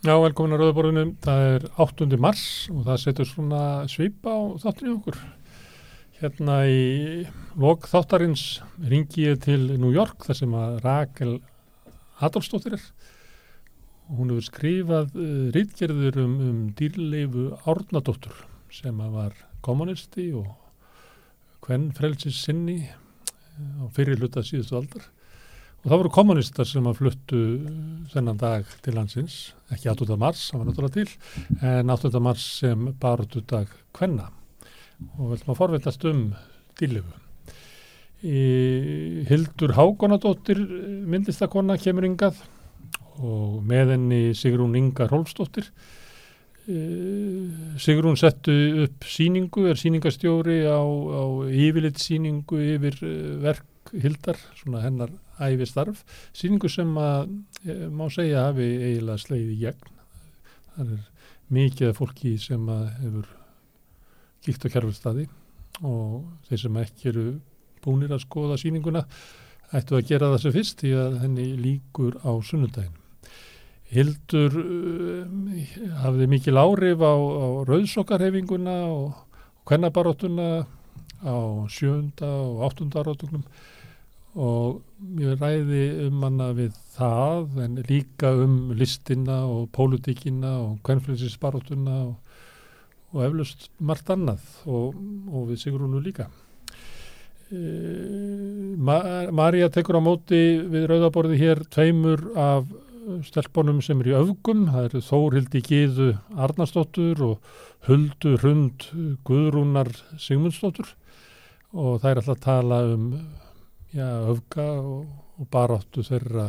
Já, 0.00 0.14
velkomin 0.16 0.56
að 0.56 0.62
Rauðaborðinu. 0.62 1.02
Það 1.20 1.42
er 1.44 1.64
8. 1.84 2.06
mars 2.24 2.42
og 2.72 2.86
það 2.86 3.00
setur 3.02 3.26
svona 3.28 3.64
svip 3.92 4.24
á 4.24 4.56
þáttinu 4.62 4.94
okkur. 4.94 5.18
Hérna 6.16 6.54
í 6.72 7.26
lok 7.60 7.84
þáttarins 7.84 8.44
ringi 8.80 9.26
ég 9.26 9.42
til 9.44 9.58
New 9.74 9.90
York 9.92 10.24
þar 10.24 10.38
sem 10.38 10.54
að 10.56 10.78
Rakel 10.86 11.34
Adolfsdóttir 12.24 12.78
er. 12.78 12.86
Hún 14.08 14.32
hefur 14.32 14.48
skrifað 14.48 15.12
uh, 15.20 15.52
rítgerður 15.52 16.22
um, 16.24 16.34
um 16.48 16.64
dýrleifu 16.80 17.50
Árnadóttur 17.68 18.40
sem 18.72 19.04
að 19.04 19.18
var 19.18 19.38
kommunisti 19.60 20.30
og 20.32 20.48
hvern 21.60 21.90
frelsis 21.92 22.40
sinni 22.46 22.86
á 22.88 23.84
fyrir 23.92 24.16
hluta 24.16 24.40
síðustu 24.40 24.80
aldar. 24.80 25.10
Og 25.80 25.88
það 25.88 26.00
voru 26.02 26.10
kommunistar 26.12 26.68
sem 26.68 26.84
að 26.90 26.98
fluttu 26.98 27.38
þennan 28.12 28.40
dag 28.40 28.68
til 28.84 28.92
landsins, 28.98 29.36
ekki 29.72 29.88
8. 29.88 30.16
mars, 30.20 30.42
það 30.50 30.60
var 30.60 30.66
náttúrulega 30.68 30.96
til, 30.98 31.14
en 31.70 31.92
8. 31.94 32.10
mars 32.20 32.42
sem 32.58 32.82
barutu 33.00 33.40
dag 33.48 33.70
hvenna. 33.96 34.26
Og 35.16 35.32
ætlum 35.38 35.54
að 35.54 35.60
forveitast 35.62 36.04
um 36.10 36.26
dýrlifu. 36.76 37.14
Hildur 39.30 39.72
Hákonadóttir 39.78 40.60
myndlistakonna 41.08 41.78
kemur 41.80 42.04
yngað 42.10 42.42
og 43.24 43.64
með 43.64 43.94
henni 43.94 44.20
Sigrún 44.36 44.76
Inga 44.76 45.08
Rolfsdóttir. 45.08 45.70
Sigrún 47.80 48.20
settu 48.20 48.52
upp 48.84 49.08
síningu, 49.08 49.64
er 49.72 49.80
síningastjóri 49.80 50.60
á, 50.68 50.76
á 50.84 51.24
yfirleitt 51.48 52.04
síningu 52.04 52.60
yfir 52.76 53.00
verk 53.40 53.96
Hildar, 53.96 54.36
svona 54.60 54.84
hennar 54.84 55.16
æfi 55.40 55.68
starf, 55.68 56.04
síningu 56.36 56.70
sem 56.70 56.90
að 57.00 57.30
e, 57.64 57.76
má 57.88 58.06
segja 58.12 58.46
hafi 58.48 58.68
eiginlega 58.76 59.24
sleið 59.24 59.52
í 59.54 59.58
gegn. 59.64 59.92
Það 60.76 60.94
er 60.96 61.04
mikið 61.50 61.94
fólki 61.98 62.36
sem 62.40 62.68
hefur 62.70 63.28
kíkt 64.44 64.64
á 64.64 64.72
kjærfustadi 64.72 65.26
og 65.84 66.24
þeir 66.48 66.62
sem 66.64 66.80
ekki 66.80 67.10
eru 67.12 67.26
búinir 67.84 68.12
að 68.14 68.24
skoða 68.24 68.58
síninguna 68.60 69.04
ættu 69.76 69.96
að 69.96 70.08
gera 70.10 70.32
það 70.32 70.42
sem 70.44 70.54
fyrst 70.56 70.82
því 70.82 70.92
að 70.98 71.16
henni 71.24 71.46
líkur 71.60 72.18
á 72.26 72.32
sunnudaginu. 72.44 72.96
Hildur 73.90 74.54
uh, 74.54 75.70
hafði 76.04 76.28
mikil 76.30 76.58
árif 76.60 77.02
á, 77.02 77.14
á 77.14 77.46
rauðsokkarhefinguna 77.66 78.76
og 78.86 79.24
kvennabaróttuna 79.66 80.50
á 81.26 81.36
sjönda 81.68 82.28
og 82.46 82.62
áttunda 82.68 83.02
áratögnum 83.02 83.42
og 84.38 84.82
ég 85.18 85.40
ræði 85.40 85.84
um 86.06 86.22
hana 86.22 86.50
við 86.54 86.76
það 86.94 87.56
en 87.64 87.78
líka 87.88 88.30
um 88.44 88.72
listina 88.78 89.40
og 89.48 89.70
pólutíkina 89.74 90.52
og 90.60 90.76
kvennflýsinsbaróttuna 90.86 91.96
og, 92.04 92.14
og 93.10 93.24
eflust 93.26 93.70
margt 93.78 94.10
annað 94.10 94.44
og, 94.66 94.94
og 95.32 95.50
við 95.50 95.64
Sigrúnu 95.64 96.02
líka. 96.04 96.28
E, 97.50 97.58
Ma 98.78 99.00
Marja 99.34 99.70
tekur 99.74 99.98
á 99.98 100.02
móti 100.04 100.60
við 100.62 100.86
rauðaborði 100.92 101.40
hér 101.40 101.64
tveimur 101.66 102.30
af 102.38 102.70
stelpunum 103.26 103.80
sem 103.82 103.98
er 104.04 104.12
í 104.12 104.14
öfgum, 104.14 104.68
það 104.70 104.86
eru 104.86 105.02
Þórhildi 105.02 105.62
Gíðu 105.66 106.08
Arnarsdóttur 106.38 107.22
og 107.26 107.52
Huldu 107.88 108.36
Hrund 108.38 108.86
Guðrúnar 109.26 109.90
Sigmundsdóttur 110.20 110.94
og 111.72 112.00
það 112.02 112.10
er 112.10 112.20
alltaf 112.20 112.36
að 112.36 112.44
tala 112.44 112.80
um 112.92 113.06
já, 113.94 114.08
öfga 114.30 114.66
og, 114.80 115.06
og 115.40 115.48
baráttu 115.52 116.04
þeirra 116.06 116.46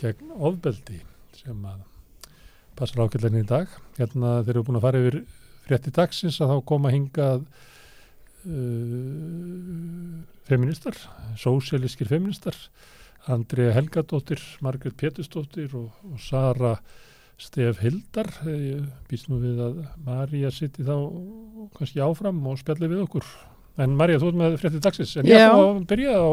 gegn 0.00 0.30
ofbeldi 0.36 1.00
sem 1.36 1.64
að 1.66 1.82
passar 2.78 3.04
ákveldinni 3.04 3.44
í 3.44 3.48
dag. 3.48 3.68
Hérna 3.98 4.40
þeir 4.44 4.54
eru 4.54 4.66
búin 4.68 4.80
að 4.80 4.86
fara 4.86 5.02
yfir 5.02 5.18
frétti 5.66 5.92
dagsins 5.94 6.40
að 6.40 6.54
þá 6.54 6.58
koma 6.70 6.92
hingað 6.94 7.44
uh, 8.46 10.16
feministar, 10.48 10.96
sósialískir 11.38 12.08
feministar, 12.10 12.56
Andrea 13.30 13.74
Helgadóttir, 13.76 14.40
Margret 14.64 14.96
Pétustóttir 14.96 15.74
og, 15.76 15.92
og 16.08 16.18
Sara 16.24 16.74
Stef 17.40 17.80
Hildar. 17.84 18.28
Ég 18.48 18.88
býst 19.10 19.28
nú 19.28 19.40
við 19.42 19.60
að 19.64 19.84
Marja 20.06 20.50
sitti 20.54 20.84
þá 20.86 20.96
kannski 21.76 22.02
áfram 22.04 22.40
og 22.48 22.58
spjalli 22.60 22.88
við 22.90 23.04
okkur. 23.04 23.26
En 23.78 23.94
Marja, 23.96 24.18
þú 24.20 24.30
ert 24.32 24.38
með 24.40 24.56
fréttið 24.60 24.82
dagsins, 24.84 25.12
en 25.20 25.28
ég 25.30 25.40
ætla 25.40 25.66
að 25.70 25.82
byrja 25.88 26.14
á 26.18 26.30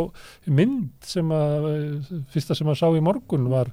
mynd 0.58 1.06
sem 1.06 1.34
að, 1.36 1.68
fyrsta 2.34 2.58
sem 2.58 2.72
að 2.72 2.80
sá 2.80 2.88
í 2.90 3.04
morgun 3.04 3.46
var 3.52 3.70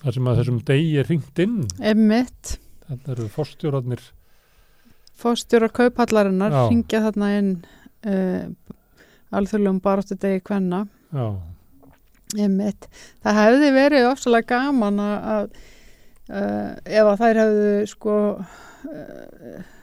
þar 0.00 0.16
sem 0.16 0.30
að 0.30 0.40
þessum 0.40 0.62
degi 0.70 0.96
er 1.02 1.10
ringt 1.10 1.42
inn. 1.44 1.58
Emmitt. 1.78 2.56
Þannig 2.88 3.12
eru 3.14 3.28
fórstjórarnir. 3.34 4.02
Fórstjórar 5.18 5.74
kaupallarinnar 5.74 6.54
ringja 6.70 7.02
þarna 7.08 7.30
inn 7.36 7.54
uh, 8.06 8.44
alþjóðlegum 9.34 9.80
baráttu 9.84 10.16
degi 10.18 10.42
hvenna. 10.48 10.84
Já. 11.12 11.26
Emmitt. 12.38 12.88
Það 13.24 13.42
hefði 13.42 13.72
verið 13.76 14.10
ofsalega 14.10 14.54
gaman 14.56 15.02
að 15.04 15.50
uh, 15.50 16.70
ef 16.84 17.02
að 17.04 17.18
þær 17.24 17.42
hefðu 17.44 17.74
sko... 17.94 18.20
Uh, 18.88 19.74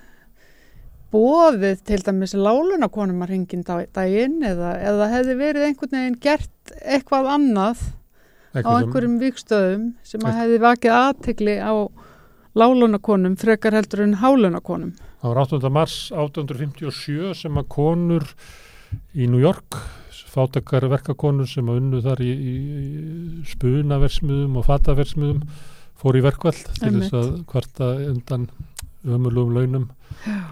bóðið 1.16 1.84
til 1.88 2.02
dæmis 2.03 2.36
lálunakonum 2.36 3.24
að 3.24 3.31
ringin 3.31 3.64
daginn 3.66 4.42
eða, 4.44 4.76
eða 4.84 5.12
hefði 5.14 5.38
verið 5.40 5.68
einhvern 5.70 5.96
veginn 5.96 6.18
gert 6.26 6.74
eitthvað 6.84 7.31
annað 7.38 7.86
Ekkur 8.56 8.68
á 8.68 8.72
einhverjum 8.80 9.16
vikstöðum 9.20 9.88
sem 10.08 10.28
að 10.28 10.38
hefði 10.42 10.62
vakið 10.64 10.96
aðtegli 10.96 11.56
á 11.59 11.74
lálunakonum 12.56 13.36
frekar 13.40 13.76
heldur 13.76 14.06
en 14.06 14.18
hálunakonum. 14.22 14.94
Það 15.20 15.34
var 15.34 15.42
8. 15.44 15.72
mars 15.76 15.98
1857 16.16 17.36
sem 17.42 17.59
að 17.59 17.70
konur 17.76 18.28
í 19.16 19.28
New 19.28 19.44
York 19.44 19.80
fátakar 20.36 20.88
verkakonur 20.92 21.47
sem 21.47 21.68
að 21.72 21.82
unnu 21.82 22.02
þar 22.03 22.22
í, 22.24 22.32
í 22.32 22.56
spunaversmiðum 23.53 24.59
og 24.59 24.68
fataversmiðum 24.68 25.44
fór 26.00 26.20
í 26.20 26.24
verkvall 26.26 26.58
til 26.76 26.92
þess 26.97 27.16
að 27.16 27.30
hvarta 27.52 27.92
undan 28.09 28.50
ömurlugum 29.06 29.56
launum, 29.56 29.88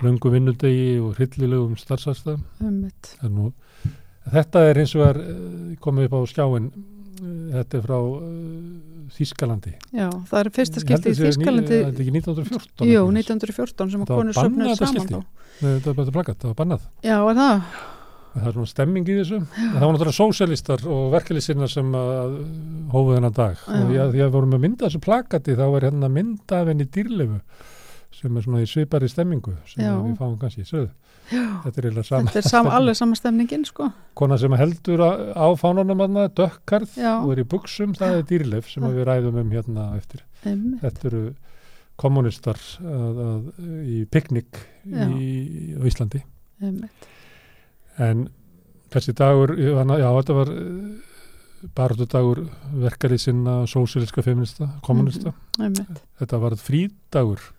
lungu 0.04 0.32
vinnudegi 0.34 0.98
og 1.02 1.18
hryllilegum 1.18 1.78
starfsastafum. 1.80 3.54
Þetta 4.34 4.66
er 4.70 4.80
eins 4.84 4.94
og 4.96 5.06
er 5.10 5.22
komið 5.84 6.10
upp 6.10 6.16
á 6.16 6.22
skjáin, 6.32 6.70
þetta 7.54 7.80
er 7.80 7.86
frá 7.86 7.98
uh, 8.00 8.28
Þískalandi. 9.14 9.74
Já, 9.94 10.08
það 10.30 10.40
er 10.40 10.52
fyrsta 10.56 10.84
skipti 10.84 11.12
í 11.12 11.18
Þískalandi. 11.18 11.82
Þetta 11.84 11.92
er 11.92 12.06
ekki 12.06 12.14
1914? 12.16 12.88
Jú, 12.90 13.02
1914 13.12 13.92
sem 13.94 14.06
að 14.06 14.14
konur 14.14 14.38
söfnur 14.38 14.78
saman 14.80 15.10
þá. 15.10 15.20
Þetta 15.60 15.90
var 15.90 16.00
bara 16.00 16.16
plakat, 16.16 16.40
það 16.42 16.54
var 16.54 16.62
bannað. 16.64 16.88
Já, 17.06 17.18
er 17.20 17.38
það? 17.42 17.68
Það 18.34 18.48
er 18.50 18.56
svona 18.56 18.72
stemming 18.72 19.10
í 19.12 19.16
þessu. 19.20 19.40
Það 19.54 19.76
var 19.76 19.92
náttúrulega 19.94 20.18
sósjálistar 20.18 20.88
og 20.90 21.04
verkefliðsirna 21.14 21.68
sem 21.70 21.92
hófuð 22.90 23.20
þennan 23.20 23.36
dag. 23.38 23.60
Já. 23.60 23.76
Og 23.76 23.92
því 23.92 24.00
að 24.02 24.18
að 24.26 24.34
vorum 24.34 24.56
að 24.58 24.64
mynda 24.64 24.88
þessu 24.88 25.04
plakati 25.04 25.58
þá 25.60 25.64
er 25.68 25.86
hérna 25.92 26.10
mynda 26.10 26.64
af 26.64 26.72
henni 26.72 26.88
dýrlefu 26.90 27.38
sem 28.14 28.38
er 28.38 28.46
svona 28.46 28.62
í 28.64 28.68
svipari 28.70 29.10
stemmingu 29.12 29.56
sem 29.70 29.84
við 29.84 30.18
fáum 30.20 30.38
kannski 30.42 30.64
í 30.64 30.70
söðu. 30.70 30.92
Þetta 31.32 31.82
er, 31.82 31.96
Þetta 32.04 32.40
er 32.42 32.46
sam, 32.46 32.68
alveg 32.68 32.98
sama 33.00 33.16
stemningin 33.18 33.64
sko. 33.66 33.88
Kona 34.20 34.38
sem 34.42 34.54
heldur 34.60 35.02
á 35.34 35.48
fánunum 35.60 36.04
dökkarð 36.36 36.98
og 37.00 37.32
er 37.34 37.42
í 37.42 37.48
buksum, 37.48 37.96
það 37.98 38.18
er 38.18 38.28
dýrleif 38.30 38.70
sem 38.72 38.86
við 38.86 39.08
ræðum 39.08 39.40
um 39.42 39.56
hérna 39.56 39.88
eftir. 39.98 40.26
Einmitt. 40.44 40.82
Þetta 40.84 41.10
eru 41.10 41.24
kommunistar 42.04 42.60
að, 42.82 43.24
að, 43.24 43.48
í 43.88 44.04
piknik 44.12 44.60
í, 44.84 45.32
á 45.80 45.82
Íslandi. 45.88 46.24
Einmitt. 46.64 47.10
En 48.02 48.28
þessi 48.94 49.16
dagur, 49.18 49.56
já 49.58 50.10
þetta 50.10 50.38
var 50.38 50.54
barðu 51.78 52.08
dagur 52.12 52.44
verkarið 52.76 53.22
sinna 53.30 53.62
sósíliska 53.70 54.24
feminista, 54.26 54.68
kommunista. 54.84 55.34
Mm 55.58 55.74
-hmm. 55.74 56.02
Þetta 56.20 56.38
var 56.38 56.56
frídagur 56.60 57.53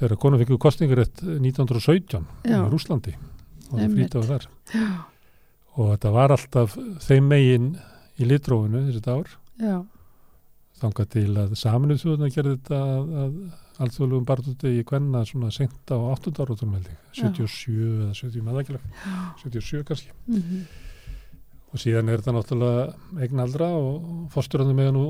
þegar 0.00 0.16
konum 0.20 0.40
fikk 0.40 0.56
kostningur 0.60 1.04
1917 1.04 2.26
Já. 2.48 2.56
í 2.56 2.66
Rúslandi 2.72 3.14
og 3.70 3.78
það 3.78 3.94
frýtaði 3.94 4.30
þar 4.32 4.46
Já. 4.72 4.90
og 5.76 5.94
þetta 5.94 6.12
var 6.16 6.34
alltaf 6.36 6.76
þeim 7.06 7.30
megin 7.30 7.72
í 8.20 8.28
litrófinu 8.28 8.86
þessi 8.88 9.02
dagur 9.04 9.34
þangað 10.80 11.10
til 11.12 11.30
að 11.36 11.56
saminuð 11.60 12.04
þjóðuna 12.04 12.30
gerði 12.32 12.54
þetta 12.56 12.78
að, 12.80 13.10
að 13.24 13.34
alþjóðlegum 13.84 14.28
barðuti 14.28 14.72
í 14.76 14.84
kvenna 14.88 15.22
svona 15.28 15.50
sent 15.54 15.92
á 15.92 15.96
8. 15.96 16.32
áratum 16.42 16.76
77 17.16 17.76
eða 17.76 18.14
70 18.16 18.46
meðakileg 18.46 18.86
77 19.42 19.84
kannski 19.88 20.12
mm 20.26 20.40
-hmm. 20.40 20.64
og 21.72 21.84
síðan 21.84 22.08
er 22.08 22.20
þetta 22.20 22.36
náttúrulega 22.36 23.24
eignaldra 23.24 23.68
og 23.76 24.28
fórsturandi 24.32 24.76
með 24.76 24.92
nú 24.96 25.04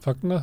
fagna 0.00 0.42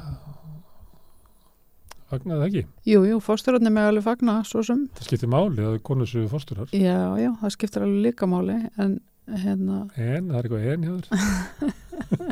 fagnaði 2.12 2.40
það 2.40 2.48
ekki? 2.48 2.64
Jú, 2.92 3.02
jú, 3.10 3.20
fórsturarnir 3.24 3.76
með 3.76 3.90
alveg 3.92 4.08
fagna, 4.08 4.38
svo 4.48 4.64
sem. 4.66 4.86
Það 5.00 5.10
skiptir 5.12 5.34
máli 5.34 5.68
að 5.68 5.82
konur 5.88 6.10
sem 6.10 6.30
fórsturar. 6.32 6.72
Já, 6.76 7.00
já, 7.20 7.32
það 7.42 7.56
skiptir 7.58 7.88
alveg 7.88 8.08
líka 8.08 8.30
máli, 8.30 8.62
en 8.78 9.00
hérna... 9.28 9.84
En, 9.96 10.32
það 10.32 10.40
er 10.40 10.48
eitthvað 10.48 10.72
en 10.74 10.88
hjá 10.88 10.96
þér. 10.96 11.76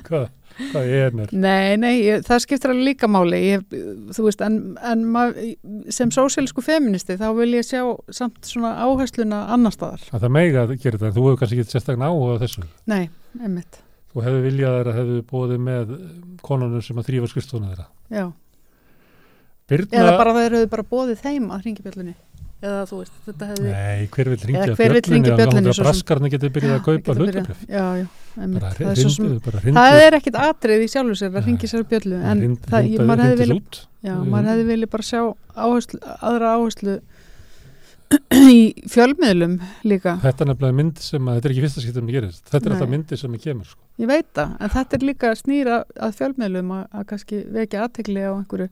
hvað, 0.08 0.26
hvað 0.72 0.90
er 0.90 1.16
er 1.20 1.34
Nei, 1.34 1.78
nei, 1.80 1.94
ég, 2.04 2.24
það 2.26 2.42
skiptir 2.44 2.74
alveg 2.74 2.88
líka 2.90 3.10
máli 3.12 3.40
ég, 3.42 3.66
þú 4.16 4.28
veist, 4.28 4.44
en, 4.46 4.60
en 4.86 5.04
mað, 5.16 5.40
sem 5.94 6.12
sósílisku 6.14 6.64
feministi 6.66 7.18
þá 7.20 7.28
vil 7.38 7.52
ég 7.58 7.68
sjá 7.68 7.82
samt 8.14 8.40
svona 8.48 8.76
áhersluna 8.86 9.46
annar 9.56 9.76
staðar. 9.76 10.06
að 10.12 10.28
það 10.28 10.36
meiga 10.38 10.64
að 10.66 10.76
gera 10.78 11.00
þetta 11.00 11.10
en 11.12 11.18
þú 11.18 11.28
hefur 11.28 11.42
kannski 11.42 11.60
ekki 11.60 11.76
sérstaklega 11.76 12.12
áhuga 12.12 12.38
á 12.40 12.42
þessu 12.46 12.66
Nei, 12.92 13.04
einmitt, 13.42 13.82
þú 14.14 14.26
hefur 14.28 14.48
viljað 14.48 14.80
þeirra 14.80 14.98
hefur 15.00 15.28
bóðið 15.34 15.64
með 15.70 15.94
konunum 16.46 16.86
sem 16.86 17.02
að 17.02 17.12
þrýfa 17.12 17.32
skrifstofuna 17.34 17.74
þeirra 17.74 17.90
já 18.14 18.26
Birna, 19.70 19.98
eða 19.98 20.16
bara 20.20 20.34
það 20.38 20.48
eru 20.52 20.64
bara 20.76 20.86
bóðið 20.94 21.22
þeim 21.26 21.46
að 21.56 21.64
ringi 21.66 21.86
bjöllunni. 21.86 22.16
Eða 22.66 22.84
þú 22.90 22.98
veist, 23.02 23.16
þetta 23.26 23.48
hefði 23.50 23.72
Nei, 23.72 24.06
hver 24.14 24.30
vil 24.32 24.38
ringja 24.50 25.36
bjöllunni, 25.38 25.66
svo 25.66 25.74
sem- 25.76 25.86
Braskarni 25.86 26.30
getur 26.34 26.54
byrjað 26.56 26.76
að 26.78 26.86
kaupa 26.86 27.16
hlutabrif 27.18 27.66
Já, 27.68 27.84
já, 28.00 28.06
einmitt. 28.40 28.64
Það, 28.64 28.92
er 28.92 29.02
svo 29.04 29.28
það 29.76 29.98
er 30.06 30.18
ekkit 30.18 30.38
atrið 30.40 30.86
í 30.86 30.88
sjálfur 30.94 31.20
sér 31.20 31.36
að 31.36 31.50
ringi 31.50 31.70
sér 31.70 31.84
bjöllu 31.92 32.22
en 32.22 32.42
hrindu, 32.42 32.72
það, 32.72 32.88
ég, 32.94 33.04
maður 33.10 33.26
hefði 33.26 33.42
vilja 33.44 33.84
Já, 34.06 34.16
maður 34.24 34.50
hefði 34.54 34.66
vilja 34.72 34.90
bara 34.96 35.06
sjá 35.10 35.20
áherslu, 35.66 36.00
aðra 36.32 36.54
áherslu 36.56 36.96
í 38.32 38.60
fjölmiðlum 38.92 39.56
líka. 39.90 40.16
Þetta 40.24 40.46
er 40.46 40.50
nefnilega 40.52 40.78
mynd 40.80 41.00
sem 41.04 41.26
að, 41.28 41.38
þetta 41.40 41.50
er 41.50 41.54
ekki 41.56 41.64
fyrsta 41.66 41.84
skiptum 41.84 42.10
að 42.10 42.16
gerist, 42.16 42.44
þetta 42.52 42.70
er 42.70 42.76
alltaf 42.76 42.92
myndi 42.92 43.18
sem 43.20 43.34
að 43.36 43.46
kemur 43.46 43.70
sko. 43.72 43.82
Ég 44.02 44.10
veit 44.12 44.28
það, 44.38 44.54
en 44.62 44.74
þetta 44.76 44.98
er 45.00 45.06
líka 45.10 45.32
snýra 45.40 45.80
að 46.08 46.14
fjölmiðlum 46.20 46.74
að, 46.78 46.84
að 47.00 47.08
kannski 47.12 47.42
vekja 47.58 47.82
aðtegli 47.88 48.24
á 48.26 48.32
einhverju, 48.38 48.70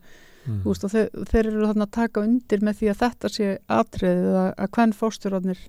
mm. 0.47 0.63
veist, 0.65 0.83
og 0.83 0.91
þeir, 0.91 1.09
þeir 1.31 1.45
eru 1.51 1.67
þarna 1.69 1.87
að 1.87 1.91
taka 1.99 2.21
undir 2.25 2.59
með 2.61 2.79
því 2.81 2.89
að 2.93 2.99
þetta 3.03 3.29
sé 3.35 3.47
atriðið 3.67 4.35
að, 4.43 4.49
að 4.57 4.69
hvern 4.77 4.93
fórsturarnir 4.93 5.63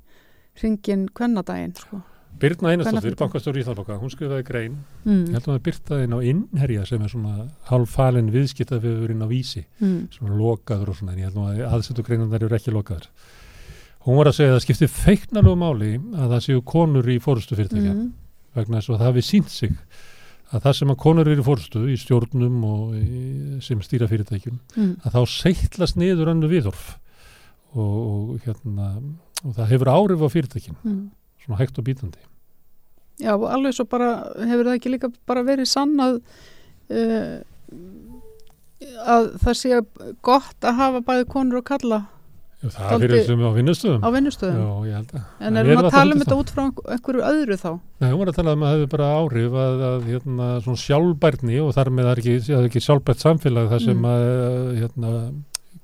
ringin 0.63 1.07
hvernadaginn, 1.15 1.75
sko. 1.79 2.01
Birna 2.35 2.73
Einarsdóttir, 2.73 3.15
Kvennafréttum. 3.15 3.21
bankastjóri 3.29 3.61
Íþalboka, 3.63 3.97
hún 4.03 4.11
skrifaði 4.11 4.45
grein 4.49 4.73
ég 4.75 5.07
Mm. 5.07 5.27
held 5.35 5.45
að 5.45 5.53
það 5.55 5.61
byrtaði 5.69 6.05
inn 6.05 6.15
á 6.15 6.21
innherja 6.31 6.87
sem 6.87 7.03
er 7.03 7.09
svona 7.13 7.49
halvfalin 7.71 8.31
viðskipta 8.35 8.81
við 8.83 9.11
inn 9.11 9.23
á 9.23 9.29
vísi, 9.31 9.65
Mm. 9.81 10.09
svona 10.11 10.35
lokaður 10.37 10.89
og 10.91 10.97
svona, 10.99 11.13
en 11.13 11.19
ég 11.19 11.31
held 11.31 11.37
að 11.39 11.63
aðsettu 11.71 12.03
greinundar 12.03 12.43
eru 12.43 12.57
ekki 12.57 12.73
lokaður 12.75 13.07
hún 14.05 14.17
var 14.19 14.27
að 14.27 14.35
segja 14.37 14.51
að 14.53 14.59
það 14.59 14.65
skipti 14.67 14.89
feiknalegu 14.91 15.57
máli 15.57 15.93
að 16.19 16.29
það 16.35 16.43
séu 16.49 16.61
konur 16.65 17.07
í 17.09 17.19
fórustu 17.23 17.55
fyrirtækja 17.57 17.95
Mm. 17.95 18.13
vegna 18.55 18.79
þess 18.81 18.91
að 18.91 18.99
það 18.99 19.07
hafi 19.07 19.23
sínt 19.23 19.49
sig 19.49 19.73
að 20.53 20.63
það 20.67 20.77
sem 20.79 20.91
að 20.93 20.99
konur 21.05 21.29
eru 21.31 21.41
í 21.43 21.47
fórustu 21.47 21.85
í 21.91 21.97
stjórnum 21.99 22.59
og 22.69 22.95
í, 22.99 23.61
sem 23.65 23.81
stýra 23.83 24.09
fyrirtækjum 24.11 24.59
Mm. 24.77 24.97
að 25.05 25.17
þá 25.17 25.21
seitlast 25.39 25.97
niður 25.97 26.31
önnu 26.35 26.49
viðorf 26.53 26.99
og, 27.75 27.81
og 27.81 28.45
hérna 28.45 28.91
og 29.45 29.55
það 29.57 29.71
hefur 29.73 29.91
áhrif 29.95 30.23
á 30.25 30.29
fyrirtækjum 30.37 30.77
Mm. 30.85 31.11
svona 31.45 31.59
hægt 31.63 31.79
og 31.79 31.85
bítandi 31.89 32.19
Já, 33.23 33.31
og 33.39 33.47
alveg 33.47 33.75
svo 33.77 33.85
bara, 33.87 34.09
hefur 34.43 34.65
það 34.67 34.75
ekki 34.81 34.91
líka 34.91 35.13
bara 35.27 35.43
verið 35.47 35.69
sannað 35.71 36.17
uh, 36.91 37.41
að 39.07 39.29
það 39.43 39.55
sé 39.59 39.79
gott 40.27 40.67
að 40.67 40.79
hafa 40.81 41.01
bæði 41.07 41.27
konur 41.31 41.61
og 41.63 41.67
kalla 41.69 42.01
það 42.71 42.89
Dálítið- 42.91 43.01
fyrir 43.05 43.25
sem 43.27 43.41
á 43.45 43.51
vinnustöðum 43.59 44.01
á 44.05 44.09
vinnustöðum. 44.15 44.59
Já, 44.65 44.87
ég 44.89 44.95
held 44.95 45.11
að 45.15 45.23
En 45.41 45.47
En 45.47 45.57
erum 45.57 45.71
erum 45.71 45.71
við 45.71 45.85
að 45.85 45.85
að 45.85 45.91
tala 45.91 46.03
um 46.05 46.11
tala 46.11 46.25
þetta 46.25 46.35
um 46.35 46.41
út 46.45 46.51
frá 46.55 46.63
einhver- 46.65 46.89
einhverju 46.95 47.23
öðru 47.31 47.57
þá? 47.65 47.81
Nei, 48.01 48.11
hún 48.11 48.19
var 48.19 48.29
að 48.33 48.37
tala 48.41 48.53
um 48.53 48.61
að 48.63 48.69
það 48.71 48.79
hefur 48.79 48.93
bara 48.95 49.09
áhrif 49.19 49.53
að, 49.65 49.75
að 49.91 50.03
hérna, 50.13 50.47
svona 50.65 50.83
sjálfbærni 50.85 51.57
og 51.65 51.75
þar 51.75 51.89
með 51.91 52.05
það 52.05 52.13
er 52.15 52.21
ekki, 52.25 52.37
það 52.49 52.59
er 52.63 52.69
ekki 52.69 52.85
sjálfbært 52.87 53.21
samfélag 53.25 53.69
þar 53.75 53.81
sem 53.85 53.99
Mm. 53.99 54.05
að 54.05 54.79
hérna, 54.81 55.11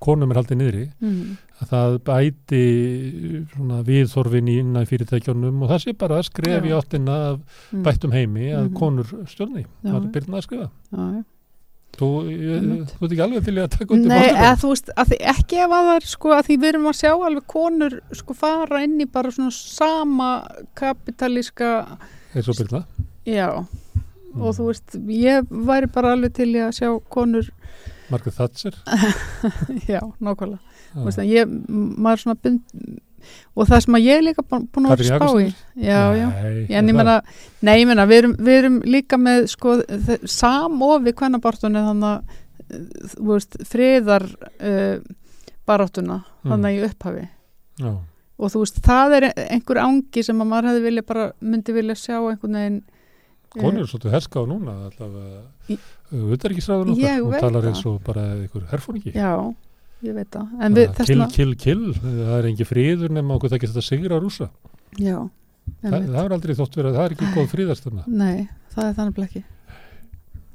konum 0.01 0.31
er 0.31 0.37
haldið 0.41 0.57
niðri 0.57 0.87
Mm. 1.03 1.37
að 1.61 1.69
það 1.69 1.99
bæti 2.09 2.63
svona 3.53 3.83
viðþorfin 3.85 4.49
í 4.49 4.55
innan 4.63 4.87
fyrirtækjunum 4.89 5.63
og 5.63 5.69
það 5.71 5.83
sé 5.85 5.93
bara 5.99 6.19
að 6.21 6.29
skref 6.31 6.65
í 6.65 6.73
áttina 6.73 7.17
Mm. 7.73 7.83
bættum 7.85 8.13
heimi 8.13 8.47
að 8.55 8.71
Mhm. 8.71 8.75
konur 8.79 9.05
stjórni 9.29 9.67
Já. 9.85 9.91
það 9.93 10.05
er 10.05 10.13
byrna 10.15 10.37
að 10.39 10.47
skrifa 10.47 10.71
Já, 10.93 10.99
já. 11.17 11.25
Þú, 11.99 12.09
ég, 12.31 12.71
þú 12.93 13.05
ert 13.07 13.11
ekki 13.11 13.25
alveg 13.27 13.45
til 13.49 13.57
að 13.59 13.69
taka 13.75 13.97
undir 13.97 14.13
Nei, 14.13 14.31
eða 14.31 14.55
þú 14.63 14.73
veist, 14.73 14.91
að 15.03 15.15
ekki 15.19 15.61
ef 15.65 15.75
að 15.77 15.91
það 15.91 15.93
er 15.99 16.09
sko 16.13 16.35
að 16.37 16.43
því 16.49 16.59
við 16.63 16.73
erum 16.73 16.89
að 16.91 16.99
sjá 17.01 17.13
alveg 17.13 17.47
konur 17.55 17.99
sko 18.21 18.37
fara 18.39 18.83
inn 18.87 18.97
í 19.03 19.09
bara 19.11 19.35
svona 19.35 19.55
sama 19.57 20.31
kapitalíska, 20.79 21.71
eins 22.35 22.51
og 22.51 22.61
byrna 22.61 22.85
já, 23.29 23.49
og 24.39 24.59
þú 24.59 24.71
veist, 24.71 24.99
ég 25.21 25.51
væri 25.71 25.91
bara 25.93 26.15
alveg 26.17 26.37
til 26.39 26.53
að 26.61 26.77
sjá 26.79 26.91
konur, 27.13 27.51
Margaret 28.11 28.35
Thatcher. 28.35 28.75
Já, 29.93 30.01
nákvæmlega. 30.19 30.59
Þú 30.91 31.05
veist, 31.07 31.21
ég, 31.31 31.53
maður 31.71 32.25
svona 32.25 32.39
og 33.57 33.67
það 33.69 33.81
sem 33.85 33.95
að 33.99 34.05
ég 34.07 34.17
er 34.19 34.23
líka 34.27 34.43
bú- 34.43 34.67
búin 34.73 34.87
að 34.91 35.01
að 35.01 35.09
spá 35.11 35.29
í, 35.41 35.49
já, 35.77 36.01
já, 36.21 36.29
En 36.79 36.89
ég 36.89 36.95
meina, 36.95 37.17
nei, 37.63 37.75
ég 37.83 37.87
meina, 37.91 38.07
við 38.07 38.29
við 38.39 38.59
erum 38.59 38.81
líka 38.83 39.17
með, 39.21 39.49
sko, 39.53 39.79
samofi 40.27 41.13
kvennabartunni 41.17 41.83
þannig 41.89 42.11
að, 42.11 42.23
eh, 42.71 43.09
þú 43.17 43.27
veist, 43.35 43.57
friðar 43.69 44.27
uh, 44.61 45.01
baráttuna, 45.67 46.25
Mm. 46.45 46.51
þannig 46.55 46.79
í 46.79 46.85
upphafi. 46.89 47.29
Já. 47.79 47.91
Og 48.41 48.49
þú 48.51 48.61
veist, 48.63 48.79
það 48.81 49.13
er 49.19 49.25
einhver 49.53 49.77
ángi 49.83 50.23
sem 50.25 50.39
að 50.41 50.49
maður 50.49 50.69
hefði 50.71 50.83
vilja 50.87 51.03
bara, 51.07 51.33
myndi 51.43 51.73
vilja 51.77 51.95
sjá 52.01 52.17
einhvern 52.31 52.57
veginn. 52.57 52.83
eh, 53.57 53.61
konur 53.61 53.81
er 53.83 53.87
svolítið 53.91 54.11
herska 54.15 54.41
á 54.41 54.45
núna 54.49 54.73
allavega 54.89 55.43
Ég 56.97 57.21
hún 57.21 57.31
veit 57.31 57.41
talar 57.41 57.67
eins 57.69 57.85
og 57.87 58.01
bara 58.03 58.23
einhver 58.35 58.65
herfóringi 58.71 59.13
Já, 59.13 59.55
ég 60.07 60.17
veit 60.17 60.31
það. 60.33 60.57
Við, 60.77 60.91
kill, 60.97 61.07
vegna, 61.11 61.29
kill, 61.35 61.55
kill, 61.67 61.93
það 62.01 62.35
er 62.39 62.51
engi 62.51 62.67
friður 62.69 63.15
nema 63.17 63.37
okkur 63.37 63.53
það 63.53 63.63
geta 63.65 63.77
þetta 63.77 63.87
sigra 63.87 64.21
rúsa 64.23 64.51
já, 64.99 65.19
Þa, 65.81 65.91
það 65.91 66.21
er 66.25 66.35
aldrei 66.35 66.55
þótt 66.59 66.77
verið 66.81 66.91
að 66.91 66.99
það 66.99 67.07
er 67.07 67.17
ekki 67.17 67.33
góð 67.37 67.51
fríðarstöfna 67.55 68.05
Nei, 68.11 68.49
það 68.75 68.87
er 68.89 68.95
þannig 68.99 69.25
ekki. 69.29 69.43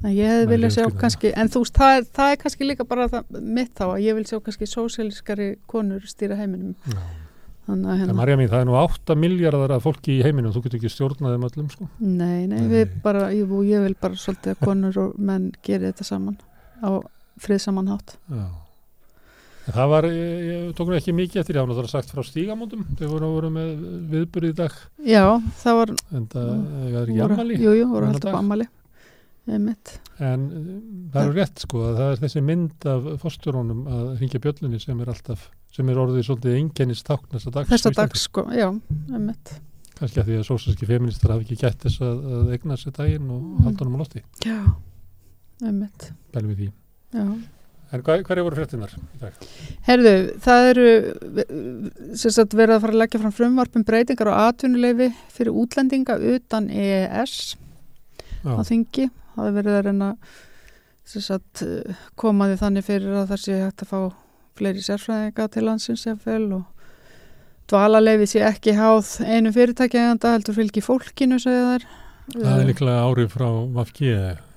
En 0.06 0.12
ég 0.14 0.42
Nei, 0.42 0.48
vilja 0.52 0.72
sjá 0.76 0.88
kannski, 1.00 1.32
en 1.40 1.50
þú 1.50 1.62
veist, 1.64 1.78
það 1.80 2.08
það 2.14 2.32
er 2.34 2.42
kannski 2.42 2.68
líka 2.68 2.86
bara 2.88 3.06
það, 3.10 3.38
mitt 3.58 3.72
þá 3.78 3.86
að 3.88 4.02
ég 4.04 4.18
vil 4.18 4.26
sjá 4.30 4.40
kannski 4.44 4.68
sósíaliskari 4.70 5.48
konur 5.72 6.04
stýra 6.10 6.38
heiminum. 6.38 6.76
Þannig 7.66 7.90
að 7.90 8.02
hérna, 8.02 8.16
Marja 8.20 8.38
mín, 8.38 8.50
það 8.52 8.62
er 8.62 8.68
nú 8.70 8.76
8 8.78 9.16
miljardar 9.18 9.74
af 9.74 9.88
fólki 9.88 10.20
í 10.20 10.26
heiminum, 10.26 10.54
þú 10.54 10.62
getur 10.68 10.78
ekki 10.78 10.92
stjórnað 10.94 11.34
þeim 11.34 11.48
öllum 11.48 11.72
sko. 11.74 11.88
nei, 11.98 12.46
nei, 12.52 12.60
Nei. 12.70 12.84
bara, 13.02 13.32
ég, 13.34 13.56
ég 13.66 13.88
vil 13.88 13.96
bara 13.98 14.20
svolítið 14.22 14.54
að 14.54 14.62
konur 14.68 15.00
og 15.02 15.16
menn 15.18 15.48
geri 15.66 15.90
þetta 15.90 16.06
saman 16.06 16.38
á 16.86 17.02
friðsaman 17.42 17.90
hátt. 17.90 18.20
Já. 18.30 18.46
Það 19.66 19.88
var, 19.90 20.06
ég, 20.14 20.66
tók 20.78 20.90
nú 20.92 20.96
ekki 20.98 21.14
mikið 21.16 21.40
eftir, 21.42 21.56
ég 21.58 21.62
hafði 21.64 21.72
náttúrulega 21.74 21.90
sagt 21.96 22.12
frá 22.14 22.22
stígamótum, 22.26 22.84
þau 23.00 23.08
voru, 23.10 23.30
voru 23.34 23.50
með 23.56 23.70
viðburði 24.12 24.50
í 24.52 24.56
dag, 24.60 24.74
Já, 25.02 25.24
það 25.64 25.74
var, 25.80 25.94
en 26.14 26.26
það 26.30 26.50
er 26.54 26.98
ekki 27.02 27.22
ammali, 27.26 27.56
jú, 27.64 27.72
jú, 27.80 27.86
voru 27.90 28.06
alltaf 28.12 28.38
ammali. 28.38 28.68
Einmitt. 29.46 30.00
en 30.18 30.46
uh, 30.50 30.70
það 31.14 31.22
er 31.22 31.36
rétt 31.38 31.60
sko, 31.62 31.78
að 31.86 31.98
það 32.00 32.08
er 32.12 32.22
þessi 32.24 32.42
mynd 32.46 32.88
af 32.90 33.00
fórstjórónum 33.22 33.82
að 33.94 34.06
hringja 34.20 34.42
bjöllunni 34.42 34.80
sem 34.82 35.02
er 35.02 35.12
alltaf, 35.14 35.40
sem 35.74 35.86
er 35.90 36.02
orðið 36.02 36.26
svolítið 36.30 36.58
einkennist 36.62 37.06
tákn 37.06 37.30
þessa 37.36 37.54
dags. 37.58 37.70
Þessa 37.70 37.90
á 37.90 37.94
Íslandi. 37.94 38.00
dag, 38.02 38.12
sko, 38.22 38.42
já, 38.54 38.68
einmitt. 39.14 39.48
kannski 40.00 40.22
að 40.22 40.28
því 40.30 40.36
að 40.40 40.48
sósíski 40.50 40.86
feministar 40.90 41.32
hafi 41.36 41.46
ekki 41.46 41.62
gætt 41.62 41.86
þess 41.86 41.98
að, 42.06 42.18
að 42.38 42.46
egna 42.58 42.76
En 47.96 48.04
hva, 48.04 48.18
hverju 48.28 48.44
voru 48.44 48.58
fréttinar 48.60 48.92
í 48.92 49.20
dag? 49.22 49.46
Herðu, 49.88 50.16
það 50.44 50.70
eru 50.72 50.88
sagt 52.20 52.56
verið 52.58 52.76
að 52.76 52.82
fara 52.84 52.96
að 52.96 53.02
leggja 53.04 53.22
fram 53.22 53.36
frumvarpum 53.36 53.86
breytingar 53.88 54.32
og 54.34 54.42
atvinnuleifi 54.50 55.12
fyrir 55.36 55.56
útlendinga 55.64 56.18
utan 56.34 56.68
EES 56.74 57.56
á 58.44 58.60
þingi. 58.68 59.08
Það 59.36 59.50
er 59.50 59.58
verið 59.60 59.80
að 59.80 59.88
reyna 59.88 60.12
sagt 61.06 61.64
koma 62.20 62.50
því 62.50 62.62
þannig 62.62 62.88
fyrir 62.88 63.20
að 63.22 63.28
það 63.34 63.44
sé 63.46 63.60
hægt 63.62 63.84
að 63.86 63.92
fá 63.92 64.00
fleiri 64.56 64.84
sérfræðinga 64.84 65.48
til 65.52 65.66
landsins 65.68 66.06
efvel 66.10 66.46
og 66.58 66.64
dvalarleifi 67.70 68.28
sé 68.30 68.44
ekki 68.46 68.76
háð 68.78 69.12
einu 69.26 69.52
fyrirtækjaganda 69.56 70.36
heldur 70.36 70.58
fylgi 70.58 70.84
fólkinu 70.86 71.40
segja 71.42 71.72
þær. 71.72 71.88
það 72.36 72.60
er 72.60 72.70
líklega 72.70 73.06
árið 73.06 73.32
frá 73.34 73.48
VFG, 73.78 74.12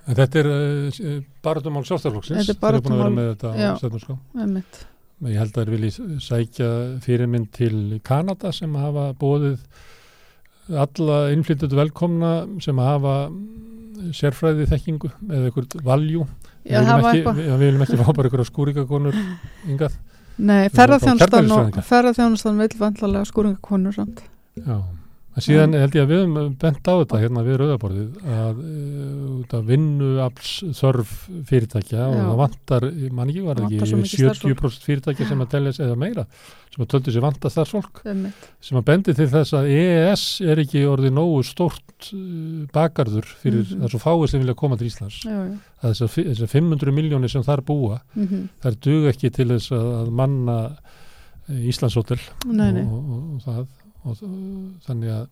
en 0.08 0.16
þetta 0.18 0.40
er 0.40 0.48
uh, 0.52 1.18
barðumál 1.44 1.84
sjálfstæðarflokksins, 1.84 2.48
Þetta 2.48 2.54
er 2.54 2.60
þeir 2.62 2.78
eru 2.78 2.84
búin 2.86 2.96
að 2.96 3.02
vera 3.02 3.14
með 3.18 3.28
þetta 3.32 3.52
á 3.52 3.54
já. 3.60 3.70
stefnuskrá. 3.82 4.16
Einmitt. 4.38 4.80
Ég 5.28 5.40
held 5.42 5.54
að 5.56 5.60
þeir 5.60 5.72
vilji 5.74 6.18
sækja 6.22 6.72
fyrirmynd 7.02 7.48
til 7.56 7.78
Kanada 8.06 8.52
sem 8.54 8.74
hafa 8.78 9.08
bóðið 9.18 9.62
alla 10.78 11.22
innflytjandi 11.32 11.78
velkomna 11.78 12.32
sem 12.62 12.78
hafa 12.82 13.14
mm, 13.32 14.12
sérfræði 14.14 14.68
þekkingu 14.70 15.10
eða 15.10 15.48
einhvern 15.48 15.84
valjú. 15.88 16.26
Já, 16.68 16.82
það 16.84 17.02
var 17.02 17.10
eitthvað. 17.14 17.40
við, 17.40 17.50
viljum 17.64 17.84
ekki 17.86 17.98
fá 17.98 18.06
bara 18.12 18.28
einhverja 18.28 18.50
skúrikakonur 18.50 19.18
yngað. 19.72 19.98
Nei, 20.38 20.68
ferðarþjónustan 20.70 21.18
bara 21.18 21.18
og 21.18 21.32
kjarneðlisfræðingar. 21.32 21.86
ferðarþjónustan 21.88 22.62
vil 22.62 22.70
vantalega 22.78 23.30
skúringakonur 23.32 23.96
samt. 23.96 24.22
Já, 24.60 24.76
En 25.38 25.44
síðan 25.44 25.74
held 25.78 25.94
ég 25.94 26.02
að 26.02 26.08
við 26.10 26.20
höfum 26.24 26.54
bent 26.58 26.88
á 26.90 26.94
þetta 26.98 27.18
hérna 27.22 27.42
við 27.46 27.58
rauðaborðið 27.60 28.14
að 28.34 28.62
uh, 28.64 29.60
vinnu 29.68 30.08
alls 30.24 30.48
þörf 30.74 31.12
fyrirtækja 31.46 32.06
og 32.08 32.16
Já. 32.16 32.22
það 32.26 32.40
vantar, 32.40 32.86
mann 33.14 33.30
ekki 33.30 33.44
var 33.46 33.60
ekki, 33.62 33.78
mikið 34.00 34.24
starfsfólk. 34.24 34.64
70% 34.64 34.88
fyrirtækja 34.88 35.28
sem 35.30 35.44
að 35.44 35.50
telja 35.52 35.74
eða 35.86 35.98
meira, 36.02 36.24
sem 36.74 36.82
að 36.84 36.90
töldu 36.94 37.14
sig 37.14 37.24
vanta 37.24 37.52
starfsfólk, 37.54 38.02
einmitt, 38.10 38.48
sem 38.66 38.80
að 38.80 38.86
bendi 38.90 39.14
til 39.20 39.28
þess 39.36 39.54
að 39.60 39.70
EES 39.76 40.26
er 40.50 40.62
ekki 40.64 40.82
orðið 40.90 41.14
nógu 41.20 41.40
stórt 41.46 42.10
uh, 42.10 42.66
bakarður 42.74 43.30
fyrir 43.44 43.64
það 43.70 43.86
er 43.88 43.94
svo 43.94 44.02
fáið 44.02 44.26
sem 44.34 44.42
vilja 44.44 44.58
koma 44.58 44.80
til 44.80 44.90
Íslands. 44.90 45.22
já, 45.22 45.38
já, 45.38 45.56
Að 45.78 45.92
Þessar, 45.94 46.08
fi- 46.10 46.26
þessar 46.32 46.50
500 46.56 46.94
miljónir 46.98 47.30
sem 47.30 47.46
þar 47.46 47.62
búa, 47.62 48.00
mhm, 48.18 48.48
þær 48.64 48.80
duga 48.82 49.12
ekki 49.14 49.30
til 49.38 49.52
þess 49.54 49.70
að, 49.78 50.08
manna 50.10 50.56
nei, 52.74 52.82
og, 52.82 52.96
og, 52.98 53.20
og 53.36 53.44
það 53.46 53.60
og, 54.12 54.22
þannig 54.86 55.14
að 55.14 55.26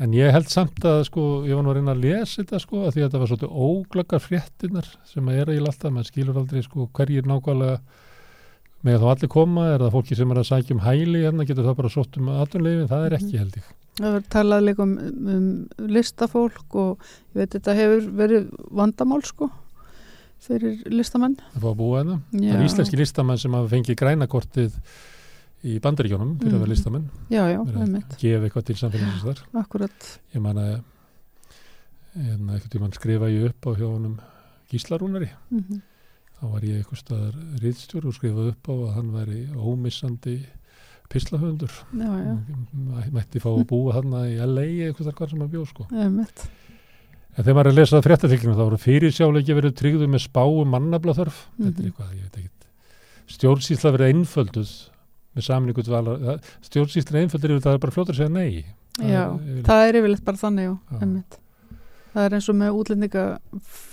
en 0.00 0.14
ég 0.16 0.32
held 0.32 0.48
samt 0.48 0.84
að 0.88 1.02
sko 1.10 1.24
ég 1.44 1.56
var 1.56 1.64
nú 1.64 1.72
að 1.72 1.80
reyna 1.80 1.94
að 1.94 2.04
lesa 2.06 2.40
þetta 2.40 2.60
sko 2.62 2.84
að 2.86 2.94
því 2.94 3.02
að 3.02 3.06
þetta 3.06 3.20
var 3.22 3.30
svolítið 3.30 3.58
óglöggar 3.66 4.22
fréttinar 4.24 4.92
sem 5.08 5.28
að 5.28 5.40
er 5.40 5.50
eiginlega 5.52 5.74
alltaf, 5.74 5.92
mann 5.96 6.08
skilur 6.08 6.40
aldrei 6.40 6.64
sko 6.64 6.86
hverjir 6.96 7.28
nákvæmlega 7.28 7.76
með 8.86 9.02
þá 9.02 9.08
allir 9.12 9.32
koma, 9.34 9.66
er 9.74 9.82
það 9.84 9.96
fólki 9.98 10.16
sem 10.16 10.30
er 10.32 10.40
að 10.40 10.48
sækja 10.48 10.76
um 10.76 10.84
hæli 10.86 11.24
hérna, 11.26 11.44
getur 11.48 11.66
það 11.68 11.78
bara 11.82 11.92
sótt 11.92 12.16
um 12.16 12.30
aðtunleifin, 12.32 12.88
það 12.88 13.06
er 13.06 13.16
ekki 13.18 13.40
held 13.42 13.58
ég. 13.58 13.66
það 13.98 14.14
verður 14.14 14.30
talað 14.32 14.64
líka 14.70 14.86
um, 14.86 14.94
um 15.34 15.90
listafólk 15.98 16.78
og 16.80 17.10
ég 17.34 17.42
veit 17.42 17.58
þetta 17.58 17.76
hefur 17.76 18.06
verið 18.22 18.48
vandamál 18.80 19.20
sko 19.28 19.50
fyrir 20.40 20.80
listamenn 20.88 21.36
Það 21.52 21.64
fá 21.66 21.68
að 21.68 21.78
búa 21.82 22.00
hérna. 22.00 22.18
Það 22.32 22.54
er 22.54 22.66
íslenski 22.70 23.00
listamenn 23.00 23.40
sem 23.42 23.56
hafa 23.58 23.72
fengið 23.74 23.98
grænakortið 24.00 24.78
í 25.64 25.78
bandaríkjónum 25.84 26.38
fyrir 26.40 26.54
að 26.54 26.60
vera 26.60 26.66
Mhm. 26.66 26.70
listamenn, 26.72 27.10
já, 27.30 27.42
já, 27.52 27.58
að 27.60 28.16
gefa 28.18 28.44
eitthvað 28.48 28.64
til 28.64 28.76
samfélagsins 28.76 29.24
þar. 29.26 29.42
akkurat 29.60 30.18
Ég 30.34 30.40
man 30.40 30.56
að 30.56 30.82
eitthvað 32.16 32.94
skrifa 32.96 33.28
ég 33.30 33.44
upp 33.50 33.66
á 33.66 33.70
hjá 33.78 33.86
honum 33.86 34.16
Gíslarúnari 34.70 35.28
mhm, 35.50 35.82
þá 36.40 36.44
var 36.52 36.60
ég 36.66 36.80
eitthvað 36.80 37.02
staðar 37.02 37.34
riðstjór 37.60 38.06
og 38.06 38.14
skrifaði 38.16 38.48
upp 38.54 38.66
á 38.70 38.74
að 38.74 38.94
hann 38.94 39.12
væri 39.12 39.40
ómissandi 39.54 40.38
Mæ- 42.74 43.10
mætti 43.12 43.40
fá 43.42 43.50
að 43.50 43.66
búa 43.66 43.92
hann 43.98 44.12
í 44.30 44.36
LA 44.38 44.66
eitthvað 44.88 45.10
þar 45.10 45.16
hvar 45.18 45.30
sem 45.30 45.40
hann 45.40 45.50
bjó 45.50 45.64
sko. 45.66 45.86
En 47.36 47.44
þegar 47.44 47.54
maður 47.54 47.66
er 47.66 47.72
að 47.72 47.78
lesa 47.78 48.00
fréttatilkjum 48.02 48.54
þá 48.54 48.62
voru 48.64 48.78
fyrirsjáleiki 48.78 49.54
verið 49.54 49.74
tryggðu 49.78 50.06
með 50.10 50.24
spáu 50.26 50.64
mannablaþörf 50.66 51.46
veit 52.22 52.38
ekki. 52.40 52.50
Stjórnsýsla 53.30 53.92
verið 53.94 54.10
einfölduð 54.14 54.70
með 55.36 55.46
samningu 55.46 55.84
dvalar 55.86 56.40
stjórnsýsla 56.66 57.20
einföldur 57.24 57.54
yfir 57.54 57.64
það 57.66 57.76
er 57.78 57.82
bara 57.84 57.94
fljótur 57.96 58.14
að 58.16 58.20
segja 58.22 58.34
nei 58.34 58.64
já, 58.98 59.24
yfirleitt- 59.30 59.68
það 59.68 59.84
er 59.88 59.98
yfirleitt 60.00 60.24
bara 60.26 60.40
þannig 60.42 60.66
já, 60.66 60.74
það 62.14 62.24
er 62.26 62.34
eins 62.38 62.48
og 62.50 62.58
með 62.58 62.80
útlendinga 62.80 63.24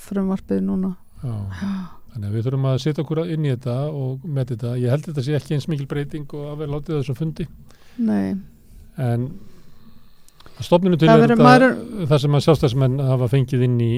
frumvarpið 0.08 0.64
núna 0.66 0.96
já. 1.24 1.36
já, 1.62 1.72
Þannig 2.18 2.32
að 2.32 2.34
við 2.38 2.46
þurfum 2.48 2.64
að 2.66 2.78
setja 2.82 3.04
okkur 3.04 3.20
inn 3.30 3.44
í 3.46 3.50
þetta 3.52 3.74
og 3.94 4.24
með 4.26 4.48
þetta. 4.56 4.70
Ég 4.82 4.90
held 4.90 5.04
þetta 5.06 5.24
sé 5.28 5.36
ekki 5.38 5.54
eins 5.54 5.68
mikil 5.70 5.86
breyting 5.92 6.24
og 6.34 6.48
að 6.50 6.56
vera 6.64 6.72
látið 6.74 6.96
þessu 6.96 7.14
fundi. 7.20 7.46
nei, 8.02 8.32
En 8.98 9.28
stofninu 10.66 10.98
til 10.98 11.06
Það 11.12 11.22
er 11.28 11.34
þetta 11.36 12.08
það 12.10 12.22
sem 12.24 12.38
að 12.40 12.44
sjálfstæðsmenn 12.48 12.96
hafa 13.06 13.28
fengið 13.30 13.66
inn 13.68 13.76
í 13.86 13.92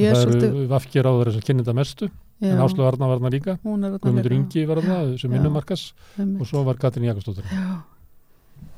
ég 0.00 0.14
er 0.14 0.16
Það 0.16 0.46
eru 0.48 0.64
vafkir 0.72 1.08
áður 1.10 1.32
sem 1.36 1.44
kynni 1.44 1.64
þetta 1.66 1.76
mestu. 1.76 2.08
Já, 2.40 2.50
En 2.54 2.60
Áslu 2.64 2.86
Arna 2.88 3.06
var 3.10 3.18
þarna 3.20 3.30
líka. 3.34 3.56
Guðmundur. 3.64 4.32
Ingi 4.36 4.66
var 4.68 4.80
þarna 4.82 5.18
sem 5.20 5.30
vinnumarkas 5.34 5.86
og 6.18 6.46
svo 6.48 6.64
var 6.64 6.78
Katrin 6.80 7.04
Jakobsdóttir. 7.10 7.44
Já, 7.52 7.82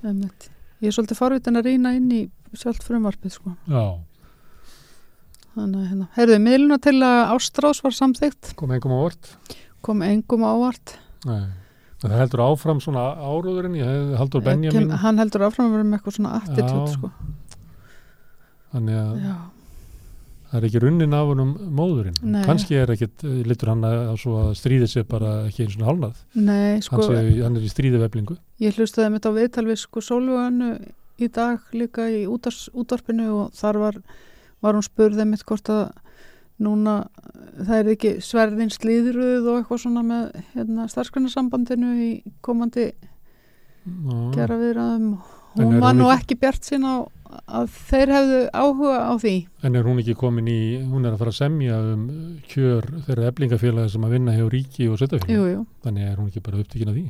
einmitt. 0.05 0.49
Ég 0.83 0.91
er 0.91 0.97
svolítið 0.97 1.19
forvitin 1.21 1.59
að 1.61 1.69
rýna 1.71 1.93
inn 1.95 2.09
í 2.11 2.23
sjálft 2.59 2.83
frumvarpið, 2.87 3.37
sko. 3.39 3.55
Já, 3.71 3.85
Þannig 5.53 5.83
að, 5.83 5.89
hérna, 5.91 6.07
heyrðu, 6.17 6.37
miðluna 6.41 6.79
til 6.81 6.95
að 7.05 7.19
Ástrás 7.35 7.83
var 7.85 7.93
samþygt, 7.93 8.55
kom 8.57 8.71
engum 8.73 8.95
á 8.97 8.99
vort. 9.05 9.29
kom 9.85 10.01
engum 10.07 10.47
ávart. 10.49 10.95
Nei. 11.29 11.43
Það 12.01 12.15
heldur 12.19 12.41
áfram 12.49 12.81
svona 12.83 13.03
áróðurinn, 13.21 13.77
ég 13.79 13.85
hefði 13.87 14.17
haldur 14.19 14.43
Benjamin, 14.47 14.91
hann 15.05 15.21
heldur 15.21 15.45
áfram 15.47 15.69
að 15.69 15.75
vera 15.77 15.85
með 15.91 15.99
eitthvað 16.01 16.17
svona 16.17 16.33
attitút, 16.41 16.95
sko. 16.97 17.11
þannig 18.73 18.97
að 19.03 19.21
Já, 19.23 19.35
það 20.53 20.59
er 20.59 20.69
ekki 20.69 20.83
runnin 20.85 21.17
af 21.17 21.31
honum 21.33 21.53
móðurinn. 21.73 22.19
Nei. 22.23 22.43
Kanski 22.45 22.77
er 22.77 22.93
ekkit, 22.93 23.25
eh, 23.25 23.39
litur 23.49 23.73
hann 23.73 23.87
að, 23.89 24.13
stríði 24.59 24.89
sér 24.91 25.07
bara 25.09 25.47
ekki 25.49 25.65
eins 25.65 25.79
og 25.81 25.87
hálnað. 25.89 26.19
sko, 26.85 27.09
hann 27.09 27.57
er 27.57 27.65
í 27.65 27.73
stríði 27.73 28.03
veflingu. 28.03 28.37
ég 28.61 28.77
hlustaði 28.77 29.13
mitt 29.13 29.25
á 29.25 29.33
viðtal 29.33 29.67
við 29.67 29.79
sko 29.81 30.01
Sólvöganu 30.05 30.77
í 31.19 31.29
dag 31.33 31.61
líka 31.73 32.07
í 32.11 32.27
útars, 32.29 32.69
útvarpinu 32.75 33.29
og 33.33 33.53
þar 33.57 33.79
var, 33.79 33.99
var 34.61 34.75
hún 34.75 34.87
spurðið 34.87 35.31
mitt 35.33 35.45
hvort 35.49 35.69
að 35.73 35.91
núna 36.63 37.09
það 37.59 37.77
er 37.79 37.91
ekki 37.97 38.13
sverðin 38.25 38.73
slíðruð 38.73 39.49
og 39.51 39.61
eitthvað 39.61 39.83
svona 39.83 40.03
með 40.07 40.43
hérna, 40.55 40.89
starfsgrunnarsambandinu 40.93 41.93
í 42.07 42.11
komandi 42.45 42.93
gera 44.37 44.59
viðraðum 44.61 45.17
hún 45.59 45.81
var 45.83 45.97
nú 45.97 46.09
ekki 46.13 46.39
bjart 46.41 46.69
sín 46.69 46.87
á 46.87 47.03
að 47.47 47.71
þeir 47.91 48.13
hefðu 48.17 48.41
áhuga 48.53 48.99
á 49.09 49.13
því. 49.23 49.35
En 49.63 49.79
er 49.79 49.89
hún 49.89 50.03
ekki 50.03 50.17
komin 50.19 50.51
í, 50.51 50.61
hún 50.83 51.07
er 51.07 51.15
að 51.15 51.23
fara 51.23 51.33
að 51.35 51.39
semja 51.39 51.79
um 51.93 52.05
kjör 52.51 52.89
þeirra 53.07 53.31
eflingafélagi 53.33 53.95
sem 53.95 54.07
að 54.07 54.15
vinna 54.17 54.37
hjá 54.37 54.45
ríki 54.53 54.91
og 54.93 55.03
jú, 55.29 55.65
Þannig 55.85 56.11
er 56.11 56.21
hún 56.21 56.29
ekki 56.29 56.45
bara 56.45 56.63
upptíkin 56.63 56.93
af 56.93 56.99
því. 56.99 57.07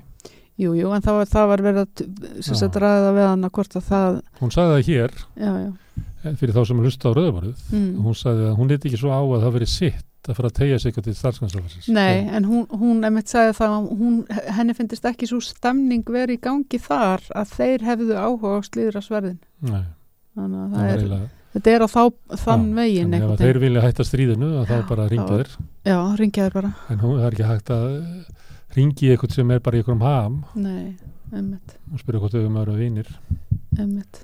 jú, 0.61 0.75
jú, 0.77 0.93
en 0.93 1.03
það 1.05 1.19
var, 1.19 1.31
það 1.33 1.51
var 1.51 1.65
verið 1.67 1.83
að 1.83 2.81
ræða 2.85 3.13
við 3.17 3.29
hana 3.29 3.51
hvort 3.57 3.77
að 3.79 3.89
það 3.89 4.21
Hún 4.41 4.55
sagði 4.55 4.75
það 4.77 4.89
hér, 4.89 5.19
já, 5.35 5.53
já, 5.63 5.71
eh, 6.23 6.35
fyrir 6.41 6.57
þá 6.57 6.63
sem 6.69 6.83
hlusta 6.83 7.13
á 7.13 7.17
rauðabarið, 7.17 7.63
mm. 7.73 7.93
hún 8.05 8.19
sagði 8.19 8.49
að 8.49 8.59
hún 8.61 8.73
liti 8.73 8.91
ekki 8.91 9.01
svo 9.01 9.15
á 9.15 9.23
að 9.23 9.47
það 9.47 9.57
verið 9.57 9.73
sitt 9.73 10.09
að 10.31 10.39
fara 10.39 10.51
að 10.53 10.59
tegja 10.61 10.77
sig 10.79 10.91
eitthvað 10.93 11.07
til 11.09 11.17
starfskanslafarsins. 11.19 11.89
Nei, 11.91 12.29
en 12.31 12.45
hún, 12.47 12.67
hún 12.79 13.03
emitt 13.09 13.33
sagði 13.33 13.57
það 13.59 13.73
að 13.75 13.89
hún, 13.99 14.21
henni 14.59 14.77
finnist 14.79 15.09
ekki 15.09 15.29
svo 15.31 15.41
stemning 15.43 16.05
verið 16.07 16.37
í 16.37 16.43
gangi 16.45 16.79
þar 16.83 17.25
að 17.41 17.57
þeir 17.57 17.87
hefðu 17.89 18.21
áhuga 18.21 18.53
á 18.55 18.61
slíðra 18.69 19.03
sverðin 19.03 19.41
Nei, 19.67 19.83
þannig 20.37 20.61
að 20.63 20.75
það 20.77 20.91
er, 20.93 21.23
þetta 21.55 21.73
er 21.77 21.85
á 21.85 21.89
þá, 21.93 22.03
þann 22.45 22.67
Já, 22.73 23.05
Þannig 23.13 23.27
ef 23.29 23.43
þeir 23.43 23.61
vilja 23.63 23.85
hætta 23.87 24.07
stríðinu 24.09 24.51
að 24.63 24.73
þá 24.73 24.77
bara 24.89 25.07
ringja 25.13 25.39
þeir. 25.39 25.55
Já, 25.85 25.97
ringjaður 26.21 26.59
bara, 26.59 26.73
En 26.89 27.03
hún, 27.05 27.21
er 27.21 27.37
ekki 27.37 27.49
hægt 27.51 27.73
að 27.75 27.87
ringi 28.77 29.13
eitthvað 29.13 29.37
sem 29.37 29.51
er 29.53 29.61
bara 29.65 29.77
í 29.77 29.83
einhverjum 29.83 30.05
ham 30.07 30.39
nei, 30.57 30.95
emitt, 31.37 31.75
og 31.93 32.01
spyrja 32.01 32.23
hvort 32.23 32.37
þau 32.37 32.47
um 32.47 32.57
að 32.57 32.65
vera 32.67 32.79
vinir. 32.81 33.11
emitt. 33.79 34.23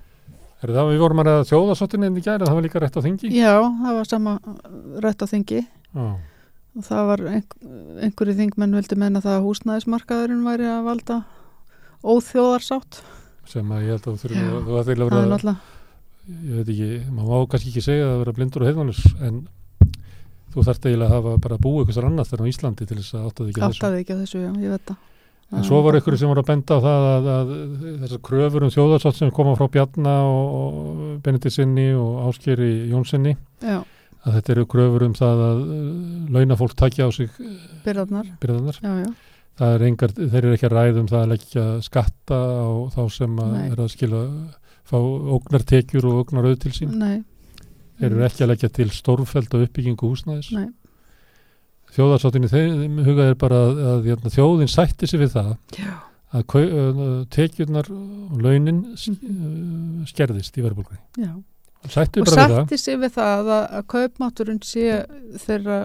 Er 0.59 0.73
það 0.75 0.89
við 0.91 1.03
vorum 1.05 1.21
að 1.23 1.29
ræða 1.29 1.45
þjóðasottinni 1.53 2.09
en 2.09 2.17
það 2.19 2.57
var 2.57 2.65
líka 2.65 2.81
rétt 2.83 2.97
á 2.99 3.03
þingi? 3.05 3.29
Já, 3.31 3.53
það 3.63 3.99
var 3.99 4.09
sama 4.11 4.33
rætt 5.05 5.23
á 5.23 5.27
þingi 5.31 5.61
Já. 5.63 6.07
og 6.75 6.87
það 6.89 7.05
var 7.13 7.23
einhver, 7.31 7.69
einhverju 8.09 8.35
þingmenn 8.41 8.75
vildi 8.75 8.99
menna 8.99 9.23
það 9.23 9.37
að 9.37 9.47
húsnæðismarkaðurinn 9.47 10.43
væri 10.49 10.67
að 10.67 10.89
valda 10.89 11.21
óþjóðarsátt. 12.03 13.03
sem 13.49 13.71
að 13.73 13.85
ég 13.87 13.95
held 13.95 14.03
að 14.03 14.11
þú 14.11 14.23
þurfum 14.23 14.49
að 14.49 14.67
þú 14.67 14.79
ætti 14.81 14.93
eiginlega 14.93 15.09
að 15.09 15.15
Það 15.15 15.23
er 15.23 15.33
náttúrulega, 15.33 15.78
ég 16.29 16.59
veit 16.61 16.73
ekki, 16.75 16.89
maður 17.15 17.29
má 17.33 17.51
kannski 17.53 17.71
ekki 17.73 17.85
segja 17.85 18.09
að 18.13 18.19
vera 18.23 18.35
blindur 18.37 18.65
og 18.65 18.69
heiðvanus 18.71 19.03
en 19.25 19.39
þú 20.53 20.65
þarft 20.67 20.89
eiginlega 20.89 21.09
að 21.09 21.15
hafa 21.19 21.37
bara 21.45 21.61
búið 21.61 21.85
eitthvað 21.87 22.09
annars 22.09 22.33
þar 22.33 22.43
á 22.45 22.51
Íslandi 22.51 22.89
til 22.89 22.99
þess 22.99 23.15
að 23.17 23.29
áttaði 23.29 23.53
ekki 23.53 23.63
að 23.63 23.69
þessu. 23.69 23.79
áttaði 23.83 24.03
ekki 24.03 24.17
á 24.17 24.19
þessu, 24.23 24.41
já, 24.43 24.51
ég 24.65 24.75
veit 24.75 24.91
það. 24.91 25.05
En 25.49 25.65
svo 25.65 25.79
var 25.81 25.97
einhverju 25.97 26.19
sem 26.21 26.29
voru 26.29 26.43
að 26.43 26.49
benda 26.51 26.77
á 26.77 26.81
það 26.85 27.05
að, 27.09 27.29
að 27.35 27.53
þessar 28.03 28.21
kröfur 28.29 28.65
um 28.67 28.73
þjóðarsott 28.75 29.17
sem 29.17 29.31
koma 29.33 29.55
frá 29.57 29.69
Bjarna 29.73 30.17
og, 30.29 30.51
og 30.59 30.99
Benediksinni 31.25 31.87
og 31.97 32.19
Áskeri 32.29 32.69
Jónssoni 32.91 33.33
Já, 33.65 33.79
að 34.29 34.37
þetta 34.37 34.53
eru 34.53 34.67
kröfur 34.69 35.07
um 35.07 35.15
það 35.17 35.41
að 35.47 35.63
uh, 35.65 35.81
launafólk 36.37 36.77
takja 36.77 37.09
á 37.09 37.11
sig 37.17 37.33
byrðarnar, 37.87 38.29
byrðanar. 38.43 38.81
já, 38.85 38.93
já, 39.07 39.09
Það 39.59 39.73
er 39.75 39.87
engar, 39.89 40.13
þeir 40.19 40.39
eru 40.45 40.53
ekki 40.55 40.69
að 40.69 40.75
ræða 40.77 41.01
um 41.01 41.09
það 41.11 41.23
að 41.25 41.31
leggja 41.33 41.63
skatta 41.89 42.37
á 42.39 42.69
þá 42.95 43.01
sem 43.17 43.41
að 43.43 43.55
er 43.65 43.81
að 43.83 43.89
skila 43.97 44.21
fá 44.89 44.97
ógnartekjur 45.37 46.07
og 46.09 46.23
ógnarauð 46.25 46.59
til 46.65 46.73
sín. 46.77 46.95
nei. 46.99 47.19
Þeir 47.99 48.13
eru 48.15 48.25
ekki 48.29 48.45
að 48.45 48.51
leggja 48.53 48.69
til 48.77 48.91
stórfæld 48.95 49.55
og 49.59 49.65
uppbyggingu 49.67 50.07
húsnæðis. 50.13 50.53
Nei, 50.55 50.69
Þjóðarsáttinni 51.97 52.51
þeim 52.53 52.99
hugað 53.07 53.31
er 53.33 53.37
bara 53.41 53.59
að, 53.65 53.79
að, 53.91 54.09
að 54.29 54.35
þjóðin 54.37 54.71
sætti 54.71 55.09
sig 55.09 55.23
við 55.23 55.31
það 55.35 55.49
já, 55.81 55.93
að 56.37 56.57
uh, 56.61 57.07
tekjurnar 57.33 57.89
og 57.91 58.43
launin 58.45 58.83
uh, 58.93 60.03
skerðist 60.11 60.59
í 60.61 60.65
verðbólgunni. 60.67 61.01
já. 61.25 61.33
Sættu 61.89 62.21
Og 62.25 62.29
það. 62.29 62.53
sætti 62.59 62.79
sig 62.83 62.99
við 63.01 63.13
það 63.15 63.49
að, 63.55 63.65
að 63.79 63.85
kaupmátturinn 63.95 64.63
sé 64.67 64.85
þeirra 65.47 65.79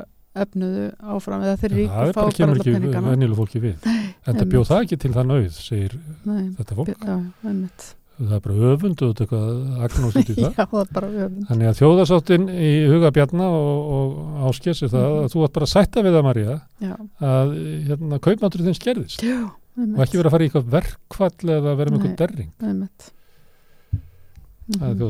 efnuðu 0.43 0.85
áfram 1.13 1.43
eða 1.45 1.57
þeir 1.61 1.75
ríku 1.77 1.93
það 1.93 2.07
fá 2.07 2.15
bara 2.17 2.25
bara 2.25 2.37
kemur 2.37 2.53
alla 2.55 2.63
ekki 2.63 2.73
peningana. 2.73 3.11
venjuleg 3.13 3.37
fólki 3.37 3.61
við. 3.63 3.89
En 4.25 4.39
það 4.39 4.47
bjóð 4.53 4.69
það 4.71 4.81
ekki 4.87 4.97
til 5.03 5.11
það 5.13 5.27
nauð, 5.29 5.51
segir 5.61 5.97
Nei, 6.25 6.45
þetta 6.57 6.77
fólk. 6.79 6.93
já, 6.97 7.17
einmitt. 7.45 7.85
Það 8.13 8.33
er 8.37 8.41
bara 8.45 8.67
öfund 8.73 9.01
og 9.01 9.09
þetta 9.13 9.23
eitthvað 9.25 9.47
agnóst 9.87 10.17
út 10.21 10.29
í 10.29 10.35
það. 10.43 10.53
Já, 10.53 10.65
það. 11.17 11.37
Þannig 11.49 11.69
að 11.71 11.79
þjóðarsáttin 11.79 12.43
í 12.53 12.69
huga 12.91 13.09
Bjarna 13.15 13.47
og, 13.57 13.87
og 13.97 14.43
áskess 14.51 14.83
er 14.85 14.91
það 14.93 15.07
Mhm. 15.07 15.23
að 15.23 15.33
þú 15.33 15.43
ætti 15.47 15.55
bara 15.57 15.67
að 15.67 15.73
sætta 15.73 16.03
við 16.05 16.17
það 16.19 16.27
Já, 16.85 16.93
að 17.33 17.55
hérna, 17.89 18.19
kaupmáttur 18.27 18.63
þinn 18.67 18.77
skerðist 18.77 19.25
já, 19.25 19.39
og 19.49 19.99
ekki 20.05 20.19
vera 20.21 20.29
að 20.29 20.35
fara 20.37 20.45
í 20.45 20.51
eitthvað 20.51 20.69
verkfall 20.77 21.53
eða 21.57 21.75
vera 21.81 21.89
með 21.89 21.97
eitthvað 22.03 22.21
derring. 22.21 22.51
það 24.77 24.87
er 24.89 24.95
Mhm. 24.95 25.01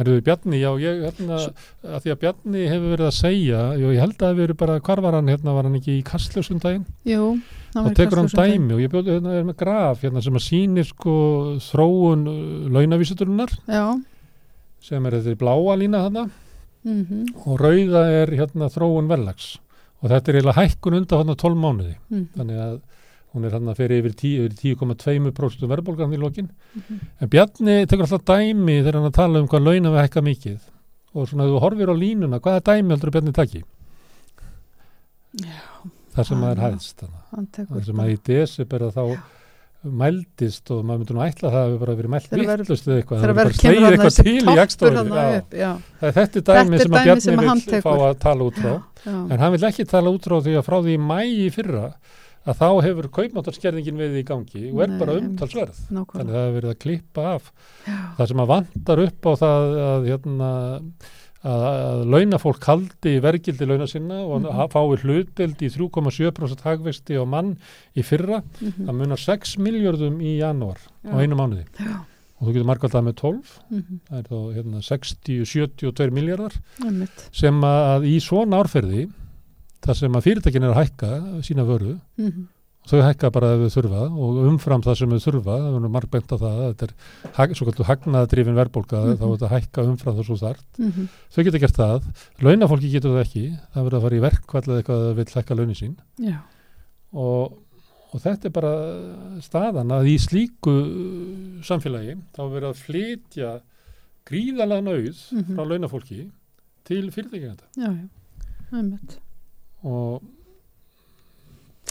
Erðu 0.00 0.22
Bjarni, 0.24 0.58
já, 0.62 0.70
ég, 0.80 1.00
hérna, 1.04 1.38
að 1.84 2.04
því 2.04 2.12
að 2.14 2.20
Bjarni 2.22 2.62
hefur 2.70 2.92
verið 2.94 3.08
að 3.08 3.16
segja, 3.18 3.62
jú, 3.76 3.90
ég 3.92 4.00
held 4.00 4.14
að 4.14 4.22
það 4.22 4.30
hefur 4.30 4.42
verið 4.42 4.58
bara, 4.62 4.76
hvar 4.86 5.02
var 5.04 5.16
hann, 5.18 5.28
hérna, 5.28 5.56
var 5.56 5.68
hann 5.68 5.76
ekki 5.76 5.96
í 5.98 6.04
Kastljósundaginn? 6.08 6.86
Þá 7.72 7.78
var 7.80 7.96
tekur 7.96 8.20
hann 8.22 8.30
daginn. 8.32 8.64
dæmi 8.68 8.76
og 8.76 8.80
ég 8.82 8.92
bjóði 8.92 9.16
hérna 9.16 9.34
er 9.36 9.44
með 9.48 9.58
graf 9.62 10.02
hérna 10.04 10.22
sem 10.24 10.38
að 10.38 10.44
sýnir 10.46 10.88
sko 10.88 11.16
þróun 11.64 12.24
uh, 12.28 12.38
launavísuturinnar 12.72 13.52
Já, 13.68 13.84
sem 14.84 15.08
er 15.08 15.18
þetta 15.18 15.40
bláa 15.40 15.76
lína 15.80 16.06
þarna. 16.06 16.24
Mhm, 16.82 17.20
og 17.46 17.60
rauða 17.62 18.06
er 18.10 18.32
hérna 18.34 18.68
þróun 18.72 19.08
vellags 19.12 19.54
og 20.02 20.10
þetta 20.10 20.32
er 20.34 20.48
hækkun 20.56 20.98
undan 20.98 21.20
þarna 21.20 21.36
12 21.38 21.60
mánuði. 21.62 21.94
Mhm, 22.10 22.24
þannig 22.36 22.64
að 22.64 22.74
hún 23.34 23.44
er 23.48 23.74
fyrir 23.78 24.02
yfir 24.02 24.14
10 24.14 24.46
yfir 24.46 24.76
10,2% 24.76 25.68
verðbólgan 25.70 26.12
í 26.14 26.20
lokin. 26.20 26.50
Mhm. 26.76 27.00
en 27.20 27.28
Bjarni 27.28 27.76
tekur 27.86 28.04
alltaf 28.06 28.24
dæmi 28.28 28.78
þegar 28.82 28.98
hann 29.00 29.10
að 29.10 29.14
tala 29.20 29.40
um 29.40 29.48
hvað 29.48 29.64
launa 29.68 29.92
við 29.94 30.02
hækka 30.06 30.22
mikið. 30.22 30.58
Og 31.14 31.28
svona 31.28 31.44
þú 31.48 31.60
horfir 31.60 31.92
á 31.92 31.96
línuna 31.96 32.40
hvaða 32.40 32.60
dæmi 32.68 32.94
heldur 32.94 33.10
Bjarni 33.10 33.32
taki? 33.32 33.62
Já, 35.40 35.60
Það 36.14 36.26
sem 36.28 36.38
maður 36.42 36.58
er- 36.58 36.72
hæðst 36.72 36.98
það 37.56 37.84
sem 37.86 37.96
að 38.02 38.10
í 38.12 38.16
desember 38.28 38.80
að 38.84 38.92
þá 38.98 39.22
mældist 39.82 40.70
og 40.70 40.84
maður 40.86 40.98
myndi 41.02 41.14
nú 41.16 41.22
ætla 41.24 41.48
að 41.48 41.54
það 41.56 41.64
hefur 41.66 41.78
bara 41.82 41.94
verið 41.98 42.12
mælt 42.12 42.28
vittlust 42.30 42.86
eða 42.86 42.98
eitthvað, 43.00 43.18
það 43.18 43.22
hefur 43.22 43.34
bara 43.34 43.48
hann 43.82 43.92
eitthvað 43.96 44.16
til 44.22 44.34
í 44.36 44.56
Já. 45.22 45.42
já, 45.58 45.70
er 46.02 46.12
þetta 46.12 46.42
Þetta 46.42 46.54
dæmi 46.58 46.74
er 46.76 46.82
sem 46.84 46.92
að 46.92 47.06
Bjarni 47.08 47.36
vil 47.40 47.82
fá 47.82 47.94
að 47.96 48.18
tala 48.22 48.44
út 48.44 48.60
frá. 48.62 48.74
Já, 49.02 49.16
en 49.32 49.38
hann 49.42 49.52
vil 49.56 49.66
ekki 49.72 49.86
tala 49.90 50.12
út 50.14 50.28
frá 50.28 50.36
því 50.44 50.54
að 50.60 50.66
frá 50.68 50.76
því 50.84 50.92
í 50.94 51.00
mæ 51.02 51.18
að 52.42 52.58
þá 52.58 52.68
hefur 52.86 53.08
kaupmáttarskerðingin 53.18 54.00
við 54.00 54.20
í 54.20 54.26
gangi 54.26 54.62
og 54.72 54.82
er 54.82 54.92
Nei, 54.92 54.98
bara 55.00 55.16
umtalsverð. 55.20 55.80
Þannig 55.88 56.14
að 56.14 56.30
það 56.32 56.38
hefur 56.40 56.56
verið 56.58 56.72
að 56.72 56.78
klippa 56.84 57.26
af. 57.36 57.50
Það 58.18 58.30
sem 58.32 58.42
að 58.42 58.52
vantar 58.52 59.02
upp 59.06 59.28
á 59.28 59.32
það 59.42 59.74
að, 59.86 60.08
hérna, 60.10 60.50
að, 61.42 61.66
að 61.68 62.04
launafólk 62.16 62.68
haldi 62.70 63.14
vergildi 63.22 63.68
launa 63.70 63.88
sinna 63.90 64.20
og 64.24 64.42
mm. 64.42 64.62
fái 64.74 65.02
hlutbild 65.04 65.62
í 65.62 65.70
3,7% 65.76 66.66
hagvexti 66.66 67.18
á 67.18 67.24
mann 67.26 67.54
í 67.94 68.06
fyrra 68.06 68.42
Mhm, 68.42 68.86
það 68.86 68.98
munar 68.98 69.20
6 69.22 69.56
miljardum 69.62 70.18
í 70.22 70.36
janúar 70.40 70.78
á 71.06 71.14
já, 71.14 71.22
einu 71.22 71.38
mánuði. 71.38 71.64
Já, 71.78 72.02
og 72.38 72.46
þú 72.46 72.54
getur 72.56 72.68
markvaldað 72.68 73.06
með 73.06 73.16
12 73.22 73.56
mhm, 73.70 73.98
það 74.08 74.20
er 74.20 74.28
þá 74.28 74.38
hérna, 74.58 74.84
60-72 74.90 76.14
miljardar 76.14 76.56
sem 77.30 77.66
að 77.66 78.06
í 78.10 78.16
svona 78.22 78.62
árferði 78.62 79.06
þar 79.82 79.98
sem 79.98 80.12
að 80.18 80.26
fyrirtækin 80.28 80.64
er 80.66 80.72
að 80.74 80.80
hækka 80.82 81.12
sína 81.46 81.64
vöru. 81.66 81.96
Mhm, 82.18 82.44
þau 82.90 82.98
hækka 83.06 83.28
bara 83.30 83.48
ef 83.54 83.60
þau 83.62 83.74
þurfa 83.82 84.02
og 84.10 84.38
umfram 84.50 84.82
það 84.82 84.96
sem 84.98 85.10
þau 85.14 85.20
þurfa, 85.26 85.56
það 85.62 85.76
er 85.78 85.88
margbent 85.96 86.32
á 86.34 86.36
það 86.42 86.62
þetta 86.74 86.86
er 87.46 87.54
svo 87.54 87.66
kallu 87.68 87.86
hagnaðadrifin 87.90 88.56
verðbólka 88.58 88.98
Mhm. 89.02 89.16
þá 89.18 89.22
er 89.22 89.32
þetta 89.36 89.48
að 89.48 89.54
hækka 89.56 89.84
umfram 89.92 90.16
það 90.18 90.26
svo 90.26 90.36
þart 90.42 90.78
mhm, 90.82 91.08
þau 91.30 91.44
geta 91.46 91.60
gert 91.62 91.78
það, 91.78 92.08
launafólki 92.42 92.90
getur 92.90 93.14
það 93.14 93.24
ekki 93.26 93.44
það 93.74 93.84
verður 93.86 93.98
að 93.98 94.02
fara 94.06 94.16
í 94.18 94.24
verkvall 94.26 94.62
eða 94.66 94.78
eitthvað 94.82 94.98
að 94.98 95.06
það 95.06 95.14
vil 95.20 95.26
hækka 95.36 95.54
launin 95.60 95.78
sín. 95.78 95.96
Og, 97.12 97.58
og 98.12 98.20
þetta 98.24 98.48
er 98.48 98.54
bara 98.56 98.72
staðan 99.44 99.92
að 99.94 100.08
í 100.10 100.16
slíku 100.18 100.74
samfélagi 101.62 102.16
þá 102.34 102.40
er 102.42 102.52
verið 102.56 102.68
að 102.72 102.82
flytja 102.86 103.50
gríðalega 104.26 104.82
nauð 104.86 105.22
Mhm. 105.32 105.54
frá 105.56 105.62
launafólki 105.70 106.30
til 106.84 107.10
einmitt. 108.72 109.18
Og 109.84 110.22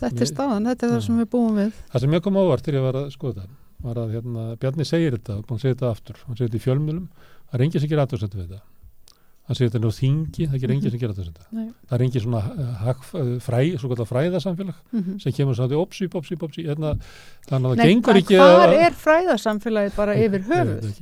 Þetta 0.01 0.23
er 0.23 0.29
staðan, 0.31 0.65
þetta 0.65 0.85
er 0.87 0.91
það 0.95 0.99
Já. 1.01 1.05
sem 1.05 1.17
við 1.21 1.27
búum 1.29 1.57
við. 1.59 1.71
það 1.93 2.01
sem 2.05 2.13
ég 2.15 2.21
kom 2.25 2.37
ávart 2.41 2.65
þegar 2.65 2.77
ég 2.79 2.85
var 2.87 2.97
að 3.01 3.09
skoða 3.13 3.41
þetta 3.43 3.57
var 3.85 3.97
að 4.01 4.11
hérna, 4.15 4.43
Bjarni 4.61 4.85
segir 4.87 5.15
þetta 5.17 5.35
og 5.37 5.51
að 5.51 5.59
segja 5.61 5.75
þetta 5.75 5.89
aftur, 5.91 6.17
hann 6.25 6.37
segir 6.39 6.49
þetta 6.49 6.59
í 6.61 6.65
fjölmjölum 6.65 7.07
það 7.51 7.57
er 7.57 7.63
enginn 7.65 7.81
sem 7.83 7.89
gerir 7.91 8.03
aðtöðsendu 8.05 8.39
við 8.39 8.47
þetta 8.47 8.61
hann 9.51 9.57
segir 9.59 9.69
þetta 9.71 9.81
nú 9.83 9.91
þingi, 9.97 10.47
það 10.51 10.61
gerir 10.63 10.75
Mhm. 10.75 10.81
sem 10.89 10.99
gerir 11.01 11.13
aðtöðsendu 11.13 11.45
Nei. 11.51 11.67
það 11.89 11.95
er 11.97 12.03
enginn 12.05 12.23
svona 12.25 12.41
uh, 12.41 12.73
hag, 12.85 12.97
uh, 13.13 13.39
fræ, 13.45 13.59
svo 13.81 13.89
kallar 13.91 14.09
fræðasamfélag 14.09 14.77
Mhm. 14.93 15.19
sem 15.21 15.31
kemur 15.33 15.55
svo 15.59 15.65
að 15.67 15.71
því 15.75 15.81
opsi, 15.85 16.07
opsi, 16.21 16.35
opsi 16.41 16.65
hérna, 16.65 16.95
þannig 17.49 17.67
að 17.67 17.75
það 17.77 17.91
gengur 17.91 18.15
en 18.15 18.21
ekki 18.23 18.39
að 18.41 18.77
er 18.85 18.93
fræðarsamfélagið 19.05 19.95
bara 19.95 20.15
yfir 20.15 20.41
höfuð? 20.49 21.01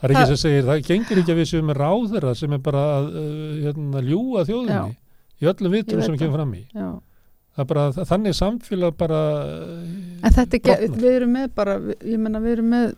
Það 0.00 0.08
er 0.08 0.14
ekki 0.16 0.26
sem 0.26 0.36
segir, 0.42 0.64
það 0.64 0.82
gengur 0.88 1.18
ekki 1.22 1.32
að 1.34 1.38
við 1.42 1.48
séum 1.52 1.66
með 1.70 1.76
ráðherra 1.84 2.34
sem 2.36 2.52
er 2.52 2.58
bara 2.58 2.82
að 2.98 3.04
uh, 3.14 3.54
hérna, 3.66 4.00
ljúa 4.02 4.44
þjóðinni 4.48 4.96
í 5.40 5.46
öllum 5.50 5.72
veit 5.72 5.90
sem 5.90 6.00
það. 6.14 6.18
kemur 6.18 6.36
fram 6.38 6.52
í. 6.54 6.62
Já. 6.74 6.88
Það 7.50 7.62
er 7.64 7.68
bara, 7.74 7.84
þannig 8.06 8.34
samfélag 8.38 8.96
bara 8.96 9.20
En 10.22 10.30
þetta 10.30 10.54
er 10.54 10.58
ekki, 10.60 10.74
brotnar. 10.76 11.00
við 11.02 11.16
erum 11.16 11.32
með 11.34 11.48
bara, 11.54 11.78
við- 11.80 12.04
ég 12.12 12.18
menna 12.18 12.40
við 12.40 12.52
erum 12.56 12.68
með, 12.70 12.94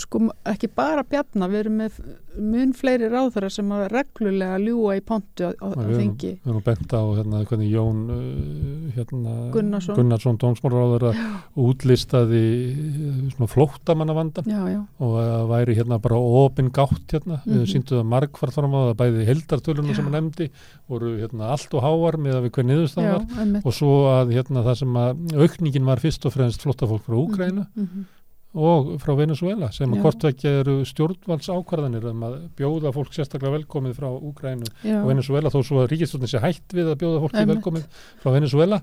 sko 0.00 0.20
ekki 0.50 0.68
bara 0.74 1.02
bjarna, 1.06 1.48
við 1.50 1.58
erum 1.64 1.76
með 1.80 1.98
mun 2.40 2.72
fleiri 2.76 3.08
ráðherra 3.10 3.50
sem 3.52 3.70
að 3.74 3.86
reglulega 3.92 4.58
ljúa 4.62 4.96
í 4.98 5.02
pontu 5.04 5.50
á, 5.50 5.68
þingi. 5.74 6.32
Við 6.44 6.50
erum 6.52 6.62
bent 6.66 6.94
á 6.94 7.02
hérna, 7.18 7.42
hvernig 7.50 7.70
Jón 7.72 8.00
uh, 8.14 8.90
hérna, 8.96 9.34
Gunnarsson. 9.54 9.96
Gunnarsson 9.98 10.38
dómsmálaráður 10.40 11.18
útlistaði 11.64 12.42
uh, 12.70 13.22
svona 13.34 13.48
flóttamanna 13.50 14.14
vandan 14.16 14.48
Já, 14.50 14.60
já, 14.72 14.80
og 15.02 15.16
að 15.22 15.46
væri 15.50 15.76
hérna 15.78 15.98
bara 16.02 16.18
opin 16.20 16.70
gátt 16.74 17.14
hérna, 17.16 17.40
við 17.46 17.60
Mhm. 17.60 17.68
síndu 17.72 17.98
það 17.98 18.08
margfart 18.14 18.54
fram 18.56 18.74
á 18.74 18.80
það 18.90 18.96
bæði 19.02 19.26
heldartölunum 19.30 19.94
sem 19.96 20.04
hann 20.06 20.16
nefndi 20.18 20.50
voru 20.88 21.16
hérna 21.20 21.50
allt 21.54 21.74
og 21.74 21.82
háar 21.84 22.16
með 22.20 22.38
að 22.38 22.46
við 22.46 22.54
hver 22.56 22.66
niðurstað 22.70 23.04
já, 23.04 23.12
var 23.18 23.42
einmitt. 23.44 23.66
og 23.66 23.72
svo 23.74 23.92
að 24.14 24.32
hérna 24.36 24.64
það 24.64 24.76
sem 24.80 24.94
að 24.94 25.34
aukningin 25.44 25.84
var 25.90 25.98
fyrst 26.02 26.26
og 26.26 26.32
fremst 26.32 26.62
flottafólk 26.62 27.04
frá 27.06 27.18
Mhm, 27.20 27.66
mhm. 27.76 28.06
Og 28.50 28.96
frá 28.98 29.14
Venezuela 29.14 29.68
sem 29.70 29.92
að 29.92 30.00
Já. 30.00 30.02
hvort 30.02 30.24
vekja 30.26 30.52
eru 30.64 30.76
stjórnvalds 30.88 31.50
ákvarðanir 31.54 32.08
um 32.10 32.24
að 32.26 32.36
bjóða 32.58 32.90
fólk 32.96 33.14
sérstaklega 33.14 33.60
velkomið 33.60 33.94
frá 34.00 34.08
Úgrænu 34.10 34.66
og 34.96 35.06
Venezuela 35.06 35.52
þó 35.54 35.60
svo 35.62 35.84
að 35.84 35.92
ríkistjórnin 35.92 36.32
sé 36.32 36.42
hætt 36.42 36.74
við 36.74 36.90
að 36.90 36.98
bjóða 37.04 37.22
fólki 37.22 37.38
Einmitt. 37.44 37.60
velkomið 37.60 38.04
frá 38.24 38.32
Venezuela 38.34 38.80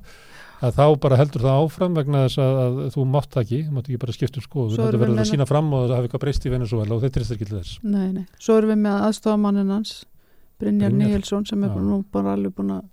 að 0.63 0.77
þá 0.79 0.85
bara 1.03 1.17
heldur 1.19 1.43
það 1.43 1.63
áfram 1.65 1.97
vegna 1.97 2.23
þess 2.25 2.39
að, 2.41 2.59
að 2.63 2.77
þú 2.95 3.05
mátt 3.13 3.29
það 3.33 3.43
ekki, 3.43 3.59
þú 3.67 3.75
mátt 3.75 3.89
ekki 3.89 4.01
bara 4.01 4.15
skipta 4.15 4.39
um 4.39 4.45
skoðu, 4.45 4.77
við 4.79 4.99
verður 5.03 5.21
að 5.21 5.29
sína 5.29 5.47
fram 5.49 5.67
og 5.75 5.83
það 5.83 5.95
hafi 5.97 6.07
eitthvað 6.07 6.23
breyst 6.23 6.47
í 6.47 6.53
Venezuela 6.53 6.95
og 6.95 7.03
þetta 7.03 7.19
er 7.19 7.33
ekki 7.35 7.47
til 7.49 7.57
þess. 7.59 7.79
nei, 7.83 8.07
nei. 8.15 8.23
Svo 8.41 8.57
erum 8.57 8.71
við 8.73 8.79
með 8.87 9.03
aðstofamannin 9.07 9.73
hans, 9.75 9.91
Brynjar. 10.57 10.95
Níelsson 10.97 11.45
sem 11.45 11.61
er 11.67 11.69
bara, 11.75 11.85
nú 11.85 11.99
bara 12.09 12.33
alveg 12.33 12.55
búin 12.57 12.71
að, 12.73 12.87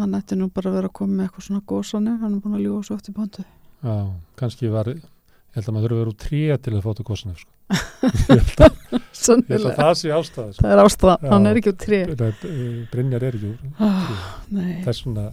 hann 0.00 0.18
ætti 0.18 0.38
nú 0.40 0.48
bara 0.50 0.72
að 0.72 0.80
vera 0.80 0.90
að 0.90 0.96
koma 0.98 1.20
með 1.20 1.28
eitthvað 1.28 1.46
svona 1.46 1.66
gósanir, 1.70 2.16
hann 2.24 2.34
er 2.34 2.42
búin 2.42 2.58
að 2.58 2.64
ljúa 2.66 2.80
svo 2.88 2.96
eftir 2.98 3.14
pontu. 3.14 3.44
Já, 3.86 3.94
kannski 4.40 4.72
var, 4.72 4.90
ég 5.56 5.62
held 5.62 5.70
að 5.70 5.76
maður 5.76 5.86
þurfa 5.86 5.96
að 5.96 6.02
vera 6.02 6.12
úr 6.12 6.18
tré 6.20 6.40
til 6.66 6.74
að 6.76 6.82
fóta 6.84 7.04
kosnef, 7.08 7.38
sko. 7.40 7.52
ég 8.36 8.42
ég 9.48 9.54
held 9.56 9.68
að 9.70 9.78
það 9.80 9.92
sé 10.02 10.12
ástæða, 10.12 10.52
sko. 10.52 10.60
Það 10.66 10.74
er 10.74 10.82
ástæða, 10.82 11.14
Já. 11.22 11.30
hann 11.32 11.48
er 11.50 11.60
ekki 11.62 11.72
úr 11.72 11.78
tré. 11.80 12.00
Nei, 12.12 12.84
Brynjar 12.92 13.26
er 13.26 13.38
ekki 13.38 13.50
úr 13.54 13.72
Ah, 13.80 14.12
nei, 14.52 14.68
þess 14.84 15.06
vegna, 15.06 15.24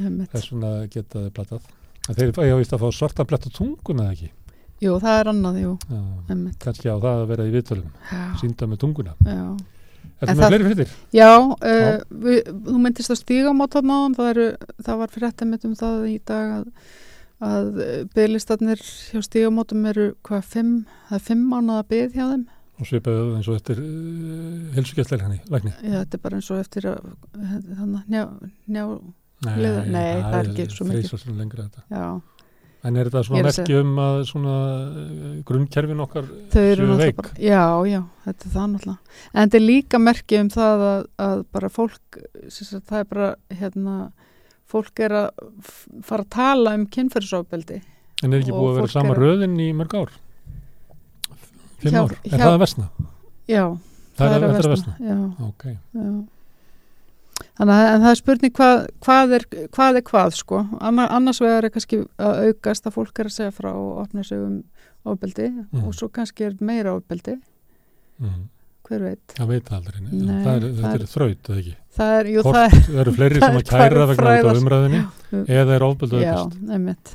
einmitt. 0.00 0.32
þess 0.32 0.50
vegna 0.54 0.72
geta 0.96 1.22
þið 1.26 1.30
blatað. 1.36 1.70
Þeir 2.06 2.34
víst 2.62 2.74
að 2.76 2.82
fá 2.82 2.88
svarta 2.96 3.26
blett 3.28 3.46
á 3.46 3.50
tunguna 3.52 4.08
ekki. 4.14 4.32
Jú, 4.82 4.98
það 5.00 5.20
er 5.20 5.32
annað, 5.32 5.62
jú, 5.62 5.70
kannski 6.60 6.90
á 6.92 6.96
það 6.96 7.22
að 7.22 7.30
vera 7.30 7.46
í 7.46 7.54
viðtölum, 7.54 7.88
sínda 8.40 8.68
með 8.68 8.82
tunguna. 8.84 9.16
já. 9.24 9.56
Er 10.16 10.30
það 10.32 10.48
fleiri 10.48 10.66
frittir? 10.70 10.92
Já, 11.12 11.30
uh, 11.44 11.96
við, 12.24 12.38
þú 12.64 12.76
myndist 12.80 13.12
að 13.12 13.18
stíga 13.20 13.50
á 13.52 13.54
náðan, 13.84 14.14
það, 14.16 14.38
það 14.86 15.00
var 15.02 15.10
fyrir 15.12 15.28
þetta 15.28 15.48
mitt 15.50 15.66
um 15.68 15.74
það 15.76 16.06
í 16.08 16.14
dag 16.30 16.52
að, 16.54 16.68
að 17.44 17.82
bygglistarnir 18.14 18.80
hjá 18.80 19.20
stígamótum 19.24 19.84
eru 19.90 20.06
hvað 20.26 20.46
fimm, 20.54 20.76
það 21.10 21.18
er 21.18 21.26
fimm 21.26 21.44
mánuða 21.52 21.84
byggð 21.90 22.16
hjá 22.16 22.24
þeim. 22.32 22.46
Og 22.76 22.88
svipaðu 22.90 23.28
eins 23.38 23.46
og 23.48 23.56
eftir 23.56 23.78
uh, 23.80 24.72
helsugæstleikni, 24.76 25.38
lækni. 25.52 25.72
Já, 25.80 26.00
þetta 26.02 26.18
er 26.18 26.24
bara 26.24 26.40
eins 26.40 26.50
og 26.52 26.60
eftir 26.60 26.88
að 26.92 27.06
þannig 27.36 28.10
njá, 28.12 28.24
njá, 28.68 28.82
Nei, 29.44 29.56
Liða- 29.60 29.84
nei, 29.92 30.22
það 30.24 30.38
er 30.38 30.48
ekki 30.50 30.64
svo 30.72 30.86
mikið. 30.88 32.22
En 32.86 32.94
er 32.96 33.08
þetta 33.08 33.22
svona 33.26 33.40
er 33.40 33.48
að 33.48 33.56
merki 33.58 33.76
um 33.80 33.96
að 33.98 34.18
svona 34.28 34.54
uh, 34.86 35.30
grunnkerfin 35.48 36.02
okkar 36.04 36.28
séu 36.54 36.86
veik? 37.00 37.16
bara, 37.18 37.32
já, 37.42 37.62
já, 37.90 37.98
þetta 38.24 38.46
er 38.46 38.52
það 38.54 38.68
náttúrulega. 38.72 39.16
En 39.32 39.40
þetta 39.40 39.58
er 39.58 39.64
líka 39.64 40.00
merki 40.00 40.38
um 40.38 40.50
það 40.54 40.84
að, 40.86 41.08
að 41.26 41.42
bara 41.56 41.70
fólk, 41.72 42.20
það 42.46 43.00
er 43.00 43.08
bara, 43.10 43.28
hérna, 43.60 43.96
fólk 44.70 45.00
er 45.00 45.10
að 45.10 45.30
fara 46.02 46.24
að 46.24 46.30
tala 46.30 46.74
um 46.74 46.86
kynferðisofbeldi. 46.86 47.80
En 48.24 48.32
er 48.32 48.40
ekki 48.40 48.52
búið 48.54 48.70
að 48.72 48.78
vera 48.80 48.88
sama 48.88 49.14
að- 49.14 49.20
röðin 49.22 49.58
í 49.60 49.72
mörg 49.76 49.94
ár? 49.94 50.10
Fimm 51.82 51.92
Hjá- 51.92 52.02
ár? 52.02 52.12
Er 52.24 52.30
hjá- 52.30 52.38
það 52.46 52.54
að 52.54 52.62
vesna? 52.64 52.88
Já, 53.46 53.64
Það, 54.16 54.32
er, 54.32 54.42
að 54.42 54.56
að 54.56 54.68
versna? 54.72 54.94
Já, 54.98 55.46
Ok. 55.46 55.64
já. 55.94 56.24
Þannig 57.56 57.74
að 57.76 58.00
það 58.00 58.10
er 58.10 58.14
spurning 58.20 58.52
hvað, 58.56 58.86
hvað, 59.04 59.32
er, 59.36 59.44
hvað 59.76 59.96
er 59.96 60.02
hvað 60.02 60.30
sko. 60.36 60.60
Anna, 60.80 61.06
annars 61.12 61.38
vegar 61.40 61.64
er 61.64 61.70
kannski 61.70 61.98
að 62.18 62.40
aukast 62.48 62.86
að 62.88 62.94
fólk 62.96 63.18
er 63.20 63.28
að 63.28 63.34
segja 63.36 63.52
frá 63.52 63.70
og 63.74 63.98
opna 64.06 64.24
sig 64.24 64.38
um 64.40 64.64
ofbeldi 65.04 65.50
Mm. 65.72 65.84
og 65.86 65.92
svo 65.94 66.08
kannski 66.10 66.46
er 66.46 66.56
meira 66.60 66.94
ofbeldi, 66.98 67.38
Mm. 68.20 68.48
Hver 68.86 69.02
veit. 69.06 69.22
Það 69.36 69.48
veit 69.52 69.64
það 69.66 69.76
aldrei. 69.80 70.00
nei. 70.06 70.44
Það 70.44 70.52
er, 70.56 70.62
það 70.66 70.80
þetta 70.80 70.94
er- 70.94 71.04
er 71.06 71.12
þraut, 71.14 71.50
eða 71.50 71.58
ekki? 71.62 71.74
Það 71.96 72.14
er, 72.20 72.26
jú, 72.32 72.42
Hvort 72.46 72.56
það 72.56 72.76
er, 72.76 73.00
eru 73.02 73.12
fleiri 73.16 73.38
það 73.42 73.46
sem 73.46 73.56
að 73.60 73.68
kæra 73.70 74.00
það 74.00 74.10
vegna 74.10 74.16
út 74.16 74.20
fræðast- 74.26 74.62
umræðinni 74.62 75.00
Já. 75.00 75.40
eða 75.60 75.76
er 75.78 75.84
ofbeldu 75.86 76.20
já, 76.22 76.32
aukast? 76.36 76.58
einmitt, 76.76 77.14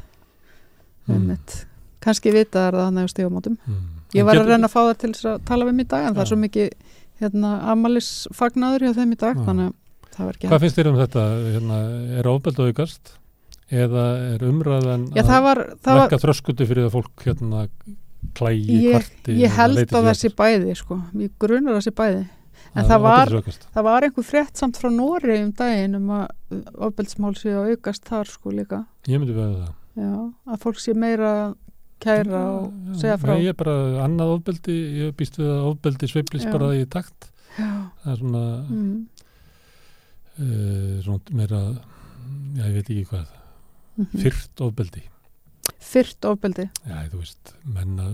Mm. 1.08 1.14
einmitt. 1.16 1.56
Kannski 2.02 2.32
vita 2.34 2.64
það 2.72 2.80
hann 2.86 2.98
hefur 3.02 3.12
stígamótum. 3.14 3.58
Mm. 3.68 3.82
Ég 4.14 4.26
var 4.28 4.36
að 4.36 4.48
reyna 4.52 4.68
að 4.68 4.74
fá 4.74 4.82
það 4.86 4.98
til 5.02 5.12
að 5.32 5.46
tala 5.46 5.66
við 5.66 5.74
mig 5.78 5.86
í 5.86 5.90
dag 5.90 6.06
en 6.08 6.14
það 6.16 6.22
er 6.22 6.26
Já. 6.26 6.32
svo 6.32 6.38
mikið 6.42 6.70
hérna, 7.22 7.52
amalisfagnaður 7.72 8.86
hjá 8.88 8.94
þeim 8.98 9.12
í 9.16 9.18
dag 9.22 9.36
Já. 9.38 9.42
að 9.42 9.74
það 10.12 10.38
Hvað 10.52 10.60
finnst 10.66 10.78
þér 10.78 10.88
um 10.92 10.98
þetta? 11.00 11.24
Hérna, 11.56 11.78
er 12.20 12.28
ofbeldi 12.28 12.62
að 12.62 12.72
aukast? 12.74 13.14
Eða 13.72 14.06
er 14.36 14.42
umræðan 14.44 15.06
Já, 15.16 15.24
það 15.24 15.30
það 15.32 15.44
var, 15.48 15.60
verka 15.86 16.18
þröskutu 16.20 16.66
fyrir 16.68 16.86
að 16.90 16.96
fólk 16.98 17.24
hérna 17.24 17.62
klægi, 18.34 18.78
Ég- 18.82 18.92
kvarti 18.96 19.38
ég 19.42 19.50
held 19.58 19.78
að 19.88 20.06
það 20.08 20.18
sé 20.22 20.30
bæði 20.42 20.76
sko, 20.78 21.02
ég 21.16 21.32
grunar 21.40 21.78
það 21.80 21.86
sé 21.88 21.92
bæði. 21.92 22.30
En 22.74 22.84
Að 22.86 22.88
það 22.88 23.02
var- 23.02 23.28
að 23.28 23.58
það 23.76 23.84
var 23.84 24.02
einhver 24.04 24.24
frétt 24.24 24.56
samt 24.56 24.78
frá 24.80 24.90
Nóri 24.90 25.42
um 25.44 25.52
daginn 25.52 25.96
um 25.96 26.08
að 26.08 26.28
ofbeldsmál 26.88 27.34
sé 27.36 27.50
að 27.52 27.72
aukast 27.76 28.06
þar 28.06 28.26
sko 28.32 28.50
líka. 28.52 28.86
Ég 29.08 29.20
myndi 29.20 29.34
veða 29.36 29.66
það. 29.66 29.74
Já, 29.98 30.34
að 30.54 30.60
fólk 30.64 30.80
sé 30.80 30.94
meira 30.96 31.32
að 31.50 31.56
kæra 32.00 32.42
og 32.62 32.72
Já, 32.72 32.94
segja 33.02 33.18
frá. 33.20 33.34
Nei, 33.36 33.44
ég 33.44 33.50
er 33.50 33.54
bara 33.60 33.76
annað 34.08 34.32
ofbeldi, 34.40 34.78
ég 35.02 35.12
býst 35.20 35.36
við 35.38 35.50
að 35.52 35.68
ofbeldi 35.76 36.08
sveiflist 36.08 36.46
Já. 36.48 36.52
bara 36.52 36.70
í 36.80 36.86
takt. 36.88 37.28
Já, 37.60 37.92
það 38.06 38.12
er 38.14 38.18
svona, 38.22 38.70
mm, 38.70 39.06
uh, 40.40 41.02
svona 41.04 41.20
meira 41.36 41.62
já, 42.56 42.64
ég 42.66 42.74
veit 42.80 42.90
ekki 42.90 43.06
hvað. 43.12 43.28
Mhm. 44.00 44.22
fyrrt 44.24 44.62
ofbeldi 44.64 45.02
Fyrrt 45.82 46.26
ofbeldi. 46.30 46.70
Já, 46.88 46.98
þú 47.12 47.20
veist, 47.22 47.54
menn 47.66 47.98
að 48.00 48.14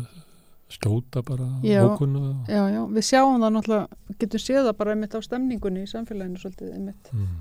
skjóta 0.73 1.21
bara 1.23 1.45
ókunnu 1.63 2.21
Já, 2.51 2.63
já, 2.73 2.81
við 2.91 3.05
sjáum 3.07 3.38
það 3.39 3.53
náttúrulega, 3.55 4.15
getum 4.19 4.41
séð 4.43 4.65
það 4.67 4.73
bara 4.81 4.91
einmitt 4.95 5.15
á 5.15 5.19
stemningunni 5.23 5.83
í 5.86 5.91
samfélaginu 5.91 6.41
svolítið 6.41 6.73
einmitt. 6.75 7.12
Mm. 7.13 7.38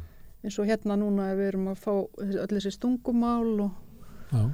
eins 0.46 0.58
og 0.62 0.68
hérna 0.70 0.94
núna 1.00 1.32
við 1.34 1.48
erum 1.48 1.68
að 1.72 1.80
fá 1.82 1.92
þessi- 2.20 2.38
öll 2.44 2.52
þessi 2.54 2.70
stungumál 2.76 3.60
og, 3.64 3.70
já, 4.30 4.44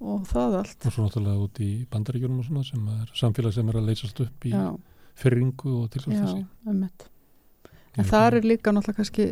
og 0.00 0.26
það 0.28 0.56
allt. 0.60 0.86
Og 0.86 0.92
svo 0.92 1.06
náttúrulega 1.06 1.44
út 1.46 1.60
í 1.64 1.70
bandaríkjunum 1.90 2.42
og 2.42 2.44
svona 2.50 2.64
sem 2.68 2.88
er 2.88 3.14
samfélag 3.16 3.54
sem 3.56 3.68
er 3.72 3.78
að 3.80 3.86
leysast 3.88 4.20
upp 4.20 4.44
í 4.44 4.52
Já, 4.52 4.66
fyrringu 5.16 5.70
og 5.82 5.86
já, 5.88 5.92
tilsvæmstessi 5.96 6.44
einmitt. 6.68 7.06
En 7.96 8.04
það 8.04 8.26
er 8.36 8.40
líka 8.52 8.70
náttúrulega 8.72 8.96
kannski 9.00 9.30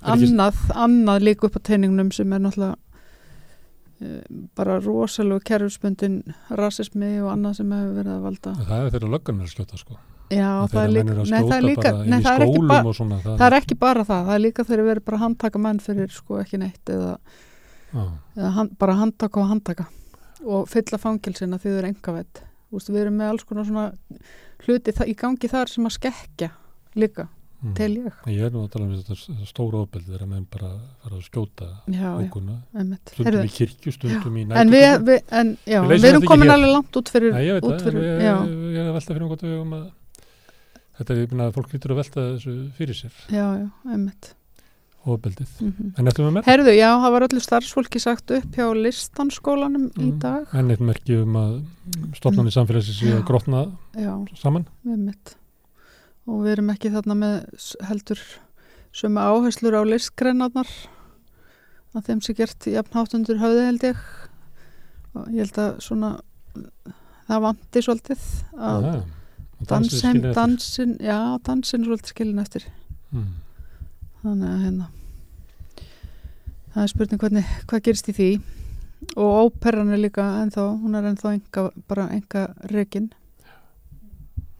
annað, 0.00 0.56
annað 0.72 1.22
líka 1.28 1.46
upp 1.50 1.56
á 1.60 1.62
teiningnum 1.68 2.10
sem 2.16 2.32
er 2.32 2.40
náttúrulega 2.40 2.76
bara 4.56 4.78
rosalegu 4.80 5.42
kerfspöndin 5.44 6.22
rasismi 6.56 7.18
og 7.20 7.34
annað 7.34 7.58
sem 7.60 7.74
hefur 7.74 7.98
verið 7.98 8.14
að 8.14 8.22
valda. 8.28 8.54
Það 8.68 8.86
er 8.86 8.94
þeirra 8.94 9.12
löggan 9.16 9.42
að 9.44 9.52
skjóta 9.52 9.80
sko. 9.80 9.98
Já, 10.30 10.50
það 10.70 10.82
er 10.82 10.92
líka, 10.94 11.14
nei, 11.18 11.40
það 11.42 11.56
er 11.56 11.64
líka 11.64 11.90
nei, 12.06 12.18
það 12.22 12.34
er 12.36 12.44
og 12.46 12.92
svona 12.94 13.16
það, 13.18 13.32
það 13.32 13.46
er 13.48 13.56
ekki 13.56 13.76
bara 13.80 14.04
það, 14.06 14.20
það 14.28 14.36
er 14.36 14.42
líka 14.44 14.64
þegar 14.68 14.84
verið 14.86 15.06
bara 15.08 15.18
að 15.18 15.24
handtaka 15.24 15.62
menn 15.64 15.80
fyrir 15.82 16.12
sko 16.14 16.38
ekki 16.38 16.60
neitt 16.62 16.92
eða, 16.94 17.16
eða 18.36 18.52
hand, 18.54 18.76
bara 18.78 18.94
handtaka 19.00 19.42
og 19.42 19.48
handtaka 19.50 19.88
og 20.46 20.70
fylla 20.70 21.00
fangilsina 21.02 21.58
því 21.58 21.72
þau 21.72 21.80
eru 21.80 21.90
engavett 21.90 22.42
við 22.70 23.00
erum 23.02 23.18
með 23.18 23.32
alls 23.32 23.48
konar 23.48 23.66
svona 23.66 23.88
hluti 24.62 24.94
í 25.10 25.16
gangi 25.18 25.50
þar 25.50 25.72
sem 25.72 25.90
að 25.90 25.96
skekkja 25.96 26.50
líka, 26.94 27.26
mm. 27.62 27.74
tel 27.78 27.90
ég. 27.96 28.18
Ég 28.32 28.42
er 28.46 28.52
nú 28.54 28.64
að 28.64 28.72
tala 28.74 28.86
um 28.86 28.96
þetta 28.96 29.46
stóra 29.50 29.82
ofbeldi 29.84 30.10
þegar 30.14 30.26
menn 30.30 30.46
bara 30.50 30.70
fara 31.04 31.16
að 31.18 31.24
skjóta 31.28 31.68
Já, 31.86 32.10
já, 32.20 32.30
einmitt. 32.80 33.12
Stundum 33.14 33.46
í 33.46 33.52
kirkju, 33.54 33.94
stundum 33.96 34.36
í 34.40 34.44
En 34.48 34.72
við, 34.72 34.86
nættu 34.88 35.06
við, 35.10 35.22
en, 35.40 35.54
já, 35.66 35.80
Við 35.86 35.94
við, 35.96 36.08
erum 36.10 36.26
komin 36.32 36.54
alveg 36.56 36.74
langt 36.74 37.00
út 37.00 37.12
fyrir, 37.14 37.32
Nei, 37.36 37.44
ég 37.46 37.58
veit 37.58 37.68
það, 37.68 37.86
fyrir 37.86 38.10
já, 38.10 38.34
ég, 38.34 38.76
er 38.80 38.90
að 38.90 38.92
velta 38.98 39.14
fyrir 39.14 39.24
um 39.26 39.32
gott 39.34 39.46
vegum 39.46 39.78
að 39.78 39.86
þetta 41.00 41.16
er, 41.16 41.24
minna 41.32 41.48
að 41.48 41.56
fólk 41.56 41.72
lítur 41.74 41.94
að 41.94 42.02
velta 42.02 42.26
þessu 42.34 42.58
fyrir 42.76 42.98
sér, 42.98 43.24
já, 43.32 43.46
já, 43.62 43.66
einmitt. 43.88 44.34
Ofbeldið. 45.08 45.52
mm 45.64 45.94
En 45.96 46.10
eftir 46.10 46.26
með 46.26 46.34
mér? 46.34 46.44
Herðu, 46.44 46.72
já, 46.76 46.88
það 47.00 47.12
var 47.14 47.24
öllu 47.24 47.40
starfsfólki 47.40 48.00
sagt 48.02 48.34
upp 48.36 48.56
hjá 48.58 48.66
listanskólanum 48.76 49.86
í 49.96 50.10
Mm. 50.10 50.18
dag. 50.20 50.46
En 50.52 50.68
eitt 50.70 50.82
merki 50.84 51.16
um 51.22 51.38
að 51.40 51.54
samfélagsins 52.52 53.00
að 53.00 53.14
Já. 53.16 53.24
grotna 53.24 53.62
Já, 53.96 54.12
saman. 54.36 54.66
einmitt 54.84 55.36
og 56.30 56.44
við 56.44 56.54
erum 56.54 56.72
ekki 56.72 56.92
þarna 56.94 57.16
með 57.18 57.36
heldur 57.88 58.22
sömu 58.96 59.22
áherslur 59.22 59.76
á 59.78 59.82
listgreinarnar 59.86 60.70
að 61.94 62.06
þeim 62.06 62.22
sé 62.22 62.34
gert 62.38 62.68
jafnhátt 62.70 63.16
undir 63.18 63.40
höfði 63.40 63.66
held 63.66 63.86
ég. 63.90 64.04
Og 65.18 65.30
ég 65.34 65.42
held 65.42 65.58
að 65.58 65.80
svona 65.82 66.12
það 67.26 67.42
vanti 67.46 67.82
svolítið 67.82 68.28
að 68.54 68.86
Aha, 68.92 69.02
dansin, 69.70 70.22
dansin, 70.34 70.96
já, 71.02 71.18
dansin 71.46 71.82
er 71.82 71.90
svolítið 71.90 72.14
skilin 72.14 72.42
eftir. 72.42 72.66
Mm. 73.10 73.30
þannig 74.22 74.46
að 74.46 74.60
hérna 74.62 74.84
það 76.70 76.82
er 76.84 76.90
spurning 76.92 77.22
hvernig, 77.22 77.54
hvað 77.66 77.84
gerist 77.86 78.10
í 78.12 78.14
því? 78.14 78.28
Og 79.18 79.30
óperan 79.46 79.90
er 79.90 80.02
líka 80.02 80.26
ennþá, 80.44 80.66
hún 80.82 80.94
er 80.94 81.08
ennþá 81.10 81.32
enga, 81.34 81.64
bara 81.90 82.06
enga 82.14 82.44
rekin. 82.70 83.08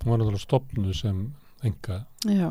Hún 0.00 0.10
var 0.10 0.18
náttúrulega 0.18 0.42
stopnuð 0.42 0.94
sem 0.96 1.20
enga. 1.66 1.98
Já, 2.28 2.50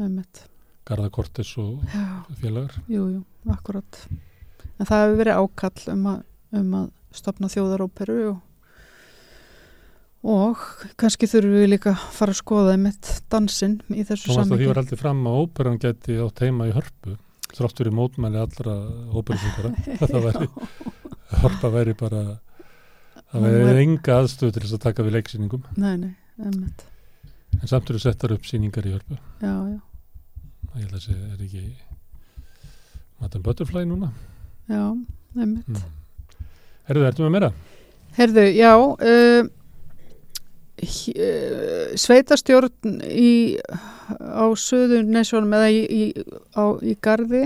einmitt. 0.00 0.44
Garða 0.88 1.10
Kortes 1.14 1.52
og 1.62 1.82
já, 1.92 2.06
félagar. 2.40 2.74
jú, 2.90 3.04
jú, 3.16 3.20
akkurat. 3.54 4.00
En 4.80 4.86
það 4.88 5.02
hefur 5.04 5.20
verið 5.20 5.38
ákall 5.42 5.92
um 5.94 6.06
að, 6.10 6.22
um 6.58 6.72
að 6.80 6.88
stopna 7.14 7.50
þjóðaróperu 7.52 8.16
og, 8.32 8.38
og 10.32 10.62
kannski 11.00 11.28
þurfum 11.30 11.56
við 11.60 11.68
líka 11.74 11.92
að 11.94 12.04
fara 12.18 12.34
að 12.34 12.40
skoða 12.40 12.74
einmitt 12.76 13.10
dansinn 13.32 13.76
í 13.92 14.04
þessu 14.06 14.34
að 14.38 14.54
því 14.56 14.68
var 14.70 14.80
aldrei 14.82 14.98
fram 15.00 15.22
að 15.28 15.38
óperan 15.44 15.80
geti 15.82 16.18
átt 16.22 16.42
heima 16.44 16.68
í 16.70 16.74
hörpu 16.76 17.16
þrátt 17.52 17.82
fyrir 17.82 17.92
mótmæli 17.94 18.38
allra 18.40 18.76
óperusungara. 19.12 19.74
Þetta 20.00 20.22
væri, 20.24 20.46
hörpa 21.42 21.72
væri 21.74 21.94
bara 22.00 22.22
það 23.32 23.46
væri- 23.50 23.82
enga 23.86 24.16
aðstöð 24.22 24.54
til 24.56 24.62
þess 24.64 24.78
að 24.78 24.84
taka 24.86 25.04
við 25.06 25.18
leiksýningum. 25.18 25.66
nei, 25.76 25.94
nei, 26.00 26.14
einmitt 26.40 26.86
En 27.60 27.68
samt 27.68 27.90
eru 27.90 27.98
settar 28.02 28.32
upp 28.34 28.44
sýningar 28.48 28.86
í 28.88 28.92
hörpu. 28.96 29.18
já, 29.42 29.52
já, 29.72 29.80
Ég 30.72 30.86
held 30.86 30.94
að 30.94 31.00
þessi 31.00 31.16
er 31.32 31.42
ekki 31.44 31.64
Madame 33.20 33.42
Butterfly 33.44 33.84
núna. 33.86 34.12
já, 34.68 34.96
einmitt 35.36 35.68
Mm. 35.68 35.82
Herðu, 36.88 37.04
ertu 37.06 37.22
með 37.22 37.30
meira? 37.36 37.52
Herðu, 38.16 38.44
já 38.56 38.72
uh, 38.76 39.48
hj- 40.82 41.14
uh, 41.16 41.92
sveitastjórn 41.96 43.02
í, 43.06 43.58
á 44.18 44.44
söðu 44.58 45.02
nesjónum 45.06 45.52
eða 45.54 45.68
í, 45.70 45.82
í, 45.86 46.02
á, 46.56 46.64
í 46.82 46.96
garði 47.00 47.44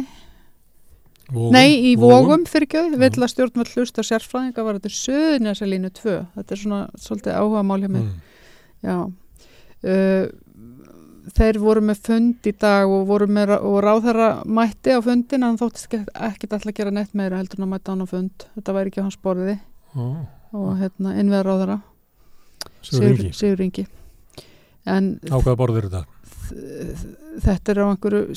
Vógum, 1.27 1.51
nei, 1.53 1.75
í 1.91 1.97
vógum 1.99 2.45
fyrir 2.47 2.69
Já. 2.71 2.85
ekki, 2.87 2.99
vill 3.03 3.25
að 3.27 3.31
stjórn 3.35 3.57
var 3.59 3.71
hlusta 3.75 4.03
sérfræðinga 4.07 4.63
var 4.65 4.77
þetta 4.79 4.93
söðu 4.95 5.41
nesalínu 5.43 5.91
2 5.91 6.17
þetta 6.37 6.55
er 6.55 6.61
svona 6.63 6.81
svolítið 7.03 7.35
áhuga 7.41 7.65
mál 7.67 7.81
hjá 7.83 7.89
mér 7.91 8.05
Mm. 8.07 8.21
já 8.87 8.97
uh, 9.85 10.27
þeir 11.37 11.59
voru 11.61 11.83
með 11.85 12.01
fund 12.07 12.47
í 12.49 12.53
dag 12.57 12.89
og 12.89 13.07
voru 13.11 13.27
með 13.29 13.57
og 13.59 13.81
ráðherra 13.85 14.29
mætti 14.47 14.95
á 14.95 15.01
fundin 15.05 15.43
en 15.45 15.59
þóttist 15.61 15.91
ekki- 15.91 16.49
alltaf 16.49 16.67
að 16.71 16.77
gera 16.79 16.91
neitt 16.95 17.15
meira 17.19 17.37
heldur 17.41 17.59
en 17.61 17.67
að 17.67 17.73
mæta 17.75 17.93
hann 17.93 18.07
á 18.07 18.09
fund. 18.09 18.47
Þetta 18.57 18.77
væri 18.79 18.93
ekki 18.93 19.03
á 19.03 19.07
hans 19.09 19.19
borði. 19.21 19.59
Ó, 19.97 20.05
og 20.57 20.73
hérna 20.81 21.17
innveða 21.21 21.45
ráðherra 21.51 21.79
Sigur 22.87 23.11
Ingi. 23.11 23.33
Sigur 23.35 23.61
Ingi. 23.65 23.87
En 24.87 25.19
Á 25.27 25.37
hvaða 25.43 25.57
borð 25.59 25.77
er 25.81 25.89
þetta? 25.91 26.05
þetta 27.43 27.73
er 27.73 27.79
á 27.83 27.87
einhverju 27.91 28.37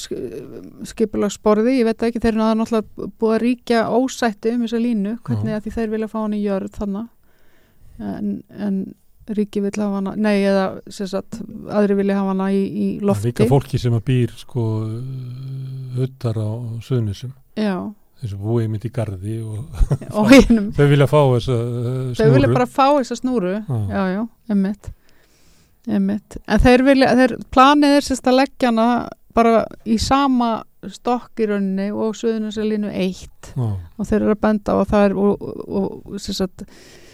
skipulagsborði, 0.90 1.76
ég 1.80 1.86
veit 1.86 2.02
ekki 2.08 2.22
þeir 2.24 2.32
eru 2.34 2.48
náttúrulega 2.58 3.10
búið 3.22 3.36
að 3.36 3.42
ríkja 3.44 3.82
ósætti 3.94 4.54
um 4.56 4.64
þessa 4.66 4.80
línu, 4.82 5.12
hvernig 5.28 5.54
að 5.58 5.68
því 5.68 5.74
þeir 5.76 5.92
vilja 5.94 6.10
fá 6.10 6.18
hann 6.24 6.34
í 6.34 6.42
jörð 6.42 6.72
þannig 6.80 7.08
en, 8.00 8.32
en 8.50 8.80
ríki 9.38 9.62
vil 9.64 9.74
hafa 9.78 10.00
hana 10.00 10.14
nei 10.18 10.42
eða 10.42 10.66
sem 10.92 11.10
sagt, 11.10 11.40
aðri 11.70 11.98
vilja 12.00 12.20
hafa 12.20 12.34
hana 12.34 12.50
í, 12.56 12.62
í 12.66 12.88
lofti. 13.06 13.32
Líka 13.32 13.48
fólki 13.50 13.80
sem 13.82 13.96
að 13.96 14.06
býr 14.10 14.36
sko 14.40 14.68
auðar 16.00 16.40
á 16.42 16.50
suðnisum 16.86 17.34
já, 17.60 17.76
þessu 18.22 18.40
búið 18.42 18.70
mitt 18.74 18.88
í 18.88 18.94
garði 18.94 19.40
og 19.44 19.84
og 20.20 20.34
þau 20.78 20.88
vilja 20.92 21.10
fá 21.10 21.20
þessa 21.20 21.58
uh, 21.58 22.00
þau 22.18 22.30
vilja 22.36 22.48
snúru. 22.48 22.56
bara 22.56 22.70
fá 22.70 22.88
þessa 23.00 23.20
snúru. 23.20 23.54
Já. 23.60 23.78
já, 23.94 24.02
já, 24.16 24.24
emmitt 24.56 24.92
emmitt, 25.90 26.40
en 26.46 26.62
þeir 26.62 26.86
vilja 26.86 27.14
þeir, 27.18 27.38
planið 27.54 27.96
er 27.98 28.06
sérst 28.06 28.28
að 28.30 28.42
leggja 28.44 28.74
hana 28.74 28.90
bara 29.36 29.62
í 29.88 29.96
sama 30.02 30.60
stokk 30.90 31.42
í 31.44 31.48
rauninni 31.50 31.90
og 31.92 32.16
Suðunisalínu 32.16 32.92
1 32.92 33.54
Já, 33.56 33.68
og 33.68 34.08
þeir 34.08 34.22
eru 34.22 34.36
að 34.36 34.42
benda 34.46 34.76
á 34.76 34.78
að 34.80 34.90
það 34.92 35.06
er 35.06 35.16
og, 35.20 35.44
og, 35.44 35.88
og 36.08 36.22
sem 36.24 36.38
sagt 36.38 36.64
uh, 36.64 37.09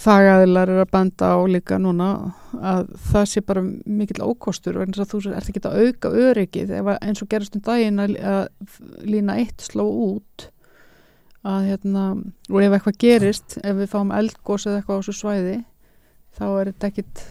fagaðilar 0.00 0.70
eru 0.72 0.80
að 0.80 0.92
benda 0.94 1.26
á 1.28 1.38
líka 1.44 1.76
núna 1.76 2.10
að 2.56 2.86
það 3.10 3.26
sé 3.28 3.42
bara 3.44 3.62
mikill 3.62 4.22
ókostur 4.24 4.78
og 4.78 4.86
eins 4.86 5.00
að 5.02 5.10
þú 5.12 5.20
ert 5.36 5.50
ekki 5.50 5.60
að 5.68 5.80
auka 5.84 6.12
öryggið 6.24 6.72
eins 6.96 7.20
og 7.20 7.28
gerast 7.28 7.58
um 7.58 7.64
daginn 7.66 8.00
að, 8.00 8.48
lína 9.04 9.36
eitt 9.42 9.66
sló 9.66 9.84
út 9.84 10.48
að 11.48 11.68
hérna 11.68 12.04
og 12.16 12.62
ef 12.64 12.78
eitthvað 12.78 13.00
gerist, 13.04 13.58
ef 13.60 13.76
við 13.78 13.92
fáum 13.92 14.14
eldgós 14.16 14.66
eða 14.66 14.80
eitthvað 14.80 14.96
á 14.96 15.00
þessu 15.04 15.16
svæði 15.20 15.56
þá 16.38 16.44
er 16.48 16.70
þetta 16.72 16.90
ekkit 16.92 17.24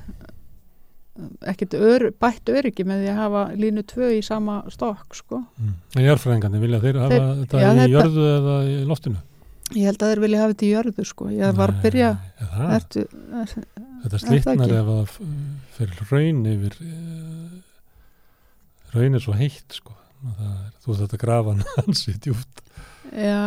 ekkit 1.49 1.73
ör, 1.73 2.05
bætt 2.21 2.49
öryggi 2.53 2.85
með 2.85 3.01
því 3.01 3.09
að 3.11 3.19
hafa 3.23 3.43
línu 3.57 3.83
2 3.89 4.09
í 4.17 4.21
sama 4.25 4.59
stokk 4.73 5.15
sko 5.17 5.39
mm. 5.41 5.71
En 5.97 6.05
járfræðingandi 6.05 6.61
vilja 6.61 6.81
þeir 6.83 6.99
hafa 7.01 7.15
Þeir- 7.15 7.39
þetta 7.41 7.63
já, 7.63 7.69
í 7.73 7.95
jörðu 7.95 8.27
eða 8.35 8.57
í 8.69 8.75
loftinu? 8.85 9.21
Ég 9.75 9.83
held 9.89 9.99
að 10.03 10.11
þeir 10.13 10.21
vilja 10.23 10.41
hafa 10.41 10.53
þetta 10.53 10.65
í 10.65 10.69
jörðu 10.71 11.03
sko. 11.09 11.25
Ég 11.35 11.57
var 11.57 11.73
að 11.73 11.81
byrja, 11.83 12.09
það? 12.39 12.69
ertu, 12.77 13.01
er, 13.41 13.55
Þetta 14.03 14.19
slitnar 14.23 14.73
ef 14.77 14.91
að 14.93 15.15
fyrir 15.75 16.11
raun 16.11 16.39
yfir 16.53 16.77
uh, 16.85 17.57
raun 18.95 19.17
er 19.19 19.25
svo 19.25 19.35
heitt 19.35 19.75
sko. 19.81 19.95
Er, 20.27 20.61
þú 20.85 20.93
að 21.17 21.21
grafa 21.25 21.57
hansi 21.75 22.15
djúft. 22.23 22.63
já, 23.11 23.43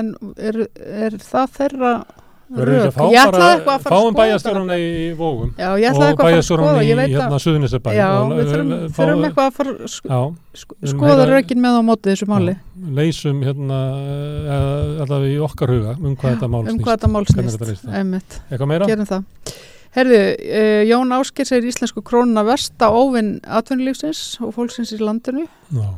en 0.00 0.10
er, 0.36 0.58
er 1.06 1.16
það 1.22 1.54
þeirra 1.60 1.92
Fá 2.44 3.04
Ég 3.08 3.18
ætlaði 3.24 3.54
eitthvað 3.54 3.56
að 3.56 3.64
fara 3.64 3.74
að 3.74 3.84
fáum 3.84 4.04
skoða 4.04 4.04
þetta. 4.04 4.18
bæjastjórunna 4.20 4.74
í, 4.76 4.84
í 4.84 5.12
vógum 5.16 5.50
Já, 5.56 5.68
ég 5.80 5.86
ætlaði 5.88 6.04
og 6.04 6.10
eitthvað 6.10 6.24
að 6.24 6.34
fara 6.34 6.36
að 6.36 6.44
skoða, 6.44 6.82
í 6.84 6.88
ég 6.90 6.98
veit 6.98 7.06
að 7.08 7.14
hérna 7.16 7.38
Suðunisabæ 7.44 7.94
Já, 7.96 8.08
og, 8.20 8.34
við 8.34 8.50
þurfum, 8.52 8.72
uh, 8.74 8.82
þurfum 8.84 8.94
fá- 8.94 9.26
eitthvað 9.28 9.48
að 9.48 9.56
fara 9.56 9.74
að 10.18 10.90
skoða 10.92 11.26
rökin 11.32 11.62
með 11.64 11.78
á 11.80 11.82
móti 11.88 12.10
þessu 12.12 12.28
máli. 12.30 12.56
Leysum 13.00 13.42
hérna 13.48 13.80
uh, 13.96 15.02
allavega 15.06 15.32
í 15.32 15.38
okkar 15.48 15.72
huga 15.74 15.96
um 15.98 16.14
hvað 16.20 16.36
þetta 16.36 16.48
mál 16.52 16.60
um 16.60 16.68
snýst. 16.68 16.84
hvað 16.84 16.96
þetta 16.98 17.12
mál 17.16 17.26
snýst. 17.32 17.86
Einmitt, 17.88 18.40
eitthvað 18.50 18.70
meira? 18.74 18.86
gerum 18.92 19.08
það. 19.08 19.24
Herðu, 19.94 20.20
uh, 20.34 20.80
Jón 20.90 21.14
Ásker 21.14 21.46
segir 21.48 21.70
íslensku 21.70 22.02
krónuna 22.04 22.42
versta 22.46 22.90
óvinn 22.92 23.38
atvinnulífsins 23.46 24.24
og 24.42 24.52
fólksins 24.56 24.92
í 24.92 24.98
landinu. 25.00 25.46
Já. 25.72 25.88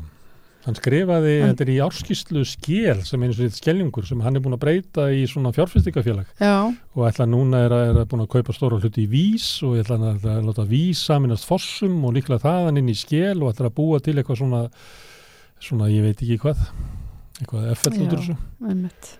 Hann 0.67 0.75
skrifaði, 0.75 1.33
Hann- 1.41 1.53
þetta 1.55 1.63
er 1.63 1.71
í 1.71 1.79
árskíslu 1.85 2.41
skél 2.43 3.03
sem 3.07 3.23
einu 3.23 3.37
svo 3.37 3.47
skellingur 3.55 4.07
sem 4.09 4.19
hann 4.25 4.35
er 4.35 4.43
búin 4.43 4.57
að 4.57 4.65
breyta 4.65 5.05
í 5.15 5.21
svona 5.31 5.53
fjárfestingafélag. 5.55 6.27
Já, 6.43 6.57
og 6.97 7.05
ætla 7.07 7.27
núna 7.31 7.61
er 7.69 7.75
að, 7.77 7.85
er 7.93 8.01
að 8.03 8.09
búin 8.11 8.25
að 8.25 8.33
kaupa 8.35 8.55
stóra 8.57 8.81
hluti 8.83 9.05
í 9.05 9.11
vís 9.13 9.47
og 9.63 9.77
ætla 9.79 9.95
hann 10.01 10.09
að, 10.17 10.27
að 10.33 10.49
láta 10.49 10.65
vís 10.67 11.05
saminast 11.07 11.47
fossum 11.47 12.01
og 12.09 12.17
líklega 12.19 12.43
þaðan 12.43 12.81
inn 12.83 12.91
í 12.91 12.97
skél 12.99 13.39
og 13.47 13.53
ætla 13.55 13.71
að 13.71 13.77
búa 13.79 14.01
til 14.03 14.17
eitthvað 14.19 14.41
svona, 14.43 14.65
svona 15.63 15.87
ég 15.93 16.03
veit 16.09 16.19
ekki 16.27 16.41
hvað, 16.43 16.67
eitthvað 17.41 17.71
effell 17.77 17.95
út 18.03 18.11
úr 18.17 18.19
þessu. 18.25 18.37
einmitt. 18.67 19.13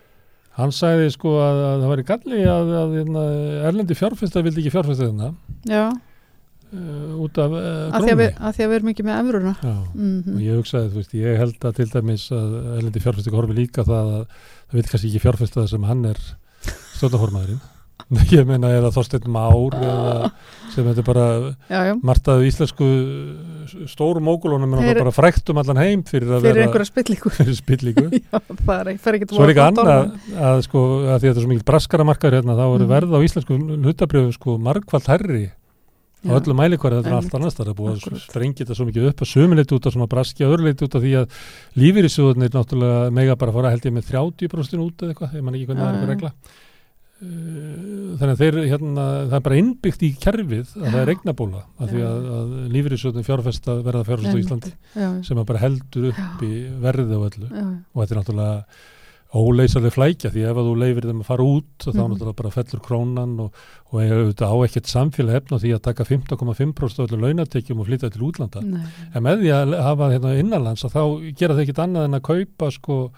Hann 0.57 0.71
sagði 0.73 1.11
sko 1.13 1.35
að, 1.37 1.59
að 1.63 1.81
það 1.83 1.91
væri 1.93 2.05
galli 2.11 2.37
að, 2.49 2.69
að, 2.81 2.93
að 3.23 3.41
erlendi 3.69 3.95
fjárfesta 3.99 4.41
vildi 4.43 4.63
ekki 4.63 4.71
fjárfesta 4.73 5.05
þarna 5.11 5.27
Já, 5.69 5.83
uh, 6.73 7.21
út 7.23 7.39
af 7.43 7.55
uh, 7.55 7.69
að 7.97 8.07
því 8.07 8.11
að, 8.15 8.19
við, 8.23 8.33
að 8.39 8.57
því 8.57 8.65
að 8.65 8.71
við 8.73 8.77
erum 8.79 8.91
ekki 8.93 9.07
með 9.07 9.21
efruna 9.21 9.53
Já, 9.61 9.75
mm 9.93 10.35
og 10.35 10.43
ég 10.47 10.59
hugsaði, 10.61 10.91
þú 10.93 11.01
veist, 11.01 11.15
ég 11.21 11.39
held 11.43 11.69
að 11.71 11.77
til 11.79 11.89
dæmis 11.95 12.27
að 12.35 12.59
erlendi 12.77 13.05
fjárfestinga 13.05 13.39
horfi 13.41 13.57
líka 13.61 13.87
það 13.87 14.11
að 14.17 14.21
það 14.67 14.77
vil 14.81 14.85
kannski 14.91 15.09
ekki 15.13 15.23
fjárfesta 15.27 15.61
það 15.63 15.73
sem 15.73 15.87
hann 15.87 16.05
er 16.11 16.21
stjórnaformaðurinn. 16.97 17.65
Ég 18.31 18.45
meina 18.47 18.69
er 18.71 18.83
það 18.85 18.93
Þorsteinn 18.95 19.31
Már 19.33 19.73
eða 19.81 20.27
sem 20.71 20.85
þetta 20.85 21.01
er 21.01 21.05
bara 21.07 21.23
Já, 21.67 21.79
já, 21.89 21.93
martaðu 22.05 22.45
íslensku 22.47 22.85
stórum 23.89 24.29
ógulunum 24.31 24.75
en 24.77 24.83
það 24.85 24.99
bara 25.01 25.13
frækt 25.15 25.49
um 25.51 25.59
allan 25.59 25.79
heim 25.81 26.03
fyrir 26.07 26.29
að 26.37 26.45
fyrir 26.45 26.59
vera 26.59 26.67
einhverja 26.67 26.87
er 29.09 29.17
ekki 29.17 29.29
Svo 29.33 29.43
er 29.47 29.53
ekki 29.55 29.63
annað 29.65 29.91
að 30.37 30.61
sko 30.69 30.83
að 30.85 31.09
því 31.09 31.11
að 31.17 31.25
þetta 31.25 31.33
er 31.33 31.41
svo 31.41 31.51
mikil 31.51 31.67
braskaramarkar 31.71 32.37
hérna 32.37 32.55
þá 32.59 32.63
eru 32.67 32.85
Mhm. 32.85 32.91
verð 32.93 33.17
á 33.17 33.19
íslensku 33.27 33.57
hlutabrjöfum 33.65 34.35
sko 34.37 34.57
margfald 34.69 35.09
herri 35.11 35.43
á 36.17 36.27
Já. 36.27 36.35
öllum 36.39 36.57
mælikværi 36.61 36.97
þetta 36.99 37.11
er 37.11 37.17
allt 37.19 37.35
annars 37.37 37.57
það 37.57 37.71
er 37.71 37.77
búið 37.77 37.97
að 37.97 38.21
sprengja 38.25 38.63
þetta 38.65 38.77
svo 38.79 38.87
mikið 38.89 39.09
upp 39.11 39.21
að 39.25 39.31
sömuleit 39.33 39.73
út 39.77 39.85
af 39.89 39.93
svona 39.93 40.09
braski 40.11 40.45
og 40.47 40.53
öðruleit 40.55 40.81
út 40.87 40.95
af 40.97 41.03
því 41.05 41.11
að 41.21 41.41
lífyrirsjóðunir 41.81 42.55
náttúrulega 42.57 43.11
mega 43.13 43.35
bara 43.37 43.53
fara 43.57 43.73
held 43.75 43.85
ég 43.85 43.93
með 43.97 44.09
30% 44.13 44.81
út 44.87 45.03
eða 45.05 45.13
eitthvað, 45.13 45.35
ég 45.37 45.45
man 45.45 45.59
ekki 45.59 45.69
hvernig 45.69 45.83
það 45.83 45.91
er 45.91 45.93
Já, 45.93 45.99
eitthvað 45.99 46.07
já. 46.07 46.15
regla 46.15 46.65
Uh, 47.17 48.11
þannig 48.19 48.33
að 48.35 48.41
þeir 48.43 48.55
hérna, 48.69 49.03
það 49.25 49.31
er 49.39 49.43
bara 49.47 49.55
innbyggt 49.57 50.03
í 50.05 50.09
kerfið 50.21 50.73
að 50.77 50.83
það 50.83 50.97
er 50.99 51.09
Já. 51.09 51.13
eignabóla 51.15 51.61
af 51.81 51.87
því 51.89 52.01
Já. 52.03 52.05
að, 52.11 52.27
að 52.35 52.51
lífyrirsjóðunir 52.75 53.25
fjárfesta 53.25 53.75
verða 53.87 54.03
fjárfesta 54.05 54.29
á 54.29 54.33
Einmitt. 54.35 54.43
Íslandi 54.45 54.73
Já, 55.01 55.07
sem 55.25 55.41
að 55.41 55.47
bara 55.49 55.61
heldur 55.63 56.05
upp 56.11 56.43
í 56.45 56.51
verðið 56.83 57.15
á 57.17 57.19
öllu 57.31 57.47
já, 57.49 57.63
og 57.65 57.97
þetta 58.03 58.13
er 58.13 58.19
náttúrulega 58.21 58.59
óleysaleg 59.37 59.93
flækja 59.93 60.29
því 60.33 60.43
ef 60.49 60.57
að 60.61 60.67
þú 60.69 60.73
leifir 60.81 61.07
þeim 61.09 61.21
að 61.23 61.27
fara 61.29 61.43
út 61.47 61.65
þá 61.83 61.89
Mhm. 61.93 62.11
náttúrulega 62.11 62.35
bara 62.41 62.49
fellur 62.55 62.81
krónan 62.87 63.39
og, 63.39 63.53
og 63.91 64.01
auðvitað 64.01 64.53
á 64.53 64.57
ekkert 64.67 64.87
samfélag 64.91 65.33
hefna 65.37 65.59
því 65.61 65.73
að 65.75 65.81
taka 65.87 66.03
15,5% 66.03 66.99
af 67.03 67.09
öllu 67.11 67.21
launatekjum 67.25 67.79
og 67.79 67.87
flytja 67.87 68.09
til 68.11 68.21
útlanda. 68.27 68.61
nei, 68.63 68.81
En 69.13 69.23
með 69.23 69.41
því 69.43 69.51
að 69.57 69.75
hafa 69.83 70.09
hérna 70.13 70.37
innanlands 70.39 70.83
að 70.85 70.95
þá 70.97 71.35
gera 71.37 71.53
þau 71.53 71.61
ekkert 71.65 71.83
annað 71.85 72.05
en 72.05 72.17
að 72.19 72.21
kaupa 72.21 72.71
sko 72.71 73.11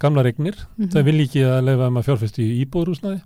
gamla 0.00 0.22
regnir. 0.24 0.54
mhm, 0.78 0.88
Þau 0.90 1.02
vilja 1.04 1.24
ekki 1.26 1.42
að 1.46 1.64
leifa 1.64 1.86
þeim 1.88 1.98
að 1.98 2.06
fjárfesti 2.08 2.42
í 2.42 2.64
íbúðrúsnaði. 2.66 3.22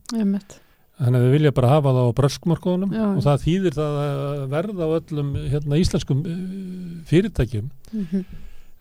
Þannig 0.96 1.20
að 1.20 1.24
þau 1.28 1.32
vilja 1.36 1.50
bara 1.52 1.68
hafa 1.68 1.90
það 1.92 2.06
á 2.08 2.16
bröskmörkuðunum 2.16 2.92
Já. 2.96 3.04
og 3.16 3.22
það 3.22 3.42
þýðir 3.44 3.74
það 3.76 3.96
að 4.00 4.48
verða 4.48 4.80
á 4.80 4.90
öllum 4.96 5.30
hérna, 5.52 5.76
íslenskum 5.76 6.20
uh, 6.24 7.02
fyrirtækjum 7.04 7.70
Mhm. 7.92 8.24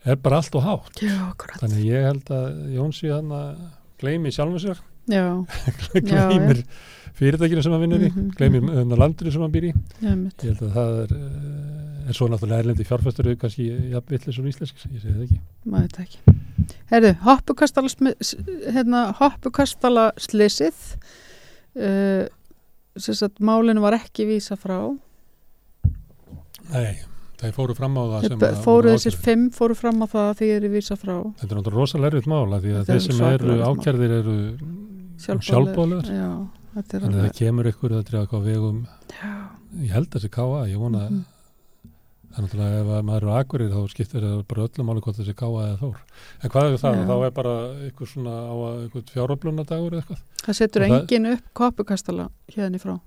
Er 0.05 0.19
bara 0.21 0.37
allt 0.41 0.55
og 0.55 0.63
hátt. 0.65 0.99
Já, 1.01 1.15
Þannig 1.61 1.79
að 1.79 1.87
ég 1.89 2.05
held 2.09 2.29
að 2.35 2.59
Jónsi 2.75 3.09
hann 3.13 3.31
að 3.33 3.63
gleymi 4.01 4.31
sjálfum 4.35 4.61
sér, 4.61 4.83
Já, 5.15 5.25
gleymir 6.01 6.63
fyrirtækinu 7.15 7.61
sem 7.63 7.71
hann 7.75 7.83
vinnur 7.85 8.01
í, 8.03 8.09
Mhm, 8.11 8.29
gleymir 8.35 8.61
mhm. 8.65 8.89
mm 8.89 8.99
landinu 8.99 9.31
sem 9.31 9.41
hann 9.45 9.51
býr 9.53 9.67
í. 9.69 9.73
einmitt 10.03 10.41
Ég 10.43 10.51
held 10.55 10.63
að 10.65 10.73
það 10.75 10.95
er, 11.03 11.13
uh, 11.15 12.09
er 12.09 12.17
svo 12.17 12.27
náttúrulega 12.31 12.63
erlendi 12.65 12.87
fjárfæstur 12.89 13.29
kannski 13.39 13.67
jafnvillis 13.93 14.39
og 14.41 14.49
íslenskis, 14.49 14.87
ég 14.91 15.01
segi 15.03 15.13
það 15.13 15.23
ekki. 15.27 15.39
maður 15.65 15.93
það 15.95 16.07
ekki 16.07 16.35
Herðu, 16.89 17.11
hoppukastala 17.25 17.93
hérna, 18.75 19.03
hoppukastala 19.21 20.05
slysið 20.17 20.81
uh, 21.77 22.25
sem 22.97 23.17
sagt 23.21 23.39
málinu 23.39 23.81
var 23.85 23.97
ekki 23.99 24.25
vísa 24.29 24.57
frá 24.59 24.79
Nei, 26.73 26.95
það 27.41 27.53
fóru 27.57 27.75
fram 27.77 27.97
á 27.99 28.03
það 28.05 28.25
sem 28.25 28.39
Þeir 28.39 28.49
að 28.55 28.63
fóru 28.65 28.93
þessir 28.95 29.17
fimm 29.27 29.45
fóru 29.55 29.75
fram 29.75 30.01
á 30.03 30.07
það 30.15 30.31
því 30.39 30.49
er 30.55 30.67
vísa 30.75 30.95
frá 30.99 31.15
Þetta 31.15 31.49
er 31.51 31.59
náttúrulega 31.59 31.79
rosalega 31.81 32.11
erfitt 32.13 32.29
mál 32.31 32.47
að 32.55 32.65
því 32.65 32.75
að 32.79 32.89
þeir 32.91 33.05
sem 33.05 33.21
eru 33.29 33.57
ákjærðir 33.69 34.15
eru 34.19 34.35
sjálfbóðlegar. 35.25 36.09
Já, 36.11 36.31
þetta 36.75 36.97
er 36.97 37.05
Þannig 37.05 37.15
að 37.15 37.21
alveg 37.21 37.31
það 37.31 37.39
kemur 37.39 37.69
ykkur 37.71 37.93
að 37.95 38.03
eitthvað 38.03 38.35
á 38.35 38.47
vegum, 38.49 38.81
Já, 39.15 39.31
ég 39.85 39.95
held 39.95 40.09
að 40.09 40.17
þessi 40.19 40.31
káa, 40.35 40.59
ég 40.71 40.77
vona 40.81 41.05
Mhm. 41.09 41.23
Það 42.35 42.41
er 42.43 42.47
náttúrulega 42.49 42.79
ef 42.81 42.87
að 42.91 43.03
maður 43.07 43.21
eru 43.23 43.31
akkurir 43.39 43.69
þá 43.71 43.91
skiptir 43.93 44.23
það 44.25 44.39
bara 44.49 44.63
öllum 44.67 44.87
máli 44.89 45.01
hvort 45.05 45.15
þessi 45.21 45.35
káa 45.39 45.59
eða 45.63 45.77
þór. 45.79 45.99
En 46.43 46.49
hvað 46.51 46.65
er 46.67 46.77
það? 46.81 46.95
Já. 46.99 47.05
Þá 47.07 47.15
er 47.25 47.31
bara 47.31 47.53
eitthvað 47.85 48.09
svona 48.11 48.33
á 48.35 48.55
að 48.59 48.81
eitthvað 48.83 49.13
fjáröflunadagur 49.15 49.93
eða 49.95 50.01
eitthvað? 50.03 50.19
það 50.43 50.57
setur 50.59 50.81
engin 50.89 51.29
upp 51.31 51.61
hoppukastala 51.63 52.25
hérna 52.51 52.75
í 52.75 52.81
frá 52.83 52.99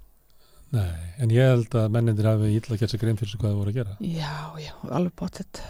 Nei, 0.69 0.97
en 1.25 1.31
ég 1.33 1.49
held 1.49 1.75
að 1.81 1.87
mennindir 1.95 2.27
hafi 2.29 2.51
illa 2.59 2.77
gert 2.77 2.93
sér 2.93 3.01
grein 3.01 3.17
fyrir 3.17 3.31
sig 3.33 3.41
hvað 3.41 3.53
það 3.55 3.61
voru 3.63 3.73
að 3.73 3.79
gera. 3.81 3.95
Já, 4.05 4.35
já, 4.61 4.73
alveg 4.91 5.15
bóttið 5.17 5.61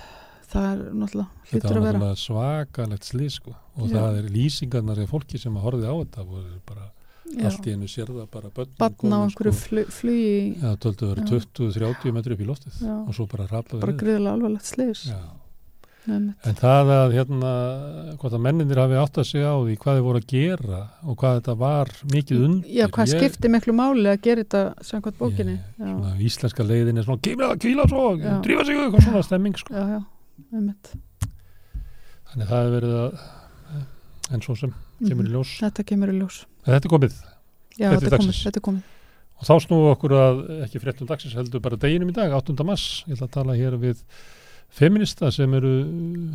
Það 0.49 0.67
er 0.69 0.79
náttúrulega 0.97 1.49
Þetta 1.51 1.69
var 1.69 1.77
að 1.79 1.85
vera 1.87 1.99
náttúrulega 1.99 2.21
svakalegt 2.25 3.05
slís 3.11 3.35
sko. 3.39 3.53
og 3.77 3.89
Já. 3.91 3.95
það 3.99 4.19
er 4.23 4.29
lýsingarnar 4.33 5.01
eða 5.03 5.11
fólki 5.13 5.39
sem 5.43 5.59
að 5.61 5.67
horfið 5.69 5.85
á 5.87 5.95
þetta 6.01 6.25
voru 6.31 6.61
bara 6.67 6.87
Já, 7.29 7.45
allt 7.51 7.67
í 7.69 7.73
einu 7.77 7.89
sér 7.93 8.09
það 8.09 8.29
bara 8.33 8.49
börn 8.57 8.71
batna 8.81 9.19
á 9.21 9.25
einhverju 9.29 9.53
flu, 9.53 9.83
flugi 9.93 10.57
Já, 10.63 10.71
töldu 10.81 11.11
verið 11.13 11.29
Já. 11.29 11.43
20-30 11.61 12.15
metri 12.17 12.33
upp 12.39 12.41
í 12.41 12.49
loftið 12.49 12.79
og 12.89 13.13
svo 13.19 13.27
bara 13.29 13.45
raplaði 13.53 13.83
bara 13.85 13.93
niður. 13.93 14.01
gríðilega 14.03 14.33
alvarlegt 14.39 14.71
slis 14.73 15.03
Já. 15.13 15.19
En 16.09 16.57
það 16.57 16.91
að 16.95 17.15
hérna, 17.17 17.49
hvort 18.21 18.33
að 18.37 18.41
mennindir 18.47 18.79
hafi 18.81 18.97
átt 18.97 19.19
að 19.21 19.27
segja 19.29 19.51
á 19.53 19.57
því 19.61 19.75
hvað 19.83 19.99
þið 19.99 20.05
voru 20.07 20.21
að 20.23 20.27
gera 20.33 20.79
og 21.05 21.17
hvað 21.21 21.35
þetta 21.41 21.55
var 21.61 21.91
mikið 22.15 22.45
undir. 22.47 22.71
Já, 22.79 22.87
hvað 22.89 23.13
Ég- 23.13 23.21
skipti 23.21 23.51
miklu 23.53 23.75
máli 23.77 24.09
að 24.13 24.21
gera 24.25 24.45
þetta 24.45 24.63
samkvæmt 24.89 25.19
bókinni 25.21 25.57
Já, 25.59 25.85
Svona 25.85 26.15
íslenska 26.31 26.65
leiðin 26.65 26.99
er 26.99 27.05
svona, 27.09 27.21
það, 27.29 27.57
kvíla 27.65 27.89
svo, 27.93 28.05
Já. 28.17 28.35
drífa 28.47 28.65
sig, 28.65 28.77
eitthvað 28.77 29.05
svona 29.09 29.23
stemming, 29.29 29.57
sko. 29.61 29.75
já, 29.75 29.85
já, 29.99 30.01
einmitt 30.55 30.93
Þannig 32.29 32.45
að 32.45 32.53
það 32.53 32.63
hefur 32.63 32.77
verið 32.79 32.95
að, 33.03 33.27
en 34.33 34.41
svo 34.45 34.57
sem 34.59 34.73
kemur 35.09 35.25
í 35.25 35.29
Mhm. 35.29 35.35
ljós. 35.37 35.53
Þetta 35.63 35.85
kemur 35.89 36.09
í 36.13 36.19
ljós 36.21 36.45
þetta 36.65 36.85
er 36.85 36.93
komið 36.95 37.15
Já, 37.79 37.91
Þetta 37.93 38.07
er 38.07 38.19
komið, 38.19 38.43
þetta 38.45 38.57
er 38.57 38.67
komið 38.69 38.83
og 39.39 39.47
þá 39.47 39.55
snúum 39.63 39.85
við 39.87 39.93
okkur 39.95 40.13
að, 40.19 40.39
ekki 40.67 40.81
fréttum 40.83 41.07
dagsins, 41.07 41.35
heldur 41.39 41.61
bara 41.63 41.77
deginum 41.79 42.09
í 42.11 42.13
dag, 42.13 42.33
8. 42.35 42.65
mass. 42.67 43.05
Ég 43.07 43.15
ætla 43.15 43.29
að 43.29 43.31
tala 43.37 43.53
hér 43.55 43.77
við 43.79 44.01
feminista 44.69 45.31
sem 45.35 45.55
eru, 45.57 45.73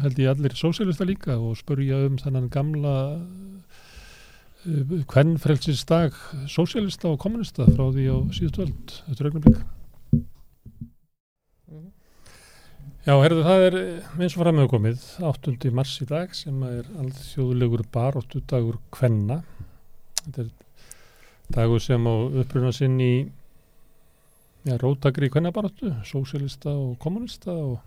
held 0.04 0.19
ég, 0.19 0.30
allir 0.32 0.56
sósélista 0.58 1.06
líka 1.08 1.38
og 1.38 1.58
spurja 1.60 2.02
um 2.08 2.17
þennan 2.22 2.50
gamla 2.54 2.96
uh, 3.19 4.98
kvennfrelsins 5.12 5.86
dag 5.89 6.17
sósélista 6.52 7.12
og 7.12 7.22
kommunista 7.22 7.67
frá 7.69 7.88
því 7.91 8.10
á 8.10 8.17
síðustu 8.34 8.67
öld, 8.67 8.98
þetta 9.08 9.24
er 9.24 9.32
augnablik. 9.32 9.63
Já, 13.04 13.17
herðu, 13.19 13.41
það 13.43 13.62
er 13.65 13.76
eh, 13.76 14.12
eins 14.15 14.36
og 14.38 14.46
framöðu 14.46 14.69
komið 14.72 15.02
8. 15.28 15.72
mars 15.76 15.98
í 16.00 16.06
dag 16.08 16.32
sem 16.39 16.62
er 16.63 16.86
alþjóðulegur 17.02 17.82
baróttu 17.91 18.39
dagur 18.48 18.78
kvenna. 18.96 19.41
Þetta 20.22 20.46
er 20.46 20.52
dagur 21.52 21.84
sem 21.84 22.08
á 22.08 22.15
uppruna 22.39 22.72
sinn 22.72 22.96
í 23.04 23.12
ja, 24.63 24.78
rótagri 24.80 25.28
kvennabaróttu, 25.34 25.91
sósélista 26.08 26.72
og 26.72 26.96
kommunista 27.04 27.52
og, 27.52 27.82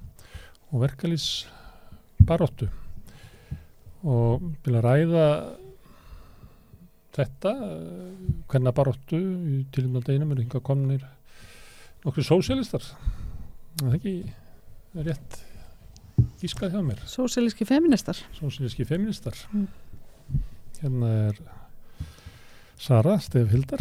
og 0.72 0.83
verkalýs 0.83 1.46
baróttu. 2.26 2.68
Og 4.07 4.42
vilja 4.64 4.83
ræða 4.85 5.26
þetta, 7.16 7.52
kvennabaróttu 8.50 9.18
í 9.18 9.61
tilumna 9.72 10.02
deginum 10.05 10.35
er 10.35 10.42
hinga 10.44 10.61
komnir 10.64 11.07
nokkru 12.05 12.24
sósélistar. 12.26 12.85
Það 13.81 13.88
er 13.88 13.98
ekki 13.98 14.16
rétt 15.07 15.40
gískað 16.40 16.76
hjá 16.76 16.81
mér 16.85 17.00
Sósílíski 17.09 17.66
feministar 17.68 18.16
sósílíski 18.38 18.87
feministar 18.88 19.37
Mm. 19.52 19.66
Hérna 20.81 21.09
er 21.29 21.38
Sara 22.76 23.18
Stef 23.18 23.48
Hildar, 23.48 23.81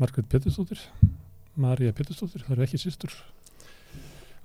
Margrét 0.00 0.26
Pétursdóttir, 0.26 0.80
Marja 1.60 1.92
Pétursdóttir, 1.92 2.40
það 2.46 2.54
eru 2.56 2.64
ekki 2.64 2.80
sýstur, 2.80 3.12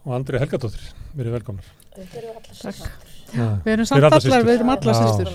og 0.05 0.15
Andri 0.19 0.39
Helgadóttir, 0.41 0.88
verið 1.17 1.38
velkomnar. 1.39 1.69
Þetta 1.97 2.21
eru 2.21 2.33
allar 2.35 2.55
sýstur. 2.55 2.95
Við 3.65 3.73
erum 3.73 3.89
samt 3.89 4.07
allar 4.09 4.47
við 4.47 4.55
erum 4.55 4.73
allar 4.73 4.99
sýstur. 4.99 5.31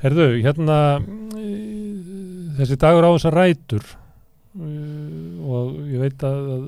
Herðu, 0.00 0.28
hérna 0.40 0.76
mm, 1.00 2.54
þessi 2.56 2.78
dagur 2.80 3.04
á 3.04 3.10
þessar 3.12 3.36
rætur 3.36 3.84
uh, 3.84 5.50
og 5.50 5.74
ég 5.90 6.04
veit 6.06 6.24
að, 6.24 6.38
að 6.54 6.64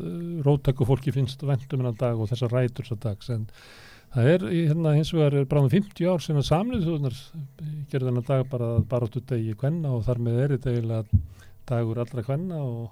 róttaku 0.46 0.88
fólki 0.88 1.14
finnst 1.14 1.44
vendum 1.44 1.81
hennar 1.81 1.96
dag 2.01 2.20
og 2.20 2.29
þessar 2.33 2.53
rætur 2.53 2.85
þessar 2.85 3.01
dags 3.07 3.33
en 3.33 3.46
það 4.12 4.31
er 4.35 4.46
hérna 4.53 4.94
hins 4.98 5.12
vegar 5.16 5.38
er 5.40 5.48
bráðum 5.48 5.72
50 5.72 6.12
ár 6.12 6.25
sem 6.25 6.40
að 6.40 6.48
samlið 6.51 6.85
þjóðunar 6.87 7.20
gerði 7.92 8.11
þennan 8.11 8.29
dag 8.29 8.44
bara 8.53 8.72
baráttu 8.92 9.25
degi 9.29 9.57
kvenna 9.57 9.94
og 9.96 10.05
þar 10.09 10.20
með 10.27 10.42
er 10.42 10.57
þetta 10.57 10.75
eiginlega 10.75 11.22
dagur 11.72 12.03
allra 12.05 12.27
kvenna 12.27 12.61
og, 12.66 12.90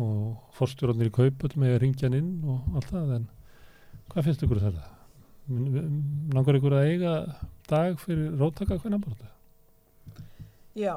og 0.00 0.54
forstjóðanir 0.56 1.10
í 1.10 1.14
kaupull 1.14 1.52
með 1.60 1.78
ringjan 1.84 2.16
inn 2.16 2.30
og 2.48 2.76
allt 2.78 2.90
það 2.92 3.14
en 3.18 3.26
hvað 4.12 4.26
finnst 4.28 4.44
ykkur 4.46 4.60
um 4.60 4.66
þetta? 4.68 4.86
Langar 6.36 6.58
ykkur 6.60 6.76
að 6.78 6.88
eiga 6.92 7.14
dag 7.70 7.96
fyrir 8.02 8.36
róttaka 8.38 8.78
kvenna 8.78 8.98
baráttu? 9.02 9.26
Já, 10.78 10.94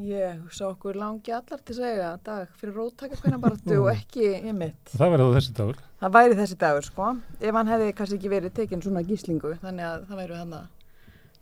ég 0.00 0.40
sá 0.56 0.64
okkur 0.70 0.96
langi 1.00 1.32
allar 1.36 1.60
til 1.60 1.74
að 1.74 1.80
segja 1.82 2.08
dag 2.24 2.54
fyrir 2.60 2.76
róttaka 2.80 3.18
hvernig 3.20 3.42
baráttu 3.42 3.76
og 3.82 3.90
ekki 3.92 4.30
einmitt. 4.40 4.94
Það 4.96 5.12
verður 5.14 5.28
þá 5.34 5.36
þessi 5.40 5.56
dagur 5.60 5.82
Það 6.00 6.14
væri 6.16 6.38
þessi 6.40 6.56
dagur 6.60 6.84
sko, 6.88 7.10
ef 7.40 7.54
hann 7.56 7.70
hefði 7.72 7.92
kannski 7.96 8.18
ekki 8.20 8.32
verið 8.32 8.54
tekinn 8.56 8.82
svona 8.84 9.04
gíslingu, 9.08 9.52
þannig 9.62 9.86
að 9.90 10.02
það 10.10 10.20
væru 10.22 10.40
hann 10.40 10.56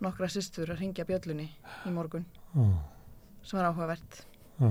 nokkra 0.04 0.28
systur 0.30 0.70
að 0.74 0.82
ringja 0.82 1.06
bjöllunni 1.08 1.46
í 1.86 1.94
morgun, 1.94 2.26
Já, 2.54 2.66
sem 3.46 3.58
var 3.58 3.70
áhugavert. 3.72 4.20
já. 4.60 4.70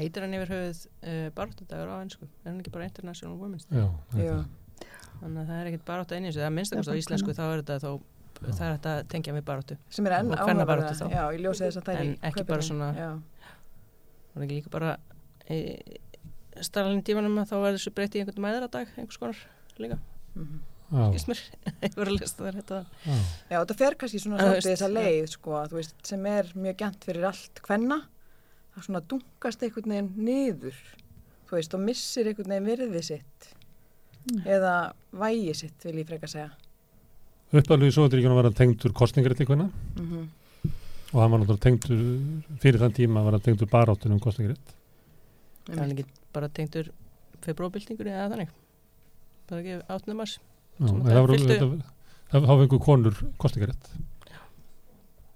Heitir 0.00 0.24
hann 0.24 0.36
yfir 0.38 0.54
höfuð 0.54 0.84
uh, 0.86 1.26
baráttudagur 1.36 1.92
á 1.92 1.96
ennsku? 2.00 2.28
Er 2.42 2.50
hann 2.50 2.62
ekki 2.62 2.72
bara 2.74 2.88
International 2.88 3.36
Women's 3.36 3.68
Day? 3.68 3.84
Já, 4.16 4.38
Þannig 5.20 5.42
að 5.42 5.50
það 5.50 5.58
er 5.58 5.68
ekkert 5.68 5.84
baráttu 5.90 6.16
einnig 6.16 6.32
það 6.32 6.46
er 6.46 6.54
minnst 6.56 6.72
að 6.72 6.88
á 6.88 6.96
íslensku 6.96 7.34
þá 7.36 7.42
er 7.44 7.58
þetta 7.60 7.76
þó 7.82 7.90
það 8.40 8.62
er 8.64 8.76
þetta 8.76 8.92
að 8.94 9.00
tengja 9.12 9.34
við 9.36 9.44
baráttu 9.50 9.76
sem 9.92 10.06
er 10.08 10.14
enn 10.16 10.30
áhugaverða. 10.32 10.92
þá. 10.96 11.02
Þess 11.60 11.80
að 11.80 11.90
er 11.92 12.00
En 12.00 12.12
ekki 12.30 12.44
bara 12.48 12.64
svona- 12.64 13.18
og 14.34 14.44
ekki 14.44 14.56
líka 14.60 14.72
bara 14.72 14.94
e, 15.50 15.58
starfalinn 16.60 17.04
tímanum 17.06 17.40
að 17.42 17.52
þá 17.52 17.56
er 17.58 17.76
þessu 17.76 17.92
breytti 17.96 18.20
í 18.20 18.22
einhvern 18.22 18.44
mæðradag 18.44 18.92
einhvers 18.96 19.20
konar 19.20 19.42
líka, 19.80 19.98
mhm. 20.34 20.60
já, 20.92 21.02
skist 21.10 21.30
mér 21.30 21.42
ég 21.86 21.98
voru 21.98 22.14
að 22.14 22.20
lista 22.20 22.46
þar 22.46 22.58
þetta 22.60 22.80
já, 23.04 23.56
þetta 23.58 23.78
fer 23.82 23.98
kannski 24.00 24.22
svona 24.22 24.48
þessa 24.56 24.88
já. 24.88 24.94
leið, 24.94 25.26
sko, 25.34 25.58
veist, 25.74 25.94
sem 26.06 26.26
er 26.30 26.50
mjög 26.54 26.80
gænt 26.84 27.06
fyrir 27.08 27.28
allt 27.30 27.62
hvenna. 27.66 28.00
Það 28.80 28.88
svona 28.88 29.04
dunkast 29.12 29.62
einhvern 29.66 29.92
veginn 29.92 30.10
niður, 30.24 30.76
þú 31.48 31.56
veist, 31.58 31.74
og 31.76 31.82
missir 31.84 32.30
einhvern 32.30 32.54
veginn 32.54 32.68
virði 32.70 33.02
sitt 33.04 33.48
eða 34.48 34.74
vægi 35.20 35.54
sitt, 35.56 35.84
vil 35.84 36.00
ég 36.00 36.08
freka 36.08 36.28
segja. 36.30 36.50
Uppalveg 37.50 37.90
í 37.90 37.94
Sovjetríkjunum 37.96 38.38
var 38.38 38.48
hann 38.48 38.56
tengdur 38.56 38.92
kostningarétti 38.96 39.48
kvenna 39.48 39.70
Mm 39.96 40.28
og 41.10 41.18
hann 41.18 41.32
var 41.32 41.40
náttúrulega 41.42 41.64
tengdur, 41.64 42.02
fyrir 42.62 42.78
þann 42.78 42.92
tíma 42.94 43.22
var 43.26 43.34
hann 43.34 43.42
tengdur 43.42 43.70
baráttunum 43.70 44.20
kostningarétt. 44.22 44.74
það 45.66 45.80
er 45.82 45.94
ekki 45.94 46.04
bara 46.34 46.50
tengdur 46.54 46.92
febróbildingur 47.42 48.10
eða 48.10 48.28
þannig. 48.30 48.52
Bara 49.50 49.64
ekki 49.64 49.78
átnum 49.96 50.20
mars. 50.22 50.36
Já, 50.78 50.86
það 50.86 51.10
það 51.10 51.20
var, 51.20 51.34
þetta, 51.50 51.70
það 52.30 52.54
einhver 52.54 52.82
konur 52.84 53.18
kostningarétt. 53.42 53.90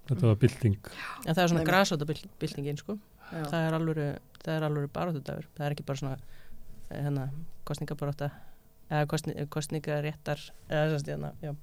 Þetta 0.05 0.29
var 0.29 0.39
bylting. 0.39 0.79
en 1.25 1.33
það 1.33 1.43
er 1.43 1.51
svona 1.51 1.63
Nei, 1.63 1.67
grasóta 1.67 2.07
bildingin 2.39 2.77
sko. 2.79 2.95
Já, 2.95 3.14
það 3.31 3.59
er 3.67 3.77
er 4.53 4.67
alvöru 4.67 4.89
baráttudagur 4.93 5.47
það 5.57 5.65
er 5.65 5.75
ekki 5.75 5.85
bara 5.87 6.01
svona 6.01 6.17
eh, 6.89 7.01
hérna, 7.01 7.29
kostningabarátta 7.65 8.31
eða 8.89 9.05
kostni, 9.09 9.35
kostningaréttar 9.49 10.41
eða 10.69 10.89
þess 10.93 11.05
að 11.07 11.13
hérna, 11.15 11.31
já, 11.41 11.55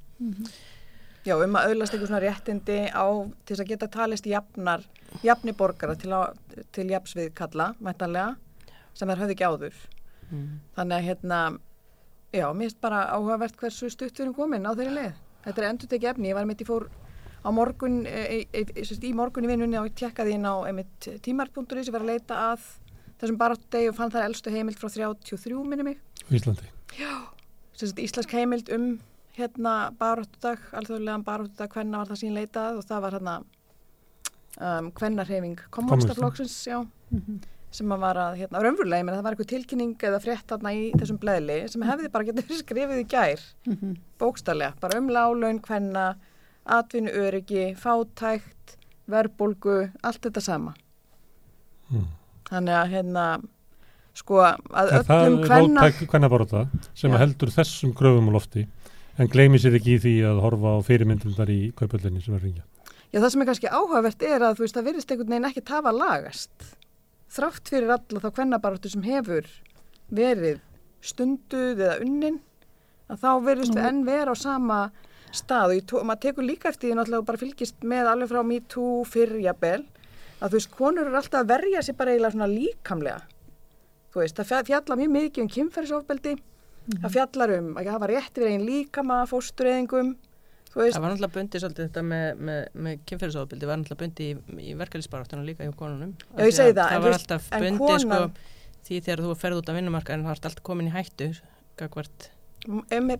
Já, 1.22 1.36
um 1.38 1.54
að 1.54 1.68
auðlast 1.70 1.94
einhver 1.94 2.08
svona 2.10 2.22
réttindi 2.24 2.76
á 2.90 3.06
til 3.46 3.54
þess 3.54 3.62
að 3.62 3.68
geta 3.70 3.88
talist 3.94 4.24
jafnar, 4.26 4.82
jafni 5.22 5.52
borgara 5.54 5.94
til, 5.94 6.10
á, 6.10 6.34
til 6.74 6.88
jafnsvið 6.90 7.28
kalla, 7.38 7.68
mættanlega, 7.78 8.32
sem 8.98 9.10
þær 9.10 9.22
höfðu 9.22 9.36
ekki 9.36 9.46
áður. 9.46 9.76
mm. 10.32 10.48
Þannig 10.74 10.96
að 10.96 11.06
hérna, 11.06 11.38
já, 12.34 12.46
mér 12.50 12.66
finnst 12.66 12.80
bara 12.82 13.04
áhugavert 13.14 13.54
hversu 13.60 13.90
stutt 13.94 14.18
við 14.18 14.24
erum 14.24 14.34
komin 14.34 14.66
á 14.66 14.74
þeirri 14.74 14.96
leið. 14.96 15.22
Þetta 15.46 15.62
er 15.62 15.68
endur 15.68 15.92
tekið 15.92 16.10
efni, 16.10 16.32
ég 16.32 16.38
var 16.40 16.50
mitt 16.50 16.64
í 16.64 16.66
fór 16.66 16.88
á 17.42 17.48
morgun, 17.54 18.06
e, 18.06 18.46
e, 18.52 18.62
e, 18.62 18.84
sérst, 18.86 19.02
í 19.04 19.12
morgun 19.14 19.44
í 19.46 19.50
vinnunni 19.50 19.78
og 19.80 19.90
tjekkaði 19.98 20.36
inn 20.38 20.46
á 20.46 20.54
einmitt 20.68 21.08
tímart.is 21.26 21.88
ég 21.88 21.94
var 21.94 22.04
að 22.04 22.12
leita 22.14 22.38
að 22.52 22.66
þessum 23.22 23.38
baráttudegi 23.38 23.90
og 23.90 23.96
fann 23.98 24.10
það 24.14 24.26
elstu 24.28 24.50
heimild 24.54 24.78
frá 24.78 24.88
33 24.90 25.64
minni 25.66 25.84
mig. 25.86 25.98
í 26.30 26.36
Íslandi. 26.38 26.68
Sérst, 27.78 27.98
íslensk 27.98 28.32
heimild 28.36 28.68
um 28.74 29.00
hérna 29.36 29.92
baráttudag, 29.98 30.60
alþjóðlegan 30.76 31.24
baráttudag, 31.24 31.70
hvenna 31.72 32.02
var 32.02 32.10
það 32.10 32.20
sín 32.20 32.34
leitað 32.36 32.78
og 32.82 32.84
það 32.88 33.00
var 33.06 33.16
hérna 33.16 33.36
um, 34.60 34.90
hvennarhefing 34.98 35.62
kommunistaflokksins, 35.72 36.56
já 36.68 36.82
sem 37.72 37.88
að 37.94 38.02
var 38.02 38.18
að, 38.20 38.34
hérna, 38.42 38.60
raunverulega, 38.60 39.14
það 39.14 39.22
var 39.24 39.32
eitthvað 39.34 39.50
tilkynning 39.54 39.94
eða 40.04 40.18
frétt 40.20 40.44
þarna 40.52 40.74
í 40.76 40.90
þessum 40.92 41.18
bleðli 41.22 41.54
sem 41.72 41.84
hefði 41.88 42.10
bara 42.12 42.26
getið 42.28 42.44
verið 42.50 42.60
skrifið 42.66 43.00
í 43.00 43.06
gær 43.08 43.46
Mhm. 43.70 43.94
bókstallega, 44.20 44.74
bara 44.82 44.98
um 45.00 45.08
lálaun, 45.08 45.60
hvenna 45.64 46.04
atvinnu 46.66 47.10
öryggi, 47.10 47.72
fátækt 47.78 48.76
verðbólgu, 49.10 49.90
allt 50.02 50.22
þetta 50.22 50.40
sama 50.40 50.74
Mm. 51.92 52.06
þannig 52.48 52.72
að 52.78 52.90
hérna 52.94 53.24
sko 54.16 54.38
að 54.40 54.92
En 54.92 55.04
það 55.04 55.26
öllum 55.26 55.38
er 55.42 55.48
hvenna 55.48 55.82
róttæk 55.82 56.08
kvennabarátta 56.08 56.62
sem 56.94 57.10
Já. 57.10 57.16
að 57.16 57.20
heldur 57.20 57.50
þessum 57.52 57.92
gröfum 57.96 58.28
á 58.28 58.32
lofti 58.32 58.66
en 59.18 59.28
gleymi 59.28 59.58
sér 59.60 59.76
ekki 59.76 59.96
í 59.96 60.00
því 60.00 60.14
að 60.24 60.40
horfa 60.40 60.72
á 60.72 60.78
fyrirmyndundar 60.86 61.50
í 61.52 61.72
kaupöllinni 61.76 62.22
sem 62.24 62.32
er 62.34 62.40
að 62.40 62.44
ringja. 62.46 62.62
Já, 63.12 63.20
það 63.20 63.28
sem 63.34 63.42
er 63.42 63.46
kannski 63.50 63.68
áhugavert 63.68 64.22
er 64.22 64.40
að 64.40 64.54
þú 64.56 64.64
veist, 64.64 64.76
það 64.78 64.86
virðist 64.88 65.10
einhvern 65.12 65.28
veginn 65.34 65.48
ekki 65.50 65.64
tafa 65.68 65.92
lagast. 65.92 66.50
Þrátt 67.32 67.68
fyrir 67.68 67.92
alla 67.92 68.20
þá 68.24 68.30
kvennabaráttu 68.32 68.88
sem 68.92 69.02
hefur 69.04 69.44
verið 70.12 70.60
stunduð 71.02 71.76
eða 71.82 71.98
unnin, 72.00 72.40
að 73.12 73.20
þá 73.20 73.30
virðist 73.44 73.74
við 73.76 73.88
enn 73.90 74.04
vera 74.08 74.32
á 74.32 74.36
sama 74.36 74.80
stað. 75.32 75.74
Og, 75.92 76.04
maður 76.08 76.22
tekur 76.26 76.46
líka 76.46 76.68
eftir 76.72 76.90
því 76.90 76.96
náttúrulega 76.98 77.22
og 77.24 77.28
bara 77.30 77.40
fylgist 77.42 77.84
með 77.88 78.10
alveg 78.12 78.30
frá 78.32 78.42
MeToo 78.46 79.02
fyrir 79.08 79.40
jafnvel, 79.46 79.84
að 80.42 80.48
þú 80.54 80.58
veist, 80.58 80.72
konur 80.76 81.06
eru 81.08 81.16
alltaf 81.20 81.40
að 81.44 81.52
verja 81.54 81.82
sér 81.86 81.96
bara 82.00 82.14
eiginlega 82.14 82.34
svona 82.36 82.50
líkamlega. 82.50 83.20
Þú 84.12 84.20
veist, 84.24 84.36
það 84.40 84.48
fja- 84.50 84.64
fjallar 84.68 84.98
mjög 85.00 85.12
mikið 85.16 85.42
um 85.46 85.52
kynferðisofbeldi, 85.56 86.34
það 86.98 87.14
fjallar 87.16 87.54
um 87.58 87.70
að 87.80 87.90
hafa 87.94 88.10
rétt 88.10 88.40
við 88.42 88.50
einn 88.50 88.66
líkama, 88.66 89.20
fóstureyðingum, 89.30 90.10
það 90.72 91.00
var 91.04 91.12
náttúrulega 91.12 91.34
bundið 91.36 91.62
svolítið 91.62 91.86
þetta 91.88 92.02
með, 92.08 92.26
með, 92.48 92.60
með 92.86 92.98
kynferðisofbildi 93.08 93.68
var 93.70 93.80
náttúrulega 93.80 94.02
bundið 94.02 94.26
í, 94.26 94.68
í 94.72 94.74
verkefliðsbaráttunum 94.80 95.46
líka 95.48 95.64
hjá 95.68 95.72
konunum. 95.76 96.12
Já, 96.36 96.44
ég 96.48 96.54
segi 96.56 96.74
það, 96.76 96.84
en 96.84 97.02
það 97.02 97.08
veist, 97.08 97.24
alltaf 97.32 97.48
en 97.52 97.64
bundið 97.66 97.86
konan- 97.86 98.04
sko, 98.04 98.50
því 98.88 99.00
þegar 99.06 99.22
þú 99.26 99.34
ferð 99.42 99.60
út 99.62 99.68
af 99.72 99.76
vinnumarkaðin 99.78 100.24
þá 100.26 100.30
ert 100.34 100.46
alltaf 100.50 100.64
komin 100.66 100.88
í 100.88 100.94
hættu 100.96 101.28
gagvart, 101.80 102.28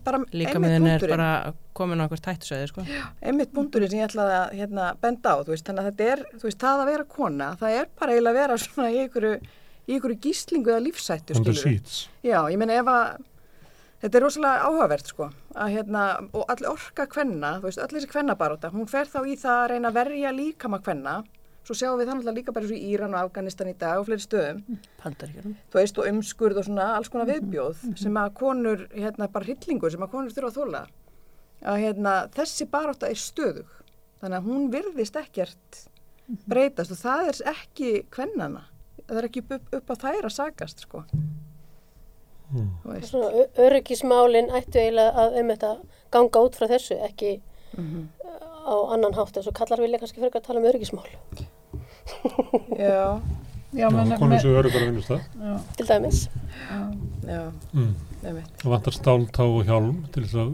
bara, 0.05 0.20
líka 0.31 0.61
með 0.62 0.74
henni 0.76 0.92
er 0.94 1.05
bara 1.11 1.31
komin 1.74 1.98
á 1.98 2.05
eitthvað 2.05 2.28
hættusvæði 2.31 2.68
sko. 2.70 2.85
einmitt 3.22 3.52
búndurinn 3.55 3.90
sem 3.90 3.98
ég 3.98 4.07
ætlaði 4.11 4.37
að 4.38 4.55
hérna, 4.61 4.87
benda 5.02 5.35
á, 5.35 5.37
veist, 5.48 5.66
þannig 5.66 5.83
að 5.83 5.90
þetta 5.90 6.09
er, 6.12 6.22
þú 6.37 6.48
veist, 6.48 6.61
það 6.62 6.85
að 6.85 6.90
vera 6.92 7.09
kona, 7.16 7.50
það 7.61 7.76
er 7.81 7.90
bara 7.98 8.14
eiginlega 8.14 8.33
að 8.33 8.40
vera 8.42 8.61
svona 8.62 8.92
í 8.92 9.02
einhverju, 9.02 9.35
í 9.88 9.96
einhverju 9.96 10.18
gíslingu 10.28 10.72
eða 10.72 10.85
lífsættu. 10.87 11.37
Já, 12.22 12.38
ég 12.52 12.59
meina 12.62 12.78
ef 12.78 12.92
að, 12.92 13.28
þetta 14.05 14.18
er 14.20 14.26
rosalega 14.26 14.70
áhugavert, 14.70 15.12
sko, 15.14 15.31
að 15.55 15.76
hérna, 15.76 16.07
og 16.33 16.55
allir 16.55 16.72
orka 16.72 17.09
kvenna, 17.11 17.57
þú 17.59 17.70
veist, 17.70 17.83
öll 17.83 17.92
þessi 17.96 18.12
kvennabaróta, 18.14 18.70
hún 18.74 18.90
fer 18.90 19.11
þá 19.11 19.20
í 19.26 19.38
það 19.42 19.59
að 19.59 19.70
reyna 19.74 19.90
að 19.90 19.98
verja 20.02 20.37
líkama 20.37 20.83
kvenna, 20.85 21.22
svo 21.62 21.77
sjáum 21.79 22.01
við 22.01 22.11
þannig 22.11 22.37
líka 22.38 22.55
bara 22.55 22.66
svo 22.66 22.77
í 22.77 22.88
Íran 22.92 23.14
og 23.14 23.29
Afganistan 23.29 23.70
í 23.70 23.77
dag 23.79 24.01
og 24.01 24.09
fleiri 24.09 24.25
stöðum, 24.25 24.81
Pandaríkjarum 25.02 25.54
þú 25.71 25.79
veist, 25.79 26.00
og 26.00 26.08
umskurð 26.10 26.58
og 26.63 26.67
svona 26.67 26.88
alls 26.96 27.13
konar 27.13 27.31
viðbjóð 27.31 27.85
sem 28.00 28.19
að 28.19 28.35
konur, 28.40 28.88
hérna, 28.96 29.29
bara 29.31 29.46
hryllingur 29.46 29.94
sem 29.94 30.02
að 30.02 30.13
konur 30.17 30.35
þurfa 30.35 30.50
að 30.50 30.58
þóla 30.58 30.83
að 31.63 31.81
hérna, 31.85 32.17
þessi 32.35 32.67
barátta 32.71 33.10
er 33.10 33.21
stöðug. 33.23 33.71
Þannig 34.23 34.38
að 34.38 34.48
hún 34.50 34.69
virðist 34.73 35.19
ekkert 35.19 35.79
breytast 36.50 36.94
og 36.94 37.00
það 37.00 37.31
er 37.31 37.40
ekki 37.52 37.92
kvennana, 38.15 38.65
það 39.06 39.21
er 39.21 39.29
ekki 39.29 39.44
upp, 39.46 39.71
upp, 39.79 39.90
á 39.90 39.94
þær 40.02 40.29
að 40.29 40.35
sagast, 40.37 40.85
sko. 40.87 41.04
Mm. 42.52 42.69
veist. 42.85 43.08
Svona 43.10 43.31
ö- 43.33 43.63
öryggismálin 43.67 44.50
ættu 44.52 44.81
eiginlega 44.83 45.25
að 45.25 45.38
um 45.40 45.52
þetta 45.54 45.73
ganga 46.13 46.42
út 46.46 46.58
frá 46.58 46.69
þessu, 46.75 46.98
ekki 47.06 47.38
mm 47.79 48.08
á 48.63 48.75
annan 48.94 49.15
hátt 49.15 49.37
eins 49.37 49.46
og 49.50 49.54
kallar 49.54 49.81
vilja 49.81 49.98
kannski 49.98 50.21
frekar 50.23 50.40
að 50.40 50.46
tala 50.46 50.60
um 50.60 50.67
öryggismál, 50.71 51.06
Já, 52.79 53.21
Já, 53.73 53.88
Já, 53.88 53.88
menn, 53.90 54.10
konur 54.21 54.40
sem 54.42 54.50
eru 54.52 54.69
bara 54.69 54.85
að 54.85 54.90
vinnast 54.90 55.08
það. 55.08 55.21
já, 55.40 55.52
til 55.77 55.87
dæmis. 55.88 56.19
já, 57.25 57.52
Mm. 57.73 57.94
Það 58.23 58.69
vantar 58.71 58.92
stáltá 58.94 59.42
og 59.42 59.65
hjálm 59.67 60.04
til 60.13 60.23
þess 60.23 60.35
að 60.38 60.50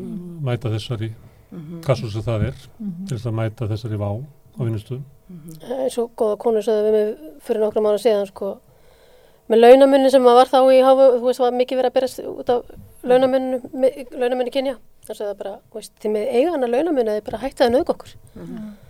mæta 0.46 0.70
þessari 0.72 1.10
Mhm. 1.50 1.80
hvað 1.82 1.96
svo 1.96 2.10
sem 2.12 2.22
það 2.22 2.42
er 2.48 2.54
Mhm. 2.80 3.06
til 3.08 3.16
þess 3.18 3.26
að 3.26 3.34
mæta 3.34 3.68
þessari 3.68 3.98
vá 3.98 4.08
á 4.12 4.60
vinnustu 4.64 5.00
eins 5.68 5.98
og 5.98 6.10
góða 6.16 6.38
konu 6.38 6.58
sögðu 6.62 6.90
við 6.92 7.16
fyrir 7.42 7.60
nokkrum 7.60 7.86
ára 7.88 7.98
síðan 7.98 8.26
sko 8.28 8.58
með 9.48 9.60
launamunni 9.62 10.10
sem 10.12 10.24
var 10.26 10.46
þá 10.50 10.58
í 10.74 10.80
hafu, 10.84 11.06
þú 11.18 11.24
veist, 11.28 11.40
var 11.40 11.54
mikið 11.56 11.78
verið 11.80 11.90
að 11.90 11.96
berast 11.98 12.20
út 12.28 12.50
af 12.52 12.64
launamunni, 13.08 13.60
launamunni 14.12 14.52
kynja 14.54 14.74
þar 15.08 15.16
sagði 15.16 15.30
það 15.30 15.38
bara, 15.42 15.54
þú 15.72 15.78
veist, 15.80 15.92
þið 16.02 16.12
með 16.16 16.26
eigana 16.36 16.68
launamunni 16.74 17.14
þið 17.16 17.24
bara 17.30 17.40
hætti 17.44 17.64
að 17.64 17.72
nauðga 17.76 17.94
okkur. 17.96 18.12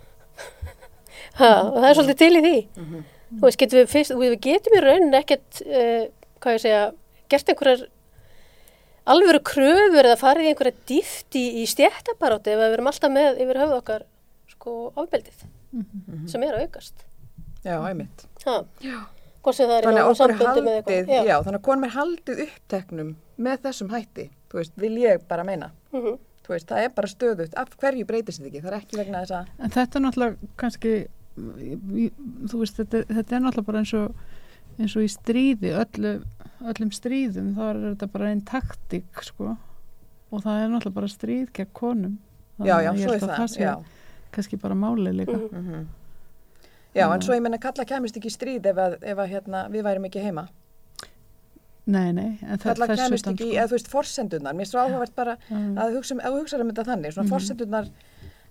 Ha, 1.39 1.47
og 1.69 1.77
það 1.77 1.85
er 1.89 1.95
svolítið 1.97 2.17
til 2.19 2.33
í 2.35 2.41
því. 2.43 2.55
Mhm. 2.81 3.03
þú 3.39 3.45
veist, 3.45 3.59
getum 3.61 3.79
við 3.79 3.89
fyrst, 3.93 4.13
við 4.17 4.33
getum 4.43 4.75
í 4.75 4.79
rauninni 4.83 5.19
ekkert 5.19 5.59
uh, 5.63 6.07
hvað 6.41 6.55
ég 6.55 6.63
segja, 6.63 6.79
gert 7.29 7.51
einhverjar 7.53 7.83
alvöru 9.13 9.41
kröfur 9.45 10.07
eða 10.09 10.17
farið 10.19 10.47
í 10.47 10.51
einhverja 10.51 10.75
dýft 10.89 11.37
í, 11.39 11.43
í 11.61 11.67
stjættabaráti 11.69 12.51
ef 12.55 12.59
við 12.63 12.73
erum 12.75 12.89
alltaf 12.91 13.13
með 13.13 13.39
yfir 13.45 13.59
höfuð 13.61 13.77
okkar 13.83 14.05
sko 14.55 14.75
ofbeldið 14.99 15.45
Mhm. 15.69 16.23
sem 16.27 16.41
er 16.43 16.55
að 16.57 16.63
aukast. 16.65 17.03
Já, 17.61 17.75
einmitt. 17.85 18.23
ha, 18.47 18.55
það 19.43 19.83
Þannig 19.85 20.01
að 20.03 20.09
okkur 20.13 20.29
er 20.33 20.39
haldið, 20.39 20.69
eitthvað 20.79 21.27
já. 21.29 21.37
þannig 21.45 21.59
að 21.59 21.65
konum 21.69 21.83
er 21.87 21.93
haldið 21.95 22.41
uppteknum 22.45 23.11
með 23.39 23.61
þessum 23.65 23.89
hætti, 23.93 24.25
þú 24.51 24.59
veist, 24.59 24.73
vil 24.75 24.95
ég 24.99 25.21
bara 25.29 25.43
meina. 25.47 25.71
Mhm. 25.93 26.17
Þú 26.49 26.53
veist, 26.55 26.67
það 26.71 26.83
er 26.83 26.89
bara 26.97 27.07
stöðut, 27.07 27.53
af 27.61 27.69
hverju 27.77 28.05
breytist 28.09 28.39
þetta 28.41 28.49
ekki, 28.49 28.61
það 28.63 28.71
er 28.73 28.77
ekki 28.79 28.97
vegna 28.97 29.19
þess 29.23 29.35
að, 29.37 29.49
En 29.59 29.69
þetta 29.69 29.95
er 29.99 30.03
náttúrulega 30.05 30.49
kannski, 30.57 30.93
þú 31.39 32.59
veist, 32.63 32.79
þetta, 32.79 33.03
þetta 33.07 33.35
er 33.37 33.43
náttúrulega 33.45 33.65
bara 33.69 33.79
eins 33.83 33.93
og, 33.93 34.15
eins 34.79 34.95
og 34.97 35.03
í 35.05 35.09
stríði, 35.13 35.73
öllu, 35.83 36.13
öllum 36.73 36.91
stríðum, 36.95 37.51
þá 37.55 37.61
er 37.69 37.79
þetta 37.93 38.07
bara 38.15 38.31
einn 38.33 38.41
taktík, 38.49 39.21
sko. 39.23 39.55
Og 40.31 40.43
það 40.43 40.63
er 40.63 40.73
náttúrulega 40.73 40.97
bara 40.99 41.07
stríð 41.13 41.51
gegn 41.53 41.71
konum. 41.73 42.17
já, 42.59 42.65
Þannig 42.65 42.69
já, 42.69 42.75
að 42.75 42.97
ég 42.99 43.05
svo 43.05 43.13
held 43.13 43.23
er 43.23 43.29
að 43.29 43.37
það, 43.39 43.47
sé 43.53 43.61
já. 43.63 43.75
kannski 44.31 44.59
bara 44.61 44.75
málið 44.75 45.15
líka. 45.21 45.37
Mhm. 45.37 45.69
Mm 45.69 45.87
Já, 46.95 47.05
en 47.13 47.19
Já. 47.19 47.25
svo 47.25 47.33
ég 47.37 47.41
menna 47.41 47.57
kalla 47.61 47.85
kemist 47.85 48.15
ekki 48.17 48.29
stríð 48.33 48.65
ef, 48.65 48.75
að, 48.77 48.97
ef 49.03 49.17
að, 49.17 49.27
hérna, 49.29 49.69
við 49.69 49.83
værum 49.83 50.05
ekki 50.09 50.23
heima. 50.25 50.47
Nei, 51.89 52.11
nei, 52.13 52.37
en 52.45 52.57
það 52.61 52.75
Kalla 52.75 52.87
kemist 52.95 53.27
ekki, 53.31 53.47
sko. 53.49 53.55
eða 53.57 53.67
þú 53.71 53.75
veist, 53.77 53.87
forsendunar. 53.89 54.53
Mér 54.53 54.61
er 54.61 54.69
svo 54.69 54.79
áhugavert 54.83 55.15
bara 55.15 55.37
Mm. 55.49 55.75
að 55.77 55.95
hugsa, 55.97 56.13
um- 56.13 56.19
þú 56.21 56.41
hugsaður 56.43 56.61
um 56.61 56.71
þetta 56.71 56.85
þannig, 56.85 57.13
svona 57.13 57.25
Mhm. 57.25 57.33
forsendunar 57.33 57.89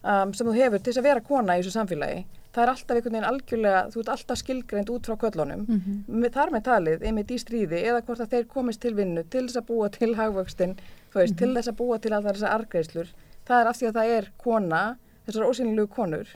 um, 0.04 0.32
sem 0.34 0.46
þú 0.46 0.54
hefur 0.54 0.78
til 0.82 0.92
þess 0.92 0.98
að 0.98 1.02
vera 1.02 1.20
kona 1.20 1.52
í 1.54 1.62
þessu 1.62 1.74
samfélagi, 1.76 2.24
það 2.54 2.62
er 2.62 2.68
alltaf 2.68 2.96
einhvern 2.96 3.12
veginn 3.12 3.30
algjörlega, 3.30 3.80
þú 3.92 3.98
ert 4.00 4.08
alltaf 4.08 4.38
skilgreind 4.38 4.88
út 4.90 5.02
frá 5.06 5.16
köllunum. 5.18 5.66
Mhm. 5.66 6.04
Með, 6.08 6.30
þar 6.30 6.50
með 6.50 6.62
talið, 6.62 7.02
einmitt 7.02 7.30
í 7.30 7.38
stríði, 7.38 7.82
eða 7.84 8.02
hvort 8.02 8.20
að 8.20 8.28
þeir 8.30 8.44
komist 8.46 8.80
til 8.80 8.94
vinnu 8.94 9.22
til 9.30 9.46
þess 9.46 9.56
að 9.56 9.66
búa 9.66 9.88
til 9.90 10.14
hagvöxtin, 10.14 10.76
þú 11.12 11.14
veist, 11.14 11.36
til 11.36 11.54
þess 11.54 11.68
að 11.68 11.76
búa 11.76 11.98
til 12.00 12.12
allar 12.12 12.32
þessar 12.34 12.54
argreislur. 12.60 13.08
Það 13.46 13.60
er 13.60 13.66
af 13.68 13.76
því 13.76 13.86
að 13.88 13.92
það 13.94 14.18
er 14.18 14.28
kona, 14.38 14.96
þessar 15.26 15.48
ósynlegu 15.50 15.88
konur, 15.88 16.26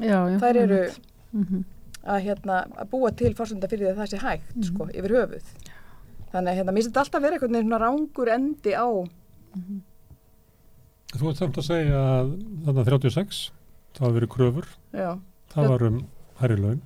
Já, 0.00 0.28
já. 0.28 0.38
þær 0.38 0.56
eru 0.56 0.90
Mm 1.32 1.64
að, 2.08 2.22
hérna, 2.24 2.56
að 2.78 2.86
búa 2.92 3.10
til 3.12 3.34
fórsenda 3.34 3.68
fyrir 3.68 3.88
því 3.88 3.90
að 3.90 3.96
það 3.98 4.06
sé 4.12 4.18
hægt, 4.22 4.52
Mhm. 4.54 4.62
sko, 4.68 4.84
yfir 4.94 5.12
höfuð. 5.16 5.48
Þannig 6.32 6.50
að 6.52 6.56
hérna, 6.56 6.72
mér 6.72 6.84
þetta 6.86 7.00
alltaf 7.02 7.22
vera 7.22 7.34
einhvern 7.36 7.52
veginn 7.52 7.80
rángur 7.82 8.28
endi 8.32 8.72
á, 8.72 8.86
Þú 11.18 11.28
ert 11.30 11.36
samt 11.40 11.56
að 11.58 11.66
segja 11.66 11.98
að 11.98 12.30
þarna 12.66 12.84
36 12.84 13.50
það 13.96 14.04
hafa 14.04 14.14
verið 14.18 14.28
kröfur, 14.34 14.66
já, 14.92 15.18
það 15.52 15.62
Já. 15.64 15.68
var 15.68 15.82
um 15.88 15.98
hærri 16.40 16.56
laun 16.60 16.80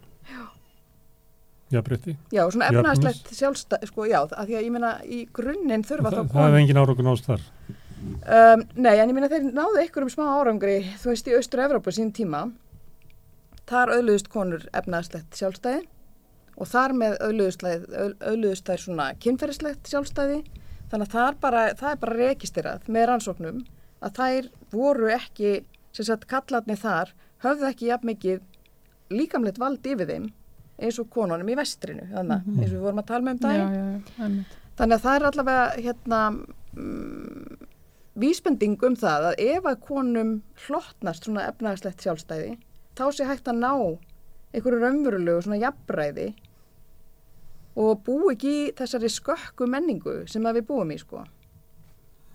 jafnbreytti 1.72 2.16
já, 2.32 2.42
svona 2.50 2.68
Jöfnus. 2.68 2.78
efnahagslegt 2.78 3.32
sjálfstæð, 3.36 3.86
sko, 3.88 4.04
já, 4.06 4.18
að 4.28 4.46
því 4.48 4.56
að 4.58 4.64
ég 4.66 4.72
meina 4.72 4.92
í 5.04 5.20
grunninn 5.32 5.82
þurfa 5.88 6.10
það, 6.12 6.26
þá 6.28 6.32
það 6.32 6.46
hefði 6.48 6.60
engin 6.62 6.82
áraukun 6.82 7.12
ást 7.12 7.24
þar 7.30 7.40
Um, 8.02 8.64
nei, 8.74 8.98
en 8.98 9.08
ég 9.08 9.14
minna 9.14 9.28
þeir 9.30 9.44
náðu 9.54 9.78
einhverjum 9.78 10.10
smá 10.10 10.24
árangri, 10.34 10.80
þú 10.98 11.12
veist, 11.12 11.28
í 11.30 11.36
Austur-Evrópu 11.38 11.92
sín 11.94 12.08
tíma. 12.12 12.50
Þar 13.72 13.92
auðluðust 13.96 14.28
konur 14.32 14.64
efnaðslegt 14.76 15.38
sjálfstæði 15.38 15.86
og 16.60 16.68
þar 16.68 16.92
með 17.00 17.14
auðluðust, 17.24 18.66
þær 18.68 18.82
svona 18.82 19.06
kynferðislegt 19.24 19.88
sjálfstæði. 19.88 20.42
Þannig 20.92 21.06
að 21.08 21.14
það 21.14 21.28
er 21.30 21.36
bara, 21.40 21.62
það 21.80 21.90
er 21.94 22.00
bara 22.02 22.16
rekistirað 22.18 22.88
með 22.92 23.06
rannsóknum 23.08 23.62
að 24.04 24.16
þær 24.18 24.48
voru 24.74 25.08
ekki, 25.14 25.52
sem 25.96 26.04
sagt, 26.10 26.26
kallarni 26.28 26.76
þar, 26.76 27.14
höfðu 27.46 27.68
ekki 27.70 27.88
jafn 27.88 28.10
mikið 28.10 28.42
líkamlegt 29.12 29.60
vald 29.62 29.86
yfir 29.88 30.08
þeim 30.10 30.26
eins 30.82 30.98
og 31.00 31.08
konunum 31.14 31.48
í 31.52 31.56
vestrinu, 31.56 32.04
þannig 32.12 32.44
Mhm. 32.44 32.58
eins 32.60 32.72
og 32.72 32.76
við 32.76 32.84
vorum 32.84 32.98
að 33.02 33.06
tala 33.06 33.24
með 33.24 33.32
um 33.32 33.38
Já, 33.38 33.46
daginn. 33.48 33.72
já, 33.72 33.84
já, 34.18 34.24
einmitt. 34.26 34.58
Þannig 34.76 34.96
að 34.98 35.04
það 35.06 35.16
er 35.16 35.26
allavega 35.30 35.64
hérna 35.86 36.20
mm, 36.76 37.56
vísbending 38.22 38.76
um 38.88 38.96
það 38.96 39.26
að 39.30 39.40
ef 39.46 39.64
að 39.72 39.80
konum 39.86 40.32
hlottnast 40.66 41.24
svona 41.28 41.46
efnagslegt 41.48 42.02
sjálfstæði 42.04 42.58
þá 42.98 43.04
sé 43.16 43.28
hægt 43.28 43.48
að 43.50 43.60
ná 43.62 43.72
einhverju 44.52 44.80
raunverulegu 44.82 45.44
svona 45.44 45.60
jafnræði 45.62 46.32
og 47.82 48.02
bú 48.04 48.18
ekki 48.32 48.52
í 48.52 48.72
þessari 48.76 49.08
skökku 49.12 49.68
menningu 49.70 50.22
sem 50.28 50.44
að 50.44 50.60
við 50.60 50.68
búum 50.68 50.92
í 50.92 50.98
sko. 51.00 51.24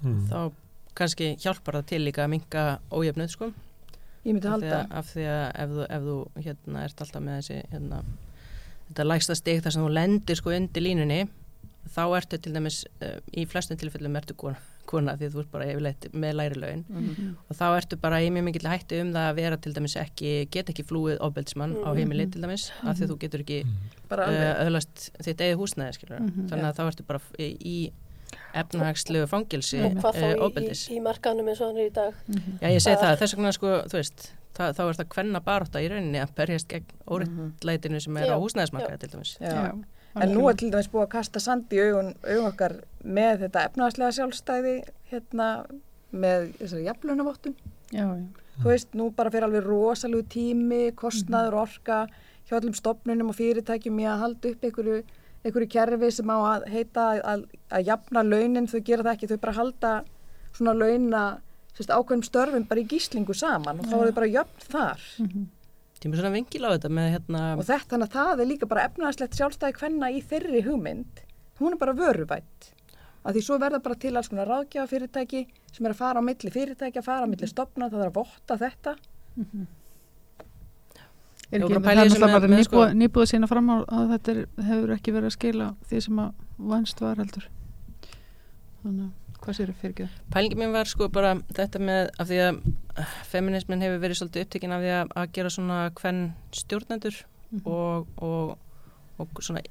mm. 0.02 0.28
þá 0.32 0.40
kannski 0.98 1.36
hjálpar 1.38 1.80
það 1.80 1.90
til 1.92 2.04
líka 2.08 2.26
að 2.26 2.34
minka 2.34 2.68
ójöfnuð 2.90 3.34
sko 3.34 3.52
Ég 4.28 4.34
myndi 4.34 4.48
því 4.48 4.54
halda. 4.56 4.80
að, 4.80 4.96
af 5.00 5.12
því 5.14 5.26
að 5.32 5.44
ef 5.64 5.74
þú, 5.74 5.84
ef 5.96 6.08
þú 6.08 6.16
hérna, 6.48 6.80
ert 6.84 7.04
alltaf 7.04 7.24
með 7.24 7.38
þessi 7.38 7.60
hérna, 7.72 8.00
þetta 8.90 9.06
lægsta 9.08 9.38
stig 9.38 9.62
þar 9.64 9.76
sem 9.76 9.86
þú 9.86 9.92
lendir 9.94 10.40
sko 10.40 10.56
undir 10.58 10.84
línunni 10.84 11.20
þá 11.94 12.02
ertu 12.18 12.40
til 12.42 12.56
dæmis 12.56 12.82
uh, 13.06 13.14
í 13.32 13.46
flestum 13.48 13.80
tilfellum 13.80 14.18
ertu 14.20 14.36
kona, 14.36 14.60
kona 14.88 15.14
því 15.20 15.30
þú 15.34 15.40
ert 15.44 15.52
bara 15.52 15.66
yfirleitt 15.70 16.08
með 16.14 16.34
læri 16.40 16.58
laun 16.62 16.82
Mhm. 16.90 17.36
og 17.50 17.56
þá 17.60 17.66
ertu 17.78 18.00
bara 18.02 18.22
í 18.24 18.32
mjög 18.32 18.44
mikill 18.48 18.70
hættu 18.72 19.02
um 19.04 19.12
það 19.14 19.30
að 19.32 19.36
vera 19.42 19.58
til 19.58 19.74
dæmis 19.76 19.96
ekki, 20.00 20.32
get 20.50 20.70
ekki 20.74 20.84
flúið 20.88 21.20
ofbeldsmann 21.22 21.76
á 21.84 21.90
Mhm. 21.92 21.98
heimili 22.00 22.26
til 22.32 22.42
dæmis 22.42 22.72
af 22.84 22.98
því 22.98 23.08
þú 23.12 23.18
getur 23.20 23.44
ekki 23.46 23.60
Bara 24.10 24.26
uh, 24.28 24.66
öðlast 24.66 25.12
þitt 25.22 25.42
eigið 25.44 25.58
húsnæði 25.62 25.94
skilur 26.00 26.20
Mhm. 26.22 26.48
þannig 26.50 26.66
að 26.72 26.76
þá 26.80 26.84
ertu 26.92 27.04
bara 27.08 27.20
í, 27.40 27.58
í 27.62 27.92
efnahagslegu 28.58 29.28
fangilsi 29.30 29.80
og 29.84 29.92
hvað 30.02 30.16
þá 30.18 30.24
uh, 30.24 30.34
í, 30.34 30.40
ofbeldis 30.48 30.82
í, 30.90 31.00
markanum 31.04 31.48
eins 31.52 31.62
og 31.62 31.70
hann 31.72 31.78
er 31.84 31.90
í 31.90 31.94
dag. 31.94 32.14
Já, 32.62 32.68
ég 32.74 32.82
segi 32.82 32.96
Bara- 32.96 33.16
það, 33.16 33.20
þess 33.22 33.36
vegna 33.38 33.52
sko, 33.56 33.68
þú 33.92 33.98
veist, 34.00 34.26
það, 34.58 34.74
þá 34.78 34.82
er 34.88 34.98
það 35.00 35.10
kvenna 35.14 35.42
baróta 35.46 35.82
í 35.84 35.90
rauninni 35.92 36.20
að 36.24 36.34
berjast 36.36 36.68
gegn 36.68 36.86
óriðleitinu 37.08 38.02
sem 38.02 38.18
er 38.18 38.26
Já, 38.28 38.34
á 38.36 38.38
húsnæðismarkaði 38.42 39.00
til 39.04 39.10
dæmis. 39.14 39.38
Já. 39.40 39.52
Já, 39.54 39.72
En 40.24 40.34
nú 40.34 40.46
er 40.48 40.54
algjörlega. 40.54 40.60
til 40.62 40.72
dæmis 40.74 40.90
búið 40.94 41.06
að 41.06 41.14
kasta 41.16 41.40
sand 41.44 41.74
í 41.74 41.82
augun, 41.84 42.14
augun 42.26 42.50
okkar 42.52 42.76
með 43.04 43.44
þetta 43.46 43.66
efnagslega 43.70 44.16
sjálfstæði 44.18 44.76
hérna 45.12 45.50
með 46.12 46.52
þessari 46.60 46.88
já. 47.92 48.08
Þú 48.58 48.72
veist, 48.72 48.94
nú 48.98 49.12
bara 49.14 49.30
fyrir 49.30 49.46
alveg 49.46 49.68
rosalegu 49.68 50.26
tími, 50.34 50.92
kostnaður, 50.98 51.60
orka 51.62 52.08
hjá 52.48 52.58
öllum 52.58 52.74
stopnunum 52.74 53.30
og 53.30 53.38
fyrirtækjum 53.38 54.00
í 54.02 54.08
að 54.10 54.22
halda 54.24 54.52
upp 54.54 54.64
einhverju, 54.66 55.02
einhverju 55.44 55.70
kerfi 55.76 56.12
sem 56.16 56.32
á 56.34 56.38
að 56.38 56.70
heita 56.74 57.04
að, 57.12 57.20
að, 57.34 57.44
að 57.70 57.92
jafna 57.92 58.24
launin, 58.24 58.70
þau 58.72 58.80
gera 58.80 59.06
það 59.06 59.14
ekki, 59.14 59.30
þau 59.30 59.44
bara 59.44 59.58
halda 59.60 59.92
svona 60.58 60.74
launa 60.74 61.26
sérst, 61.78 61.94
ákveðnum 61.94 62.26
störfum 62.26 62.66
bara 62.68 62.82
í 62.82 62.88
gíslingu 62.90 63.36
saman 63.38 63.84
og 63.84 63.92
þá 63.92 63.96
er 64.00 64.10
þau 64.10 64.18
bara 64.18 64.32
jöfn 64.34 64.68
þar. 64.72 65.06
Mhm. 65.98 66.04
Tíma 66.04 66.16
svona 66.20 66.32
vingil 66.36 66.66
á 66.66 66.70
þetta 66.78 66.90
með 66.94 67.08
hérna, 67.16 67.42
Og 67.58 67.66
þetta, 67.66 67.88
þannig 67.90 68.08
að 68.08 68.16
það 68.18 68.40
er 68.44 68.46
líka 68.52 68.68
bara 68.70 68.86
efnagslegt 68.88 69.38
sjálfstæði 69.40 69.78
hvenna 69.80 70.10
í 70.14 70.22
þeirri 70.22 70.62
hugmynd, 70.68 71.24
hún 71.60 71.74
er 71.74 71.78
bara 71.82 71.94
vöruvætt. 71.98 72.74
Að 73.26 73.34
því 73.36 73.42
svo 73.44 73.58
verða 73.60 73.82
bara 73.84 73.96
til 73.96 74.16
alls 74.16 74.30
konar 74.30 74.48
ráðgjafa 74.48 74.88
fyrirtæki 74.88 75.48
sem 75.74 75.86
er 75.86 75.92
að 75.92 75.98
fara 76.00 76.22
á 76.22 76.24
milli 76.24 76.52
fyrirtæki, 76.54 76.98
að 77.02 77.04
fara 77.10 77.26
á 77.26 77.32
milli 77.32 77.48
stopna, 77.50 77.90
það 77.90 78.04
er 78.06 78.12
að 78.12 78.14
votta 78.14 78.58
þetta. 78.62 78.96
Er 81.50 81.60
Já, 81.60 81.66
ekki, 81.66 81.74
bara 81.74 81.82
það 81.82 81.92
er 81.92 82.10
náttúrulega 82.10 82.34
bara 82.40 82.48
nýbúið, 82.52 82.64
sko- 82.68 82.94
nýbúið 83.02 83.30
sína 83.32 83.48
fram 83.48 83.70
á 83.72 83.76
að 83.88 84.10
þetta 84.14 84.32
er, 84.34 84.40
hefur 84.68 84.90
ekki 84.98 85.14
verið 85.16 85.30
að 85.32 85.36
skila 85.38 85.68
því 85.90 86.02
sem 86.04 86.18
að 86.20 86.34
vannst 86.60 87.00
var 87.02 87.16
heldur. 87.22 87.46
Þannig 88.84 89.06
að 89.08 89.12
hvað 89.44 89.58
sér 89.60 89.72
fyrir 89.80 89.94
ekki 89.94 90.06
það? 90.08 90.20
pælingi 90.34 90.58
mín 90.60 90.72
var 90.76 90.90
sko 90.90 91.08
bara 91.14 91.36
þetta 91.56 91.80
með, 91.80 92.10
af 92.20 92.28
því 92.30 92.40
að 92.44 92.62
uh, 92.98 93.18
feminismin 93.32 93.82
hefur 93.86 94.00
verið 94.04 94.20
svolítið 94.22 94.46
upptekinn 94.48 94.76
af 94.78 94.82
því 94.86 94.94
að, 95.00 95.12
að 95.22 95.34
gera 95.38 95.50
svona 95.58 95.82
hvern 96.02 96.24
stjórnendur 96.52 97.24
Mhm. 97.48 97.62
og, 97.72 98.08
og, 98.20 98.58
og 99.24 99.38
svona 99.40 99.62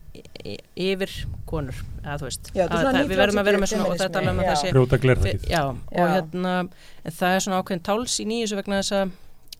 yfir 0.81 1.11
konur, 1.47 1.77
eða 2.01 2.15
þú 2.23 2.25
veist. 2.25 2.49
Já, 2.57 2.63
er 2.65 2.71
það- 2.73 3.11
Við 3.11 3.19
verðum 3.21 3.41
að 3.43 3.45
vera 3.51 3.59
með 3.61 3.69
svona, 3.69 3.85
og 3.91 3.99
þetta 3.99 4.13
tala 4.15 4.31
um 4.33 4.39
að 4.41 4.49
það 4.49 4.71
brjóta 4.73 4.97
Fi- 4.97 5.03
glerþakið 5.05 5.45
Já, 5.53 5.61
og 5.69 5.93
Já. 5.93 6.07
hérna 6.15 6.55
en 7.05 7.13
það 7.19 7.35
er 7.37 7.45
svona 7.45 7.59
ákveðin 7.61 7.83
táls 7.91 8.17
í 8.17 8.27
nýjus 8.31 8.55
vegna 8.57 8.81
þess 8.81 8.93
að 8.97 9.13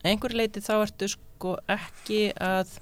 einhver 0.03 0.33
leiti 0.33 0.59
þá 0.65 0.73
ertu 0.81 1.07
sko 1.13 1.53
ekki 1.69 2.21
að 2.41 2.73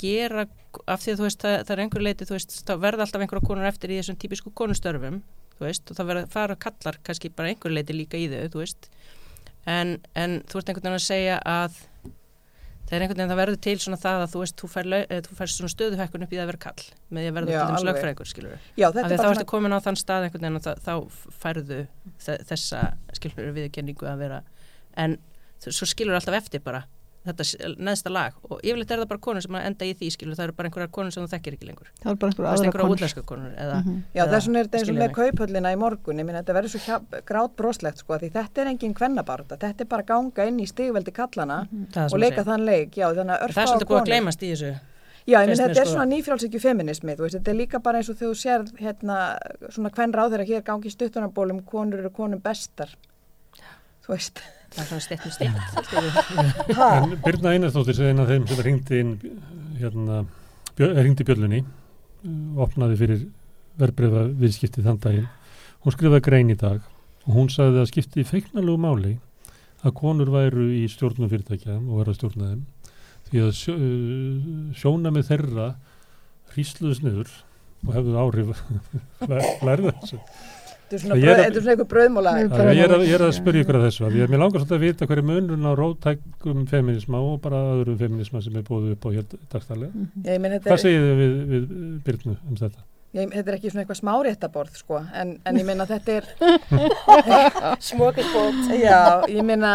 gera 0.00 0.46
af 0.86 1.02
því 1.02 1.12
að 1.12 1.18
þú 1.18 1.26
veist 1.26 1.42
það, 1.42 1.56
það 1.66 1.74
er 1.74 1.82
einhver 1.84 2.04
leiti 2.06 2.26
þú 2.28 2.36
veist 2.38 2.54
þá 2.68 2.72
verða 2.86 3.04
alltaf 3.04 3.24
einhverja 3.24 3.46
konur 3.50 3.66
eftir 3.68 3.90
í 3.90 3.98
þessum 3.98 4.18
típisku 4.22 4.52
konustörfum 4.54 5.20
þú 5.60 5.68
veist 5.68 5.90
og 5.92 6.00
það 6.00 6.10
verða 6.14 6.30
fara 6.32 6.56
kallar 6.66 6.98
kannski 7.04 7.30
bara 7.36 7.52
einhver 7.52 7.74
leiti 7.76 7.94
líka 7.96 8.16
í 8.18 8.26
þau 8.32 8.48
þú 8.56 8.62
veist. 8.64 8.90
En, 9.68 9.98
en 10.16 10.40
þú 10.48 10.58
ert 10.62 10.70
einhvern 10.72 10.88
veginn 10.88 10.96
að 10.98 11.04
segja 11.04 11.36
að 11.44 11.74
það 12.90 12.94
er 12.96 13.02
einhvern 13.04 13.20
veginn 13.20 13.30
það 13.30 13.38
verður 13.42 13.58
til 13.66 13.74
svona 13.84 13.98
það 14.02 14.22
að 14.24 14.30
þú 14.32 14.40
veist, 14.42 14.56
þú 14.58 14.68
fær, 14.72 14.88
þú 15.28 15.36
fær 15.38 15.50
svona 15.52 15.72
stöðuhækkun 15.74 16.24
upp 16.26 16.32
í 16.32 16.38
það 16.38 16.42
að 16.46 16.50
vera 16.50 16.62
kall 16.64 16.86
með 17.14 17.20
því 17.22 17.28
að 17.30 17.36
verða 17.36 17.52
Já, 17.52 17.60
til 17.60 17.74
alveg. 17.76 17.90
lögfræðingur, 17.90 18.30
skilur 18.32 18.54
Já, 18.80 18.86
af 18.88 18.94
því 18.96 19.04
að 19.04 19.20
þá 19.20 19.28
ertu 19.34 19.46
komin 19.52 19.76
á 19.76 19.84
þann 19.84 20.00
stað 20.00 20.26
einhvern 20.26 20.46
veginn 20.46 20.58
og 20.58 20.80
þá, 20.88 20.94
færðu 21.44 21.78
þe- 22.24 22.40
þessa 22.50 22.80
skilur 23.20 23.52
viðurkenningu 23.60 24.08
að 24.10 24.24
vera 24.24 24.40
en 25.04 25.18
þú- 25.62 25.76
svo 25.76 25.86
skilur 25.92 26.18
alltaf 26.18 26.40
eftir 26.40 26.64
bara 26.66 26.82
þetta 27.26 27.44
neðsta 27.84 28.10
lag. 28.10 28.32
Og 28.48 28.60
yfirleitt 28.64 28.90
er 28.94 28.98
það 29.02 29.08
bara 29.10 29.20
konur 29.20 29.42
sem 29.44 29.54
enda 29.60 29.84
í 29.84 29.92
því 29.94 30.08
skilur 30.14 30.36
það 30.38 30.44
eru 30.46 30.52
bara 30.56 30.68
einhverjar 30.70 30.90
konur 30.90 31.12
sem 31.12 31.24
þú 31.26 31.28
þekkir 31.34 31.56
ekki 31.58 31.66
lengur. 31.68 31.90
Það 32.00 32.10
er 32.10 32.16
bara 32.22 32.30
er 32.30 32.48
einhverjar 32.64 32.80
konur. 32.80 32.96
útlenska 32.96 33.22
konur 33.28 33.50
eða, 33.60 33.76
Mhm. 33.84 34.02
Já, 34.14 34.22
eða- 34.24 34.32
þess 34.32 34.46
vegna 34.48 34.58
er 34.60 34.64
þetta 34.66 34.78
eins 34.80 34.88
og 34.88 34.96
með 34.96 35.12
kauphöllina 35.20 35.72
í 35.74 35.78
morgun, 35.78 36.16
ég 36.20 36.24
minna 36.26 36.42
þetta 36.42 36.54
verður 36.56 36.72
svo 36.74 36.80
hjá- 36.86 37.22
grátbroslegt 37.24 37.98
sko, 37.98 38.18
því 38.18 38.30
þetta 38.32 38.58
er 38.62 38.66
engin 38.72 38.94
kvennabarta, 38.94 39.56
þetta 39.58 39.80
er 39.80 39.84
bara 39.86 40.02
ganga 40.02 40.46
inn 40.48 40.58
í 40.60 40.66
stigveldi 40.66 41.12
kallana 41.12 41.68
það 41.92 42.04
er 42.06 42.14
og 42.14 42.20
leika 42.20 42.44
þann 42.44 42.64
leik, 42.64 42.90
já, 42.96 43.06
þannig 43.12 43.36
að 43.36 43.40
það 43.52 43.62
er 43.62 43.66
svolítið 43.68 43.88
búið 43.90 44.00
að 44.00 44.06
gleymast 44.06 44.42
í 44.42 44.50
þessu 44.52 44.80
Já, 45.28 45.38
ég 45.44 45.48
mér 45.50 45.56
þetta 45.60 45.76
er 45.80 45.84
sko. 45.86 45.94
svona 45.94 46.08
nýfrálsíkju 46.10 46.60
feminismi, 46.60 47.14
þú 47.14 47.22
veist, 47.28 47.36
þetta 47.38 47.48
er 47.48 47.54
líka 47.54 47.78
bara 47.82 47.98
eins 47.98 48.08
og 48.08 48.16
þú 48.16 48.30
sér 48.32 48.64
hérna, 48.80 49.38
svona 49.68 49.90
hvern 49.92 50.12
ráð 50.12 50.32
þeirra 50.32 50.46
hér 50.48 50.62
gangi 50.64 50.90
stuttunarbólum, 50.90 51.60
konur 51.64 51.98
eru 52.00 52.10
konum 52.10 52.40
bestar, 52.40 52.88
þú 54.02 54.08
veist. 54.16 54.40
Það 54.74 54.82
er 54.82 54.88
svona 54.90 55.04
stett 55.04 55.22
með 55.24 55.32
stett 55.36 57.20
Birna 57.24 57.54
Einarsdóttir 57.54 57.98
er 58.00 58.12
eina 58.12 58.24
af 58.24 58.30
þeim 58.30 58.46
sem 58.48 58.62
ringdi 58.66 59.00
inn 59.02 59.12
hérna, 59.80 60.22
bjö, 60.78 60.90
ringdi 61.00 61.26
bjöllunni 61.26 61.60
uh, 61.64 62.62
opnaði 62.66 62.98
fyrir 63.00 63.24
verbreyfa 63.80 64.26
viðskipti 64.40 64.84
þann 64.84 65.00
daginn. 65.02 65.28
Hún 65.80 65.94
skrifaði 65.94 66.26
grein 66.26 66.52
í 66.52 66.58
dag 66.60 66.80
og 67.26 67.36
hún 67.36 67.50
sagði 67.52 67.82
að 67.82 67.90
skipti 67.90 68.26
feiknalegu 68.28 68.80
máli 68.80 69.14
að 69.80 69.96
konur 69.96 70.30
væru 70.32 70.66
í 70.76 70.84
stjórnum 70.92 71.30
fyrirtækja 71.32 71.78
og 71.78 72.02
verða 72.02 72.18
stjórnaðum 72.18 72.66
því 73.30 73.44
að 73.46 73.52
sjó, 73.56 73.76
uh, 73.76 74.74
sjóna 74.76 75.14
með 75.14 75.30
þeirra 75.32 75.68
hrísluðs 76.54 77.02
niður 77.04 77.30
og 77.86 77.94
hefðu 77.96 78.16
áhrif 78.20 78.64
lærða 79.66 79.94
þessu 80.02 80.20
þetta 80.90 80.98
er 80.98 81.02
svona, 81.04 81.54
svona 81.54 81.72
eitthvað 81.72 81.90
bröðmóla. 81.94 82.34
Ég 82.40 82.54
Ég 82.74 82.84
er 82.84 82.94
að, 82.96 83.04
ég 83.06 83.16
er 83.16 83.24
að 83.26 83.34
spyrja 83.36 83.64
ykkur 83.64 83.78
að 83.78 83.86
þessu 83.86 84.06
að 84.08 84.16
ég, 84.18 84.30
mér 84.32 84.42
langar 84.42 84.64
svolítið 84.64 84.76
að 84.78 84.84
vita 84.86 85.10
hverju 85.10 85.26
munurinn 85.30 85.68
á 85.70 85.72
róttækum 85.78 86.62
feminisma 86.70 87.20
og 87.22 87.40
bara 87.44 87.60
öðrum 87.76 87.98
feminisma 88.00 88.42
sem 88.42 88.58
er 88.58 88.66
búið 88.66 88.94
upp 88.96 89.06
á 89.06 89.10
hér 89.14 89.28
dagstælega. 89.52 90.06
Já, 90.24 90.32
ég 90.34 90.42
minna 90.42 90.58
þetta 90.58 90.72
Hvað 90.72 90.78
er, 90.78 90.84
segir 90.86 91.06
þið 91.06 91.20
við, 91.20 91.36
við 91.54 91.70
Byrnu 92.08 92.36
um 92.36 92.60
þetta? 92.60 92.84
ég, 93.16 93.32
þetta 93.32 93.50
er 93.50 93.56
ekki 93.56 93.72
svona 93.72 93.84
eitthvað 93.84 94.00
smáréttaborð, 94.00 94.76
sko, 94.78 95.00
en, 95.22 95.32
en 95.46 95.58
ég 95.58 95.66
minna 95.66 95.86
þetta 95.88 96.20
er, 96.20 96.28
Smokisbót. 97.90 98.60
Já, 98.78 99.00
ég 99.30 99.42
meina, 99.46 99.72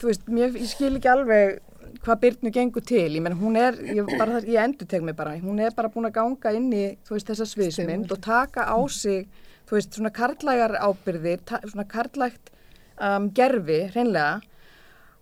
þú 0.00 0.10
veist, 0.10 0.26
mér, 0.30 0.56
ég 0.58 0.70
skil 0.72 0.94
ekki 0.98 1.10
alveg 1.12 1.60
hvað 2.04 2.20
Byrnu 2.24 2.52
gengur 2.52 2.84
til, 2.84 3.06
ég 3.16 3.22
meina 3.24 3.38
hún 3.38 3.56
er, 3.58 3.78
ég, 3.86 4.10
ég 4.50 4.58
endur 4.60 4.88
teg 4.90 5.04
mig 5.06 5.16
bara, 5.16 5.36
hún 5.40 5.60
er 5.62 5.74
bara 5.76 5.90
búin 5.92 6.08
að 6.08 6.16
ganga 6.18 6.52
inn 6.56 6.68
í, 6.74 6.84
þú 7.06 7.16
veist, 7.16 7.30
þessa 7.30 7.46
sviðsmynd 7.48 8.12
og 8.12 8.20
taka 8.24 8.66
á 8.68 8.78
sig, 8.92 9.28
þú 9.74 9.80
veist, 9.80 9.96
svona 9.98 10.14
karlægar 10.14 10.76
ábyrðir, 10.78 11.40
svona 11.66 11.84
karlægt 11.90 12.52
um, 13.02 13.30
gerfi, 13.34 13.80
hreinlega, 13.90 14.40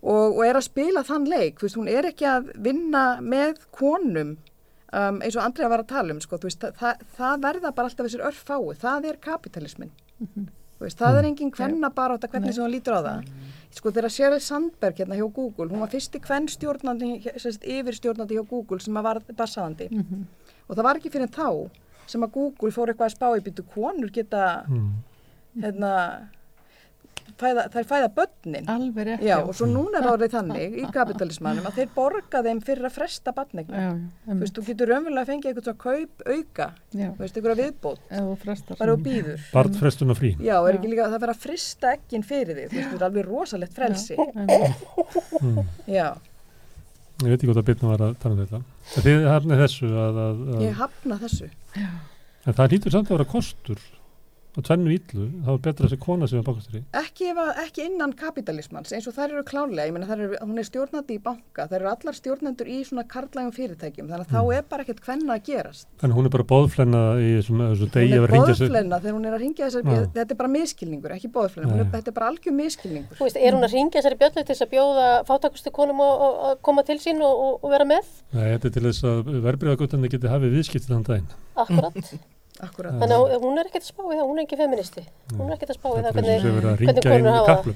og, 0.03 0.35
og 0.37 0.41
er 0.45 0.59
að 0.59 0.67
spila 0.67 1.01
þann 1.07 1.29
leik, 1.31 1.57
þú 1.57 1.65
veist, 1.67 1.77
hún 1.79 1.89
er 1.89 2.09
ekki 2.11 2.27
að 2.29 2.51
vinna 2.61 3.05
með 3.23 3.63
konum, 3.73 4.35
um, 4.93 5.21
eins 5.23 5.37
og 5.37 5.45
Andrea 5.45 5.71
var 5.73 5.81
að 5.85 5.93
tala 5.95 6.13
um, 6.13 6.21
sko, 6.21 6.37
þú 6.37 6.51
veist, 6.51 6.67
það, 6.81 7.07
það, 7.17 7.39
verða 7.47 7.71
bara 7.73 7.89
alltaf 7.89 8.09
þessir 8.09 8.27
örfái, 8.29 8.75
það 8.83 9.09
er 9.09 9.23
kapitalismin. 9.23 9.95
Þú 10.21 10.85
veist, 10.85 10.99
það 10.99 11.17
er 11.17 11.29
engin 11.31 11.53
hvenna 11.55 11.89
bara 11.95 12.17
átta 12.17 12.29
hvernig 12.29 12.53
sem 12.53 12.65
hún 12.65 12.73
lítur 12.73 12.99
á 12.99 13.01
það. 13.01 13.31
Sko 13.73 13.89
þegar 13.89 14.13
Sheryl 14.13 14.41
Sandberg 14.43 14.99
hérna 14.99 15.17
hjá 15.17 15.25
Google, 15.33 15.71
hún 15.71 15.81
var 15.81 15.89
fyrsti 15.89 16.19
hvern 16.21 16.49
stjórnandi, 16.51 17.13
sérst, 17.41 17.63
yfir 17.65 17.97
stjórnandi 17.97 18.37
hjá 18.37 18.43
Google 18.45 18.83
sem 18.83 18.99
að 18.99 19.07
var 19.07 19.19
bassaðandi. 19.33 19.87
Mhm. 19.89 20.27
Og 20.67 20.75
það 20.75 20.85
var 20.85 20.99
ekki 20.99 21.11
fyrir 21.13 21.31
þá 21.33 21.47
sem 22.07 22.21
að 22.27 22.31
Google 22.37 22.71
fór 22.75 22.91
eitthvað 22.93 23.09
að 23.09 23.17
spá 23.17 23.27
í 23.37 23.43
byttu 23.49 23.63
konur 23.73 24.11
geta, 24.13 24.63
Mm. 24.67 24.93
hérna, 25.63 25.91
fæða, 27.39 27.63
þær 27.73 27.85
fæða 27.89 28.07
börnin. 28.15 28.65
alveg 28.69 29.05
rétt 29.07 29.21
Já, 29.25 29.37
og 29.41 29.53
svo 29.57 29.65
núna 29.69 29.99
er 30.01 30.07
árið 30.11 30.33
þannig 30.35 30.75
í 30.81 30.83
kapitalismannum 30.97 31.65
að 31.69 31.77
þeir 31.79 31.89
borga 31.95 32.41
þeim 32.45 32.59
fyrir 32.63 32.85
að 32.89 32.95
fresta 32.97 33.33
barnegna. 33.33 33.77
já, 33.77 33.91
Þú 34.27 34.39
veist, 34.43 34.53
þú 34.57 34.65
getur 34.67 34.91
raunverulega 34.91 35.23
að 35.23 35.31
fengið 35.31 35.47
eitthvað 35.51 35.67
svona 35.69 35.83
kaup 35.85 36.25
auka, 36.27 36.67
já, 36.93 37.07
þú 37.13 37.23
veist, 37.23 37.37
eitthvað 37.39 37.61
viðbót, 37.63 38.77
bara 38.79 38.93
og 38.93 38.99
býður. 39.07 39.39
Barnfrestun 39.53 40.09
og 40.13 40.17
frí. 40.19 40.33
Já, 40.37 40.57
er 40.67 40.73
Já. 40.73 40.77
ekki 40.79 40.91
líka 40.93 41.05
að 41.07 41.15
það 41.15 41.23
vera 41.25 41.33
að 41.37 41.41
frista 41.47 41.93
ekkin 41.97 42.23
fyrir 42.23 42.55
þig, 42.59 42.69
þú 42.69 42.77
veist, 42.77 42.91
þetta 42.91 43.01
er 43.01 43.09
alveg 43.09 43.25
rosalegt 43.31 43.73
frelsi. 43.73 44.17
Mm. 45.41 45.65
Já, 45.87 46.07
Ég 47.23 47.31
veit 47.31 47.39
ekki 47.39 47.49
hvað 47.51 47.61
að 47.61 47.67
Byrnu 47.69 47.89
var 47.91 48.01
að 48.07 48.15
tala 48.21 48.35
um 48.35 48.41
þetta. 48.43 48.59
En 48.97 49.05
Þið 49.07 49.27
hafnið 49.31 49.61
þessu 49.63 49.89
að, 50.05 50.17
að, 50.23 50.41
að 50.57 50.63
ég 50.65 50.79
hafna 50.81 51.17
þessu. 51.23 51.49
en 52.43 52.57
það 52.57 52.73
hlýtur 52.73 52.95
samt 52.97 53.07
að 53.11 53.15
vera 53.17 53.29
kostur 53.33 53.83
og 54.53 54.65
tvennu 54.67 54.91
illu, 54.93 55.23
þá 55.45 55.49
er 55.53 55.61
betra 55.65 55.87
þessi 55.87 55.97
kona 56.03 56.27
sem 56.29 56.39
er 56.39 56.45
bakastri. 56.45 56.81
Ekki, 56.99 57.31
ekki 57.63 57.85
innan 57.87 58.11
kapitalismans, 58.17 58.91
eins 58.93 59.07
og 59.09 59.15
þær 59.15 59.31
eru 59.33 59.43
klálega, 59.47 59.87
ég 59.89 59.95
meina 59.95 60.05
þær 60.09 60.21
eru, 60.27 60.37
hún 60.43 60.61
er 60.61 60.67
stjórnandi 60.67 61.17
í 61.17 61.21
banka, 61.23 61.65
þær 61.71 61.79
eru 61.79 61.89
allar 61.89 62.17
stjórnendur 62.17 62.67
í 62.69 62.77
svona 62.85 63.05
karlægum 63.09 63.53
fyrirtækjum, 63.55 64.11
þannig 64.11 64.27
að 64.27 64.33
þá 64.35 64.41
er 64.59 64.63
bara 64.69 64.85
ekkert 64.85 65.01
hvenna 65.07 65.37
að 65.39 65.47
gerast. 65.49 65.87
Þannig 66.03 66.19
hún 66.19 66.29
er 66.29 66.33
bara 66.35 66.47
bóðflenna 66.53 67.01
í 67.17 67.31
þessum, 67.39 67.63
Hún 67.63 67.93
degi 67.93 68.11
að 68.11 68.13
er 68.13 68.21
vera 68.27 68.33
hringja 68.33 68.53
sig. 68.53 68.67
boðflenna 68.67 68.99
þegar 69.01 69.17
hún 69.17 69.25
er 69.25 69.33
að 69.33 69.43
ringja 69.43 69.63
þessar, 69.69 69.83
Já. 69.83 70.05
þetta 70.19 70.31
er 70.35 70.39
bara 70.43 70.53
miskilningur, 70.53 71.11
ekki 71.17 71.29
boðflenna, 71.33 71.71
hún 71.73 71.81
er, 71.81 71.89
þetta 71.97 72.09
er 72.13 72.17
bara 72.19 72.29
algjör 72.29 72.55
miskilningur. 72.59 73.15
Þú 73.17 73.23
veist, 73.25 73.39
er 73.41 73.57
hún 73.57 73.65
að 73.65 73.73
ringja 73.73 73.97
þessari 73.97 74.21
bjöllu 74.21 74.37
til 74.37 74.53
þess 74.53 74.65
að 74.67 74.73
bjóða 74.75 75.07
fátakustu 75.29 75.73
konum 75.73 76.03
að, 76.05 76.61
koma 76.61 76.85
til 76.85 76.99
sín 77.01 77.25
og, 77.25 77.33
og, 77.33 77.53
og 77.65 77.73
vera 77.73 77.89
með? 77.89 78.05
Nei, 78.37 78.53
Akkurat. 82.61 82.93
Þannig 83.01 83.17
að 83.17 83.41
hún 83.41 83.57
er 83.59 83.65
ekkert 83.69 83.83
að 83.83 83.89
spá 83.89 84.03
í 84.05 84.15
það, 84.17 84.27
hún 84.29 84.39
er 84.39 84.43
ekki 84.45 84.57
feministi. 84.59 85.03
Hún 85.33 85.47
er 85.49 85.55
ekkert 85.57 85.71
að 85.73 85.77
spá 85.79 85.87
í 85.89 85.93
það 85.93 86.05
er 86.05 86.13
hvernig, 86.13 86.43
konur 86.43 87.27
í 87.27 87.33
hafa 87.33 87.55
það. 87.63 87.75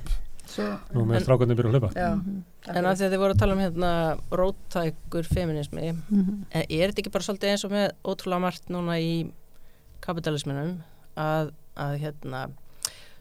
Nú 0.95 1.03
með 1.05 1.15
En- 1.17 1.23
strákarnir 1.25 1.57
byrja 1.57 1.69
að 1.69 1.73
hlaupa. 1.75 1.89
Já, 1.93 2.09
Mhm. 2.15 2.43
en 2.77 2.85
af 2.85 2.97
því 2.97 3.03
að 3.07 3.11
þið 3.13 3.19
voru 3.23 3.33
að 3.33 3.39
tala 3.39 3.53
um 3.53 3.59
hérna 3.59 4.19
róttækur 4.31 5.25
feminismi 5.27 5.91
Mhm. 5.91 6.45
en 6.51 6.61
er 6.69 6.87
þetta 6.91 6.99
ekki 7.03 7.11
bara 7.11 7.23
svolítið 7.23 7.51
eins 7.51 7.65
og 7.65 7.71
með 7.71 7.91
ótrúlega 8.05 8.39
margt 8.41 8.69
núna 8.69 8.95
í 9.01 9.31
kapitalisminum 10.01 10.83
að, 11.17 11.51
að 11.75 11.99
hérna 11.99 12.51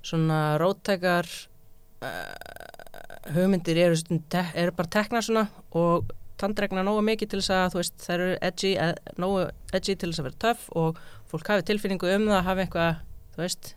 svona 0.02 0.58
róttækar 0.58 1.26
uh, 2.02 3.32
hugmyndir 3.34 3.76
eru, 3.76 3.96
eru 4.54 4.72
bara 4.76 4.88
teknar 4.88 5.22
svona 5.22 5.48
og 5.72 6.12
tandregna 6.38 6.84
nógu 6.84 7.02
mikið 7.02 7.30
til 7.32 7.40
þess 7.40 7.50
að 7.56 7.70
þú 7.72 7.80
veist 7.80 7.96
þær 8.04 8.14
eru 8.20 8.38
edgy, 8.42 8.72
eh, 8.76 8.94
nógu 9.18 9.50
edgy 9.72 9.94
til 9.96 10.10
þess 10.12 10.20
að 10.20 10.28
vera 10.28 10.42
töff 10.44 10.66
og 10.76 10.98
fólk 11.30 11.50
hafi 11.52 11.66
tilfinningu 11.70 12.12
um 12.16 12.30
það 12.30 12.46
hafi 12.50 12.64
eitthvað, 12.66 13.02
þú 13.34 13.44
veist 13.44 13.74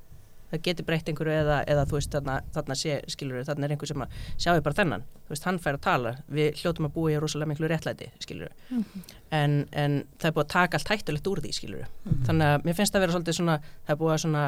það 0.49 0.61
geti 0.65 0.83
breytt 0.85 1.09
einhverju 1.11 1.33
eða, 1.43 1.57
eða 1.69 1.85
þú 1.85 1.97
veist 1.99 2.15
þarna, 2.15 2.35
þarna 2.55 2.75
sé, 2.79 2.95
skilur 3.13 3.43
þarna 3.45 3.67
er 3.67 3.73
einhver 3.75 3.89
sem 3.91 4.01
að 4.01 4.15
sjáu 4.41 4.61
bara 4.65 4.77
þennan, 4.79 5.03
þú 5.27 5.33
veist, 5.35 5.45
hann 5.45 5.59
fær 5.61 5.77
að 5.77 5.83
tala. 5.85 6.13
Við 6.33 6.61
hljótum 6.63 6.87
að 6.87 6.93
búa 6.95 7.11
í 7.13 7.19
rosalega 7.21 7.51
miklu 7.51 7.69
réttlæti 7.69 8.07
skilur 8.23 8.49
en, 9.29 9.67
en 9.71 9.99
það 10.17 10.29
er 10.31 10.33
búið 10.37 10.45
að 10.47 10.53
taka 10.55 10.79
allt 10.79 10.89
hættulegt 10.89 11.27
úr 11.29 11.41
því 11.45 11.51
skilur 11.53 11.85
þannig 12.25 12.47
að 12.55 12.65
mér 12.65 12.79
finnst 12.79 12.93
það 12.93 12.99
að 12.99 13.05
vera 13.05 13.11
svolítið 13.17 13.37
svona 13.37 13.57
það 13.61 13.93
er 13.93 13.99
búið 14.01 14.13
að 14.15 14.21
svona 14.25 14.45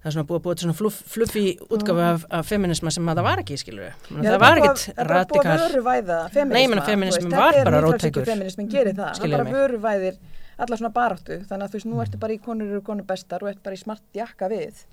það 0.00 0.08
er 0.08 0.14
svona 0.16 0.26
búið 0.28 0.38
að 0.38 0.44
búið 0.44 0.60
svona 0.64 0.76
fluff, 0.80 1.00
fluffi 1.12 1.46
útgafu 1.68 2.00
af, 2.04 2.22
af 2.32 2.46
feminisma 2.48 2.90
sem 2.92 3.08
að 3.08 3.18
það 3.20 3.26
var 3.30 3.42
ekki 3.42 3.56
skilur 3.60 3.96
það 4.10 4.38
var 4.40 4.60
ekkit 4.60 5.00
radikal. 5.10 5.56
Nei, 6.54 6.62
ég 6.62 6.70
meina, 6.72 6.84
þú 6.84 6.92
feminismi 6.92 7.24
veist, 7.24 7.36
var 7.40 7.52
bara 7.68 7.80
nýfrjálshyggju 7.84 8.24
alla 10.64 10.76
svona 10.80 10.92
baráttu, 10.94 11.38
þannig 11.48 11.66
að 11.66 11.70
þú 11.72 11.78
veist, 11.78 11.88
nú 11.90 12.00
ertu 12.04 12.18
bara 12.22 12.36
í 12.36 12.40
konur 12.44 12.70
eru 12.70 12.82
konur 12.86 13.06
bestar 13.08 13.42
og 13.44 13.50
ertu 13.52 13.62
bara 13.64 13.76
í 13.78 13.82
smart 13.82 14.02
jakka 14.14 14.48
við. 14.52 14.84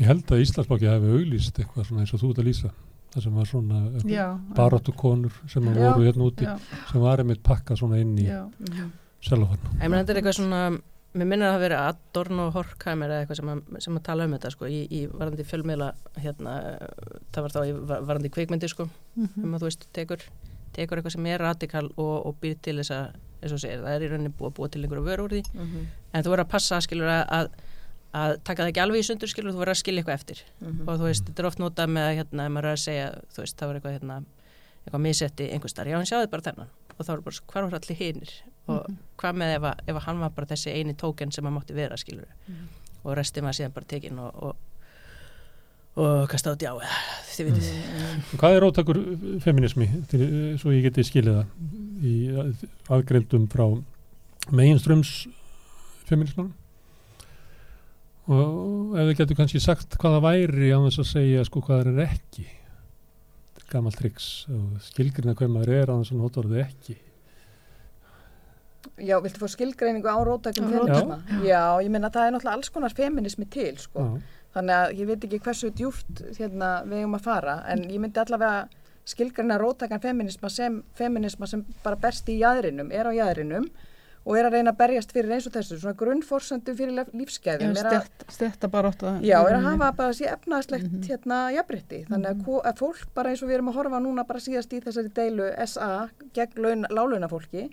Ég 0.00 0.08
held 0.10 0.24
að 0.34 0.42
Íslandsbóki 0.42 0.88
hefði 0.90 1.12
auglýst 1.18 1.58
eitthvað 1.62 1.86
svona 1.88 2.02
eins 2.02 2.14
og 2.16 2.20
þú 2.24 2.30
ert 2.34 2.40
að 2.42 2.48
lýsa. 2.50 2.70
Það 3.14 3.22
sem 3.22 3.36
var 3.38 3.46
svona 3.46 3.80
já, 4.10 4.24
baráttu 4.56 4.92
konur 4.98 5.36
sem 5.46 5.62
að 5.70 5.76
Já, 5.78 5.84
voru 5.94 6.06
hérna 6.08 6.24
úti 6.26 6.48
já, 6.48 6.54
sem 6.90 7.00
var 7.04 7.20
einmitt 7.22 7.42
pakkað 7.46 7.78
svona 7.78 8.00
inn 8.02 8.16
í 8.18 8.24
já, 8.26 8.40
selofan. 9.22 9.60
Ég 9.78 9.86
meina 9.86 10.00
þetta 10.02 10.12
er 10.16 10.18
eitthvað 10.18 10.36
svona, 10.40 10.62
mér 11.14 11.28
minnir 11.30 11.46
að 11.46 11.54
það 11.54 11.62
veri 11.62 11.76
Adorno 11.78 12.46
og 12.48 12.56
Horkheimer 12.56 13.12
eða 13.14 13.20
eitthvað 13.22 13.38
sem 13.38 13.52
að, 13.52 13.60
sem 13.86 14.00
að 14.00 14.02
tala 14.08 14.26
um 14.26 14.34
þetta 14.34 14.50
sko 14.56 14.66
í, 14.66 14.80
í 14.90 15.04
varandi 15.12 15.46
fjölmiðla 15.46 15.92
hérna, 16.24 16.56
eh, 16.72 17.20
það 17.36 17.46
var 17.46 17.54
þá 17.54 17.60
í 17.70 17.76
var- 17.92 18.02
varandi 18.10 18.32
kvikmyndi 18.34 18.68
sko, 18.74 18.88
Mhm. 19.14 19.44
um 19.44 19.54
að 19.54 19.60
þú 19.62 19.70
veist 19.70 19.86
tekur, 19.94 20.26
tekur 20.74 20.98
eitthvað 20.98 21.12
sem 21.14 21.26
er 21.30 21.38
radikal 21.38 21.86
og, 21.96 22.26
og 22.26 22.34
býr 22.42 22.58
til 22.60 22.76
þess 22.82 22.90
að, 22.90 23.14
eins 23.44 23.52
og 23.52 23.58
þú 23.58 23.62
segir, 23.66 23.82
það 23.84 23.94
er 23.98 24.04
í 24.06 24.10
rauninni 24.14 24.32
búið 24.34 24.50
að 24.50 24.56
búa 24.58 24.70
til 24.74 24.82
einhverju 24.84 25.04
vöru 25.06 25.26
úr 25.28 25.34
því, 25.36 25.42
Mhm, 25.54 25.86
en 26.14 26.24
þú 26.24 26.32
verður 26.34 26.44
að 26.46 26.52
passa 26.54 26.80
skilur 26.80 27.10
að, 27.12 27.24
að, 27.38 27.50
að 28.14 28.36
taka 28.44 28.62
það 28.64 28.70
ekki 28.72 28.82
alveg 28.84 29.02
í 29.04 29.06
sundur 29.10 29.28
skilur, 29.32 29.52
þú 29.54 29.60
verður 29.62 29.74
að 29.76 29.82
skilja 29.82 30.02
eitthvað 30.04 30.18
eftir. 30.20 30.42
Mhm. 30.60 30.88
og 30.88 30.98
þú 30.98 31.04
veist, 31.10 31.24
þetta 31.28 31.44
er 31.44 31.46
oft 31.52 31.58
notað 31.62 31.92
með 31.94 32.04
að 32.08 32.16
hérna, 32.20 32.46
ef 32.48 32.52
maður 32.56 32.70
er 32.70 32.76
að 32.78 32.82
segja, 32.88 33.06
þú 33.34 33.44
veist, 33.44 33.56
það 33.60 33.66
var 33.70 33.74
eitthvað 33.80 33.96
hérna, 33.98 34.16
eitthvað 34.86 35.00
misetti 35.06 35.50
einhver 35.52 35.70
starf, 35.70 35.88
já 35.88 35.96
hann 35.96 36.06
sjáði 36.10 36.30
bara 36.30 36.42
þennan. 36.48 36.68
Og 36.94 37.06
þá 37.06 37.10
er 37.14 37.20
bara, 37.26 37.40
hvar 37.52 37.64
var 37.64 37.74
allir 37.80 37.96
hinir? 37.98 38.30
Og 38.68 38.86
hvað 39.18 39.34
með 39.34 39.54
ef 39.56 39.62
að, 39.66 39.78
ef 39.88 39.96
að 39.96 40.04
hann 40.06 40.20
var 40.20 40.30
bara 40.30 40.46
þessi 40.46 40.70
eini 40.72 40.94
tóken 40.94 41.32
sem 41.34 41.44
hann 41.44 41.54
mátti 41.56 41.74
vera, 41.74 41.96
skilur 41.96 42.28
og 43.04 43.16
restið 43.18 43.42
maður 43.42 43.56
síðan 43.58 43.74
bara 43.74 43.84
tekin 43.90 44.18
og, 44.18 44.30
og, 44.42 44.56
og 45.96 46.28
kasta 46.30 46.52
át 46.54 46.62
já, 46.64 46.72
þið 47.34 47.48
vitið. 47.50 47.66
Hvað 48.40 48.54
er 48.56 48.62
róttakur 48.64 49.00
feminismi, 49.44 49.88
til, 50.10 50.22
svo 50.58 50.72
ég 50.74 50.86
geti 50.88 51.04
skilið 51.06 51.36
það 51.40 51.46
í 52.02 52.16
aðgreindum 52.92 53.46
frá 53.52 53.66
meginströms 54.54 55.14
feminismanum? 56.08 56.52
Og 58.24 58.94
ef 58.96 59.10
þið 59.10 59.16
getur 59.18 59.38
kannski 59.38 59.60
sagt 59.60 59.98
hvað 60.00 60.16
það 60.16 60.26
væri 60.26 60.70
á 60.72 60.78
þess 60.86 61.02
að 61.02 61.10
segja 61.10 61.46
sko 61.48 61.60
hvað 61.64 61.82
það 61.82 61.90
er 61.98 62.06
ekki. 62.06 62.44
Gammalt 63.72 63.98
triks 63.98 64.28
og 64.52 64.78
skilgrina 64.84 65.34
hver 65.36 65.50
maður 65.50 65.74
er 65.74 65.92
á 65.92 65.94
þess 65.98 66.14
að 66.14 66.22
nota 66.22 66.40
orðið 66.44 66.62
ekki. 66.64 66.96
Já, 69.02 69.16
viltu 69.24 69.40
fá 69.42 69.50
skilgreiningu 69.50 70.06
á 70.06 70.18
rótækum 70.22 70.70
Já. 70.70 70.78
feminisma? 70.78 71.18
Já. 71.42 71.62
ég 71.82 71.90
meina 71.90 72.10
það 72.14 72.26
er 72.28 72.34
náttúrulega 72.36 72.56
alls 72.58 72.70
konar 72.70 72.94
feminismi 72.94 73.46
til, 73.50 73.74
sko. 73.80 74.04
Já. 74.04 74.40
Þannig 74.54 74.74
að 74.78 74.92
ég 75.00 75.08
veit 75.10 75.24
ekki 75.26 75.40
hversu 75.42 75.70
djúft 75.74 76.20
hérna, 76.38 76.68
við 76.86 77.00
eigum 77.02 77.16
að 77.18 77.24
fara, 77.26 77.56
en 77.72 77.82
ég 77.90 77.98
myndi 77.98 78.20
allavega 78.22 78.68
skilgreina 79.04 79.58
rótækan 79.60 80.00
feminisma 80.00 80.48
sem 80.48 80.82
feminisma 80.94 81.46
sem 81.46 81.64
bara 81.84 81.96
berst 81.96 82.28
í 82.28 82.38
jæðrinum, 82.40 82.90
er 82.92 83.06
á 83.06 83.12
jæðrinum 83.12 83.66
og 84.24 84.38
er 84.38 84.46
að 84.48 84.52
reyna 84.56 84.72
að 84.72 84.78
berjast 84.78 85.10
fyrir 85.12 85.34
eins 85.36 85.46
og 85.46 85.52
þessu, 85.52 85.76
svona 85.82 85.96
grunnforsöndum 86.00 86.76
fyrir 86.78 86.94
að- 88.00 88.32
stetta 88.32 88.68
bara 88.72 88.88
átt 88.90 89.02
Já, 89.20 89.36
er 89.44 89.56
að 89.58 89.62
hafa 89.68 89.92
bara 89.92 90.12
sér 90.16 90.32
efnaðslegt 90.38 90.88
Mhm. 90.90 91.02
hérna 91.10 91.52
jafnrétti. 91.52 92.06
Þannig 92.08 92.30
að, 92.30 92.44
ko- 92.44 92.62
að 92.64 92.78
fólk 92.78 93.06
bara 93.14 93.28
eins 93.30 93.42
og 93.42 93.48
við 93.50 93.54
erum 93.54 93.68
að 93.68 93.74
horfa 93.74 94.00
núna 94.00 94.26
bara 94.26 94.38
síðast 94.40 94.72
í 94.72 94.80
þessari 94.80 95.12
deilu 95.12 95.52
SA 95.68 96.08
gegn 96.32 96.56
laun, 96.62 96.86
lálaunafólki, 96.88 97.70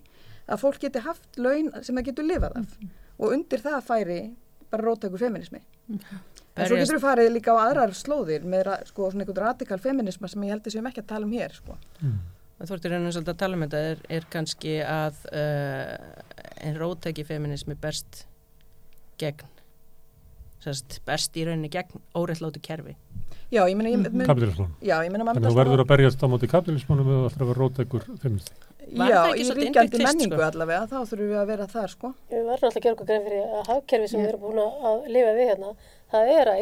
að 0.50 0.60
fólk 0.60 0.80
geti 0.80 1.00
haft 1.00 1.38
laun 1.38 1.72
sem 1.82 1.96
það 1.96 2.04
getur 2.06 2.26
lifað 2.28 2.58
af. 2.58 2.78
Og 3.20 3.32
undir 3.32 3.60
það 3.60 3.84
færi 3.84 4.36
bara 4.70 4.84
rótækur 4.84 5.20
feminismi. 5.20 5.62
En 6.56 6.68
svo 6.68 6.76
getur 6.76 6.97
við 6.97 7.04
farið 7.06 7.30
líka 7.32 7.54
á 7.56 7.64
aðrar 7.64 7.93
slóðir 7.95 8.43
með 8.43 8.68
sko, 8.89 9.08
svona 9.12 9.24
einhvern 9.24 9.43
radikal 9.45 9.80
feminisma 9.80 10.28
sem 10.28 10.43
ég 10.43 10.52
held 10.52 10.66
að 10.68 10.74
séum 10.76 10.89
ekki 10.91 11.02
að 11.04 11.08
tala 11.14 11.26
um 11.26 11.32
hér. 11.32 11.54
Sko. 11.56 11.78
Mm. 12.02 12.18
Þú 12.62 12.74
ert 12.76 12.86
í 12.86 12.91
rauninu 12.91 13.12
svolítið 13.16 13.34
að 13.34 13.39
tala 13.41 13.56
um 13.58 13.64
þetta 13.66 13.80
er, 13.91 14.02
er 14.18 14.26
kannski 14.30 14.74
að 14.86 15.22
uh, 15.32 15.95
en 16.68 16.76
rótæki 16.78 17.24
feminismi 17.26 17.74
berst 17.82 18.26
gegn 19.18 19.47
sérst, 20.62 20.99
berst 21.08 21.38
í 21.41 21.45
rauninni 21.47 21.72
gegn 21.74 22.02
óreittlótu 22.18 22.62
kerfi 22.62 22.97
Já, 23.52 23.66
ég 23.68 23.76
meina, 23.76 23.89
ég, 23.91 23.97
Mhm. 23.99 24.14
mun, 24.16 24.26
Kapitalismanum. 24.30 24.76
já, 24.80 24.95
ég 25.04 25.12
meina, 25.12 25.26
maður 25.26 25.41
Þannig 25.41 25.47
að 25.49 25.52
þú 25.52 25.60
verður 25.60 25.82
að 25.84 25.88
berjast 25.89 26.22
á 26.24 26.28
móti 26.32 26.47
kapitalismanum 26.47 27.08
eða 27.12 27.24
alltaf 27.28 27.41
að 27.41 27.47
vera 27.49 27.60
róttakur 27.60 28.04
feministi. 28.22 28.52
Já, 28.91 29.22
í 29.36 29.43
ríkjandi 29.52 29.97
fyrst, 29.97 30.08
menningu 30.08 30.38
sko? 30.38 30.45
allavega, 30.47 30.88
þá 30.88 30.95
þurfum 31.10 31.28
við 31.32 31.39
að 31.41 31.47
vera 31.52 31.66
þar, 31.68 31.89
sko. 31.91 32.14
Við 32.32 32.38
verðum 32.47 32.54
alltaf 32.56 32.78
að 32.80 32.84
gera 32.86 32.95
okkur 32.95 33.08
grein 33.12 33.26
fyrir 33.28 33.43
að 33.60 33.68
hagkerfi 33.72 34.08
sem 34.08 34.20
Ég- 34.22 34.24
við 34.24 34.30
erum 34.32 34.41
búin 34.45 34.62
að 34.64 35.08
lifa 35.12 35.34
við 35.36 35.49
hérna, 35.52 35.74
það 36.12 36.32
er 36.36 36.49
að 36.51 36.62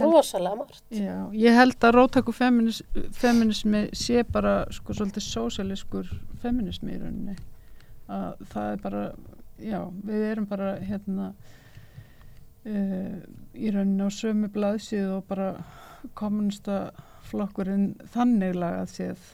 held- 0.00 0.14
rosalega 0.14 0.58
margt. 0.60 0.82
Já, 0.90 1.16
ég 1.38 1.54
held 1.58 1.86
að 1.86 1.94
róttakur 1.96 2.34
feminis, 2.36 2.82
feminismi 3.16 3.84
sé 3.96 4.24
bara 4.26 4.54
sko 4.74 4.96
svolítið 4.96 5.26
sósialískur 5.28 6.10
feminismi 6.42 6.96
í 6.96 7.00
rauninni 7.02 7.36
að 8.10 8.44
það 8.52 8.72
er 8.72 8.82
bara, 8.82 9.02
já, 9.62 9.80
við 10.10 10.24
erum 10.32 10.46
bara 10.50 10.70
hérna 10.82 11.28
uh, 12.66 13.18
í 13.54 13.70
rauninni 13.74 14.06
á 14.06 14.10
sömu 14.12 14.50
blaðsíð 14.54 15.12
og 15.18 15.26
bara 15.30 15.52
kommunista 16.18 16.90
flokkurinn 17.30 17.92
þannig 18.14 18.56
lagað 18.58 18.94
séð 18.96 19.28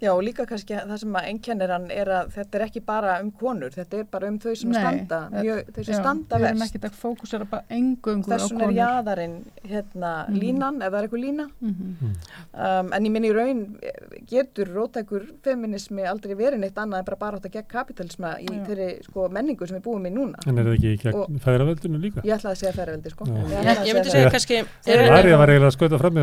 Já, 0.00 0.10
og 0.12 0.20
líka 0.26 0.44
kannski 0.44 0.74
að 0.76 0.90
það 0.90 0.98
sem 1.00 1.14
að 1.16 1.26
einkennir 1.30 1.70
hann 1.72 1.86
er 1.90 2.08
að 2.12 2.26
þetta 2.34 2.58
er 2.58 2.64
ekki 2.66 2.80
bara 2.84 3.14
um 3.22 3.30
konur, 3.32 3.70
þetta 3.72 3.96
er 4.02 4.04
bara 4.12 4.28
um 4.28 4.38
þau 4.38 4.52
sem 4.60 4.70
Nei, 4.70 4.80
standa, 4.82 5.20
það- 5.32 5.44
mjög, 5.46 5.60
þau 5.72 5.84
sem 5.86 5.94
Já, 5.94 6.00
standa 6.02 6.36
við 6.36 6.44
erum 6.50 6.58
verst. 6.60 6.74
ekki 6.76 6.88
að 6.90 6.98
fókusera 7.00 7.46
bara 7.48 7.62
engungur 7.70 8.28
á 8.28 8.36
Þessum 8.36 8.56
er 8.60 8.66
konur 8.66 8.76
jaðarinn 8.76 9.36
hérna 9.64 10.10
Mhm. 10.28 10.36
línan, 10.42 10.82
ef 10.82 10.92
það 10.92 10.98
er 11.00 11.08
eitthvað 11.08 11.24
lína. 11.24 11.46
Mhm. 11.60 12.12
Um, 12.56 12.92
en 12.92 13.04
ég 13.04 13.10
minni 13.10 13.28
í 13.30 13.34
raun 13.34 13.62
eh, 13.82 14.20
getur 14.28 14.66
rótækur 14.76 15.24
feminismi 15.42 16.02
aldrei 16.04 16.34
verið 16.36 16.58
neitt 16.60 16.74
annað 16.76 16.98
en 16.98 17.04
bara 17.04 17.16
bara 17.16 17.36
átt 17.38 17.46
að 17.48 17.52
gegn 17.56 17.68
kapitalisma 17.68 18.34
í 18.40 18.46
Já. 18.52 18.66
þeirri 18.68 19.02
sko, 19.04 19.28
menningu 19.30 19.66
sem 19.66 19.78
við 19.80 19.82
búum 19.88 20.04
í 20.06 20.12
núna. 20.12 20.36
En 20.46 20.58
er 20.58 20.64
það 20.64 20.76
ekki 20.76 21.02
gegn 21.04 21.40
feðraveldinu 21.40 21.98
líka? 22.00 22.20
Ég 22.22 22.36
ætlaði 22.36 22.52
að 22.52 22.60
segja 22.60 22.72
ferveldi, 22.76 23.10
sko. 23.10 23.24
Já. 23.24 23.32
Ég 23.32 23.64
Ég, 23.64 23.86
ég 23.86 23.94
myndi 23.94 24.10
segja 24.12 24.30
kannski 24.30 24.60
Ari 24.86 25.32
var 25.32 25.48
eiginlega 25.48 25.72
að 25.72 25.76
skauta 25.76 25.98
fram 25.98 26.14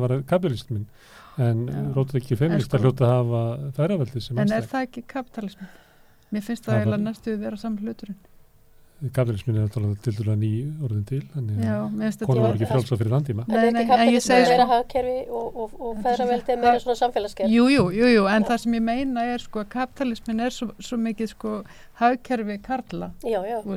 að 0.00 0.10
að 0.10 0.16
að 0.16 0.20
sem 0.20 0.20
var 0.20 0.22
kapitalistmin. 0.32 0.86
En 1.38 1.66
Já. 1.68 1.94
róttakur 1.94 2.36
feminista 2.36 2.76
En 2.76 2.82
sko- 2.82 2.90
hljóta 2.90 3.04
að 3.06 3.14
hafa 3.14 3.72
feðraveldi 3.76 4.20
sem 4.22 4.38
en 4.38 4.52
er 4.52 4.62
það 4.62 4.82
ekki 4.88 5.02
kapitalismi? 5.06 5.66
Mér 6.32 6.42
finnst 6.42 6.64
Það 6.66 6.80
eiginlega 6.80 7.04
næstu 7.06 7.38
vera 7.38 7.56
saman 7.56 7.78
hluturinn 7.84 8.16
Kapitalismin 9.00 9.56
er 9.56 9.62
alltaf 9.64 10.02
til 10.04 10.12
dæla 10.12 10.34
ný 10.36 10.50
orðin 10.84 11.06
til. 11.08 11.22
Þannig 11.32 11.62
Já, 11.64 11.76
að 11.80 11.94
mér 11.96 12.04
finnst 12.10 12.24
konur 12.28 12.42
voru 12.44 12.52
ekki 12.58 12.66
frálsa 12.68 12.96
fyrir 13.00 13.10
þann 13.14 13.24
tíma. 13.24 13.44
En 13.48 13.54
Nei, 13.54 13.66
er 13.66 13.72
nei, 13.72 13.80
ekki 13.80 13.94
en 13.94 14.10
ég 14.12 14.20
kapitalismi 14.20 14.20
segi 14.20 14.44
að 14.44 14.50
vera 14.50 14.66
sko- 14.66 14.74
hagkerfi 14.74 15.30
og, 15.30 15.56
og, 15.56 15.70
og 15.80 15.96
Þetta 15.96 16.52
er 16.52 16.60
meira 16.60 16.80
svona 16.84 16.98
samfélagsgerð? 17.00 17.48
Jú, 17.50 17.64
jú, 17.72 17.84
jú, 17.96 18.06
jú, 18.12 18.26
en 18.28 18.44
það 18.44 18.58
sem 18.60 18.72
ég 18.76 18.82
meina 18.82 19.24
er 19.24 19.38
sko 19.38 19.60
að 19.64 19.68
kapitalismin 19.72 20.40
er 20.40 20.50
svo, 20.50 20.68
svo 20.78 20.96
mikið 21.00 21.28
sko 21.32 21.64
hagkerfi 22.02 22.58
karla, 22.62 23.12
Já, 23.24 23.40
já, 23.40 23.62
þú 23.64 23.72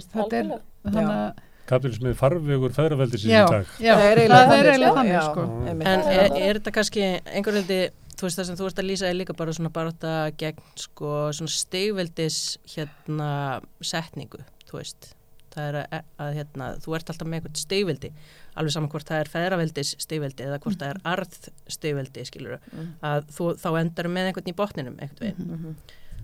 veist, 1.70 2.00
þetta 2.00 2.04
er 2.04 2.04
algjörlega. 2.04 2.04
þannig 2.04 2.04
að, 2.04 2.04
Kapitalismi 2.04 2.10
er 2.10 2.14
farvegur 2.20 2.74
feðraveldisins 2.76 3.32
já, 3.32 3.44
í 3.46 3.52
dag. 3.52 3.66
já, 3.80 3.94
Það 3.96 4.06
er 4.12 4.18
eiginlega 4.18 4.48
það 4.48 4.58
er 4.60 4.66
þannig, 4.66 4.74
eiginlega 4.74 5.22
sko, 5.24 5.34
sko. 5.34 5.68
Einmitt. 5.70 5.88
En 5.88 6.00
er, 6.00 6.38
er- 6.50 6.60
þetta 6.60 6.72
kannski 6.76 7.04
einhver 7.24 7.54
veldi, 7.54 7.80
þú 8.18 8.22
veist 8.28 8.38
það 8.40 8.46
sem 8.50 8.56
þú 8.60 8.68
ert 8.70 8.80
að 8.84 8.88
lýsa 8.90 9.08
er 9.10 9.14
líka 9.18 9.34
bara 9.38 9.54
svona 9.54 9.72
bara 9.74 9.92
þetta 9.92 10.14
gegn 10.38 10.64
sko 10.76 11.12
svona 11.34 11.54
stegveldis 11.56 12.40
hérna 12.76 13.62
setningu, 13.82 14.44
þú 14.70 14.78
veist 14.82 15.14
það 15.54 15.68
er 15.70 15.76
að, 15.86 16.04
að 16.18 16.30
hérna, 16.34 16.68
þú 16.82 16.96
ert 16.98 17.10
alltaf 17.14 17.28
með 17.30 17.40
eitthvað 17.44 17.60
stegveldi, 17.62 18.10
alveg 18.58 18.74
saman 18.74 18.90
hvort 18.90 19.06
það 19.06 19.20
er 19.22 19.30
feðraveldis 19.30 19.92
stegveldi 20.02 20.44
eða 20.48 20.58
hvort 20.64 20.80
það 20.82 20.90
er 20.96 21.02
arð 21.06 21.36
stegveldi, 21.70 22.24
skilur 22.26 22.56
Mm. 22.74 22.88
að 23.06 23.28
þú, 23.36 23.52
þá 23.62 23.68
endar 23.84 24.08
með 24.10 24.32
einhvern 24.32 24.50
í 24.50 24.56
botninum 24.58 24.96
einhvern 24.98 25.20
veginn, 25.22 25.52
Mhm. 25.54 25.76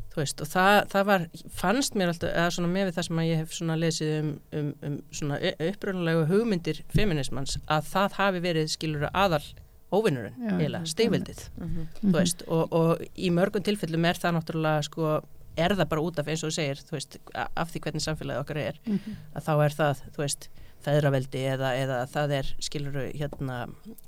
Þú 0.10 0.22
veist 0.24 0.42
og 0.42 0.48
það, 0.50 0.76
það 0.92 1.04
var, 1.06 1.26
fannst 1.62 1.94
mér 2.00 2.12
alltaf 2.14 2.30
eða 2.34 2.52
svona 2.56 2.70
með 2.74 2.86
við 2.90 2.96
það 2.98 3.08
sem 3.08 3.20
að 3.24 3.28
ég 3.30 3.42
hef 3.44 3.52
svona 3.54 3.76
lesið 3.80 4.14
um, 4.20 4.30
um, 4.60 4.70
um 4.90 4.96
svona 5.12 5.40
upprunalegu 5.70 6.24
hugmyndir 6.32 6.80
feminismans, 6.96 7.58
að 7.70 7.90
það 7.94 8.18
hafi 8.20 8.40
verið 8.48 8.72
skilur 8.74 9.10
aðal 9.14 9.44
óvinnurinn 9.92 10.62
já, 10.62 10.80
stegveldið 10.86 11.44
Mhm. 11.58 11.88
þú 12.04 12.14
veist, 12.14 12.44
og, 12.48 12.74
og 12.74 13.04
í 13.18 13.30
mörgum 13.34 13.64
tilfellum 13.66 14.06
er 14.06 14.14
það 14.22 14.36
náttúrulega 14.38 14.84
sko, 14.86 15.22
er 15.58 15.74
það 15.76 15.90
bara 15.90 16.02
út 16.06 16.20
af 16.20 16.28
eins 16.30 16.44
og 16.44 16.52
þú 16.52 16.56
segir, 16.58 16.82
þú 16.86 16.92
veist, 16.98 17.18
af 17.36 17.72
því 17.74 17.80
hvernig 17.86 18.04
samfélagið 18.06 18.42
okkar 18.44 18.58
er, 18.58 18.80
Mhm. 18.86 19.16
að 19.36 19.44
þá 19.48 19.54
er 19.66 19.78
það, 19.80 20.04
þú 20.16 20.22
veist, 20.26 20.50
feðraveldi 20.86 21.42
eða, 21.54 21.72
eða 21.76 21.98
það 22.08 22.32
er, 22.38 22.52
skilur 22.62 23.00
hérna, 23.14 23.58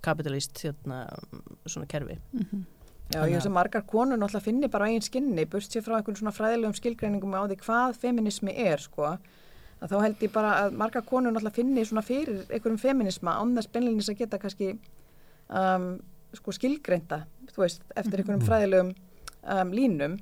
kapitalist, 0.01 0.53
hérna, 0.63 1.01
svona 1.67 1.87
kerfi. 1.87 2.17
Mhm. 2.33 2.61
Já, 3.11 3.25
ég 3.27 3.41
sem 3.43 3.51
margar 3.51 3.83
konur 3.83 4.15
náttúrulega 4.15 4.45
finni 4.45 4.67
bara 4.71 4.87
á 4.87 4.89
eigin 4.89 5.03
skinni, 5.03 5.43
burt 5.49 5.67
sér 5.67 5.83
frá 5.83 5.97
einhvern 5.97 6.15
svona 6.15 6.31
fræðilegum 6.31 6.75
skilgreiningum 6.77 7.33
á 7.35 7.43
því 7.43 7.57
hvað 7.59 7.97
feminismi 7.99 8.53
er, 8.55 8.79
sko. 8.79 9.09
Að 9.81 9.91
þá 9.91 9.95
held 10.05 10.23
ég 10.23 10.31
bara 10.31 10.51
að 10.61 10.77
margar 10.79 11.03
konur 11.09 11.33
náttúrulega 11.33 11.57
finni 11.57 11.83
svona 11.89 12.05
fyrir 12.07 12.45
einhverjum 12.47 12.79
feminisma 12.79 13.33
án 13.35 13.51
þess 13.57 13.71
beinleginis 13.73 14.11
að 14.13 14.21
geta 14.21 14.39
kannski 14.39 14.69
um, 15.49 15.89
sko 16.39 16.55
skilgreinda, 16.55 17.25
þú 17.51 17.65
veist, 17.65 17.83
eftir 17.99 18.23
einhverjum 18.23 18.47
fræðilegum 18.47 18.93
um, 18.95 19.75
línum. 19.75 20.15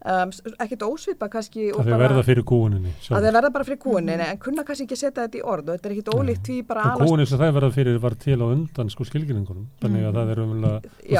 Um, 0.00 0.30
ekkert 0.64 0.80
ósvipa 0.86 1.26
kannski 1.28 1.66
Það 1.76 1.88
er 1.92 1.98
verða 2.00 2.22
fyrir 2.24 2.44
kúuninni. 2.48 2.88
að 3.12 3.24
þeir 3.26 3.34
verða 3.36 3.50
bara 3.52 3.64
fyrir 3.68 3.78
kúinni 3.82 4.14
en 4.16 4.38
kunna 4.40 4.64
kannski 4.64 4.86
ekki 4.86 4.96
að 4.96 5.00
setja 5.02 5.26
þetta 5.26 5.36
í 5.36 5.42
orð 5.44 5.68
og 5.68 5.74
þetta 5.76 5.88
er 5.90 5.92
ekkert 5.96 6.12
ólíkt 6.16 6.46
því 6.48 6.56
bara 6.70 6.84
alast 6.94 7.10
kúunin 7.10 7.26
sem 7.28 7.38
það 7.42 7.52
verða 7.58 7.70
fyrir 7.74 7.98
var 8.00 8.14
til 8.16 8.38
á 8.40 8.46
undan 8.48 8.88
sko 8.94 9.04
skilgrinningunum. 9.04 9.66
Þannig 9.82 10.06
að 10.08 10.16
það 10.16 10.30
er 10.32 10.40
umlega, 10.46 10.80
þú 10.80 11.12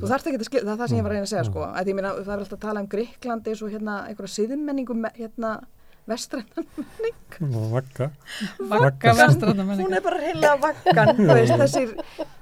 Mm. 0.00 0.08
Þarft 0.08 0.26
ekki 0.26 0.36
að 0.36 0.40
að 0.40 0.48
skilja, 0.48 0.64
það 0.64 0.72
er 0.72 0.80
það 0.80 0.88
sem 0.88 0.96
ég 0.98 1.02
var 1.04 1.10
að 1.10 1.16
reyna 1.16 1.26
að 1.28 1.32
segja 1.34 1.44
Mm. 1.44 1.50
sko, 1.52 1.60
að 1.76 1.86
ég 1.86 1.94
meina 2.00 2.10
það 2.16 2.32
er 2.32 2.40
alltaf 2.40 2.56
að 2.56 2.64
tala 2.66 2.80
um 2.80 2.88
Greiklandi 2.96 3.48
eins 3.52 3.62
og 3.62 3.70
hérna 3.76 3.94
einhverja 4.08 4.34
siðmenningu 4.38 4.94
me- 4.96 5.12
hérna 6.06 6.14
vestrænan, 6.14 6.66
Og 7.42 7.72
vagga. 7.72 8.10
Vagga 8.58 9.12
vestrana 9.18 9.64
hún 9.76 9.92
er 9.96 10.00
bara 10.04 10.20
heila 10.22 10.54
vaggan, 10.62 11.16
þú 11.18 11.26
veist, 11.34 11.58
þessir 11.60 11.94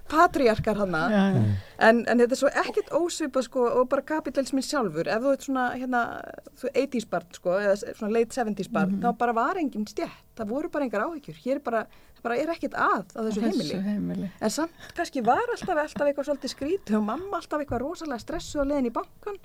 patriarkar 0.09 0.77
hana, 0.77 1.01
Já, 1.11 1.23
já. 1.35 1.43
en, 1.89 2.03
en 2.07 2.19
þetta 2.21 2.33
er 2.37 2.39
svo 2.39 2.51
ekkert 2.61 2.91
ósvipað 2.95 3.47
sko 3.49 3.65
og 3.81 3.89
bara 3.89 4.03
kapitalismin 4.07 4.63
sjálfur, 4.63 5.09
ef 5.09 5.23
þú 5.25 5.33
ert 5.33 5.47
svona 5.49 5.65
hérna, 5.75 6.03
þú 6.61 6.71
80s 6.77 7.09
barn 7.11 7.27
sko, 7.35 7.57
eða 7.59 7.77
svona 7.97 8.13
late 8.13 8.37
70s 8.37 8.71
barn, 8.71 8.93
Mhm. 8.99 9.03
þá 9.03 9.19
bara 9.19 9.33
var 9.33 9.57
engin 9.57 9.87
stjætt, 9.89 10.21
það 10.37 10.49
voru 10.53 10.69
bara 10.71 10.85
engar 10.85 11.07
áhyggjur, 11.09 11.41
hér 11.45 11.57
er 11.57 11.61
bara, 11.65 11.83
það 12.19 12.23
bara 12.23 12.37
er 12.39 12.47
ekkert 12.55 12.75
að 12.75 13.05
á 13.17 13.21
þessu 13.25 13.41
heimili. 13.43 13.83
heimili. 13.83 14.31
En 14.41 14.51
samt 14.51 14.71
kannski 14.95 15.25
var 15.25 15.41
alltaf, 15.51 15.77
alltaf 15.77 16.07
eitthvað 16.07 16.29
svolítið 16.29 16.55
skrítið 16.55 16.97
og 17.01 17.05
mamma 17.05 17.41
alltaf 17.41 17.61
eitthvað 17.65 17.81
rosalega 17.83 18.21
stressu 18.21 18.61
á 18.61 18.65
leiðin 18.65 18.93
í 18.93 18.95
bankan 18.95 19.41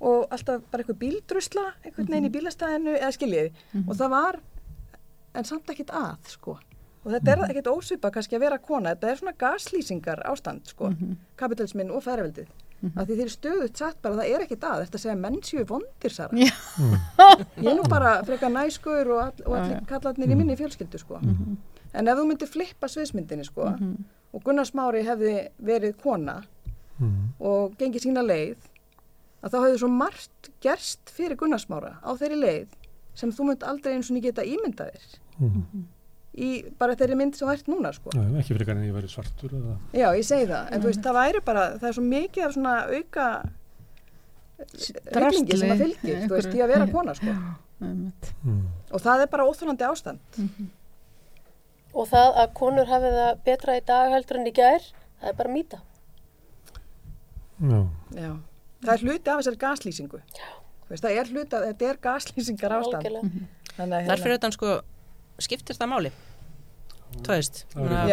og 0.00 0.26
alltaf 0.30 0.62
bara 0.70 0.82
eitthvað 0.84 0.98
bíldrusla 1.00 1.64
einhvern 1.84 2.10
veginn 2.12 2.28
í 2.28 2.34
bílastæðinu 2.34 2.96
eða 2.98 3.12
skiljiði 3.16 3.52
og 3.88 3.94
það 3.96 4.10
var 4.10 4.40
en 5.34 5.44
samt 5.44 5.70
ekkert 5.72 5.90
að 5.96 6.30
sko 6.34 6.58
og 7.06 7.12
þetta 7.14 7.32
er 7.32 7.42
ekkert 7.50 7.70
ósvipa 7.70 8.10
kannski 8.10 8.36
að 8.36 8.40
vera 8.48 8.58
kona 8.58 8.92
þetta 8.94 9.10
er 9.12 9.16
svona 9.20 9.32
gaslýsingar 9.40 10.22
ástand 10.26 10.66
sko 10.66 10.90
kapitalismin 11.36 11.90
og 11.94 12.02
færaveldið 12.04 12.48
að 12.96 13.06
því 13.08 13.14
þeir 13.22 13.30
stöðut 13.32 13.76
satt 13.80 14.02
bara 14.04 14.18
það 14.20 14.34
er 14.34 14.42
ekkert 14.44 14.64
að, 14.68 14.82
þetta 14.84 14.98
segja 15.00 15.14
menn 15.16 15.38
séu 15.42 15.62
vondir 15.66 16.12
Sara. 16.12 16.36
Ég 16.36 17.70
er 17.70 17.74
nú 17.78 17.86
bara 17.88 18.18
frekar 18.26 18.50
næskur 18.52 19.08
og, 19.14 19.20
all, 19.22 19.46
og 19.46 19.54
allir 19.56 19.78
já. 19.78 19.86
kallarnir 19.88 20.28
í 20.30 20.36
minni 20.36 20.56
fjölskyldu 20.60 21.00
sko. 21.00 21.18
Mhm. 21.22 21.56
En 21.96 22.08
ef 22.12 22.18
þú 22.18 22.26
myndir 22.28 22.50
flippa 22.52 22.86
sviðsmyndinni 22.92 23.44
sko 23.48 23.70
Mhm. 23.70 23.94
og 24.34 24.44
Gunnar 24.44 24.68
Smári 24.68 25.02
hefði 25.08 25.48
verið 25.62 25.96
kona 26.02 26.42
Mm. 27.00 27.32
og 27.40 27.74
gengið 27.76 28.06
sína 28.06 28.22
leið 28.24 28.56
að 29.46 29.52
þá 29.54 29.58
hefði 29.64 29.80
svo 29.84 29.90
margt 29.94 30.50
gerst 30.66 31.12
fyrir 31.14 31.38
Gunnar 31.40 31.62
Smára 31.62 31.94
á 32.02 32.10
þeirri 32.18 32.38
leið 32.42 32.74
sem 33.16 33.30
þú 33.32 33.46
mynd 33.52 33.62
aldrei 33.70 33.94
eins 33.96 34.10
og 34.12 34.18
geta 34.26 34.44
ímyndaðir 34.44 35.06
Mm. 35.36 35.84
í 36.36 36.48
bara 36.80 36.94
þeirri 36.96 37.16
mynd 37.20 37.34
sem 37.36 37.48
ert 37.52 37.66
núna 37.68 37.90
sko. 37.92 38.08
Já, 38.16 38.22
ekki 38.40 38.54
frekar 38.56 38.76
en 38.78 38.86
ég 38.88 38.94
væri 38.96 39.08
svartur 39.12 39.52
eða 39.52 39.74
Já, 39.92 40.06
ég 40.16 40.24
segi 40.24 40.46
það, 40.48 40.70
en 40.72 40.80
þú 40.82 40.88
veist, 40.90 41.02
það 41.04 41.16
væri 41.20 41.42
bara, 41.44 41.64
það 41.78 41.88
er 41.90 41.96
svo 41.98 42.04
mikið 42.06 42.44
af 42.46 42.54
svona 42.56 42.72
auka 42.96 43.26
reyflingi 45.16 45.58
sem 45.60 45.72
að 45.74 45.82
fylgir, 45.84 46.22
þú 46.24 46.32
veist, 46.38 46.54
í 46.56 46.62
að 46.64 46.72
vera 46.72 46.86
kona, 46.92 47.14
sko. 47.18 47.34
Mm. 47.84 48.62
Og 48.96 49.02
það 49.04 49.24
er 49.26 49.30
bara 49.34 49.46
óþólandi 49.50 49.84
ástand. 49.90 50.40
Og 51.96 52.08
það 52.08 52.38
að 52.42 52.52
konur 52.56 52.88
hafi 52.88 53.10
það 53.18 53.42
betra 53.44 53.76
í 53.76 53.84
dag 53.92 54.12
heldur 54.16 54.40
en 54.40 54.48
í 54.48 54.54
gær, 54.56 54.88
það 55.20 55.28
er 55.32 55.36
bara 55.42 55.52
mýta. 55.52 55.82
Já, 57.60 57.80
Já. 58.16 58.30
Það 58.84 58.92
er 58.96 59.04
hluti 59.06 59.30
af 59.32 59.40
þessari 59.40 59.60
gaslýsingu. 59.64 60.20
Já. 60.36 60.46
Veist, 60.90 61.02
það 61.02 61.16
er 61.20 61.32
hluti 61.32 61.56
af, 61.56 61.66
þetta 61.70 61.90
er 61.90 61.96
gaslýsingar 62.06 62.76
ástand. 62.76 63.00
Algjörlega. 63.00 63.44
Þannig 63.76 63.96
að, 63.98 64.06
Þar 64.12 64.24
fyrir 64.26 64.38
utan 64.40 64.52
sko, 64.56 64.74
skiptir 65.46 65.78
það 65.80 65.92
máli? 65.94 66.12
Þú 67.16 67.30
veist, 67.32 67.62
að 67.72 67.86
að 67.86 68.10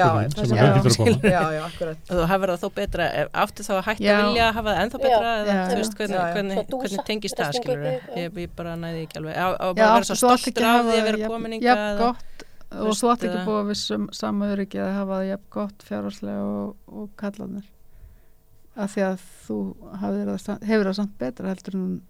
að 0.63 1.93
þú 2.07 2.25
hafur 2.29 2.51
það 2.53 2.61
þó 2.61 2.67
betra, 2.77 3.07
ef- 3.23 3.31
áttu 3.43 3.65
þá 3.65 3.71
að 3.75 3.81
hætta 3.87 4.03
Já. 4.05 4.13
að 4.13 4.23
vilja 4.29 4.45
að 4.47 4.53
hafa 4.57 4.69
það 4.69 4.81
ennþá 4.83 4.99
betra 5.03 5.17
Já. 5.23 5.33
eða 5.33 5.53
Já, 5.53 5.63
þú 5.73 5.77
veist 5.79 5.95
hvernig, 5.97 6.15
Já, 6.15 6.23
já. 6.23 6.33
hvernig, 6.37 6.61
hvernig 6.73 7.05
tengist 7.09 7.39
það 7.41 7.57
skilur 7.57 7.83
ég, 7.89 8.37
ég 8.43 8.53
bara 8.55 8.75
næði 8.79 9.01
ekki 9.07 9.19
alveg 9.19 9.35
Já, 9.35 9.45
bara 9.49 9.67
að 9.67 9.81
vera 9.81 10.07
svo 10.07 10.17
stoltur 10.21 10.53
ekki 10.53 10.63
af 10.63 10.77
að 10.77 10.87
því 10.87 10.95
að 11.01 11.07
vera 11.09 11.31
komin 11.33 11.55
hingað 11.57 12.01
gott 12.03 12.45
og 12.73 12.93
þú 13.01 13.11
átt 13.13 13.25
ekki 13.27 13.33
eða- 13.33 13.45
búið 13.49 13.67
vissum 13.73 14.07
samauðryggi 14.21 14.79
að 14.85 14.93
hafa 14.99 15.19
það 15.19 15.27
jafn 15.33 15.47
gott 15.57 15.87
fjárhagslega 15.89 16.45
og, 16.53 16.75
og 16.87 17.09
kallanir 17.19 17.67
af 18.75 18.95
því 18.95 19.01
að 19.07 19.19
þú 19.47 19.57
það, 20.47 20.63
hefur 20.69 20.85
það 20.89 20.95
samt 20.99 21.17
betra 21.19 21.47
heldur 21.53 21.75
en 21.79 22.01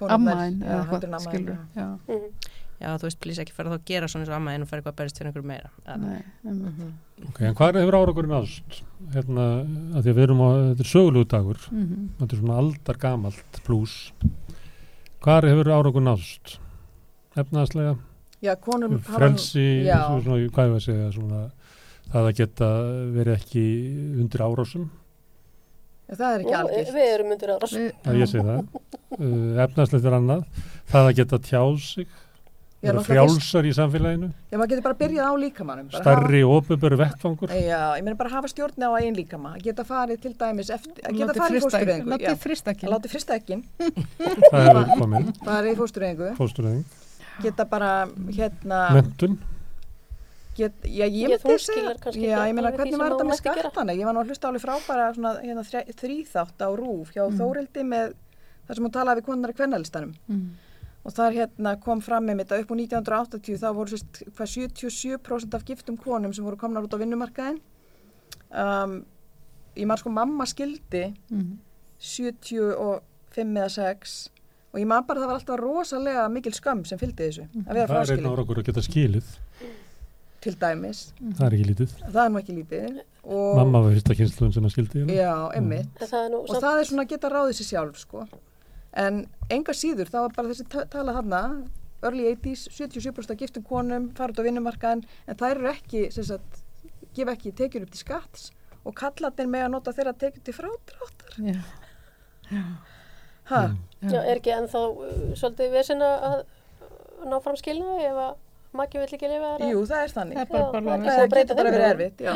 ammaðin 0.00 0.62
eða 0.64 0.86
hvað 0.88 1.20
skilur 1.26 1.56
já. 1.56 1.82
já, 1.82 1.98
Mhm. 2.08 2.32
Já, 2.80 2.96
þú 2.96 3.02
veist, 3.04 3.18
plís 3.20 3.36
ekki 3.38 3.52
fara 3.52 3.68
þá 3.68 3.74
að 3.76 3.84
gera 3.84 4.06
svona 4.08 4.22
eins 4.24 4.30
og 4.30 4.36
amma 4.36 4.52
en 4.54 4.62
og 4.62 4.68
fara 4.68 4.80
eitthvað 4.80 4.92
að 4.94 4.96
berist 4.96 5.18
fyrir 5.18 5.28
einhverju 5.28 5.44
meira 5.44 5.70
nei, 6.00 6.22
einmitt. 6.46 6.78
Mhm. 6.78 6.92
Ok, 7.28 7.40
en 7.42 7.54
hvað 7.54 7.74
hefur 7.76 7.96
árangurinn 7.98 8.32
ást? 8.40 8.78
Hérna, 9.12 9.44
að 9.92 10.00
því 10.02 10.08
að 10.08 10.16
við 10.16 10.22
erum 10.24 10.40
á, 10.40 10.48
þetta 10.72 10.80
er 10.80 10.90
sögulegu 10.94 11.28
dagur, 11.28 11.58
Mhm. 11.70 12.08
þetta 12.18 12.32
er 12.32 12.40
svona 12.40 12.56
aldar 12.56 12.96
gamalt 12.98 13.60
pluss. 13.64 14.12
Hvað 15.20 15.42
hefur 15.50 15.64
árangurinn 15.76 16.08
ást? 16.16 16.58
Efnaðslega, 17.36 17.98
Já, 18.42 18.54
konum 18.56 18.98
hafa- 18.98 19.18
frelsi, 19.18 19.84
hvað 20.48 20.68
ég 20.70 20.76
að 20.76 20.86
segja, 20.88 21.12
svona, 21.12 21.50
það 22.10 22.30
að 22.30 22.36
geta 22.40 22.68
verið 23.12 23.36
ekki 23.36 24.20
undir 24.20 24.40
árásum, 24.40 24.88
það 26.16 26.32
er 26.34 26.40
ekki 26.44 26.54
Já, 26.54 26.58
algilt. 26.62 26.94
Við 26.96 27.12
erum 27.14 27.30
undir. 27.36 27.52
Við- 27.60 27.92
að 28.10 28.18
ég 28.20 28.30
segi 28.32 28.46
það. 28.48 28.64
Uh, 29.10 29.62
efnaðslegt 29.66 30.04
er 30.10 30.16
annað, 30.18 30.42
það 30.90 31.08
að 31.10 31.16
geta 31.20 31.38
tjáð 31.50 31.78
sig, 31.84 32.06
Já, 32.80 32.88
vera 32.94 33.02
frjálsar 33.04 33.66
í 33.68 33.72
samfélaginu, 33.76 34.28
Já, 34.48 34.56
maður 34.56 34.70
getur 34.72 34.84
bara 34.86 34.96
byrjað 35.02 35.26
á 35.28 35.32
líkamannum. 35.42 35.88
bara 35.92 36.00
starri 36.00 36.38
og 36.46 36.54
ofinböru 36.62 36.96
vettfangur. 36.96 37.50
Já, 37.52 37.80
ég 37.98 38.04
meina 38.06 38.16
bara 38.16 38.30
hafa 38.32 38.48
stjórni 38.48 38.86
á 38.88 38.92
einn 39.02 39.14
líkama. 39.18 39.52
Að 39.58 39.66
geta 39.66 39.84
farið 39.84 40.20
til 40.22 40.32
dæmis 40.40 40.70
eftir, 40.72 41.02
að 41.04 41.18
geta 41.18 41.34
farið 41.36 41.50
í 41.50 41.60
frysta- 41.60 41.78
fóstureyðingu. 41.80 42.08
Já, 42.08 42.30
Látið 42.30 42.38
frista 42.46 42.70
ekki 42.72 42.86
að 42.88 42.94
láti 42.94 43.12
frista 43.12 43.36
ekki, 43.36 43.60
Það 44.50 44.64
hefur 44.70 44.90
komið, 45.02 45.28
farið 45.44 45.70
í 45.74 45.76
fóstureyðingu. 45.82 46.30
fósturöðing, 46.40 46.84
Geta 47.40 47.64
bara, 47.64 47.90
hérna, 48.36 48.78
mentun, 48.96 49.38
get, 50.60 50.78
já, 50.86 51.04
ég 51.08 51.34
Ég, 51.34 51.42
kannski 51.44 52.24
já, 52.28 52.38
ég 52.48 52.54
meina 52.56 52.70
hvernig 52.76 52.98
var 53.00 53.14
þetta 53.14 53.26
með 53.30 53.38
skattana? 53.42 53.94
Ég 53.98 54.04
var 54.08 54.14
nú 54.16 54.22
að 54.22 54.30
hlusta 54.32 54.48
alveg 54.50 54.62
frábæra 54.64 55.06
svona, 55.16 55.32
hérna, 55.42 55.64
þríþátt 56.00 56.64
á 56.64 56.68
rúf 56.78 57.12
hjá 57.14 57.22
Mm. 57.26 57.38
Þórildi 57.40 57.84
með 57.90 58.14
það 58.68 58.74
sem 58.78 58.84
hún 58.86 58.92
talaði 58.94 59.20
við 59.22 59.26
konar 59.30 59.50
í 59.54 59.56
kvennalistanum. 59.60 60.12
Mhm. 60.28 60.50
og 61.02 61.12
þar 61.16 61.32
hérna 61.32 61.70
kom 61.80 62.00
fram 62.04 62.26
með 62.28 62.42
þetta 62.44 62.56
upp 62.60 62.70
á 62.70 62.76
1980 62.76 63.56
þá 63.62 63.68
voru 63.72 63.88
sérst 63.88 64.18
hvað 64.36 64.48
77% 64.52 65.54
af 65.56 65.62
giftum 65.64 65.96
konum 65.96 66.34
sem 66.36 66.44
voru 66.44 66.58
komnar 66.60 66.84
út 66.84 66.92
á 66.92 67.00
vinnumarkaðin 67.00 67.56
um, 68.52 68.92
ég 69.74 69.86
maður 69.88 70.02
sko 70.04 70.10
mamma 70.12 70.44
skildi 70.44 71.14
Mhm. 71.32 71.56
75 71.98 73.56
eða 73.56 73.70
6 73.72 74.30
og 74.74 74.78
ég 74.80 74.86
maður 74.86 75.06
bara 75.08 75.20
það 75.22 75.30
var 75.30 75.38
alltaf 75.40 75.60
rosalega 75.60 76.28
mikil 76.30 76.52
skömm 76.52 76.84
sem 76.86 76.98
fylgdi 77.00 77.26
þessu 77.30 77.46
að 77.64 77.74
vera 77.74 77.74
það 77.74 77.80
er 77.80 77.80
einn 77.80 77.94
fráskilin 77.96 78.30
árangur 78.34 78.60
að 78.60 78.68
geta 78.68 78.84
skilið, 78.86 79.30
til 80.40 80.54
dæmis 80.60 81.00
það 81.36 81.42
er 81.46 81.56
ekki 81.56 81.66
lítið. 81.70 81.90
það 82.12 82.20
er 82.24 82.30
nú 82.34 82.38
ekki 82.40 82.54
lítið 82.58 83.00
og, 83.24 83.56
Mamma 83.58 83.82
var 83.84 83.92
fyrsta 83.96 84.16
kynsluðum 84.18 84.54
sem 84.56 84.68
að 84.68 84.72
skildi 84.76 85.02
já, 85.16 85.32
emmitt 85.58 86.00
það 86.06 86.30
nú 86.32 86.40
og 86.46 86.54
það 86.64 86.78
er 86.82 86.88
svona 86.90 87.04
að 87.04 87.10
geta 87.14 87.30
ráðið 87.34 87.58
sér 87.60 87.68
sjálf 87.72 87.98
sko. 88.00 88.24
en 89.04 89.20
enga 89.50 89.74
síður 89.76 90.08
það 90.10 90.24
var 90.26 90.32
bara 90.38 90.48
þessi 90.54 90.66
ta- 90.72 90.86
tala 90.96 91.12
hana 91.18 91.42
early 92.02 92.24
80s, 92.32 92.68
77% 92.72 93.30
af 93.34 93.36
giftum 93.42 93.62
konum 93.68 94.08
fara 94.16 94.32
út 94.32 94.40
á 94.40 94.46
vinnumarkaðin 94.48 95.04
en 95.28 95.36
þær 95.36 95.50
eru 95.58 95.68
ekki 95.74 96.06
sem 96.14 96.24
sagt, 96.24 96.62
gefa 97.14 97.34
ekki 97.36 97.52
tekjur 97.58 97.84
upp 97.84 97.90
til 97.92 98.00
skatts 98.00 98.46
og 98.88 98.94
kallarnir 98.96 99.50
með 99.52 99.66
að 99.66 99.72
nota 99.74 99.92
þeirra 99.92 100.14
tekjur 100.16 100.42
til 100.48 100.54
frádráttar 100.56 101.36
Já. 101.44 101.60
Já. 102.50 102.62
ha, 103.52 103.60
Mm. 104.00 104.08
Já, 104.14 104.20
er 104.24 104.38
ekki 104.40 104.52
ennþá 104.56 104.80
uh, 104.80 105.32
svolítið 105.36 105.72
vesina 105.74 106.06
að 106.24 106.38
ná 107.28 107.34
fram 107.44 107.56
skilnaði 107.60 108.06
ef 108.08 108.16
að 108.16 108.30
maki 108.72 108.98
vill 108.98 109.14
ekki 109.16 109.28
lifa 109.30 109.58
þar? 109.58 109.70
jú 109.72 109.80
það 109.86 110.02
er 110.04 110.12
þannig 110.16 110.36
Það 110.36 110.42
er 110.42 110.50
bara, 110.50 110.64
Já, 110.64 110.72
bara 110.72 110.98
það 110.98 111.06
er 111.06 111.28
það 111.28 111.38
getur 111.40 111.56
bara 111.60 111.70
verið 111.70 111.86
erfitt 111.94 112.18
já. 112.26 112.34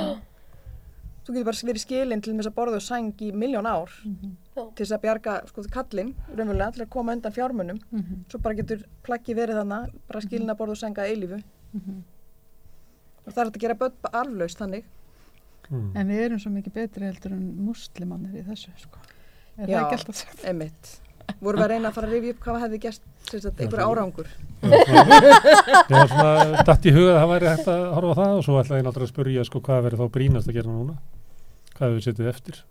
þú 1.25 1.33
getur 1.35 1.45
bara 1.49 1.69
verið 1.71 1.83
skilin 1.85 2.21
til 2.23 2.35
þess 2.35 2.51
að 2.51 2.55
borða 2.59 2.75
og 2.81 2.83
sæng 2.85 3.13
í 3.23 3.33
miljón 3.33 3.67
ár 3.71 3.91
Mhm. 4.05 4.33
Já. 4.57 4.63
til 4.75 4.87
þess 4.87 4.93
að 4.97 5.03
bjarga 5.05 5.47
sko, 5.49 5.63
kallinn 5.71 6.15
raunverulega 6.37 6.73
til 6.75 6.83
að 6.87 6.91
koma 6.91 7.13
undan 7.13 7.33
fjármunum 7.33 7.79
Mhm. 7.93 8.25
svo 8.29 8.39
bara 8.43 8.55
getur 8.55 8.85
plaggi 9.03 9.35
verið 9.35 9.57
þannig 9.63 9.93
bara 10.09 10.21
skilin 10.21 10.51
að 10.51 10.57
borða 10.59 10.71
og 10.71 10.83
sænga 10.83 11.07
eilífu 11.09 11.43
Mhm. 11.75 12.03
og 13.27 13.33
það 13.33 13.39
er 13.47 13.51
að 13.51 13.59
gera 13.61 13.75
börn 13.75 13.93
arflaust 14.13 14.59
þannig 14.59 14.85
Mm. 15.73 15.97
En 15.97 16.09
við 16.09 16.19
erum 16.27 16.39
svo 16.39 16.51
mikið 16.53 16.73
betri 16.75 17.07
heldur 17.09 17.33
en 17.33 17.57
muslimannir 17.67 18.35
í 18.37 18.45
þessu 18.45 18.69
sko. 18.77 18.99
Er 19.57 19.67
Já. 19.67 19.79
það 19.81 19.85
ekki 19.87 19.97
alltaf 19.97 20.15
sagt? 20.15 20.45
Einmitt. 20.45 21.01
Vorum 21.45 21.61
við 21.61 21.65
að 21.65 21.73
reyna 21.75 21.91
að 21.91 21.97
fara 21.99 22.09
að 22.09 22.15
rifja 22.17 22.35
upp 22.35 22.45
hvað 22.45 22.61
hefði 22.65 22.81
gert 22.85 23.03
sem 23.31 23.41
sagt, 23.41 23.61
einhver 23.61 23.81
Já, 23.81 23.87
árangur. 23.89 24.29
Ég 24.65 25.95
var 25.95 26.11
svona 26.13 26.65
datt 26.69 26.87
í 26.89 26.95
huga 26.95 27.15
að 27.15 27.19
það 27.21 27.33
væri 27.33 27.51
hægt 27.53 27.73
að 27.75 27.85
horfa 27.97 28.15
það 28.21 28.37
og 28.37 28.47
svo 28.47 28.61
ætlaði 28.61 28.81
ég 28.81 28.87
náttúrulega 28.89 29.11
að 29.11 29.15
spurja 29.15 29.47
sko 29.49 29.63
hvað 29.65 29.85
verið 29.89 30.03
þá 30.03 30.15
brínast 30.17 30.51
að 30.51 30.59
gera 30.59 30.73
núna? 30.75 30.97
Hvað 31.75 31.89
hefur 31.91 32.07
setið 32.09 32.31
eftir 32.33 32.63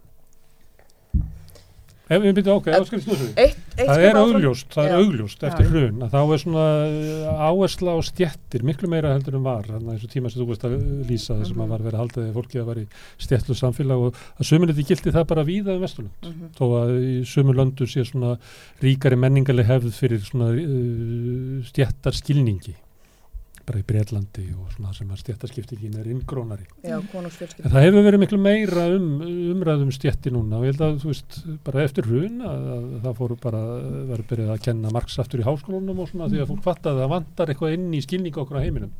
Ef 2.12 2.20
við 2.20 2.34
byrjum 2.36 2.58
ok, 2.60 2.66
þá 2.68 2.84
skal 2.86 2.97
ég 2.99 3.04
snúsa 3.06 3.24
því 3.24 3.43
Eitt, 3.43 3.60
eitt 3.78 3.88
Það 3.88 4.01
er 4.04 4.18
augljóst, 4.20 4.66
það 4.76 4.88
er 4.89 4.95
augljóst 4.99 5.43
eftir 5.47 5.70
hrun 5.72 6.01
að 6.04 6.10
þá 6.12 6.20
er 6.36 6.41
svona 6.43 6.66
uh, 6.84 7.45
áhersla 7.47 7.93
á 7.95 7.99
stjettir 8.04 8.66
miklu 8.68 8.89
meira 8.91 9.14
heldur 9.16 9.38
en 9.39 9.45
var 9.47 9.64
þannig 9.70 9.88
að 9.88 9.95
þessu 10.01 10.10
tíma 10.12 10.32
sem 10.34 10.41
þú 10.43 10.47
veist 10.51 10.66
að 10.68 10.76
lýsa 11.08 11.38
þessum 11.39 11.56
Mhm. 11.56 11.64
að 11.64 11.72
var 11.74 11.86
verið 11.88 11.95
að 11.95 12.04
halda 12.04 12.22
að 12.28 12.36
fólki 12.36 12.60
að 12.60 12.68
vera 12.74 12.84
í 12.84 12.88
stjettlu 13.24 13.56
samfélag 13.56 14.04
og 14.10 14.20
að 14.36 14.49
sömurleiti 14.51 14.88
gildi 14.91 15.16
það 15.16 15.28
bara 15.32 15.47
víða 15.47 15.76
um 15.78 15.82
Vesturlund 15.88 16.28
Mhm. 16.28 16.51
þó 16.60 16.64
að 16.84 16.91
í 16.99 17.16
sömur 17.24 17.56
löndu 17.62 17.88
sé 17.88 18.04
svona 18.04 18.36
ríkari 18.84 19.16
menningarleg 19.24 19.66
hefð 19.72 19.95
fyrir 19.95 20.20
svona 20.28 20.51
uh, 20.51 21.64
stjettar 21.72 22.12
skilningi 22.20 22.76
bara 23.68 23.80
í 23.80 23.86
Breitlandi 23.88 24.45
og 24.57 24.72
svona 24.76 24.91
sem 24.95 25.11
að 25.14 25.22
stjettarskiptingin 25.22 25.97
er 26.01 26.09
inngrónari 26.11 26.66
Já, 26.84 26.97
en 26.97 27.07
konungsfjölskylda. 27.11 27.72
það 27.74 27.86
hefur 27.88 28.05
verið 28.07 28.24
miklu 28.24 28.39
meira 28.43 28.88
um 28.95 29.07
umræðum 29.53 29.93
stjetti 29.95 30.34
núna 30.36 30.59
og 30.59 30.66
ég 30.68 30.74
held 30.74 30.84
að 30.88 30.97
þú 31.03 31.11
veist 31.14 31.38
bara 31.68 31.86
eftir 31.88 32.09
hrun 32.09 32.41
að, 32.43 32.66
að 32.76 32.89
það 33.05 33.16
fóru 33.22 33.38
bara 33.45 33.61
verið 34.11 34.28
byrjað 34.34 34.51
að 34.57 34.66
kenna 34.68 34.93
margs 34.95 35.20
aftur 35.24 35.43
í 35.43 35.47
háskólanum 35.47 36.03
og 36.03 36.11
svona 36.11 36.28
því 36.34 36.43
að 36.43 36.51
fólk 36.51 36.68
fattaði 36.68 36.97
að 36.97 37.05
það 37.05 37.14
vantar 37.16 37.53
eitthvað 37.53 37.78
inn 37.78 37.88
í 37.93 38.03
skilningu 38.03 38.43
okkur 38.43 38.59
á 38.59 38.66
heiminum 38.66 38.93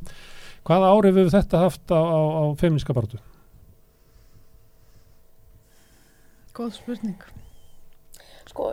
hvaða 0.64 0.92
árið 0.96 1.20
hefur 1.20 1.34
þetta 1.36 1.62
haft 1.66 1.92
á, 1.92 2.00
á, 2.00 2.20
á 2.24 2.42
feministka 2.60 2.96
bartu? 2.96 3.20
Góð 6.54 6.76
spurning. 6.78 7.18
Sko, 8.46 8.68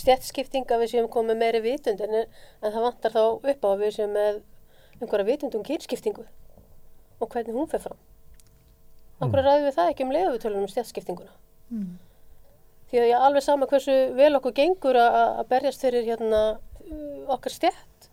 stjættskipting 0.00 0.66
að 0.70 0.84
við 0.84 0.92
séum 0.94 1.08
komið 1.12 1.40
meiri 1.40 1.60
vitund 1.64 2.00
en, 2.04 2.14
en 2.24 2.72
það 2.74 2.84
vantar 2.86 3.14
þá 3.16 3.22
upp 3.24 3.64
á 3.64 3.68
að 3.70 3.82
við 3.84 3.96
séum 3.96 4.14
með 4.16 4.40
einhverja 5.00 5.28
vitund 5.30 5.56
um 5.56 5.64
kynskiptingu 5.66 6.24
og 7.20 7.28
hvernig 7.32 7.56
hún 7.56 7.68
fer 7.70 7.82
fram. 7.84 7.98
Akkur 9.20 9.40
Mm. 9.40 9.46
ræðum 9.46 9.66
við 9.68 9.74
það 9.76 9.90
ekki 9.92 10.04
um 10.06 10.12
leiðu 10.14 10.32
við 10.32 10.42
tölum 10.44 10.62
um 10.64 10.70
stjættskiptinguna. 10.72 11.32
Mm. 11.70 11.98
Því 12.90 12.98
að 12.98 13.06
ég 13.10 13.14
er 13.14 13.24
alveg 13.26 13.44
sama 13.44 13.66
hversu 13.70 13.96
vel 14.16 14.32
okkur 14.38 14.54
gengur 14.56 14.96
að, 14.96 15.44
berjast 15.50 15.84
fyrir 15.84 16.06
hérna 16.08 16.40
okkar 17.30 17.52
stjætt 17.52 18.08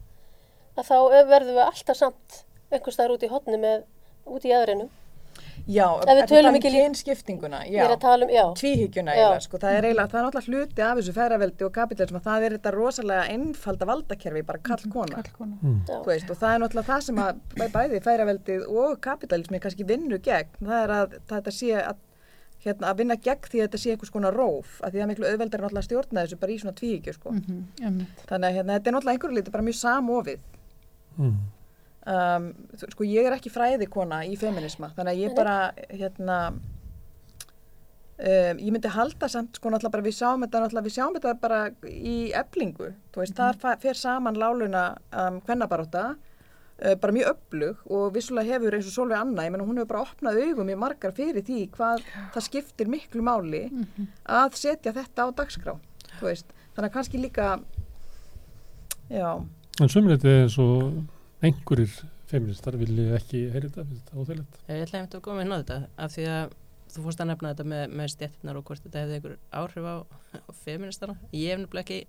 að 0.77 0.89
þá 0.91 0.97
verðum 1.31 1.55
við 1.57 1.63
alltaf 1.63 1.97
samt 1.97 2.41
einhvers 2.69 2.97
staðar 2.97 3.15
út 3.15 3.23
í 3.23 3.31
hotni 3.31 3.57
með 3.57 3.85
út 4.27 4.45
í 4.45 4.51
aðrinum. 4.53 4.91
Já, 5.67 5.85
Ef 5.99 6.07
við 6.07 6.21
að 6.23 6.29
tölum 6.31 6.49
um 6.53 6.57
ekki 6.59 6.71
kynskiptinguna, 6.73 7.59
er 7.67 7.91
að 7.91 8.23
um, 8.23 8.29
já, 8.31 8.43
Tvíhyggjuna 8.59 9.15
Já. 9.15 9.19
eiginlega, 9.19 9.41
sko. 9.43 9.59
Það 9.63 9.77
er 9.77 9.87
eiginlega, 9.87 10.11
það 10.13 10.19
er 10.19 10.25
náttúrulega 10.27 10.53
hluti 10.53 10.83
af 10.87 10.97
þessu 10.99 11.13
feðraveldi 11.17 11.65
og 11.67 11.71
kapitalism 11.75 12.19
það 12.27 12.45
er 12.47 12.55
þetta 12.57 12.73
rosalega 12.77 13.23
einfalda 13.33 13.85
valdakerfi, 13.89 14.43
bara 14.47 14.59
kall-kona. 14.69 15.15
Kallkona. 15.21 15.57
Mm. 15.61 15.79
veist, 16.07 16.29
og 16.31 16.37
það 16.37 16.53
er 16.55 16.61
náttúrulega 16.63 16.91
það 16.91 17.01
sem 17.07 17.21
að 17.25 17.41
bæ- 17.57 17.71
bæði 17.75 18.01
feðraveldið 18.07 18.67
og 18.83 18.99
kapitalismi 19.01 19.59
kannski 19.59 19.87
vinnu 19.87 20.19
gegn. 20.23 20.53
Það 20.61 20.83
er 20.83 20.95
að, 21.01 21.17
það 21.27 21.41
þetta 21.41 21.55
sé 21.57 21.73
að, 21.81 21.99
hérna, 22.63 22.87
að 22.93 22.97
vinna 23.03 23.15
gegn 23.27 23.49
því 23.51 23.59
að 23.59 23.67
þetta 23.67 23.81
sé 23.83 23.91
einhvers 23.95 24.13
konar 24.15 24.33
róf, 24.39 24.79
að 24.81 24.91
því 24.91 24.97
það 24.97 25.03
er 25.07 25.11
miklu 25.11 25.27
auðveldar 25.31 25.61
náttúrulega 25.65 25.83
að 25.83 25.89
stjórna 25.89 26.23
þessu 26.25 26.39
bara 26.39 26.51
í 26.51 26.59
svona 26.63 26.77
tvíhyggju, 26.79 27.13
sko. 27.19 27.31
Mhm, 27.35 27.59
einmitt. 27.83 28.23
Þannig 28.29 28.47
að 28.47 28.55
hérna, 28.61 28.77
þetta 28.79 28.87
er 28.87 28.95
náttúrulega 28.97 29.17
einhverju 29.19 29.35
liti 29.41 29.51
bara 29.51 29.67
mjög 29.67 29.79
samofið. 29.83 30.39
Mm. 31.17 31.37
Um, 32.07 32.49
sko 32.95 33.03
ég 33.07 33.27
er 33.27 33.35
ekki 33.37 33.51
fræðikona 33.53 34.23
í 34.31 34.35
feminisma 34.39 34.87
þannig 34.95 35.13
að 35.13 35.21
ég 35.25 35.35
bara 35.37 35.57
hérna 35.91 36.37
um, 36.51 36.57
ég 38.61 38.71
myndi 38.73 38.91
halda 38.93 39.29
samt 39.31 39.57
sko 39.59 39.71
náttúrulega 39.73 39.95
bara 39.97 40.07
við 40.07 40.17
sjáum 40.19 40.45
þetta 40.45 40.61
náttúrulega 40.63 40.87
við 40.87 40.95
sjáum 40.97 41.17
þetta 41.17 41.33
bara 41.43 41.59
í 41.91 42.15
eblingu 42.43 42.87
þú 43.13 43.23
veist 43.23 43.37
þar 43.37 43.59
fa- 43.61 43.77
fer 43.83 43.99
saman 43.99 44.39
láluna 44.39 44.85
um, 45.11 45.39
kvennabaróta 45.45 46.05
uh, 46.15 46.95
bara 47.01 47.15
mjög 47.17 47.33
öflug 47.35 47.83
og 47.91 48.05
vissulega 48.15 48.55
hefur 48.57 48.77
eins 48.77 48.89
og 48.89 48.95
Solveig 48.97 49.19
Anna, 49.21 49.45
ég 49.47 49.53
menna 49.53 49.67
hún 49.67 49.79
hefur 49.81 49.91
bara 49.93 50.05
opnað 50.07 50.41
augum 50.47 50.71
í 50.73 50.79
margar 50.79 51.13
fyrir 51.17 51.43
því 51.47 51.59
hvað 51.75 52.05
það 52.35 52.47
skiptir 52.49 52.87
miklu 52.91 53.25
máli 53.25 53.65
að 54.25 54.57
setja 54.63 54.95
þetta 54.95 55.27
á 55.27 55.29
dagskrá 55.41 55.73
þú 56.17 56.31
veist, 56.31 56.49
þannig 56.73 56.89
að 56.89 56.95
kannski 56.95 57.19
líka 57.21 57.47
já. 59.11 59.29
En 59.77 59.91
sömuleyti 59.93 60.31
eins 60.41 60.55
og 60.57 61.03
einhverjir 61.45 61.91
feministar 62.27 62.75
vilja 62.79 63.15
ekki 63.19 63.43
heyri 63.53 63.69
þetta, 63.69 63.85
finnst 63.87 64.07
þetta 64.09 64.21
óþægilegt. 64.21 64.57
Ég 64.67 64.81
ætla 64.85 64.99
einmitt 65.01 65.17
að 65.19 65.25
koma 65.27 65.43
inn 65.45 65.53
á 65.53 65.57
þetta 65.61 65.77
af 66.05 66.15
því 66.15 66.25
að 66.33 66.55
þú 66.93 67.03
fórst 67.05 67.21
að 67.23 67.29
nefna 67.31 67.51
þetta 67.53 67.65
með, 67.71 67.83
með 67.99 68.07
stjættirnar 68.13 68.57
og 68.59 68.65
hvort 68.67 68.83
þetta 68.87 69.03
hefði 69.03 69.17
einhver 69.19 69.35
áhrif 69.61 69.87
á, 69.87 69.95
á 70.47 70.51
feministana. 70.63 71.15
Ég 71.35 71.51
hef 71.53 71.61
nefnilega 71.61 71.83
ekki 71.85 71.99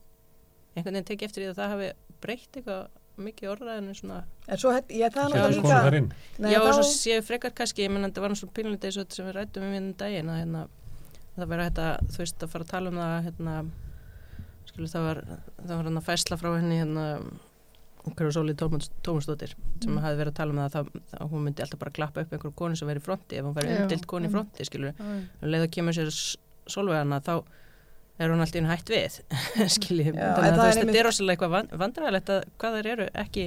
einhvern 0.78 0.94
veginn 0.98 1.08
tekið 1.10 1.28
eftir 1.28 1.44
því 1.44 1.50
að 1.52 1.58
það 1.60 1.72
hafi 1.74 1.90
breytt 2.24 2.58
eitthvað 2.60 2.82
mikið 3.18 3.50
orðræðinu 3.50 3.94
svona. 3.98 4.18
en 4.46 4.58
svo, 4.62 4.70
hef- 4.76 4.90
ég, 4.94 5.10
það 5.10 5.24
er 5.24 5.32
Það 5.34 5.44
náttúrulega 5.48 5.78
líka 5.90 5.96
inn. 5.98 6.12
Nei, 6.38 6.50
Já, 6.52 6.58
og 6.60 6.68
þá- 6.68 6.74
svo 6.78 6.84
séu 6.94 7.22
frekar 7.26 7.50
kannski, 7.58 7.82
ég 7.82 7.90
menn 7.90 8.04
að 8.06 8.12
þetta 8.12 8.22
var 8.22 8.30
náttúrulega 8.30 8.56
pínlítið 8.58 8.86
eins 8.88 8.98
og 8.98 9.04
þetta 9.08 9.14
sem 9.18 9.26
við 9.26 9.34
rættum 9.38 9.62
um 9.66 9.72
hérna 9.74 9.96
daginn 10.02 10.30
að 10.30 10.38
hérna, 10.38 10.62
það 11.38 11.50
verið 11.52 11.66
þetta, 11.68 11.88
þú 12.14 12.18
veist, 12.22 12.38
að 12.46 12.52
fara 12.54 12.64
að 12.64 12.70
tala 12.70 12.88
um 12.92 13.00
það 13.02 13.24
hérna, 13.26 13.54
skilu 14.70 14.88
það 14.92 15.02
var 15.08 15.20
það 15.66 15.74
var 15.74 15.84
hérna 15.88 16.04
fæsla 16.06 16.38
frá 16.38 16.48
henni 16.60 16.78
hérna 16.78 17.06
hverju 18.16 18.32
Sóli 18.36 18.54
Tómasdóttir 18.54 19.52
sem 19.82 19.92
Mm. 19.92 19.98
hafi 20.02 20.16
verið 20.20 20.32
að 20.32 20.38
tala 20.40 20.52
um 20.52 20.58
það 20.62 20.76
að, 20.80 20.88
það, 21.12 21.28
hún 21.32 21.44
myndi 21.46 21.62
alltaf 21.64 21.78
bara 21.80 21.90
klappa 21.98 22.20
upp 22.24 22.32
einhverju 22.32 22.54
konu 22.54 22.76
sem 22.76 22.88
verið 22.88 23.02
í 23.02 23.06
fronti 23.08 23.38
ef 23.38 23.44
hún 23.44 23.54
verið 23.56 23.80
umdilt 23.82 24.06
konu 24.10 24.26
í 24.26 24.28
mm. 24.28 24.34
fronti, 24.36 24.64
skilur 24.68 24.92
Já, 24.92 25.04
um 25.42 25.48
leið 25.54 25.64
að 25.66 25.70
kemur 25.76 25.96
sér 25.98 26.10
Sólvegana 26.68 27.20
þá 27.24 27.34
er 28.18 28.32
hún 28.34 28.40
alltaf 28.42 28.58
inn 28.60 28.66
hætt 28.68 28.90
við 28.90 29.20
skiljið, 29.76 30.14
Já, 30.18 30.34
þannig 30.34 30.50
að 30.50 30.58
það 30.58 30.74
þú 30.82 30.88
er 30.92 30.98
er 31.02 31.06
rosalega 31.08 31.36
eitthvað 31.36 31.54
van- 31.54 31.72
vandræðilegt 31.84 32.32
að 32.34 32.44
hvað 32.58 32.78
þær 32.78 32.90
eru 32.94 33.08
ekki 33.24 33.46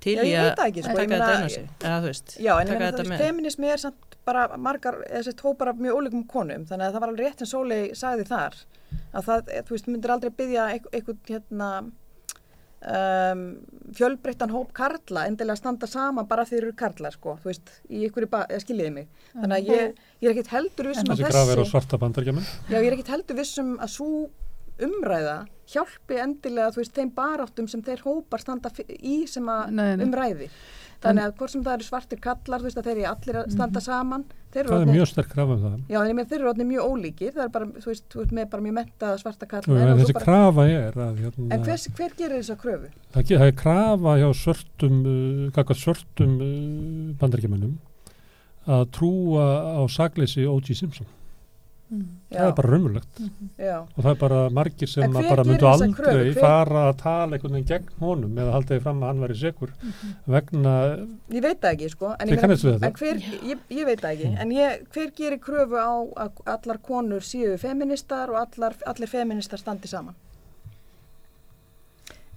til 0.00 0.14
í 0.16 0.30
að 0.32 0.54
það 0.56 0.78
sko, 0.80 0.94
taka 0.96 1.10
þetta 1.10 1.32
inn 1.36 1.44
á 1.44 1.50
sig. 1.52 1.64
Eða 1.84 1.96
þú 2.00 2.06
veist, 2.08 2.36
Já, 2.40 2.52
en 2.56 2.70
ég 2.70 2.78
meina 2.80 2.92
það, 2.96 3.08
með. 3.10 3.18
feminismi 3.20 3.68
er 3.74 3.80
samt 3.82 4.14
bara 4.24 4.44
margar, 4.56 4.96
eða 5.10 5.24
sett 5.26 5.40
hópar 5.44 5.68
af 5.74 5.76
mjög 5.82 5.98
ólíkum 5.98 6.22
konum, 6.30 6.64
þannig 6.68 6.86
að 6.86 6.94
það 6.94 7.00
var 7.04 7.10
alveg 7.12 7.26
rétt 7.26 7.42
sem 7.42 7.50
Sólei 7.50 7.80
sagði 7.98 8.24
þar, 8.30 8.56
að 9.12 9.26
það, 9.28 9.50
þú 9.68 9.74
veist, 9.76 9.90
myndir 9.92 10.14
aldrei 10.14 10.30
byggja 10.38 10.64
einhvern, 10.78 11.20
hérna, 11.28 11.68
um, 12.80 13.44
fjölbreyttan 13.96 14.52
hóp 14.54 14.72
karla 14.76 15.26
endilega 15.28 15.58
standa 15.58 15.88
saman 15.90 16.28
bara 16.30 16.46
þeir 16.48 16.62
eru 16.62 16.74
karlar, 16.78 17.16
sko, 17.16 17.36
þú 17.42 17.50
veist, 17.50 17.72
í 17.90 18.04
eða 18.06 18.60
skiljiði 18.62 18.92
mig, 18.94 19.08
þannig 19.34 19.56
að 19.58 19.72
ég, 19.74 20.04
ég 20.20 20.30
er 20.30 20.36
ekkit 20.36 20.52
heldur 20.54 20.90
vissum 20.92 21.10
að 21.10 21.24
Þessi 21.24 21.26
er 21.54 21.64
já, 22.70 22.78
ég 22.78 22.88
er 22.88 22.96
ekkit 22.96 23.14
heldur 23.14 23.40
vissum 23.40 23.74
að 23.78 23.92
svo 23.96 24.10
umræða 24.80 25.38
hjálpi 25.70 26.18
endilega, 26.20 26.72
þú 26.74 26.82
veist, 26.82 26.94
þeim 26.96 27.10
baráttum 27.16 27.68
sem 27.70 27.82
þeir 27.84 28.04
hópar 28.06 28.42
standa 28.42 28.72
í 28.88 29.22
sem 29.30 29.48
að 29.52 29.82
umræði. 30.06 30.48
Þannig 31.00 31.24
að 31.24 31.34
hvort 31.40 31.50
sem 31.54 31.62
það 31.64 31.76
eru 31.78 31.86
svartir 31.86 32.18
kallar, 32.20 32.60
þú 32.60 32.66
veist 32.68 32.78
að 32.80 32.88
þeir 32.90 32.98
eru 32.98 33.08
allir 33.10 33.36
að 33.40 33.52
standa 33.54 33.80
saman. 33.80 34.24
Það 34.50 34.60
er 34.60 34.66
orðnir- 34.74 34.96
mjög 34.98 35.06
sterk 35.08 35.28
graf 35.32 35.48
um 35.54 35.60
það. 35.62 35.76
Já, 35.88 35.98
en 36.00 36.08
ég 36.10 36.16
með 36.18 36.26
þeir 36.30 36.38
eru 36.40 36.48
orðinir 36.50 36.68
mjög 36.70 36.88
ólíkir, 36.90 37.32
það 37.36 37.44
er 37.44 37.52
bara, 37.54 37.66
þú 37.66 37.86
veist, 37.90 38.04
þú 38.10 38.18
veist 38.20 38.32
með 38.36 38.48
bara 38.50 38.62
mjög 38.66 38.74
mentaða 38.80 39.20
svarta 39.22 39.46
kallar. 39.48 39.84
en 39.86 40.00
þessi 40.00 40.16
krafa 40.18 40.64
er 40.68 40.98
að 41.06 41.20
hérna, 41.22 41.46
En 41.54 41.62
hver, 41.64 41.78
hver 41.96 42.16
gerir 42.18 42.42
þessa 42.42 42.56
kröfu? 42.60 42.90
það, 43.14 43.30
það 43.30 43.46
er 43.46 43.56
krafa 43.62 44.16
hjá 44.20 44.28
svörtum, 44.42 44.98
uh, 45.54 45.74
svörtum 45.84 46.34
uh, 46.40 47.14
bandargemennum 47.20 47.78
að 48.66 48.84
trúa 48.90 49.46
á 49.80 49.82
sagleysi 49.88 50.44
O.G. 50.46 50.74
Simpson. 50.74 51.06
Það 51.90 52.46
er 52.46 52.52
bara 52.54 52.68
raunverulegt. 52.70 53.20
Já, 53.58 53.76
og 53.82 53.96
það 54.04 54.10
er 54.12 54.18
bara 54.20 54.40
margir 54.54 54.88
sem 54.88 55.12
bara 55.16 55.42
myndu 55.44 55.66
aldrei 55.66 55.88
kröfu? 55.98 56.20
Hver- 56.30 56.40
fara 56.44 56.82
að 56.92 56.96
tala 57.02 57.36
einhvern 57.36 57.56
veginn 57.56 57.66
gegn 57.72 57.88
honum 58.04 58.38
eða 58.38 58.52
halda 58.54 58.76
því 58.76 58.82
fram 58.84 59.00
að 59.02 59.08
hann 59.10 59.22
væri 59.24 59.38
segur 59.40 59.72
vegna, 60.36 60.74
ég 61.34 61.42
veit 61.48 61.60
það 61.60 61.74
ekki, 61.74 61.88
sko. 61.96 62.12
Ég 62.20 62.46
meina- 62.46 62.92
hver, 63.00 63.20
ég, 63.50 63.58
ég 63.80 63.84
veit 63.90 64.00
það 64.04 64.14
ekki, 64.14 64.30
en 64.44 64.50
ég, 64.54 64.86
hver 64.94 65.10
gerir 65.18 65.38
kröfu 65.42 65.76
á 65.82 65.90
að 66.26 66.30
allar 66.54 66.78
konur 66.78 67.20
séu 67.26 67.58
feministar 67.58 68.30
og 68.30 68.38
allar, 68.46 68.74
allir 68.86 69.08
feministar 69.10 69.58
standi 69.58 69.88
saman? 69.90 70.14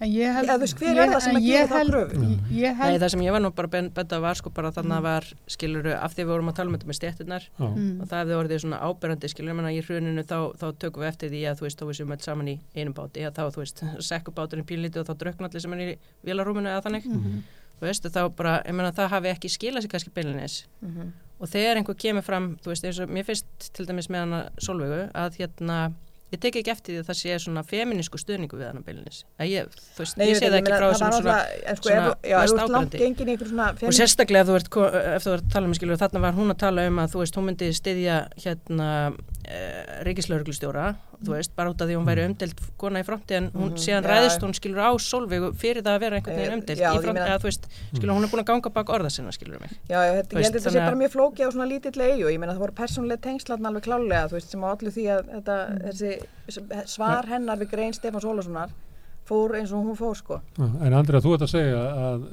Ég 0.04 0.34
held, 0.36 0.47
Eða, 0.49 0.56
þú 0.58 0.60
veist, 0.66 0.78
hver 0.80 0.89
er 0.89 1.08
ég- 1.08 1.14
það 1.14 1.22
sem 1.22 1.36
að 1.36 1.45
ég 1.47 1.68
gera? 1.68 1.80
Ég, 1.84 2.39
ég 2.51 2.78
Nei, 2.78 2.97
það 2.99 3.10
sem 3.14 3.20
ég 3.22 3.32
var 3.32 3.41
nú 3.41 3.51
bara 3.56 3.68
benda 3.68 4.20
var 4.20 4.36
sko 4.36 4.49
bara 4.49 4.72
þannig 4.72 4.91
Mm. 4.91 4.97
að 4.97 5.01
var 5.04 5.24
skiluru 5.47 5.93
af 5.95 6.14
því 6.16 6.24
við 6.24 6.28
vorum 6.34 6.49
að 6.49 6.56
tala 6.56 6.70
um 6.70 6.76
þetta 6.78 6.88
með 6.91 6.99
stjættirnar 6.99 7.43
já, 7.60 7.68
Mm. 7.76 8.01
og 8.01 8.08
það 8.08 8.20
hefði 8.24 8.38
orðið 8.41 8.60
svona 8.64 8.80
áberandi 8.82 9.30
skilur 9.30 9.56
menna 9.56 9.72
í 9.72 9.82
hruninu 9.84 10.24
þá, 10.24 10.38
þá 10.58 10.74
tökum 10.78 11.04
við 11.04 11.08
eftir 11.12 11.30
því 11.30 11.41
að 11.49 11.58
þú 11.60 11.62
veist 11.68 11.80
þá 11.80 11.86
við 11.88 11.95
séum 11.99 12.12
öll 12.12 12.22
saman 12.22 12.47
í 12.47 12.60
einum 12.76 12.93
báti 12.93 13.22
að 13.24 13.34
þá 13.34 13.43
þú 13.54 13.58
veist 13.64 13.84
sekku 14.10 14.32
báturinn 14.34 14.66
pínlítið 14.66 14.97
og 14.97 15.08
þá 15.08 15.18
draukna 15.18 15.47
allir 15.49 15.62
sem 15.62 15.74
er 15.74 15.80
í 15.80 15.97
vélarúminu 16.26 16.68
eða 16.68 16.84
þannig 16.84 17.06
Mhm. 17.06 17.43
þú 17.80 17.88
veist 17.88 18.04
þá 18.10 18.36
bara, 18.36 18.62
ég 18.66 18.74
menna 18.74 18.91
það 18.91 19.10
hafi 19.10 19.28
ekki 19.34 19.49
skilað 19.49 19.84
sér 19.84 19.89
kannski 19.91 20.12
beilinnis 20.14 20.66
Mhm. 20.84 21.12
og 21.41 21.49
þegar 21.49 21.78
einhver 21.78 21.95
kemur 21.97 22.24
fram, 22.24 22.58
þú 22.64 22.68
veist 22.72 22.84
eins 22.86 22.99
og 22.99 23.10
mér 23.10 23.26
finnst 23.26 23.45
til 23.74 23.86
dæmis 23.86 24.08
með 24.10 24.20
hana 24.24 24.49
Solveigu 24.60 25.12
að 25.14 25.36
hérna 25.38 25.93
ég 26.34 26.41
tek 26.41 26.57
ekki 26.59 26.73
eftir 26.73 26.95
því 26.95 27.01
að 27.03 27.09
það 27.09 27.19
sé 27.19 27.38
svona 27.43 27.63
feminísku 27.67 28.19
stuðningu 28.21 28.59
við 28.59 28.69
hana 28.69 28.81
beilinnis 28.86 29.21
ég, 29.45 29.69
þú 29.93 30.03
veist, 30.03 30.17
Nei, 30.17 30.25
ég 30.25 30.34
ég 30.34 30.39
sé 30.39 30.49
það 30.49 30.59
ekki, 30.59 30.73
frá 30.79 30.88
þessum 30.89 31.15
svona 31.17 31.38
en 31.53 31.79
sko, 31.79 31.97
svona 32.53 32.67
svona 32.67 33.69
og 33.69 33.77
feminist 33.79 33.99
sérstaklega 33.99 34.43
ef 34.43 34.49
þú 34.49 34.57
ert, 34.59 34.71
ef 35.13 35.27
þú 35.27 35.36
ert 35.38 35.45
að 35.47 35.53
tala 35.55 35.69
um 35.69 35.77
skilur 35.77 36.01
þarna 36.01 36.23
var 36.25 36.38
hún 36.38 36.53
að 36.55 36.61
tala 36.65 36.88
um 36.89 37.01
að 37.03 37.13
þú 37.13 37.23
veist 37.23 37.39
hún 37.39 37.47
myndi 37.49 37.69
styðja 37.77 38.19
hérna 38.45 38.89
e, 39.43 40.03
ríkislauruglustjóra 40.07 40.85
þú 41.23 41.33
veist 41.35 41.51
bara 41.55 41.69
út 41.71 41.81
af 41.83 41.87
því 41.89 41.95
hún 41.99 42.05
væri 42.07 42.23
umdelt 42.27 42.59
kona 42.79 43.01
í 43.03 43.05
fronti 43.07 43.35
en 43.37 43.49
hún 43.51 43.71
Mhm, 43.73 43.81
síðan 43.83 44.03
já. 44.03 44.09
ræðist 44.11 44.43
hún 44.45 44.53
skilur 44.55 44.79
á 44.83 44.91
Solveigu 44.99 45.49
fyrir 45.55 45.83
það 45.83 45.95
að 45.95 45.99
vera 45.99 46.15
einhvern 46.19 46.33
Eh, 46.35 46.41
veginn 46.41 46.57
umdelt 46.59 46.79
já, 46.79 46.89
í 46.93 47.01
fronti 47.03 47.19
meina- 47.19 47.39
þú 47.39 47.47
veist 47.49 47.67
skilur 47.95 48.13
hún 48.15 48.23
er 48.23 48.29
búin 48.31 48.43
að 48.43 48.49
ganga 48.51 48.69
bak 48.69 48.87
orða 48.89 49.09
sinna 49.11 49.31
skilur 49.31 49.59
mig. 49.61 49.71
Já, 49.89 49.99
ég, 50.03 50.15
held 50.15 50.33
að 50.33 50.51
þetta 50.53 50.71
sé 50.71 50.79
bara 50.79 50.95
mjög 50.95 51.11
flókið 51.15 51.47
á 51.47 51.49
svona 51.51 51.67
lítill 51.67 52.01
eigu, 52.01 52.29
ég 52.31 52.39
meina 52.39 52.53
það 52.53 52.59
voru 52.65 52.73
persónlega 52.73 53.21
tengslatn 53.21 53.65
alveg 53.65 53.83
klálega, 53.83 54.27
þú 54.29 54.35
veist, 54.39 54.49
sem 54.49 54.61
á 54.63 54.67
allu 54.71 54.89
því 54.91 55.05
að 55.11 55.21
þetta, 55.35 55.57
þessi 55.83 56.87
svar 56.87 57.25
hennar 57.27 57.57
við 57.57 57.69
grein 57.71 57.93
Stefáns 57.93 58.23
Ólafssonar 58.25 58.69
fór 59.28 59.55
eins 59.59 59.71
og 59.71 59.86
hún 59.86 59.97
fór, 59.99 60.17
sko. 60.19 60.41
já. 60.57 60.67
en 60.67 60.97
Andrið 60.97 61.24
þú 61.26 61.36
ert 61.38 61.45
að 61.45 61.53
segja 61.53 61.84
að, 62.09 62.26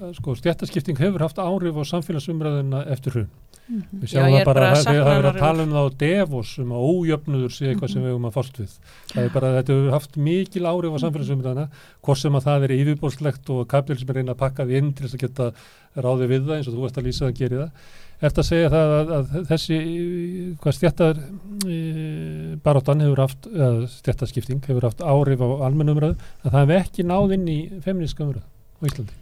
að 0.00 0.16
sko, 0.18 0.34
stjættaskipting 0.40 0.98
hefur 1.00 1.26
haft 1.26 1.38
áhrif 1.38 1.78
á 1.78 1.82
samfélagsumræðina 1.92 2.82
eftir 2.90 3.16
hrun. 3.16 3.30
Við 3.70 4.08
Já, 4.08 4.16
sjáum 4.16 4.32
ég 4.32 4.32
það 4.34 4.40
er 4.40 4.48
bara, 4.48 4.60
bara 4.60 4.70
að 4.70 4.80
það, 4.82 4.96
er 4.96 5.04
sakna 5.06 5.30
að 5.30 5.36
tala 5.38 5.62
um 5.62 5.74
það 5.76 5.84
á 5.86 5.98
Devos 6.00 6.52
um 6.58 6.72
að 6.74 6.86
ójöfnuður 6.90 7.52
sé 7.54 7.68
eitthvað 7.70 7.92
sem 7.92 8.02
við 8.02 8.10
höfum 8.10 8.26
að 8.26 8.34
fást 8.34 8.58
við. 8.58 8.72
Það 9.12 9.22
er 9.22 9.32
bara, 9.36 9.50
þetta 9.58 9.76
hefur 9.76 9.94
haft 9.94 10.18
mikil 10.26 10.64
áhrif 10.66 10.96
á 10.98 11.02
samfélagsumræðina 11.04 11.66
hvort 12.00 12.22
sem 12.24 12.38
að 12.38 12.46
það 12.48 12.66
er 12.66 12.74
yfirbórslegt 12.80 13.52
og 13.54 13.62
kapitalismi 13.70 14.16
reyna 14.16 14.34
að 14.34 14.40
pakka 14.42 14.66
því 14.66 14.80
inn 14.80 14.90
til 14.90 15.06
þess 15.06 15.18
að 15.20 15.24
geta 15.26 15.50
ráði 16.02 16.30
við 16.32 16.48
það 16.48 16.56
eins 16.56 16.70
og 16.70 16.78
þú 16.78 16.88
ert 16.88 16.98
að 16.98 17.06
lýsa 17.06 17.28
að 17.28 17.38
gera 17.44 17.62
það 17.62 17.70
Ert 18.20 18.38
að 18.40 18.48
segja 18.50 18.68
það 18.72 18.90
að, 18.94 19.10
að 19.16 19.36
þessi 19.48 19.76
hvað 20.60 20.76
stjættar 20.76 21.20
e, 21.64 21.76
baróttan 22.64 23.00
hefur 23.00 23.22
haft, 23.24 23.48
eða 23.48 23.86
stjættaskipting 23.94 24.60
hefur 24.68 24.88
haft 24.90 25.00
áhrif 25.00 25.40
á 25.40 25.48
almennumröðu 25.68 26.18
að 26.44 26.50
það 26.50 26.60
hef 26.60 26.74
ekki 26.76 27.06
náð 27.08 27.36
inn 27.38 27.48
í 27.48 27.58
feministka 27.86 28.26
umröðu 28.26 28.44
á 28.44 28.82
Íslandi. 28.90 29.16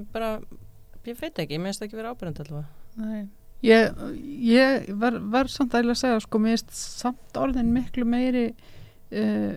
ég 0.00 0.10
bara, 0.10 0.32
ég 1.06 1.20
veit 1.20 1.38
ekki, 1.38 1.54
ég 1.54 1.62
minnst 1.62 1.86
ekki 1.86 2.00
vera 2.00 2.10
ábyrjandi 2.14 2.46
allavega 2.46 2.80
Nei. 3.00 3.28
Ég, 3.62 3.90
ég 4.48 4.86
var, 4.98 5.18
var 5.30 5.50
samt 5.52 5.74
að 5.76 5.92
segja 6.00 6.20
sko, 6.24 6.40
mér 6.40 6.56
finnst 6.56 6.72
samt 6.74 7.36
orðin 7.38 7.74
miklu 7.74 8.06
meiri 8.08 8.46
uh, 8.50 9.52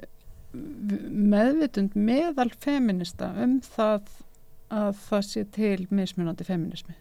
meðvitund 0.54 1.96
meðal 1.98 2.52
feminista 2.62 3.32
um 3.42 3.58
það 3.64 4.12
að 4.74 5.00
það 5.06 5.24
sé 5.30 5.46
til 5.54 5.88
mismunandi 5.94 6.46
feminismi. 6.48 6.96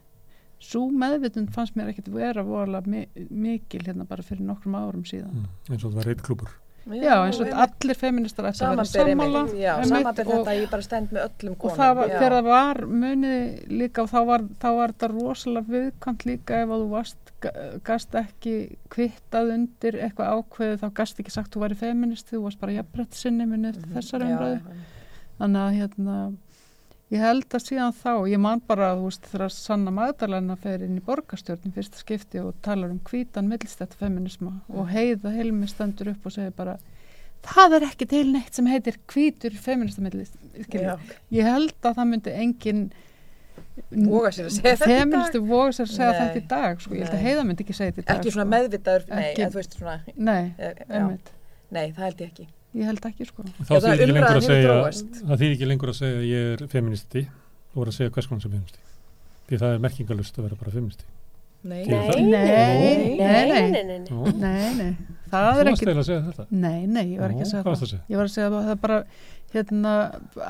Svo 0.63 0.87
meðvitund 0.95 1.51
fannst 1.55 1.75
mér 1.77 1.89
ekkert 1.91 2.09
vera 2.15 2.43
vola 2.47 2.81
mi 2.87 3.07
mikil 3.31 3.83
hérna 3.83 4.05
bara 4.07 4.23
fyrir 4.23 4.45
nokkrum 4.47 4.77
árum 4.79 5.03
síðan. 5.09 5.33
Mm. 5.35 5.47
eins 5.73 5.85
og 5.85 5.91
það 5.91 5.97
var 5.99 6.05
reitt 6.13 6.23
klúpur. 6.23 6.53
Já, 6.83 7.15
eins 7.23 7.39
og 7.39 7.47
allir 7.63 7.95
feministar 7.95 8.47
ætti 8.49 8.65
að 8.67 8.73
vera 8.75 8.85
sammála. 8.91 9.43
já, 9.55 9.75
og- 9.79 9.93
þetta, 10.17 10.55
ég 10.59 10.71
bara 10.71 10.83
stend 10.83 11.11
með 11.15 11.27
öllum 11.29 11.53
Og 11.53 11.59
konum. 11.59 11.77
það 11.79 11.95
var, 11.97 12.09
já. 12.09 12.19
þegar 12.19 12.33
það 12.33 12.45
var 12.49 12.77
munið 13.03 13.69
líka 13.71 14.03
og 14.03 14.09
þá 14.11 14.27
var, 14.27 14.41
þá 14.63 14.69
var 14.77 14.89
þetta 14.93 15.11
rosalega 15.13 15.71
viðkvæmt 15.77 16.25
líka 16.27 16.51
ef 16.63 16.69
að 16.69 16.83
þú 16.83 16.89
varst, 16.91 17.17
ga- 17.41 17.81
gast 17.85 18.11
ekki 18.23 18.55
kvittað 18.91 19.53
undir 19.55 19.93
eitthvað 20.03 20.33
ákveðið 20.43 20.79
þá 20.83 20.89
gast 20.95 21.19
ekki 21.23 21.31
sagt 21.31 21.55
þú 21.55 21.61
væri 21.67 21.77
feminist 21.77 22.31
þú 22.33 22.43
varst 22.43 22.59
bara 22.61 22.73
jafnbrett 22.73 23.15
sinni 23.15 23.47
munið 23.47 23.77
eftir 23.77 23.87
Mhm, 23.87 23.95
þessar 23.99 24.21
já, 24.21 24.27
umræðu. 24.27 24.61
já. 24.63 24.75
Þannig 25.39 25.63
að 25.63 25.79
hérna, 25.79 26.37
ég 27.13 27.21
held 27.21 27.45
að 27.53 27.65
síðan 27.67 27.93
þá, 27.99 28.13
ég 28.33 28.41
man 28.41 28.63
bara, 28.67 28.93
þú 28.97 29.05
veist, 29.11 29.27
þegar 29.33 29.53
Sanna 29.55 29.93
Magdalena 29.95 30.57
fer 30.63 30.83
inn 30.87 30.97
í 30.97 31.05
borgarstjórnum 31.05 31.75
fyrsta 31.77 32.01
skipti 32.01 32.41
og 32.41 32.55
talar 32.65 32.91
um 32.95 33.01
hvítan 33.11 33.51
millstætt 33.51 33.95
feminisma 34.01 34.55
og 34.73 34.89
heiða 34.95 35.35
heilmi 35.37 35.69
stendur 35.71 36.13
upp 36.15 36.27
og 36.31 36.33
segir 36.37 36.55
bara, 36.57 36.79
það 37.45 37.77
er 37.79 37.87
ekki 37.91 38.09
til 38.09 38.25
neitt 38.33 38.55
sem 38.57 38.69
heitir 38.71 38.97
hvítur 39.13 39.57
feminista 39.61 40.01
millist. 40.05 40.37
Já. 40.73 40.97
Ég 41.35 41.49
held 41.49 41.75
að 41.83 41.97
það 42.01 42.11
myndi 42.15 42.37
engin 42.47 42.85
að 43.93 44.83
feministu 44.87 45.43
voga 45.45 45.73
sér 45.75 45.87
að 45.89 45.95
segja 45.97 46.17
þetta 46.17 46.41
í 46.41 46.47
dag, 46.49 46.81
sko. 46.81 46.95
Ég 46.97 47.05
held 47.07 47.17
að 47.19 47.27
heiða 47.27 47.45
myndi 47.49 47.65
ekki 47.67 47.77
segja 47.77 47.93
þetta 47.93 48.03
í 48.03 48.07
dag. 48.09 48.17
Ekki 48.23 48.33
svona 48.35 48.47
sko. 48.47 48.53
meðvitaður, 48.57 49.07
nei, 49.13 49.23
Ekki- 49.33 49.47
þú 49.53 49.61
veist 49.61 49.77
svona, 49.79 50.01
Nei, 50.17 50.43
einmitt. 50.89 51.31
nei, 51.71 51.87
það 51.93 52.05
held 52.07 52.21
ég 52.25 52.33
ekki. 52.33 52.47
Ég 52.73 52.87
held 52.89 53.05
ekki, 53.05 53.27
sko. 53.29 53.45
Þá 53.69 53.73
þýðir 53.75 53.93
ekki 53.93 54.13
lengur 54.13 54.39
að 54.39 54.47
segja, 54.47 54.77
það 55.29 55.41
þýðir 55.43 55.55
ekki 55.57 55.67
lengur 55.69 55.91
að 55.93 55.99
segja 55.99 56.21
að 56.21 56.29
ég 56.31 56.53
er 56.55 56.63
feministi 56.73 57.23
og 57.27 57.81
voru 57.83 57.93
að 57.93 57.97
segja 57.99 58.13
hvers 58.15 58.29
konar 58.31 58.45
sem 58.47 58.55
feministi. 58.55 58.81
Því 59.51 59.59
það 59.61 59.75
er 59.77 59.83
merkingalust 59.85 60.39
að 60.41 60.47
vera 60.49 60.61
bara 60.63 60.73
feministi. 60.77 61.05
Nei, 61.63 61.83
Nei, 61.87 61.99
Nei, 62.27 63.63
Nei, 64.43 64.75
nei, 64.75 64.97
það 65.31 65.61
er 65.63 65.69
ekki, 65.71 65.85
eiginlega 65.85 66.01
að 66.03 66.09
segja 66.09 66.23
þetta. 66.29 66.47
nei, 66.51 66.87
nei, 66.91 67.05
ég 67.13 67.21
var 67.23 67.31
ekki 67.35 67.45
að 67.45 67.51
segja 67.53 67.63
það. 67.69 67.93
Ég 68.11 68.19
var 68.19 68.27
að 68.27 68.33
segja 68.35 68.49
að 68.49 68.57
það 68.71 68.81
bara, 68.83 68.97
hérna, 69.53 69.93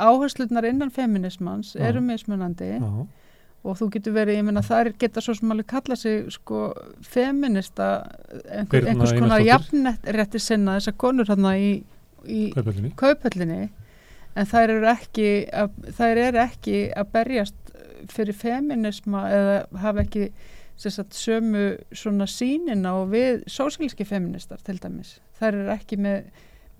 áherslunar 0.07 0.68
innan 0.70 0.93
feminismans 0.95 1.75
eru 1.77 2.01
mismunandi 2.07 2.70
Já, 2.79 2.89
og 3.62 3.77
þú 3.79 3.89
getur 3.95 4.16
verið, 4.16 4.39
ég 4.41 4.47
meina 4.49 4.62
það 4.66 4.93
geta 5.03 5.23
svo 5.23 5.35
sem 5.39 5.53
alveg 5.55 5.68
kalla 5.70 5.97
sig 5.99 6.25
sko 6.35 6.62
feminista, 7.07 7.91
einhvers 8.49 9.12
konar 9.18 9.45
jafnrétti 9.47 10.41
sinna 10.43 10.79
þessar 10.81 10.97
konur 10.99 11.29
hérna 11.31 11.53
í, 11.61 11.68
í 12.27 12.49
kaupöldinni. 12.55 12.93
kaupöllinni 13.01 13.62
en 14.39 14.49
þær 14.49 14.75
eru 14.79 14.89
ekki 14.93 15.29
að, 15.53 15.77
þær 15.99 16.23
eru 16.27 16.43
ekki 16.43 16.79
að 16.97 17.12
berjast 17.12 17.73
fyrir 18.12 18.37
feminisma 18.37 19.27
eða 19.31 19.57
hafa 19.83 20.05
ekki 20.07 20.31
sagt, 20.83 21.14
sömu 21.14 21.66
svona 21.95 22.27
sínina 22.27 22.97
og 23.03 23.12
við 23.12 23.45
sósílíski 23.51 24.07
feministar 24.09 24.62
til 24.64 24.79
dæmis. 24.83 25.18
Þær 25.39 25.61
eru 25.61 25.75
ekki 25.77 25.99
með, 26.01 26.25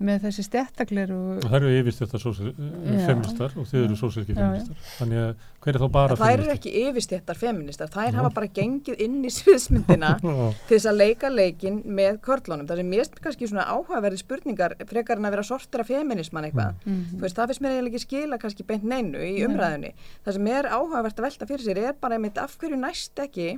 með 0.03 0.25
þessi 0.27 0.43
stjættaklir 0.47 1.11
og 1.15 1.29
Og 1.39 1.47
það 1.47 1.57
eru 1.59 1.71
yfirst 1.79 2.01
þetta 2.03 2.19
Já. 2.23 3.05
feministar 3.07 3.53
og 3.57 3.67
þið 3.69 3.79
eru 3.83 3.97
sósíski 3.99 4.35
feministar. 4.37 4.81
Þannig 4.99 5.21
að 5.23 5.45
hver 5.63 5.77
er 5.77 5.83
þá 5.83 5.87
bara 5.95 6.15
En 6.17 6.21
þær 6.21 6.43
eru 6.43 6.53
ekki 6.53 6.73
yfirstéttar 6.83 7.39
feministar, 7.39 7.91
þær 7.93 8.09
Já. 8.09 8.17
hafa 8.19 8.31
bara 8.35 8.49
gengið 8.59 9.03
inn 9.05 9.19
í 9.23 9.31
sviðsmyndina 9.33 10.11
til 10.67 10.73
þess 10.73 10.89
að 10.91 10.99
leika 10.99 11.31
leikin 11.31 11.79
með 11.85 12.19
körlunum. 12.27 12.67
Það 12.69 12.83
er 12.83 12.89
mest 12.91 13.15
kannski 13.23 13.49
svona 13.51 13.67
áhugaverði 13.71 14.19
spurningar 14.23 14.75
frekar 14.89 15.21
en 15.21 15.29
að 15.29 15.37
vera 15.37 15.47
sortir 15.47 15.85
af 15.85 15.91
feminisman 15.91 16.49
eitthvað. 16.49 16.75
mm 16.83 17.01
Þú 17.13 17.23
veist, 17.23 17.39
það 17.39 17.53
finnst 17.53 17.63
mér 17.63 17.77
eiginlega 17.77 17.95
ekki 17.95 18.05
skila 18.07 18.41
kannski 18.41 18.67
beint 18.67 18.83
neinu 18.83 19.23
í 19.23 19.33
Nei. 19.37 19.47
umræðunni. 19.47 19.93
Það 20.25 20.37
sem 20.39 20.51
er 20.57 20.69
áhugavert 20.73 21.19
að 21.19 21.27
velta 21.29 21.49
fyrir 21.49 21.65
sér 21.67 21.81
er 21.87 21.97
bara 22.01 22.19
einmitt 22.19 22.37
af 22.41 22.57
hverju 22.59 22.79
næst 22.79 23.23
ekki 23.23 23.49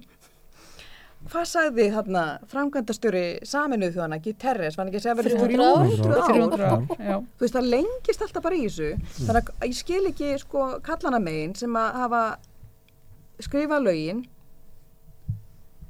Hvað 1.26 1.46
sagði 1.50 1.86
þarna 1.90 2.24
framkvæmdastjóri 2.52 3.22
saminuð 3.50 3.96
þjóðana, 3.96 4.20
Guterres, 4.22 4.76
var 4.78 4.84
hann 4.86 4.92
ekki 4.92 5.00
að 5.00 5.06
segja 5.06 5.16
verið 5.18 5.38
300 5.42 5.66
ár? 5.66 5.88
300 5.90 6.20
ár? 6.20 6.28
300 6.30 6.68
ár, 6.70 6.84
já. 7.10 7.16
Þú 7.18 7.46
veist, 7.46 7.56
það 7.56 7.70
lengist 7.74 8.26
alltaf 8.26 8.46
bara 8.46 8.60
í 8.60 8.66
þessu. 8.68 8.90
Þannig 9.26 9.50
að 9.56 9.66
ég 9.72 9.78
skil 9.80 10.02
ekki 10.12 10.30
sko 10.44 10.66
kallana 10.86 11.22
megin 11.24 11.56
sem 11.58 11.80
að 11.82 11.98
hafa 12.04 12.22
skrifað 13.48 13.88
lögin, 13.88 14.22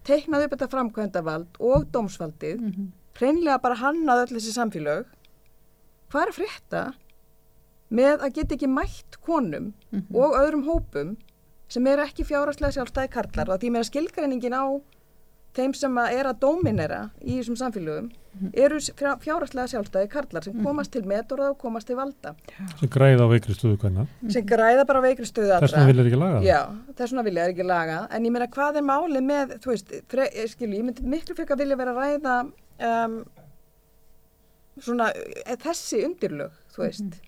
teiknað 0.08 0.46
upp 0.48 0.56
þetta 0.56 0.72
framkvæmdavald 0.72 1.60
og 1.60 1.88
dómsvaldið, 1.94 2.62
mhm. 2.70 2.88
hreinlega 3.20 3.60
bara 3.64 3.80
hannað 3.82 4.24
öll 4.26 4.34
þessi 4.38 4.56
samfélög. 4.56 5.12
Hvað 6.12 6.22
er 6.24 6.32
að 6.32 6.40
frétta 6.40 6.84
með 7.96 8.24
að 8.26 8.36
geta 8.40 8.56
ekki 8.56 8.72
mætt 8.72 9.20
konum 9.26 9.74
Mhm. 9.92 10.16
og 10.16 10.36
öðrum 10.40 10.66
hópum 10.66 11.16
sem 11.68 11.86
eru 11.88 12.04
ekki 12.04 12.24
fjárhagslega 12.24 12.72
sjálfstæði 12.76 13.10
karlar 13.12 13.50
og 13.50 13.60
því 13.60 13.72
meira 13.72 13.84
skilgreiningin 13.88 14.54
á 14.56 14.66
þeim 15.56 15.74
sem 15.78 15.98
að 16.02 16.14
er 16.20 16.30
að 16.30 16.40
dóminera 16.44 17.02
í 17.24 17.38
þessum 17.40 17.58
samfélögum 17.60 18.12
eru 18.60 18.80
fjár- 19.00 19.22
fjárhagslega 19.24 19.72
sjálfstæði 19.72 20.10
karlar 20.12 20.44
sem 20.44 20.58
komast 20.66 20.92
til 20.92 21.06
metorða 21.08 21.54
og 21.54 21.58
komast 21.62 21.88
til 21.88 21.96
valda. 21.96 22.34
Sem 22.82 22.90
græða 22.92 23.24
á 23.24 23.28
veikri 23.32 23.56
stöðu 23.56 23.78
hvernig. 23.80 24.10
sem 24.36 24.46
græða 24.50 24.84
bara 24.90 25.00
á 25.00 25.06
veikri 25.08 25.28
stöðu 25.30 25.60
Þess 25.64 25.72
vegna 25.78 25.86
vilja 25.92 26.04
ekki 26.10 26.20
laga 26.20 26.42
það. 26.42 26.50
Já, 26.50 26.60
þess 26.98 27.14
vegna 27.14 27.24
vilja 27.30 27.46
ekki 27.54 27.68
laga. 27.70 28.00
En 28.12 28.28
ég 28.28 28.36
meina 28.36 28.48
hvað 28.58 28.82
er 28.82 28.86
málið 28.90 29.24
með 29.30 29.56
þú 29.64 29.72
veist, 29.72 29.96
fre, 30.12 30.28
ég 30.36 30.52
skilu, 30.52 30.76
ég 30.76 30.84
myndi 30.90 31.08
miklu 31.16 31.38
fyrir 31.40 31.56
að 31.56 31.64
vilja 31.64 31.80
vera 31.80 31.96
að 31.96 32.02
ræða 32.04 32.36
um, 32.92 33.16
svona 34.84 35.08
e, 35.16 35.56
þessi 35.64 36.04
undirlög, 36.10 36.52
þú 36.76 36.84
veist 36.84 37.22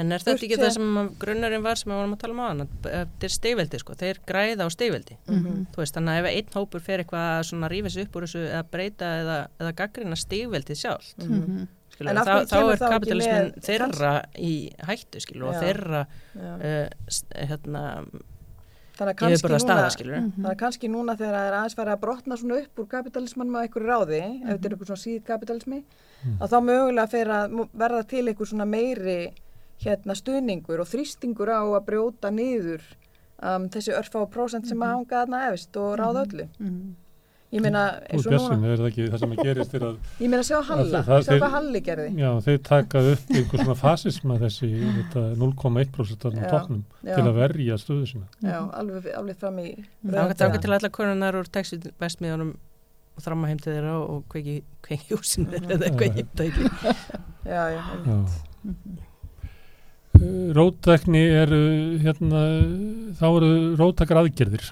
En 0.00 0.12
er 0.16 0.22
þetta 0.24 0.46
ekki 0.46 0.56
það 0.60 0.70
sem 0.76 0.94
að 1.00 1.08
grunnarinn 1.20 1.64
var 1.64 1.76
sem 1.80 1.90
við 1.92 1.98
vorum 2.00 2.14
að 2.16 2.20
tala 2.22 2.34
um 2.36 2.40
á 2.40 2.46
hann? 2.48 2.62
Þetta 2.86 3.26
er 3.28 3.34
steifveldi 3.34 3.80
sko, 3.82 3.96
þeir 4.00 4.20
græða 4.30 4.64
á 4.64 4.68
steifveldi. 4.72 5.18
Mhm. 5.28 5.58
Þú 5.74 5.82
veist, 5.82 5.96
þannig 5.98 6.14
að 6.14 6.20
ef 6.20 6.30
einn 6.38 6.56
hópur 6.56 6.84
fer 6.86 7.02
eitthvað 7.04 7.26
að 7.34 7.42
svona 7.50 7.70
rífa 7.72 7.90
sig 7.92 8.06
upp 8.08 8.16
úr 8.16 8.26
þessu 8.28 8.44
eða 8.46 8.62
breyta 8.70 9.10
eða, 9.20 9.36
eða 9.60 9.74
gaggrina 9.82 10.16
steifveldið 10.16 10.80
sjálf, 10.84 11.12
Mhm. 11.20 11.68
skilur, 11.92 12.10
En 12.10 12.18
af 12.18 12.26
þá, 12.26 12.34
þá 12.48 12.56
er 12.72 12.82
kapitalismin 12.94 13.52
þeirra 13.60 14.12
í 14.38 14.52
hættu, 14.88 15.20
skilur, 15.20 15.48
og 15.50 15.54
þeirra 15.62 16.06
uh, 16.36 16.88
hérna, 17.34 17.84
Þannig 19.00 19.16
að 19.16 19.42
núna 19.48 19.58
staða, 19.62 19.90
skilur. 19.94 20.16
Mhm. 20.20 20.42
Það 20.44 20.50
er 20.50 20.56
kannski 20.60 20.88
núna 20.92 21.14
þegar 21.16 21.36
það 21.36 21.46
er 21.48 21.54
aðeins 21.56 21.76
farið 21.78 21.94
að 21.94 22.00
brotna 22.02 22.36
svona 22.36 22.58
upp 22.60 22.80
úr 22.82 22.88
kapitalismanum 22.90 23.56
á 23.56 23.60
einhverju 23.64 23.88
ráði, 23.88 24.18
ef 24.44 24.48
þetta 24.50 24.66
er 24.68 24.74
einhver 24.74 24.90
svona 24.90 25.04
síð 25.04 25.22
kapitalismi, 25.24 25.78
að 26.40 26.50
þá 26.52 26.58
mögulega 26.66 27.08
fer 27.08 27.26
að 27.36 27.54
verða 27.80 28.02
til 28.10 28.24
einhver 28.28 28.50
svona 28.50 28.66
meiri 28.68 29.32
hérna 29.84 30.14
stuðningur 30.18 30.80
og 30.84 30.88
þrýstingur 30.90 31.48
á 31.52 31.60
að 31.64 31.84
brjóta 31.88 32.30
niður 32.30 32.82
um, 33.42 33.68
þessi 33.72 33.94
örfá 33.96 34.24
prósent 34.30 34.66
sem 34.68 34.80
að 34.84 34.94
hanga 34.96 35.22
þarna 35.22 35.44
efst 35.52 35.76
og 35.80 35.94
ráða 36.00 36.26
öllu. 36.26 36.48
Mhm. 36.58 36.90
Ég 37.50 37.58
meina, 37.64 37.80
eins 38.06 38.22
og 38.28 38.34
núna, 38.36 38.68
er 38.70 38.76
það 38.78 38.86
ekki 38.92 39.04
það 39.10 39.18
sem 39.24 39.32
að 39.34 39.40
gerist 39.42 39.72
er 39.74 39.82
að 39.88 39.94
ég 40.22 40.28
meina 40.30 40.42
sjá 40.46 40.60
Halla, 40.68 40.84
Það- 41.00 41.08
það- 41.08 41.24
sjá 41.26 41.32
hvað 41.40 41.50
Halli 41.56 41.80
gerði. 41.82 42.10
já, 42.14 42.28
þeir 42.46 42.58
taka 42.62 43.00
upp 43.10 43.32
einhver 43.34 43.58
svona 43.64 43.74
fasisma 43.80 44.36
þessi 44.38 44.68
þetta 44.98 45.22
0,1% 45.40 46.26
af 46.30 46.52
tóknum 46.52 46.84
Já, 47.02 47.14
til 47.16 47.24
að 47.26 47.34
verja 47.40 47.74
stöðu 47.82 48.06
sína. 48.06 48.28
já 48.40 48.70
alveg, 48.70 49.10
alveg 49.18 49.36
fram 49.42 49.58
í 49.58 49.66
Þá 50.06 50.14
röð. 50.14 50.30
er 50.54 50.58
til 50.62 50.72
allar 50.78 50.90
konunar 50.94 51.34
úr 51.40 51.50
textil 51.50 51.80
vestmiðunum 51.98 52.54
og 53.16 53.22
þramma 53.26 53.46
heim 53.50 53.58
til 53.58 53.72
þeirra 53.74 53.98
og 53.98 54.24
kveiki, 54.30 54.62
kveiki 54.86 55.10
húsinu 55.18 55.50
eða 55.50 55.90
það 55.90 56.46
ekki. 56.46 56.70
Já, 57.50 57.62
já, 57.74 57.82
Já. 58.06 59.06
Uh, 60.20 60.52
Rótækni 60.52 61.22
er 61.32 61.52
hérna, 62.04 62.40
þá 63.16 63.26
eru 63.30 63.50
rótækar 63.80 64.20
aðgerðir. 64.20 64.66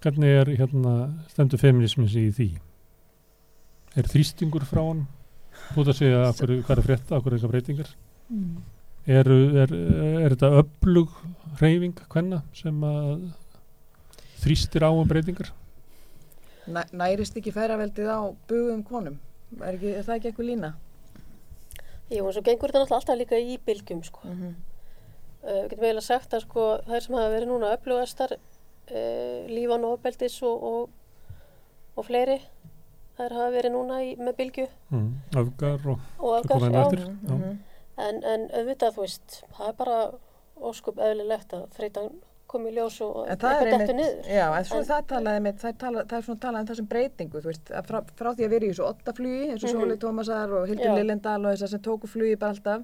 Hvernig 0.00 0.40
er 0.40 0.50
hérna, 0.56 0.94
stendur 1.28 1.60
feminismins 1.60 2.14
í 2.16 2.28
því? 2.32 2.48
Er 3.98 4.08
þrýstingur 4.08 4.64
frá 4.68 4.80
hann? 4.86 5.04
Búið 5.74 5.92
að 5.92 5.98
segja 5.98 6.24
hvað 6.32 6.74
er 6.78 6.84
frétta, 6.86 7.18
akkur 7.18 7.32
er 7.34 7.36
eitthvað 7.36 7.54
breytingar? 7.54 7.92
Mhm. 8.30 8.58
Er, 9.08 9.30
er, 9.64 9.70
er 10.24 10.34
þetta 10.34 10.50
öflug 10.60 11.12
hreyfing 11.58 12.00
hvenna 12.12 12.42
sem 12.56 12.82
að 12.84 13.30
þrýstir 14.42 14.84
á 14.84 14.90
um 14.92 15.08
breytingar? 15.08 15.48
Næ, 16.68 16.82
nærist 16.92 17.36
ekki 17.40 17.54
færaveldið 17.56 18.10
á 18.12 18.20
bugum 18.50 18.82
konum? 18.84 19.16
Er, 19.62 19.74
ekki, 19.74 19.94
er 19.96 20.04
það 20.04 20.18
ekki 20.18 20.30
einhver 20.32 20.48
lína? 20.50 20.70
Jú, 22.10 22.24
en 22.26 22.32
svo 22.32 22.42
gengur 22.42 22.70
þetta 22.72 22.80
náttúrulega 22.84 23.00
alltaf 23.00 23.18
líka 23.20 23.38
í 23.38 23.58
bylgjum, 23.66 24.02
sko. 24.04 24.20
Mm 24.24 24.36
-hmm. 24.40 24.54
Uh, 25.38 25.62
við 25.62 25.68
getum 25.70 25.84
eiginlega 25.84 26.00
sagt 26.06 26.32
að 26.34 26.40
sko 26.42 26.62
þær 26.86 27.00
sem 27.04 27.14
hafa 27.14 27.30
verið 27.30 27.48
núna 27.48 27.72
öflugastar 27.76 28.32
uh, 28.34 29.46
lífan 29.48 29.84
og 29.84 29.92
opeldis 29.92 30.42
og, 30.42 30.62
og, 30.62 30.88
og 31.96 32.04
fleiri 32.04 32.40
þær 33.18 33.32
hafa 33.32 33.50
verið 33.54 33.72
núna 33.72 34.02
í, 34.02 34.16
með 34.16 34.34
bylgju 34.36 34.66
Mm, 34.90 35.20
öfgar 35.36 35.86
og 35.86 35.98
og 36.18 36.34
öfgar, 36.40 36.60
já. 36.72 36.80
eftir. 36.82 36.98
Já. 37.28 37.56
En, 37.98 38.24
en 38.24 38.50
auðvitað, 38.50 38.94
þú 38.94 39.00
veist, 39.00 39.44
það 39.56 39.68
er 39.68 39.72
bara 39.78 40.10
óskup 40.60 40.98
eðlilegt 40.98 41.52
að 41.52 41.64
þreytan 41.76 42.10
komi 42.48 42.70
í 42.70 42.74
ljós 42.78 42.96
og 43.04 43.18
er 43.28 43.34
eitthvað 43.36 43.72
einmitt, 43.72 43.92
niður. 43.98 44.28
já, 44.32 44.44
en 44.58 44.64
svo 44.68 44.78
En- 44.80 44.86
það 44.88 45.02
talaði 45.12 45.42
með, 45.46 45.58
það, 45.62 45.74
tala, 45.82 46.04
það 46.10 46.16
er 46.18 46.24
svona 46.28 46.40
talað 46.44 46.60
um 46.64 46.68
þessum 46.70 46.88
breytingu, 46.92 47.42
þú 47.44 47.50
veist, 47.52 47.70
að 47.78 47.86
frá, 47.90 47.98
frá 48.18 48.30
því 48.38 48.46
að 48.46 48.52
vera 48.54 48.64
í 48.66 48.70
þessu 48.72 48.86
ottaflugi, 48.88 49.42
eins 49.52 49.64
og 49.64 49.70
Mhm. 49.70 49.80
Sóli 49.82 49.96
Tómasar 50.04 50.54
og 50.58 50.66
Hildur. 50.68 50.94
Lillendal 50.98 51.38
og 51.46 51.52
þessar 51.54 51.68
sem 51.74 51.80
tóku 51.84 52.08
flugi 52.08 52.36
bara 52.38 52.52
alltaf 52.52 52.82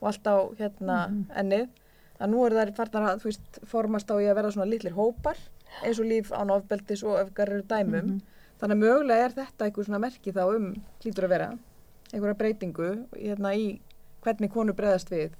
og 0.00 0.08
alltaf 0.12 0.58
hérna 0.60 0.98
ennið, 1.36 1.68
að 2.20 2.30
nú 2.32 2.46
eru 2.46 2.56
þær 2.56 2.74
farnar 2.76 3.08
að, 3.10 3.20
þú 3.20 3.24
veist, 3.30 3.60
formast 3.64 4.10
á 4.12 4.16
í 4.20 4.26
að 4.30 4.34
vera 4.36 4.50
svona 4.52 4.70
litlir 4.70 4.92
hópar, 4.96 5.36
eins 5.82 5.98
og 6.00 6.06
líf 6.06 6.30
án 6.32 6.50
ofbeldis 6.52 7.02
og 7.04 7.18
öfgar 7.24 7.48
eru 7.52 7.62
dæmum, 7.62 8.20
þannig 8.60 8.76
að 8.76 8.84
mögulega 8.84 9.24
er 9.24 9.32
þetta 9.36 9.64
einhver 9.66 9.84
svona 9.84 9.98
merki 10.00 10.32
þá 10.32 10.44
um, 10.56 10.74
hlýtur 11.02 11.24
að 11.24 11.28
vera, 11.28 11.48
einhverja 12.12 12.38
breytingu 12.38 13.06
hérna 13.16 13.52
í 13.56 13.80
hvernig 14.22 14.50
konur 14.52 14.74
breðast 14.74 15.08
við. 15.10 15.32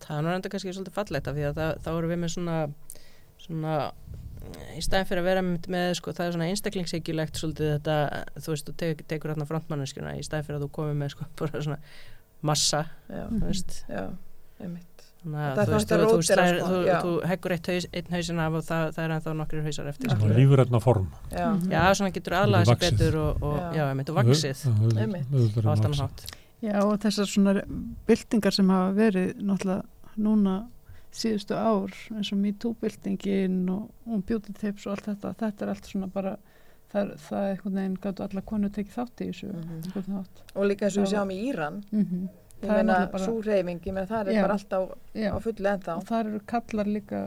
Það 0.00 0.16
er 0.18 0.22
nú 0.24 0.28
enda 0.34 0.48
kannski 0.48 0.72
svolítið 0.72 0.92
fallegt 0.96 1.28
af 1.28 1.34
því 1.36 1.44
að 1.50 1.54
það, 1.60 1.72
þá 1.84 1.88
erum 1.98 2.10
við 2.10 2.18
með 2.24 2.30
svona, 2.34 2.58
svona 3.46 3.74
í 4.76 4.80
staðin 4.84 5.06
fyrir 5.10 5.20
að 5.22 5.28
vera 5.30 5.42
með, 5.44 5.66
með 5.70 5.90
sko, 6.00 6.12
það 6.16 6.26
er 6.26 6.32
svona 6.36 6.46
einstaklingsheikjulegt 6.50 7.40
svolítið 7.40 7.72
þetta, 7.76 7.96
þú 8.40 8.54
veist, 8.54 8.68
þú 8.70 8.74
tek, 8.82 9.02
tekur 9.10 9.30
hérna 9.34 9.46
frontmanneskjuna 9.50 10.14
í 10.16 10.22
staðin 10.26 10.46
fyrir 10.48 10.58
að 10.60 10.64
þú 10.64 10.70
komið 10.78 10.96
með 11.02 11.12
sko, 11.14 11.26
bara 11.40 11.60
svona 11.66 11.78
massa, 12.48 12.80
Já, 13.10 13.24
þú 13.28 13.42
veist 13.50 13.76
já, 13.90 14.06
einmitt. 14.64 14.86
Það 15.20 15.34
að 15.36 15.58
er 15.60 15.68
þú 15.68 15.74
hægt 15.76 15.90
að 15.92 16.00
þú, 16.00 16.06
þú, 16.08 16.12
rótera, 16.16 16.24
slær, 16.40 16.58
sko, 16.58 16.68
þú, 16.70 17.00
þú 17.04 17.10
heggur 17.28 17.52
eitt 17.52 17.66
haus, 17.68 17.86
einn 18.00 18.14
hausin 18.16 18.38
af 18.40 18.54
og 18.56 18.62
það, 18.64 18.84
það 18.96 19.04
er 19.04 19.12
ennþá 19.18 19.32
nokkrir 19.36 19.66
hausar 19.66 19.90
eftir. 19.90 20.08
Svona 20.08 20.20
skilur. 20.22 20.38
lífrætna 20.40 20.80
form. 20.80 21.10
Já, 21.34 21.44
Mhm. 21.50 21.66
Já, 21.74 21.82
svona 21.98 22.10
getur 22.16 22.32
Vaxið. 22.70 22.96
betur 22.96 23.18
og, 23.20 23.42
og 23.42 23.58
Já. 23.60 23.72
já, 23.76 23.84
einmitt, 23.90 24.08
og 24.08 24.16
vaksið 24.16 24.62
Einmitt. 24.96 25.26
Á 25.60 25.68
allt 25.68 25.84
annað 25.84 26.00
hátt 26.00 26.24
Já 26.62 26.80
og 26.84 26.96
þessar 27.04 27.28
svona 27.28 27.52
byltingar 28.08 28.52
sem 28.56 28.68
hafa 28.72 28.94
verið 28.96 29.34
náttúrulega 29.44 29.84
núna 30.16 30.54
síðustu 31.12 31.54
ár 31.58 31.90
eins 32.14 32.32
og 32.32 32.38
MeToo-byltingin 32.38 33.68
og, 33.70 33.90
og 34.06 34.24
beauty 34.28 34.52
tips 34.52 34.86
og 34.86 34.92
allt 34.96 35.08
þetta, 35.10 35.34
þetta 35.40 35.64
er 35.66 35.72
allt 35.74 35.84
svona 35.90 36.06
bara 36.12 36.36
það, 36.92 37.14
það 37.28 37.40
er 37.46 37.50
einhvern 37.54 37.74
veginn 37.80 37.96
gætu 38.04 38.22
alla 38.26 38.40
konu 38.46 38.68
tekið 38.70 38.94
þátt 38.98 39.24
í 39.24 39.30
þessu 39.30 39.50
einhvern 39.54 40.16
hátt. 40.20 40.44
og 40.54 40.66
líka 40.70 40.86
eins 40.86 40.96
og 40.98 41.04
við 41.04 41.10
Já. 41.10 41.16
sjáum 41.16 41.34
í 41.34 41.40
Íran, 41.50 41.82
Mm 41.90 42.28
ég 42.60 42.66
Það 42.68 42.70
er 42.76 42.84
meina, 42.84 42.92
náttúrulega 42.92 43.12
bara- 43.12 43.24
svo 43.24 43.40
reyfing, 43.42 43.78
ég 43.86 43.92
meina, 43.94 44.06
það 44.06 44.26
er 44.28 44.32
Já. 44.34 44.42
bara 44.42 44.54
alltaf 44.54 44.90
Já, 45.14 45.30
á 45.32 45.38
fullu 45.40 45.68
ennþá, 45.70 45.94
og 45.96 46.04
þar 46.04 46.26
eru 46.28 46.40
kallar 46.46 46.84
líka 46.86 47.20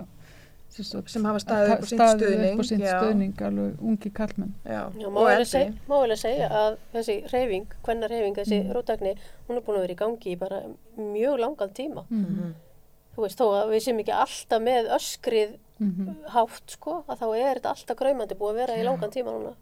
sagt, 0.70 1.10
sem 1.10 1.24
hafa 1.26 1.40
staðið 1.42 1.72
upp 1.74 1.82
á 1.82 1.86
sínt 1.90 2.00
staðið 2.00 2.22
stuðning. 2.22 2.54
upp 2.54 2.60
á 2.60 2.70
sínt 2.70 2.86
stuðning 2.90 3.42
alveg 3.48 3.82
ungi 3.82 4.12
kallmenn. 4.14 4.54
Má 4.66 4.78
og 5.10 5.26
vel 5.26 5.40
eldri. 5.40 6.16
segja, 6.18 6.50
að 6.50 6.78
þessi 6.94 7.16
reyfing, 7.34 7.66
hvenna 7.84 8.08
reyfing, 8.10 8.36
þessi 8.36 8.60
Mm. 8.64 8.74
rótagni, 8.74 9.16
hún 9.50 9.58
er 9.58 9.62
búin 9.62 9.78
að 9.78 9.82
vera 9.82 9.94
í 9.94 10.02
gangi 10.04 10.36
í 10.36 10.38
bara 10.40 10.62
mjög 10.98 11.40
langan 11.40 11.70
tíma. 11.74 12.06
Mm 12.10 12.26
Mhm. 12.26 12.54
Þú 13.14 13.26
veist, 13.26 13.40
þó 13.40 13.46
að 13.60 13.72
við 13.74 13.86
séum 13.86 14.02
ekki 14.02 14.16
alltaf 14.18 14.62
með 14.64 14.90
öskrið 14.98 15.54
-hmm. 15.80 16.16
hátt, 16.34 16.76
sko, 16.78 17.04
að 17.08 17.22
þá 17.22 17.28
er 17.38 17.60
þetta 17.60 17.74
alltaf 17.76 17.98
græmandi 18.00 18.38
búið 18.40 18.54
að 18.54 18.60
vera 18.62 18.78
í 18.80 18.84
langan 18.88 19.14
tíma 19.14 19.32
núna. 19.32 19.54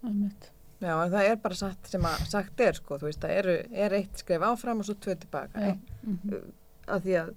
Já, 0.82 0.93
en 0.97 1.12
það 1.12 1.28
er 1.30 1.36
bara 1.38 1.56
satt 1.56 1.88
sem 1.88 2.06
að 2.10 2.26
sagt 2.30 2.60
er, 2.60 2.74
sko, 2.74 2.97
þú 2.97 3.10
veist, 3.10 3.22
það 3.22 3.36
eru, 3.38 3.56
er 3.72 3.93
eitt 3.93 4.24
skref 4.24 4.41
áfram 4.41 4.82
og 4.82 4.86
svo 4.86 4.95
tvö 4.97 5.16
tilbaka, 5.16 5.62
ja. 5.62 5.76
Mm 6.04 6.52
af 6.91 7.04
því 7.06 7.18
að 7.20 7.30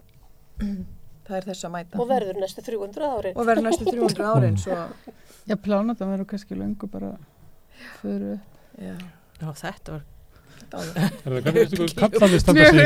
það 1.26 1.36
er 1.36 1.46
þess 1.50 1.66
að 1.66 1.74
mæta. 1.74 2.00
Og 2.00 2.08
verður 2.08 2.40
næstu 2.40 2.64
300 2.64 3.10
árin. 3.10 3.36
Og 3.36 3.46
verður 3.48 3.66
næstu 3.68 3.84
300 3.90 4.30
árin, 4.30 4.58
svo, 4.60 4.78
Já, 5.44 5.56
plánatan 5.60 6.08
verður 6.08 6.30
kannski 6.30 6.56
löngu 6.56 6.88
bara 6.88 7.10
fyrir 8.00 8.38
já, 8.80 8.94
Já, 9.40 9.48
þetta 9.60 9.98
var 9.98 10.04
Er 10.74 11.30
það 11.30 11.44
kallandi 11.94 12.38
standa 12.42 12.64
sig 12.66 12.74
í 12.74 12.82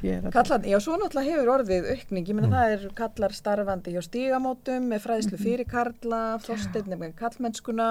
ég 0.00 0.12
er 0.16 0.22
að 0.28 0.32
Kallar, 0.34 0.60
já, 0.68 0.76
svo 0.80 0.92
náttúrulega 1.00 1.28
hefur 1.32 1.48
orðið 1.56 1.82
aukning, 1.94 2.24
ég 2.28 2.34
meina 2.36 2.48
Mm. 2.48 2.54
það 2.56 2.66
er 2.74 2.80
kallar 3.00 3.32
starfandi 3.36 3.90
hjá 3.94 4.02
stígamótum 4.06 4.82
með 4.92 5.00
fræðslu 5.06 5.36
fyrir 5.40 5.66
karla, 5.68 6.22
Þorsteinn 6.44 6.96
með 7.00 7.10
kallmennskuna, 7.20 7.88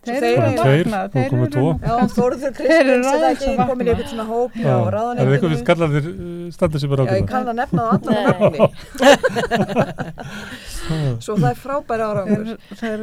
Þeir 0.00 0.16
eru 0.16 0.24
eru- 0.32 0.40
að 0.40 0.56
Tveir, 0.64 0.84
vakna, 0.88 1.00
og 1.04 1.10
þeir 1.12 1.28
komu 1.30 1.44
eru 1.44 1.50
já, 1.76 1.92
Þeir 2.56 2.80
eru 2.80 2.94
Kristins 2.96 3.04
er 3.04 3.12
aðeins 3.12 3.42
ekki 3.42 3.52
að 3.52 3.68
komin 3.68 3.84
í 3.84 3.90
vakna. 3.90 3.92
eitthvað 3.92 4.10
svona 4.10 4.26
hóp 4.30 4.50
Já, 4.56 4.74
er 4.80 4.94
það 4.96 5.34
eitthvað 5.34 5.52
uh, 6.08 6.50
standa 6.56 6.76
sig 6.80 6.88
bara 6.90 7.02
Já, 7.04 7.06
ég 7.10 7.12
ákveða? 7.20 7.30
kann 7.30 7.46
að 7.50 7.56
nefna 7.60 7.82
það 7.84 7.92
allan. 8.00 8.70
Svo 11.24 11.36
það 11.36 11.50
er 11.50 11.58
frábæri 11.60 12.02
árangur. 12.06 12.44
þeir, 12.46 12.56
þeir, 12.80 13.00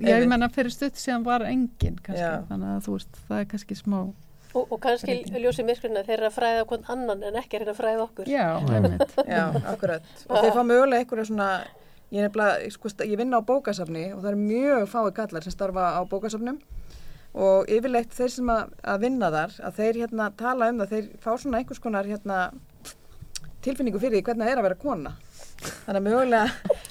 ég 0.00 0.28
menna 0.28 0.48
fyrir 0.52 0.72
stutt 0.72 0.96
síðan 1.00 1.24
var 1.26 1.44
engin 1.46 1.98
kannski, 2.02 2.46
þannig 2.48 2.76
að 2.76 2.84
þú 2.86 2.96
veist, 2.96 3.18
það 3.28 3.40
er 3.40 3.48
kannski 3.52 3.78
smá, 3.78 3.98
Og, 4.52 4.66
og 4.68 4.80
kannski 4.84 5.14
ljósið 5.32 5.64
myrkurinn 5.64 6.04
þeir 6.04 6.18
eru 6.18 6.26
að 6.28 6.34
fræða 6.34 6.64
hvern 6.68 6.82
annan 6.92 7.22
en 7.24 7.38
ekki 7.40 7.56
að 7.62 7.70
fræða 7.78 8.02
okkur. 8.04 8.26
já, 8.28 8.60
Já. 9.36 9.46
akkurat. 9.72 10.10
Og 10.28 10.42
þeir 10.44 10.52
fá 10.52 10.60
mögulega 10.68 11.00
einhverja 11.00 11.24
svona, 11.24 11.46
ég, 12.12 12.18
er 12.20 12.26
nefnilega, 12.28 12.68
sko, 12.74 12.92
ég 13.08 13.16
vinna 13.16 13.40
á 13.40 13.48
bókasafni 13.48 14.02
og 14.12 14.20
það 14.20 14.28
eru 14.34 14.42
mjög 14.42 14.84
fái 14.92 15.12
kallar 15.16 15.46
sem 15.46 15.54
starfa 15.56 15.86
á 15.96 16.00
bókasafnum 16.04 16.58
og 17.32 17.72
yfirleitt 17.72 18.12
þeir 18.12 18.28
sem 18.34 18.52
að, 18.52 18.76
að 18.84 19.00
vinna 19.06 19.32
þar, 19.32 19.56
að 19.64 19.80
þeir 19.80 20.00
hérna 20.02 20.28
tala 20.36 20.68
um 20.68 20.82
það, 20.82 20.92
þeir 20.92 21.08
fá 21.24 21.30
svona 21.40 21.62
einhvers 21.62 21.80
konar 21.80 22.04
hérna 22.12 22.38
tilfinningu 23.64 24.00
fyrir 24.02 24.18
því 24.18 24.24
hvernig 24.26 24.44
það 24.44 24.52
er 24.52 24.60
að 24.60 24.68
vera 24.68 24.80
kona. 24.84 25.14
Þannig 25.86 25.96
að 25.96 26.06
mögulega 26.10 26.46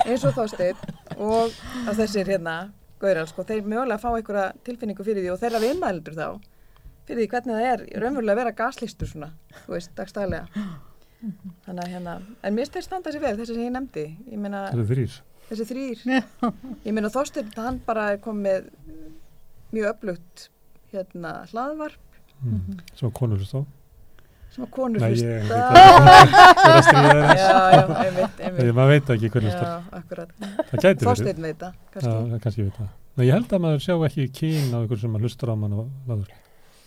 eins 0.07 0.25
og 0.25 0.33
þásteinn 0.33 0.77
og 1.21 1.61
að 1.85 2.01
þessir 2.01 2.33
hérna 2.33 2.55
gaurar, 3.01 3.27
sko, 3.29 3.45
þeir 3.49 3.65
mögulega 3.65 3.99
fá 4.01 4.09
einhverja 4.11 4.45
tilfinningu 4.67 5.05
fyrir 5.07 5.25
því 5.25 5.31
og 5.33 5.39
þeirra 5.41 5.61
viðmældur 5.65 6.17
þá 6.17 6.27
fyrir 7.07 7.19
því 7.23 7.27
hvernig 7.33 7.57
það 7.57 7.67
er 7.71 7.83
raunverulega 8.03 8.35
að 8.35 8.41
vera 8.43 8.53
gaslýstur 8.61 9.09
svona, 9.11 9.31
þú 9.65 9.73
veist, 9.75 9.91
dagstælega. 9.97 10.67
Þannig 11.65 11.81
að 11.83 11.91
hérna, 11.95 12.13
en 12.47 12.55
mér 12.57 12.69
styrst 12.69 12.89
standa 12.89 13.11
sér 13.13 13.21
vel 13.25 13.33
þessi 13.39 13.53
sem 13.57 13.65
ég 13.67 13.73
nefndi, 13.75 14.05
ég 14.31 14.39
meina 14.41 14.61
þessi 15.49 15.67
þrýr, 15.73 16.05
ég 16.87 16.95
meina 16.95 17.11
Þorsteinn, 17.13 17.51
hann 17.57 17.81
bara 17.85 18.07
er 18.15 18.21
komið 18.23 18.45
með 18.45 18.71
mjög 19.75 19.91
öflugt 19.95 20.47
hérna 20.93 21.35
hlaðvarp 21.51 21.99
Mm. 22.41 22.79
Svo 22.97 23.11
konur 23.13 23.37
hlust 23.37 23.53
á. 23.53 23.61
Sem 24.51 24.63
að 24.65 24.69
konur 24.75 24.99
Nei, 25.03 25.09
hlust 25.11 25.23
ég 25.23 25.29
veit. 25.31 25.51
Það 25.51 26.67
er 26.67 26.75
að 26.75 26.85
stríða 26.87 27.11
Já, 27.21 27.27
þess. 27.27 27.41
já, 27.41 27.83
einmitt, 28.05 28.41
Ég 28.41 28.47
einmitt 28.49 28.75
maður 28.77 28.91
veit 28.91 29.11
ekki 29.15 29.29
hvernig. 29.35 29.53
Já, 29.55 29.71
akkurat, 30.01 30.33
Það 30.41 30.75
gæti 30.75 30.89
verið. 30.91 31.05
Þorsteinn 31.07 31.45
veit 31.47 31.59
það, 31.65 31.73
Já, 31.73 31.91
kannski 31.95 32.13
það 32.33 32.43
kannski 32.45 32.65
veit 32.67 32.77
það. 32.81 32.89
Nei, 33.15 33.25
ég 33.27 33.33
held 33.37 33.55
að 33.57 33.63
maður 33.65 33.83
sjá 33.85 33.95
ekki 34.07 34.25
kyn 34.41 34.75
á 34.75 34.77
ykkur 34.85 34.99
sem 35.01 35.11
maður 35.15 35.27
hlustar 35.27 35.51
á 35.51 35.55
mann 35.61 35.77
og 35.79 35.87
laður. 36.11 36.33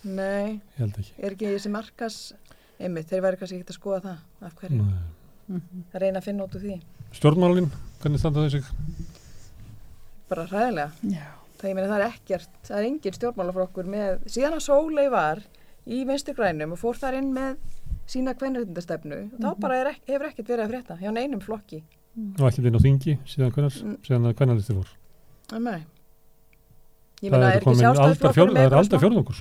Nei, 0.04 0.60
Ég 0.76 0.80
held 0.84 0.98
ekki. 1.00 1.12
er 1.24 1.34
ekki 1.36 1.50
þessi 1.54 1.72
markas 1.72 2.16
einmitt, 2.80 3.08
þeir 3.08 3.22
væri 3.24 3.40
kannski 3.40 3.56
ekkert 3.60 3.72
að 3.72 3.78
skoða 3.78 4.00
það 4.04 4.48
af 4.48 4.54
hverju, 4.60 4.80
Nei. 4.84 5.04
Mhm. 5.54 5.84
að 5.94 6.00
reyna 6.04 6.20
að 6.20 6.24
finna 6.28 6.44
út 6.48 6.54
úr 6.56 6.62
því 6.64 6.76
Stjórnmálin, 7.14 7.66
hvernig 8.02 8.20
standa 8.20 8.44
þau 8.44 8.50
sig? 8.50 8.64
bara 10.28 10.44
hræðilega 10.48 10.90
Já. 11.14 11.24
það, 11.60 11.68
ég 11.68 11.74
meina, 11.78 11.88
það 11.90 11.98
er 12.00 12.06
ekkert, 12.08 12.54
það 12.66 12.78
er 12.80 12.86
engin 12.88 13.16
stjórnmálaflokkur 13.18 13.90
með, 13.92 14.22
síðan 14.34 14.56
að 14.58 14.64
Sólei 14.64 15.04
var 15.12 15.42
í 15.86 16.04
vinstri 16.06 16.34
grænum 16.34 16.72
og 16.72 16.78
fór 16.80 16.94
þar 16.96 17.14
inn 17.18 17.32
með 17.34 17.56
sína 18.06 18.34
kvenréttindastefnu 18.34 19.18
þá 19.40 19.50
Mhm. 19.54 19.60
bara 19.60 19.76
er, 19.80 19.86
ek- 19.94 20.02
hefur 20.08 20.26
ekkert 20.30 20.48
verið 20.48 20.64
að 20.64 20.70
frétta 20.72 20.98
hjá 21.00 21.12
neinum 21.12 21.40
flokki 21.40 21.82
Og 22.38 22.46
ekki 22.46 22.62
inn 22.66 22.76
á 22.78 22.82
þingi 22.86 23.18
síðan 23.26 23.50
Mm. 23.82 23.96
listi 24.54 24.72
fór. 24.74 24.86
Nei. 25.58 25.82
Ég 27.22 27.30
meina, 27.32 27.48
er 27.48 27.56
er 27.56 27.60
ekki 27.60 27.74
sjálfstæðisflokkur 27.80 28.34
það 28.54 28.66
er 28.66 28.76
aldar 28.78 28.98
smá- 28.98 29.02
fjórðungur. 29.02 29.40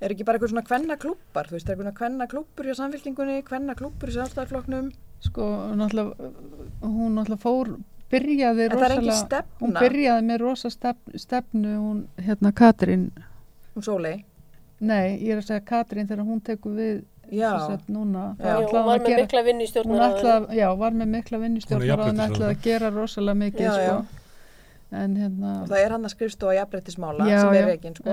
Er 0.00 0.10
ekki 0.12 0.24
bara 0.24 0.38
eitthvað 0.38 0.50
svona 0.52 0.66
kvenna 0.68 0.96
klúppar, 1.00 1.46
þú 1.48 1.50
veist, 1.56 1.68
er 1.68 1.76
eitthvað 1.76 1.94
kvenna 1.96 2.26
klúppur 2.28 2.64
hjá 2.68 2.74
samfélkingunni, 2.76 3.42
kvenna 3.44 3.74
klúppur 3.74 4.08
í 4.08 4.12
sjálfstæðisflokknum, 4.16 4.92
sko, 5.20 5.42
náttúrulega 5.74 6.32
hún 6.82 7.14
náttúrulega 7.16 7.40
fór 7.40 7.70
byrjaði 8.12 8.68
rosalega 8.70 9.42
hún 9.60 9.72
byrjaði 9.82 10.24
með 10.30 10.38
rosa 10.40 10.68
stefnu, 10.70 11.18
stefnu 11.18 11.72
hún, 11.80 12.06
hérna 12.18 12.52
Katrín 12.52 13.10
hún 13.74 13.82
Sólei, 13.82 14.24
nei, 14.80 15.16
ég 15.22 15.30
er 15.36 15.40
að 15.42 15.46
segja 15.50 15.64
Katrín 15.64 16.08
þegar 16.08 16.24
hún 16.26 16.40
tekur 16.44 16.74
við 16.76 17.04
sagt, 17.26 17.88
núna, 17.90 18.36
Já. 18.38 18.54
hún 18.60 18.68
hún 18.70 18.84
var 18.86 19.00
með 19.00 19.06
gera 19.08 19.22
mikla 19.24 19.42
vinn 19.42 19.58
í 19.60 19.64
hún 19.64 19.70
stjórnarraðinu. 19.72 20.54
já, 20.54 20.68
var 20.78 20.92
með 20.92 21.08
mikla 21.16 21.38
vinnustjórnar 21.42 21.98
og 21.98 22.04
hann 22.06 22.16
jafnréttisráðherra. 22.16 22.36
ætlaði 22.36 22.54
að 22.54 22.62
gera 22.62 22.90
rosalega 22.94 23.38
mikið 23.40 23.66
Já, 23.66 23.72
sko. 23.74 24.22
en 24.96 25.16
hérna 25.16 25.54
það 25.66 25.80
er 25.82 25.90
hann 25.96 26.04
að 26.06 26.12
skrifstofa 26.14 26.54
jafnbrettismála 26.54 27.26
Já, 27.26 27.40
sem 27.40 27.54
er 27.58 27.64
reikin, 27.66 27.96
sko. 27.98 28.10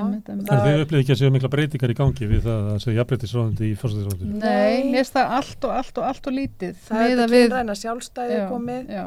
það 0.50 0.64
þið 0.66 0.82
upplýði 0.86 1.04
ekki 1.04 1.14
að 1.14 1.20
séu 1.22 1.32
mikla 1.36 1.50
breytingar 1.54 1.94
í 1.94 1.98
gangi 2.00 2.30
við 2.32 2.42
það 2.48 2.72
að 2.74 2.80
segja 2.82 2.98
jafnbreytisráðandi 3.04 3.70
í 3.70 3.76
fórsættisráðandi. 3.78 4.40
Nei. 4.42 4.90
Mér 4.90 4.98
finnst 5.04 5.14
það 5.14 5.36
allt 5.38 5.68
og 5.70 5.76
allt 5.78 5.98
og 6.02 6.04
allt 6.10 6.28
og 6.28 6.34
lítið 6.34 6.74
það 6.88 7.04
er 7.04 7.10
þetta 7.14 7.30
við, 7.36 7.46
kynræna 7.46 7.76
sjálfstæði 7.84 8.34
já, 8.40 8.48
komið, 8.50 8.90
já, 8.90 9.06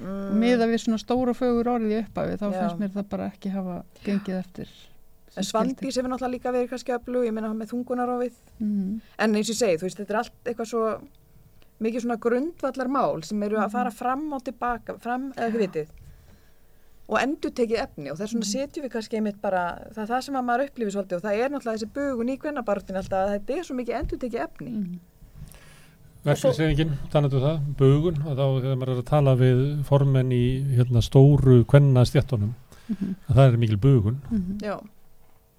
mm, 0.00 0.32
miða 0.40 0.70
við 0.72 0.80
svona 0.86 0.98
stóra 1.04 1.34
fögur 1.36 1.68
orðið 1.76 1.92
í 1.92 2.00
upphafi 2.06 2.40
þá 2.40 2.46
Já. 2.48 2.56
finnst 2.62 2.80
mér 2.80 2.94
það 2.96 3.08
bara 3.12 3.28
ekki 3.34 3.52
hafa 3.52 3.76
gengið 4.08 4.38
eftir 4.40 4.72
en 5.36 5.46
Svandís 5.46 5.98
hefur 5.98 6.10
náttúrulega 6.10 6.32
líka 6.32 6.54
verið 6.54 6.72
kannski 6.72 6.94
öflug, 6.96 7.26
ég 7.26 7.34
meina 7.36 7.50
hann 7.50 7.60
með 7.60 7.72
þungunarofið, 7.74 8.40
mm. 8.58 8.90
en 9.24 9.36
eins 9.36 9.50
og 9.50 9.54
ég 9.54 9.60
segi, 9.60 9.78
þú 9.80 9.88
veist, 9.88 10.00
þetta 10.00 10.14
er 10.14 10.20
allt 10.22 10.50
eitthvað 10.50 10.70
svo 10.72 10.82
mikið 11.84 12.06
svona 12.06 12.18
grundvallar 12.24 12.88
mál 12.88 13.22
sem 13.26 13.42
eru 13.44 13.60
að 13.60 13.74
fara 13.76 13.92
fram 13.92 14.26
og 14.32 14.44
tilbaka, 14.46 14.96
fram, 15.02 15.30
eða 15.36 15.48
ekki 15.50 15.62
vitið, 15.64 15.90
og 17.06 17.18
endur 17.20 17.52
tekið 17.54 17.82
efni 17.84 18.10
og 18.10 18.16
þess 18.18 18.34
vegna 18.34 18.48
setjum 18.50 18.86
við 18.86 18.94
kannski 18.96 19.20
einmitt 19.20 19.42
bara, 19.42 19.66
það 19.92 20.00
er 20.06 20.08
það 20.14 20.24
sem 20.26 20.38
að 20.40 20.46
maður 20.48 20.64
upplifir 20.70 20.96
svolítið 20.96 21.18
og 21.18 21.26
það 21.26 21.42
er 21.42 21.52
náttúrulega 21.52 21.82
þessi 21.82 21.92
bugun 21.98 22.32
í 22.32 22.38
kvennabartin 22.42 22.98
alltaf 23.02 23.20
að 23.20 23.34
þetta 23.36 23.58
er 23.58 23.68
svo 23.68 23.76
mikið 23.78 24.00
endur 24.00 24.22
tekið 24.24 24.46
efni. 24.46 24.72
Mm. 24.72 24.96
Verklingsefingin, 26.26 26.96
þannig 27.12 27.36
um 27.38 27.44
það, 27.44 27.58
bugun, 27.78 28.16
og 28.24 28.32
þá 28.34 28.44
þegar 28.46 28.78
maður 28.80 28.92
er 28.96 29.02
að 29.02 29.08
tala 29.12 29.34
við 29.38 29.60
formenn 29.86 30.32
í 30.34 30.44
hérna, 30.74 31.02
stóru 31.04 31.60
kvenna 31.70 32.02
stjættunum, 32.08 32.54
Mhm. 32.86 33.14
að 33.28 33.36
það 33.36 33.52
er 33.52 33.56
mikil 33.62 33.78
bugun. 33.78 34.18
Mhm. 34.30 34.58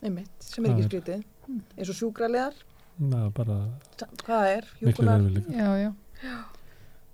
Já, 0.01 0.07
einmitt, 0.07 0.29
sem 0.43 0.65
er 0.65 0.71
ekki 0.75 0.83
er- 0.83 0.89
skrítið, 0.91 1.23
eins 1.77 1.89
og 1.89 1.95
sjúkralegar, 1.97 2.53
Na, 2.99 3.29
bara 3.29 3.55
hvað 4.25 4.47
er, 4.57 4.65
hjúkunar, 4.81 5.19
verðvileg. 5.21 5.51
já, 5.53 5.69
já. 5.83 5.91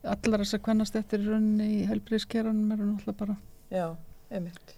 Allar 0.04 0.40
þessar 0.44 0.60
kvennastættir 0.64 1.22
í 1.24 1.28
rauninni 1.30 1.68
í 1.82 1.84
helbriðskeranum 1.88 2.72
eru 2.76 2.88
náttúrulega 2.90 3.18
bara 3.22 3.36
já, 3.72 3.86
einmitt, 4.32 4.74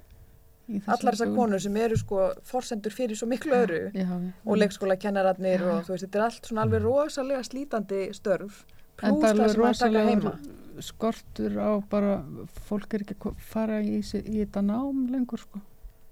allar 0.85 1.13
þessar 1.17 1.33
konur 1.35 1.61
sem 1.61 1.75
eru 1.81 1.97
sko 1.97 2.27
forsendur 2.45 2.93
fyrir 2.93 3.17
svo 3.17 3.27
miklu 3.29 3.53
öru 3.57 3.79
Já, 3.93 4.05
já. 4.05 4.31
og 4.45 4.57
leikskólakennararnir 4.61 5.61
og 5.65 5.83
þú 5.85 5.93
veist, 5.95 6.05
þetta 6.05 6.19
er 6.21 6.25
allt 6.27 6.45
svona 6.49 6.61
alveg 6.65 6.81
rosalega 6.85 7.43
slítandi 7.45 8.01
störf. 8.13 8.63
En 9.03 9.17
pluss 9.19 9.33
það 9.33 9.43
er 9.43 9.49
sem 9.51 9.61
maður 9.61 9.79
taka 9.81 10.05
heima. 10.09 10.39
skortur 10.79 11.57
á 11.57 11.71
bara, 11.89 12.23
fólk 12.69 12.93
er 12.93 13.01
ekki 13.03 13.15
að 13.19 13.35
fara 13.41 13.81
í, 13.81 13.97
í 13.99 14.37
þetta 14.45 14.61
nám 14.63 15.07
lengur 15.11 15.37
sko. 15.41 15.59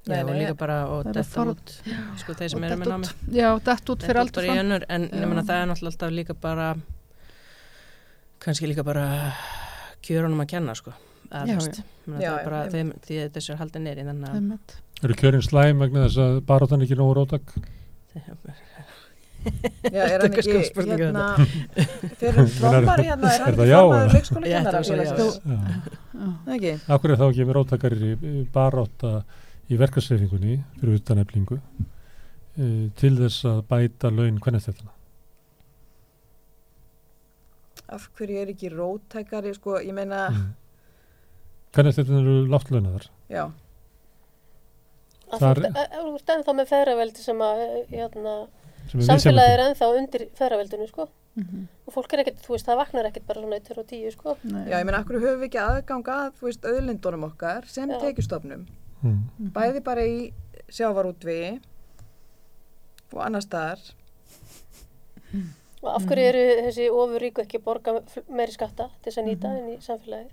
Nei, 0.04 0.18
Já, 0.18 0.24
og 0.26 0.30
nei, 0.34 0.40
líka 0.42 0.56
bara 0.60 0.78
og 0.92 1.06
það 1.06 1.06
er 1.06 1.10
að 1.10 1.18
detta 1.22 1.44
út, 1.54 1.70
sko, 2.20 2.34
þeir 2.36 2.50
sem 2.52 2.64
eru 2.68 2.76
með 2.82 2.90
námi. 2.92 3.10
Já, 3.38 3.48
dett 3.64 3.92
út 3.94 4.02
fyrir 4.04 4.20
Detta 4.20 4.26
út 4.28 4.36
bara 4.36 4.48
fram. 4.50 4.60
önnur, 4.66 4.86
en 4.90 5.06
Já. 5.08 5.16
ég 5.22 5.30
meina 5.32 5.44
það 5.48 5.62
er 5.62 5.70
náttúrulega 5.72 5.94
alltaf 5.94 6.12
líka 6.18 6.36
bara, 6.44 6.66
kannski 8.44 8.68
líka 8.68 8.84
bara 8.84 9.06
kjörunum 10.04 10.44
að 10.44 10.50
kenna, 10.52 10.76
sko. 10.76 10.92
Að, 11.32 11.48
Já, 11.48 11.56
Já, 11.56 12.20
já, 12.20 12.34
er 12.36 12.44
bara 12.50 12.66
því 12.74 13.22
að 13.24 13.32
þessu 13.38 13.54
er 13.56 13.62
haldið 13.64 13.86
neyri, 13.86 14.04
þannig 14.10 14.28
að 14.28 14.36
Einmitt. 14.42 14.76
Eru 15.04 15.16
kjörin 15.24 15.46
slæm 15.48 15.80
vegna 15.86 16.04
þess 16.10 16.20
að 16.26 16.36
baróttan 16.52 16.84
ekki 16.84 17.00
nógu 17.00 17.16
rótak? 17.22 17.56
Já, 19.92 20.04
er 20.08 20.22
hann 20.24 20.28
ekki 20.30 20.54
hérna 20.54 21.24
fyrir 22.20 22.52
trommari 22.60 23.08
hérna, 23.10 23.32
er 23.34 23.42
hann 23.44 23.56
það 23.58 23.64
ekki 23.64 23.72
já? 23.72 23.82
Já. 23.84 25.32
Já. 25.44 25.58
Nei, 26.46 26.54
ekki? 26.56 26.74
Akkur 26.96 27.12
er 27.16 27.20
þá 27.20 27.26
ekki 27.30 27.48
með 27.50 27.58
rótakar 27.58 27.96
í 27.98 28.14
barótta 28.54 29.12
í 29.72 29.78
verkarsreifingunni 29.80 30.58
fyrir 30.80 31.00
utaneflingu 31.00 31.60
uh, 31.60 32.90
til 33.00 33.14
þess 33.22 33.46
að 33.50 33.62
bæta 33.70 34.12
laun 34.12 34.40
hvernig 34.44 34.66
þetta? 34.66 34.90
Af 37.94 38.08
hverju 38.18 38.40
er 38.42 38.52
ekki 38.54 38.70
rótækari, 38.74 39.54
sko, 39.58 39.78
ég 39.84 39.94
meina, 39.96 40.28
Mm. 40.34 40.54
Hvernig 41.74 41.96
þetta 41.98 42.18
eru 42.20 42.34
látt 42.54 42.70
launaðar? 42.72 43.08
já, 43.30 43.48
Að 45.34 45.40
Þar- 45.42 45.58
þú 45.58 45.66
ert- 45.66 45.78
ef 45.82 46.04
þú 46.04 46.14
ert 46.20 46.30
ennþá 46.36 46.54
með 46.60 46.68
feðraveldi 46.70 47.18
sem 47.24 47.40
að 47.42 47.62
eh, 47.64 47.86
hérna, 47.98 48.34
sem 48.92 49.00
er 49.34 49.50
er 49.54 49.64
ennþá 49.66 49.88
undir 49.98 50.28
feðraveldinu 50.38 50.88
sko. 50.88 51.08
Mhm. 51.36 51.68
og 51.88 51.94
fólk 51.96 52.14
er 52.14 52.20
ekkert, 52.22 52.44
þú 52.46 52.50
veist, 52.54 52.66
það 52.68 52.78
vaknar 52.78 53.06
ekkert 53.10 53.26
bara 53.26 53.42
svona 53.42 53.56
1 53.58 53.78
og 53.80 53.88
10 53.88 54.12
sko. 54.14 54.38
Nei. 54.44 54.70
já, 54.70 54.78
ég 54.78 54.86
meina, 54.86 55.00
af 55.00 55.06
hverju 55.08 55.22
höfum 55.24 55.40
við 55.42 55.48
ekki 55.50 55.62
aðgang 55.64 56.04
að, 56.06 56.32
þú 56.38 56.46
veist, 56.46 56.62
auðlindunum 56.70 57.24
okkar 57.32 57.66
sem 57.66 57.90
tekjustofnum, 57.90 58.68
Mm. 59.04 59.52
Bæði 59.56 59.84
bara 59.84 60.06
í 60.08 60.20
sjávarútvi 60.72 61.40
og 63.14 63.20
annar 63.26 63.44
staðar. 63.46 63.82
og 65.84 65.90
af 65.92 66.06
hverju 66.08 66.30
eru 66.30 66.46
þessi 66.70 66.88
ofuríku 66.94 67.44
ekki 67.44 67.60
að 67.60 67.66
borga 67.66 67.98
meiri 68.30 68.56
skatta 68.56 68.88
til 69.02 69.12
þess 69.12 69.20
að 69.20 69.28
nýta 69.28 69.52
inn 69.60 69.74
í 69.74 69.82
samfélagið 69.84 70.32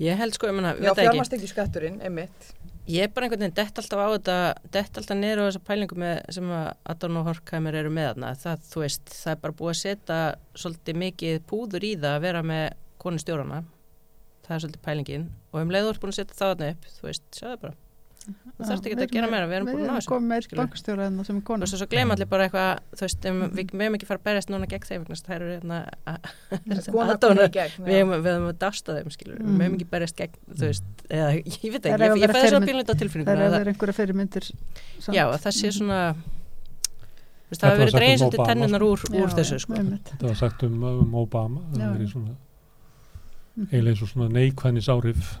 ég 0.00 0.18
held 0.20 0.36
sko, 0.36 0.48
ég 0.50 0.56
meina, 0.56 0.74
Já, 0.74 0.90
veit 0.90 0.92
ekki. 0.92 1.06
fjármastekju 1.08 1.50
skatturinn, 1.50 2.00
einmitt. 2.04 2.52
Ég 2.90 3.06
er 3.06 3.10
bara 3.14 3.26
einhvern 3.26 3.44
veginn 3.44 3.54
dett 3.54 3.78
alltaf 3.78 4.00
á 4.00 4.08
þetta, 4.16 4.36
dett 4.72 4.98
alltaf 4.98 5.18
niður 5.18 5.42
á 5.42 5.48
þessa 5.48 5.62
pælingu 5.66 5.98
með, 6.00 6.22
sem 6.34 6.52
að 6.56 6.70
Adorn 6.92 7.18
og 7.20 7.28
Horkheimer 7.28 7.76
eru 7.78 7.92
með 7.94 8.08
þarna. 8.10 8.30
Það, 8.40 8.64
þú 8.70 8.84
veist, 8.84 9.12
það 9.14 9.34
er 9.34 9.42
bara 9.44 9.56
búið 9.60 9.72
að 9.72 9.80
setja 9.80 10.20
svolítið 10.62 11.00
mikið 11.04 11.42
púður 11.50 11.86
í 11.86 11.92
það 12.00 12.16
að 12.16 12.24
vera 12.24 12.42
með 12.50 12.64
konu 13.02 13.22
stjórana. 13.22 13.60
Það 14.50 14.56
er 14.56 14.62
svolítið 14.66 14.82
pælingin. 14.88 15.28
Og 15.54 15.60
um 15.62 15.70
leiður 15.70 16.00
búin 16.02 16.10
að 16.10 16.18
setja 16.18 16.34
það 16.34 16.50
þarna 16.56 16.70
upp, 16.74 16.90
þú 16.98 17.06
veist, 17.06 17.22
sjáðu 17.38 17.60
bara. 17.62 17.76
Þú 18.20 18.66
þarfst 18.68 18.86
ekki 18.90 18.96
að 19.00 19.12
gera 19.14 19.28
meira, 19.32 19.46
við 19.48 19.56
erum 19.56 19.68
búin 19.70 19.78
að 19.80 19.86
ná 19.86 19.90
Við 19.90 19.96
þessu. 19.96 20.08
erum 20.10 20.12
komið 20.12 20.26
með 20.30 20.36
eitt 20.36 20.44
skilurðu. 20.46 20.60
bankstjóra 20.60 21.04
enna 21.08 21.24
sem 21.24 21.36
er 21.36 21.40
Þú 21.40 21.46
kona. 21.48 21.60
veist, 21.64 21.72
og 21.74 21.80
svo 21.80 21.86
gleyma 21.94 22.12
allir 22.16 22.28
bara 22.28 22.44
eitthvað, 22.48 22.72
þú 22.92 23.04
veist, 23.06 23.28
um, 23.30 23.38
við 23.56 23.70
meðum 23.80 23.94
ekki 23.96 24.08
fara 24.10 24.20
að 24.20 24.26
berjast 24.28 24.50
núna 24.52 24.66
gegn 24.68 24.84
þeim, 24.90 25.04
þess 25.08 25.22
að 25.24 25.28
það 25.30 25.36
eru 25.38 25.48
hérna, 25.54 25.78
gegn. 27.56 27.86
við 27.86 27.96
hefum 27.96 28.50
að 28.50 28.58
dásta 28.60 28.96
þeim, 28.98 29.08
við 29.08 29.40
Mhm. 29.40 29.56
meðum 29.62 29.74
ekki 29.78 29.88
berjast 29.94 30.16
gegn, 30.20 30.36
þú 30.52 30.64
veist, 30.68 30.84
eða, 31.08 31.30
ég 31.40 31.70
veit 31.72 31.84
ekki, 31.88 31.96
að 31.96 32.20
ég, 32.20 32.34
fæði 32.36 32.50
svo 32.52 32.60
pínlita 32.68 32.92
Það 32.92 33.00
tilfinninguna. 33.00 33.32
er 33.32 33.40
að 33.40 33.48
að- 33.50 33.58
vera 33.64 33.72
einhverja 33.72 33.96
fyrirmyndir 34.00 34.44
samt. 35.00 35.14
Já, 35.16 35.24
að 35.32 35.40
það 35.40 35.54
sé 35.60 35.68
svona 35.80 36.00
veist, 36.12 37.56
Þetta 37.56 37.66
það 37.66 37.78
hefur 37.80 37.98
verið 37.98 38.20
um 38.20 38.28
Obama, 38.30 38.46
tennunar 38.52 38.82
úr, 38.84 38.98
þessu 39.34 39.58
sko. 39.64 39.74
Þetta 39.74 40.22
var 40.28 40.34
sagt 40.36 40.62
um, 40.62 40.82
um 40.84 41.14
Obama, 41.14 41.60
það 41.72 41.78
Já. 41.80 41.86
var 41.88 41.96
verið 41.98 42.12
svona 42.12 42.28
Mhm. 42.28 42.36
Eiginlega 43.58 43.94
eins 43.94 44.02
og 44.02 44.08
svona 44.12 44.28
neikvæðnis 44.34 44.88
áhrif. 44.92 45.34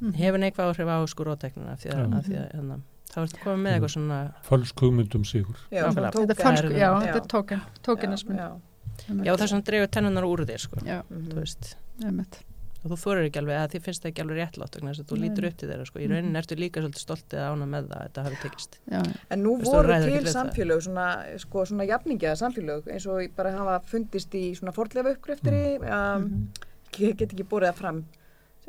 Mhm. 0.00 0.14
hefur 0.16 0.40
neikvað 0.40 0.70
áhrif 0.72 0.88
á 0.88 0.98
sko 1.12 1.24
rótæknina 1.28 1.72
af 1.74 1.82
því 1.82 1.92
að, 1.92 2.14
af 2.16 2.24
því 2.24 2.36
að 2.40 2.46
hérna, 2.54 2.76
þá 3.10 3.16
ertu 3.22 3.40
komið 3.44 3.60
með 3.64 3.74
eitthvað 3.74 3.92
svona 3.94 4.18
Fölsk 4.48 4.80
hugmyndum 4.80 5.24
sigur. 5.28 5.56
Já, 5.70 5.82
svona 5.92 6.10
Þetta 6.10 6.52
er 6.56 6.70
já, 6.72 6.90
þetta 7.00 7.16
er 7.20 7.26
tóken, 7.34 7.60
tókenismin. 7.82 8.36
Já, 8.40 8.50
já 9.10 9.32
það 9.34 9.42
er 9.42 9.52
svona 9.52 9.66
dregur 9.68 9.90
tennunar 9.92 10.24
úr 10.24 10.44
þér 10.48 10.64
sko, 10.64 10.80
þú 10.80 11.34
veist 11.36 11.74
einmitt. 12.04 12.40
Og 12.82 12.90
þú 12.90 12.96
þorir 13.04 13.26
ekki 13.28 13.38
alveg, 13.42 13.56
að 13.60 13.70
því 13.74 13.80
finnst 13.84 14.02
það 14.02 14.10
ekki 14.10 14.22
alveg 14.24 14.36
réttlátt 14.40 14.74
vegna 14.78 14.90
þess 14.94 15.00
að 15.04 15.08
þú 15.10 15.16
Nei. 15.18 15.22
lítur 15.28 15.46
upp 15.50 15.56
til 15.60 15.68
þeirra 15.68 15.86
sko, 15.86 15.98
í 15.98 16.06
Mhm. 16.06 16.12
rauninni 16.14 16.38
ertu 16.40 16.56
líka 16.56 16.80
svolítið 16.80 17.04
stoltið 17.04 17.38
að 17.40 17.50
ána 17.52 17.66
með 17.74 17.88
það 17.90 17.98
að 18.00 18.06
þetta 18.08 18.22
hafi 18.24 18.36
tekist 18.42 18.78
Já. 18.90 19.02
En 19.30 19.42
nú 19.44 19.56
Veistu, 19.56 19.64
þú 19.64 19.74
voru 19.76 20.00
til 20.04 20.32
samfélög, 20.34 20.80
svona, 20.86 21.38
sko, 21.38 21.64
svona 21.66 21.84
jafningja 21.86 22.32
samfélög, 22.40 22.86
eins 22.88 23.06
og 23.06 23.36
bara 23.36 23.50
hafa 23.52 23.80
fundist 23.86 24.30
í 24.34 24.54
svona 24.56 24.72
fordlefa 24.72 25.14
uppgreftri, 25.16 25.76
um, 25.82 26.22
Mhm. 26.24 26.48
ég 26.98 27.16
get 27.16 27.28
ekki 27.34 27.44
borið 27.44 27.68
það 27.72 27.74
fram, 27.74 28.04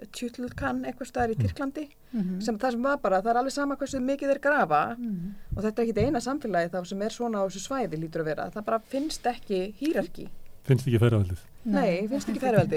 Tjútlkan, 0.10 0.80
eitthvað 0.88 1.08
staðar 1.12 1.30
í 1.30 1.38
Tyrklandi, 1.38 1.84
Mhm. 2.14 2.42
sem 2.42 2.58
það 2.58 2.72
sem 2.72 2.82
var 2.84 2.98
bara, 2.98 3.22
það 3.22 3.30
er 3.32 3.36
alveg 3.38 3.52
sama 3.52 3.76
hversu 3.76 4.00
mikið 4.02 4.32
þeir 4.32 4.42
grafa 4.42 4.98
Mhm. 4.98 5.34
og 5.56 5.64
þetta 5.64 5.80
er 5.80 5.86
ekki 5.86 6.06
eina 6.08 6.20
samfélagi 6.20 6.70
þá 6.72 6.88
sem 6.88 7.02
er 7.02 7.10
svona 7.10 7.38
á 7.38 7.46
þessu 7.48 7.62
svæði 7.68 8.00
lítur 8.00 8.22
að 8.22 8.26
vera, 8.26 8.50
það 8.50 8.66
bara 8.66 8.80
finnst 8.80 9.22
ekki 9.24 9.74
hýrarki, 9.80 10.28
Finnst 10.64 10.88
ekki 10.88 11.00
ferðavaldið? 11.00 11.38
Nei, 11.66 12.08
finnst 12.10 12.30
ekki 12.30 12.40
einmitt. 12.42 12.72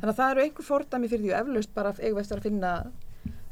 þannig 0.00 0.10
að 0.10 0.16
það 0.18 0.30
eru 0.34 0.40
einhver 0.42 0.64
fordæmi 0.66 1.08
fyrir 1.08 1.24
því 1.24 1.32
og 1.34 1.40
eflaust 1.46 1.74
bara 1.74 1.92
eigum 2.00 2.16
við 2.18 2.24
eftir 2.24 2.38
að 2.38 2.42
finna 2.48 2.72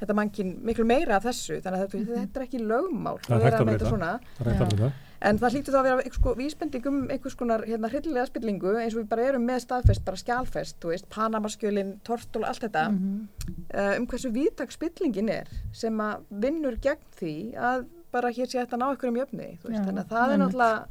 þetta 0.03 0.15
mannkinn 0.19 0.57
miklu 0.67 0.85
meira 0.85 1.17
af 1.17 1.23
þessu, 1.29 1.61
þannig 1.63 1.79
að 1.85 1.93
þetta, 1.93 2.17
þetta 2.19 2.41
er 2.41 2.45
ekki 2.49 2.59
lögmál 2.67 3.19
Það 3.23 3.31
er 3.31 3.37
að 3.37 3.43
hægt 3.43 3.53
vera 3.53 3.59
að 3.63 3.67
breyta. 3.69 3.79
þetta 3.79 3.93
svona. 3.93 4.13
Það 4.39 4.47
er 4.47 4.53
hægt 4.53 4.63
að 4.67 4.73
verða. 4.79 4.93
En 5.23 5.39
það 5.39 5.53
hlýtur 5.55 5.73
þá 5.73 5.79
að 5.79 5.85
vera 5.87 6.03
eitthvað 6.03 6.19
sko, 6.19 6.33
vísbending 6.35 6.87
um 6.91 6.97
einhvers 7.15 7.37
konar 7.39 7.63
hérna, 7.63 7.89
hryllilega 7.93 8.27
spillingu 8.27 8.73
eins 8.83 8.97
og 8.97 9.05
við 9.05 9.09
bara 9.13 9.23
erum 9.29 9.45
með 9.47 9.61
staðfest, 9.63 10.03
bara 10.05 10.17
skjálfest, 10.19 10.77
þú 10.83 10.89
veist, 10.91 11.07
Panamaskjölin, 11.15 11.93
Tortól, 12.03 12.43
allt 12.45 12.59
þetta, 12.67 12.89
Mhm. 12.91 13.29
uh, 13.75 13.95
um 14.01 14.07
hversu 14.11 14.33
vítak 14.35 14.73
spillingin 14.75 15.31
er 15.31 15.47
sem 15.73 15.95
að 16.03 16.25
vinnur 16.33 16.75
gegn 16.83 16.99
því 17.21 17.55
að 17.55 17.87
bara 18.11 18.29
hér 18.35 18.47
sé 18.51 18.59
að 18.67 18.75
ná 18.83 18.91
ykkur 18.97 19.09
um 19.09 19.15
jöfni, 19.23 19.59
þú 19.63 19.71
veist, 19.71 19.79
Já, 19.79 19.87
þannig 19.87 20.03
að 20.03 20.11
það 20.11 20.33
er 20.35 20.39
náttúrulega 20.43 20.87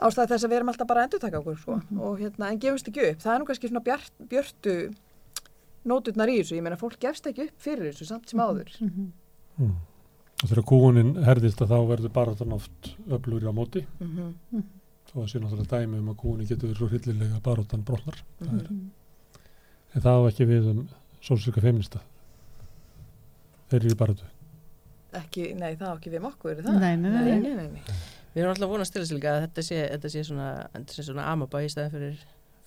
ástæð 0.00 0.30
þess 0.32 0.44
að 0.46 0.50
við 0.52 0.56
erum 0.60 0.68
alltaf 0.72 0.88
bara 0.88 1.00
að 1.02 1.06
endurtaka 1.10 1.40
okkur, 1.42 1.58
sko, 1.60 1.76
Mhm. 1.80 2.00
og 2.00 2.18
hérna, 2.20 2.50
en 2.50 2.58
gefumst 2.58 2.88
ekki 2.88 3.10
upp, 3.10 3.18
það 3.20 3.34
er 3.34 3.38
nú 3.40 3.46
kannski 3.50 3.68
svona 3.68 3.84
bjart, 3.84 4.12
björtu 4.28 4.74
nóturnar 5.86 6.28
í 6.28 6.38
þessu, 6.40 6.56
ég 6.56 6.62
meina, 6.62 6.76
fólk 6.76 6.98
gefst 7.00 7.26
ekki 7.26 7.46
upp 7.48 7.58
fyrir 7.60 7.92
þessu 7.92 8.06
samt 8.06 8.28
sem 8.28 8.40
áður. 8.40 8.68
Mhm. 8.80 9.12
Mm. 9.60 9.74
Og 10.42 10.48
þegar 10.48 10.64
kúunin 10.64 11.24
herðist 11.24 11.60
að 11.60 11.68
þá 11.68 11.78
verður 11.88 12.12
baráttan 12.12 12.52
oft 12.52 12.94
öflugur 13.08 13.48
á 13.48 13.52
móti. 13.52 13.86
Mm 14.00 14.34
Þó 15.10 15.24
að 15.24 15.30
sé 15.32 15.38
náttúrulega 15.40 15.66
dæmi 15.82 15.98
um 15.98 16.08
að 16.14 16.16
kúunin 16.22 16.46
getur 16.46 16.68
verið 16.70 16.76
svo 16.78 16.86
hryllilega 16.88 17.40
baráttan 17.42 17.82
brotnar. 17.84 18.14
Mhm. 18.40 18.56
Mhm. 18.56 18.90
En 19.96 20.00
það 20.02 20.16
á 20.16 20.28
ekki 20.30 20.46
við 20.46 20.70
um 20.70 20.88
sólsöka 21.20 21.60
feminista. 21.60 21.98
Þeir 23.70 23.80
eru 23.84 23.90
í 23.90 23.96
baráttu. 23.98 24.22
Ekki, 25.12 25.54
nei, 25.58 25.74
það 25.74 25.88
á 25.90 25.94
ekki 25.98 26.10
við 26.12 26.16
um 26.22 26.30
okkur, 26.30 26.50
er 26.52 26.62
það? 26.62 26.78
Nei, 26.80 26.96
nei, 26.96 27.10
nei, 27.10 27.54
nei, 27.56 27.82
við 28.34 28.42
erum 28.42 28.52
alltaf 28.54 28.66
að 28.68 28.72
vonast 28.74 28.92
til 28.94 29.02
þess 29.02 29.14
líka 29.16 29.32
að 29.36 29.42
þetta 29.46 29.62
sé, 29.66 29.80
þetta 29.94 30.10
sé 30.14 30.24
svona, 30.28 30.48
svona 30.94 31.26
amabæ 31.32 31.64
í 31.66 31.70
staðin 31.72 31.90
fyrir, 31.96 32.18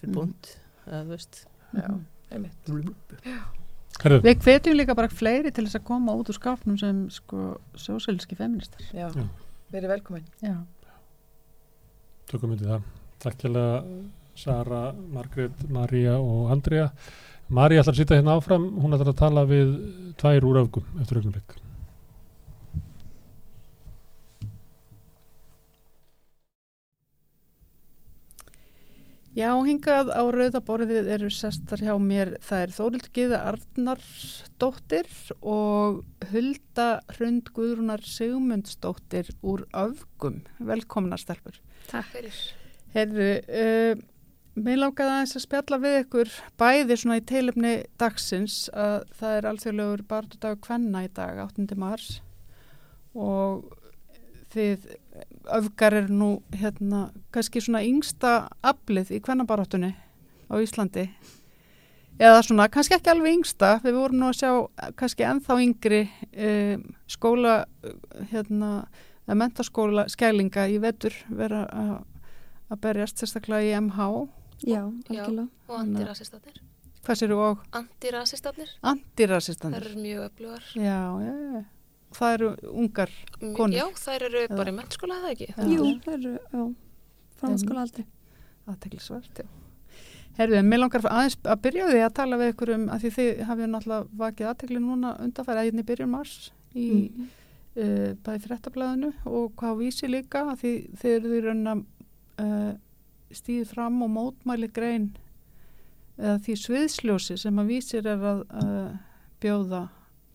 fyrir 0.02 0.12
Mhm. 0.12 0.16
búnd 0.20 0.56
eða 0.88 1.04
þú 1.04 1.10
veist 1.16 1.46
Já, 1.74 1.88
Mhm. 1.88 2.06
einmitt. 2.32 2.54
Herðu, 4.04 4.22
Við 4.22 4.40
hvetjum 4.44 4.76
líka 4.78 4.96
bara 4.96 5.08
fleiri 5.08 5.52
til 5.54 5.66
þess 5.66 5.76
að 5.80 5.84
koma 5.86 6.14
út 6.14 6.30
úr 6.30 6.38
skápnum 6.38 6.78
sem 6.80 7.10
sko 7.10 7.58
sósælski 7.76 8.36
feministar. 8.36 8.82
Já, 8.94 9.10
Já. 9.14 9.28
verið 9.72 9.88
velkomin. 10.02 10.24
Já. 10.42 10.58
tökum 12.30 12.50
myndi 12.54 12.66
það. 12.66 12.82
Takk 13.20 13.38
hérlega 13.44 13.84
Sara, 14.36 14.94
Margrét, 14.94 15.52
María 15.70 16.16
og 16.18 16.52
Andrea. 16.52 16.92
María 17.52 17.82
ætlar 17.84 17.94
að 17.94 18.00
sitja 18.02 18.18
hérna 18.18 18.38
áfram. 18.40 18.70
Hún 18.82 18.96
ætlar 18.98 19.12
að 19.14 19.18
tala 19.20 19.46
við 19.46 20.16
tvær 20.18 20.42
úr 20.42 20.62
öfgum 20.64 20.84
eftir 21.02 21.20
augnablik. 21.22 21.58
Já, 29.34 29.50
hingað 29.66 30.12
á 30.14 30.22
rauðaborðið 30.30 31.08
eru 31.16 31.28
sestar 31.34 31.82
hjá 31.82 31.96
mér, 31.98 32.36
það 32.46 32.64
er 32.64 32.74
Þórild 32.76 33.08
Gíða 33.16 33.40
Arnarsdóttir 33.50 35.08
og 35.42 36.04
Hulda 36.30 36.86
Hrund 37.16 37.50
Guðrúnar 37.56 38.06
Sigmundsdóttir 38.06 39.32
úr 39.42 39.66
Öfgum. 39.74 40.44
Velkomna 40.62 41.18
stelpur. 41.18 41.58
Takk 41.90 42.12
fyrir. 42.14 42.38
Herru, 42.94 43.32
uh, 43.42 44.04
mér 44.54 44.82
langaði 44.84 45.16
aðeins 45.16 45.38
að 45.40 45.46
spjalla 45.48 45.82
við 45.82 46.00
ykkur 46.04 46.38
bæði 46.62 47.02
svona 47.02 47.18
í 47.18 47.28
teilefni 47.34 47.76
dagsins 48.04 48.60
að 48.70 49.00
það 49.18 49.40
er 49.40 49.50
alþjóðlegur 49.50 50.10
barndagur 50.14 50.62
kvenna 50.68 51.08
í 51.08 51.10
dag, 51.10 51.42
8. 51.42 51.74
mars 51.82 52.20
og 53.18 53.66
þið 54.54 54.92
öfgar 55.54 55.94
er 55.94 56.08
nú 56.10 56.42
hérna 56.56 57.12
kannski 57.32 57.62
svona 57.62 57.82
yngsta 57.86 58.48
aflið 58.64 59.12
í 59.12 59.20
kvennabaráttunni 59.22 59.94
á 60.50 60.56
Íslandi. 60.62 61.10
eða 62.20 62.42
svona, 62.46 62.68
kannski 62.70 62.94
ekki 62.96 63.10
alveg 63.10 63.34
yngsta, 63.40 63.80
við 63.84 63.96
vorum 63.98 64.20
nú 64.22 64.28
að 64.30 64.38
sjá 64.38 64.52
kannski 64.96 65.24
ennþá 65.26 65.56
yngri 65.64 66.02
um, 66.38 66.84
skóla, 67.10 67.66
hérna, 68.32 68.86
að 69.28 69.40
mentaskóla 69.42 70.06
skælinga 70.14 70.68
í 70.70 70.78
vetur 70.84 71.14
vera 71.30 71.64
að- 71.74 72.04
að 72.72 72.82
berjast 72.82 73.18
sérstaklega 73.18 73.66
í 73.66 73.74
MH, 73.82 74.28
Já, 74.64 74.78
Já. 74.78 74.84
algjörlega. 75.10 75.48
Og 75.68 75.80
antirasistatnir. 75.80 76.54
hvað 77.04 77.16
sér 77.20 77.32
og 77.36 77.58
Antirasistatnir, 77.74 78.70
antirasistanir. 78.84 79.80
þær 79.82 79.90
eru 79.90 80.02
mjög 80.02 80.30
öflugar. 80.30 80.64
Já, 80.76 81.00
já, 81.20 81.34
já. 81.54 81.66
Það 82.14 82.34
eru 82.38 82.50
ungar, 82.72 83.10
M- 83.42 83.54
Konur. 83.58 83.76
Já, 83.78 83.86
þær 83.98 84.26
eru 84.30 84.42
Eða- 84.46 84.58
bara 84.60 84.72
í 84.72 84.76
mennskóla, 84.78 85.16
eða 85.22 85.32
ekki? 85.34 85.48
Já. 85.58 85.68
Jú, 85.74 85.86
það 86.06 86.14
eru, 86.20 86.34
já, 86.54 86.64
framhaldsskóla 87.40 87.82
aldrei. 87.88 88.06
aðteglisvert, 88.70 89.40
já. 89.44 89.48
Herðu, 90.38 90.56
en 90.58 90.70
mér 90.70 90.80
langar 90.82 91.02
aðeins 91.06 91.36
að 91.44 91.60
byrja 91.62 91.88
því 91.92 92.00
að 92.08 92.14
tala 92.18 92.38
við 92.42 92.54
ykkur 92.54 92.70
um, 92.74 92.86
að 92.90 93.02
því 93.04 93.10
þið 93.18 93.42
hafið 93.50 93.68
náttúrulega 93.74 94.08
vakið 94.22 94.48
aðtegli 94.50 94.80
núna 94.82 95.12
undanfæri 95.22 95.60
að 95.62 95.68
hérna 95.68 95.84
í 95.84 95.88
byrjun 95.92 96.10
mars 96.14 96.38
í 96.74 96.86
Mm. 97.14 97.28
uh, 97.78 98.14
bæði 98.26 98.42
fréttablaðinu 98.48 99.12
og 99.30 99.52
hvað 99.60 99.78
vísi 99.84 100.10
líka 100.10 100.42
að 100.54 100.58
því 100.64 100.72
þið 101.02 101.16
eruð 101.18 101.36
í 101.38 101.44
raun 101.46 101.68
að 101.74 101.84
uh, 102.40 102.74
stíði 103.34 103.68
fram 103.70 104.02
og 104.02 104.10
mótmæli 104.16 104.72
grein 104.74 105.12
eða 106.18 106.40
því 106.46 106.56
sviðsljósi 106.64 107.38
sem 107.42 107.60
að 107.62 107.70
vísir 107.74 108.06
er 108.10 108.18
að 108.32 108.42
uh, 108.64 108.98
bjóða 109.42 109.84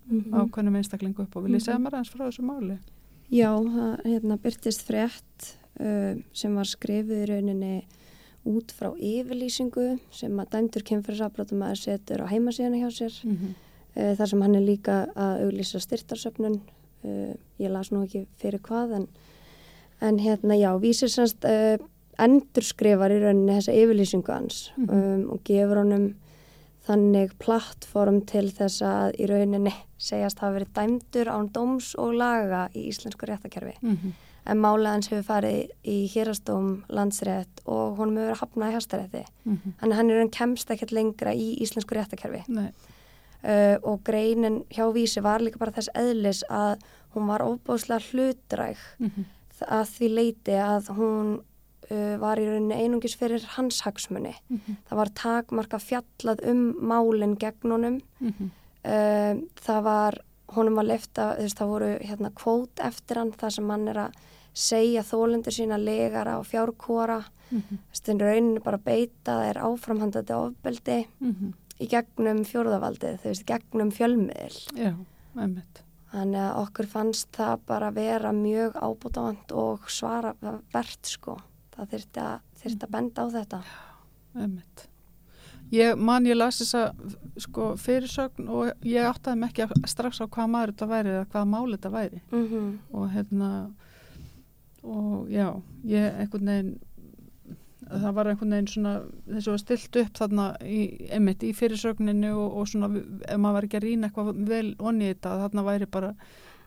Mhm. 0.09 0.35
ákveðnum 0.35 0.77
einstaklingu 0.81 1.23
upp 1.23 1.37
og 1.37 1.45
vil 1.45 1.55
ég 1.55 1.61
segja 1.63 1.79
Mhm. 1.79 1.85
mér 1.87 1.93
aðeins 1.99 2.11
frá 2.15 2.25
þessu 2.29 2.43
máli 2.43 2.79
Já, 3.31 3.51
það 3.61 4.03
hérna, 4.05 4.39
byrtist 4.39 4.83
frétt 4.89 5.57
uh, 5.81 6.15
sem 6.33 6.55
var 6.55 6.65
skrifið 6.65 7.25
í 7.25 7.29
rauninni 7.29 7.85
út 8.47 8.73
frá 8.73 8.95
yfirlýsingu 8.97 9.99
sem 10.11 10.33
að 10.41 10.49
dæmdur 10.51 10.83
kemfyrirsafbrotum 10.83 11.61
að 11.63 11.75
setur 11.77 12.23
á 12.25 12.27
heimasíðana 12.33 12.81
hjá 12.81 12.91
sér 12.91 13.25
mm 13.25 13.37
-hmm. 13.37 13.55
uh, 13.97 14.15
þar 14.17 14.27
sem 14.29 14.41
hann 14.43 14.55
er 14.55 14.63
líka 14.63 15.07
að 15.15 15.43
auglýsa 15.45 15.79
styrtarsöfnun 15.81 16.61
uh, 17.05 17.35
ég 17.61 17.71
las 17.71 17.91
nú 17.93 18.03
ekki 18.05 18.27
fyrir 18.39 18.61
hvað 18.61 18.95
en, 18.97 19.09
en 20.01 20.19
hérna 20.19 20.55
já, 20.57 20.73
vísir 20.81 21.09
semst 21.09 21.45
endur 22.19 22.63
skrifar 22.65 23.11
í 23.11 23.21
rauninni 23.21 23.53
þessa 23.61 23.73
yfirlýsingu 23.75 24.33
hans 24.33 24.73
Mhm. 24.77 24.91
um, 24.91 25.31
og 25.31 25.41
gefur 25.45 25.77
honum 25.85 26.15
þannig 26.89 27.35
plattform 27.43 28.23
til 28.29 28.49
þess 28.55 28.83
að 28.83 29.21
í 29.21 29.29
rauninni 29.31 29.75
segjast 29.99 30.41
hafa 30.41 30.57
verið 30.59 30.75
dæmdur 30.79 31.31
án 31.31 31.51
dóms 31.53 31.93
og 31.99 32.17
laga 32.17 32.69
í 32.75 32.89
íslensku 32.89 33.29
réttakerfi 33.29 33.77
en 34.49 34.61
málega 34.63 34.95
hans 34.97 35.11
hefur 35.11 35.27
farið 35.27 35.73
í 35.85 35.97
hérastóm 36.13 36.69
landsrétt 36.89 37.63
og 37.67 37.99
honum 37.99 38.17
hefur 38.17 38.31
verið 38.31 38.43
hafnað 38.43 38.71
í 38.71 38.77
hæstarétti. 38.79 39.25
En 39.83 39.93
hann 39.93 40.11
er 40.11 40.23
hann 40.23 40.31
kemst 40.33 40.71
ekkert 40.73 40.95
lengra 40.97 41.35
í 41.37 41.51
íslensku 41.63 41.97
réttakerfi 41.99 42.45
Nei, 42.49 42.71
uh, 43.45 43.77
og 43.83 44.01
greinin 44.05 44.63
hjá 44.73 44.87
vísi 44.95 45.23
var 45.25 45.45
líka 45.45 45.61
bara 45.61 45.77
þess 45.77 45.93
eðlis 45.95 46.45
að 46.49 46.79
hún 47.15 47.29
var 47.29 47.45
ofbóðslega 47.45 48.05
hlutræg 48.11 48.79
mm 48.99 49.11
-hmm. 49.11 49.25
að 49.69 49.85
því 49.97 50.09
leiti 50.15 50.57
að 50.57 50.91
hún 50.97 51.41
var 52.21 52.39
í 52.41 52.47
rauninni 52.47 52.77
einungis 52.85 53.17
fyrir 53.17 53.45
hans 53.57 53.81
hagsmunni. 53.87 54.35
Það 54.89 54.97
var 55.01 55.11
takmarka 55.15 55.79
fjallað 55.81 56.43
um 56.51 56.75
málinn 56.81 57.37
gegn 57.41 57.73
honum. 57.73 58.01
Uh, 58.85 59.41
það 59.65 59.81
var, 59.85 60.19
honum 60.55 60.77
var 60.79 60.85
lefta, 60.87 61.31
þú 61.37 61.47
veist, 61.47 61.59
það 61.59 61.73
voru 61.73 61.89
hérna 62.01 62.31
kvót 62.35 62.83
eftir 62.85 63.17
hann, 63.21 63.33
það 63.33 63.51
sem 63.57 63.71
hann 63.71 63.89
er 63.89 63.99
að 64.07 64.21
segja 64.59 65.03
þólendur 65.03 65.53
sína 65.55 65.79
legara 65.79 66.39
og 66.39 66.47
fjárkóra. 66.47 67.23
Þú 67.49 67.81
veist, 67.93 68.09
en 68.09 68.21
rauninni 68.21 68.61
bara 68.65 68.79
beita, 68.79 69.33
það 69.33 69.49
er 69.49 69.61
áframhandandi 69.65 70.35
ofbeldi 70.37 70.99
í 71.81 71.87
gegnum 71.89 72.45
fjórðavaldið, 72.45 73.21
þú 73.23 73.29
veist, 73.33 73.47
gegnum 73.47 73.91
fjölmiðil. 73.95 74.57
Já, 74.77 74.95
einmitt. 75.39 75.85
Þannig 76.13 76.41
að 76.41 76.59
okkur 76.63 76.87
fannst 76.89 77.29
það 77.37 77.61
bara 77.69 77.91
vera 77.93 78.33
mjög 78.33 78.77
ábútafant 78.81 79.53
og 79.53 79.91
svara 79.93 80.35
verðt 80.73 81.07
sko. 81.07 81.37
Það 81.79 81.91
þyrfti 81.95 82.23
að, 82.27 82.39
þyrfti 82.63 82.87
að 82.89 82.91
benda 82.99 83.23
á 83.23 83.27
þetta. 83.39 83.61
Einmitt. 84.39 84.87
Ég 85.71 85.99
man 86.01 86.25
ég 86.27 86.37
las 86.39 86.59
þessa 86.63 86.83
sko, 87.45 87.75
fyrirsögn 87.77 88.49
og 88.49 88.71
ég 88.89 89.05
áttaði 89.05 89.39
mig 89.39 89.51
ekki 89.53 89.67
að- 89.67 89.87
strax 89.93 90.21
á 90.21 90.27
hvað 90.27 90.49
maður 90.51 90.73
þetta 90.73 90.89
væri 90.89 91.13
eða 91.13 91.27
hvað 91.33 91.49
máli 91.55 91.77
þetta 91.77 91.91
væri 91.93 92.21
Mm 92.33 92.47
-hmm. 92.49 92.79
og 92.93 93.11
hérna 93.13 93.51
og 94.83 95.29
já, 95.29 95.63
ég 95.85 96.19
einhvern 96.21 96.47
veginn 96.47 96.79
það 97.89 98.13
var 98.15 98.27
einhvern 98.31 98.51
veginn 98.51 98.67
svona 98.73 98.93
þessu 99.29 99.51
var 99.51 99.59
stilt 99.63 99.97
upp 99.97 100.19
þarna 100.19 100.47
í, 100.63 101.11
einmitt 101.11 101.43
í 101.43 101.53
fyrirsögninni 101.57 102.31
og, 102.33 102.57
og 102.61 102.67
svona 102.69 102.89
ef 103.29 103.39
maður 103.39 103.53
var 103.59 103.65
ekki 103.69 103.77
að 103.81 103.87
rýna 103.89 104.09
eitthvað 104.11 104.49
vel 104.49 104.75
onni 104.79 105.05
í 105.11 105.15
þetta 105.15 105.37
þarna 105.43 105.65
væri 105.65 105.87
bara 105.87 106.15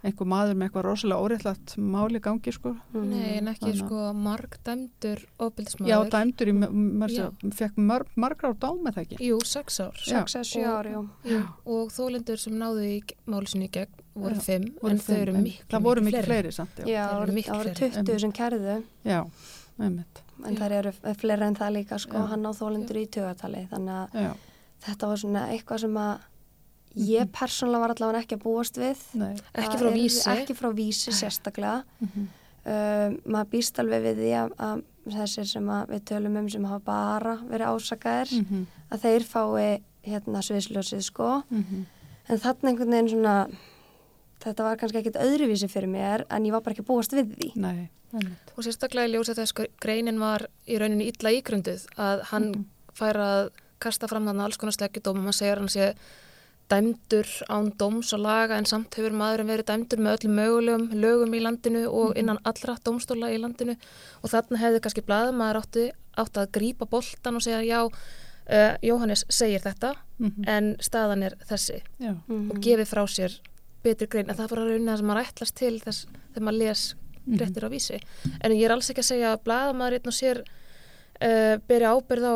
einhver 0.04 0.28
maður 0.32 0.56
með 0.58 0.68
eitthvað 0.68 0.86
rosalega 0.88 1.22
óréttlætt 1.26 1.74
máli 1.78 2.20
gangi 2.26 2.52
sko 2.56 2.72
Nei, 2.94 3.38
en 3.38 3.48
ekki 3.52 3.68
Þannig 3.68 3.82
sko 3.84 4.00
margdæmdur 4.18 5.20
ofbildismæður. 5.46 5.92
Já, 5.92 5.98
dæmdur 6.16 6.50
í, 6.52 6.54
maður 6.58 7.14
Já. 7.16 7.28
fekk 7.60 7.78
mörg, 7.78 8.08
margra 8.16 8.50
á 8.50 8.54
dám 8.66 8.82
með 8.86 8.96
það 8.98 9.04
ekki 9.06 9.20
Jú, 9.30 9.38
sex 9.46 9.80
ár. 9.86 9.94
Já. 10.08 10.24
6-7 10.26 10.66
Og- 10.66 10.74
ári, 10.80 10.94
jú. 10.96 11.04
Jú, 11.30 11.42
og 11.66 11.92
þólendur 11.94 12.38
sem 12.42 12.54
náðu 12.58 12.86
í 12.90 12.98
máli 13.28 13.48
sinni 13.48 13.68
í 13.70 13.72
gegn 13.72 13.94
voru 14.16 14.36
Já, 14.36 14.42
fimm, 14.42 14.66
voru 14.82 14.92
en 14.92 15.00
þau 15.00 15.16
eru 15.22 15.34
miklu, 15.38 15.70
það 15.70 15.82
voru 15.86 16.02
miklu 16.02 16.18
fleiri. 16.18 16.28
fleiri 16.28 16.52
samt, 16.52 16.76
já, 16.82 16.86
Já, 16.88 17.06
Það 17.08 17.20
voru, 17.22 17.32
miklu 17.38 17.52
það 17.54 17.58
voru 17.62 17.76
fleiri. 17.76 17.94
20 18.04 18.20
sem 18.26 18.32
kærðu, 18.32 18.84
já, 19.06 19.22
einmitt 19.80 20.22
en 20.42 20.56
það 20.58 20.72
eru 20.72 20.92
fleira 21.22 21.46
en 21.48 21.56
það 21.56 21.72
líka 21.78 22.00
sko. 22.02 22.18
Já. 22.18 22.28
Hann 22.32 22.44
á 22.50 22.52
þólendur 22.58 22.98
í 22.98 23.06
tögatali. 23.14 23.68
Þannig 23.70 23.94
að 23.94 24.22
já, 24.26 24.32
þetta 24.88 25.08
var 25.12 25.18
svona 25.22 25.44
eitthvað 25.54 25.80
sem 25.80 25.94
að 25.94 26.20
ég 26.96 27.30
persónulega 27.32 27.80
var 27.86 27.94
allavega 27.96 28.22
ekki 28.26 28.36
að 28.38 28.44
búast 28.44 28.78
við. 28.78 28.98
nei, 29.14 29.34
Ekki 29.56 29.78
frá 29.80 29.90
vísi. 29.96 30.22
Ekki 30.30 30.56
frá 30.58 30.70
vísi 30.76 31.12
sérstaklega. 31.16 31.84
mhm, 32.02 32.30
Um, 32.62 33.16
maður 33.26 33.48
býst 33.56 33.80
alveg 33.82 34.04
við 34.06 34.20
því 34.22 34.32
að, 34.38 34.52
að 34.62 34.82
þessir 35.16 35.48
sem 35.50 35.70
að 35.74 35.88
við 35.96 36.02
tölum 36.12 36.36
um 36.38 36.50
sem 36.54 36.66
hafa 36.70 36.84
bara 36.86 37.32
verið 37.50 37.72
ásakaðir 37.74 38.34
mhm, 38.38 38.68
að 38.94 39.00
þeir 39.02 39.24
fái 39.26 39.82
hérna 40.06 40.44
sviðsljósið 40.46 41.02
sko 41.08 41.30
mhm, 41.50 41.80
en 42.30 42.38
þarna 42.44 42.70
einhvern 42.70 42.94
veginn 42.94 43.10
svona 43.10 43.34
þetta 44.46 44.68
var 44.68 44.78
kannski 44.78 45.02
ekkit 45.02 45.18
öðruvísi 45.26 45.72
fyrir 45.74 45.90
mér 45.90 46.24
en 46.30 46.46
ég 46.46 46.54
var 46.54 46.62
bara 46.62 46.76
ekki 46.78 46.86
að 46.86 46.90
búast 46.94 47.18
við 47.18 47.34
því 47.34 47.50
nei, 47.66 47.90
Og 48.54 48.62
sérstaklega 48.68 49.10
í 49.10 49.14
ljósa 49.16 49.34
þess 49.42 49.58
að 49.58 49.74
greinin 49.82 50.22
var 50.22 50.46
í 50.70 50.78
rauninni 50.78 51.10
illa 51.10 51.34
ígrunduð 51.34 51.88
að 51.98 52.22
hann 52.30 52.52
Mhm. 52.52 52.66
fær 52.94 53.18
að 53.26 53.50
kasta 53.82 54.06
fram 54.08 54.30
þannig 54.30 54.46
alls 54.46 54.58
konar 54.62 54.78
sleggjudóm 54.78 55.18
og 55.18 55.26
maður 55.32 55.40
segir 55.42 55.58
hann 55.58 55.74
sé 55.80 55.96
dæmdur 56.72 57.28
án 57.52 57.70
dóms 57.80 58.14
og 58.16 58.24
laga 58.24 58.58
en 58.58 58.68
samt 58.70 58.96
hefur 58.96 59.14
maðurinn 59.18 59.52
verið 59.52 59.68
dæmdur 59.70 60.02
með 60.02 60.18
öllum 60.18 60.38
mögulegum 60.40 60.88
lögum 61.04 61.36
í 61.36 61.42
landinu 61.44 61.84
og 61.90 62.18
innan 62.20 62.40
allra 62.48 62.78
dómstóla 62.86 63.32
í 63.34 63.40
landinu. 63.42 63.76
Og 64.24 64.32
þarna 64.32 64.62
hefði 64.62 64.82
kannski 64.86 65.04
blaðamaður 65.08 65.62
átti, 65.62 65.86
átti 66.22 66.44
að 66.44 66.52
grípa 66.58 66.88
boltan 66.90 67.40
og 67.40 67.46
segja 67.46 67.62
já, 67.68 67.82
uh, 67.86 68.74
Jóhannes 68.86 69.26
segir 69.30 69.64
þetta 69.64 69.94
mhm, 70.18 70.48
en 70.48 70.74
staðan 70.84 71.28
er 71.28 71.38
þessi. 71.50 71.82
Mm 72.00 72.52
og 72.52 72.64
gefið 72.64 72.90
frá 72.90 73.04
sér 73.08 73.38
betri 73.84 74.08
grein. 74.08 74.30
En 74.30 74.38
það 74.38 74.46
er 74.46 74.56
bara 74.56 74.66
raunin 74.70 74.98
sem 74.98 75.10
maður 75.10 75.30
ætlast 75.30 75.58
til 75.58 75.76
þess 75.82 76.08
þegar 76.34 76.48
maður 76.48 76.60
les 76.62 76.86
mhm, 77.26 77.42
réttir 77.42 77.68
á 77.68 77.70
vísi. 77.74 78.02
En 78.40 78.56
ég 78.56 78.66
er 78.68 78.76
alls 78.76 78.92
ekki 78.94 79.04
að 79.04 79.12
segja 79.12 79.36
að 79.36 79.44
blaðamaður 79.48 80.00
einn 80.00 80.12
og 80.14 80.18
sér 80.18 80.44
uh, 80.46 81.56
beri 81.68 81.90
ábyrð 81.90 82.30
á 82.32 82.36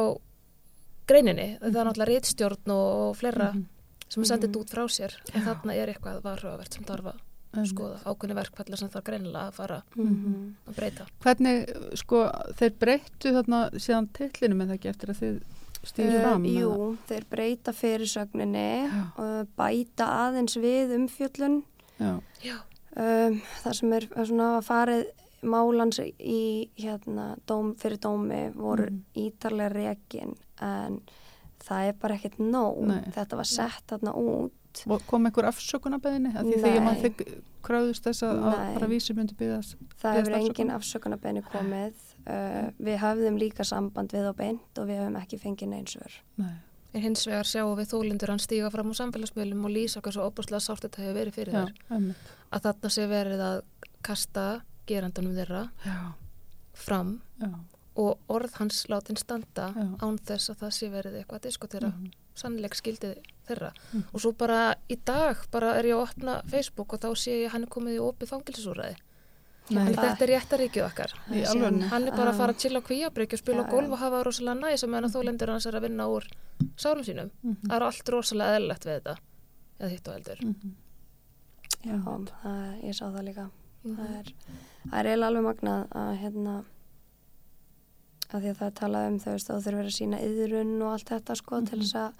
greininni. 1.05 1.47
Það 1.61 1.79
er 1.79 1.87
náttúrulega 1.87 2.11
reitstjórn 2.11 2.75
og, 2.75 3.15
fleira. 3.19 3.53
Mhm, 3.53 3.71
sem 4.09 4.23
er 4.23 4.27
sendið 4.27 4.57
út 4.61 4.69
frá 4.69 4.83
sér 4.91 5.15
en 5.33 5.41
þarna 5.47 5.73
er 5.75 5.87
eitthvað 5.93 6.21
varhugavert 6.23 6.73
sem 6.73 6.83
þarf 6.83 7.05
að 7.13 7.67
skoða 7.69 7.99
ákveðni 8.03 8.35
verkfallar 8.35 8.77
sem 8.81 8.89
þarf 8.91 9.03
greinilega 9.07 9.47
að 9.47 9.53
fara 9.55 9.81
-hmm. 9.95 10.55
að 10.67 10.75
breyta 10.75 11.05
Hvernig, 11.23 11.69
sko, 11.95 12.23
þeir 12.59 12.73
breyttu 12.79 13.31
þarna 13.37 13.59
síðan 13.79 14.09
tillinu 14.13 14.55
með 14.55 14.67
það 14.67 14.75
ekki 14.75 14.89
eftir 14.89 15.09
að 15.09 15.19
þið 15.21 15.37
stýrðu 15.85 16.21
fram? 16.21 16.45
Jú, 16.45 16.69
eða? 16.71 16.97
þeir 17.07 17.25
breyta 17.29 17.73
fyrirsögninni 17.73 18.69
Já. 18.89 19.03
og 19.17 19.47
bæta 19.57 20.05
aðeins 20.27 20.55
við 20.57 20.95
umfjöllun 20.99 21.63
Já, 21.99 22.19
Já, 22.43 22.57
um, 22.97 23.41
það 23.63 23.73
sem 23.73 23.93
er 23.93 24.07
svona 24.25 24.57
að 24.57 24.65
farið 24.67 25.05
málans 25.45 25.99
í 26.19 26.69
hérna 26.75 27.35
dóm, 27.47 27.75
fyrir 27.77 27.97
dómi 28.01 28.51
voru 28.55 28.89
Mhm. 28.89 29.03
ítarlega 29.15 29.69
rekin 29.73 30.35
en 30.59 31.01
það 31.65 31.89
er 31.89 31.97
bara 32.01 32.15
ekkert 32.19 32.37
nóg. 32.41 32.79
Nei. 32.89 33.01
þetta 33.15 33.39
var 33.41 33.49
sett 33.49 33.83
þarna 33.91 34.13
út. 34.21 34.53
Og 34.91 35.03
kom 35.07 35.23
einhver 35.29 35.47
afsökunarbeðinni? 35.47 36.33
Af 36.35 36.43
Því 36.43 36.57
þegar 36.59 36.83
maður 36.83 37.03
þig 37.05 37.21
kröðust 37.63 38.03
þess 38.09 38.25
að, 38.27 38.41
bara 38.75 38.89
vísi 38.91 39.13
myndi 39.15 39.35
byggðast. 39.39 39.77
það 40.01 40.17
hefur 40.19 40.35
engin 40.35 40.51
afsökunar? 40.75 40.75
afsökunarbeðni 40.81 41.43
komið 41.47 42.01
uh, 42.27 42.67
við 42.83 42.97
höfðum 43.01 43.39
líka 43.41 43.63
samband 43.65 44.11
við 44.13 44.27
á 44.29 44.33
beint 44.35 44.81
og 44.81 44.89
við 44.89 44.99
höfum 45.01 45.15
ekki 45.21 45.39
fengið 45.41 45.71
neinsvör 45.71 46.17
Nei, 46.43 46.51
en 46.93 47.05
hins 47.07 47.23
vegar 47.25 47.47
sjáum 47.49 47.73
við 47.79 47.89
þólindur 47.93 48.33
hann 48.35 48.43
stíga 48.43 48.69
fram 48.73 48.91
á 48.91 48.99
samfélagsmiðlum 48.99 49.63
og 49.65 49.73
lýsa 49.73 50.03
hversu 50.05 50.21
opaslega 50.27 50.61
sátt 50.67 50.83
þetta 50.85 51.01
hefur 51.07 51.17
verið 51.21 51.39
fyrir 51.39 51.55
já, 51.55 51.63
þær. 51.63 51.95
einmitt. 51.95 52.29
að 52.51 52.67
þarna 52.67 52.91
sé 52.97 53.07
verið 53.15 53.45
að 53.47 53.57
kasta 54.05 54.45
gerandunum 54.91 55.39
þeirra 55.39 55.63
Já, 55.87 55.97
fram. 56.85 57.15
Já, 57.41 57.49
og 57.95 58.19
orð 58.27 58.57
hans 58.59 58.85
látin 58.91 59.17
standa 59.17 59.69
Já. 59.75 59.87
án 60.03 60.19
þess 60.27 60.51
að 60.51 60.61
það 60.63 60.75
sé 60.77 60.89
verið 60.91 61.17
eitthvað 61.19 61.39
að 61.39 61.47
diskutera 61.47 61.89
mhm, 61.93 62.11
sannleik 62.35 62.75
skildið 62.75 63.17
þeirra. 63.47 63.71
Mhm. 63.93 64.03
og 64.11 64.21
svo 64.21 64.31
bara 64.35 64.75
í 64.91 64.97
dag 65.05 65.37
bara 65.51 65.75
er 65.79 65.85
ég 65.85 65.95
að 65.95 66.07
opna 66.09 66.41
Facebook 66.51 66.93
og 66.93 66.99
þá 66.99 67.09
sé 67.15 67.41
ég 67.41 67.49
að 67.49 67.53
hann 67.55 67.67
er 67.67 67.75
komið 67.77 67.99
í 67.99 68.03
opið 68.03 68.33
fangilsúræði 68.33 68.95
Nei, 69.65 69.79
Þannig 69.81 69.95
þetta 69.97 70.25
er 70.25 70.29
réttaríkið 70.29 70.83
okkar. 70.85 71.13
Hann 71.25 72.03
er 72.05 72.13
bara 72.13 72.29
að 72.29 72.37
fara 72.37 72.53
að 72.53 72.59
chilla 72.61 72.81
á 72.85 72.85
kvíabryggju 72.85 73.33
og 73.33 73.41
spila 73.41 73.63
á 73.65 73.71
golf 73.71 73.95
og 73.95 73.97
hafa 73.97 74.19
rosalega 74.27 74.59
næs 74.61 74.83
og 74.85 74.91
meðan 74.93 75.13
þólendur 75.15 75.51
hans 75.55 75.65
er 75.65 75.77
að 75.79 75.87
vinna 75.87 76.05
úr 76.05 76.27
sárum 76.77 77.01
sínum. 77.01 77.31
Mhm. 77.41 77.55
það 77.65 77.75
er 77.75 77.85
allt 77.87 78.11
rosalega 78.13 78.59
eðlilegt 78.59 78.85
við 78.85 78.99
þetta 78.99 79.15
eða 79.79 79.89
hitt 79.89 80.07
og 80.07 80.13
heldur. 80.13 80.43
Mhm. 80.45 80.75
Já, 81.81 81.97
það, 82.05 82.83
ég 82.83 82.93
sá 82.93 83.05
það 83.09 83.25
líka. 83.25 83.49
Mhm. 83.83 83.95
Það 83.97 84.19
er, 84.19 84.33
það 84.85 84.99
er 84.99 85.05
eiginlega 85.09 85.27
alveg 85.31 85.45
magnað 85.49 85.89
að 85.89 86.17
hérna 86.21 86.55
að 88.33 88.41
því 88.41 88.49
að 88.49 88.57
það 88.59 88.67
er 88.67 88.75
talað 88.79 89.07
um 89.11 89.19
þau 89.19 89.31
veist 89.31 89.49
að 89.49 89.55
þú 89.57 89.63
þurfir 89.65 89.85
að 89.85 89.95
sína 89.97 90.17
yðrun 90.25 90.81
og 90.81 90.91
allt 90.93 91.09
þetta 91.09 91.35
sko 91.35 91.61
til 91.65 91.79
þess 91.79 91.95
að 91.95 92.11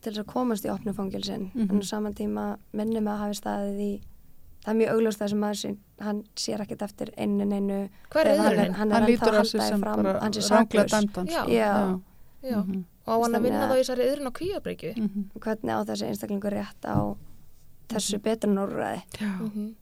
til 0.00 0.12
þess 0.12 0.20
að 0.22 0.26
komast 0.32 0.64
í 0.64 0.70
opnu 0.72 0.92
fangilsin 0.96 1.50
Mhm. 1.54 1.70
en 1.70 1.80
á 1.80 1.84
saman 1.84 2.14
tíma 2.14 2.44
minnum 2.72 3.04
að 3.08 3.18
hafi 3.18 3.34
staðið 3.40 3.80
í 3.80 4.00
það 4.64 4.70
er 4.70 4.78
mjög 4.80 4.90
augljóst 4.94 5.18
það 5.20 5.28
sem 5.28 5.40
maður 5.40 5.76
hann 6.00 6.24
sér 6.36 6.60
ekkert 6.60 6.82
eftir 6.82 7.10
einu 7.16 7.88
Hver 8.10 8.26
er 8.26 8.34
Eða 8.36 8.42
hann 8.42 8.58
er 8.58 8.72
Hann 8.72 8.90
ennþá 8.92 9.06
lítur 9.08 9.34
að 9.34 9.40
á 9.40 9.44
sig 9.44 9.60
halda 9.60 9.68
sem 9.68 9.80
því 9.80 9.82
fram 9.82 10.02
bara 10.02 10.20
hann 10.20 10.32
sé. 10.32 10.40
Já. 11.30 11.42
sko. 11.44 11.50
Já. 11.52 12.00
Já. 12.50 12.56
Mhm. 12.64 12.84
og 13.06 13.12
á 13.12 13.22
hann 13.22 13.34
að 13.34 13.42
vinna 13.42 13.68
þá 13.68 13.74
í 13.74 13.80
þessari 13.80 14.06
yðrun 14.08 14.28
á 14.28 14.32
kvíabryggju 14.38 14.92
Mhm. 14.96 15.24
hvernig 15.40 15.72
á 15.74 15.80
þessi 15.84 16.06
einstaklingur 16.08 16.52
rétt 16.52 16.84
á 16.84 17.16
þessu 17.88 18.18
betrunarúræði 18.20 19.02
Já, 19.18 19.40
Mhm. 19.40 19.74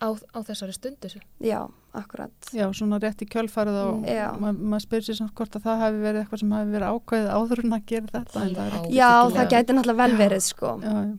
Á, 0.00 0.08
á 0.16 0.38
þessari 0.48 0.72
stundu 0.76 1.08
já, 1.44 1.60
akkurat 1.94 2.32
Já, 2.56 2.66
svona 2.72 2.98
rétt 3.02 3.20
í 3.22 3.28
kjölfarið 3.28 3.76
og 3.84 4.06
Já. 4.08 4.30
ma 4.40 4.52
maður 4.52 4.86
spyrir 4.86 5.04
sér 5.10 5.18
samt 5.20 5.34
hvort 5.36 5.56
að 5.60 5.66
það 5.68 5.82
hafi 5.84 6.00
verið 6.06 6.22
eitthvað 6.24 6.40
sem 6.44 6.54
hafi 6.56 6.72
verið 6.74 6.88
ákveðið 6.94 7.30
áður 7.36 7.62
en 7.64 7.76
að 7.78 7.86
gera 7.92 8.10
þetta 8.14 8.40
það 8.40 8.50
já, 8.96 9.10
Byggilega. 9.12 9.36
það 9.36 9.54
gæti 9.54 9.76
náttúrulega 9.78 10.02
vel 10.02 10.16
verið 10.24 10.42
sko 10.48 10.72
Já, 10.80 10.90
já. 10.90 11.14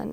en, 0.00 0.12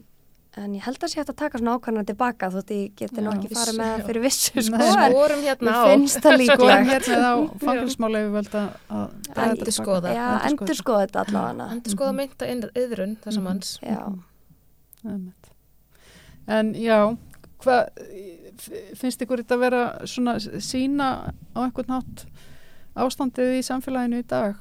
en 0.60 0.74
ég 0.76 0.84
held 0.84 1.04
að 1.06 1.12
sé 1.14 1.20
hægt 1.22 1.30
að 1.32 1.38
taka 1.40 1.60
svona 1.62 1.76
ákvæmna 1.80 2.04
tilbaka 2.10 2.50
þótt 2.52 2.74
ég 2.76 2.96
geti 3.00 3.22
nú 3.24 3.30
Já. 3.32 3.38
ekki 3.40 3.54
farið 3.56 3.78
með 3.80 3.92
það 3.94 4.06
fyrir 4.10 4.24
vissu 4.26 4.64
sko, 4.66 4.78
Nei. 4.82 4.90
en 4.90 5.14
skorum 5.14 5.44
hérna 5.46 5.72
á 5.72 5.84
það 5.86 6.10
Skoðum 6.18 6.42
líklegt 6.44 7.08
hérna 7.08 7.30
á 7.30 7.36
fangilsmála 7.64 8.24
yfirvöld 8.26 8.58
að 8.60 8.68
að 8.90 9.06
þetta 9.30 9.46
Endurskoða. 9.46 10.02
tilbaka. 10.10 10.18
já, 10.20 10.28
endur 10.50 10.80
skoða 10.82 11.06
þetta 11.06 11.24
allavega 11.24 11.70
endur 11.78 11.96
skoða 11.96 12.14
mynda 12.20 12.52
yðrun 12.84 13.16
þessa 13.24 13.40
Mhm. 13.40 13.48
manns 13.48 13.72
já, 13.80 14.02
Einmitt. 15.06 15.54
En 16.50 16.74
já, 16.76 16.98
hvað 17.64 17.90
finnst 19.00 19.24
ykkur 19.24 19.44
þetta 19.44 19.58
að 19.58 19.64
vera 19.66 19.82
svona 20.10 20.36
sína 20.40 21.10
á 21.56 21.60
einhvern 21.64 21.92
nátt 21.92 22.26
ástandið 23.00 23.60
í 23.60 23.66
samfélaginu 23.66 24.22
í 24.24 24.28
dag 24.28 24.60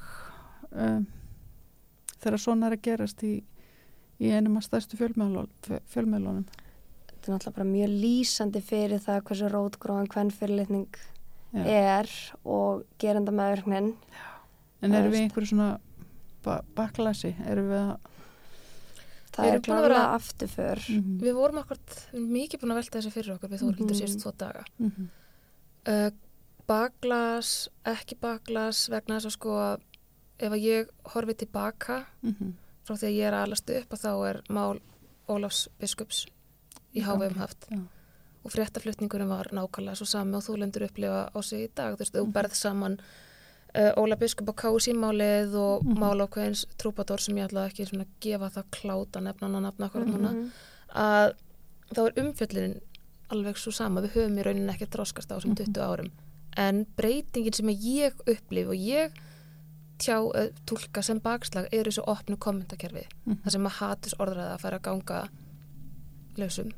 um, 0.71 1.05
þegar 2.19 2.43
svona 2.43 2.69
er 2.69 2.77
að 2.77 2.85
gerast 2.87 3.23
í, 3.27 3.35
í 4.19 4.31
einum 4.31 4.59
af 4.59 4.67
stærstu 4.67 4.99
fjölmiðlunum? 4.99 5.47
þetta 7.09 7.23
er 7.23 7.35
náttúrulega 7.35 7.55
bara 7.57 7.69
mjög 7.73 7.95
lýsandi 8.03 8.63
fyrir 8.63 9.03
það 9.03 9.23
hversu 9.29 9.53
rótgróðan 9.53 10.11
hvern 10.13 10.33
fyrirlitning 10.35 10.99
Já. 11.49 11.63
er 11.65 12.11
og 12.45 12.83
gerenda 13.01 13.33
meðverknin 13.33 13.95
En 14.79 14.95
Það 14.95 15.09
við 15.11 15.23
einhverju 15.25 15.51
svona 15.51 15.69
ba 16.45 16.59
baklasi? 16.77 17.33
Erum 17.49 17.67
við 17.71 17.81
að... 17.81 18.08
það 19.39 19.53
er 19.53 19.61
klálega 19.65 20.05
afturför. 20.15 20.81
Mhm, 20.95 21.19
við 21.23 21.37
vorum 21.37 21.61
erum 21.63 22.31
mikið 22.33 22.61
búin 22.61 22.73
að 22.73 22.79
velta 22.81 22.99
þessu 22.99 23.13
fyrir 23.15 23.35
okkur. 23.35 23.49
Við 23.49 23.61
Þórhildur 23.63 23.95
Mhm. 23.95 23.99
síðust 24.01 24.23
tvo 24.23 24.33
daga. 24.37 24.63
Mhm, 24.79 25.09
uh, 25.87 26.09
baklas, 26.67 27.69
ekki 27.85 28.19
baklas 28.19 28.89
vegna 28.89 29.17
þess 29.17 29.25
að 29.25 29.37
sko 29.37 29.77
ef 30.39 30.51
að 30.51 30.63
ég 30.63 30.89
horfi 31.05 31.33
tilbaka 31.35 32.05
mhm. 32.23 32.53
frá 32.85 32.95
því 32.95 33.07
að 33.07 33.17
ég 33.17 33.27
er 33.27 33.33
að 33.33 33.45
alast 33.47 33.69
upp 33.69 33.89
að 33.89 34.03
þá 34.05 34.29
er 34.29 34.41
mál 34.49 34.79
Ólafs 35.29 35.67
biskups 35.79 36.25
í 36.95 37.03
HVM 37.05 37.35
haft. 37.37 37.67
Já. 37.69 37.77
og 38.43 38.53
fréttaflutningurinn 38.53 39.29
var 39.29 39.49
nákvæmlega 39.51 39.99
svo 39.99 40.07
sami 40.07 40.37
og 40.37 40.45
þú 40.45 40.57
lendur 40.61 40.85
upplifa 40.87 41.29
á 41.35 41.39
sig 41.43 41.67
í 41.67 41.71
dag. 41.75 41.95
Þú 41.95 41.99
veist, 41.99 42.15
þú 42.15 42.31
berð 42.33 42.55
saman 42.55 42.99
Óla 43.97 44.15
biskup 44.19 44.49
á 44.51 44.53
KSI-málið 44.61 45.53
og 45.55 45.83
Mhm. 45.85 45.99
mál 45.99 46.21
ákveðins 46.25 46.65
trúpador 46.77 47.19
sem 47.19 47.35
ég 47.35 47.47
ætla 47.49 47.67
ekki 47.69 47.85
svona 47.87 48.05
að 48.05 48.13
gefa 48.21 48.49
það 48.51 48.65
kláta 48.71 49.21
nefnan 49.21 49.55
að 49.55 49.61
nefna 49.67 49.85
akkurat 49.89 50.07
núna 50.07 50.31
Mhm. 50.33 50.51
að 50.95 51.33
þá 51.93 51.99
er 52.07 52.13
umfjöllinin 52.23 52.81
alveg 53.29 53.55
svo 53.57 53.71
sama, 53.71 54.01
við 54.01 54.09
höfum 54.15 54.37
í 54.39 54.43
rauninni 54.43 54.73
ekki 54.73 54.89
dróskast 54.89 55.29
á 55.31 55.37
þessum 55.37 55.53
Mhm. 55.55 55.65
20 55.73 55.81
árum 55.81 56.11
en 56.57 56.85
breytingin 56.97 57.53
sem 57.55 57.67
ég 57.67 58.13
upplif 58.27 58.67
og 58.67 58.75
ég 58.75 59.11
tjá, 59.99 60.17
uh, 60.35 60.49
tólka 60.65 61.03
sem 61.03 61.19
bakslag 61.19 61.67
er 61.71 61.83
þessu 61.83 62.03
opnu 62.07 62.37
kommentakerfi 62.37 63.05
Mhm. 63.27 63.43
þar 63.43 63.51
sem 63.51 63.63
að 63.65 63.71
hatus 63.79 64.13
orðræða 64.19 64.53
að 64.55 64.59
fara 64.59 64.79
að 64.79 64.81
ganga 64.83 65.29
lausum 66.37 66.71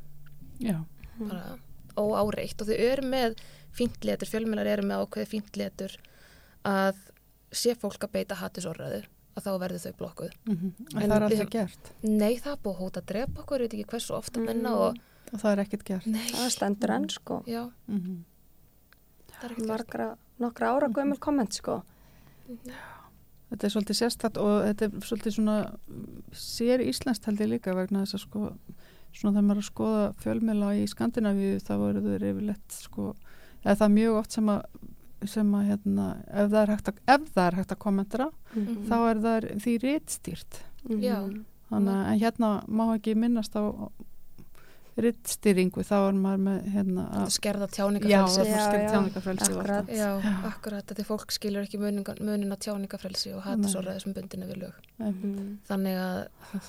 bara 1.28 1.58
óáreitt 1.96 2.60
og 2.60 2.66
þau 2.68 2.78
eru 2.78 3.02
með 3.02 3.36
fíntlétur, 3.74 4.28
fjölmjölar 4.28 4.66
eru 4.66 4.82
með 4.82 5.06
ákveði 5.06 5.28
fíntlétur 5.42 5.96
að 6.64 6.96
sé 7.52 7.74
fólk 7.76 7.98
að 8.06 8.12
beita 8.12 8.34
hatus 8.40 8.64
orðræðu 8.66 9.02
að 9.36 9.44
þá 9.46 9.50
verður 9.60 9.82
þau 9.86 9.92
blokkuð. 9.98 10.32
mhm. 10.46 10.72
en 10.96 11.02
En 11.02 11.10
það 11.10 11.22
er 11.22 11.36
höfum- 11.36 11.50
gert 11.50 11.92
Nei, 12.02 12.36
það 12.36 12.52
er 12.52 12.60
búið 12.64 12.74
að 12.76 12.80
hóta 12.82 13.00
að 13.00 13.06
drepa 13.06 13.40
okkur, 13.42 13.60
ég 13.60 13.70
veit 13.70 13.74
ekki 13.80 13.90
hversu 13.92 14.14
ofta 14.14 14.40
Mm. 14.40 14.44
menna 14.46 14.74
og 14.76 14.96
og 15.32 15.40
það 15.40 15.52
er 15.52 15.64
ekkert 15.64 15.84
gert. 15.84 16.06
nei, 16.06 16.26
það 16.28 16.50
stendur 16.50 16.90
enn 16.90 17.08
sko 17.08 17.42
já, 17.46 17.70
Mhm. 17.88 18.24
það 19.32 19.44
er 19.44 19.50
ekki 19.50 19.56
gert. 19.56 19.68
margra, 19.68 20.16
nokkra 20.40 20.66
ára 20.76 20.88
gömul 20.92 21.18
komment 21.18 21.52
sko 21.54 21.82
Þetta 23.52 23.64
er 23.66 23.72
svolítið 23.74 23.98
sérstætt 24.00 24.38
og 24.40 24.62
þetta 24.64 24.82
er 24.86 24.90
svolítið 25.04 25.34
svona 25.36 25.56
mm, 25.88 26.22
sér 26.32 26.80
íslenskt 26.80 27.24
held 27.28 27.38
ég 27.44 27.50
líka 27.52 27.74
vegna 27.76 28.02
þess 28.04 28.14
að 28.16 28.22
sko 28.24 28.42
svona 29.12 29.34
þegar 29.36 29.44
maður 29.44 29.58
er 29.58 29.62
að 29.62 29.68
skoða 29.70 30.04
fjölmjöla 30.22 30.70
í 30.80 30.86
Skandinavíu 30.88 31.58
þá 31.60 31.72
eru 31.90 32.00
þau 32.00 32.14
yfirleitt 32.30 32.72
sko 32.72 33.14
eða 33.64 33.76
það 33.76 33.84
er 33.88 33.94
mjög 33.98 34.16
oft 34.22 34.32
sem 34.32 34.46
að 34.46 34.62
sem 35.26 35.52
að 35.54 35.66
hérna 35.70 36.06
ef 36.28 36.50
það 36.50 36.62
er 36.62 36.72
hægt 36.76 36.88
að, 36.92 37.00
ef 37.14 37.26
það 37.34 37.46
er 37.46 37.54
hægt 37.60 37.72
að 37.72 37.78
kommentera 37.78 38.30
Mhm. 38.54 38.86
þá 38.88 38.96
er 39.10 39.16
það 39.26 39.50
því 39.64 39.74
réttstýrt 39.82 40.60
Já. 41.00 41.18
þannig 41.70 41.94
að 41.94 42.06
en 42.12 42.18
hérna 42.20 42.50
má 42.68 42.84
ekki 42.96 43.14
minnast 43.16 43.54
á 43.56 43.62
réttstýringu 45.00 45.80
þá 45.88 45.94
er 46.10 46.16
maður 46.20 46.42
með 46.44 46.66
hérna 46.74 47.04
að 47.16 47.30
skerða 47.32 47.66
já, 47.70 47.72
tjáningafrelsi. 47.78 48.42
Já, 48.44 48.64
já. 48.76 48.90
tjáningafrelsi 48.92 49.46
Akkurat. 49.54 49.86
Já, 49.88 50.08
akkurat, 50.50 50.84
þetta 50.90 51.00
er 51.00 51.08
fólk 51.08 51.32
skilur 51.32 51.64
ekki 51.64 51.78
munin, 51.80 52.04
á 52.52 52.56
tjáningarfrelsi 52.60 53.32
og 53.34 53.40
hatusórðaði 53.46 54.02
sem 54.04 54.12
bundinu 54.18 54.50
við 54.50 54.60
lög. 54.66 54.74
Mhm. 55.00 55.58
Þannig 55.68 55.96
að 55.96 56.28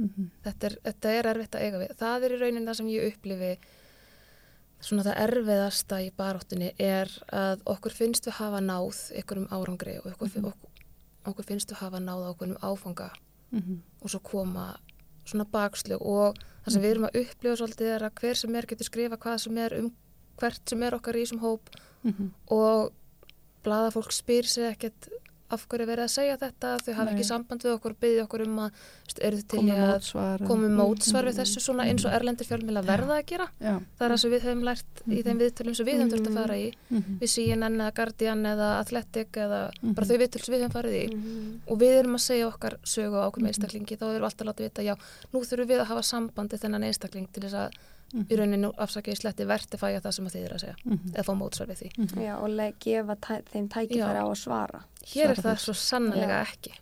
Mhm. 0.00 0.30
þetta 0.46 0.64
er, 0.70 0.76
þetta 0.88 1.08
er 1.18 1.24
erfitt 1.34 1.54
að 1.58 1.60
eiga 1.66 1.78
við. 1.84 1.90
Það 2.00 2.24
er 2.24 2.30
í 2.32 2.40
raunin 2.40 2.64
það 2.70 2.76
sem 2.80 2.86
ég 2.88 3.12
upplifi 3.12 3.52
svona 4.80 5.02
það 5.04 5.18
erfiðasta 5.26 6.00
í 6.06 6.10
baráttunni 6.16 6.72
er 6.78 7.10
að 7.32 7.62
okkur 7.66 7.92
finnst 7.92 8.26
við 8.26 8.32
hafa 8.38 8.60
náð 8.64 9.00
ykkurum 9.20 9.48
árangri 9.52 9.98
og 10.00 10.06
okkur, 10.14 10.28
Mhm. 10.34 10.44
okkur, 10.44 10.70
okkur 11.26 11.44
finnst 11.44 11.70
við 11.72 11.76
hafa 11.82 11.98
náð 12.00 12.28
okkurum 12.34 12.56
áfanga 12.62 13.10
Mhm. 13.52 13.82
og 14.02 14.10
svo 14.10 14.20
koma 14.22 14.76
svona 15.26 15.44
bakslög 15.44 16.00
og 16.00 16.36
það 16.64 16.72
sem 16.72 16.82
við 16.82 16.90
erum 16.90 17.04
að 17.04 17.20
upplifa 17.20 17.56
svolítið 17.56 17.94
er 17.96 18.00
að 18.08 18.14
hver 18.20 18.36
sem 18.36 18.54
er 18.56 18.66
getur 18.66 18.84
skrifa 18.84 19.16
hvað 19.16 19.40
sem 19.40 19.58
er 19.58 19.74
um 19.78 19.92
hvert 20.38 20.68
sem 20.68 20.82
er 20.82 20.92
okkar 20.94 21.14
í 21.14 21.22
þessum 21.26 21.40
hóp 21.40 21.60
Mhm. 22.04 22.30
og 22.48 22.92
blaðafólk 23.64 24.10
spyr 24.12 24.44
sig 24.46 24.64
ekkert 24.78 25.08
af 25.50 25.66
hverju 25.68 25.82
er 25.82 25.90
verið 25.90 26.04
að 26.06 26.12
segja 26.14 26.36
þetta, 26.38 26.68
þau 26.84 26.94
hafa 26.94 27.10
ekki 27.14 27.24
samband 27.26 27.62
við 27.66 27.72
okkur 27.76 27.90
og 27.90 28.00
byggja 28.00 28.24
okkur 28.26 28.42
um 28.46 28.58
að 28.64 28.70
að 30.20 30.46
komi 30.46 30.66
en- 30.66 30.76
mótsvar 30.78 31.24
við 31.26 31.34
Mhm. 31.34 31.40
þessu 31.40 31.60
svona 31.64 31.84
eins 31.90 32.04
og 32.06 32.12
erlendir 32.12 32.46
fjölmjöla 32.46 32.82
verða 32.86 33.18
að 33.18 33.26
gera? 33.26 33.46
Já. 33.60 33.74
það 33.98 34.04
er 34.06 34.10
það 34.10 34.18
sem 34.20 34.30
við 34.30 34.40
höfum 34.46 34.62
lært 34.64 35.02
í 35.08 35.22
þeim 35.24 35.38
viðtölum 35.42 35.76
sem 35.76 35.86
við 35.86 35.94
höfum 35.98 36.10
þurft 36.10 36.28
að 36.30 36.34
fara 36.40 36.54
í. 36.54 36.72
Mhm. 36.90 37.18
við 37.20 37.28
CNN 37.34 37.76
eða 37.80 37.94
Guardian 37.94 38.42
eða 38.46 38.68
Athletic 38.80 39.30
eða 39.32 39.60
bara 39.82 40.06
Mhm. 40.06 40.10
þau 40.10 40.18
viðtöl 40.22 40.44
sem 40.44 40.54
við 40.54 40.62
höfum 40.62 40.76
farið 40.78 40.96
í. 41.00 41.60
Og 41.68 41.78
við 41.78 41.98
erum 42.00 42.14
að 42.14 42.26
segja 42.30 42.46
okkar 42.52 42.74
sögu 42.84 43.16
á 43.18 43.26
okkur 43.30 43.42
með 43.42 43.52
einstaklingi 43.54 43.96
þá 43.98 44.04
erum 44.06 44.22
við 44.22 44.30
alltaf 44.30 44.46
látið 44.46 44.64
vita 44.70 44.82
já, 44.82 44.94
nú 45.32 45.40
þurfum 45.40 45.66
við 45.68 45.80
að 45.80 45.86
hafa 45.86 46.02
sambandi 46.02 46.56
þennan 46.58 46.84
einstakling 46.84 47.28
til 47.32 47.42
þess 47.42 47.54
að 47.54 47.70
Mhm. 48.12 48.26
í 48.30 48.36
rauninu 48.36 48.72
afsakið 48.76 49.16
sletti 49.20 49.44
vertifæja 49.46 50.00
það 50.02 50.12
sem 50.16 50.26
að 50.26 50.32
þið 50.34 50.44
er 50.44 50.54
að 50.54 50.60
segja 50.60 50.76
Mhm. 50.84 51.12
eða 51.14 51.24
fá 51.24 51.34
mótsvar 51.38 51.66
við 51.70 51.78
því. 51.82 51.90
Mhm. 51.98 52.22
Já, 52.24 52.34
og 52.42 52.48
gefa 52.80 53.16
tæ 53.16 53.42
þeim 53.52 53.68
tækifæri 53.68 54.18
á 54.18 54.26
að 54.26 54.36
svara. 54.36 54.80
Hér 55.04 55.30
er 55.30 55.34
Svara 55.34 55.54
það 55.54 55.58
svo 55.64 55.74
sannlega 55.74 56.28
Já. 56.28 56.46
ekki 56.46 56.72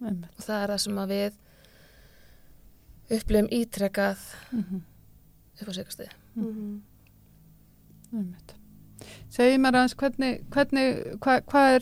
Nei, 0.00 0.10
og 0.10 0.44
það 0.44 0.62
er 0.64 0.68
það 0.68 0.80
sem 0.80 0.94
að 0.96 1.08
við 1.14 1.32
upplifum 3.10 3.48
ítrekað 3.50 4.18
Mhm. 4.52 4.80
upp 5.60 5.68
á 5.68 5.72
sigastið. 5.72 6.08
Mhm. 6.36 6.80
Einmitt. 8.14 8.54
Segji 9.30 9.58
mér 9.58 9.72
aðeins 9.78 9.94
hvernig, 9.94 10.44
hvernig 10.50 11.18
hvað 11.20 11.44
hva 11.46 11.62
er 11.76 11.80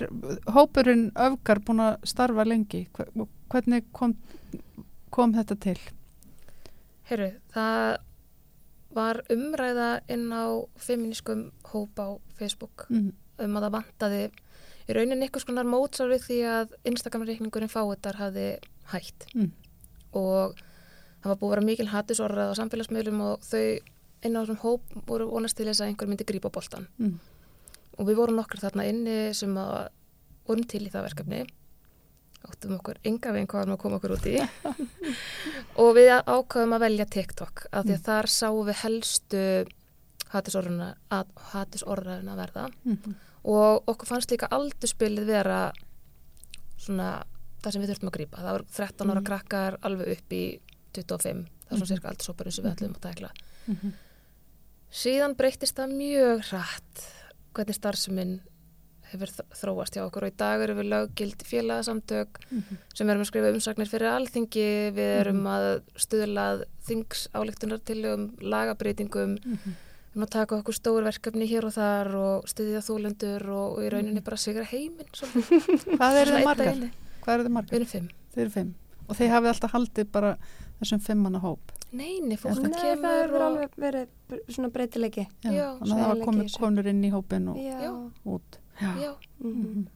hópurinn 0.52 1.10
öfgar 1.12 1.58
búin 1.64 1.80
að 1.80 1.96
starfa 2.04 2.44
lengi? 2.44 2.86
Hvernig 3.50 3.84
kom, 3.92 4.14
kom 5.10 5.32
þetta 5.34 5.58
til? 5.58 5.78
Herru, 7.08 7.32
það 7.54 7.96
var 8.94 9.20
umræða 9.30 10.00
inn 10.08 10.30
á 10.32 10.44
feminískum 10.80 11.50
hóp 11.72 11.98
á 12.00 12.08
Facebook 12.38 12.86
Mm. 12.90 13.12
um 13.38 13.56
að 13.56 13.62
það 13.66 13.74
vantaði 13.76 14.22
í 14.88 14.94
rauninni 14.96 15.26
einhvers 15.28 15.44
konar 15.46 15.64
mótsar 15.68 16.08
við 16.08 16.22
því 16.28 16.38
að 16.48 16.72
Instagram-reikningurinn 16.88 17.68
fáiðar 17.72 18.16
hafði 18.16 18.46
hætt 18.92 19.26
Mm. 19.34 19.50
og 20.14 20.54
það 21.22 21.28
var 21.28 21.36
búið 21.36 21.46
að 21.48 21.54
vera 21.56 21.66
mikil 21.68 21.88
hattusorrað 21.92 22.52
á 22.54 22.58
samfélagsmiðlum 22.58 23.20
og 23.20 23.40
þau 23.42 23.78
inn 24.24 24.34
á 24.34 24.40
þessum 24.42 24.62
hóp 24.64 24.82
voru 25.06 25.28
vonast 25.30 25.56
til 25.56 25.66
þess 25.66 25.80
að 25.82 25.88
einhver 25.92 26.08
myndi 26.08 26.24
grípa 26.24 26.50
boltan 26.50 26.88
Mm. 26.98 27.18
og 27.98 28.06
við 28.06 28.16
vorum 28.16 28.36
nokkur 28.40 28.60
þarna 28.60 28.88
inni 28.88 29.34
sem 29.34 29.54
að 29.54 29.88
vorum 30.48 30.64
til 30.66 30.86
í 30.86 30.90
það 30.90 31.06
verkefni 31.12 31.46
áttum 32.48 32.78
okkur 32.78 32.96
enga 33.04 33.32
veginn 33.34 33.46
hvað 33.50 33.66
við 33.66 33.72
að 33.74 33.78
koma 33.82 33.96
okkur 33.98 34.14
út 34.16 34.26
í 34.26 34.36
og 35.78 35.92
við 35.96 36.08
ákvaðum 36.26 36.74
að 36.76 36.84
velja 36.84 37.06
TikTok 37.14 37.66
af 37.72 37.84
því 37.86 37.94
að 37.96 38.06
þar 38.08 38.26
sáum 38.34 38.66
við 38.66 38.80
helstu 38.82 39.42
hattusorðræðuna 41.52 42.34
verða 42.38 42.68
Mhm. 42.84 43.14
og 43.44 43.84
okkur 43.88 44.06
fannst 44.10 44.30
líka 44.30 44.48
aldurspilið 44.50 45.26
vera 45.26 45.72
svona 46.78 47.24
það 47.62 47.72
sem 47.72 47.82
við 47.82 47.90
þurftum 47.92 48.08
að 48.10 48.16
grípa. 48.18 48.36
Það 48.38 48.52
var 48.52 48.62
13 48.62 49.10
ára 49.10 49.20
Mhm. 49.20 49.24
krakkar 49.24 49.78
alveg 49.82 50.12
upp 50.18 50.28
í 50.32 50.60
25 50.92 51.46
það 51.68 51.72
er 51.72 51.76
svona 51.76 51.80
Mhm. 51.80 51.86
cirka 51.86 52.08
aldurshóparinn 52.08 52.52
sem 52.52 52.64
við 52.64 52.74
ætlum 52.76 52.94
að 52.94 53.00
tækla. 53.00 53.30
Mhm. 53.68 53.92
Síðan 54.92 55.34
breytist 55.36 55.74
það 55.76 55.92
mjög 55.92 56.44
hratt 56.50 57.12
hvernig 57.54 57.74
starfseminn 57.74 58.40
hefur 59.12 59.30
þróast 59.56 59.96
hjá 59.96 60.02
okkur 60.06 60.26
og 60.26 60.32
í 60.32 60.36
dag 60.36 60.60
erum 60.64 60.78
við 60.80 60.88
löggild 60.92 61.42
félagsamtök 61.48 62.38
Mhm. 62.50 62.78
sem 62.94 63.08
erum 63.10 63.22
að 63.22 63.30
skrifa 63.30 63.52
umsagnir 63.54 63.88
fyrir 63.88 64.10
alþingi, 64.12 64.92
við 64.92 65.12
erum 65.20 65.42
Mhm. 65.42 65.46
að 65.46 65.82
stuðlað 65.96 66.64
þingsálektunar 66.88 67.84
til 67.84 68.04
um 68.06 68.30
lagabreitingum, 68.40 69.38
Mhm. 69.38 69.58
við 69.64 70.14
erum 70.16 70.26
að 70.26 70.30
taka 70.30 70.56
okkur 70.62 70.74
stór 70.74 71.02
verkefni 71.04 71.46
hér 71.48 71.64
og 71.64 71.72
þar 71.72 72.14
og 72.14 72.44
stuðja 72.46 72.80
þólendur 72.82 73.48
og, 73.48 73.78
og 73.78 73.78
í 73.78 73.86
Mhm. 73.86 73.92
rauninni 73.92 74.24
bara 74.24 74.36
sigra 74.36 74.64
heiminn. 74.64 75.08
Hvað 75.98 76.20
eru 76.22 76.30
þið 76.32 76.44
margar? 76.44 76.66
daginn. 76.74 76.90
Hvað 77.22 77.34
eru 77.34 77.48
þið 77.48 77.68
Við 77.68 77.72
erum 77.78 77.86
fimm. 77.86 78.08
Þið 78.34 78.40
eru 78.42 78.50
fimm. 78.50 78.74
Og 79.08 79.16
þið 79.16 79.28
hafið 79.32 79.48
alltaf 79.54 79.70
haldið 79.72 80.12
bara 80.12 80.36
þessum 80.82 81.00
fimmanna 81.00 81.40
hóp. 81.40 81.58
Nei, 81.90 82.20
nei, 82.20 82.36
fólk 82.36 82.58
Nei, 82.60 82.68
það 82.70 82.82
kemur 82.82 83.22
hefur 83.22 83.40
og... 83.40 83.44
alveg 83.48 83.70
verið 83.78 84.08
svona 84.52 84.68
breytilegi. 84.70 85.26
Já, 85.42 85.50
Já, 85.50 85.78
þannig 85.78 85.94
að 85.94 86.02
það 86.02 86.08
var 86.08 86.26
komið 86.26 86.58
konur 86.58 86.86
inn 86.86 87.02
í 87.04 87.10
hópin 87.10 87.48
og 87.48 87.56
Já. 87.56 88.10
Já. 88.80 88.94
út. 88.94 89.18
Já. 89.38 89.44
Mhm. 89.44 89.86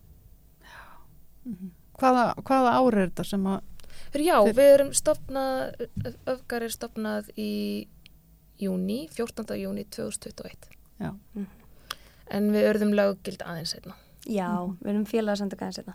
Mhm. 1.45 1.71
Hvaða, 1.99 2.35
hvaða 2.43 2.73
ár 2.79 2.95
er 2.99 3.09
þetta 3.11 3.25
sem 3.27 3.45
að 3.45 3.61
já, 4.15 4.37
Þið- 4.43 4.55
við 4.55 4.71
erum 4.75 4.93
stopnað, 4.93 5.87
öfgar 6.27 6.63
er 6.63 6.69
stopnað 6.75 7.31
í 7.39 7.87
júni, 8.61 9.09
14. 9.11 9.57
júni 9.61 9.85
2021. 9.91 10.69
Já. 11.01 11.13
Mhm. 11.35 11.47
En 12.31 12.51
við 12.53 12.65
örðum 12.75 12.95
löggild 12.95 13.39
aðeins 13.45 13.75
einna. 13.75 13.95
Já, 14.27 14.49
Mhm. 14.49 14.79
við 14.83 14.89
erum 14.89 15.05
félagsamtök 15.07 15.59
aðeins 15.61 15.79
þetta. 15.83 15.95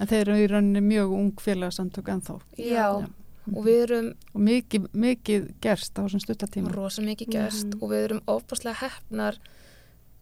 En 0.00 0.06
þeir 0.08 0.20
eru 0.28 0.32
í 0.34 0.48
rauninni 0.48 0.80
mjög 0.80 1.12
ung 1.12 1.32
félagsamtök 1.36 2.04
ennþá. 2.08 2.40
Já. 2.58 3.06
Og 3.54 3.64
við 3.64 3.82
erum 3.88 4.14
Og 4.34 4.40
mikið, 4.40 4.88
mikið 4.94 5.54
gerst 5.60 5.94
á 5.98 6.02
þessum 6.06 6.20
stuttatíma. 6.24 6.72
rosa 6.72 7.02
mikið 7.02 7.28
gerst 7.30 7.66
Mhm. 7.74 7.82
og 7.82 7.90
við 7.90 8.04
erum 8.08 8.20
ofbáslega 8.26 8.74
hefnar 8.74 9.38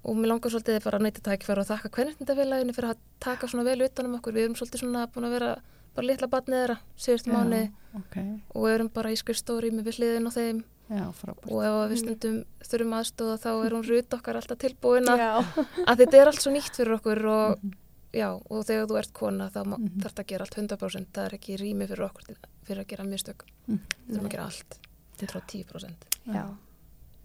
og 0.04 0.16
mér 0.16 0.28
langar 0.32 0.50
svolítið 0.50 0.84
bara 0.84 0.98
að 0.98 1.02
neyta 1.06 1.20
tækifæra 1.20 1.60
og 1.64 1.68
þakka 1.68 1.90
kvennendafélaginu 1.96 2.74
fyrir 2.74 2.90
að 2.94 2.98
taka 3.20 3.46
svona 3.48 3.64
vel 3.64 3.82
utanum 3.84 4.14
okkur. 4.18 4.32
Við 4.32 4.44
erum 4.46 4.54
svolítið 4.56 4.80
svona 4.84 5.06
búin 5.12 5.26
að 5.28 5.34
vera 5.38 5.50
bara 5.94 6.06
litla 6.06 6.28
batnið 6.30 6.60
þeirra 6.60 6.76
síðustu 6.96 7.32
mánu 7.34 7.62
Ok, 7.98 8.16
og 8.54 8.62
við 8.64 8.74
erum 8.76 8.88
bara 8.94 9.10
í 9.10 9.16
skrifstóri 9.18 9.70
með 9.74 9.84
við 9.90 9.96
hliðin 9.98 10.28
á 10.30 10.32
þeim 10.32 10.58
já, 10.90 11.04
frábært. 11.18 11.50
og 11.50 11.64
ef 11.66 11.90
við 11.90 11.98
stundum 12.04 12.36
þurfum 12.62 12.94
aðstóða 13.00 13.36
þá 13.42 13.50
er 13.66 13.74
hún 13.74 13.86
rut 13.88 14.14
okkar 14.14 14.36
alltaf 14.38 14.58
tilbúin 14.62 15.10
að 15.10 15.18
Já. 15.18 15.32
þetta 16.00 16.16
er 16.20 16.26
allt 16.30 16.40
svo 16.44 16.52
nýtt 16.54 16.76
fyrir 16.78 16.94
okkur 16.96 17.24
og, 17.26 17.58
Mhm. 17.60 17.72
já, 18.14 18.28
og 18.50 18.64
þegar 18.66 18.86
þú 18.86 18.98
ert 18.98 19.12
kona 19.12 19.50
þá 19.50 19.60
Mhm. 19.66 20.00
þarf 20.00 20.14
það 20.14 20.22
að 20.24 20.26
gera 20.30 20.44
allt 20.46 20.56
100% 20.56 21.06
það 21.12 21.24
er 21.26 21.34
ekki 21.38 21.58
rými 21.58 21.86
fyrir 21.90 22.06
okkur 22.08 22.22
til, 22.26 22.36
fyrir 22.64 22.80
að 22.84 22.88
gera 22.94 23.04
mistök 23.04 23.42
Mhm. 23.66 23.78
við 24.08 24.14
þurfum 24.16 24.26
að 24.26 24.30
gera 24.30 24.44
allt 24.44 24.78
110% 25.18 26.06
Já. 26.26 26.46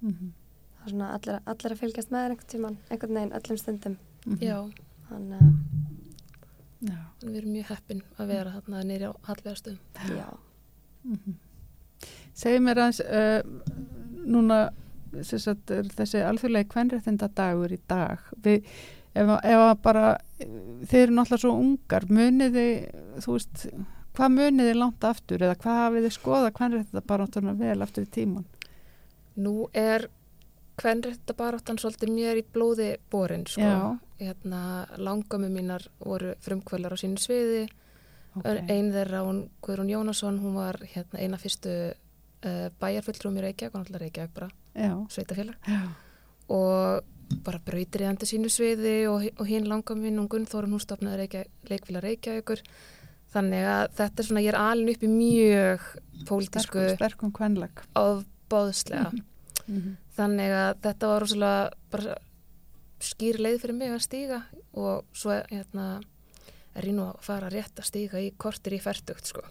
Mhm. 0.01 0.33
Það 0.85 0.91
er 0.91 0.93
svona 0.93 1.13
allir, 1.15 1.37
allir 1.49 1.73
að 1.73 1.79
fylgjast 1.79 2.11
með 2.13 2.23
einhvern 2.25 2.49
tíman, 2.51 2.75
einhvern 2.93 3.15
veginn, 3.17 3.31
öllum 3.33 3.57
stundum. 3.57 3.93
Mhm. 4.25 4.37
já, 4.45 4.57
Þannig 5.09 5.39
að, 5.39 5.47
þannig 6.85 7.31
við 7.31 7.37
erum 7.39 7.53
mjög 7.55 7.71
heppin 7.71 8.03
að 8.19 8.27
vera 8.27 8.51
þarna 8.53 8.83
nýri 8.85 9.09
á 9.09 9.13
hallvegastum 9.25 9.79
já. 10.13 10.27
Mhm. 11.03 11.35
Segðu 12.35 12.61
mér 12.61 12.81
aðeins, 12.83 13.01
uh, 13.01 13.41
núna 14.25 14.59
sem 15.23 15.39
sagt, 15.39 15.71
er 15.71 15.89
þessi 15.89 16.21
alþjóðlega 16.21 16.69
kvenréttinda 16.69 17.29
dagur 17.33 17.73
í 17.73 17.79
dag. 17.87 18.19
Við, 18.43 18.65
ef, 19.15 19.29
ef 19.41 19.65
að 19.65 19.81
bara, 19.81 20.17
þið 20.37 20.99
eru 21.01 21.17
náttúrulega 21.17 21.41
svo 21.41 21.55
ungar, 21.57 22.05
munið 22.05 22.59
þið, 22.59 23.05
þú 23.25 23.39
veist, 23.39 23.69
hvað 24.13 24.35
munið 24.37 24.69
þið 24.69 24.81
langt 24.83 25.03
aftur 25.03 25.41
eða 25.41 25.55
hvað 25.55 25.81
hafið 25.81 26.05
þið 26.05 26.17
skoða 26.19 26.53
kvenréttinda 26.59 27.01
bara 27.07 27.25
náttúrulega 27.25 27.73
vel 27.73 27.81
aftur 27.81 28.05
í 28.05 28.11
tíman? 28.11 28.45
nú 29.35 29.67
er 29.75 30.07
kvenréttabaráttan 30.79 31.79
svolítið 31.81 32.11
mér 32.13 32.41
í 32.41 32.45
blóði 32.53 32.89
borin 33.11 33.45
sko. 33.47 33.95
Hérna, 34.19 34.61
langamu 34.97 35.49
mínar 35.51 35.87
voru 35.99 36.35
frumkvölar 36.43 36.95
á 36.95 36.97
sínu 36.99 37.19
sviði. 37.21 37.65
Okay. 38.35 38.65
ein 38.67 38.89
þeirra, 38.91 39.21
hún, 39.23 39.45
Guðrún 39.63 39.87
Jónasson 39.93 40.41
hún 40.43 40.57
var 40.59 40.75
hérna, 40.91 41.21
eina 41.23 41.37
fyrstu 41.39 41.71
uh, 41.71 42.65
bæjarfulltrúum 42.81 43.37
í 43.39 43.43
Reykjavík, 43.45 43.77
hún 43.77 43.85
ætla 43.85 44.01
Reykjavík 44.01 44.33
bara 44.35 44.49
sveitafélag 45.13 45.69
og 46.51 47.05
bara 47.45 47.61
brautir 47.63 48.03
í 48.03 48.09
endur 48.09 48.27
sínu 48.27 48.51
sviði 48.51 48.97
og, 49.07 49.23
og 49.39 49.47
hinn 49.47 49.69
langar 49.71 49.95
minn 49.97 50.19
og 50.19 50.27
Gunnþórun 50.33 50.75
hún 50.75 50.83
stopnaði 50.83 51.21
Reykja, 51.23 51.45
leikfélag 51.71 52.03
Reykjavíkur. 52.09 52.63
Þannig 53.35 53.69
að 53.71 53.85
þetta 54.01 54.21
er 54.21 54.27
svona, 54.27 54.43
ég 54.43 54.51
er 54.51 54.59
alin 54.59 54.91
upp 54.91 55.05
í 55.05 55.11
mjög 55.11 55.87
pólitísku 56.27 56.83
sterkum, 56.83 56.99
sterkum 56.99 57.33
kvenleg. 57.39 57.85
Mm 59.67 59.81
-hmm. 59.81 59.95
þannig 60.17 60.51
að 60.51 60.75
þetta 60.81 61.07
var 61.07 61.21
rosalega 61.21 61.69
bara 61.91 62.15
skýr 62.99 63.39
leið 63.39 63.61
fyrir 63.61 63.75
mig 63.75 63.91
að 63.91 64.01
stíga 64.05 64.43
og 64.73 65.03
svo 65.13 65.31
hérna 65.51 66.01
er 66.75 66.83
ég 66.85 66.93
nú 66.93 67.03
að 67.09 67.21
fara 67.21 67.49
rétt 67.49 67.79
að 67.79 67.85
stíga 67.85 68.19
í 68.19 68.31
kortir 68.37 68.73
í 68.73 68.79
færtugt 68.79 69.25
sko 69.25 69.41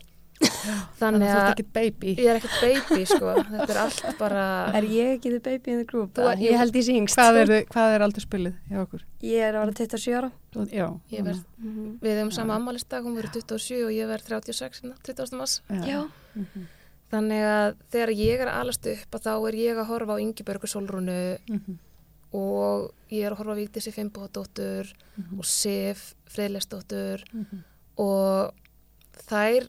Þannig 0.99 0.99
þannig 0.99 1.29
að 1.29 1.35
þú 1.35 1.39
ert 1.39 1.45
að 1.45 1.53
ekkert 1.53 1.73
baby. 1.73 2.15
ég 2.19 2.27
er 2.31 2.37
ekkert 2.41 2.61
baby 2.61 3.05
sko 3.07 3.35
þetta 3.53 3.71
er 3.75 3.81
allt 3.85 4.19
bara 4.19 4.45
Er 4.75 4.87
ég 4.91 5.13
ekki 5.17 5.31
the 5.31 5.41
baby 5.41 5.71
in 5.71 5.79
the 5.83 5.87
group? 5.89 6.11
Þú- 6.17 6.25
eða? 6.25 6.41
ég 6.43 6.59
held 6.59 6.75
ég 6.75 6.85
syngst. 6.89 7.17
Hvað 7.19 7.39
er, 7.43 7.53
hvað 7.71 7.95
er 7.95 8.05
aldrei 8.07 8.25
spilið 8.25 8.55
hjá 8.71 8.79
okkur? 8.83 9.05
Ég 9.23 9.41
er 9.49 9.55
ára 9.55 9.73
27 9.73 10.17
ára. 10.19 10.31
Já. 10.73 10.89
Ég 11.11 11.23
verð- 11.25 11.45
Mm 11.59 11.99
við 12.03 12.19
hefum 12.19 12.33
sama 12.33 12.57
ammælistag, 12.59 13.05
hún 13.05 13.15
verður 13.17 13.33
27 13.41 13.85
og 13.87 13.93
ég 13.95 14.07
verð 14.11 14.27
36 14.27 14.83
hérna, 14.83 14.97
20. 15.03 15.37
mass 15.39 15.63
Já. 15.71 16.09
Mhm, 16.35 16.67
þannig 17.15 17.45
að 17.49 17.77
þegar 17.95 18.13
ég 18.19 18.43
er 18.45 18.51
að 18.53 18.61
alast 18.65 18.89
upp 18.93 19.19
að 19.19 19.27
þá 19.29 19.33
er 19.49 19.59
ég 19.61 19.81
að 19.81 19.91
horfa 19.93 20.17
á 20.19 20.23
Ingibörgu 20.25 20.71
Solrúnu 20.71 21.19
mhm, 21.49 21.79
og 22.35 22.91
ég 23.15 23.23
er 23.29 23.33
að 23.35 23.41
horfa 23.43 23.55
á 23.55 23.61
Víktissi 23.61 23.95
Fimboðdóttur 23.95 24.91
mhm, 25.17 25.39
og 25.39 25.47
Sif 25.49 26.15
Freyleisdóttur 26.35 27.25
mhm. 27.33 27.63
og 28.03 28.53
þær 29.29 29.69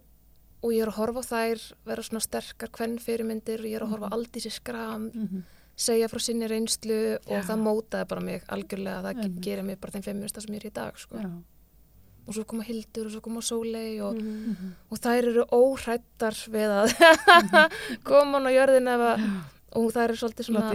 og 0.66 0.72
ég 0.74 0.82
er 0.82 0.90
að 0.90 0.98
horfa 0.98 1.22
á 1.22 1.30
þær 1.30 1.66
vera 1.86 2.06
svona 2.08 2.24
sterkar 2.26 2.72
kvennfyrirmyndir 2.74 3.62
og 3.62 3.70
ég 3.70 3.78
er 3.78 3.86
að 3.86 3.92
horfa 3.94 4.10
á 4.10 4.16
Aldísi 4.18 4.50
Skram 4.54 5.12
Mhm. 5.14 5.44
segja 5.76 6.08
frá 6.08 6.22
sinni 6.24 6.48
reynslu 6.48 7.20
og 7.28 7.44
það 7.44 7.60
mótaði 7.62 8.08
bara 8.08 8.22
mig 8.22 8.44
algjörlega 8.48 9.02
það 9.04 9.12
Einmitt. 9.12 9.42
gerir 9.44 9.64
mig 9.68 9.80
bara 9.82 9.92
þeim 9.92 10.06
feminista 10.06 10.42
sem 10.42 10.56
ég 10.56 10.64
er 10.64 10.70
í 10.70 10.74
dag 10.74 10.98
sko. 10.98 11.20
Já. 11.20 11.30
Og 12.27 12.34
svo 12.34 12.43
koma 12.45 12.64
Hildur 12.64 13.06
og 13.06 13.11
svo 13.11 13.22
koma 13.22 13.41
Sólei 13.41 14.02
og, 14.02 14.15
Mhm. 14.15 14.49
Mhm. 14.49 14.72
og 14.91 14.97
þær 14.99 15.27
eru 15.31 15.45
óhrættar 15.52 16.35
við 16.49 16.69
að 16.80 16.88
koma 18.07 18.39
hann 18.39 18.47
á 18.47 18.52
jörðin 18.56 18.88
ef 18.89 19.03
að 19.10 19.26
og 19.76 19.91
þær 19.91 20.03
eru 20.10 20.15
svolítið 20.15 20.45
svona 20.47 20.72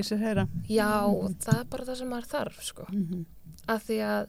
já 0.69 0.91
og 1.09 1.31
það 1.41 1.59
er 1.61 1.65
bara 1.71 1.85
það 1.85 1.97
sem 1.97 2.09
maður 2.09 2.29
þarf 2.35 2.63
sko. 2.63 2.85
Mhm. 2.93 3.25
af 3.69 3.85
því 3.87 3.99
að 4.05 4.27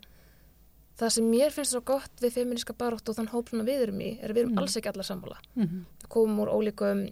það 1.01 1.09
sem 1.11 1.23
mér 1.31 1.51
finnst 1.51 1.71
svo 1.73 1.81
gott 1.83 2.11
við 2.21 2.31
feministka 2.35 2.73
barótt 2.73 3.09
og 3.09 3.15
þann 3.15 3.29
hóp 3.33 3.49
sem 3.49 3.65
við 3.65 3.81
erum 3.87 3.99
í 4.01 4.19
er 4.21 4.29
að 4.29 4.35
við 4.35 4.41
erum 4.43 4.53
Mm. 4.53 4.57
alls 4.59 4.75
ekki 4.77 4.89
allar 4.91 5.03
sammála 5.07 5.37
Mhm. 5.57 5.85
við 6.03 6.07
komum 6.09 6.39
úr 6.45 6.49
ólíkum 6.53 7.11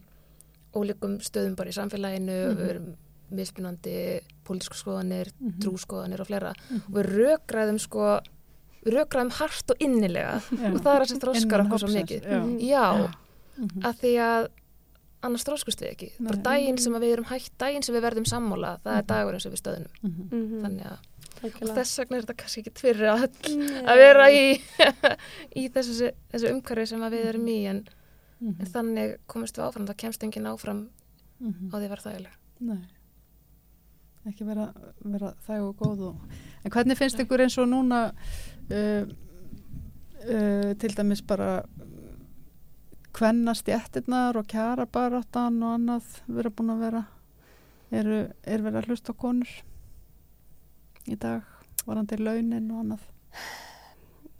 ólíkum 0.75 1.17
stöðum 1.19 1.55
bara 1.55 1.69
í 1.69 1.73
samfélaginu 1.73 2.53
Mhm. 2.53 2.57
við 2.57 2.69
erum 2.69 2.95
mismunandi 3.31 4.21
pólitísku 4.45 4.75
skoðanir, 4.77 5.27
Mhm. 5.41 5.59
trúskoðanir 5.61 6.19
og 6.19 6.27
fleira 6.27 6.53
Mhm. 6.69 6.81
og 6.87 6.93
við 6.93 7.05
rökraðum 7.17 7.79
sko 7.79 8.19
rökraðum 8.85 9.31
hart 9.39 9.71
og 9.71 9.77
innilega 9.83 10.39
Já. 10.61 10.69
og 10.73 10.79
það 10.81 10.93
er 10.95 11.01
það 11.03 11.09
sem 11.11 11.19
þroskar 11.19 11.43
Innan 11.59 11.65
okkur 11.67 11.79
svo 11.83 11.89
mikið 11.93 12.23
Já. 12.29 12.39
Mhm. 12.39 12.57
já, 12.59 12.85
Mhm. 13.59 13.81
að 13.83 13.93
því 13.99 14.11
að 14.23 14.47
annars 15.27 15.43
þroskust 15.43 15.81
við 15.83 15.89
ekki 15.91 16.07
bara 16.23 16.35
Nei. 16.37 16.43
daginn 16.43 16.77
sem 16.79 16.93
að 16.95 17.01
við 17.03 17.11
erum 17.17 17.25
hægt, 17.27 17.51
daginn 17.59 17.83
sem 17.83 17.95
við 17.95 18.05
verðum 18.07 18.25
sammála 18.25 18.79
það 18.85 18.93
er 18.95 19.01
Mhm. 19.03 19.07
dagurinn 19.09 19.41
sem 19.41 19.51
við 19.51 19.61
stöðunum 19.61 19.93
Mhm. 20.01 20.29
Mhm. 20.31 20.61
þannig 20.63 20.85
að 20.85 20.97
og 21.39 21.43
Algjörlega. 21.51 21.75
þess 21.75 21.99
vegna 21.99 22.17
er 22.17 22.21
þetta 22.23 22.37
kannski 22.37 22.61
ekki 22.63 22.73
fyrir 22.79 23.07
að, 23.13 23.21
að 23.87 23.97
vera 23.97 24.25
í, 24.31 24.61
í 25.59 25.69
þessu, 25.71 26.11
þessu 26.31 26.49
umhverfi 26.53 26.87
sem 26.87 27.01
að 27.01 27.11
við 27.15 27.25
erum 27.33 27.47
í 27.47 27.57
en, 27.67 27.83
en 28.41 28.55
Mhm. 28.55 28.65
þannig 28.71 29.17
komist 29.27 29.55
við 29.57 29.67
áfram, 29.67 29.87
það 29.87 29.97
kemst 29.97 30.23
enginn 30.23 30.47
áfram 30.47 30.87
Mhm. 31.41 31.69
á 31.71 31.75
því 31.75 31.83
að 31.85 31.89
vera 31.89 32.01
þægileg 32.07 32.35
Nei. 32.61 32.79
Ekki 34.27 34.45
vera, 34.45 34.65
vera 35.03 35.33
þæg 35.47 35.61
og 35.63 35.75
góð 35.79 36.01
og... 36.09 36.15
En 36.65 36.71
hvernig 36.71 36.97
finnst 36.99 37.19
ykkur 37.23 37.39
eins 37.39 37.55
og 37.57 37.69
núna 37.71 38.11
uh, 38.71 39.03
uh, 40.25 40.71
til 40.81 40.95
dæmis 40.97 41.21
bara 41.25 41.63
kvennast 43.15 43.67
jættirnar 43.67 44.37
og 44.39 44.47
kjara 44.49 44.85
baráttan 44.85 45.61
og 45.63 45.77
annað 45.77 46.11
vera 46.27 46.51
búin 46.53 46.73
að 46.75 46.83
vera 46.85 47.03
eru, 47.91 48.19
er 48.43 48.63
verið 48.63 48.81
að 48.81 48.91
hlusta 48.91 49.15
konur 49.17 49.49
í 51.09 51.17
dag 51.17 51.43
varandi 51.87 52.19
launin 52.21 52.69
og 52.71 52.83
annað 52.83 53.09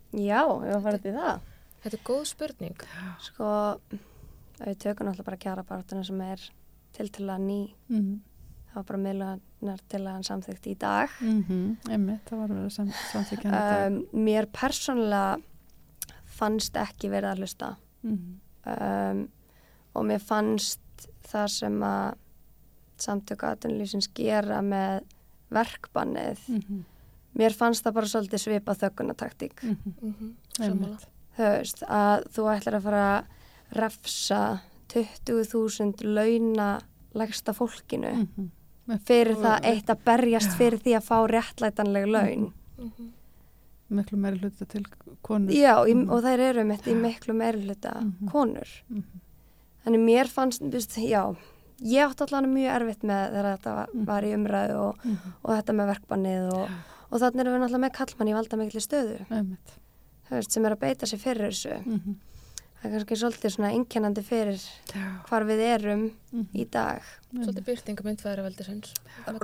Já, 0.10 0.42
ég 0.42 0.72
var 0.74 0.82
farið 0.82 1.04
til 1.04 1.12
það. 1.14 1.42
Þetta 1.84 1.98
er 2.00 2.06
góð 2.08 2.22
spurning. 2.26 2.80
Sko, 3.22 3.50
við 3.92 4.80
tökum 4.82 5.06
náttúrulega 5.06 5.28
bara 5.28 5.38
kjara 5.44 5.66
barátuna 5.68 6.02
sem 6.08 6.24
er 6.26 6.46
tiltöla 6.98 7.36
ný, 7.38 7.60
mm 7.92 8.16
það 8.70 8.76
var 8.76 8.88
bara 8.90 9.02
miðlunar 9.04 9.40
til 9.90 10.00
að 10.00 10.12
hann 10.14 10.24
samþykkt 10.24 10.68
í 10.68 10.76
dag. 10.80 11.10
-hmm. 11.22 11.78
einmitt, 11.92 12.22
það 12.30 12.38
var 12.40 12.48
verið 12.48 12.66
að 12.66 12.70
sam, 12.70 12.92
samþykja 13.12 13.52
þetta 13.52 13.88
Um, 13.88 14.24
mér 14.26 14.46
persónulega 14.46 15.38
fannst 16.26 16.76
ekki 16.76 17.10
verið 17.10 17.30
að 17.32 17.38
hlusta 17.38 17.76
mm 18.04 18.18
um, 18.66 19.30
og 19.94 20.06
mér 20.06 20.20
fannst 20.20 20.80
það 21.32 21.48
sem 21.48 21.84
að 21.84 22.14
samtöku 22.98 23.46
aðtunlýsins 23.46 24.10
gera 24.14 24.62
með 24.62 25.04
verkbannið 25.50 26.40
-hmm. 26.48 26.84
mér 27.34 27.54
fannst 27.54 27.84
það 27.84 27.94
bara 27.94 28.06
svolítið 28.06 28.38
svipa 28.40 28.74
þöggunataktík 28.74 29.64
Mm 29.64 29.78
-hmm. 29.86 29.94
Mm 30.02 30.14
-hmm. 30.20 30.64
Einmitt. 30.64 31.08
þú 31.38 31.44
veist 31.58 31.84
að 31.84 32.24
þú 32.34 32.56
ætlar 32.56 32.76
að 32.76 32.82
fara 32.84 33.18
að 33.20 33.26
refsa 33.72 34.60
20.000 34.94 36.04
launa 36.04 36.80
legsta 37.14 37.54
fólkinu 37.54 38.14
Mhm. 38.14 38.52
Fyrir 39.06 39.36
það 39.36 39.66
eitt 39.70 39.90
að 39.94 40.04
berjast 40.06 40.58
fyrir 40.58 40.80
því 40.80 40.96
að 40.98 41.08
fá 41.10 41.18
réttlætanleg 41.30 42.08
laun 42.08 42.52
miklu 43.90 44.18
meiri 44.22 44.38
hluta 44.40 44.66
til 44.70 44.84
konur 45.26 45.50
já 45.54 45.76
í, 45.90 45.94
Mhm. 45.96 46.10
og 46.14 46.24
þær 46.24 46.40
eru 46.40 46.64
mitt 46.64 46.86
í 46.86 46.94
miklu 46.94 47.34
meiri 47.34 47.64
hluta 47.66 47.96
Mhm. 48.02 48.30
konur 48.32 48.68
Mhm. 48.90 49.04
Þannig 49.86 50.00
mér 50.06 50.28
fannst, 50.28 50.62
þú 50.62 50.72
veist, 50.72 50.96
já, 50.98 51.36
ég 51.82 52.04
átti 52.10 52.22
allan 52.28 52.54
mjög 52.54 52.76
erfitt 52.76 53.02
með 53.04 53.32
þegar 53.34 53.58
þetta 53.58 53.76
var, 53.76 53.88
Mhm. 53.94 54.06
í 54.26 54.34
umræðu 54.36 54.76
og, 54.80 54.96
Mhm. 55.06 55.18
og 55.44 55.52
þetta 55.58 55.74
með 55.76 55.96
verkbannið 55.96 56.54
og, 56.54 56.70
og 57.12 57.20
þannig 57.22 57.40
erum 57.40 57.54
við 57.54 57.62
náttúrulega 57.70 57.86
með 57.90 57.94
kallmann 57.94 58.30
í 58.30 58.34
valda 58.34 58.58
miklu 58.58 58.82
stöðu, 58.82 59.26
veist, 60.30 60.52
sem 60.52 60.66
er 60.66 60.76
að 60.76 60.80
beita 60.80 61.06
sér 61.08 61.20
fyrir 61.20 61.50
þessu. 61.50 62.16
Það 62.80 62.86
er 62.86 62.94
kannski 62.96 63.16
svolítið 63.20 63.52
svona 63.56 63.70
einkennandi 63.76 64.22
fyrir 64.24 64.60
Já. 64.96 65.08
hvar 65.28 65.44
við 65.50 65.60
erum 65.76 66.04
Mhm. 66.32 66.46
í 66.56 66.66
dag. 66.72 67.02
Svolítið 67.34 67.66
byrtingamind 67.66 68.22
fæðraveldisins. 68.24 68.94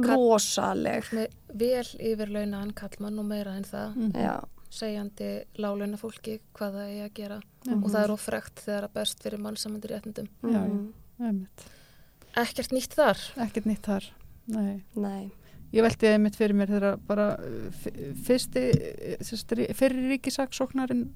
Rosaleg, 0.05 1.03
Með 1.11 1.27
vel 1.53 1.83
yfir 1.99 2.31
launaðan 2.31 2.73
kallmann 2.73 3.19
og 3.19 3.25
meira 3.25 3.55
en 3.57 3.63
það. 3.63 3.95
Já, 4.13 4.35
Segjandi 4.75 5.45
lálauna 5.61 5.95
fólki 5.99 6.39
hvað 6.57 6.73
það 6.73 6.89
er 6.95 7.05
að 7.09 7.13
gera. 7.13 7.41
Mhm. 7.67 7.83
Og 7.83 7.91
það 7.91 8.03
er 8.03 8.11
ofrekt 8.15 8.55
þegar 8.65 8.83
að 8.89 8.93
best 8.93 9.23
fyrir 9.23 9.39
mannsamandi 9.39 9.87
réttindum. 9.91 10.27
Já, 10.43 10.51
já. 10.51 10.91
mhm, 11.19 11.47
Ekkert 12.35 12.71
nýtt 12.75 12.95
þar. 12.95 13.17
ekkert 13.37 13.65
nýtt 13.65 13.81
þar 13.87 14.03
nei 14.47 14.83
nei, 14.95 15.31
Ég 15.73 15.81
velti 15.81 16.07
einmitt 16.07 16.35
fyrir 16.35 16.53
mér 16.53 16.67
þegar 16.67 16.97
bara 17.07 17.37
f- 17.71 17.87
fyrsti, 18.27 19.17
sérst, 19.21 19.47
fyrri 19.75 20.17
ríkisaksóknarinn 20.19 21.09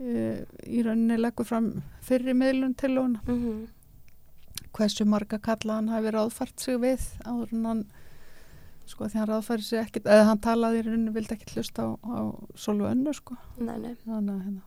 í 0.00 0.82
rauninni 0.84 1.16
leggur 1.20 1.46
fram 1.48 1.70
fyrri 2.04 2.34
miðlun 2.36 2.74
til 2.76 2.92
hún 2.98 3.14
mhm, 3.24 3.66
hversu 4.76 5.06
marga 5.08 5.38
kalla 5.40 5.78
hann 5.78 5.88
hafi 5.88 6.10
ráðfært 6.12 6.60
sig 6.60 6.76
við 6.82 7.00
áður 7.24 7.52
en 7.56 7.64
hann 7.70 7.84
sko 8.86 9.08
því 9.08 9.18
hann 9.22 9.30
ráðfæri 9.32 9.64
sig 9.66 9.80
ekkert 9.82 10.06
eða 10.12 10.26
hann 10.28 10.38
talaði 10.44 10.82
í 10.82 10.86
rauninni, 10.86 11.14
vildi 11.16 11.34
ekkert 11.34 11.54
hlusta 11.56 11.86
á, 11.88 11.90
á 11.96 12.18
Sólvu 12.54 12.86
önnu 12.86 13.14
sko. 13.16 13.34
Nei, 13.58 13.78
nei, 13.82 13.94
Þannig, 14.04 14.36
hérna. 14.44 14.60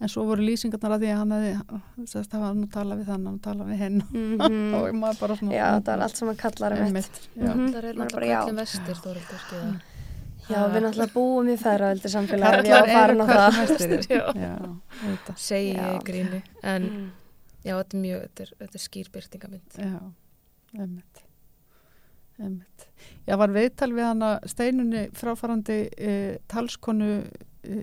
en 0.00 0.08
svo 0.12 0.26
voru 0.28 0.44
lýsingarnar 0.44 0.96
að 0.98 1.04
því 1.06 1.12
að 1.14 1.18
hann 1.22 1.32
hefði 1.36 2.08
sérst, 2.10 2.34
hafa 2.36 2.50
nú 2.58 2.66
talað 2.74 3.00
við 3.00 3.08
þann 3.14 3.30
og 3.30 3.38
talað 3.46 3.70
við 3.70 3.80
henn 3.84 4.02
mhm, 4.10 4.74
og 4.80 4.90
maður 4.98 5.22
bara 5.22 5.38
svona 5.40 5.54
já, 5.56 5.64
það 5.78 5.94
er 5.94 6.04
allt 6.08 6.20
sem 6.20 6.28
hann 6.32 6.42
kallar 6.42 6.76
um 6.76 6.84
einmitt, 6.88 7.22
já, 7.36 7.50
Mhm. 7.54 7.72
Þar 7.76 7.88
er 7.92 8.02
bara, 8.02 8.26
kallin 8.34 8.60
vestir, 8.64 9.00
Þórildur, 9.06 9.40
skiða. 9.46 9.72
Já, 10.50 10.60
við 10.74 10.82
náttúrulega 10.84 11.12
búum 11.14 11.48
í 11.48 11.56
feðraveldi 11.60 12.08
samfélagi, 12.12 12.70
eru 12.74 12.92
farin 12.94 13.20
á 13.22 13.26
það. 13.30 13.50
Segi 15.48 15.74
ég 15.76 16.04
gríni. 16.06 16.42
En 16.62 16.82
Mm. 16.90 17.10
já, 17.64 17.74
þetta 17.76 17.94
er 17.96 18.00
mjög, 18.04 18.22
þetta 18.28 18.42
er, 18.46 18.52
þetta 18.60 18.78
er 18.80 18.84
skýr 18.84 19.10
byrtingamind. 19.12 19.76
Já, 19.78 20.00
einmitt. 20.80 21.22
einmitt. 22.40 22.86
Já, 23.28 23.36
var 23.36 23.48
viðtal 23.52 23.92
við 23.92 24.06
hana 24.08 24.30
steinunni 24.48 25.02
fráfarandi 25.12 25.78
e, 25.98 26.14
talskonu 26.48 27.10
e, 27.64 27.82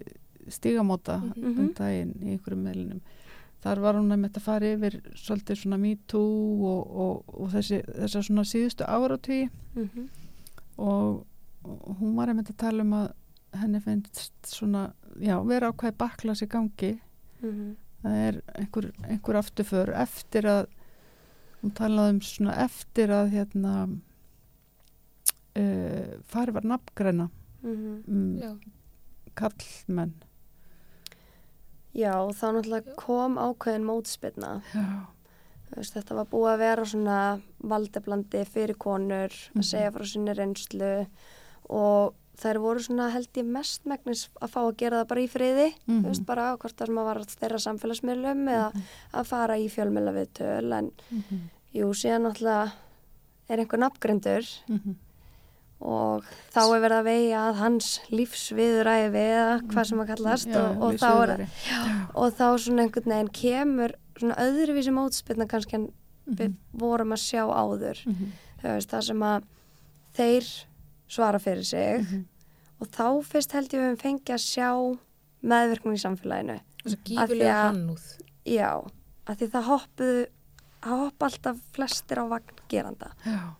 stígamóta 0.50 1.20
Mhm. 1.22 1.60
um 1.60 1.74
daginn 1.78 2.14
í 2.24 2.32
einhverjum 2.38 2.64
meðlunum. 2.66 3.02
Þar 3.64 3.80
var 3.82 3.94
hún 3.96 4.12
einmitt 4.12 4.38
að 4.38 4.42
fara 4.46 4.66
yfir 4.76 5.02
svolítið 5.18 5.58
svona 5.62 5.78
me 5.80 5.96
too 6.08 6.66
og, 6.66 6.98
og, 6.98 7.24
og 7.42 7.50
þessi, 7.52 7.82
svona 8.10 8.44
síðustu 8.46 8.86
áratví 8.88 9.50
Mhm. 9.76 10.10
og, 10.78 10.88
og 10.88 11.26
hún 12.00 12.16
var 12.18 12.30
einmitt 12.32 12.50
að 12.54 12.58
tala 12.64 12.84
um 12.86 12.94
að 12.94 13.12
henni 13.58 13.80
finnst 13.82 14.34
svona, 14.46 14.94
já, 15.20 15.38
vera 15.48 15.72
ákveði 15.72 15.98
baklas 15.98 16.42
í 16.44 16.48
gangi 16.52 17.00
Mhm. 17.42 17.76
það 18.04 18.16
er 18.28 18.42
einhver, 18.56 18.92
einhver 19.08 19.36
afturför 19.40 19.90
eftir 19.96 20.44
að 20.50 20.68
hún 21.64 21.72
talaði 21.74 22.10
um 22.16 22.20
svona 22.22 22.56
eftir 22.66 23.10
að 23.10 23.32
hérna 23.34 23.74
uh, 25.58 26.14
farið 26.32 26.54
var 26.60 26.68
nafngræna 26.74 27.30
Mhm. 27.64 28.04
um, 28.08 28.38
Já, 28.40 28.52
kallmenn 29.36 30.14
Já, 31.98 32.12
þá 32.30 32.46
náttúrulega 32.54 32.96
kom 32.96 33.38
ákveðin 33.38 33.84
mótspilna. 33.86 34.62
já, 34.74 35.08
Þú 35.68 35.76
Veist, 35.76 35.94
þetta 35.96 36.16
var 36.16 36.26
búið 36.32 36.52
að 36.54 36.58
vera 36.60 36.84
svona 36.86 37.42
valdeblandi 37.60 38.46
fyrir 38.48 38.76
konur, 38.78 39.30
Mhm. 39.30 39.58
að 39.58 39.64
segja 39.66 39.92
frá 39.92 40.06
sinni 40.06 40.34
reynslu 40.36 41.08
og 41.70 42.14
þær 42.38 42.60
voru 42.62 42.80
svona 42.80 43.10
held 43.12 43.28
ég 43.34 43.46
mest 43.50 43.86
megnis 43.90 44.28
að 44.42 44.52
fá 44.54 44.60
að 44.62 44.78
gera 44.78 45.00
það 45.04 45.08
bara 45.08 45.22
í 45.22 45.30
friði, 45.30 45.74
Mhm. 45.88 46.04
þú 46.04 46.08
veist, 46.12 46.26
bara 46.26 46.54
á 46.54 46.58
hvort 46.58 46.78
að 46.86 46.94
var 46.94 47.18
þeirra 47.18 47.60
samfélagsmiðlum 47.66 48.44
eða 48.48 48.84
að 49.14 49.26
fara 49.26 49.56
í 49.58 49.68
fjölmjöla 49.70 50.14
viðtöl, 50.14 50.74
en 50.78 50.92
Mhm. 51.12 51.40
jú, 51.74 51.90
síðan 51.94 52.22
náttúrulega 52.28 52.72
er 53.50 53.58
einhver 53.60 53.80
nafngrindur 53.80 54.46
Mhm. 54.70 54.96
og 55.82 56.24
þá 56.54 56.60
er 56.76 56.82
verið 56.82 57.00
að 57.00 57.04
veiga 57.06 57.42
að 57.50 57.56
hans 57.56 58.00
lífsviðuræfi 58.12 59.24
eða 59.24 59.62
hvað 59.68 59.86
sem 59.86 60.00
að 60.00 60.08
kallast 60.08 60.48
Já, 60.48 60.58
og, 60.62 60.82
og, 60.82 60.94
við 60.94 61.00
þá 61.00 61.12
er, 61.12 61.28
Suðureyri. 61.28 61.48
og 62.16 62.34
þá 62.34 62.46
svona 62.58 62.82
einhvern 62.86 63.12
veginn 63.14 63.30
kemur 63.34 63.92
svona 64.18 64.36
öðruvísi 64.38 64.94
mótspilna 64.94 65.48
kannski 65.48 65.74
en 65.74 65.92
við 66.30 66.54
vorum 66.76 67.14
að 67.14 67.22
sjá 67.24 67.44
áður 67.50 68.06
Mhm. 68.06 68.32
veist, 68.64 68.90
það 68.90 69.04
sem 69.04 69.20
að 69.20 69.44
þeir 70.18 70.64
svara 71.08 71.40
fyrir 71.40 71.64
sig 71.66 72.02
Mhm. 72.02 72.26
og 72.82 72.88
þá 72.88 73.24
fyrst 73.26 73.52
held 73.52 73.70
ég 73.74 73.80
við 73.80 73.88
höfum 73.90 74.02
fengið 74.02 74.34
að 74.36 74.46
sjá 74.46 74.98
meðvirkning 75.44 75.94
í 75.96 76.04
samfélaginu 76.06 76.60
að 76.86 76.92
því 76.92 76.98
gífulega 77.06 77.54
að- 77.54 77.76
hannúð. 77.76 78.06
já, 78.46 78.72
að 79.28 79.36
því 79.38 79.48
það 79.52 79.64
hoppuðu 79.72 80.26
það 80.82 81.00
hoppa 81.04 81.26
alltaf 81.26 81.58
flestir 81.74 82.18
á 82.18 82.26
vagn 82.30 82.60
geranda 82.70 83.12
já 83.26 83.56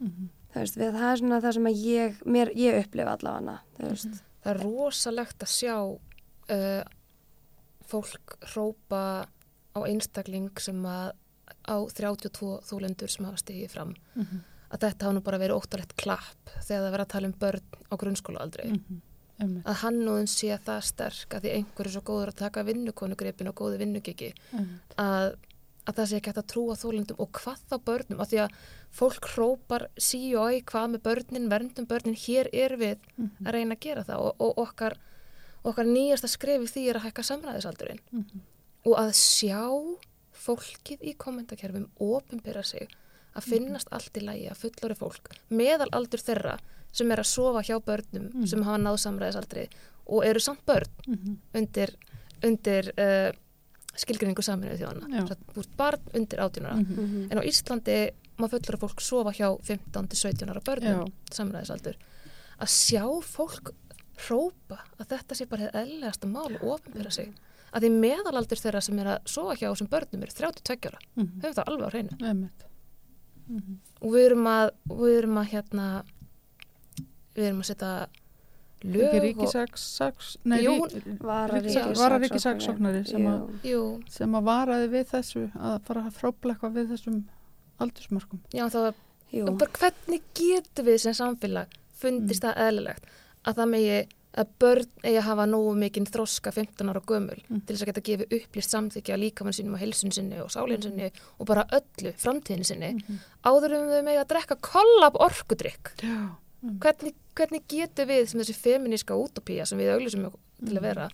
Mhm. 0.00 0.28
þú 0.52 0.60
veist, 0.60 0.76
við, 0.76 0.92
það 0.92 1.12
er 1.12 1.16
svona 1.16 1.40
það 1.42 1.52
sem 1.54 1.64
að 1.64 1.84
ég 1.84 2.22
mér, 2.24 2.54
ég 2.56 2.84
upplifa 2.84 3.16
allavega 3.18 3.60
þú 3.78 3.88
veist, 3.90 4.22
Það 4.44 4.54
er 4.56 4.62
rosalegt 4.64 5.38
að 5.38 5.48
sjá 5.52 6.00
uh, 6.50 6.84
fólk 7.86 8.36
hrópa 8.54 9.26
á 9.76 9.80
einstakling 9.86 10.50
sem 10.58 10.82
að 10.82 11.12
á 11.68 11.76
32 11.92 12.60
þúlendur 12.64 13.10
sem 13.10 13.24
hafa 13.26 13.36
stigið 13.36 13.70
fram. 13.70 13.94
Mhm. 14.16 14.40
Að 14.70 14.80
þetta 14.84 15.06
hafa 15.06 15.14
nú 15.16 15.20
bara 15.26 15.38
verið 15.42 15.58
óttalegt 15.58 15.96
klapp 15.98 16.50
þegar 16.62 16.84
það 16.84 16.92
verið 16.94 17.04
að 17.06 17.12
tala 17.14 17.26
um 17.26 17.32
börn 17.40 17.62
á 17.90 17.94
grunnskólaaldri. 17.98 18.66
Mhm. 18.70 19.00
Einmitt, 19.40 19.64
Að 19.66 19.78
hannúðin 19.80 20.28
sé 20.28 20.58
það 20.60 20.82
sterk 20.84 21.30
að 21.34 21.40
því 21.46 21.52
einhver 21.56 21.86
er 21.86 21.90
svo 21.94 22.00
góður 22.04 22.28
að 22.28 22.36
taka 22.42 22.62
vinnukonugripin 22.68 23.48
og 23.48 23.54
góði 23.56 23.78
vinnugiki 23.80 24.34
einmitt. 24.52 24.94
að, 24.98 25.34
að 25.86 25.94
það 25.96 26.06
sé 26.10 26.16
ekki 26.20 26.28
hægt 26.30 26.42
að 26.42 26.50
trúa 26.52 26.76
þólendum 26.76 27.18
og 27.24 27.30
hvað 27.32 27.58
þá 27.70 27.76
börnum, 27.88 28.20
af 28.20 28.28
því 28.28 28.38
að 28.44 28.50
fólk 28.92 29.24
hrópar 29.32 29.86
sí 29.96 30.20
og 30.36 30.52
æ, 30.52 30.60
hvað 30.68 30.90
með 30.92 31.02
börnin, 31.08 31.48
verndum 31.48 31.86
börnin, 31.88 32.14
hér 32.20 32.50
er 32.52 32.76
við 32.76 32.98
Mhm. 33.16 33.46
að 33.46 33.52
reyna 33.52 33.74
að 33.74 33.80
gera 33.80 34.04
það 34.04 34.18
og, 34.20 34.36
og 34.40 34.58
okkar, 34.58 34.94
okkar 35.64 35.84
nýjasta 35.86 36.28
skrefi 36.28 36.68
því 36.68 36.90
er 36.90 36.94
að 37.00 37.06
hækka 37.08 37.24
samræðisaldurinn 37.24 38.00
Mhm. 38.12 38.40
og 38.86 38.94
að 38.98 39.10
sjá 39.16 39.96
fólkið 40.34 41.00
í 41.00 41.16
kommentakerfum 41.16 41.88
ofinbera 41.98 42.62
sig 42.62 42.88
að 43.36 43.42
finnast 43.52 43.88
allt 43.92 44.16
í 44.16 44.20
lægi 44.24 44.48
að 44.50 44.56
fullori 44.64 44.94
fólk 44.98 45.30
meðal 45.50 45.88
aldur 45.92 46.18
þeirra 46.20 46.58
sem 46.92 47.10
er 47.12 47.18
að 47.22 47.26
sofa 47.30 47.62
hjá 47.62 47.76
börnum 47.84 48.30
Mhm. 48.34 48.46
sem 48.46 48.62
hafa 48.62 48.78
náð 48.78 48.98
samræðisaldri 48.98 49.68
og 50.06 50.24
eru 50.26 50.40
samt 50.40 50.64
börn 50.66 50.88
Mhm. 51.06 51.36
undir, 51.54 51.90
undir 52.42 52.90
uh, 52.98 53.32
skilgrinningu 53.94 54.42
saminuðu 54.42 54.78
þjóðana. 54.78 55.28
Að 55.28 55.66
barn 55.76 56.00
undir 56.14 56.38
18 56.40 56.64
ára. 56.66 56.76
Mhm. 56.76 57.00
Mhm. 57.04 57.28
En 57.32 57.38
á 57.38 57.42
Íslandi 57.42 58.10
má 58.38 58.48
fullur 58.48 58.76
að 58.76 58.80
fólk 58.88 59.00
sofa 59.00 59.30
hjá 59.32 59.60
15-17 59.62 60.48
ára 60.50 60.60
börnum 60.60 61.04
Já. 61.06 61.12
samræðisaldur. 61.30 61.94
Að 62.60 62.68
sjá 62.68 63.04
fólk 63.22 63.72
hrópa 64.26 64.78
að 64.98 65.06
þetta 65.08 65.34
sé 65.36 65.46
bara 65.48 65.68
það 65.70 65.86
eðlegasta 65.86 66.26
mál 66.28 66.54
og 66.60 66.80
ofinbera 66.80 67.10
sig 67.10 67.32
að 67.72 67.82
því 67.82 67.90
meðalaldur 68.00 68.58
þeirra 68.60 68.82
sem 68.82 68.98
er 68.98 69.06
að 69.06 69.28
sofa 69.28 69.54
hjá 69.56 69.68
þessum 69.70 69.88
börnum 69.88 70.22
er 70.22 70.28
32 70.34 70.88
ára, 70.90 70.98
Mhm. 71.16 71.40
höfum 71.40 71.54
það 71.54 71.64
alveg 71.66 71.86
á 71.86 71.90
hreinu 71.90 72.50
Einmitt. 73.50 73.66
Mhm. 73.66 73.78
og 74.00 74.12
við 74.14 74.26
erum 74.30 74.46
að 74.46 74.70
við 74.88 75.18
erum 75.18 75.38
að 75.42 75.48
hérna 75.50 75.86
við 77.36 77.44
erum 77.48 77.60
að 77.64 77.68
setja 77.70 78.06
lög 78.80 79.02
Ekki 79.02 79.18
og, 79.18 79.24
ríkisaks, 79.26 79.82
nei, 80.44 80.62
Jú, 80.64 80.76
rí- 80.88 81.18
Vara 81.20 81.58
Ríkis- 81.60 81.98
vararíkissaksóknari 81.98 83.02
sem 83.06 83.26
sem 84.08 84.32
að 84.38 84.46
varaði 84.46 84.88
við 84.94 85.04
þessu 85.10 85.42
að 85.58 85.82
fara 85.84 86.04
að 86.06 86.14
eitthvað 86.54 86.72
við 86.78 86.88
þessum 86.94 87.18
aldursmörkum. 87.80 88.40
já 88.54 88.64
þá 88.70 88.78
hvernig 89.78 90.22
getum 90.34 90.86
við 90.86 90.98
sem 91.00 91.12
samfélag 91.14 91.66
fundist 91.92 92.42
það 92.42 92.56
eðlilegt 92.56 93.04
að 93.44 93.54
það 93.60 93.68
megi 93.74 93.98
að 94.38 94.46
börn 94.62 94.86
eigi 95.02 95.16
að 95.18 95.24
hafa 95.26 95.46
nógu 95.50 95.72
mikinn 95.74 96.06
þroska 96.06 96.52
15 96.54 96.88
ára 96.92 97.00
gömul 97.02 97.38
Mm. 97.50 97.62
til 97.66 97.74
þess 97.76 97.82
að 97.82 97.88
geta 97.90 98.04
gefið 98.06 98.34
upplýst 98.38 98.70
samþykja 98.74 99.14
að 99.16 99.22
líkamann 99.24 99.56
sínum 99.56 99.74
og 99.74 99.80
heilsun 99.80 100.12
sinni 100.14 100.38
og 100.40 100.50
sálinn 100.54 100.82
sinni 100.82 101.10
og 101.40 101.46
bara 101.46 101.64
öllu 101.72 102.12
framtíðin 102.14 102.64
sinni. 102.64 102.92
Mhm. 102.94 103.18
áður 103.44 103.74
um 103.80 103.88
þau 103.90 104.02
megi 104.04 104.20
að 104.22 104.28
drekka 104.28 104.56
kollab 104.60 105.14
orkudrykk. 105.18 105.90
Já. 106.02 106.36
hvernig, 106.78 107.14
hvernig 107.34 107.62
getum 107.68 108.06
við 108.06 108.28
sem 108.28 108.40
þessi 108.40 108.54
feminíska 108.54 109.14
útopía 109.16 109.66
sem 109.66 109.78
við 109.78 109.94
auglýsum 109.96 110.30
til 110.66 110.76
að 110.76 110.82
vera 110.82 111.08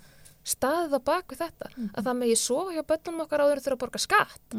staðið 0.44 0.92
á 0.98 1.00
bak 1.04 1.28
við 1.28 1.38
þetta? 1.38 1.70
Að 1.94 2.04
það 2.04 2.16
megi 2.18 2.36
sofa 2.36 2.72
hjá 2.74 2.82
börnunum 2.82 3.20
okkar 3.24 3.40
áður 3.40 3.62
þurfa 3.62 3.72
að 3.76 3.82
borga 3.84 3.98
skatt 3.98 4.56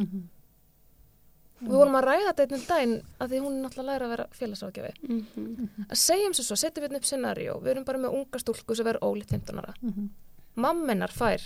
Mhm. 1.60 1.68
við 1.72 1.78
vorum 1.78 1.96
að 1.98 2.04
ræða 2.08 2.28
þetta 2.34 2.44
einnum 2.46 2.66
daginn 2.68 2.96
að 3.20 3.30
því 3.32 3.40
hún 3.42 3.54
er 3.58 3.62
náttúrulega 3.64 3.82
að 3.84 3.90
læra 3.92 4.06
að 4.06 4.10
vera 4.10 4.28
félagsrákjafi 4.40 4.94
Mhm. 5.10 5.70
að 5.90 5.98
segjum 5.98 6.34
svo 6.34 6.44
svo, 6.44 6.56
setjum 6.56 6.84
við 6.84 6.88
hérna 6.90 6.98
upp 6.98 7.06
scenario 7.06 7.60
við 7.62 7.68
erum 7.72 7.84
bara 7.86 7.98
með 7.98 8.14
unga 8.14 8.40
stúlku 8.40 8.76
sem 8.76 8.86
verður 8.86 9.02
ólít 9.02 9.30
15 9.30 9.58
ára 9.60 9.74
Mhm. 9.82 10.10
mammenar 10.56 11.10
fær 11.12 11.42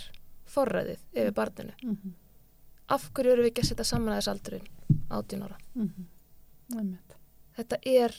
forræðið 0.46 0.98
yfir 1.14 1.32
barninu 1.32 1.72
Mhm. 1.82 2.12
af 2.88 3.10
hverju 3.14 3.32
eru 3.32 3.42
við 3.42 3.50
ekki 3.52 3.62
að 3.62 3.68
setja 3.72 3.84
saman 3.84 4.12
aðeins 4.14 4.28
aldurinn 4.28 4.66
18 5.10 5.42
ára 5.42 5.56
Mhm. 5.74 6.06
Þetta 7.56 7.76
er 7.84 8.14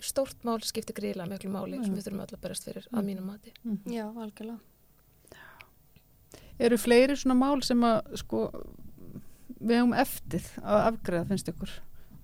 stórt 0.00 0.42
mál 0.44 0.58
skiptir 0.62 0.94
gríðlega 0.94 1.28
miklu 1.28 1.50
máli 1.50 1.84
sem 1.84 1.94
við 1.94 2.04
þurfum 2.08 2.20
öll 2.20 2.36
að 2.36 2.40
berast 2.40 2.64
fyrir 2.64 2.86
að 2.92 3.04
mínum 3.04 3.24
mati 3.26 3.52
Mhm. 3.64 3.78
Já, 3.86 4.12
algjörlega. 4.14 4.58
Eru 6.60 6.76
fleiri 6.76 7.14
svona 7.16 7.36
mál 7.38 7.62
sem 7.62 7.80
að 7.80 8.16
sko 8.18 8.50
við 9.60 9.76
hefum 9.80 9.92
eftir 9.94 10.42
að 10.62 10.86
afgreða 10.92 11.28
finnst 11.28 11.48
ykkur? 11.52 11.70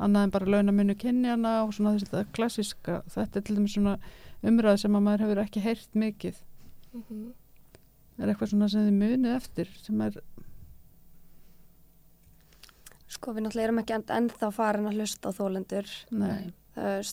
Annað 0.05 0.23
en 0.27 0.31
bara 0.35 0.47
launamunni 0.51 0.95
kynjana 0.99 1.53
og 1.65 1.73
svona 1.77 1.93
þetta 1.99 2.25
klassiska 2.35 3.03
þetta 3.15 3.39
er 3.41 3.45
til 3.47 3.57
dæmis 3.57 3.75
svona 3.77 3.97
umræð 4.45 4.81
sem 4.83 4.97
að 4.99 5.05
maður 5.07 5.25
hefur 5.27 5.43
ekki 5.45 5.63
heyrt 5.65 5.95
mikið. 5.95 6.37
Mm 6.95 7.33
er 8.19 8.31
eitthvað 8.31 8.51
svona 8.53 8.69
sem 8.71 8.85
þið 8.87 8.99
munið 9.01 9.33
eftir 9.35 9.71
sem 9.83 10.01
er 10.05 10.21
Sko, 13.15 13.33
við 13.35 13.45
náttúrulega 13.47 13.69
erum 13.69 13.81
ekki 13.83 13.95
en, 13.97 14.05
ennþá 14.19 14.51
farin 14.55 14.87
að 14.91 14.99
hlusta 15.01 15.31
á 15.31 15.37
þólendur. 15.37 15.91
nei, 16.11 16.53
Það 16.75 17.11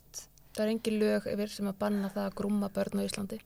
það 0.52 0.62
er 0.66 0.70
engin 0.74 1.00
lög 1.00 1.28
yfir 1.32 1.50
sem 1.54 1.68
að 1.70 1.78
banna 1.80 2.10
það 2.12 2.26
að 2.28 2.36
grúma 2.40 2.70
börn 2.74 3.02
á 3.02 3.04
Íslandi. 3.06 3.38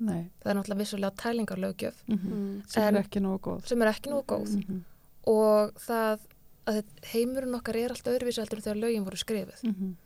Nei. 0.00 0.22
Það 0.42 0.50
er 0.50 0.56
náttúrulega 0.58 0.80
vissulega 0.82 1.16
tælingarlöggjöf. 1.22 2.00
Mm 2.08 2.18
mm. 2.18 2.62
sem 2.68 2.82
En- 2.82 2.96
er 2.96 3.02
ekki 3.04 3.20
nógu 3.22 3.38
góð. 3.46 3.66
sem 3.66 3.82
er 3.82 3.88
ekki 3.92 4.10
nógu 4.10 4.24
góð. 4.26 4.56
Mhm. 4.56 4.80
Og 5.26 5.72
það 5.86 6.20
að 6.66 6.84
heimurinn 7.12 7.54
okkar 7.58 7.76
er 7.76 7.90
allt 7.90 8.04
öðruvísi 8.06 8.40
heldur 8.42 8.58
en 8.60 8.62
þegar 8.62 8.80
lögin 8.84 9.04
voru 9.04 9.16
skrifuð 9.16 9.62
Mhm. 9.64 9.96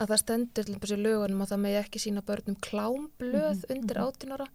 að 0.00 0.08
það 0.08 0.18
stendur 0.22 0.64
til 0.64 0.74
þessi 0.74 0.96
lögunum 1.02 1.42
að 1.42 1.50
það 1.52 1.60
megi 1.64 1.80
ekki 1.84 2.00
sína 2.02 2.22
börnum 2.22 2.56
klámblöð 2.60 3.58
Mhm, 3.64 3.70
undir 3.70 3.96
mhm. 3.98 4.06
18 4.06 4.32
ára 4.32 4.46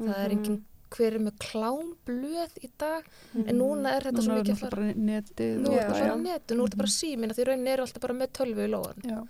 það 0.00 0.24
er 0.24 0.30
engin 0.30 0.64
hver 0.90 1.14
er 1.14 1.18
með 1.18 1.36
klámblöð 1.42 2.52
í 2.62 2.70
dag 2.78 3.04
Mhm. 3.34 3.48
en 3.48 3.58
núna 3.58 3.96
er 3.96 4.02
þetta 4.02 4.22
svo 4.22 4.32
er 4.32 4.42
mikið 4.42 4.54
að 4.54 4.58
fara 4.58 4.82
netið 4.94 5.58
nú 5.60 5.72
er 5.72 5.80
þetta 5.82 5.98
svona 5.98 6.22
netu, 6.22 6.54
nú 6.56 6.62
er 6.62 6.68
þetta 6.68 6.76
bara 6.76 6.88
símin 6.96 7.30
því 7.34 7.44
raunin 7.46 7.68
eru 7.68 7.82
alltaf 7.82 8.00
bara 8.00 8.14
með 8.14 8.28
tölvu 8.32 8.64
í 8.66 8.70
lóan 8.70 9.02
Já. 9.04 9.26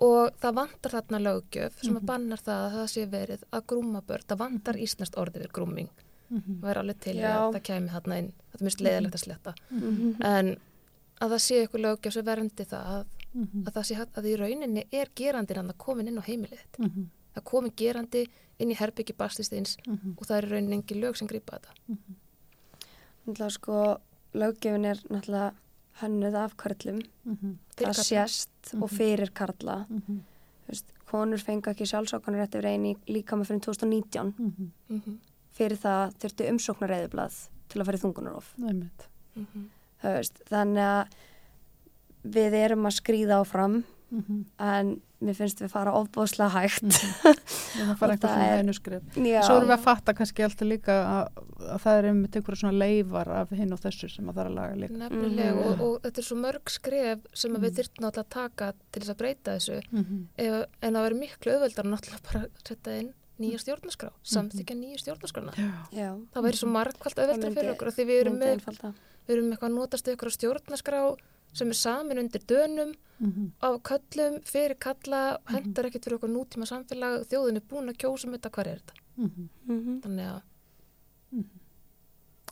og 0.00 0.30
það 0.40 0.54
vantar 0.54 0.90
þarna 0.90 1.18
löggjöf 1.26 1.72
sem 1.82 1.96
að 1.96 2.00
Mhm. 2.02 2.06
bannar 2.06 2.38
það 2.38 2.60
að 2.66 2.74
það 2.74 2.88
sé 2.94 3.06
verið 3.10 3.42
að 3.52 3.66
grúma 3.66 4.02
börn, 4.02 4.24
það 4.28 4.38
vantar 4.38 4.74
ísnest 4.76 5.14
orðið 5.16 5.42
við 5.46 5.52
grúming, 5.52 5.88
Mhm. 6.30 6.60
það 6.62 6.70
er 6.70 6.78
alveg 6.78 7.00
til 7.00 7.16
Já. 7.16 7.30
að 7.36 7.54
það 7.54 7.62
kæmi 7.68 7.88
þarna 7.90 8.18
inn, 8.18 8.32
það 8.52 8.60
er 8.60 8.64
mist 8.64 8.80
leiðilegt 8.80 9.14
að 9.14 9.24
sletta 9.24 9.54
Mhm. 9.70 10.16
en 10.24 10.56
að 11.20 11.30
það 11.30 11.40
sé 11.46 11.54
eitthvað 11.66 11.84
löggjöf 11.86 12.12
sem 12.12 12.24
verndi 12.24 12.64
það 12.64 12.86
að, 12.86 13.06
Mhm. 13.34 13.64
að 13.66 13.72
það 13.72 13.84
sé 13.84 13.94
að 14.14 14.24
í 14.24 14.36
rauninni 14.38 14.84
er 14.92 15.08
gerandin 15.14 15.56
að 15.68 15.76
komin 15.78 16.08
inn 16.08 16.18
á 16.18 16.22
heimilið. 16.22 16.64
Mhm. 16.78 17.06
það 17.36 17.44
komin 17.44 17.72
gerandi 17.76 18.26
inn 18.58 18.70
í 18.70 18.76
herbyggi 18.76 19.14
bastistins 19.16 19.76
Mhm. 19.86 20.16
og 20.18 20.26
það 20.26 20.36
er 20.38 20.46
í 20.46 20.50
rauninni 20.50 20.74
engin 20.82 21.00
lög 21.00 21.16
sem 21.16 21.28
grípa 21.28 21.58
þetta 21.58 21.96
Náttúrulega 23.26 23.50
sko, 23.50 23.98
löggjöfin 24.34 24.86
er 24.86 24.96
náttúrulega 25.10 25.52
hönnuð 26.00 26.34
af. 26.34 26.56
Mhm. 26.56 27.58
Fyrir 27.76 27.94
það 27.94 28.04
sést 28.04 28.74
og 28.82 28.90
fyrir 28.90 29.30
karla. 29.32 29.86
Mhm. 29.88 30.00
Þú 30.66 30.68
Veist, 30.68 30.84
konur 31.06 31.38
fengu 31.38 31.62
ekki 31.70 31.84
sjálfsákanur 31.86 32.42
eftir 32.46 32.62
eini 32.64 32.96
líka 33.08 33.36
með 33.36 33.46
fyrir 33.46 33.60
2019. 33.60 34.34
Mhm. 34.38 34.70
mm 34.90 35.18
Fyrir 35.56 35.76
það 35.82 36.14
þurfti 36.22 36.48
umsóknarreiðublað 36.54 37.38
til 37.70 37.80
að 37.80 37.86
fara 37.90 37.98
í 37.98 38.00
þungunarof. 38.04 38.52
Einmitt. 38.62 39.08
Þú 40.00 40.14
Veist, 40.16 40.40
þannig 40.48 40.84
að 40.86 41.06
við 42.36 42.52
erum 42.64 42.86
að 42.88 42.98
skrýða 43.00 43.40
áfram 43.44 43.82
Mhm. 44.10 44.38
en 44.58 44.88
mér 45.22 45.36
finnst 45.38 45.60
við 45.62 45.70
fara 45.70 45.92
ofbóðslega 45.94 46.50
hægt. 46.50 46.82
Við 47.70 47.78
erum 47.78 47.92
að 47.92 47.98
fara 48.00 48.16
það 48.16 48.32
svona 48.32 48.46
er- 48.48 48.58
hænuskref 48.64 49.02
Já, 49.22 49.42
Svo 49.46 49.56
erum 49.60 49.68
við 49.70 49.74
að 49.76 49.84
fatta 49.84 50.14
kannski 50.18 50.42
alltaf 50.42 50.66
líka 50.66 50.96
að, 51.06 51.44
að 51.70 51.78
það 51.84 51.98
er 52.00 52.08
einmitt 52.10 52.34
einhverja 52.40 52.60
svona 52.64 52.80
leifar 52.80 53.28
af 53.30 53.50
hinn 53.54 53.72
og 53.76 53.78
þessu 53.84 54.10
sem 54.10 54.26
að 54.26 54.34
það 54.34 54.42
er 54.42 54.50
að 54.50 54.56
laga 54.58 54.80
líka 54.80 54.98
nefnilega 55.04 55.52
Mhm. 55.54 55.62
og, 55.70 55.80
og 55.86 56.02
þetta 56.02 56.18
er 56.18 56.26
svo 56.26 56.36
mörg 56.42 56.64
skref 56.74 57.20
sem 57.34 57.54
að 57.54 57.60
við 57.62 57.70
Mhm. 57.70 57.76
þyrftum 57.78 58.02
náttúrulega 58.02 58.26
að 58.26 58.34
taka 58.34 58.72
til 58.90 59.02
þess 59.02 59.10
að 59.14 59.20
breyta 59.22 59.54
þessu 59.54 59.82
Mhm. 59.92 60.26
ef, 60.38 60.66
en 60.82 60.92
það 60.94 61.06
verður 61.06 61.20
miklu 61.20 61.52
auðveldar 61.54 61.86
náttúrulega 61.86 62.22
bara 62.32 62.40
að 62.40 62.50
setja 62.66 62.98
inn 62.98 63.14
nýja 63.40 63.58
stjórnarskrá 63.62 64.10
samþykja 64.22 64.76
nýja 64.76 64.98
stjórnarskrána 65.02 65.52
Já. 65.56 65.70
já. 65.92 66.10
það 66.34 66.42
væri 66.46 66.56
svo 66.60 66.68
margkvælt 66.68 67.16
myndi- 67.16 67.54
fyrir 67.56 67.72
okkur 67.74 67.88
af 67.88 67.94
því 67.96 68.04
við 68.10 68.20
erum 68.24 68.38
með, 68.38 68.52
einfalda. 68.58 68.92
við 69.28 69.34
erum 69.36 69.50
eitthvað 69.52 69.70
að 69.70 69.76
notast 69.80 70.08
ykkur 70.12 70.28
á 70.30 70.36
stjórnarskrá 70.36 71.00
sem 71.52 71.68
er 71.68 71.74
samin 71.74 72.18
undir 72.18 72.42
dönum 72.46 72.92
Mhm. 73.20 73.50
á 73.60 73.68
köllum, 73.82 74.40
fyrir 74.44 74.78
kalla 74.78 75.38
hendar 75.46 75.84
ekkert 75.90 76.04
fyrir 76.04 76.18
okkur 76.18 76.30
nútíma 76.30 76.64
samfélag 76.68 77.26
þjóðin 77.28 77.56
er 77.56 77.64
búin 77.68 77.88
að 77.90 77.98
kjósa 77.98 78.24
um 78.26 78.32
þetta, 78.36 78.50
hvað 78.50 78.66
er 78.66 78.78
þetta 78.78 78.94
Mhm. 79.16 79.48
Mhm. 79.68 80.00
þannig 80.02 80.26
að 80.36 80.42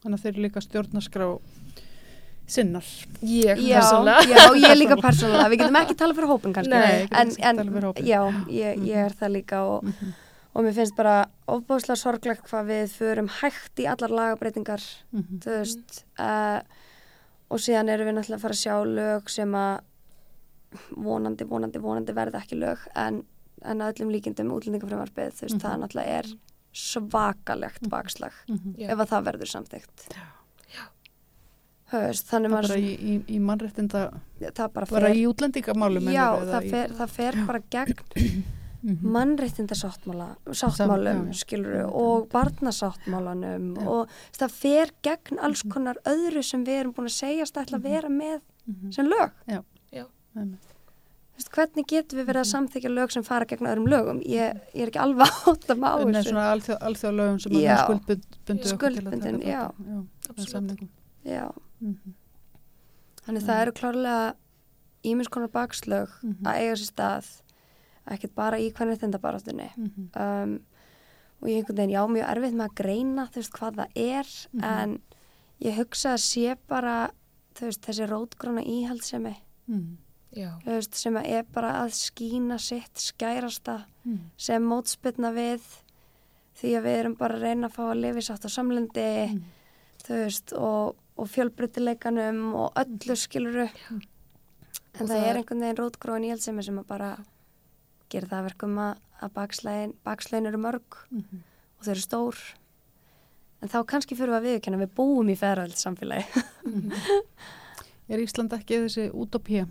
Þannig 0.03 0.15
að 0.19 0.23
þeir 0.23 0.33
eru 0.35 0.43
líka 0.45 0.61
stjórnaskrá 0.63 1.41
sinnar 2.49 2.85
ég 3.23 3.59
Já, 3.59 3.83
já, 4.31 4.45
ég 4.55 4.77
líka 4.79 4.97
persónulega, 5.03 5.49
við 5.51 5.59
getum 5.59 5.79
ekki 5.83 5.97
tala 5.99 6.15
fyrir 6.15 6.31
hópin 6.31 6.55
kannski, 6.55 6.71
Nei, 6.71 7.09
en, 7.11 7.33
en 7.43 7.57
talað 7.59 7.73
fyrir 7.75 7.89
hópinn. 7.89 8.07
já, 8.07 8.21
ég, 8.49 8.79
ég 8.87 8.97
er 9.09 9.11
það 9.19 9.33
líka 9.35 9.59
og, 9.67 9.83
Mhm. 9.85 10.15
Og 10.59 10.65
mér 10.67 10.75
finnst 10.75 10.97
bara 10.99 11.29
ofbúðslega 11.47 12.01
sorglegt 12.01 12.49
hvað 12.51 12.67
við 12.73 12.95
förum 12.99 13.29
hægt 13.41 13.79
í 13.79 13.87
allar 13.87 14.11
lagabreitingar, 14.11 14.83
Mhm. 15.15 15.39
þú 15.45 15.55
veist, 15.55 16.01
uh, 16.19 16.61
og 17.51 17.59
síðan 17.63 17.89
erum 17.95 18.09
við 18.11 18.17
náttúrulega 18.19 18.41
að 18.41 18.45
fara 18.47 18.57
að 18.57 18.65
sjá 18.65 18.75
lög 18.99 19.31
sem 19.31 19.53
að 19.55 19.81
vonandi, 20.99 21.45
vonandi, 21.49 21.79
vonandi 21.81 22.13
verða 22.13 22.43
ekki 22.43 22.59
lög, 22.59 22.79
en, 22.97 23.23
en 23.63 23.79
að 23.81 23.95
öllum 23.95 24.11
líkindum 24.13 24.51
útlendingafrömmarpið, 24.53 25.31
þú 25.39 25.47
veist, 25.47 25.55
Mhm. 25.55 25.63
það 25.63 25.79
náttúrulega 25.85 26.19
er 26.19 26.27
svakalegt 26.75 27.89
bakslag 27.89 28.33
Mhm. 28.49 28.75
Já. 28.79 28.91
ef 28.91 28.99
að 28.99 29.09
það 29.09 29.25
verður. 29.25 29.53
Þú 31.89 32.01
veist, 32.05 32.27
þannig 32.29 32.51
maður, 32.53 32.69
bara 32.69 32.81
í, 32.85 32.91
í, 33.01 33.15
í 33.33 33.39
mannréttinda 33.41 34.01
það 34.53 34.73
bara 34.75 34.87
bara 34.91 35.09
í 35.09 35.23
útlendingamálum 35.25 36.11
já, 36.13 36.27
það 36.45 36.65
í- 36.67 36.71
fer, 36.71 36.89
það 36.99 37.09
fer 37.09 37.47
bara 37.47 37.61
gegn 37.71 37.95
Mhm. 38.83 39.09
mannréttinda 39.11 39.75
sáttmála 39.75 40.37
sáttmálum, 40.53 41.25
já, 41.27 41.33
já. 41.33 41.33
skiluru 41.35 41.89
og 41.93 42.29
barnasáttmálanum 42.31 43.75
Já. 43.77 43.87
og 43.89 44.09
það 44.39 44.51
fer 44.55 44.91
gegn 45.03 45.39
alls 45.43 45.63
konar 45.63 45.97
öðru 46.07 46.43
sem 46.45 46.65
við 46.65 46.81
erum 46.85 46.93
búin 46.95 47.09
að 47.11 47.17
segjast 47.19 47.57
ætla 47.59 47.79
að 47.79 47.83
vera 47.83 48.09
með 48.09 48.41
Mhm. 48.69 48.93
sem 48.95 49.07
lög 49.07 49.31
Já. 49.49 49.63
Já. 49.93 50.05
Hvernig 51.55 51.87
getum 51.87 52.19
við 52.19 52.27
verið 52.27 52.43
að 52.43 52.51
samþykja 52.53 52.91
lög 52.91 53.11
sem 53.15 53.23
fara 53.23 53.45
gegn 53.47 53.67
öðrum 53.67 53.87
lögum 53.89 54.21
ég, 54.27 54.61
ég 54.75 54.83
er 54.83 54.91
ekki 54.91 55.01
alveg 55.03 55.27
átt 55.51 55.67
að 55.71 55.79
má 55.79 55.91
Nei, 56.05 56.13
þessu 56.19 56.31
svona 56.33 56.47
alþjóð, 56.55 56.79
alþjóðlögum 56.89 57.41
sem 57.43 57.53
Já. 57.53 57.75
að 57.75 57.85
skuldbundu 57.85 58.73
Skuldbundin, 58.73 59.41
já. 59.43 59.73
já, 59.75 60.07
Absolutt. 60.29 60.51
samningum 60.53 60.89
Já, 61.25 61.51
Mhm. 61.81 62.15
þannig 63.27 63.43
það 63.43 63.61
eru 63.63 63.73
klárlega 63.73 64.35
ímis 65.05 65.29
konar 65.29 65.49
bakslög 65.49 66.09
Mhm. 66.23 66.43
að 66.43 66.55
eiga 66.63 66.75
sér 66.79 66.91
stað 66.93 67.27
ekkert 68.11 68.35
bara 68.35 68.59
í 68.59 68.73
hvernig 68.73 68.99
þetta 68.99 69.19
baráttunni 69.21 69.71
Mhm. 69.77 70.11
um, 70.17 70.61
og 71.43 71.49
ég 71.49 71.57
einhvern 71.63 71.77
veginn, 71.77 71.95
já, 71.95 72.03
mjög 72.09 72.29
erfitt 72.37 72.55
með 72.55 72.69
að 72.69 72.75
greina 72.75 73.29
þú 73.31 73.35
veist 73.43 73.53
hvað 73.53 73.75
það 73.77 73.89
er 73.97 74.27
Mhm. 74.53 74.65
en 74.65 75.01
ég 75.61 75.77
hugsa 75.77 76.13
að 76.15 76.23
sé 76.25 76.57
bara 76.69 77.11
þú 77.55 77.61
veist, 77.67 77.81
þessi 77.83 78.07
rótgróna 78.09 78.63
íhaldsemi 78.67 79.37
Mhm. 79.69 79.97
já, 80.37 80.51
þú 80.63 80.67
veist, 80.67 80.95
sem 80.95 81.17
er 81.17 81.43
bara 81.53 81.73
að 81.85 81.91
skína 81.93 82.59
sitt 82.61 82.95
skærasta 82.95 83.85
Mhm. 84.07 84.19
sem 84.37 84.63
mótspilna 84.63 85.33
við 85.35 85.61
því 86.61 86.71
að 86.75 86.83
við 86.83 86.99
erum 86.99 87.15
bara 87.17 87.35
að 87.37 87.43
reyna 87.43 87.69
að 87.69 87.75
fá 87.75 87.93
að 87.93 88.01
lifi 88.01 88.21
sátt 88.23 88.45
á 88.45 88.51
samlendi 88.51 89.31
Mm. 89.31 89.43
þú 90.05 90.25
veist 90.25 90.53
og, 90.59 90.97
og 91.17 91.27
fjölbreytileikanum 91.29 92.55
og 92.55 92.75
öllu 92.75 93.15
skiluru 93.17 93.69
en 93.91 94.03
það, 94.95 95.09
það 95.09 95.23
er 95.23 95.27
er- 95.29 95.37
einhvern 95.37 95.61
veginn 95.61 95.77
rótgróin 95.77 96.25
í 96.25 96.39
sem 96.41 96.59
að 96.79 96.87
bara 96.87 97.19
gera 98.11 98.27
það 98.27 98.39
að 98.41 98.49
verkum 98.49 98.79
að, 98.79 98.99
að 99.23 99.33
bakslægin, 99.35 99.95
bakslægin 100.05 100.47
eru 100.53 100.59
mörg 100.59 100.99
Mhm. 101.11 101.43
og 101.79 101.85
þau 101.85 101.91
eru 101.95 102.01
stór 102.01 102.37
en 103.63 103.69
þá 103.69 103.79
kannski 103.87 104.17
fyrir 104.17 104.31
við 104.35 104.39
að 104.39 104.47
viðkjanna 104.49 104.79
við 104.85 104.95
búum 104.97 105.29
í 105.31 105.37
feröld 105.37 105.75
samfélagi 105.77 106.25
Er 108.09 108.23
Ísland 108.23 108.55
ekki 108.57 108.79
þessi 108.87 109.09
útopía? 109.13 109.67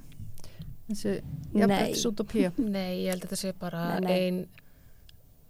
Þessi 0.87 1.13
Nei. 1.17 1.61
jafnbrettis 1.63 2.03
útopía? 2.05 2.51
Nei, 2.61 3.03
ég 3.05 3.09
held 3.15 3.23
að 3.25 3.31
þetta 3.31 3.39
sé 3.41 3.53
bara 3.59 3.99
Nei, 3.99 4.05
nei. 4.05 4.27
ein 4.27 4.37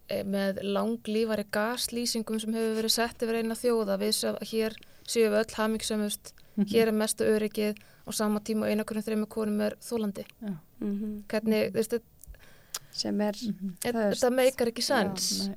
eh, 0.09 0.23
með 0.23 0.61
langlífari 0.63 1.43
gaslýsingum 1.51 2.39
sem 2.39 2.53
hefur 2.55 2.77
verið 2.79 2.93
sett 2.95 3.25
yfir 3.25 3.41
eina 3.41 3.57
þjóða 3.59 3.97
við 3.99 4.13
sem 4.15 4.37
hér 4.53 4.77
séum 5.07 5.33
við 5.35 5.41
öll 5.43 5.57
hamingsömmust 5.59 6.33
Mhm. 6.57 6.65
hér 6.71 6.87
er 6.87 6.95
mestu 6.95 7.23
öryggið 7.27 7.75
á 8.07 8.09
sama 8.15 8.39
tíma 8.39 8.65
og 8.65 8.71
einakurinn 8.71 9.03
þreymur 9.05 9.27
konum 9.29 9.61
er 9.61 9.75
þólandi 9.83 10.23
Mhm. 10.81 11.23
hvernig, 11.27 11.69
þú 11.71 11.73
veist, 11.75 11.91
þetta- 11.91 12.16
sem 12.91 13.21
er 13.21 13.33
Mhm. 13.33 13.77
Það 13.81 13.95
er- 13.95 14.13
þetta 14.15 14.33
meikar 14.35 14.67
ekki 14.71 14.83
sens 14.83 15.47
Nei, 15.47 15.55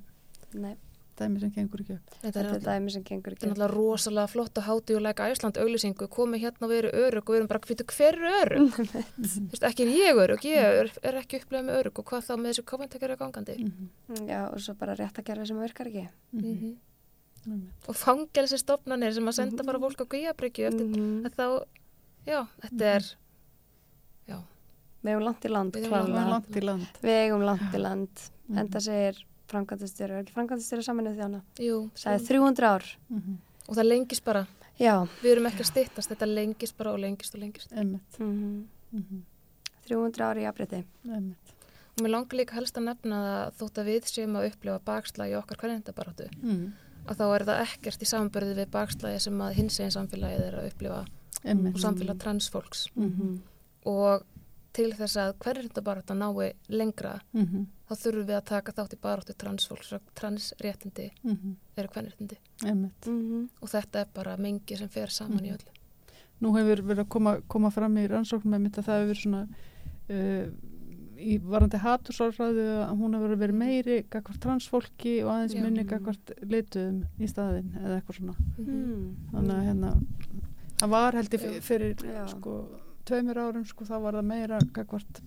nei, 0.55 0.77
dæmi 1.21 1.41
sem 1.41 1.51
gengur 1.53 1.81
ekki 1.81 1.95
upp. 1.95 2.11
þetta 2.23 2.37
er 2.41 2.47
er 2.47 2.51
náttúrulega 2.53 2.65
dæmi 2.81 2.91
sem 2.93 3.03
gengur 3.05 3.33
Þetta 3.35 3.45
er 3.47 3.51
ekki 3.51 3.59
náttúrulega 3.61 3.75
rosalega 3.77 4.29
flott 4.29 4.55
að 4.55 4.67
háti 4.69 4.97
og 4.97 5.03
læka 5.03 5.29
Æsland 5.31 5.57
auglýsingu, 5.61 6.09
komið 6.09 6.41
hérna 6.45 6.63
og 6.63 6.71
verið 6.71 6.93
örug 6.95 7.23
og 7.29 7.35
við 7.35 7.37
erum 7.41 7.49
bara, 7.49 7.61
fyrir 7.61 7.87
hver 7.87 8.15
er 8.15 8.47
örug? 8.47 8.73
Ekki 9.71 9.83
er 9.85 9.93
ég 9.97 10.15
örug, 10.25 10.41
ég 10.45 10.57
er, 10.57 10.91
er 11.03 11.15
ekki 11.23 11.41
upplegað 11.41 11.65
með 11.69 11.79
örug 11.85 11.99
og 11.99 12.05
hvað 12.07 12.25
þá 12.29 12.35
með 12.41 12.49
þessu 12.53 12.65
komentekar 12.65 13.11
er 13.11 13.17
gangandi? 13.17 13.57
Mhm. 13.59 14.29
já, 14.29 14.41
og 14.53 14.59
svo 14.61 14.75
bara 14.75 14.95
réttakerfi 14.97 15.47
sem 15.47 15.57
virkar 15.61 15.87
ekki 15.87 16.09
Mm 16.35 16.77
Mhm. 17.47 17.69
Og 17.89 17.95
fangelsi 17.97 18.59
stofnanir 18.61 19.15
sem 19.15 19.25
að 19.25 19.33
senda 19.33 19.63
bara 19.65 19.79
fólk 19.79 19.97
á 19.97 20.05
guðjabryggju 20.05 20.67
eftir 20.69 20.87
að 21.25 21.35
þá, 21.39 21.65
já, 22.27 22.47
þetta 22.61 22.83
er, 22.85 23.15
við 25.03 25.11
eigum 25.15 25.25
langt 25.25 25.45
í 25.45 25.51
land 25.51 25.73
Við 25.75 25.83
eigum 25.85 25.91
Það 25.91 26.07
klárlega. 26.07 26.25
er 26.25 26.31
langt 26.31 26.57
í 26.57 26.63
land. 26.65 26.87
við 27.03 27.19
eigum 27.25 27.45
langt 27.45 27.75
í 27.75 27.79
land 27.81 28.09
Mhm. 28.51 28.59
en 28.59 28.69
það 28.69 28.81
segir 28.89 29.25
framkvæmdastjóri, 29.51 30.11
er 30.11 30.23
ekki 30.25 30.33
framkvæmdastjóri 30.35 30.83
saminuð 30.87 31.17
þjóna 31.19 31.43
jú, 31.59 31.91
sagði 31.95 32.27
300 32.29 32.67
ár 32.71 32.85
Mhm. 33.11 33.39
og 33.69 33.77
það 33.77 33.87
lengist 33.89 34.25
bara, 34.25 34.47
já, 34.79 35.09
við 35.23 35.33
erum 35.37 35.47
ekki 35.47 35.61
að 35.65 35.71
styttast, 35.73 36.09
þetta 36.11 36.27
lengist 36.35 36.77
bara 36.77 36.93
og 36.93 36.99
lengist 37.01 37.35
og 37.35 37.41
lengist. 37.41 37.73
Einmitt. 37.73 38.19
mhm. 38.19 38.67
Mhm. 38.93 39.23
300 39.87 40.21
ár 40.25 40.37
í 40.37 40.47
afbreytti 40.47 40.85
Einmitt. 41.09 41.55
Og 41.99 42.05
mér 42.07 42.11
langar 42.11 42.37
líka 42.39 42.53
helst 42.55 42.75
að 42.77 42.85
nefna 42.85 43.51
það 43.51 43.55
þótt 43.59 43.79
að 43.83 43.87
við 43.87 44.03
séum 44.05 44.37
að 44.39 44.53
upplifa 44.53 44.79
bakslag 44.85 45.31
í 45.31 45.37
okkar 45.43 45.57
hverjendabaráttu. 45.59 46.29
Mhm. 46.43 46.73
að 47.09 47.17
þá 47.17 47.35
er 47.35 47.45
það 47.45 47.61
ekkert 47.65 48.03
í 48.03 48.07
samanbörði 48.07 48.55
við 48.57 48.67
bakslæði 48.71 49.21
sem 49.21 49.39
að 49.41 49.53
hins 49.55 49.79
eginn 49.81 49.91
samfélagið 49.97 50.43
er 50.47 50.55
að 50.61 50.67
upplifa 50.71 51.01
og 51.01 51.75
samfélag 51.81 52.19
transfólks 52.19 52.89
Mhm. 52.95 53.39
og 53.87 54.23
til 54.73 54.93
þess 54.93 55.17
að 55.19 55.33
hverjir 55.43 55.69
þetta 55.69 55.83
bara 55.85 56.01
þetta 56.03 56.17
nái 56.19 56.53
lengra 56.69 57.21
Mhm. 57.35 57.67
þá 57.91 57.95
þurfum 58.03 58.27
við 58.27 58.37
að 58.39 58.45
taka 58.45 58.73
þátt 58.73 58.95
í 58.95 59.01
baráttu 59.03 59.35
transfólks 59.35 59.93
og 59.93 60.01
transréttindi 60.15 61.11
Mhm. 61.25 61.57
eru 61.77 61.89
hverjirtindi 61.89 62.37
Einmitt. 62.65 63.07
Mhm. 63.07 63.49
og 63.63 63.69
þetta 63.69 64.01
er 64.01 64.07
bara 64.15 64.37
mengi 64.37 64.77
sem 64.79 64.89
fer 64.89 65.07
saman 65.09 65.45
í 65.45 65.51
öllu 65.53 65.71
Nú 66.41 66.55
hefur 66.57 66.81
verið 66.83 67.05
að 67.05 67.09
koma, 67.09 67.41
koma 67.49 67.71
fram 67.71 67.95
í 67.97 68.09
rannsóknum 68.09 68.55
með 68.55 68.61
mitt 68.63 68.79
að 68.79 68.85
það 68.85 68.99
hefur 69.01 69.11
verið 69.11 69.23
svona 69.25 69.49
uh, 70.11 70.51
í 71.21 71.39
varandi 71.39 71.77
hatursorðræðu 71.79 72.65
að 72.89 72.97
hún 72.99 73.13
hefur 73.15 73.37
verið 73.37 73.59
meiri 73.61 73.97
gagvart 74.09 74.41
transfólki 74.41 75.23
og 75.23 75.29
aðeins 75.35 75.55
Já. 75.55 75.63
minni 75.63 75.85
gagvart 75.85 76.33
lituðum 76.43 77.03
í 77.21 77.29
staðinn 77.29 77.75
eða 77.77 78.01
eitthvað 78.01 78.17
svona. 78.17 78.35
Mm. 78.57 79.17
Þannig 79.35 79.53
að 79.59 79.67
hérna, 79.69 79.91
það 80.81 80.89
var 80.89 81.13
held 81.13 81.31
ég 81.31 81.41
Já. 81.45 81.61
fyrir 81.61 82.29
sko 82.31 82.80
tveimur 83.05 83.39
árum 83.39 83.65
sko 83.67 83.85
þá 83.85 83.97
var 84.03 84.15
það 84.15 84.25
meira 84.31 84.59
gagvart 84.73 85.21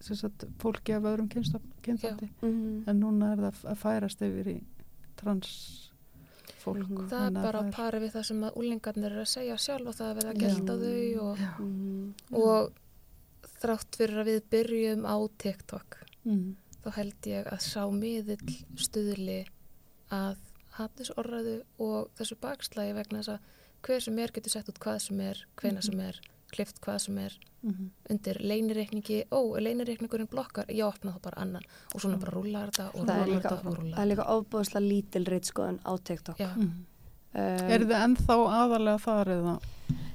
sem 0.00 0.16
sagt 0.16 0.44
fólki 0.60 0.92
af 0.96 1.02
öðrum 1.08 1.28
kynstandi 1.30 2.28
Mhm. 2.42 2.84
en 2.88 3.00
núna 3.00 3.32
er 3.32 3.38
það 3.46 3.62
að 3.72 3.76
færast 3.76 4.20
yfir 4.22 4.46
í 4.54 4.62
trans 5.16 5.90
fólk. 6.60 6.82
Mhm. 6.88 7.08
það 7.08 7.26
er 7.26 7.30
bara 7.42 7.62
á 7.62 7.70
pari 7.72 7.98
við 8.00 8.12
það 8.12 8.24
sem 8.24 8.40
að 8.42 8.56
úlingarnir 8.56 9.12
eru 9.12 9.20
að 9.22 9.32
segja 9.32 9.56
sjálf 9.56 9.86
og 9.88 9.94
það 9.94 10.10
er 10.10 10.14
verið 10.20 10.30
að 10.30 10.40
Já. 10.40 10.48
gelta 10.48 10.76
þau 10.82 11.22
og, 11.30 11.38
Já. 11.38 11.52
Mhm. 11.58 12.14
og 12.32 12.72
þrátt 13.62 13.96
fyrir 13.96 14.18
að 14.20 14.26
við 14.30 14.40
byrjum 14.50 15.04
á 15.06 15.16
TikTok 15.38 15.96
Mm. 16.26 16.56
þá 16.84 16.90
held 16.92 17.20
ég 17.22 17.46
að 17.46 17.60
sá 17.60 17.82
miðill 17.90 18.64
stuðli 18.76 19.46
að 20.10 20.36
hattusorraðu 20.76 21.62
og 21.78 22.10
þessu 22.18 22.36
bakslægi 22.40 22.94
vegna 22.94 23.18
þess 23.22 23.28
að 23.28 23.38
hver 23.86 24.00
sem 24.02 24.18
er 24.18 24.28
getur 24.34 24.50
sett 24.50 24.68
út 24.68 24.78
hvað 24.78 25.00
sem 25.00 25.20
er, 25.20 25.44
hvena 25.56 25.82
sem 25.82 25.98
er, 26.00 26.20
klift 26.56 26.80
hvað 26.80 26.98
sem 27.06 27.18
er 27.18 27.36
Mhm. 27.66 27.86
undir 28.10 28.36
leinireikningi, 28.40 29.24
ó, 29.32 29.40
leinireikningurinn 29.60 30.28
blokkar, 30.30 30.66
já, 30.70 30.84
opna 30.86 31.12
þá 31.16 31.22
bara 31.22 31.40
annan 31.42 31.62
og 31.94 32.00
svona 32.00 32.18
bara 32.20 32.32
rúlar 32.32 32.70
þetta 32.70 32.88
og 32.94 33.06
það 33.06 33.16
er 33.16 33.26
rúlar 33.26 33.32
líka, 33.36 33.48
þetta 33.48 33.56
og 33.56 33.64
það 33.64 33.78
rúlar 33.80 33.98
er 34.02 34.10
líka 34.12 34.26
ofbúðslega 34.36 34.88
lítil 34.88 35.24
reytskoðun 35.26 35.78
á 35.84 35.92
TikTok 36.04 36.36
Já, 36.38 36.50
Mm. 36.54 36.62
um, 36.62 37.70
Er 37.70 37.80
þið 37.80 37.96
ennþá 38.04 38.36
aðalega 38.60 39.00
þar 39.02 39.26
eða 39.36 39.60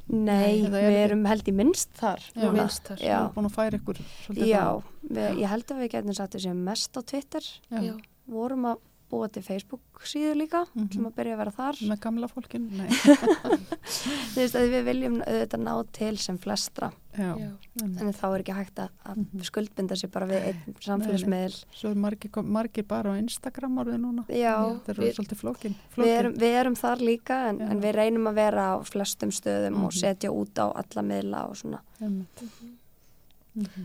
nei, 0.09 0.61
Eða 0.61 0.69
við 0.71 0.91
er- 0.91 1.09
erum 1.09 1.25
held 1.25 1.43
í 1.47 1.53
minnst 1.53 1.89
þar 1.95 2.19
Já. 2.19 2.41
núna. 2.43 2.53
minnst 2.61 2.83
þar 2.87 2.97
Já. 2.99 3.17
Þú 3.19 3.29
er 3.29 3.33
búin 3.35 3.49
að 3.49 3.55
færa 3.57 3.79
ykkur 3.79 3.97
svolítið 4.25 4.47
Já, 4.47 4.83
við, 5.09 5.39
ég 5.39 5.47
held 5.49 5.65
að 5.67 5.77
við 5.81 5.91
getum 5.91 6.15
satt 6.15 6.31
við 6.31 6.45
séum 6.45 6.63
mest 6.63 6.93
á 6.97 7.01
Twitter 7.05 7.41
það? 7.71 7.83
Já. 7.83 7.93
vorum 8.29 8.65
að 8.65 8.77
búa 9.11 9.27
til 9.31 9.43
Facebook 9.43 9.81
síðu 10.07 10.33
líka 10.39 10.63
Mhm. 10.73 10.91
sem 10.93 11.05
að 11.05 11.13
byrja 11.19 11.33
að 11.35 11.37
vera 11.43 11.51
þar 11.51 11.75
Með 11.91 11.99
gamla 12.01 12.27
fólkinu? 12.31 12.71
Nei. 12.71 12.87
þú 14.33 14.39
veist 14.39 14.55
að 14.57 14.71
við 14.73 14.83
viljum 14.87 15.17
auðvitað 15.21 15.61
ná 15.65 15.73
til 15.93 16.17
sem 16.17 16.37
flestra 16.41 16.91
Já. 17.17 17.35
Já. 17.35 17.49
en 17.83 18.13
þá 18.15 18.23
er 18.31 18.39
ekki 18.43 18.55
hægt 18.55 18.79
að, 18.79 18.89
að 19.05 19.17
Mhm. 19.17 19.43
skuldbinda 19.43 19.95
sér 19.99 20.11
bara 20.11 20.27
við 20.27 20.45
einn 20.47 20.75
samfélagsmiðl 20.79 21.57
Svo 21.75 21.91
er 21.91 21.95
margir, 21.95 22.31
kom- 22.31 22.49
margir 22.51 22.87
bara 22.87 23.11
á 23.11 23.19
Instagram 23.19 23.75
orðið 23.83 23.99
núna. 23.99 24.25
Já, 24.29 24.55
Það 24.85 24.89
eru 24.97 25.11
svolítið 25.13 25.41
flókin. 25.43 25.75
við, 25.97 26.07
erum, 26.17 26.33
við 26.39 26.59
erum 26.61 26.75
þar 26.75 26.97
líka 27.03 27.49
en, 27.49 27.61
en 27.61 27.81
við 27.81 27.93
reynum 27.95 28.27
að 28.31 28.33
vera 28.35 28.67
á 28.73 28.75
flestum 28.83 29.29
stöðum 29.31 29.83
og 29.83 29.91
Mhm. 29.91 29.99
setja 29.99 30.29
út 30.31 30.55
á 30.57 30.71
alla 30.71 31.01
miðla 31.03 31.49
og 31.49 31.55
svona. 31.55 31.79
Mhm. 31.99 32.25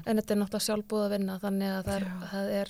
En 0.07 0.16
þetta 0.16 0.31
er 0.31 0.39
náttúrulega 0.39 0.62
sjálfbúð 0.62 1.07
að 1.07 1.11
vinna 1.19 1.39
þannig 1.43 1.73
að 1.74 1.89
það 2.31 2.51
er, 2.61 2.69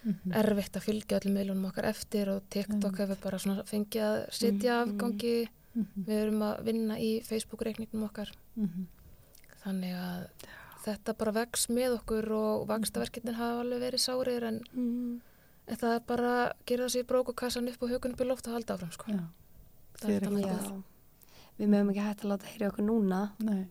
Það 0.00 0.34
er 0.34 0.46
Mhm. 0.46 0.58
erfitt 0.58 0.76
að 0.76 0.82
fylgja 0.86 1.18
öllum 1.20 1.34
miðlunum 1.36 1.66
okkar 1.70 1.84
eftir 1.84 2.28
og 2.28 2.42
TikTok 2.50 2.96
hefur 2.96 3.16
bara 3.20 3.38
svona 3.38 3.64
fengið 3.64 4.02
að 4.02 4.30
sitja 4.32 4.84
Mhm. 4.86 4.94
afgangi 4.96 5.48
Mhm. 5.74 6.04
við 6.06 6.22
erum 6.22 6.40
að 6.42 6.62
vinna 6.64 6.94
í 6.98 7.22
Facebook-reikningum 7.22 8.08
okkar 8.08 8.30
Mhm. 8.56 8.86
þannig 9.64 9.94
að 9.94 10.28
þetta 10.84 11.18
bara 11.18 11.32
vex 11.32 11.66
með 11.68 11.98
okkur 12.00 12.30
og 12.32 12.66
vakstaverkefnin 12.68 13.34
hafa 13.34 13.60
alveg 13.62 13.80
verið 13.80 14.00
sárir 14.00 14.42
en, 14.42 14.60
mm. 14.74 15.20
en 15.68 15.76
það 15.76 15.94
er 15.96 16.00
bara 16.06 16.46
að 16.48 16.52
gera 16.66 16.84
þessi 16.86 17.04
brókukassan 17.04 17.68
upp 17.68 17.82
og 17.82 17.90
hugun 17.90 18.12
upp 18.12 18.20
í 18.20 18.26
loft 18.26 18.46
og 18.48 18.54
halda 18.54 18.74
áfram 18.78 18.92
sko. 18.92 19.12
Já. 19.12 19.20
Það 20.00 20.10
er 20.10 20.20
þannig 20.20 20.46
Já, 20.46 20.82
við 21.58 21.68
mögum 21.68 21.90
ekki 21.90 22.06
hægt 22.08 22.24
að 22.24 22.30
láta 22.30 22.46
heyra 22.46 22.70
okkur 22.72 22.86
núna 22.86 23.30
Nei. 23.38 23.66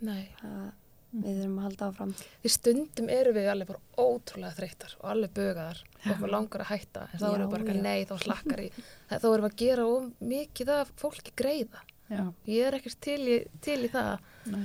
Nei, 0.00 0.28
að 0.42 0.72
við 1.14 1.40
erum 1.44 1.58
að 1.60 1.66
halda 1.68 1.88
áfram 1.90 2.12
því 2.18 2.52
stundum 2.54 3.10
eru 3.12 3.32
við 3.36 3.48
alveg 3.52 3.70
bara 3.70 4.04
ótrúlega 4.04 4.56
þreyttar 4.58 4.94
og 4.98 5.08
alveg 5.12 5.34
bögaðar 5.36 5.82
og 5.84 6.12
okkur 6.16 6.32
langar 6.34 6.64
að 6.64 6.70
hætta 6.72 7.06
en 7.06 7.22
þá 7.22 7.26
erum 7.30 7.44
við 7.44 7.54
bara 7.54 7.76
nei, 7.86 8.04
þá 8.08 8.14
slakkar 8.24 8.62
í 8.64 8.68
þá 8.74 9.26
erum 9.30 9.46
við 9.46 9.50
að 9.50 9.58
gera 9.62 9.88
mikið 10.34 10.72
af 10.74 10.92
fólki 11.00 11.34
greiða 11.38 11.84
Já. 12.10 12.24
ég 12.50 12.68
er 12.68 12.78
ekkert 12.80 13.00
til 13.04 13.20
í, 13.30 13.40
til 13.64 13.80
í 13.86 13.90
það 13.92 14.26
Nei. 14.52 14.64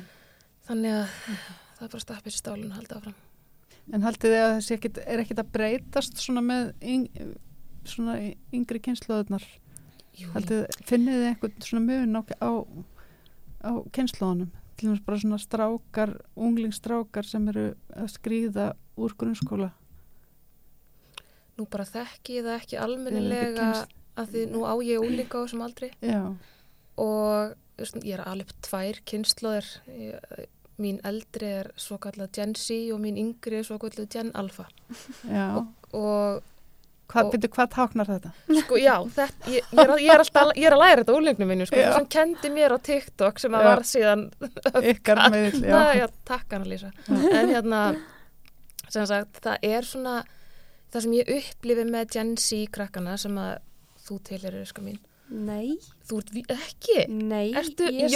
þannig 0.68 0.98
að 0.98 1.18
það 1.78 1.86
er 1.86 1.94
bara 1.94 2.06
stappið 2.06 2.34
sér 2.34 2.42
stálun 2.44 2.72
að 2.74 2.80
halda 2.82 3.00
áfram 3.00 3.20
En 3.90 4.06
haldið 4.06 4.36
þið 4.36 4.44
að 4.44 4.52
þessi 4.54 4.76
ekkit, 4.76 5.00
er 5.02 5.22
ekkit 5.24 5.40
að 5.42 5.52
breytast 5.56 6.20
svona 6.22 6.44
með 6.46 6.68
yng, 6.86 7.08
svona 7.90 8.18
yngri 8.54 8.82
kynnslóðunar? 8.86 9.46
Jú, 10.20 10.30
Haldið, 10.36 10.66
finnið 10.86 11.16
þið 11.18 11.30
eitthvað 11.32 11.66
svona 11.66 11.82
mun 11.88 12.20
á, 12.20 12.22
á, 12.38 12.52
á 13.66 13.72
kynnslóðunum? 13.96 14.52
Til 14.80 14.88
dæmis 14.88 15.02
bara 15.04 15.20
svona 15.20 15.40
strákar, 15.44 16.14
unglingsstrákar 16.40 17.28
sem 17.28 17.48
eru 17.52 17.66
að 17.92 18.12
skrýða 18.16 18.70
úr 18.96 19.16
grunnskóla. 19.20 19.74
nú 21.60 21.66
bara 21.68 21.84
þekki 21.84 22.38
ég 22.40 22.46
það 22.46 22.58
ekki 22.62 22.78
almennilega 22.80 23.66
að 24.20 24.30
því 24.34 24.44
nú 24.54 24.62
á 24.64 24.74
ég 24.80 25.04
úlíka 25.04 25.40
á 25.40 25.44
þessum 25.44 25.66
aldri 25.66 25.90
Já. 26.00 26.22
og 26.96 27.56
ég 28.04 28.14
er 28.16 28.24
alveg 28.24 28.54
tvær 28.64 29.02
kynnslóðir 29.12 29.68
mín 30.80 31.02
eldri 31.04 31.50
er 31.60 31.72
svo 31.76 32.00
kallað 32.00 32.32
Gen 32.38 32.56
Z 32.56 32.80
og 32.96 33.02
mín 33.04 33.20
yngri 33.20 33.60
er 33.60 33.68
svo 33.68 33.76
kallað 33.82 34.08
Gen 34.16 34.32
Alpha 34.40 34.70
Já. 35.28 35.68
og 35.92 36.40
Hvað, 37.10 37.30
byrju, 37.34 37.50
hvað 37.56 37.70
táknar 37.74 38.10
þetta? 38.12 38.32
sko 38.62 38.78
já, 38.78 38.96
þetta, 39.16 39.50
ég, 39.50 39.64
ég, 39.74 39.80
er, 39.84 39.94
að- 39.96 40.02
ég, 40.04 40.12
er 40.14 40.24
alltaf, 40.24 40.52
ég 40.60 40.68
er 40.70 40.76
að 40.76 40.82
læra 40.84 41.02
þetta 41.04 41.16
úrlengnum 41.18 41.50
minni 41.50 41.66
sko, 41.70 41.86
sem 41.96 42.06
kendi 42.16 42.52
mér 42.54 42.76
á 42.76 42.78
TikTok 42.86 43.40
sem 43.42 43.56
að 43.58 43.66
Já. 43.66 43.70
var 43.72 43.82
síðan 43.90 44.26
Ykkar 44.94 45.22
meðill, 45.34 45.64
já. 45.66 45.74
Það, 45.74 45.94
já, 46.02 46.08
takk 46.30 46.54
Anna-Lísa 46.60 46.92
en 47.10 47.54
hérna 47.56 47.82
sem 48.90 49.06
sagt, 49.10 49.42
það 49.46 49.66
er 49.74 49.90
svona 49.90 50.16
það 50.94 51.04
sem 51.06 51.18
ég 51.20 51.34
upplifi 51.40 51.88
með 51.90 52.14
Gen 52.16 52.36
Z 52.42 52.64
krakkana 52.78 53.18
sem 53.22 53.36
að 53.42 53.58
þú 54.10 54.20
til 54.26 54.40
er 54.50 54.56
öska 54.64 54.82
mín. 54.82 54.98
Nei, 55.30 55.76
þú 56.10 56.22
ert 56.24 56.54
ekki? 56.56 57.04
Nei, 57.14 57.52
Ertu 57.54 57.90
ég 57.94 58.10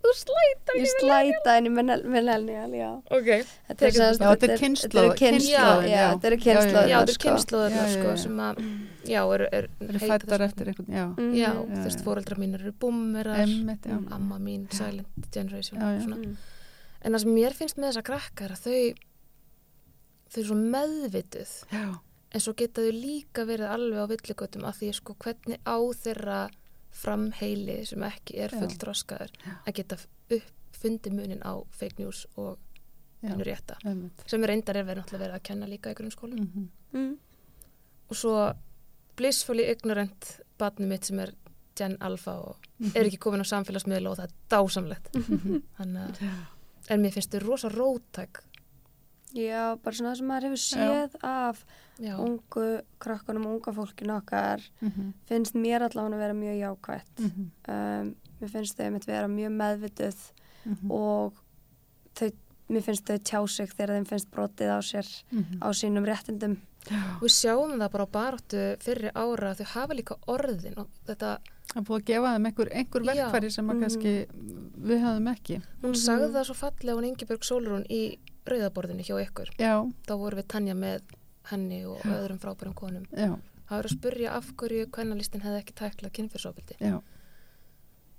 jóng- 0.00 0.16
slæ- 0.20 0.56
þú 0.66 0.80
slætar 0.80 0.80
ég 0.80 0.90
slæta 1.00 1.54
henni 1.56 1.70
millennial, 2.08 2.70
já. 2.72 2.90
ok, 3.10 3.28
Þetta 3.68 3.86
er 3.86 3.90
kynslóð- 3.90 4.18
eru 4.48 4.58
kynslóð, 4.62 5.14
kynslóðin, 5.20 5.90
já, 5.90 6.04
þetta 6.14 6.24
eru 6.30 6.36
Já, 6.36 6.88
já, 6.88 6.98
þetta 7.00 7.10
er 7.10 7.14
sko. 7.18 7.28
kynnslóðar 7.28 7.70
Já, 7.70 7.76
já, 7.76 7.92
sko, 7.94 8.08
já. 8.08 8.16
sem 8.16 8.36
að, 8.40 8.56
já, 9.04 9.20
er, 9.34 9.42
er, 9.52 9.68
eru 9.80 9.98
heita 9.98 10.18
fættar 10.18 10.40
eftir 10.48 10.66
einhvern, 10.72 10.92
já, 10.94 11.06
Mhm. 11.16 11.34
já, 11.34 11.52
Já, 11.52 11.52
þú 11.76 11.84
veist, 11.84 12.00
fóreldrar 12.04 12.38
mínir 12.38 12.60
eru 12.60 12.72
já. 13.90 14.12
amma 14.14 14.38
mín, 14.38 14.66
silent 14.72 15.06
generation 15.32 15.78
Já, 15.80 15.86
já. 15.98 16.04
svona. 16.04 16.16
Mm. 16.16 16.36
en 17.02 17.12
það 17.12 17.20
sem 17.20 17.34
mér 17.34 17.52
finnst 17.54 17.76
með 17.78 17.92
þessa 17.92 18.02
krakka 18.02 18.44
er 18.44 18.50
að 18.50 18.60
þau 18.64 18.94
þau 20.30 20.38
eru 20.38 20.46
svo 20.48 20.56
meðvituð 20.56 21.52
Já, 21.72 21.98
en 22.32 22.40
svo 22.40 22.52
geta 22.56 22.82
þau 22.82 22.92
líka 22.94 23.44
verið 23.48 23.68
alveg 23.74 23.98
á 23.98 24.06
villigötum 24.10 24.64
af 24.68 24.76
því 24.80 24.92
sko 24.94 25.16
hvernig 25.18 25.58
á 25.66 25.76
þeirra 26.04 26.50
framheili 26.90 27.84
sem 27.86 28.02
ekki 28.02 28.38
er 28.44 28.50
Já. 28.54 28.58
full 28.58 28.74
þroskaður 28.82 29.30
að 29.66 29.72
geta 29.74 29.96
uppfundi 30.30 31.10
munin 31.14 31.42
á 31.46 31.54
fake 31.70 31.98
news 32.02 32.26
og 32.36 32.58
hennu 33.22 33.44
rétta 33.44 33.76
emmitt. 33.84 34.22
sem 34.26 34.42
er 34.44 34.48
reyndar 34.54 34.76
er 34.80 34.84
verið 34.88 35.02
náttúrulega 35.02 35.24
verið 35.26 35.36
að 35.38 35.42
kenna 35.50 35.66
líka 35.68 35.90
í 35.92 35.94
grunnskólum 35.98 36.40
Mhm. 36.40 36.68
Mm. 36.92 37.18
og 38.10 38.16
svo 38.16 38.54
blissfully 39.16 39.68
ignorant 39.70 40.40
batni 40.58 40.86
mitt 40.86 41.04
sem 41.04 41.18
er 41.20 41.32
Gen 41.76 41.96
Alpha 42.00 42.32
og 42.32 42.56
er 42.94 43.04
ekki 43.06 43.18
komin 43.18 43.40
á 43.40 43.46
samfélagsmiðla 43.46 44.10
og 44.10 44.16
það 44.18 44.24
er 44.24 44.34
dásamlegt 44.50 45.10
þannig 45.78 46.20
að 46.20 46.22
en 46.90 47.02
mér 47.02 47.12
finnst 47.14 47.30
þau 47.32 47.40
rosa 47.46 47.68
rótæk 47.68 48.40
Já, 49.34 49.76
bara 49.82 49.94
svona 49.94 50.12
það 50.12 50.16
sem 50.18 50.26
maður 50.30 50.46
hefur 50.48 50.62
séð 50.64 51.14
af 51.22 51.64
já, 52.00 52.14
ungu 52.18 52.64
krakkunum, 52.98 53.46
unga 53.46 53.72
fólkinu 53.76 54.16
okkar 54.18 54.60
Mhm. 54.80 55.12
finnst 55.28 55.54
mér 55.54 55.82
allavega 55.86 56.16
að 56.16 56.18
vera 56.18 56.34
mjög 56.34 56.56
jákvætt. 56.60 57.18
Mhm. 57.18 57.50
Um, 57.68 58.14
mér 58.40 58.50
finnst 58.50 58.76
þau 58.76 58.84
einmitt 58.86 59.06
vera 59.06 59.28
mjög 59.28 59.52
meðvituð 59.60 60.32
Mhm. 60.66 60.90
og 60.90 61.32
þau, 62.14 62.32
mér 62.70 62.82
finnst 62.82 63.04
þau 63.04 63.18
tjá 63.18 63.48
sig 63.48 63.68
þegar 63.70 63.96
þeim 63.96 64.06
finnst 64.06 64.30
brotið 64.30 64.68
á 64.70 64.78
sér, 64.82 65.22
Mhm. 65.32 65.58
á 65.62 65.68
sínum 65.72 66.04
réttindum. 66.06 66.56
og 66.90 67.20
við 67.20 67.28
sjáum 67.28 67.76
það 67.76 67.90
bara 67.92 68.06
á 68.06 68.10
baráttu 68.10 68.76
fyrir 68.80 69.12
ára 69.14 69.52
að 69.52 69.58
þau 69.60 69.66
hafa 69.66 69.94
líka 69.94 70.16
orðin 70.26 70.78
og 70.78 70.88
þetta, 71.06 71.38
er 71.76 71.82
búið 71.82 72.00
að 72.00 72.04
gefa 72.06 72.30
þeim 72.34 72.46
einhver, 72.46 72.68
einhver 72.72 73.04
Já. 73.04 73.30
verkfæri 73.30 73.52
sem 73.52 73.68
að 73.68 73.74
Mhm. 73.74 73.80
kannski 73.82 74.26
við 74.80 75.00
höfum 75.04 75.28
ekki. 75.36 75.62
hún 75.82 75.90
Mhm. 75.90 75.94
sagði 75.94 76.32
það 76.32 76.44
svo 76.46 76.54
fallega 76.56 76.96
hún 76.96 77.06
Ingeborg 77.06 77.40
Sólrún 77.44 77.86
í 77.90 78.18
rauðaborðinu 78.52 79.06
hjá 79.06 79.14
ykkur. 79.24 79.54
Já, 79.60 79.74
þá 80.06 80.12
vorum 80.20 80.40
við 80.40 80.50
tanja 80.54 80.76
með 80.78 81.14
henni 81.50 81.80
og 81.88 82.02
öðrum 82.06 82.40
frábærum 82.42 82.76
konum. 82.78 83.06
Já, 83.14 83.32
það 83.68 83.74
var 83.76 83.88
að 83.88 83.96
spurja 83.96 84.36
af 84.36 84.52
hverju 84.60 84.90
kvennalistin 84.94 85.44
hefði 85.44 85.62
ekki 85.62 85.76
tæklað 85.80 86.14
kynfyrsofbildi 86.18 86.78
já, 86.80 86.96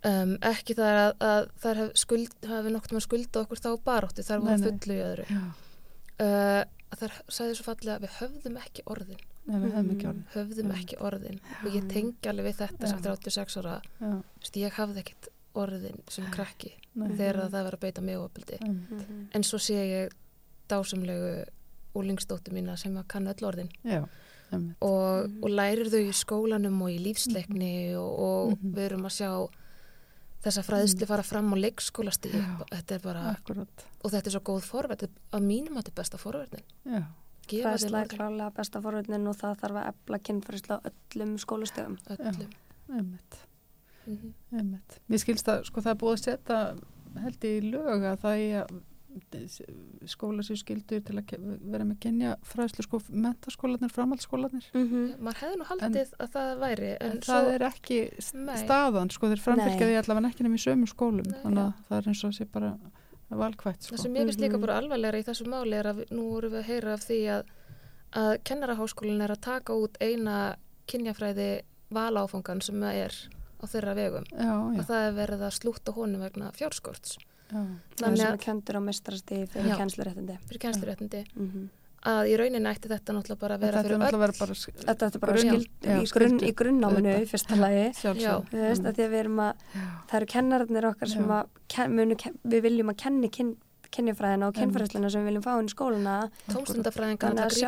um, 0.10 0.36
ekki 0.52 0.76
það 0.78 0.99
að, 1.02 1.12
að 1.30 1.49
þær 1.64 1.82
hef 1.82 1.91
skuld, 2.03 2.38
hafi 2.52 2.76
nokt 2.76 2.95
með 2.95 3.06
skulda 3.08 3.44
okkur 3.45 3.64
þá 3.64 3.72
baráttu 3.88 4.26
þar 4.28 4.45
voru 4.45 4.62
fullu 4.68 4.98
í 4.98 5.03
öðru. 5.08 5.28
Já. 5.30 5.44
uh, 6.26 6.62
þær 6.98 7.20
sagði 7.32 7.60
svo 7.60 7.68
fallega 7.68 7.98
að 7.98 8.08
við 8.08 8.18
höfðum 8.20 8.58
ekki 8.62 8.88
orðin. 8.91 9.28
Nei, 9.41 9.56
við 9.58 9.72
höfum 9.74 9.94
ekki 9.95 10.08
orðið. 10.12 10.26
höfðum 10.36 10.74
ekki 10.76 10.98
orðin. 11.02 11.40
Og 11.62 11.76
ég 11.76 11.86
tengi 11.90 12.30
alveg 12.30 12.49
við 12.52 12.60
þetta 12.60 12.90
sem 12.91 12.99
Já. 12.99 13.06
36 13.08 13.58
ára. 13.62 13.78
Já, 13.98 14.12
ég 14.62 14.76
hafði 14.78 15.02
ekkit 15.02 15.31
orðin 15.56 15.99
sem 16.10 16.26
krakki 16.32 16.72
nei. 16.95 17.10
þegar 17.18 17.49
það 17.49 17.64
var 17.64 17.73
að 17.78 17.80
beita 17.80 18.02
mig 18.02 18.18
opildi 18.18 18.57
Einmitt. 18.61 19.07
en 19.36 19.44
svo 19.44 19.57
sé 19.60 19.73
ég 19.76 20.11
dásamlegu 20.69 21.45
úlingsdóttu 21.95 22.53
mína 22.56 22.78
sem 22.78 22.95
að 22.95 23.07
kann 23.07 23.28
öll 23.28 23.44
orðin 23.49 23.69
Já, 23.84 24.03
og, 24.82 25.28
Mhm. 25.30 25.44
og 25.44 25.49
lærir 25.49 25.88
þau 25.91 26.03
í 26.07 26.14
skólanum 26.14 26.82
og 26.82 26.90
í 26.90 26.99
lífsleikni 26.99 27.95
og, 27.95 28.19
og 28.19 28.49
Mhm. 28.57 28.73
við 28.76 28.86
erum 28.90 29.06
að 29.06 29.15
sjá 29.19 29.49
þessa 30.44 30.64
fræðslu 30.65 31.06
fara 31.07 31.23
fram 31.23 31.53
á 31.53 31.56
leikskólastíð 31.56 32.65
þetta 32.72 32.95
er 32.95 32.99
bara, 32.99 33.36
Akkurat. 33.36 33.86
og 34.03 34.11
þetta 34.11 34.28
er 34.28 34.32
svo 34.32 34.41
góð 34.41 34.64
forverð 34.65 35.10
að 35.34 35.41
mínum 35.45 35.78
að 35.78 35.84
þetta 35.84 35.91
er 35.91 35.99
besta 36.02 36.18
forverðin 36.18 36.64
Já, 36.86 37.03
gefa 37.48 37.69
þeim 37.76 37.78
Fræðsla 37.78 38.02
er 38.02 38.07
klálega 38.07 38.53
besta 38.56 38.82
forvöldin 38.82 39.28
og 39.28 39.36
það 39.38 39.60
þarf 39.61 39.78
að 39.84 39.88
efla 39.94 40.19
kynfræðsla 40.19 40.80
á 40.80 40.80
öllum 40.90 41.38
skólastöðum. 41.38 41.98
öllum 42.10 42.49
einmitt. 42.91 43.38
Mhm. 44.07 44.34
Einmitt. 44.57 44.99
Mér 45.10 45.18
skilst 45.19 45.48
að 45.48 45.64
sko 45.65 45.82
það 45.82 45.91
er 45.91 45.99
búið 46.02 46.14
að 46.14 46.23
setja 46.23 46.61
held 47.22 47.40
ég 47.44 47.64
í 47.64 47.72
lög 47.72 48.03
að 48.03 48.18
það 48.22 48.38
er 48.61 48.65
skóla 50.07 50.44
sér 50.45 50.56
skildur 50.61 51.02
til 51.03 51.18
að 51.19 51.32
vera 51.72 51.84
með 51.84 51.98
genja 52.06 52.36
fræðslu 52.48 52.86
sko 52.86 52.99
mentaskólanir, 53.11 53.91
framhaldsskólanir 53.91 54.69
Mm 54.73 54.88
-hmm. 54.88 55.19
maður 55.19 55.41
hefði 55.41 55.57
nú 55.60 55.65
haldið 55.68 56.14
að 56.19 56.30
það 56.36 56.60
væri 56.61 56.91
en, 57.02 57.11
en 57.11 57.22
svo, 57.22 57.34
það 57.34 57.52
er 57.56 57.61
ekki 57.68 57.98
Nei. 58.34 58.57
staðan 58.64 59.10
sko 59.11 59.28
þeir 59.28 59.41
framfylgja 59.45 59.80
Nei. 59.80 59.90
því 59.91 59.98
allavega 59.99 60.30
ekki 60.32 60.44
nefnir 60.44 60.60
í 60.60 60.65
sömu 60.68 60.88
skólum 60.88 61.28
Nei, 61.28 61.40
þannig 61.44 61.60
að 61.60 61.73
já. 61.73 61.84
það 61.90 61.98
er 61.98 62.07
eins 62.07 62.23
og 62.23 62.30
að 62.32 62.38
sé 62.38 62.45
bara 62.52 62.78
valkvætt 63.32 63.82
sko. 63.84 63.95
það 63.95 64.02
sem 64.02 64.11
mér 64.14 64.26
finnst 64.26 64.40
líka 64.40 64.53
Mhm. 64.57 64.61
bara 64.61 64.78
alvarlega 64.80 65.18
í 65.19 65.23
þessu 65.28 65.45
máli 65.48 65.73
er 65.76 65.86
að 65.86 66.06
nú 66.11 66.23
vorum 66.32 66.52
við 66.52 66.60
að 66.60 66.69
heyra 66.72 66.94
af 66.94 66.99
því 67.02 67.19
að, 67.36 67.44
að 68.14 68.38
kennaraháskólinn 68.44 69.22
er 69.22 69.32
að 69.32 69.41
taka 69.41 69.73
út 69.73 69.98
eina 70.02 70.56
kynjafræði 70.88 71.61
valáfangan 71.91 72.61
sem 72.61 72.76
það 72.76 72.94
er 72.95 73.14
á 73.61 73.65
þeirra 73.69 73.93
vegum. 73.95 74.25
Já, 74.31 74.49
já, 74.49 74.79
að 74.81 74.88
það 74.89 75.05
er 75.07 75.13
verið 75.21 75.45
að 75.47 75.53
slúta 75.59 75.93
honum 75.93 76.21
vegna 76.25 76.51
fjárskorts. 76.57 77.17
Já, 77.51 77.59
Það 77.61 78.01
Þannig 78.01 78.17
sem 78.17 78.27
að- 78.27 78.33
er 78.33 78.38
kentur 78.47 78.75
á 78.79 78.81
mestrasti 78.81 79.38
fyrir 79.51 79.69
Já. 79.71 79.77
kennsluréttindi. 79.77 80.38
fyrir 80.47 80.59
kennsluréttindi. 80.65 81.25
Mm 81.35 81.69
að 82.01 82.31
í 82.31 82.38
rauninni 82.39 82.65
ætti 82.65 82.89
þetta 82.89 83.13
náttúrulega 83.13 83.38
bara 83.39 83.55
að 83.57 83.61
vera 83.61 83.71
þetta 83.77 83.77
er 83.77 83.85
fyrir 83.85 83.93
öll 83.93 84.01
vera 84.21 84.33
Þetta 84.88 85.05
er 85.05 85.19
bara 85.21 85.38
skild, 85.38 85.67
já, 85.85 85.91
í, 86.01 86.07
grunn, 86.09 86.39
skyldu. 86.39 86.47
í 86.49 86.53
fyrsta 87.29 87.55
lagi. 87.61 87.83
að 88.89 88.95
að 88.97 88.97
að, 89.43 89.53
það 90.09 90.15
eru 90.17 90.25
kennararnir 90.33 90.88
okkar 90.89 91.07
sem 91.11 91.27
að, 91.29 91.45
ken, 91.67 91.93
munu, 91.99 92.15
ken, 92.17 92.39
við 92.43 92.61
viljum 92.65 92.89
að 92.89 92.97
kenni 93.03 93.29
kyn, 93.29 93.51
kynjafræðina 93.93 94.47
og 94.49 94.57
kynfræðsluna 94.57 95.11
sem 95.11 95.21
við 95.21 95.29
viljum 95.29 95.45
fá 95.45 95.53
inn 95.59 95.69
í 95.69 95.75
skóluna. 95.75 96.15
tómstundafræðingar 96.49 97.29
Þannig 97.29 97.45
að 97.45 97.53
að 97.53 97.59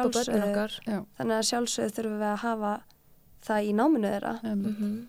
að 1.37 1.47
sjálfsögðu 1.51 1.93
þurfum 1.99 2.19
við 2.23 2.29
að 2.33 2.37
hafa 2.47 2.73
það 3.45 3.69
í 3.69 3.73
náminu 3.83 4.13
þeirra. 4.15 4.33
mm 4.41 5.07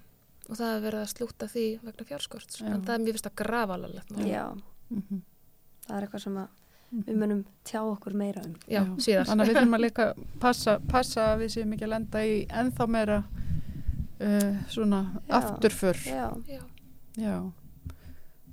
og 0.49 0.57
það 0.57 0.75
er 0.77 0.83
verið 0.85 1.01
að 1.05 1.13
slúta 1.15 1.47
því 1.49 1.65
vegna 1.83 2.05
fjárskorts 2.11 2.61
Já. 2.61 2.67
en 2.75 2.83
það 2.83 2.95
er 2.95 3.05
mjög 3.07 3.13
vist 3.19 3.27
að 3.31 3.35
grafa 3.35 3.75
alveg 3.75 4.27
Já. 4.29 4.45
Mhm. 4.91 5.23
það 5.87 5.97
er 5.97 6.03
eitthvað 6.09 6.21
sem 6.29 6.37
að 6.37 6.49
Mhm. 6.95 7.03
við 7.09 7.17
munum 7.19 7.45
tjá 7.65 7.81
okkur 7.83 8.15
meira 8.15 8.43
um. 8.45 8.55
já, 8.71 8.83
síðar 9.03 9.27
Þannig 9.27 9.43
að 9.45 9.49
við 9.49 9.55
þurfum 9.59 9.75
að 9.75 9.81
líka 9.85 10.15
passa, 10.41 10.79
passa 10.89 11.21
að 11.35 11.39
við 11.41 11.49
séum 11.55 11.73
ekki 11.75 11.85
að 11.85 11.91
lenda 11.95 12.19
í 12.25 12.47
ennþá 12.47 12.87
meira 12.89 13.17
uh, 14.21 14.55
svona 14.69 15.01
Já. 15.29 15.35
afturför. 15.41 15.97
Já, 16.07 16.29
já, 16.47 16.61
Já. 17.17 17.53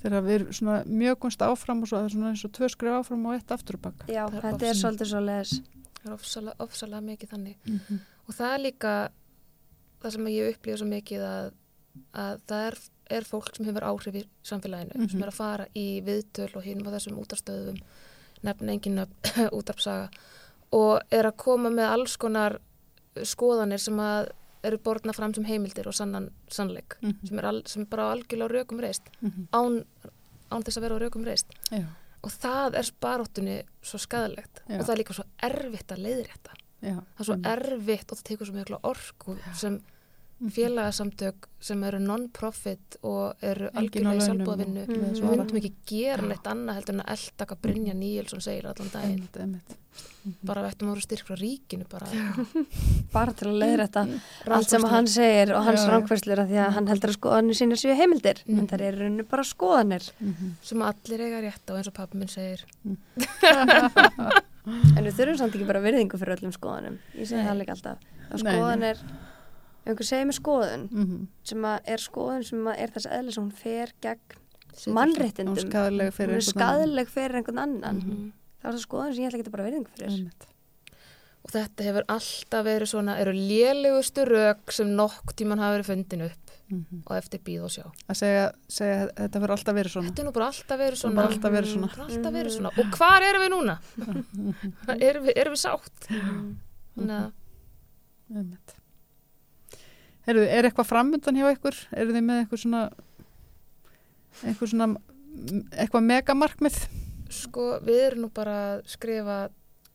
Þegar 0.02 0.24
við 0.26 0.34
erum 0.40 0.54
svona 0.58 0.80
mjög 0.90 1.20
kunst 1.22 1.42
áfram 1.46 1.84
og 1.84 1.88
svo 1.92 1.98
það 2.00 2.06
er 2.08 2.14
svona 2.16 2.30
eins 2.32 2.46
og 2.48 2.52
tvö 2.58 2.70
skrif 2.74 2.96
áfram 2.98 3.26
og 3.30 3.34
eitt 3.38 3.52
afturbak. 3.54 4.06
já 4.10 4.24
er 4.26 4.32
þetta 4.34 4.52
bara 4.58 4.68
er 4.72 4.74
svolítið 4.80 5.10
svo 5.12 5.20
leiðis. 5.22 5.54
það 6.02 6.06
er 6.10 6.14
ofsalega, 6.16 6.56
ofsalega 6.66 7.02
mikið 7.02 7.30
þannig 7.30 7.56
Mm 7.68 7.80
-hmm. 7.80 8.00
og 8.28 8.34
það 8.34 8.54
er 8.56 8.60
líka 8.66 9.10
það 10.02 10.12
sem 10.12 10.26
ég 10.28 10.50
upplifa 10.56 10.78
svo 10.78 10.88
mikið 10.88 11.22
að, 11.22 11.52
að 12.14 12.42
það 12.48 12.66
er, 12.68 12.78
er 13.18 13.24
fólk 13.28 13.56
sem 13.56 13.66
hefur 13.66 13.84
áhrif 13.92 14.16
í 14.16 14.24
samfélaginu 14.48 14.96
Mhm. 14.96 15.10
sem 15.12 15.24
er 15.24 15.28
að 15.32 15.40
fara 15.40 15.66
í 15.76 16.02
viðtöl 16.06 16.56
og 16.56 16.64
hinn 16.64 16.86
á 16.88 16.90
þessum 16.96 17.20
útarstöðum 17.20 17.82
nefna 18.44 18.72
engin 18.74 19.06
útarpsaga 19.58 20.10
og 20.72 21.02
er 21.12 21.26
að 21.30 21.38
koma 21.38 21.70
með 21.70 21.90
alls 21.92 22.18
konar 22.18 22.60
skoðanir 23.28 23.80
sem 23.82 23.98
að 24.00 24.30
eru 24.64 24.78
borðna 24.78 25.14
fram 25.18 25.34
sem 25.34 25.44
heimildir 25.50 25.88
og 25.90 25.96
sannan 25.98 26.30
sannleik 26.54 26.96
sem 27.02 27.40
er, 27.42 27.46
al, 27.50 27.62
sem 27.66 27.82
er 27.82 27.90
bara 27.92 28.12
algjörlega 28.14 28.54
rökum 28.54 28.80
reist 28.84 29.08
án, 29.52 29.82
án 30.52 30.64
þess 30.64 30.78
að 30.78 30.86
vera 30.86 31.00
rökum 31.02 31.26
reist 31.26 31.50
Já, 31.74 31.88
og 32.22 32.32
það 32.32 32.78
er 32.78 32.92
baróttunni 33.02 33.56
svo 33.82 33.98
skadalegt 34.00 34.62
Já. 34.70 34.78
og 34.80 34.86
það 34.86 34.94
er 34.94 35.02
líka 35.02 35.14
svo 35.18 35.26
erfitt 35.50 35.92
að 35.96 36.04
leiðrétta 36.06 36.54
já. 36.82 36.94
það 36.94 37.20
er 37.20 37.26
svo 37.32 37.36
Mm. 37.42 37.48
erfitt 37.56 38.12
og 38.14 38.18
það 38.22 38.24
tekur 38.30 38.46
svo 38.52 38.56
mikla 38.60 38.80
orku 38.84 39.38
sem 39.58 39.82
félagasamtök 40.50 41.48
sem 41.62 41.84
eru 41.84 42.00
non-profit 42.02 42.98
og 43.04 43.36
eru 43.46 43.70
algjörlega 43.78 44.16
í 44.16 44.18
að 44.18 44.24
Mhm. 44.88 45.14
við 45.22 45.38
myndum 45.38 45.58
ekki 45.62 45.74
gera 45.86 46.24
neitt 46.28 46.44
annað 46.50 46.76
heldur 46.80 46.94
en 46.96 47.02
að 47.02 47.12
elda 47.14 47.46
hvað 47.46 47.62
Brynja 47.62 47.94
Níelsson 47.94 48.42
segir 48.42 48.66
allan 48.66 48.90
daginn 48.90 49.12
Einmitt, 49.20 49.38
einmitt. 49.38 49.78
bara 50.44 50.62
við 50.64 50.72
ættum 50.72 50.88
að 50.88 50.94
vera 50.96 51.02
styrk 51.06 51.26
frá 51.28 51.36
ríkinu 51.38 51.86
bara 51.90 52.08
Bara 53.14 53.34
til 53.34 53.48
að 53.52 53.60
leiðra 53.62 53.88
þetta 53.88 54.06
Mm. 54.08 54.20
allt 54.58 54.70
sem 54.70 54.84
hann 54.84 55.06
segir 55.08 55.54
og 55.56 55.64
hans 55.66 55.82
að 56.42 56.50
því 56.50 56.58
að 56.66 56.72
hann 56.74 56.88
heldur 56.88 57.10
að 57.12 57.18
skoðanir 57.20 57.56
sína 57.62 57.76
séu 57.78 57.96
heimildir. 57.96 58.38
Mhm. 58.48 58.60
En 58.60 58.68
það 58.68 58.82
er 58.82 58.94
í 58.94 59.00
rauninu 59.00 59.28
bara 59.30 59.44
skoðanir. 59.44 60.12
Mhm. 60.22 60.52
sem 60.62 60.82
allir 60.82 61.20
eiga 61.22 61.42
rétt 61.42 61.66
á 61.70 61.74
eins 61.78 61.88
og 61.88 61.94
pappi 61.94 62.18
minn 62.18 62.28
segir 62.30 62.64
En 64.98 65.04
við 65.06 65.16
þurfum 65.18 65.38
samt 65.38 65.56
ekki 65.58 65.66
bara 65.68 65.82
virðingu 65.82 66.18
fyrir 66.22 66.38
öllum 66.38 66.54
skoðanum. 66.54 66.98
Ég 67.18 67.26
segi 67.28 67.42
Nei. 67.42 67.48
það 67.50 67.58
líka 67.62 67.74
alltaf. 67.76 67.98
Það 68.32 68.44
Nei, 68.44 68.54
skoðanir, 68.54 68.98
ef 69.82 69.88
einhver 69.92 70.06
segir 70.08 70.28
með 70.30 70.38
skoðun, 70.40 70.84
Mhm. 70.92 71.28
sem 71.44 71.62
að 71.62 71.80
er 71.86 71.98
skoðun 71.98 72.46
sem 72.46 72.60
að 72.66 72.76
er 72.80 72.88
þess 72.96 73.08
eðlis 73.12 73.38
að 73.38 73.44
hún 73.44 73.54
fer 73.54 73.92
gegn 74.02 74.20
Hún 74.86 74.94
mannréttindum. 74.96 75.58
er 75.58 75.66
skadaleg 75.66 76.14
fyrir 76.14 76.30
Hún 76.30 76.38
er 76.38 76.42
einhvern 76.42 76.62
annan. 76.62 76.78
skadaleg 76.78 77.08
fyrir 77.10 77.36
einhvern 77.36 77.60
annan. 77.60 77.96
Mhm. 78.02 78.32
Það 78.62 78.70
er 78.70 78.78
það 78.78 78.86
skoðun 78.88 79.14
sem 79.16 79.24
ég 79.24 79.32
ætla 79.32 79.40
ekki 79.42 79.52
bara 79.52 79.64
virðingu 79.70 79.90
fyrir. 79.98 80.10
Einmitt. 80.12 80.48
og 81.44 81.50
þetta 81.50 81.84
hefur 81.84 82.04
alltaf 82.08 82.64
verið 82.66 82.88
svona, 82.88 83.18
eru 83.18 83.32
lélegustu 83.34 84.26
rök 84.30 84.72
sem 84.72 84.88
nokk 84.96 85.34
tíman 85.34 85.58
hafa 85.58 85.80
verið 85.80 85.86
fundin 85.90 86.22
upp 86.28 86.52
Mhm. 86.70 87.02
og 87.08 87.18
eftir 87.18 87.40
býð 87.40 87.64
og 87.64 87.70
sjá. 87.72 87.92
að 88.08 88.16
segja, 88.16 88.52
segja 88.70 89.08
að 89.10 89.16
þetta 89.16 89.42
verður 89.42 89.56
alltaf 89.58 89.76
verið 89.76 89.90
svona 89.92 90.08
Þetta 90.12 90.20
er 90.22 90.26
nú 90.26 90.34
bara 90.34 90.46
alltaf 90.46 90.78
verið 90.80 90.98
svona. 91.02 91.16
bara 91.16 91.28
alltaf 91.28 91.52
verið 91.52 91.72
svona. 91.74 91.90
Alltaf 91.98 92.34
verið 92.34 92.52
svona. 92.58 92.72
Og 92.78 92.86
hvar 92.94 93.22
erum 93.24 93.42
við 93.42 93.52
núna? 93.58 93.80
erum, 95.02 95.24
við, 95.26 95.34
erum 95.36 95.54
við 95.54 95.64
sátt? 95.66 96.08
Þannig 96.96 97.10
að 97.10 97.32
Heyrðu, 100.28 100.44
er 100.54 100.68
eitthvað 100.70 100.90
framöndan 100.92 101.40
hjá 101.40 101.48
ykkur? 101.56 101.78
Eru 101.98 102.14
þið 102.16 102.26
með 102.28 102.42
eitthvað 102.44 102.62
svona 102.66 102.82
eitthvað 104.46 104.70
svona 104.74 104.88
eitthvað 105.82 106.06
megamarkmið? 106.12 106.78
sko, 107.32 107.64
við 107.88 108.00
erum 108.10 108.26
nú 108.26 108.30
bara 108.36 108.54
að 108.76 108.82
skrifa 108.92 109.36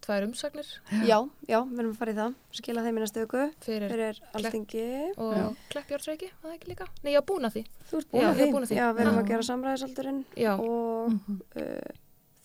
tvær 0.07 0.25
umsagnir 0.25 0.69
Já, 1.05 1.19
já, 1.51 1.59
við 1.69 1.81
erum 1.83 1.91
að 1.93 1.99
fara 1.99 2.13
í 2.15 2.17
það, 2.17 2.35
skila 2.57 2.85
þeim 2.87 2.97
í 2.97 3.03
næstu 3.03 3.23
viku 3.25 3.43
fyrir, 3.67 3.91
fyrir 3.93 4.21
alþingi. 4.39 4.85
og 5.21 5.33
Já. 5.37 5.45
Kleppjárnsreiki, 5.75 6.31
var 6.41 6.51
það 6.53 6.57
ekki 6.57 6.71
líka? 6.73 6.87
Nei, 7.05 7.11
ég 7.13 7.19
var 7.21 7.27
búin 7.29 7.49
að 7.49 7.57
því. 7.59 7.63
Þú 7.91 7.99
ert 8.01 8.07
Já, 8.07 8.17
búin 8.17 8.27
að 8.31 8.67
er 8.67 8.71
því. 8.71 8.79
Já, 8.81 8.87
við 8.97 9.03
erum 9.05 9.19
að 9.21 9.29
gera 9.33 9.47
samræðisaldurinn 9.51 10.21
og 10.57 11.11
Mhm. 11.11 11.41
uh, 11.57 11.93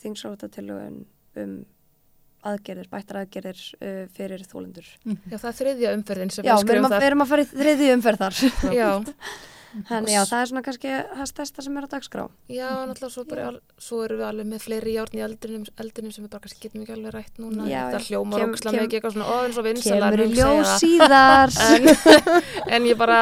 þingsráttatillugun 0.04 1.06
um 1.38 1.66
aðgerðir, 2.50 2.88
bættar 2.92 3.20
aðgerðir 3.22 3.62
uh, 3.82 4.04
fyrir 4.18 4.44
þólendur. 4.50 4.88
já, 5.06 5.38
það 5.38 5.50
er 5.52 5.58
þriðja 5.62 5.94
umferðin 5.98 6.32
sem 6.34 6.46
Já, 6.48 6.54
við 6.54 6.62
við 6.62 6.68
skrifum 6.68 6.86
að, 6.88 6.92
við 6.92 6.98
þar. 6.98 7.08
erum 7.12 7.24
að 7.26 7.32
fara 7.34 7.46
í 7.46 7.50
þriðju 7.52 7.90
umferð 7.98 8.24
þar. 8.26 8.42
Já, 8.82 8.90
Þannig 9.88 10.12
já, 10.12 10.22
það 10.28 10.42
er 10.42 10.48
svona 10.52 10.62
kannski 10.66 10.90
það 11.16 11.28
stærsta 11.32 11.64
sem 11.66 11.78
er 11.80 11.86
á 11.86 11.90
dagskrá. 11.94 12.24
já, 12.52 12.70
náttúrulega 12.90 13.12
svo, 13.14 13.24
bara, 13.30 13.46
svo 13.80 14.00
erum 14.04 14.18
við 14.20 14.26
alveg 14.28 14.48
með 14.52 14.60
fleiri 14.66 14.94
járn 14.98 15.16
í 15.16 15.22
eldinum, 15.24 15.64
eldinum 15.80 16.12
sem 16.16 16.26
við 16.26 16.32
bara 16.34 16.44
kannski 16.46 16.62
getum 16.68 16.82
ekki 16.84 16.96
alveg 16.98 17.14
rætt 17.16 17.40
núna. 17.40 17.68
Já, 17.72 17.82
það 17.96 18.08
hljómar 18.10 18.44
ógislega 18.48 18.82
mikið 18.84 18.98
eitthvað 19.00 19.16
svona, 19.16 19.38
en 19.46 19.56
svo 19.56 19.64
vinsalar 19.70 20.18
Kemur 20.18 20.26
í 20.26 20.36
ljós 20.36 20.74
síðar. 20.82 21.56
en, 21.72 21.88
en 22.76 22.90
ég 22.92 22.98
bara 23.00 23.20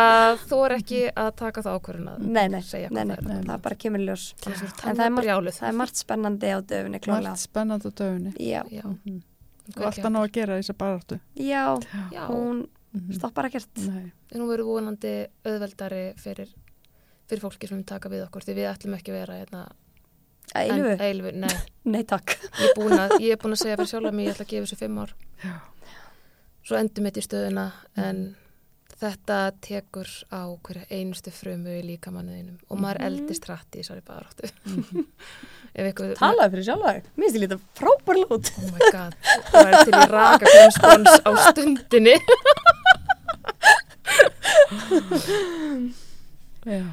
þor 0.49 0.75
ekki 0.79 1.03
að 1.13 1.31
taka 1.43 1.61
það 1.67 1.79
ákvörðun 1.79 2.11
að 2.15 2.27
Nei, 2.29 2.47
nei, 2.49 2.61
segja 2.65 2.89
nei, 2.89 3.03
hvað 3.03 3.07
nei, 3.07 3.15
það 3.29 3.37
er. 3.37 3.47
það 3.53 3.61
bara 3.69 3.79
kemur 3.85 3.99
í 3.99 4.09
ljós. 4.09 4.25
Þannig 4.41 4.59
að 4.59 4.69
En 4.69 4.75
það 4.75 4.83
það 4.83 4.99
er 4.99 5.05
er 5.05 5.15
margt- 5.15 5.25
brjáluð. 5.29 5.57
Það 5.59 5.69
er 5.69 5.77
margt 5.83 5.95
spennandi 6.03 6.49
á 6.49 6.59
döfunni, 6.73 6.99
klálega. 7.05 7.29
Margt 7.29 7.45
spennandi 7.45 7.85
á 7.85 7.91
döfunni 8.01 8.33
Já, 8.39 8.61
Já, 8.73 8.83
Mhm. 8.89 9.21
og 9.77 9.83
alltaf 9.85 10.09
ná 10.09 10.19
að 10.25 10.31
gera 10.33 10.57
í 10.57 10.63
þess 10.63 10.73
að 10.73 10.77
baráttu 10.81 11.19
já, 11.37 11.63
Já, 12.11 12.23
hún 12.93 13.03
Mhm. 13.07 13.13
stoppar 13.19 13.45
ekkert. 13.49 13.69
Nei. 13.77 14.11
en 14.31 14.41
hún 14.41 14.49
verður 14.49 14.65
vonandi 14.65 15.27
auðveldari 15.45 16.13
fyrir, 16.17 16.49
fyrir 17.29 17.41
fólki 17.41 17.67
sem 17.69 17.83
taka 17.83 18.09
við 18.09 18.25
okkur 18.27 18.41
því 18.47 18.55
við 18.55 18.69
ætlum 18.73 18.95
ekki 18.97 19.11
að 19.13 19.19
vera 19.19 19.33
hérna, 19.39 19.63
en- 20.55 20.99
eilífu, 20.99 21.31
nei, 21.35 21.49
Nei, 21.85 22.03
takk. 22.03 22.37
ég 22.59 22.69
er 22.69 22.75
búin 22.75 22.97
að, 22.97 23.19
ég 23.21 23.31
er 23.31 23.37
búin 23.37 23.53
að 23.53 23.61
segja 23.63 23.77
fyrir 23.77 23.87
sjálf 23.93 24.09
að 24.09 24.13
mig 24.13 24.25
ég 24.27 24.33
ætla 24.33 24.45
að 24.45 24.49
gefa 24.53 24.65
þessu 24.65 24.77
fimm 24.77 24.97
ár 24.99 25.13
Já. 25.43 25.55
svo 26.63 26.77
endur 26.77 27.03
mitt 27.03 27.17
í 27.17 27.21
stöðuna 27.25 27.71
en 27.97 28.35
þetta 28.99 29.37
tekur 29.61 30.09
á 30.33 30.41
hverja 30.59 30.85
einustu 30.91 31.31
frumu 31.31 31.69
í 31.69 31.83
líkamannuðinum 31.87 32.57
og 32.69 32.79
maður 32.81 33.01
eldist 33.05 33.45
hratt 33.47 33.71
í 33.77 33.79
þessari 33.83 34.01
baráttu 34.03 34.43
ef 34.43 34.53
ykkur 34.65 35.05
Talaði 35.73 36.51
fyrir 36.53 36.65
sjálfa 36.67 36.89
þig. 36.95 37.03
Mér 37.15 37.23
finnst 37.25 37.37
ég 37.37 37.43
lítið 37.45 37.59
frábær 37.79 38.15
lút. 38.23 38.45
oh 38.57 38.63
my 38.73 38.79
god, 38.95 39.13
það 39.51 39.65
er 39.69 39.73
til 39.85 39.93
í 39.93 39.95
raka 40.09 40.45
kremspons 40.49 41.13
á 41.25 41.27
stundinni 41.49 42.15
nei, 46.69 46.85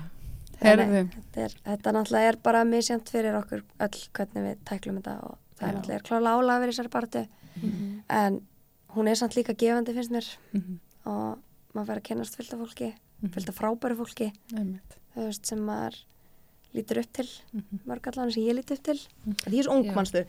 Þetta, 0.56 1.92
náttúrulega 1.92 2.28
er 2.30 2.36
bara 2.42 2.62
misjant 2.68 3.10
fyrir 3.12 3.34
okkur 3.38 3.60
öll 3.84 3.98
hvernig 4.16 4.44
við 4.46 4.54
tæklum 4.68 4.96
þetta 5.00 5.14
og 5.26 5.34
það 5.58 5.66
er 5.68 5.74
náttúrulega 5.76 6.06
klála 6.08 6.30
álaga 6.38 6.62
fyrir 6.62 6.74
þessari 6.76 6.92
baráttu 6.94 7.22
en 8.16 8.32
hún 8.96 9.06
er 9.10 9.16
samt 9.20 9.36
líka 9.36 9.52
gefandi 9.58 9.94
finnst 9.96 10.12
mér 10.14 10.26
Mhm. 10.56 10.74
og 11.06 11.38
maður 11.74 11.88
verður 11.90 12.00
að 12.02 12.08
kennast 12.08 12.36
fullt 12.36 12.52
af 12.54 12.58
fólki 12.64 12.88
Mhm. 13.22 13.30
fullt 13.34 13.48
af 13.48 13.54
frábæru 13.58 13.94
fólki 14.00 14.28
einmitt. 14.54 14.90
þú 15.14 15.18
veist, 15.26 15.44
sem 15.46 15.58
maður 15.58 15.94
lítur 16.76 17.00
upp 17.02 17.12
til 17.16 17.28
Mhm. 17.52 17.80
mörg 17.88 18.06
allan 18.12 18.30
sem 18.32 18.42
ég 18.46 18.56
líti 18.58 18.76
upp 18.76 18.82
til 18.90 19.00
því 19.46 19.58
er 19.58 19.66
svo 19.68 19.76
ung 19.78 19.90
mannstu 19.96 20.24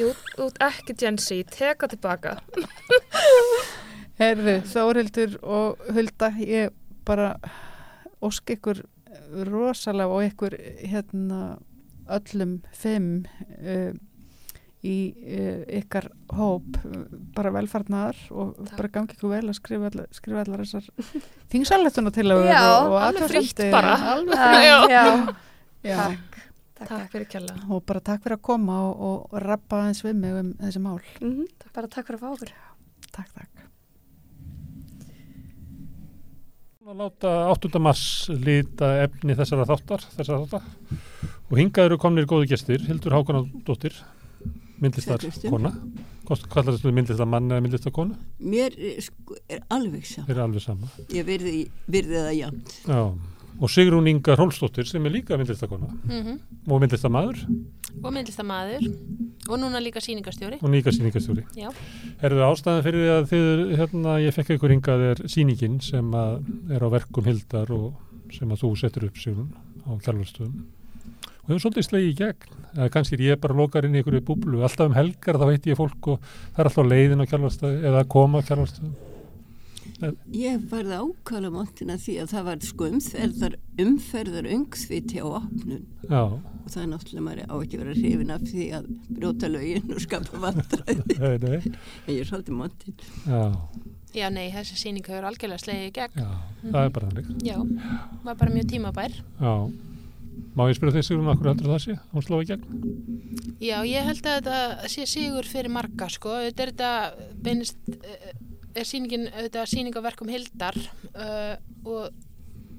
Jú, 0.00 0.12
út 0.44 0.58
ekki 0.60 0.94
Z, 1.18 1.44
teka 1.50 1.88
tilbaka 1.88 2.38
Herðu, 4.20 4.58
Þórildur 4.68 5.38
og 5.42 5.80
Hulda, 5.94 6.28
ég 6.44 6.70
bara 7.08 7.34
ósk 8.20 8.52
ykkur 8.56 8.82
rosalega 9.48 10.12
og 10.12 10.26
ykkur 10.28 10.56
hérna 10.90 11.58
öllum 12.10 12.58
fimm 12.76 13.22
uh, 13.62 13.92
í 14.84 14.94
uh, 15.14 15.62
ykkar 15.80 16.08
hóp 16.36 16.76
bara 17.36 17.52
velfarnar 17.54 18.16
og 18.32 18.54
Takk. 18.58 18.76
bara 18.76 18.92
gangi 18.98 19.16
ykkur 19.16 19.32
vel 19.34 19.50
að 19.52 19.58
skrifa 19.60 19.90
allar, 19.90 20.08
skrifa 20.16 20.44
allar 20.44 20.62
þessar 20.64 20.88
þingsaletuna 21.52 22.12
til 22.16 22.26
að 22.32 22.44
Já, 22.48 22.60
og, 22.80 22.92
og 22.92 22.98
alveg 23.08 23.30
frítt 23.32 23.64
bara. 23.72 23.94
alveg 24.16 24.40
frítt 24.40 24.68
já. 24.68 24.78
já. 24.90 25.36
Takk. 25.82 26.38
Takk, 26.80 26.88
Takk 26.88 27.10
fyrir 27.12 27.26
kjalla 27.28 27.54
og 27.70 27.82
bara 27.88 28.00
takk 28.00 28.22
fyrir 28.24 28.36
að 28.38 28.42
koma 28.42 28.76
og, 28.88 29.26
og 29.32 29.40
rappa 29.44 29.82
eins 29.88 30.00
við 30.04 30.14
mig 30.16 30.32
um 30.40 30.52
þessi 30.60 30.80
mál 30.80 31.00
Mhm. 31.20 31.46
bara 31.74 31.88
takk 31.88 32.06
fyrir 32.06 32.18
að 32.18 32.24
fá 32.24 32.30
okkur 32.34 32.52
takk, 33.12 33.32
takk 33.34 33.66
að 36.90 36.96
láta 36.98 37.32
8. 37.52 37.78
mars 37.78 38.02
lita 38.32 38.88
efni 39.04 39.36
þessara 39.38 39.66
þáttar, 39.68 40.02
þessara 40.16 40.46
þáttar. 40.46 40.62
og 41.50 41.58
hingað 41.58 41.84
eru 41.90 41.98
komnir 42.02 42.26
góðu 42.26 42.48
gestir 42.50 42.80
Hildur 42.88 43.12
Hákonadóttir 43.14 43.94
myndlistar 44.80 45.22
kona 45.50 45.70
kallar 46.26 46.72
þetta 46.74 46.90
myndlistar 46.96 47.28
mann 47.30 47.50
eða 47.52 47.62
myndlistar 47.62 47.92
kona 47.94 48.16
Mér 48.40 48.74
er, 48.74 49.00
sko, 49.06 49.36
er 49.48 49.60
alveg 49.70 50.04
saman. 50.08 50.26
þeir 50.26 50.34
eru 50.36 50.44
alveg 50.48 50.64
sama 50.64 50.88
Ég 51.14 51.24
virði, 51.28 51.54
virði 51.90 52.16
það 52.24 52.34
jafn. 52.40 52.62
Já. 52.88 53.02
Og 53.60 53.68
Sigrún 53.68 54.08
Inga 54.08 54.36
Rólsdóttir 54.38 54.88
sem 54.88 55.04
er 55.06 55.12
líka 55.12 55.36
myndlistar 55.36 55.68
kona 55.68 55.90
mm 56.08 56.38
og 56.70 56.80
myndlistar 56.80 57.12
maður 57.12 57.40
og 58.00 58.12
myndlistamæður 58.14 58.86
og 59.50 59.56
núna 59.60 59.80
líka 59.82 60.00
sýningastjóri 60.04 60.60
og 60.60 60.70
nýga 60.72 60.92
sýningastjóri 60.94 61.44
Já. 61.58 61.70
Herðu 62.22 62.44
ástæðan 62.46 62.84
fyrir 62.86 63.04
því 63.04 63.10
að 63.14 63.28
þið, 63.32 63.62
hérna, 63.80 64.16
ég 64.24 64.36
fekk 64.36 64.54
ykkur 64.56 64.74
hingað 64.74 65.06
er 65.10 65.22
sýningin 65.26 65.80
sem 65.84 66.12
er 66.14 66.84
á 66.84 66.88
verkum 66.92 67.26
Hildar 67.26 67.72
og 67.74 67.94
sem 68.32 68.50
að 68.52 68.62
þú 68.64 68.72
setur 68.78 69.08
upp 69.08 69.20
Sigrún 69.20 69.50
á 69.84 69.90
kjálfarstöðum 69.98 70.60
og 71.40 71.52
hefur 71.52 71.62
svolítið 71.64 71.86
slegið 71.88 72.10
í 72.10 72.16
gegn. 72.20 72.58
Eða 72.76 72.90
kannski 72.94 73.16
er 73.16 73.22
ég 73.24 73.40
bara 73.42 73.56
lokar 73.58 73.86
inn 73.88 73.96
í 73.96 74.02
ykkur 74.04 74.20
búblu. 74.22 74.60
Alltaf 74.62 74.86
um 74.86 74.94
helgar 74.94 75.40
þá 75.40 75.46
veit 75.48 75.64
ég 75.66 75.78
fólk 75.78 76.12
og 76.12 76.20
það 76.52 76.60
er 76.60 76.68
alltaf 76.70 76.90
leiðin 76.92 77.24
á 77.24 77.30
kjálfarstöðu 77.32 77.80
eða 77.90 78.02
að 78.04 78.10
koma 78.14 78.44
á 78.44 78.46
kjálfarstöðu 78.46 79.09
Ég 80.32 80.62
varði 80.70 80.96
ákala 81.00 81.50
montina 81.52 81.96
því 82.00 82.14
að 82.22 82.30
það 82.32 82.46
var 82.48 82.62
sko 82.64 82.86
umferðar, 82.90 83.56
umferðar 83.84 84.48
öngþviti 84.56 85.20
á 85.20 85.26
opnun. 85.28 85.82
Já, 86.08 86.22
og 86.30 86.68
það 86.72 86.82
er 86.82 86.90
náttúrulega 86.94 87.24
maður 87.26 87.42
á 87.50 87.54
ekki 87.60 87.76
að 87.78 87.82
vera 87.84 87.96
hrifin 87.98 88.34
af 88.34 88.46
því 88.48 88.66
að 88.78 88.88
brjóta 89.18 89.50
lögin 89.52 89.92
og 89.96 90.00
skapa 90.06 90.40
vandræði. 90.46 90.96
nei, 91.20 91.36
nei, 91.44 91.58
En 92.06 92.14
ég 92.14 92.22
er 92.24 92.30
svolítið 92.30 92.58
montin. 92.62 92.96
já, 93.26 93.44
Já, 94.10 94.26
nei, 94.34 94.48
þessi 94.50 94.74
sýning 94.74 95.06
hefur 95.06 95.28
algjörlega 95.28 95.62
slegið 95.62 95.86
í 95.86 95.92
gegn. 96.00 96.16
Já, 96.18 96.30
það 96.64 96.80
er 96.82 96.92
bara 96.96 97.10
þannig. 97.12 97.28
Já, 97.46 97.58
var 98.24 98.38
bara 98.40 98.54
mjög 98.56 98.66
tímabær. 98.72 99.12
Já, 99.38 99.52
má 100.58 100.62
ég 100.66 100.78
spyrja 100.80 100.96
þig 100.96 101.06
Sigrún 101.06 101.30
okkur 101.30 101.50
heldur 101.52 101.70
það 101.70 101.82
sé, 101.84 101.94
hún 102.10 102.24
slóði 102.26 102.42
í 102.42 102.50
gegn? 102.50 102.64
Já, 103.62 103.76
ég 103.86 104.08
held 104.08 104.26
að 104.26 104.38
þetta 104.40 104.90
sé 104.90 105.06
sigur 105.06 105.46
fyrir 105.46 105.70
marga, 105.70 106.08
sko. 106.10 106.32
Þetta 106.48 106.64
er 106.66 106.72
þetta 106.72 106.90
beinist 107.46 107.78
eh, 108.00 108.32
er 108.74 108.88
sýningin, 108.88 109.28
þetta 109.34 109.66
sýning 109.68 109.96
á 109.96 110.02
verkum 110.04 110.30
Hildar 110.30 110.76
uh, 110.78 111.54
og, 111.84 112.10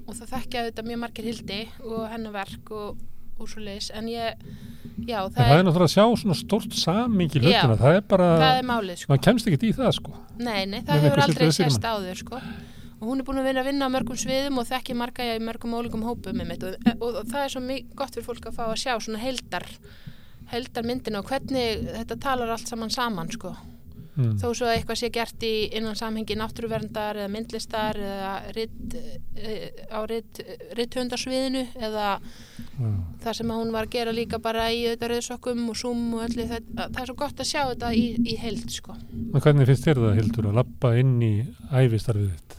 og 0.06 0.18
það 0.18 0.34
þekkja 0.36 0.66
þetta 0.68 0.84
mjög 0.88 1.00
margir 1.04 1.28
Hildi 1.28 1.62
og 1.84 2.04
hennar 2.12 2.36
verk 2.36 2.74
og, 2.76 3.00
og 3.38 3.50
svo 3.50 3.62
leis 3.64 3.90
en 3.94 4.10
ég, 4.10 4.44
já, 5.04 5.18
það, 5.28 5.38
það 5.38 5.54
er 5.56 5.64
náttúrulega 5.68 5.88
að 5.88 5.94
sjá 5.94 6.04
svona 6.22 6.38
stort 6.38 6.76
samingi 6.78 7.42
hlutina, 7.42 7.78
það 7.80 7.98
er 7.98 8.04
bara 8.12 8.28
það 8.42 8.60
er 8.60 8.68
málið, 8.72 9.00
sko 9.02 9.14
maður 9.14 9.24
kemst 9.28 9.50
ekki 9.50 9.72
í 9.72 9.78
það 9.80 9.96
sko 9.98 10.14
Nei, 10.42 10.62
nei, 10.68 10.78
það 10.86 11.08
hefur 11.08 11.24
aldrei 11.26 11.50
Sigmund? 11.56 11.90
áður 11.92 12.22
sko. 12.22 12.40
og 13.02 13.04
hún 13.10 13.20
er 13.20 13.26
búin 13.28 13.42
að 13.42 13.50
vinna 13.50 13.64
að 13.64 13.68
vinna 13.70 13.90
á 13.90 13.94
mörgum 13.94 14.18
sviðum 14.20 14.62
og 14.62 14.70
þekki 14.70 14.96
marga 14.96 15.26
í 15.28 15.42
mörgum 15.42 15.76
ólíkum 15.76 16.06
hópum 16.06 16.42
og, 16.46 16.64
og, 16.96 17.08
og 17.10 17.28
það 17.28 17.44
er 17.44 17.52
svo 17.56 17.78
gott 17.98 18.16
fyrir 18.16 18.28
fólk 18.30 18.48
að 18.48 18.58
fá 18.60 18.64
að 18.70 18.80
sjá 18.84 18.94
svona 18.96 19.20
heldar 19.22 19.68
heldar 20.52 20.86
myndina 20.86 21.22
og 21.22 21.30
hvernig 21.30 21.86
þetta 21.88 22.18
talar 22.20 22.52
allt 22.52 22.68
saman 22.68 22.92
saman 22.92 23.30
sko. 23.32 23.54
Mm. 24.16 24.36
þó 24.40 24.46
svo 24.50 24.68
að 24.68 24.76
eitthvað 24.76 25.00
sé 25.00 25.10
gert 25.14 25.44
í 25.46 25.52
innan 25.78 25.98
samhengi 25.98 26.36
náttúruverndar 26.38 27.20
eða 27.22 27.32
myndlistar 27.32 27.98
eða 27.98 28.32
rit, 28.56 28.96
e, 29.36 29.56
á 29.88 30.00
rithundarsviðinu 30.78 31.66
eða 31.80 32.06
Já. 32.22 32.88
það 33.24 33.38
sem 33.40 33.52
að 33.52 33.60
hún 33.62 33.74
var 33.74 33.88
að 33.88 33.94
gera 33.96 34.16
líka 34.16 34.40
bara 34.42 34.70
í 34.72 34.82
þetta 34.90 35.12
rauðsokkum 35.12 35.68
og 35.72 35.78
zoom 35.82 36.08
og 36.16 36.24
öllu 36.28 36.48
þetta, 36.54 36.88
það 36.88 37.02
er 37.04 37.12
svo 37.12 37.20
gott 37.24 37.44
að 37.44 37.52
sjá 37.52 37.60
þetta 37.62 37.92
í, 37.96 38.06
í 38.24 38.40
held 38.40 38.72
sko. 38.72 38.96
En 39.12 39.44
hvernig 39.44 39.70
finnst 39.70 39.86
þér 39.88 40.02
það 40.06 40.18
Hildur 40.20 40.50
að 40.50 40.58
lappa 40.62 40.96
inn 41.00 41.14
í 41.22 41.34
æfistarfið 41.70 42.34
þitt? 42.34 42.58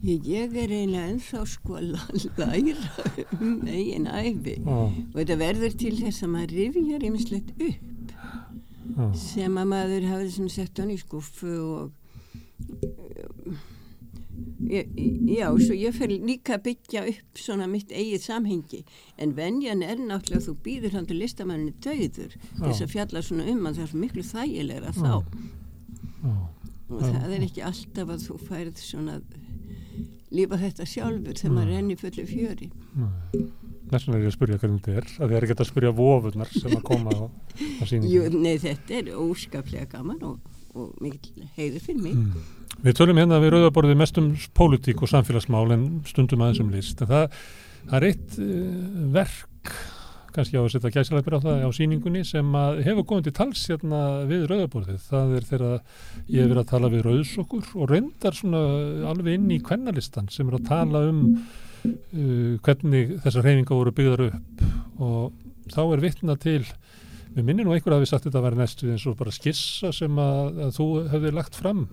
Ég, 0.00 0.22
ég 0.24 0.54
er 0.56 0.70
eiginlega 0.72 1.10
ennþá 1.10 1.42
sko 1.44 1.74
að 1.76 1.90
læra 1.92 3.10
um 3.36 3.58
eigin 3.68 4.06
æfi 4.08 4.54
Já, 4.56 4.70
og 4.72 5.18
þetta 5.18 5.36
verður 5.42 5.74
til 5.82 5.92
þess 5.98 6.24
að 6.24 6.30
maður 6.32 6.54
rifjar 6.56 7.04
ýmislegt 7.04 7.50
upp. 7.66 7.89
Já. 9.00 9.08
sem 9.16 9.58
að 9.60 9.72
maður 9.72 10.06
hafði 10.10 10.48
sett 10.52 10.80
hann 10.82 10.92
í 10.92 10.98
skuffu 11.00 11.56
og 11.64 13.58
ég, 14.70 14.90
já, 15.30 15.46
svo 15.58 15.76
ég 15.76 15.96
fer 15.96 16.12
líka 16.12 16.56
að 16.58 16.64
byggja 16.68 17.04
upp 17.12 17.40
svona 17.40 17.68
mitt 17.70 17.92
eigið 17.92 18.24
samhengi. 18.24 18.82
En 19.20 19.34
venjan 19.36 19.84
er 19.86 20.00
náttúrulega 20.00 20.40
að 20.42 20.48
þú 20.48 20.56
býður 20.66 20.96
hann 20.98 21.08
til 21.08 21.18
listamanninni 21.20 21.74
döður 21.84 22.36
þess 22.60 22.84
að 22.84 22.94
fjalla 22.94 23.24
svona 23.24 23.48
um 23.50 23.66
er 23.70 23.80
svo 23.80 24.00
miklu 24.00 24.24
þægilegra 24.26 24.94
þá. 24.96 25.12
Já. 26.20 26.34
og 26.90 27.00
það 27.06 27.34
er 27.36 27.46
ekki 27.46 27.62
alltaf 27.64 28.10
að 28.12 28.26
þú 28.26 28.38
færð 28.48 28.82
svona 28.82 29.20
lífa 30.34 30.58
þetta 30.60 30.86
sjálfur 30.86 31.38
þegar 31.38 31.54
maður 31.56 31.72
renni 31.74 31.96
fullu 31.98 32.26
fjöri 32.28 32.70
Þess 33.90 34.06
vegna 34.06 34.18
er 34.18 34.22
ég 34.22 34.30
að 34.30 34.36
spyrja 34.38 34.60
hvernig 34.62 34.80
þetta 34.86 34.96
er 35.00 35.10
að 35.10 35.26
þið 35.26 35.36
er 35.36 35.46
ekki 35.46 35.58
að 35.58 35.70
spyrja 35.72 35.92
vofurnar 35.98 36.54
sem 36.54 36.78
að 36.78 36.86
koma 36.86 37.16
á, 37.16 37.22
á 37.26 37.82
síningum 37.90 38.14
Jú, 38.14 38.24
nei, 38.38 38.54
þetta 38.62 38.98
er 39.00 39.12
óskaplega 39.18 39.90
gaman 39.90 40.24
og, 40.30 40.56
og 40.78 40.90
mikil 41.02 41.46
heiður 41.58 41.86
fyrir 41.88 42.02
mig 42.06 42.18
Mm. 42.20 42.56
Við 42.80 42.96
tölum 42.96 43.18
hérna 43.20 43.36
við 43.42 43.50
rauðaborðið 43.52 43.98
mest 44.00 44.18
um 44.20 44.28
pólitík 44.56 45.02
og 45.04 45.10
samfélagsmál 45.10 45.66
en 45.74 45.82
stundum 46.08 46.40
aðeins 46.40 46.62
um 46.62 46.70
list. 46.72 47.02
En 47.04 47.10
það, 47.10 47.34
það 47.90 47.96
er 47.98 48.06
eitt 48.06 48.36
uh, 48.40 49.00
verk, 49.12 49.72
kannski 50.32 50.56
á 50.56 50.62
að 50.62 50.70
setja 50.72 50.92
gæsilegbir 50.94 51.36
á 51.36 51.44
það 51.44 51.64
á 51.66 51.70
síningunni 51.76 52.22
sem 52.24 52.54
að 52.56 52.80
hefur 52.86 53.06
komið 53.10 53.26
til 53.28 53.34
tals 53.36 53.66
hérna 53.68 54.00
við 54.30 54.46
rauðaborðið. 54.48 55.02
Það 55.10 55.34
er 55.36 55.48
þegar 55.50 55.74
ég 55.74 56.38
hef 56.40 56.52
verið 56.54 56.62
að 56.62 56.70
tala 56.70 56.92
við 56.94 57.04
rauðsokkur 57.08 57.74
og 57.74 57.90
reyndar 57.92 58.38
svona 58.38 58.62
alveg 59.10 59.36
inn 59.36 59.50
í 59.52 59.60
kvennalistan 59.66 60.32
sem 60.32 60.48
er 60.48 60.56
að 60.60 60.70
tala 60.70 61.04
um 61.10 61.20
uh, 61.86 62.56
hvernig 62.64 63.16
þessar 63.24 63.46
reyninga 63.46 63.76
voru 63.76 63.94
byggðar 63.96 64.26
upp 64.28 64.64
og 65.00 65.70
þá 65.70 65.82
er 65.86 66.04
vitna 66.04 66.36
til 66.40 66.64
Við 67.30 67.46
minnum 67.46 67.68
nú 67.68 67.74
einhver 67.76 67.94
að 67.94 68.00
við 68.02 68.08
sagt 68.10 68.24
þetta 68.26 68.40
að 68.40 68.46
vera 68.48 68.58
næstu 68.58 68.88
eins 68.90 69.04
og 69.06 69.14
bara 69.20 69.32
skissa 69.34 69.92
sem 69.94 70.16
að, 70.18 70.56
að 70.64 70.72
þú 70.80 70.86
hefði 71.12 71.30
lagt 71.36 71.54
fram 71.54 71.84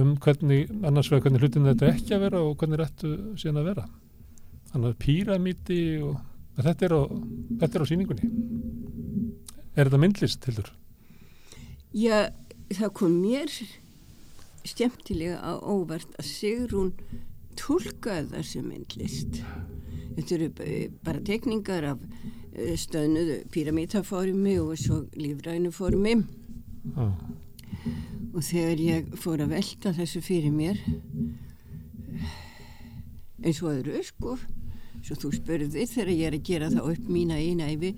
um 0.00 0.14
hvernig, 0.24 0.70
annars 0.88 1.10
vegar 1.12 1.26
hvernig 1.26 1.44
hlutin 1.44 1.68
þetta 1.68 1.90
ekki 1.90 2.14
að 2.16 2.22
vera 2.24 2.40
og 2.46 2.54
hvernig 2.56 2.80
réttu 2.80 3.10
síðan 3.36 3.60
að 3.60 3.68
vera. 3.68 3.84
Þannig 4.70 4.88
að 4.88 4.98
píramíti 5.02 5.80
og 6.06 6.62
þetta 6.64 6.86
er 6.86 6.94
á, 6.96 7.02
þetta 7.60 7.70
er 7.76 7.84
á 7.84 7.90
síningunni. 7.90 8.30
Er 9.76 9.90
þetta 9.90 10.00
myndlist 10.00 10.40
til 10.46 10.56
þurr? 10.56 10.72
Já, 12.00 12.16
það 12.72 12.96
kom 13.02 13.20
mér 13.20 13.52
skemmtilega 14.64 15.42
á 15.44 15.52
óvart 15.60 16.16
að 16.16 16.30
Sigrún 16.30 16.94
tólkaði 17.60 18.32
þessu 18.34 18.64
myndlist. 18.64 19.40
Þetta 20.16 20.36
eru 20.36 20.48
bara 21.04 21.22
tekningar 21.24 21.92
af 21.92 22.04
stöðnuðu 22.80 23.36
pyramítaformi 23.54 24.56
og 24.60 24.74
svo 24.78 25.04
lífrænu 25.14 25.70
formi 25.72 26.16
ah. 26.98 27.12
og 28.34 28.42
þegar 28.42 28.82
ég 28.84 29.12
fór 29.20 29.44
að 29.44 29.54
velta 29.54 29.92
þessu 29.96 30.22
fyrir 30.24 30.54
mér 30.54 30.80
eins 33.40 33.62
og 33.62 33.70
öðru 33.70 34.02
sko 34.04 34.36
svo 35.00 35.16
þú 35.22 35.32
spurði 35.38 35.86
þegar 35.88 36.12
ég 36.12 36.26
er 36.26 36.36
að 36.36 36.48
gera 36.50 36.72
það 36.74 36.90
upp 36.92 37.12
mína 37.14 37.38
eina 37.40 37.70
æfi 37.70 37.94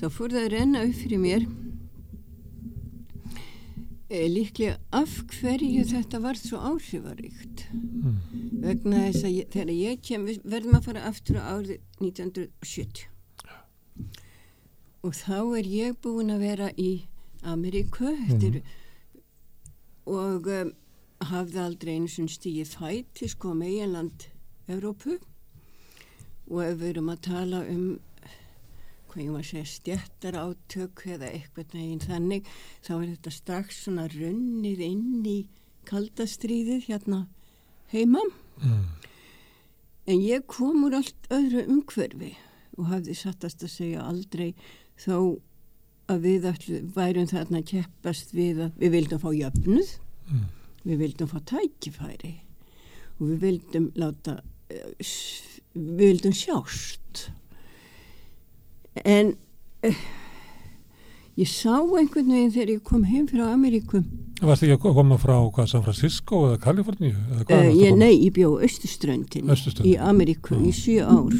þá 0.00 0.06
fór 0.12 0.36
það 0.36 0.42
að 0.44 0.52
renna 0.54 0.84
upp 0.84 1.00
fyrir 1.00 1.22
mér 1.24 1.48
líklega 4.10 4.76
af 4.92 5.14
hverju 5.32 5.84
þetta 5.88 6.20
var 6.20 6.36
svo 6.36 6.58
áhrifaríkt 6.60 7.64
mm. 7.72 8.18
vegna 8.60 9.06
þess 9.06 9.24
að 9.24 9.32
ég, 9.32 9.48
þegar 9.54 9.72
ég 9.72 10.02
kem 10.04 10.26
verðum 10.44 10.76
að 10.76 10.86
fara 10.90 11.06
aftur 11.08 11.40
á 11.40 11.44
árið 11.56 11.78
1970 12.02 13.08
og 15.04 15.16
þá 15.16 15.38
er 15.58 15.66
ég 15.68 15.98
búin 16.04 16.32
að 16.34 16.44
vera 16.44 16.70
í 16.76 16.92
Ameríku 17.44 18.12
mm. 18.12 18.60
og 20.12 20.48
um, 20.52 20.72
hafði 21.24 21.60
aldrei 21.64 21.94
eins 21.96 22.18
og 22.20 22.30
stíði 22.32 22.64
fæti 22.68 23.28
sko 23.32 23.54
meginland 23.56 24.28
Evrópu 24.68 25.16
og 26.50 26.60
ef 26.64 26.76
við 26.80 26.90
erum 26.94 27.12
að 27.12 27.24
tala 27.24 27.64
um 27.72 27.86
hvað 29.14 29.22
ég 29.22 29.34
var 29.34 29.44
að 29.44 29.50
segja 29.52 29.70
stjættar 29.70 30.36
átök 30.42 31.04
eða 31.14 31.30
eitthvað 31.30 31.76
neginn 31.78 32.02
þannig 32.02 32.48
þá 32.82 32.92
er 32.96 33.04
þetta 33.12 33.32
strax 33.36 33.82
svona 33.84 34.06
runnið 34.10 34.80
inn 34.82 35.28
í 35.30 35.36
kaldastríðið 35.86 36.88
hérna 36.88 37.20
heima 37.92 38.22
mm. 38.26 38.80
en 40.10 40.24
ég 40.24 40.46
kom 40.50 40.82
úr 40.88 40.98
allt 40.98 41.30
öðru 41.34 41.62
umhverfi 41.76 42.32
og 42.74 42.90
hafði 42.90 43.14
sattast 43.20 43.62
að 43.62 43.74
segja 43.76 44.06
aldrei 44.08 44.50
þó 44.98 45.38
að 46.10 46.26
við 46.26 46.48
allir 46.50 46.88
værum 46.96 47.30
þarna 47.30 47.62
að 47.62 47.70
keppast 47.70 48.34
við 48.34 48.64
að 48.66 48.82
við 48.82 48.96
vildum 48.98 49.22
fá 49.22 49.30
jöfnuð 49.38 49.94
mm. 50.26 50.48
við 50.88 51.04
vildum 51.04 51.30
fá 51.30 51.38
tækifæri 51.54 52.34
og 53.20 53.28
við 53.30 53.38
vildum 53.46 53.88
láta 53.94 54.40
við 54.68 56.02
vildum 56.02 56.34
sjást 56.34 57.28
en 59.02 59.34
uh, 59.86 60.04
ég 61.40 61.50
sá 61.50 61.74
einhvern 61.80 62.30
veginn 62.30 62.54
þegar 62.54 62.74
ég 62.76 62.84
kom 62.86 63.04
heim 63.08 63.26
frá 63.30 63.48
Ameríkum 63.50 64.06
Varst 64.44 64.66
ekki 64.66 64.76
að 64.76 64.96
koma 64.98 65.16
frá 65.18 65.36
hvað, 65.40 65.68
San 65.70 65.84
Francisco 65.86 66.44
eða 66.50 66.60
Kaliforníu? 66.66 67.14
Uh, 67.42 67.68
ég, 67.70 67.94
nei, 67.96 68.12
ég 68.26 68.34
bjó 68.36 68.56
Östuströndin 68.62 69.50
í 69.86 69.96
Ameríku 69.98 70.58
í 70.62 70.74
sjö 70.74 71.06
ár 71.06 71.34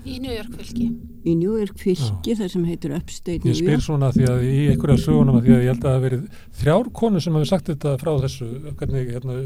Í 0.00 0.16
New 0.16 0.32
York 0.32 0.54
fylki. 0.56 0.86
Í 1.28 1.34
New 1.36 1.58
York 1.60 1.76
fylki, 1.78 2.32
þar 2.38 2.48
sem 2.48 2.62
heitur 2.64 2.94
Upstate 2.96 3.44
New 3.44 3.52
York. 3.52 3.58
Ég 3.60 3.66
spyr 3.66 3.82
svona 3.84 4.08
því 4.14 4.28
að 4.32 4.44
í 4.48 4.54
einhverja 4.72 5.02
sögunum 5.02 5.36
að 5.36 5.44
því 5.44 5.52
að 5.52 5.60
ég 5.60 5.68
held 5.68 5.82
að 5.82 5.84
það 5.84 5.96
hafi 5.96 6.04
verið 6.06 6.46
þrjár 6.62 6.88
konu 7.00 7.20
sem 7.20 7.36
hafi 7.36 7.48
sagt 7.50 7.68
þetta 7.68 7.92
frá 8.00 8.10
þessu, 8.22 8.48
hvernig, 8.80 9.10
hérna, 9.12 9.36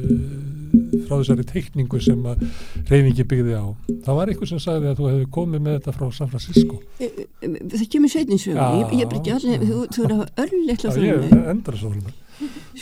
frá 1.08 1.16
þessari 1.18 1.46
teikningu 1.50 2.00
sem 2.02 2.24
að 2.30 2.46
reyningi 2.90 3.26
byggði 3.30 3.58
á. 3.58 3.66
Það 4.06 4.18
var 4.20 4.32
einhver 4.32 4.50
sem 4.50 4.62
sagði 4.62 4.90
að 4.90 4.98
þú 5.00 5.10
hefði 5.10 5.28
komið 5.36 5.64
með 5.66 5.78
þetta 5.78 5.96
frá 5.98 6.06
San 6.18 6.32
Francisco. 6.32 6.80
Það 7.00 7.86
kemur 7.94 8.14
sveitinsögun, 8.14 8.60
ja, 8.60 8.70
ég, 8.80 8.96
ég 9.02 9.12
byrja 9.12 9.38
allir, 9.38 9.68
þú, 9.68 9.84
þú 9.94 10.08
er 10.08 10.16
að 10.16 10.24
það. 10.82 10.98
Já, 11.04 11.14
ég 11.28 11.48
endra 11.54 11.78
svo. 11.80 11.94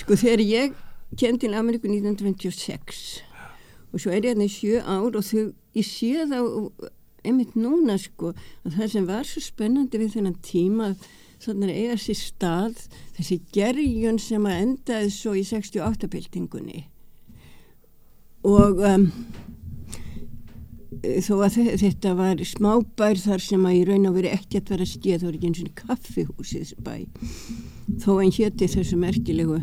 Sko 0.01 0.17
þegar 0.23 0.47
ég 0.47 0.81
kem 1.21 1.39
til 1.39 1.53
Ameríku 1.55 1.91
1926 1.91 3.23
og 3.93 4.01
svo 4.01 4.13
er 4.15 4.25
ég 4.31 4.41
í 4.41 4.49
sjö 4.49 4.81
ár 4.81 5.19
og 5.19 5.25
þau, 5.27 5.51
ég 5.77 5.85
sé 5.87 6.25
þá 6.29 6.39
einmitt 7.23 7.57
núna 7.59 7.99
sko 8.01 8.33
að 8.65 8.79
það 8.79 8.95
sem 8.95 9.09
var 9.09 9.29
svo 9.29 9.43
spennandi 9.45 10.01
við 10.01 10.17
þennan 10.17 10.39
tíma 10.45 10.93
þannig 11.43 11.73
að 11.73 11.81
eiga 11.83 11.99
sér 12.01 12.19
stað 12.19 12.81
þessi 13.19 13.39
gerjun 13.55 14.19
sem 14.23 14.47
að 14.49 14.63
endaði 14.65 15.13
svo 15.15 15.35
í 15.39 15.45
68-byltingunni 15.47 16.87
og 18.47 18.83
um, 18.87 19.07
þó 21.03 21.33
að 21.47 21.59
þetta 21.83 22.15
var 22.19 22.43
smábær 22.47 23.21
þar 23.23 23.43
sem 23.43 23.67
að 23.67 23.79
í 23.79 23.83
raun 23.89 24.09
og 24.11 24.19
veri 24.19 24.33
ekkert 24.35 24.71
var 24.73 24.85
að 24.85 24.93
stíða 24.93 25.21
þá 25.23 25.27
er 25.29 25.39
ekki 25.39 25.51
eins 25.51 25.63
og 25.63 25.75
kaffihúsið 25.83 26.75
bæ. 26.85 26.95
Þó 28.03 28.13
en 28.23 28.35
hétti 28.37 28.71
þessu 28.71 28.99
merkilegu 29.01 29.59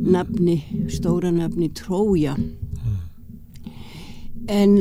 nafni, 0.00 0.60
stóra 0.90 1.30
nafni 1.34 1.70
Trója. 1.76 2.36
En 4.50 4.80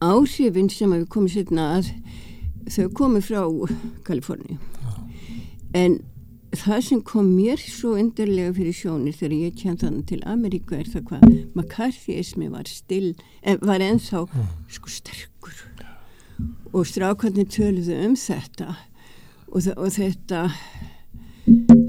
áhrifin 0.00 0.70
sem 0.72 0.92
að 0.94 1.02
við 1.02 1.12
komum 1.12 1.32
sérna 1.32 1.72
að 1.78 1.92
þau 2.72 2.88
komið 2.96 3.28
frá 3.28 3.40
Kaliforni 4.06 4.58
en 5.76 5.98
það 6.56 6.80
sem 6.84 7.00
kom 7.04 7.28
mér 7.36 7.60
svo 7.60 7.94
undarlega 8.00 8.54
fyrir 8.56 8.76
sjónir 8.76 9.16
þegar 9.16 9.34
ég 9.36 9.56
kjent 9.58 9.84
þannig 9.84 10.06
til 10.08 10.20
Ameríku 10.24 10.78
er 10.78 10.88
það 10.88 11.04
hvað 11.10 11.26
McCarthyismi 11.54 12.48
var 12.52 12.68
still 12.70 13.14
en 13.42 13.60
var 13.60 13.84
ennþá 13.84 14.24
sko 14.72 14.92
sterkur. 14.92 15.56
Og 16.72 16.86
strákvæðin 16.86 17.50
töluðu 17.52 17.96
um 18.06 18.16
þetta 18.16 18.74
og, 19.48 19.68
og 19.76 19.88
þetta 19.92 20.48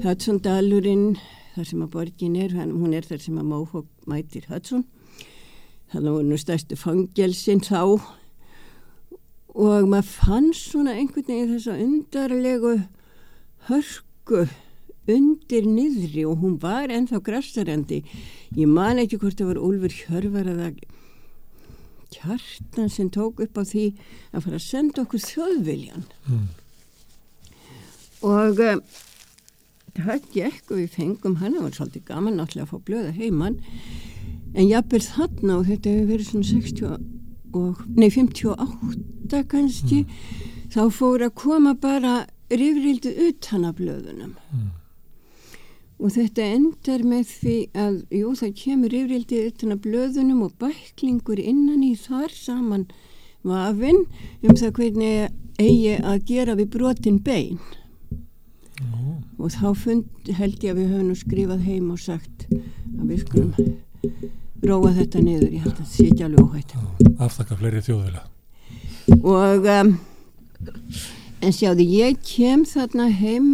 Hudson 0.04 0.40
Dalurinn 0.44 1.16
þar 1.54 1.68
sem 1.68 1.84
að 1.84 1.92
borgin 1.94 2.36
er 2.40 2.54
hún 2.56 2.94
er 2.96 3.06
þar 3.08 3.24
sem 3.24 3.40
að 3.40 3.50
Mohawk 3.50 3.88
mætir 4.08 4.48
Hudson. 4.50 4.84
Þannig 5.90 6.16
voru 6.16 6.28
nú 6.28 6.38
stærstu 6.38 6.76
fangelsin 6.78 7.64
þá. 7.64 7.98
Og 9.50 9.88
maður 9.90 10.12
fann 10.12 10.52
svona 10.54 10.94
einhvern 10.94 11.26
veginn 11.26 11.50
þessa 11.56 11.74
undarlegu 11.80 12.76
hörku 14.30 14.48
undir 15.10 15.66
niðri 15.66 16.24
og 16.28 16.38
hún 16.42 16.56
var 16.62 16.90
ennþá 16.92 17.20
græstarandi 17.24 18.02
ég 18.54 18.68
man 18.68 19.00
ekki 19.02 19.18
hvort 19.18 19.38
það 19.40 19.50
var 19.50 19.62
Úlfur 19.66 19.94
Hjörvar 19.94 20.50
eða 20.52 20.70
kjartan 22.14 22.90
sem 22.90 23.10
tók 23.10 23.40
upp 23.42 23.58
á 23.58 23.62
því 23.66 23.86
að 24.30 24.44
fara 24.44 24.58
að 24.58 24.66
senda 24.66 25.02
okkur 25.02 25.24
þjóðviljan 25.24 26.06
mm. 26.28 26.46
og 28.28 28.62
um, 28.66 28.82
það 29.98 30.28
gekk 30.34 30.70
og 30.70 30.76
við 30.78 30.94
fengum 30.94 31.38
hann 31.40 31.56
það 31.56 31.66
var 31.66 31.78
svolítið 31.78 32.06
gaman 32.10 32.38
náttúrulega 32.38 32.68
að 32.68 32.72
fá 32.74 32.86
blöða 32.86 33.14
heimann 33.18 33.60
en 34.54 34.68
jábel 34.68 35.02
þarna 35.06 35.58
og 35.58 35.70
þetta 35.70 35.94
hefur 35.94 36.10
verið 36.12 36.30
svona 36.30 36.50
60 36.50 36.92
og, 37.58 37.82
nei 37.96 38.10
58 38.14 39.46
kannski 39.50 40.04
mm. 40.04 40.44
þá 40.70 40.82
fór 40.94 41.26
að 41.26 41.34
koma 41.40 41.74
bara 41.74 42.20
rifrildu 42.50 43.12
utan 43.28 43.64
af 43.64 43.78
blöðunum. 43.78 44.36
Mm. 44.52 44.68
og 46.00 46.14
þetta 46.14 46.44
endar 46.56 47.02
með 47.04 47.26
því 47.28 47.56
að 47.76 47.96
jú, 48.16 48.30
það 48.40 48.52
kemur 48.56 48.94
yfirildi 48.96 49.40
utan 49.50 49.74
að 49.74 49.82
blöðunum 49.84 50.46
og 50.46 50.54
bæklingur 50.62 51.42
innan 51.42 51.82
í 51.84 51.92
þar 51.92 52.32
saman 52.32 52.86
vafinn 53.44 54.06
um 54.40 54.56
það 54.56 54.72
hvernig 54.78 55.28
eigi 55.60 55.98
að 56.00 56.24
gera 56.30 56.56
við 56.56 56.72
brotin 56.72 57.20
bein. 57.20 57.60
Nú, 58.80 59.18
og 59.36 59.52
þá 59.52 59.66
fund, 59.76 60.08
held 60.24 60.64
ég 60.64 60.72
að 60.72 60.80
við 60.80 60.92
höfum 60.94 61.16
skrifað 61.20 61.66
heim 61.68 61.90
og 61.92 62.00
sagt 62.00 62.46
að 62.48 63.04
við 63.10 63.24
skulum 63.26 63.52
róa 64.64 64.92
þetta 64.96 65.20
niður, 65.24 65.52
ég 65.52 65.64
held 65.64 65.74
að 65.74 65.80
það 65.82 65.92
sé 65.92 66.08
ekki 66.08 66.26
alveg 66.26 66.44
óhætt. 66.44 66.76
Aftakka 67.20 67.60
fleiri 67.60 67.84
þjóðvila. 67.84 68.24
og 69.20 69.68
um, 69.76 69.96
en 71.40 71.52
sjáðu, 71.54 71.84
ég 71.86 72.20
kem 72.24 72.64
þarna 72.68 73.08
heim 73.16 73.50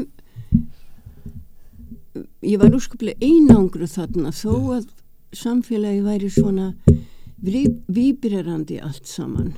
ég 2.46 2.60
var 2.60 2.74
úrskaplega 2.74 3.18
einangru 3.22 3.88
þarna 3.90 4.32
þó 4.34 4.78
að 4.78 4.90
samfélagi 5.36 6.02
væri 6.04 6.30
svona 6.32 6.72
výbyrjarandi 7.42 8.78
allt 8.82 9.08
saman. 9.10 9.52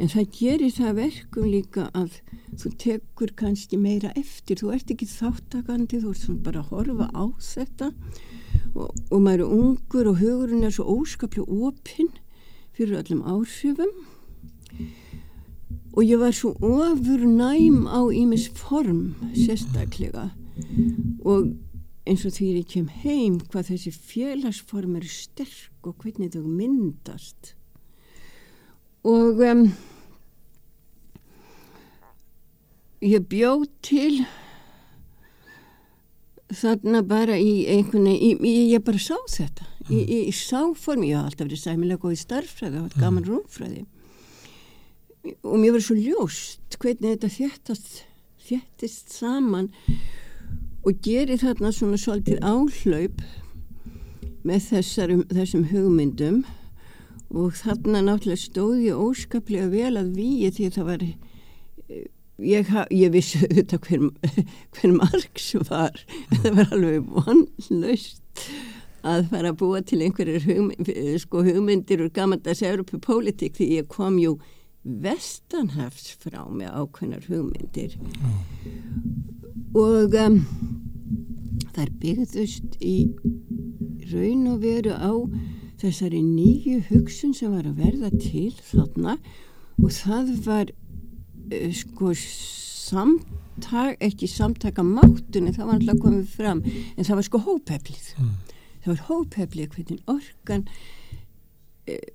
En 0.00 0.08
það 0.08 0.30
gerir 0.36 0.72
það 0.72 0.98
verkum 1.00 1.48
líka 1.50 1.88
að 1.96 2.20
þú 2.60 2.70
tekur 2.80 3.32
kannski 3.36 3.76
meira 3.80 4.12
eftir 4.16 4.60
þú 4.60 4.72
ert 4.76 4.92
ekki 4.94 5.08
þáttakandi 5.10 6.00
þú 6.00 6.14
ert 6.14 6.44
bara 6.46 6.62
að 6.62 6.70
horfa 6.72 7.10
á 7.12 7.24
þetta. 7.44 7.90
Og, 8.70 8.88
og 9.10 9.18
maður 9.20 9.44
er 9.44 9.54
ungur 9.58 10.08
og 10.12 10.20
hugurinn 10.22 10.64
er 10.64 10.72
svo 10.74 10.86
óskaplega 10.94 11.60
opinn 11.68 12.12
fyrir 12.76 13.00
öllum 13.02 13.24
áhrifum 13.26 13.92
og 15.92 16.04
ég 16.06 16.20
var 16.20 16.34
svo 16.34 16.54
ofur 16.60 17.24
næm 17.26 17.86
á 17.90 18.00
ímis 18.14 18.48
form 18.54 19.14
sérstaklega. 19.34 20.30
Og 21.26 21.50
eins 22.06 22.24
og 22.26 22.34
því 22.36 22.50
ég 22.60 22.68
kem 22.70 22.88
heim 23.02 23.38
hvað 23.50 23.72
þessi 23.72 23.92
félagsform 23.94 24.98
eru 25.00 25.10
sterk 25.10 25.86
og 25.86 25.96
hvernig 26.02 26.32
þau 26.34 26.44
myndast. 26.46 27.54
Og 29.06 29.40
um, 29.40 29.64
ég 33.02 33.26
bjóð 33.30 33.66
til 33.82 34.24
þarna 36.50 37.02
bara 37.06 37.38
í 37.38 37.64
einhvern 37.70 38.10
veginn, 38.10 38.44
ég 38.74 38.82
bara 38.84 39.00
sá 39.00 39.16
þetta. 39.30 39.66
Ég, 39.90 40.04
ég, 40.04 40.26
ég 40.28 40.36
sá 40.36 40.60
form, 40.78 41.06
ég 41.06 41.18
haf 41.18 41.30
alltaf 41.30 41.48
verið 41.48 41.64
sæmilega 41.64 42.02
góð 42.02 42.14
í 42.14 42.20
starffræði 42.20 42.84
og 42.84 43.00
gaman 43.00 43.26
rúmfræði 43.26 43.86
og 45.42 45.56
mér 45.60 45.76
var 45.76 45.84
svo 45.84 45.96
ljóst 45.98 46.78
hvernig 46.80 47.16
þetta 47.16 47.34
þéttast 47.34 47.90
þéttist 48.50 49.12
saman 49.14 49.68
og 50.80 51.02
gerir 51.04 51.40
þarna 51.40 51.72
svona 51.74 51.98
svolítið 52.00 52.40
áhlaup 52.40 53.20
með 54.48 54.64
þessar, 54.70 55.12
þessum 55.28 55.66
hugmyndum. 55.70 56.40
Og 57.30 57.54
þarna 57.54 58.00
náttúrulega 58.02 58.42
stóð 58.42 58.80
ég 58.88 58.98
óskaplega 58.98 59.68
vel 59.70 59.92
að 60.00 60.16
víi 60.16 60.48
því 60.50 60.66
að 60.66 60.78
það 60.78 60.88
var 60.88 61.04
ég, 62.40 62.72
ég 62.96 63.12
vissi 63.14 63.42
auðvitað 63.44 63.86
hver, 63.86 64.08
hver 64.74 64.96
Marx 64.96 65.50
var. 65.68 66.00
Það 66.40 66.56
var 66.56 66.74
alveg 66.74 67.12
vonlaust 67.14 68.46
að 69.06 69.28
fara 69.30 69.52
að 69.52 69.60
búa 69.60 69.80
til 69.86 70.00
einhverjir 70.04 70.42
hugmyndir, 70.44 71.20
sko, 71.22 71.44
hugmyndir 71.46 72.02
úr 72.04 72.10
gamandags 72.12 72.64
Europapólitík 72.66 73.54
því 73.56 73.68
ég 73.78 73.86
kom 73.92 74.18
jú 74.20 74.34
vestanhafs 74.84 76.14
frá 76.20 76.44
með 76.48 76.72
ákveðnar 76.72 77.26
hugmyndir. 77.28 77.96
Og 79.76 80.14
um, 80.16 80.40
þær 81.76 81.90
byggðust 82.00 82.78
í 82.80 82.96
raun 84.10 84.46
og 84.50 84.62
veru 84.64 84.94
á 84.96 85.12
þessari 85.80 86.20
nýju 86.24 86.80
hugsun 86.90 87.34
sem 87.36 87.52
var 87.54 87.68
að 87.68 87.82
verða 87.84 88.10
til 88.16 88.52
þarna. 88.70 89.18
Og 89.80 89.92
það 89.96 90.32
var 90.46 90.72
uh, 90.72 91.72
sko 91.76 92.14
samtak, 92.16 94.00
ekki 94.00 94.28
samtaka 94.30 94.84
máttunni, 94.84 95.52
það 95.56 95.66
var 95.66 95.76
alltaf 95.76 96.00
komið 96.06 96.32
fram. 96.38 96.64
En 96.96 97.04
það 97.04 97.20
var 97.20 97.28
sko 97.28 97.42
hópeflið. 97.48 98.14
Mm. 98.16 98.32
það 98.80 98.94
var 98.94 99.04
hópeflið 99.10 99.74
hvernig 99.76 100.00
orkan 100.08 100.64
uh, 100.64 102.08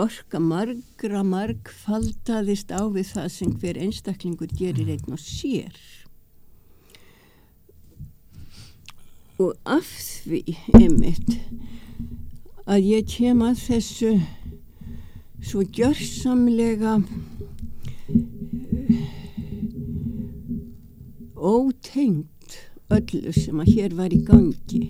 orka 0.00 0.40
margra 0.42 1.22
margfaldaðist 1.26 2.72
á 2.72 2.82
við 2.92 3.12
það 3.14 3.28
sem 3.36 3.54
hver 3.60 3.80
einstaklingur 3.84 4.52
gerir 4.56 4.92
einn 4.94 5.14
og 5.14 5.20
sér. 5.22 5.76
Og 9.40 9.54
af 9.64 9.88
því 10.24 10.42
einmitt 10.76 11.36
að 12.66 12.86
ég 12.86 13.08
kem 13.08 13.40
að 13.44 13.62
þessu 13.66 14.12
svo 15.40 15.64
gjörsamlega 15.64 16.98
ótengt 21.40 22.58
öllu 22.92 23.32
sem 23.32 23.62
að 23.62 23.72
hér 23.74 23.96
var 23.96 24.12
í 24.12 24.20
gangi 24.28 24.84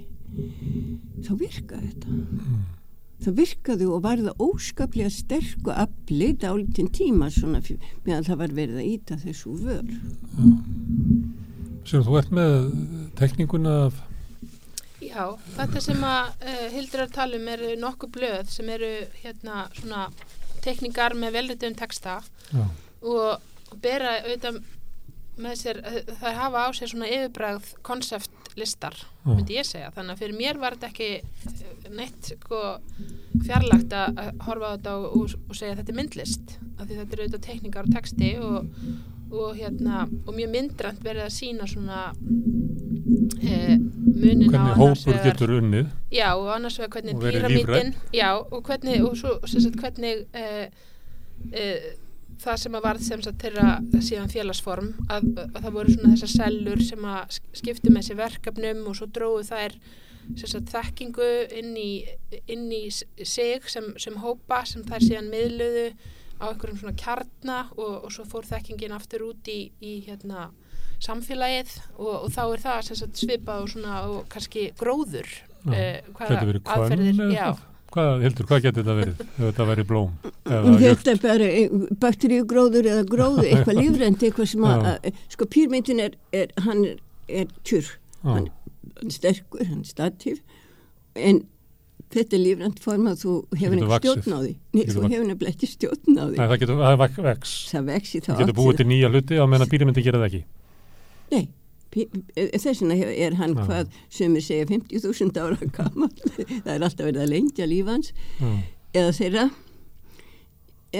þá 1.22 1.32
virkaði 1.38 1.92
þetta 1.92 2.79
það 3.24 3.36
virkaði 3.40 3.88
og 3.90 4.04
varða 4.04 4.34
óskaplega 4.40 5.12
sterk 5.12 5.66
og 5.66 5.74
afli 5.86 6.32
dálítinn 6.40 6.90
tíma 6.94 7.30
svona 7.32 7.62
meðan 8.06 8.26
það 8.26 8.42
var 8.42 8.54
verið 8.60 8.80
að 8.80 8.90
íta 8.90 9.18
þessu 9.20 9.56
vör. 9.60 9.90
Sér, 11.88 12.04
þú 12.06 12.16
ert 12.20 12.32
með 12.34 12.54
tekninguna 13.18 13.76
af 13.88 14.06
Já, 15.00 15.24
þetta 15.56 15.80
sem 15.82 16.02
að 16.04 16.26
uh, 16.44 16.66
Hildur 16.74 17.00
er 17.00 17.06
að 17.06 17.14
tala 17.16 17.38
um 17.40 17.48
eru 17.50 17.70
nokkuð 17.80 18.10
blöð 18.14 18.50
sem 18.52 18.68
eru 18.70 18.90
hérna 19.22 19.62
svona 19.78 20.02
tekningar 20.64 21.16
með 21.16 21.38
velritum 21.38 21.76
texta 21.78 22.18
já, 22.52 22.66
og, 23.00 23.40
bera 23.80 24.18
auðvitað 24.20 24.60
með 25.40 25.56
sér, 25.56 25.78
eh, 25.86 26.00
það 26.20 26.36
hafa 26.36 26.64
á 26.66 26.68
sér 26.76 26.90
svona 26.92 27.08
yfirbræð 27.08 27.68
konceptlistar, 28.50 28.94
Já. 29.24 29.34
myndi 29.36 29.54
ég 29.56 29.64
segja. 29.66 29.90
Þannig 29.94 30.14
að 30.14 30.20
fyrir 30.22 30.36
mér 30.38 30.58
var 30.60 30.76
þetta 30.76 30.90
ekki 30.90 31.08
eh, 31.20 31.90
neitt 31.90 32.32
sko 32.40 32.62
fjarlagt 33.46 33.92
að 33.92 34.18
horfa 34.46 34.66
á 34.66 34.74
þetta 34.76 34.96
og, 34.98 35.34
og, 35.48 35.54
segja 35.56 35.76
þetta 35.78 35.92
er 35.92 35.98
myndlist, 36.00 36.58
af 36.78 36.86
því 36.88 36.98
þetta 36.98 37.14
eru 37.16 37.24
auðvitað 37.24 37.46
tekningar 37.46 37.86
og 37.88 37.94
texti 37.94 38.32
og, 38.40 38.68
og 39.30 39.56
hérna 39.56 40.04
og 40.26 40.34
mjög 40.34 40.52
myndrænt 40.56 41.02
verið 41.04 41.24
að 41.28 41.34
sína 41.36 41.68
svona 41.70 42.02
e, 43.40 43.78
munin 43.78 44.50
á 44.50 44.50
hvernig 44.50 44.60
annars 44.60 44.78
hópur 44.82 45.14
vegar- 45.14 45.26
getur 45.30 45.56
unnið? 45.60 45.90
Já, 46.10 46.28
og 46.34 46.52
annars 46.56 46.78
vegar 46.80 46.92
hvernig 46.98 47.18
píramítin 47.22 47.94
Já, 48.12 48.30
og 48.38 48.62
hvernig 48.66 49.02
og 49.06 49.16
svo, 49.16 49.38
sem 49.46 49.62
sagt, 49.66 49.78
hvernig 49.80 50.26
uh, 50.34 50.66
uh, 51.54 51.90
það 52.40 52.60
sem 52.62 52.76
að 52.78 52.84
varð 52.86 53.02
sem 53.06 53.22
sagt 53.24 53.42
þeirra 53.44 53.70
síðan 54.02 54.30
félagsform 54.32 54.92
að, 55.12 55.26
að 55.44 55.58
það 55.64 55.74
voru 55.78 55.94
svona 55.96 56.12
þessar 56.14 56.32
sellur 56.36 56.84
sem 56.86 57.04
að 57.14 57.34
sk- 57.36 57.58
skiptu 57.60 57.92
með 57.94 58.06
sér 58.08 58.18
verkefnum 58.22 58.86
og 58.90 58.96
svo 58.98 59.08
dróðu 59.12 59.44
þær 59.50 59.76
sagt 60.40 60.70
þekkingu 60.70 61.28
inn 61.58 61.74
í, 61.80 61.90
inn 62.52 62.66
í 62.72 62.84
sig 62.92 63.64
sem, 63.72 63.90
sem 63.98 64.16
hópa 64.22 64.62
sem 64.68 64.84
þær 64.86 65.02
síðan 65.06 65.30
miðluðu 65.32 65.86
á 66.40 66.44
einhverjum 66.52 66.78
svona 66.80 66.96
kjarna 66.96 67.56
og, 67.76 68.04
og 68.06 68.12
svo 68.14 68.24
fór 68.30 68.46
þekkingin 68.48 68.94
aftur 68.96 69.26
út 69.28 69.48
í, 69.52 69.58
í 69.84 69.96
hérna 70.06 70.48
samfélagið 71.00 71.74
og, 71.96 72.14
og 72.26 72.28
þá 72.34 72.40
er 72.54 72.62
það 72.64 72.90
sagt 72.92 73.20
svipað 73.20 73.64
og 73.64 73.70
svona 73.74 73.98
og 74.08 74.22
kannski 74.32 74.66
gróður 74.80 75.28
Já. 75.30 75.74
eh, 75.76 75.98
hvönn 76.16 76.30
aðferðir, 76.76 77.20
já? 77.34 77.48
Hvað, 77.90 78.20
Hildur, 78.22 78.46
hvað 78.46 78.64
getur 78.66 78.84
þetta 78.84 78.94
verið? 79.00 79.22
Þetta 79.36 79.64
verið 79.66 79.86
blóm? 79.88 80.10
þetta 80.46 81.10
er 81.10 81.22
bara 81.24 81.48
bakteríugróður 82.04 82.88
eða 82.92 83.06
gróðu, 83.10 83.46
eitthvað 83.50 83.80
lífrænt 83.80 84.26
eitthvað 84.28 84.50
sem 84.52 84.66
að, 84.70 84.84
að 84.92 85.22
sko 85.34 85.48
pýrmyndin 85.50 86.02
er, 86.04 86.18
er 86.30 86.52
hann 86.66 86.84
er, 86.86 87.00
er 87.26 87.48
tjur. 87.66 87.88
Já. 88.20 88.28
hann 88.30 88.46
er 88.50 89.16
sterkur, 89.16 89.64
hann 89.66 89.80
er 89.82 89.88
statív 89.90 90.38
en 91.18 91.42
þetta 92.14 92.36
er 92.36 92.42
lífrænt 92.44 92.82
form 92.84 93.10
að 93.10 93.22
þú 93.24 93.36
hefur 93.58 93.84
vaxið. 93.90 94.20
stjórn 94.22 94.34
á 94.34 94.40
því. 94.40 94.54
Nei, 94.76 94.82
þú 94.86 95.04
hefur 95.06 95.28
nefnilega 95.28 95.54
ekki 95.54 95.70
stjórn 95.70 96.18
á 96.18 96.24
því. 96.24 96.36
Nei, 96.36 96.46
það 96.46 96.58
getur, 96.62 96.82
það 96.84 97.22
vex. 97.26 97.54
Það 97.70 97.90
vex 97.90 98.14
í 98.14 98.20
þá 98.20 98.30
Það 98.30 98.42
getur 98.44 98.58
búið 98.60 98.80
til 98.80 98.88
nýja 98.90 99.10
hluti 99.10 99.38
á 99.38 99.44
meðan 99.50 99.70
píramindi 99.70 100.04
gera 100.06 100.22
það 100.22 100.30
ekki. 100.30 100.42
Nei, 101.30 101.44
þess 101.90 102.82
vegna 102.82 102.96
er 103.10 103.36
hann 103.40 103.56
Já. 103.58 103.64
hvað 103.66 103.96
sumir 104.12 104.44
segja 104.46 104.68
50.000 104.70 105.42
ára 105.42 105.70
gammal 105.74 106.12
það 106.64 106.72
er 106.74 106.86
alltaf 106.86 107.08
verið 107.08 107.24
að 107.24 107.32
lengja 107.34 107.66
lífans 107.66 108.12
Já. 108.38 108.50
eða 108.94 109.12
þeirra 109.18 109.44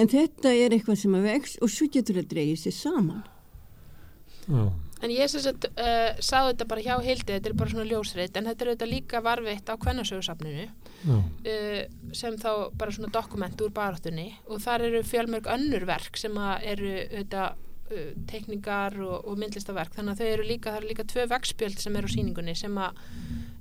en 0.00 0.10
þetta 0.10 0.54
er 0.54 0.74
eitthvað 0.74 1.02
sem 1.02 1.18
að 1.18 1.26
vex 1.30 1.58
og 1.62 1.72
svo 1.72 1.90
getur 1.90 2.20
það 2.20 2.30
dreigið 2.34 2.62
sér 2.64 2.76
saman 2.76 3.22
Já. 4.50 4.66
en 5.06 5.14
ég 5.14 5.30
sem 5.30 5.44
sagt 5.46 5.68
uh, 5.70 6.10
sá 6.18 6.36
þetta 6.48 6.66
bara 6.70 6.84
hjá 6.84 6.94
Hildi, 7.06 7.36
þetta 7.36 7.52
er 7.52 7.58
bara 7.62 7.74
svona 7.74 7.88
ljósreit 7.88 8.36
en 8.36 8.50
þetta 8.50 8.66
er 8.66 8.72
auðvitað 8.72 8.94
líka 8.96 9.22
varveitt 9.24 9.70
á 9.70 9.74
kvennasögursafninu 9.78 10.68
uh, 11.14 11.80
sem 12.18 12.38
þá 12.40 12.50
bara 12.74 12.94
svona 12.94 13.14
dokument 13.14 13.62
úr 13.62 13.74
baráttunni 13.74 14.32
og 14.50 14.62
þar 14.66 14.90
eru 14.90 15.06
fjölmörg 15.06 15.50
önnur 15.54 15.86
verk 15.86 16.18
sem 16.18 16.34
að 16.34 16.70
eru 16.74 16.94
auðvitað 16.98 17.66
uh, 17.92 18.10
teikningar 18.30 18.96
og, 19.04 19.16
og 19.28 19.38
myndlistaverk 19.40 19.94
þannig 19.96 20.16
að 20.16 20.22
þau 20.22 20.32
eru 20.34 20.48
líka, 20.48 20.72
það 20.72 20.80
eru 20.80 20.90
líka 20.92 21.06
tvö 21.12 21.26
vegspjöld 21.34 21.80
sem 21.82 21.96
eru 22.00 22.10
á 22.10 22.14
síningunni 22.14 22.56
sem 22.58 22.80
að 22.80 23.00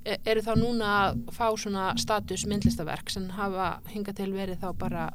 e- 0.04 0.18
eru 0.32 0.44
þá 0.46 0.52
núna 0.60 0.90
að 0.98 1.22
fá 1.36 1.46
svona 1.54 1.86
status 2.00 2.46
myndlistaverk 2.50 3.12
sem 3.12 3.30
hafa 3.36 3.72
hinga 3.92 4.14
til 4.16 4.30
verið 4.34 4.62
þá 4.62 4.70
bara 4.78 5.08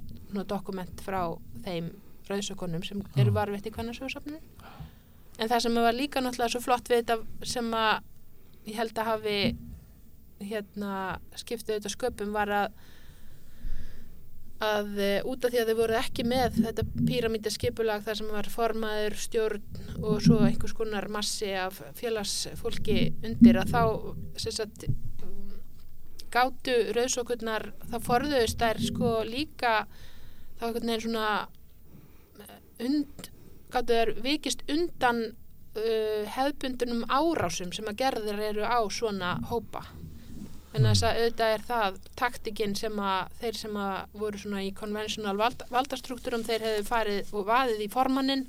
dokument 0.46 1.06
frá 1.06 1.22
þeim 1.64 1.94
rauðsökonum 2.30 2.84
sem 2.84 3.04
eru 3.16 3.32
varveitt 3.36 3.68
í 3.70 3.74
kvennarsögursafninu 3.74 4.42
en 5.40 5.52
það 5.52 5.62
sem 5.66 5.78
var 5.78 5.96
líka 5.96 6.24
náttúrulega 6.24 6.56
svo 6.56 6.64
flott 6.64 6.90
við 6.90 7.04
þetta 7.04 7.48
sem 7.54 7.72
að 7.76 8.04
ég 8.66 8.80
held 8.80 9.00
að 9.00 9.10
hafi 9.12 9.40
hérna 10.46 10.92
skiptið 11.38 11.78
þetta 11.78 11.92
sköpum 11.94 12.34
var 12.36 12.52
að 12.52 12.78
að 14.64 14.99
e, 15.03 15.10
út 15.27 15.45
af 15.45 15.52
því 15.52 15.61
að 15.61 15.69
þau 15.72 15.77
voru 15.82 15.98
ekki 15.99 16.23
með 16.27 16.60
þetta 16.61 16.86
píramítaskipulag 17.10 18.06
þar 18.06 18.19
sem 18.22 18.30
var 18.32 18.48
formaður, 18.52 19.18
stjórn 19.19 19.65
og 19.99 20.22
svo 20.23 20.40
einhvers 20.45 20.76
konar 20.77 21.10
massi 21.11 21.52
af 21.60 21.82
félagsfólki 21.99 22.99
undir 23.27 23.60
að 23.60 23.73
þá 23.76 23.82
sagt 24.40 24.88
gátu 26.36 26.76
rauðsókurnar 26.95 27.69
þá 27.91 27.98
forðuðust 28.03 28.60
þær 28.60 28.82
sko 28.84 29.11
líka 29.27 29.76
þá 30.60 30.68
einhvern 30.68 30.91
veginn 30.91 31.06
svona 31.06 31.27
und, 32.84 33.30
gátu 33.72 33.99
þær 33.99 34.14
vikist 34.23 34.64
undan 34.72 35.22
uh, 35.27 36.23
hefðbundunum 36.36 37.06
árásum 37.11 37.72
sem 37.76 37.88
að 37.91 38.02
gerðir 38.03 38.44
eru 38.52 38.68
á 38.68 38.80
svona 38.91 39.38
hópa 39.52 39.86
en 40.76 40.88
þess 40.89 41.03
að 41.07 41.19
auðvitað 41.23 41.56
er 41.56 41.65
það 41.69 41.97
taktikinn 42.19 42.76
sem 42.77 42.99
að 42.99 43.34
þeir 43.41 43.60
sem 43.64 43.81
að 43.88 44.19
voru 44.22 44.41
svona 44.41 44.64
í 44.65 44.72
konvensjonal 44.76 45.35
vald, 45.39 45.65
valdastruktúrum 45.72 46.43
þeir 46.47 46.65
hefðu 46.69 46.88
farið 46.89 47.35
og 47.35 47.45
vaðið 47.49 47.84
í 47.85 47.91
formannin 47.93 48.45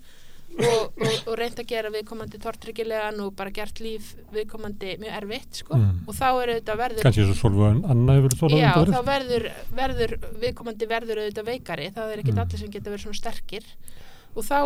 og, 0.56 0.94
og, 1.02 1.14
og 1.26 1.34
reynd 1.40 1.58
að 1.60 1.66
gera 1.72 1.90
viðkomandi 1.92 2.38
tortryggilegan 2.40 3.18
og 3.24 3.32
bara 3.36 3.52
gert 3.54 3.80
líf 3.82 4.12
viðkomandi 4.32 4.94
mjög 5.02 5.16
erfitt 5.18 5.60
sko. 5.62 5.76
Mm. 5.76 5.98
og 6.06 6.16
þá 6.16 6.26
er 6.30 6.52
auðvitað 6.54 6.80
verður 6.82 7.06
kannski 7.08 7.26
svo 7.40 7.66
en 7.66 7.82
annað 7.92 8.20
hefur 8.20 8.36
þólað 8.42 8.62
Já, 8.62 8.70
undan 8.78 8.94
þá 8.94 9.10
verður, 9.10 9.46
verður 9.80 10.16
viðkomandi 10.44 10.90
verður 10.94 11.22
auðvitað 11.24 11.50
veikari, 11.50 11.90
það 11.96 12.12
er 12.14 12.22
ekkit 12.24 12.34
Mm. 12.36 12.42
allir 12.46 12.62
sem 12.62 12.70
geta 12.76 12.90
verið 12.94 13.06
svona 13.06 13.20
sterkir. 13.20 13.68
Og 14.36 14.44
þá 14.44 14.56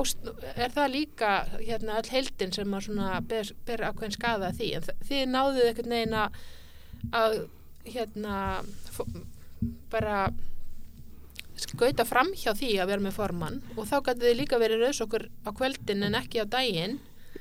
er 0.59 0.73
það 0.75 0.89
líka 0.91 1.29
hérna 1.63 1.99
all 2.01 2.09
heildin 2.11 2.53
sem 2.53 2.73
að 2.75 2.87
svona 2.89 3.21
ber, 3.23 3.53
ber 3.69 3.85
ákveðin 3.87 4.17
skada 4.17 4.49
því, 4.57 4.71
en 4.81 4.89
þið 5.07 5.21
náðuð 5.31 5.69
einhvern 5.69 5.95
veginn 5.95 6.17
að, 7.17 7.37
hérna 7.89 8.37
bara 9.93 10.31
skauta 11.61 12.07
fram 12.09 12.33
hjá 12.37 12.53
því 12.57 12.73
að 12.81 12.91
vera 12.93 13.05
með 13.05 13.17
formann 13.19 13.61
og 13.77 13.87
þá 13.89 13.97
gætu 14.09 14.25
þið 14.25 14.37
líka 14.39 14.61
verið 14.61 14.85
raus 14.85 15.01
okkur 15.05 15.27
á 15.45 15.51
kveldin 15.57 16.07
en 16.09 16.19
ekki 16.21 16.45
á 16.45 16.47
daginn. 16.49 16.99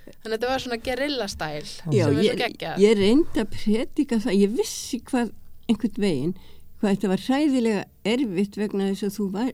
Þannig 0.09 0.25
að 0.25 0.33
þetta 0.35 0.49
var 0.49 0.63
svona 0.63 0.77
gerillastæl 0.85 1.67
Já, 1.93 2.05
ég, 2.17 2.43
ég 2.81 2.95
reyndi 2.97 3.41
að 3.41 3.51
predika 3.53 4.19
það, 4.21 4.39
ég 4.41 4.55
vissi 4.57 4.99
hvað 5.05 5.31
einhvern 5.69 6.03
veginn, 6.03 6.33
hvað 6.79 6.95
þetta 6.95 7.11
var 7.11 7.23
hræðilega 7.27 7.83
erfitt 8.13 8.57
vegna 8.57 8.89
þess 8.89 9.07
að 9.07 9.15
þú 9.17 9.27
var, 9.35 9.51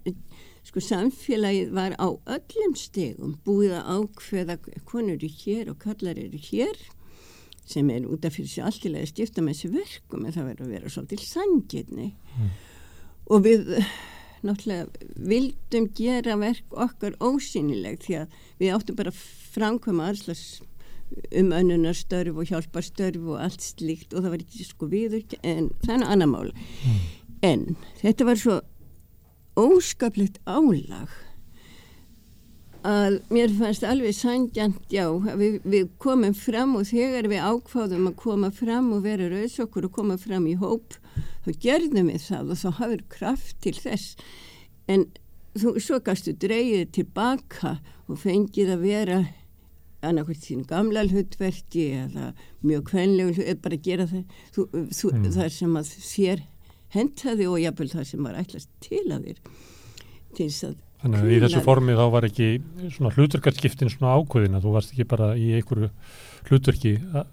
sko 0.65 0.83
samfélagið 0.83 1.73
var 1.75 1.95
á 1.99 2.07
öllum 2.07 2.75
stegum 2.79 3.35
búið 3.45 3.75
að 3.77 3.89
ákveða 3.99 4.57
konur 4.87 5.17
eru 5.17 5.31
hér 5.43 5.71
og 5.73 5.79
kallar 5.83 6.19
eru 6.19 6.39
hér 6.49 6.79
sem 7.65 7.89
er 7.89 8.05
út 8.07 8.25
af 8.27 8.35
fyrir 8.35 8.51
sig 8.51 8.65
alltilega 8.65 9.09
stifta 9.09 9.43
með 9.43 9.57
þessi 9.57 9.71
verkum 9.73 10.25
en 10.25 10.35
það 10.35 10.49
verður 10.51 10.67
að 10.67 10.75
vera 10.75 10.93
svolítil 10.93 11.21
sangirni 11.25 12.11
og 13.25 13.45
við 13.45 13.73
náttúrulega 14.45 15.09
vildum 15.31 15.89
gera 15.97 16.37
verk 16.37 16.77
okkar 16.85 17.17
ósynileg 17.23 17.99
því 18.05 18.17
að 18.21 18.39
við 18.61 18.77
áttum 18.77 18.99
bara 18.99 19.13
að 19.13 19.21
framkvæma 19.55 20.09
alls 20.11 20.45
um 21.31 21.51
önnunarstörf 21.53 22.37
og 22.37 22.49
hjálparstörf 22.49 23.27
og 23.29 23.41
allt 23.41 23.65
slíkt 23.65 24.13
og 24.13 24.23
það 24.23 24.33
var 24.33 24.45
ekki 24.45 24.65
sko 24.67 24.89
viður 24.91 25.37
en 25.41 25.69
það 25.83 25.95
er 25.95 26.07
annar 26.13 26.31
mál. 26.31 26.49
En 27.45 27.75
þetta 28.01 28.27
var 28.27 28.41
svo 28.41 28.59
óskaplegt 29.55 30.41
álag 30.45 31.13
að 32.85 33.17
mér 33.33 33.53
fannst 33.57 33.85
alveg 33.87 34.13
sangjant 34.17 34.91
já, 34.93 35.05
við, 35.39 35.59
við 35.65 35.87
komum 36.01 36.35
fram 36.37 36.75
og 36.79 36.87
þegar 36.91 37.29
við 37.31 37.45
ákváðum 37.45 38.09
að 38.11 38.17
koma 38.21 38.51
fram 38.53 38.91
og 38.95 39.05
vera 39.07 39.29
rauðsokkur 39.31 39.87
og 39.89 39.95
koma 39.95 40.17
fram 40.21 40.45
í 40.51 40.55
hóp 40.61 40.97
þá 41.45 41.51
gerðum 41.65 42.11
við 42.11 42.27
það 42.27 42.51
og 42.53 42.61
þá 42.61 42.69
hafður 42.81 43.05
kraft 43.15 43.57
til 43.65 43.75
þess 43.79 44.15
en 44.91 45.07
þú, 45.57 45.75
svo 45.81 45.99
gastu 46.05 46.35
dreyið 46.37 46.91
tilbaka 46.99 47.77
og 48.05 48.21
fengið 48.21 48.75
að 48.75 48.85
vera 48.85 49.19
annarkvæmt 50.05 50.45
þín 50.45 50.65
gamla 50.69 51.05
hlutverki 51.09 51.87
eða 52.03 52.31
mjög 52.61 52.83
kvenlegu 52.91 53.45
bara 53.63 53.79
gera 53.81 54.05
það 54.09 54.25
þú, 54.53 54.67
þú, 54.93 55.13
Mm. 55.15 55.31
þar 55.33 55.53
sem 55.55 55.77
að 55.79 55.93
þér 56.05 56.43
hentaði 56.95 57.47
og 57.49 57.61
jafnvel 57.63 57.89
það 57.89 58.05
sem 58.11 58.27
var 58.27 58.37
ætlast 58.39 58.69
til 58.85 59.05
að 59.09 59.25
þér 59.25 59.39
til 60.35 60.49
þess 60.49 60.67
að 60.69 60.75
Þannig 61.05 61.21
að 61.21 61.31
í 61.35 61.39
þessu 61.43 61.59
formi 61.61 61.93
þá 61.93 62.05
var 62.15 62.25
ekki 62.25 62.45
svona 62.89 63.11
hlutverkarskiptin 63.13 63.91
svona 63.93 64.15
ákveðin 64.17 64.57
að 64.57 64.63
þú 64.65 64.71
varst 64.73 64.93
ekki 64.95 65.05
bara 65.11 65.27
í 65.37 65.51
einhverju 65.59 65.89
hlutverki 66.49 66.95
að- 67.13 67.27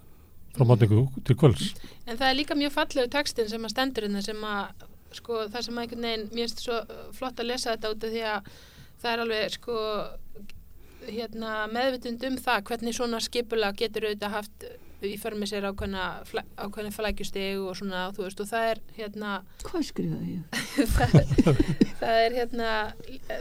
frá 0.53 0.65
mátningu 0.69 1.07
til 1.25 1.35
kvölds. 1.41 1.71
En 2.05 2.19
það 2.19 2.27
er 2.29 2.37
líka 2.37 2.53
mjög 2.59 2.75
fallegu 2.75 3.09
textin 3.09 3.49
sem 3.49 3.63
að 3.65 3.73
stendur 3.73 4.05
hérna 4.05 4.21
sem 4.21 4.43
að 4.45 4.83
sko 5.17 5.39
það 5.49 5.65
sem 5.65 5.77
að 5.79 5.81
einhvern 5.87 6.05
veginn 6.05 6.27
mér 6.29 6.45
finnst 6.45 6.61
svo 6.61 6.77
uh, 6.77 7.01
flott 7.17 7.41
að 7.41 7.49
lesa 7.49 7.73
þetta 7.73 7.91
út 7.95 8.05
af 8.05 8.13
því 8.13 8.21
að 8.29 8.51
það 9.01 9.11
er 9.13 9.23
alveg 9.23 9.55
sko 9.57 9.77
hérna 11.09 11.51
meðvitund 11.73 12.23
um 12.29 12.37
það 12.45 12.61
hvernig 12.69 12.95
svona 12.95 13.19
skipula 13.25 13.73
getur 13.77 14.05
auðvitað 14.07 14.35
haft 14.37 14.67
í 15.09 15.17
för 15.21 15.35
með 15.37 15.51
sér 15.51 15.67
ákveðna 15.69 16.05
ákveðna 16.57 16.93
flækjusteg 16.95 17.61
og 17.61 17.77
svona 17.79 18.05
þú 18.15 18.25
veist 18.27 18.43
og 18.43 18.49
það 18.49 18.69
er 18.71 18.81
hérna 18.97 19.33
hvað 19.65 19.85
skrifaði 19.89 20.37
ég? 20.37 20.63
það, 20.95 21.17
það 21.99 22.21
er 22.21 22.37
hérna 22.39 22.71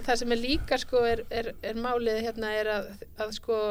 það 0.09 0.21
sem 0.23 0.37
er 0.37 0.43
líka 0.43 0.81
sko 0.83 1.05
er, 1.09 1.25
er, 1.31 1.53
er 1.63 1.81
málið 1.81 2.23
hérna 2.27 2.53
er 2.59 2.73
að, 2.77 2.93
að 3.23 3.35
sko 3.39 3.63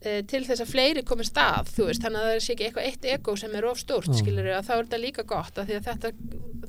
til 0.00 0.42
þess 0.46 0.62
að 0.64 0.70
fleiri 0.70 1.02
komi 1.04 1.26
stað 1.28 1.72
veist, 1.76 2.00
þannig 2.00 2.20
að 2.20 2.28
það 2.30 2.38
sé 2.44 2.54
ekki 2.54 2.66
eitthvað 2.68 2.86
eitt 2.88 3.08
ego 3.14 3.34
sem 3.36 3.56
er 3.58 3.66
of 3.68 3.80
stórt, 3.80 4.08
Já. 4.08 4.20
skilur 4.22 4.50
að 4.54 4.68
þá 4.68 4.72
er 4.76 4.84
þetta 4.86 5.00
líka 5.02 5.24
gott, 5.28 5.58
því 5.58 5.76
að 5.76 5.88
þetta 5.90 6.12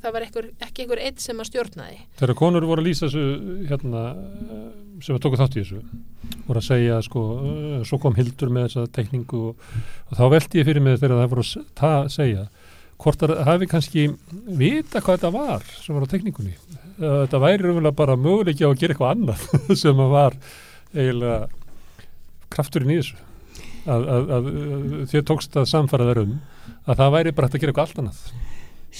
það 0.01 0.15
var 0.15 0.25
einhver, 0.25 0.49
ekki 0.67 0.83
einhver 0.83 1.03
eitt 1.05 1.23
sem 1.23 1.39
að 1.39 1.49
stjórna 1.51 1.87
því 1.87 1.99
Þegar 2.19 2.37
konur 2.41 2.67
voru 2.67 2.83
að 2.83 2.89
lýsa 2.89 3.07
þessu 3.07 3.63
hérna, 3.69 4.03
eh, 4.11 4.65
sem 5.05 5.15
við 5.15 5.23
tókum 5.23 5.41
þátt 5.41 5.55
í 5.55 5.63
þessu 5.63 5.81
voru 6.49 6.59
að 6.63 6.67
segja 6.67 6.99
sko, 7.07 7.23
eh, 7.45 7.79
svo 7.87 8.01
kom 8.01 8.17
Hildur 8.19 8.51
með 8.51 8.67
þessa 8.67 8.91
tekningu 8.99 9.45
og, 9.51 9.71
og 10.09 10.19
þá 10.19 10.25
veldi 10.35 10.61
ég 10.61 10.67
fyrir 10.67 10.83
mig 10.83 10.99
þegar 10.99 11.21
það 11.21 11.33
voru 11.35 11.47
að 11.47 11.71
ta, 11.79 11.93
segja 12.11 12.47
hvort 13.01 13.23
það 13.23 13.39
hafi 13.47 13.67
kannski 13.69 14.07
vita 14.59 15.01
hvað 15.01 15.17
þetta 15.17 15.31
var 15.33 15.63
sem 15.79 15.95
var 15.95 16.05
á 16.05 16.11
tekningunni 16.11 16.57
Eh, 17.01 17.23
þetta 17.23 17.39
væri 17.41 17.63
raunverulega 17.65 17.97
bara 17.97 18.17
möguleiki 18.19 18.67
á 18.67 18.69
að 18.69 18.77
gera 18.81 18.93
eitthvað 18.93 19.13
annað 19.15 19.45
sem 19.81 20.01
að 20.03 20.11
var 20.13 20.37
eiginlega 20.91 21.37
krafturinn 22.53 22.93
í 22.93 22.99
þessu. 23.01 23.19
Að, 23.81 24.07
að, 24.13 24.31
að, 24.35 24.49
þér 25.09 25.23
tókst 25.31 25.57
að 25.57 25.69
samfara 25.71 26.07
þær 26.11 26.21
um 26.21 26.33
að 26.85 26.99
það 26.99 27.13
væri 27.15 27.33
bara 27.37 27.47
hægt 27.47 27.57
að 27.57 27.63
gera 27.63 27.73
eitthvað 27.73 27.87
allt 27.87 28.01
annað. 28.03 28.21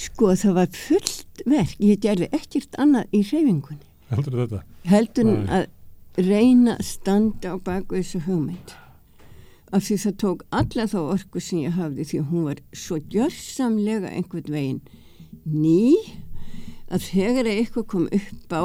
Sko 0.02 0.32
það 0.40 0.56
var 0.56 0.70
fullt 0.74 1.42
verk, 1.52 1.74
ég 1.84 2.00
gerði 2.02 2.28
ekkert 2.32 2.78
annað 2.80 3.14
í 3.14 3.22
hreyfingunni. 3.28 3.88
heldur 4.12 4.38
þetta? 4.42 4.62
Heldur 4.88 5.32
að 5.52 5.66
reyna 6.16 6.76
að 6.78 6.88
standa 6.88 7.54
á 7.54 7.56
baku 7.62 8.00
þessu 8.00 8.22
hugmynd. 8.26 8.74
Af 9.72 9.86
því 9.86 9.98
það 10.02 10.16
tók 10.20 10.42
alla 10.52 10.88
þá 10.90 10.98
orku 11.00 11.40
sem 11.40 11.62
ég 11.62 11.76
hafði 11.78 12.08
því 12.08 12.24
hún 12.28 12.48
var 12.50 12.58
svo 12.76 12.98
gjörsamlega 13.12 14.10
einhvern 14.12 14.52
veginn 14.52 14.82
ný 15.48 15.96
að 16.92 17.06
þegar 17.08 17.48
eitthvað 17.48 17.86
kom 17.88 18.08
upp 18.12 18.52
á 18.52 18.64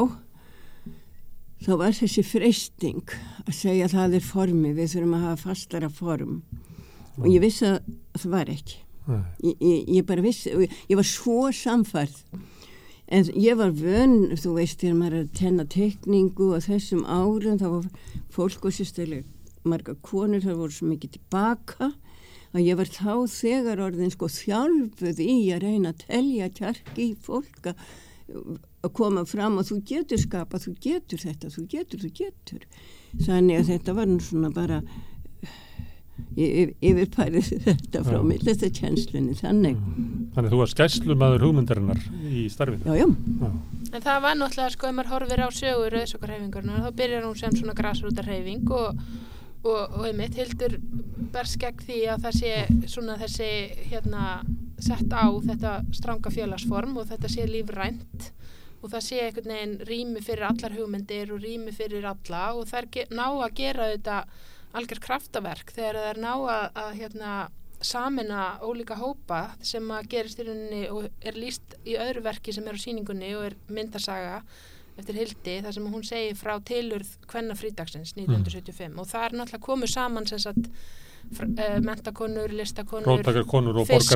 þá 1.64 1.72
var 1.82 1.96
þessi 1.98 2.24
freysting 2.26 3.16
að 3.46 3.54
segja 3.56 3.88
það 3.92 4.20
er 4.20 4.26
formi, 4.26 4.74
við 4.78 4.94
þurfum 4.96 5.16
að 5.18 5.26
hafa 5.28 5.50
fastara 5.50 5.90
form. 5.90 6.42
Og 7.18 7.30
ég 7.32 7.42
vissi 7.42 7.66
að 7.70 7.80
það 8.18 8.36
var 8.36 8.52
ekki. 8.54 8.84
Ég, 9.08 9.56
ég, 9.64 9.84
ég 9.98 10.06
bara 10.08 10.24
vissi, 10.26 10.52
ég, 10.52 10.96
var 11.00 11.08
svo 11.08 11.48
samfærð 11.56 12.18
en 13.08 13.30
ég 13.40 13.56
var 13.56 13.72
vön, 13.72 14.34
þú 14.36 14.58
veist, 14.58 14.82
þegar 14.82 14.98
maður 14.98 15.16
er 15.16 15.24
að 15.24 15.38
tenna 15.40 15.66
tekningu 15.72 16.50
og 16.58 16.66
þessum 16.66 17.06
árum 17.08 17.56
þá 17.62 17.68
var 17.72 17.86
fólk 18.36 18.68
og 18.68 18.76
sérstæðilega 18.76 19.38
marga 19.68 19.96
konur, 20.04 20.44
það 20.44 20.60
voru 20.60 20.76
svo 20.76 20.90
mikið 20.90 21.16
tilbaka 21.16 21.94
að 22.52 22.66
ég 22.66 22.80
var 22.80 22.92
þá 22.92 23.14
þegar 23.32 23.84
orðin 23.88 24.14
sko 24.14 24.30
þjálfuð 24.32 25.22
í 25.24 25.38
að 25.56 25.64
reyna 25.64 25.94
að 25.94 26.04
telja 26.06 26.50
kjarki 26.60 27.10
í 27.12 27.16
fólk 27.24 27.72
að 28.84 28.88
að 28.88 28.94
koma 28.94 29.24
fram 29.26 29.58
og 29.58 29.66
þú 29.68 29.80
getur 29.90 30.20
skapa, 30.22 30.60
þú 30.62 30.76
getur 30.84 31.20
þetta, 31.20 31.50
þú 31.50 31.68
getur, 31.72 32.00
þú 32.06 32.12
getur 32.22 32.66
þannig 33.26 33.60
að 33.62 33.70
þetta 33.74 33.94
var 33.98 34.08
nú 34.12 34.20
svona 34.22 34.52
bara 34.54 34.82
ég 36.38 36.74
yfirpærið 36.86 37.48
þetta 37.68 38.02
frá 38.06 38.18
Já. 38.18 38.26
millistakjenslunni 38.32 39.36
þannig, 39.38 39.80
Þannig 40.36 40.48
að 40.48 40.54
þú 40.54 40.60
var 40.62 40.72
skæslumadur 40.74 41.46
hugmyndarinnar 41.46 42.02
í 42.30 42.46
starfinu. 42.54 42.86
já, 42.86 43.02
já, 43.02 43.08
Já. 43.42 43.50
En 43.98 44.04
það 44.04 44.22
var 44.26 44.38
náttúrulega, 44.38 44.74
sko, 44.76 44.90
ef 44.90 44.96
maður 44.98 45.12
horfir 45.16 45.42
á 45.42 45.50
sögur 45.56 45.98
auðsokarhefingarna, 46.02 46.80
þá 46.86 46.90
byrjar 47.02 47.26
hún 47.28 47.38
sem 47.40 47.58
svona 47.58 47.76
grasrútarhefing 47.78 48.72
og, 48.76 49.02
og, 49.64 49.82
og 49.98 50.08
einmitt 50.10 50.38
hildur 50.38 50.78
berst 51.34 51.58
gegn 51.62 51.82
því 51.86 52.00
að 52.14 52.26
það 52.28 52.40
sé 52.42 52.54
svona 52.94 53.18
þessi, 53.22 53.52
hérna, 53.92 54.24
sett 54.78 55.14
á 55.14 55.26
þetta 55.48 55.78
stranga 55.96 56.34
félagsform 56.34 56.98
og 57.02 57.08
þetta 57.10 57.32
sé 57.34 57.48
lífrænt 57.50 58.32
og 58.88 58.94
það 58.96 59.04
sé 59.04 59.18
einhvern 59.26 59.52
veginn 59.52 59.74
rými 59.90 60.22
fyrir 60.24 60.48
allar 60.48 60.76
hugmyndir 60.78 61.34
og 61.36 61.42
rými 61.44 61.74
fyrir 61.76 62.06
alla 62.08 62.44
og 62.56 62.70
það 62.70 63.02
er 63.04 63.12
ná 63.20 63.26
að 63.28 63.56
gera 63.60 63.90
þetta 63.92 64.20
algjör 64.78 65.02
kraftaverk 65.04 65.74
þegar 65.76 66.00
það 66.00 66.10
er 66.14 66.22
ná 66.24 66.32
að, 66.34 66.66
að 66.84 66.92
hérna, 67.02 67.32
samina 67.84 68.46
ólíka 68.64 68.96
hópa 68.98 69.42
sem 69.62 69.92
að 69.94 70.08
gerist 70.14 70.40
í 70.42 70.48
rauninni 70.48 70.82
og 70.90 71.10
er 71.22 71.36
líst 71.38 71.76
í 71.86 71.98
öðru 72.00 72.24
verki 72.26 72.56
sem 72.56 72.66
er 72.68 72.80
á 72.80 72.82
síningunni 72.82 73.34
og 73.38 73.50
er 73.52 73.58
myndasaga 73.70 74.40
eftir 74.98 75.20
Hildi 75.20 75.58
þar 75.62 75.76
sem 75.76 75.92
hún 75.94 76.06
segir 76.08 76.40
frá 76.40 76.56
tilurð 76.66 77.12
hvenna 77.30 77.54
frídagsins 77.60 78.16
1975 78.18 78.98
og 79.04 79.12
það 79.12 79.28
er 79.28 79.36
náttúrulega 79.38 79.68
komið 79.68 79.94
saman 79.94 80.26
sem 80.32 80.42
sagt 80.42 80.72
uh, 80.72 81.78
mentakonur, 81.86 82.54
listakonur 82.58 83.12
og 83.84 83.88
fisk- 83.92 84.16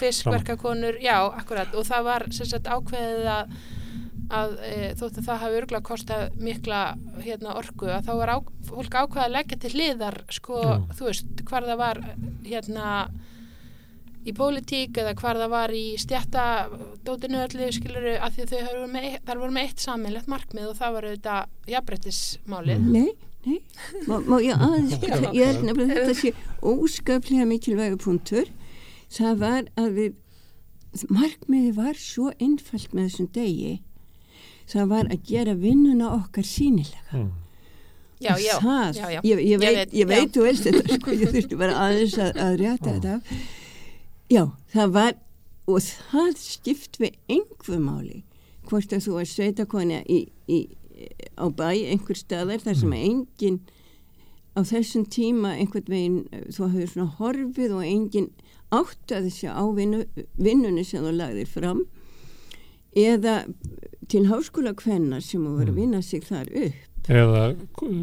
fiskverkakonur, 0.00 0.98
já, 1.04 1.16
akkurat. 1.38 1.74
Og 1.78 1.86
það 1.86 2.06
var 2.10 2.26
sem 2.34 2.48
sagt 2.50 2.66
ákveðið 2.74 3.28
að, 3.36 3.54
að 4.34 4.56
e, 4.66 4.74
þótt 4.98 5.20
að 5.20 5.28
það 5.28 5.40
hafi 5.42 5.60
örgulega 5.60 5.86
kostað 5.86 6.40
mikla 6.42 6.80
hérna, 7.22 7.54
orku 7.60 7.90
að 7.92 8.08
þá 8.08 8.12
var 8.20 8.32
á, 8.34 8.38
fólk 8.70 8.98
ákveðið 8.98 9.24
að 9.26 9.34
leggja 9.36 9.58
til 9.62 9.72
hliðar 9.76 10.18
sko, 10.34 10.60
Já. 10.62 10.74
þú 10.98 11.08
veist, 11.10 11.42
hvar 11.46 11.68
það 11.68 11.82
var 11.82 12.02
hérna 12.46 12.90
í 14.26 14.34
pólitík 14.34 14.98
eða 14.98 15.14
hvar 15.20 15.38
það 15.38 15.52
var 15.52 15.74
í 15.76 15.84
stjætta 16.02 16.44
dótinu 17.06 17.44
öllu 17.44 17.70
skiluru 17.74 18.16
að 18.18 18.38
því 18.40 18.48
þau 18.50 18.58
voru 18.64 18.90
með, 18.90 19.08
þar 19.28 19.40
voru 19.42 19.54
með 19.54 19.68
eitt 19.68 19.84
saminlegt 19.84 20.30
markmið 20.30 20.68
og 20.72 20.76
það 20.80 20.96
var 20.96 21.08
auðvitað 21.10 21.72
jafnbrettismálið 21.76 22.88
Nei, 22.90 23.08
nei, 23.46 23.58
má, 24.08 24.16
má 24.26 24.36
ég 24.42 24.66
aðeins, 24.66 24.96
ég 25.30 25.52
held 25.52 25.66
nefnilega 25.68 26.00
þetta 26.00 26.18
sé 26.18 26.34
óskaplega 26.66 27.46
mikilvægu 27.46 28.00
punktur. 28.02 28.50
Það 29.14 29.42
var 29.44 29.68
að 29.78 29.90
við, 30.00 30.16
markmiði 31.06 31.74
var 31.76 32.00
svo 32.00 32.32
einfalt 32.42 32.96
með 32.96 33.10
þessum 33.10 33.30
degi. 33.36 33.74
Það 34.66 34.88
var 34.92 35.10
að 35.14 35.26
gera 35.28 35.54
vinnuna 35.58 36.12
okkar 36.16 36.46
sínilega. 36.46 37.12
Mm. 37.12 37.28
já, 38.20 38.32
já, 38.40 38.54
það, 38.62 38.96
já, 38.96 39.10
já. 39.12 39.20
Ég, 39.28 39.42
ég 39.44 39.60
veit, 39.60 39.92
ég 39.94 40.08
veit 40.08 40.32
þú 40.34 40.46
veist 40.46 40.66
þetta, 40.66 40.96
sko, 40.96 41.12
ég 41.14 41.34
þurfti 41.34 41.58
bara 41.60 41.76
aðeins 41.84 42.16
að, 42.18 42.40
að 42.46 42.56
rétta 42.62 42.94
þetta 42.96 43.14
af. 43.18 43.36
Já, 44.32 44.42
það 44.72 44.96
var, 44.96 45.12
og 45.70 45.84
það 45.84 46.32
skipt 46.40 46.98
við 47.02 47.20
einhver 47.30 47.82
máli, 47.82 48.22
hvort 48.66 48.96
að 48.96 49.04
þú 49.06 49.18
var 49.20 49.30
sveitakona 49.30 50.00
í, 50.10 50.20
í, 50.50 50.60
á 51.38 51.46
bæ 51.46 51.68
einhver 51.92 52.18
staðar 52.18 52.64
þar 52.64 52.80
sem 52.80 52.96
engin 52.96 53.60
á 54.56 54.64
þessum 54.64 55.04
tíma 55.12 55.52
einhvern 55.60 55.92
veginn, 55.92 56.18
þú 56.48 56.70
hafði 56.72 56.88
svona 56.90 57.14
horfið 57.20 57.76
og 57.76 57.84
engin 57.84 58.30
áttaði 58.74 59.30
sig 59.30 59.52
á 59.52 59.62
vinnu, 59.76 60.02
vinnunni 60.40 60.84
sem 60.84 61.04
þú 61.04 61.12
lagðir 61.14 61.50
fram 61.50 61.84
eða 62.96 63.44
til 64.12 64.26
háskóla 64.30 64.74
kvennar 64.76 65.24
sem 65.24 65.44
verið 65.46 65.72
að 65.72 65.80
vinna 65.80 66.02
sig 66.02 66.26
þar 66.26 66.52
upp. 66.64 66.82
Eða 67.06 67.42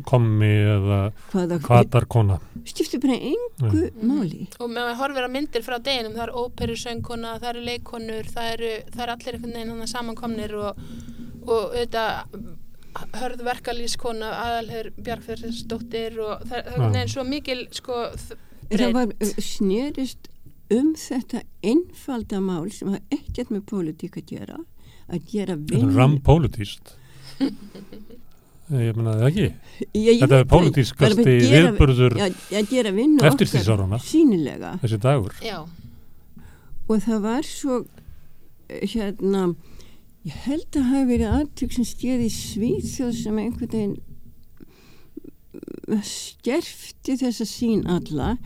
kommi 0.07 0.47
eða 0.47 0.99
hvaða 1.33 1.57
kvatarkona 1.59 2.37
skipti 2.63 2.99
bara 3.03 3.17
engu 3.19 3.89
máli. 3.99 4.45
Og 4.63 4.71
með 4.71 4.93
að 4.93 4.99
horfir 5.01 5.27
að 5.27 5.33
myndir 5.33 5.65
frá 5.65 5.75
deginum 5.83 6.15
það 6.15 6.23
er 6.23 6.35
óperusöngkona, 6.39 7.33
það 7.41 7.49
eru 7.49 7.63
leikonur 7.67 8.29
það 8.31 8.51
eru, 8.53 8.71
það 8.93 9.03
eru 9.05 9.15
allir 9.17 9.37
einhvern 9.37 9.57
veginn 9.59 9.91
samankomnir 9.91 10.55
og, 10.55 10.83
og 11.43 11.75
auðvitað 11.75 12.47
hörð 13.19 13.43
verkalýskona 13.47 14.29
aðalher 14.43 14.91
Bjarkferðsdóttir 15.03 16.19
og 16.23 16.43
það 16.47 16.59
er 16.59 16.69
einhvern 16.69 16.95
veginn 16.97 17.13
svo 17.15 17.25
mikil 17.27 17.63
sko 17.73 18.03
það 18.69 18.95
var 18.95 19.15
snerist 19.41 20.29
um 20.73 20.93
þetta 20.97 21.43
einfalda 21.65 22.39
mál 22.43 22.69
sem 22.73 22.93
hafa 22.93 23.17
ekkert 23.17 23.51
með 23.53 23.65
pólitík 23.69 24.21
að 24.21 24.29
gera 24.31 24.59
að 25.09 25.25
gera 25.31 25.55
þetta 25.57 25.75
er 25.75 25.81
vinn 25.83 25.95
rampólitíst 25.97 26.93
ég 28.73 28.95
menna 28.97 29.13
það 29.19 29.27
ekki? 29.29 29.47
Ég- 29.83 29.97
ég 29.99 30.21
þetta 30.21 30.37
er 30.37 30.43
það, 30.43 30.49
pólitískasti 30.53 31.23
gera 32.71 32.91
vinnu 32.95 33.25
eftirstríðsáranna. 33.27 33.99
sínilega 34.01 34.71
þessi 34.83 34.99
dagur. 35.03 35.35
Já, 35.43 35.59
og 36.87 37.03
það 37.03 37.19
var 37.27 37.47
svo 37.47 37.81
eh, 38.69 38.85
hérna 38.93 39.43
ég 40.23 40.37
held 40.47 40.79
að 40.79 40.89
hafi 40.93 41.05
verið 41.11 41.33
aðtök 41.37 41.75
sem 41.75 41.87
stéði 41.87 42.29
í 42.29 42.33
Svíþjóð 42.37 43.15
sem 43.19 43.39
einhvern 43.43 43.73
veginn 43.73 43.97
mm, 45.91 46.03
skerfti 46.07 47.17
þessa 47.19 47.47
sín 47.49 47.83
alla 47.91 48.37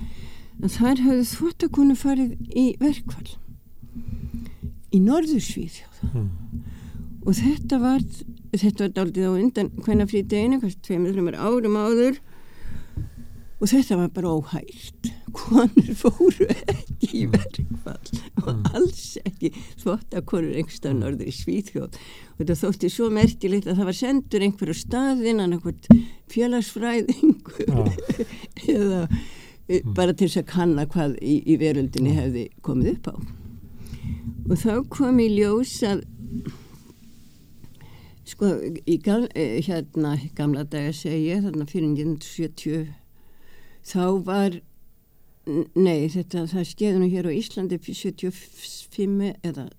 að 0.58 0.72
þar 0.74 1.04
hafði 1.06 1.28
þvottakonu 1.36 1.96
farið 2.00 2.32
í 2.58 2.66
verkfall 2.82 3.36
í 4.94 5.04
norður 5.04 5.44
Svíþjóð 5.44 6.02
mm. 6.14 6.28
og 7.26 7.38
þetta 7.38 7.80
var 7.84 8.04
þetta 8.56 8.86
var 8.86 8.96
daldið 8.96 9.30
á 9.30 9.32
undan 9.34 9.70
hvenna 9.84 10.08
frí 10.10 10.24
deginu 10.24 10.62
kannski 10.62 10.84
tveimur, 10.88 11.14
þreimur 11.16 11.38
árum 11.40 11.78
áður. 11.80 12.20
Og 13.58 13.72
þetta 13.72 13.96
var 13.98 14.10
bara 14.14 14.34
óhært 14.38 15.08
konur 15.34 15.90
fóru 15.98 16.46
ekki 16.70 17.10
í 17.18 17.24
verkfall 17.32 18.20
og 18.44 18.68
alls 18.78 19.18
ekki 19.24 19.50
þvottakonur 19.82 20.60
einhverstað 20.60 21.00
norður 21.00 21.32
í 21.32 21.34
Svíþjóð 21.34 21.98
og 21.98 22.42
þetta 22.42 22.58
þótti 22.62 22.92
svo 22.94 23.10
merkilegt 23.14 23.70
að 23.70 23.82
það 23.82 23.90
var 23.90 23.98
sendur 23.98 24.46
einhver 24.46 24.74
á 24.74 24.76
staðinn 24.78 25.42
annarkvort 25.42 25.90
félagsfræðingur 26.34 27.74
eða 28.78 29.02
e, 29.66 29.82
bara 29.90 30.14
til 30.14 30.30
þess 30.30 30.44
að 30.44 30.50
kanna 30.54 30.88
hvað 30.94 31.18
í, 31.22 31.40
í 31.42 31.58
veröldinni 31.62 32.14
hefði 32.18 32.48
komið 32.66 32.94
upp 32.94 33.12
á 33.14 33.16
og 34.48 34.56
þá 34.62 34.74
kom 34.94 35.20
í 35.20 35.28
ljós 35.34 35.74
að 35.88 36.04
sko 38.28 38.52
í 38.88 38.98
gal, 39.04 39.28
eh, 39.36 39.60
hérna 39.64 40.16
gamla 40.36 40.64
daga 40.68 40.94
segi 40.96 41.30
ég 41.32 41.44
þarna 41.46 41.68
fyrir 41.70 41.94
1970 41.96 42.88
þá 43.88 44.06
var 44.28 44.58
nei 45.76 46.08
þetta 46.12 46.44
það 46.52 46.66
skeiði 46.72 47.02
nú 47.02 47.12
hér 47.12 47.30
á 47.32 47.32
Íslandi 47.32 47.80
fyrir 47.80 48.00
75 48.20 49.36
eða 49.48 49.70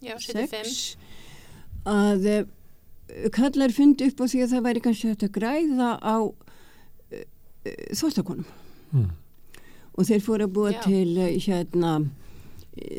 já, 0.00 0.14
75 0.16 0.72
6 0.72 0.96
að 1.88 2.30
eh, 2.32 2.46
kallar 3.32 3.72
fundi 3.72 4.08
upp 4.08 4.24
á 4.24 4.26
því 4.28 4.44
að 4.44 4.54
það 4.54 4.64
væri 4.68 4.84
kannski 4.84 5.12
hægt 5.12 5.26
að 5.28 5.36
græða 5.36 5.90
á 6.00 6.16
uh, 6.20 6.32
uh, 7.12 7.84
þóttakonum 7.96 8.48
Mm. 8.88 9.10
og 10.00 10.06
þeir 10.08 10.22
fóru 10.24 10.46
að 10.46 10.52
búa 10.56 10.70
Já. 10.72 10.78
til 10.86 11.10
uh, 11.20 11.26
hérna 11.44 11.90
eh, 12.00 12.06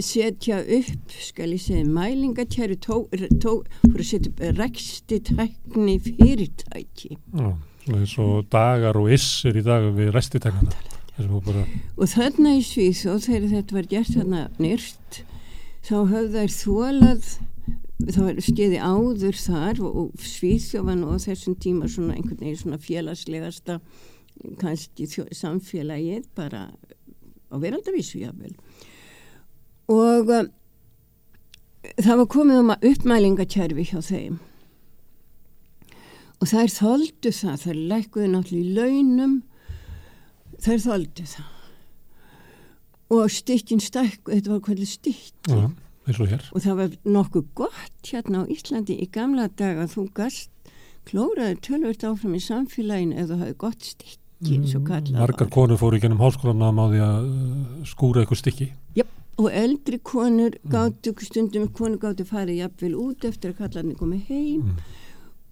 setja 0.04 0.60
upp, 0.64 1.16
skal 1.24 1.56
ég 1.56 1.64
segja, 1.64 1.88
mælingatjæru, 1.88 2.78
fóru 2.86 4.04
að 4.04 4.08
setja 4.08 4.32
upp 4.32 4.46
reksti 4.58 5.20
tækni 5.32 5.98
fyrirtæki. 6.06 7.18
Já, 7.18 7.50
svona 7.86 8.00
eins 8.00 8.16
og 8.22 8.48
dagar 8.52 9.00
og 9.00 9.12
issir 9.14 9.60
í 9.60 9.66
dag 9.66 9.90
við 9.96 10.14
hún 11.28 11.44
bara 11.44 11.66
Og 11.98 12.08
þarna 12.08 12.56
í 12.56 12.64
Svíþjóð, 12.64 13.26
þegar 13.26 13.50
þetta 13.54 13.76
var 13.76 13.90
gert 13.92 14.14
þarna 14.16 14.44
nýrt, 14.62 15.22
þá 15.88 15.96
höfðu 16.14 16.30
þær 16.36 16.54
þólað, 16.56 17.32
það 18.10 18.22
var 18.24 18.40
skeiði 18.46 18.80
áður 18.80 19.42
þar 19.44 19.82
og, 19.84 19.98
og 20.04 20.30
Svíþjóð 20.36 20.88
var 20.88 21.00
nú 21.00 21.12
á 21.12 21.18
þessum 21.26 21.58
tíma 21.60 21.90
svona 21.92 22.16
einhvern 22.16 22.40
veginn 22.40 22.62
svona 22.62 22.80
félagslegasta 22.84 23.80
kannski 24.60 25.08
samfélagið 25.36 26.30
bara 26.38 26.70
á 27.52 27.56
veraldavísu 27.60 28.22
jáfnvel. 28.24 28.56
Og 29.90 30.30
um, 30.30 30.50
það 31.98 32.22
var 32.22 32.30
komið 32.30 32.62
um 32.62 32.74
að 32.76 32.88
uppmælingakerfi 32.92 33.86
hjá 33.92 34.00
þeim. 34.06 34.40
Og 36.40 36.48
þær 36.48 36.72
þoldu 36.72 37.32
það, 37.36 37.56
þær 37.66 37.80
lækkuðu 37.94 38.28
náttúrulega 38.32 38.60
í 38.62 38.76
launum, 38.78 39.34
þær 40.64 40.84
þoldu 40.86 41.26
það. 41.34 41.56
Og 43.10 43.34
stykkin 43.34 43.82
stækku, 43.82 44.32
þetta 44.36 44.54
var 44.54 44.64
hvernig 44.68 44.92
stykki. 44.92 45.60
Eins 46.10 46.22
og 46.22 46.64
það 46.64 46.78
var 46.78 46.94
nokkuð 47.06 47.50
gott 47.58 48.08
hérna 48.08 48.46
á 48.46 48.50
Íslandi 48.50 48.96
í 48.98 49.06
gamla 49.14 49.50
daga 49.60 49.84
að 49.86 49.92
þú 49.98 50.06
gast 50.18 50.72
klóraði 51.10 51.60
tölvört 51.66 52.06
áfram 52.06 52.38
í 52.38 52.42
samfélaginu 52.42 53.18
eða 53.18 53.36
þú 53.36 53.40
hafði 53.44 53.58
gott 53.66 53.86
stykki 53.86 54.18
Mm, 54.40 55.18
margar 55.20 55.50
konur 55.52 55.76
fóru 55.76 55.98
í 55.98 56.00
gennum 56.00 56.22
háskólanam 56.24 56.78
á 56.80 56.86
því 56.88 57.00
að 57.04 57.26
uh, 57.28 57.88
skúra 57.92 58.22
eitthvað 58.22 58.40
stykki 58.40 58.68
og 59.40 59.48
eldri 59.56 59.98
konur 60.04 60.52
Mm. 60.60 60.72
gáttu 60.74 61.14
stundum 61.24 61.68
konur 61.72 61.98
gáttu 62.02 62.26
farið 62.28 62.58
jafnvel 62.60 62.96
út 63.00 63.24
eftir 63.30 63.54
að 63.54 63.58
kallarni 63.62 63.96
komið 63.96 64.26
heim 64.30 64.62
Mm. 64.62 64.76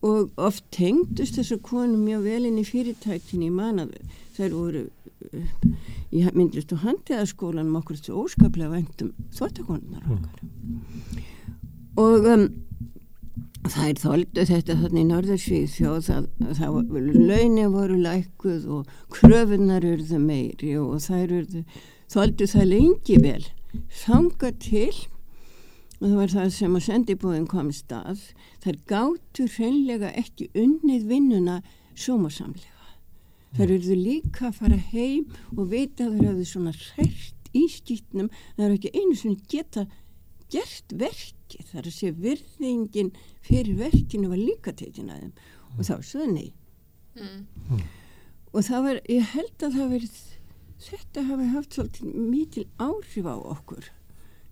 og 0.03 0.29
oft 0.37 0.63
tengdust 0.71 1.37
þessar 1.39 1.61
konur 1.63 1.97
mjög 1.97 2.23
vel 2.27 2.45
inn 2.51 2.59
í 2.59 2.65
fyrirtækinni 2.67 3.47
ég 3.49 3.55
man 3.55 3.79
að 3.85 3.95
þær 4.37 4.51
voru 4.53 4.83
uh, 5.33 5.47
ég 6.13 6.35
myndist 6.35 6.73
á 6.75 6.77
handiðaskólanum 6.83 7.79
okkur 7.81 7.97
svo 7.97 8.23
óskaplega 8.27 8.69
væntum 8.75 9.13
þvottakonunar 9.33 10.03
Mm. 10.03 10.13
okkar 10.19 10.39
og 11.97 12.25
um, 12.35 12.47
Það 13.67 13.87
er 13.89 13.97
þóldu 13.99 14.43
þetta 14.47 14.75
þannig 14.79 15.01
í 15.01 15.07
Norðursvíð 15.09 15.71
þjóð 15.75 15.97
það, 16.05 16.27
það 16.55 16.75
launin 17.27 17.71
voru 17.73 17.97
lækuð 17.99 18.67
og 18.77 18.91
kröfunar 19.11 19.83
urðu 19.83 20.19
meiri 20.23 20.77
og 20.79 21.01
þær 21.03 21.33
urðu 21.41 21.63
þóldu 22.13 22.47
það 22.47 22.65
lengi 22.71 23.17
vel 23.25 23.43
þanga 24.03 24.51
til 24.61 24.93
og 25.97 26.05
það 26.05 26.17
var 26.19 26.33
það 26.33 26.49
sem 26.53 26.77
að 26.77 26.85
sendibúðin 26.85 27.47
kom 27.49 27.69
stað. 27.73 28.23
Þær 28.63 28.79
gáttu 28.89 29.47
hreinlega 29.55 30.11
ekki 30.19 30.49
unnið 30.57 31.07
vinnuna 31.09 31.61
sómasamlega. 31.97 32.91
Þær 33.57 33.73
urðu 33.77 33.97
líka 33.97 34.49
að 34.49 34.59
fara 34.59 34.77
heim 34.91 35.31
og 35.55 35.71
vita 35.71 36.05
að 36.05 36.19
þær 36.19 36.29
hafðu 36.31 36.45
svona 36.51 36.75
hrært 36.75 37.49
í 37.57 37.63
skýtnum 37.71 38.29
þær 38.29 38.67
hafðu 38.67 38.77
ekki 38.77 38.93
einu 38.93 39.17
svona 39.17 39.49
geta 39.49 39.87
gert 40.53 40.93
verki 40.99 41.63
þar 41.71 41.87
að 41.87 41.95
sé 41.95 42.11
virðingin 42.15 43.11
fyrir 43.43 43.79
verkinu 43.79 44.29
var 44.31 44.41
líka 44.41 44.75
tekin 44.77 45.11
að 45.11 45.25
þeim. 45.25 45.35
Og 45.77 45.87
þá 45.87 45.95
svo 46.05 46.29
nei. 46.29 46.51
Mm. 47.17 47.47
og 48.53 48.61
það 48.61 48.83
var, 48.85 48.97
ég 49.09 49.31
held 49.33 49.63
að 49.65 49.73
það 49.73 49.93
verið 49.95 50.17
þetta 50.83 51.25
hafi 51.29 51.49
haft 51.53 51.77
svolítið 51.77 52.17
mikil 52.31 52.65
áhrif 52.77 53.29
á 53.29 53.35
okkur. 53.37 53.89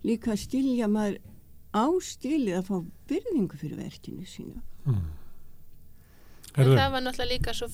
Líka 0.06 0.34
að 0.34 0.42
stilja 0.44 0.88
maður 0.90 1.20
ástilið 1.76 2.58
að 2.60 2.68
fá 2.70 2.76
virðingu 3.10 3.60
fyrir 3.60 3.82
verkinu 3.84 4.26
sína 4.28 4.62
Mm. 4.86 5.06
Heyrðu, 6.54 6.76
það 6.78 6.92
var 6.94 7.02
náttúrulega 7.02 7.32
líka 7.32 7.52
svo, 7.58 7.66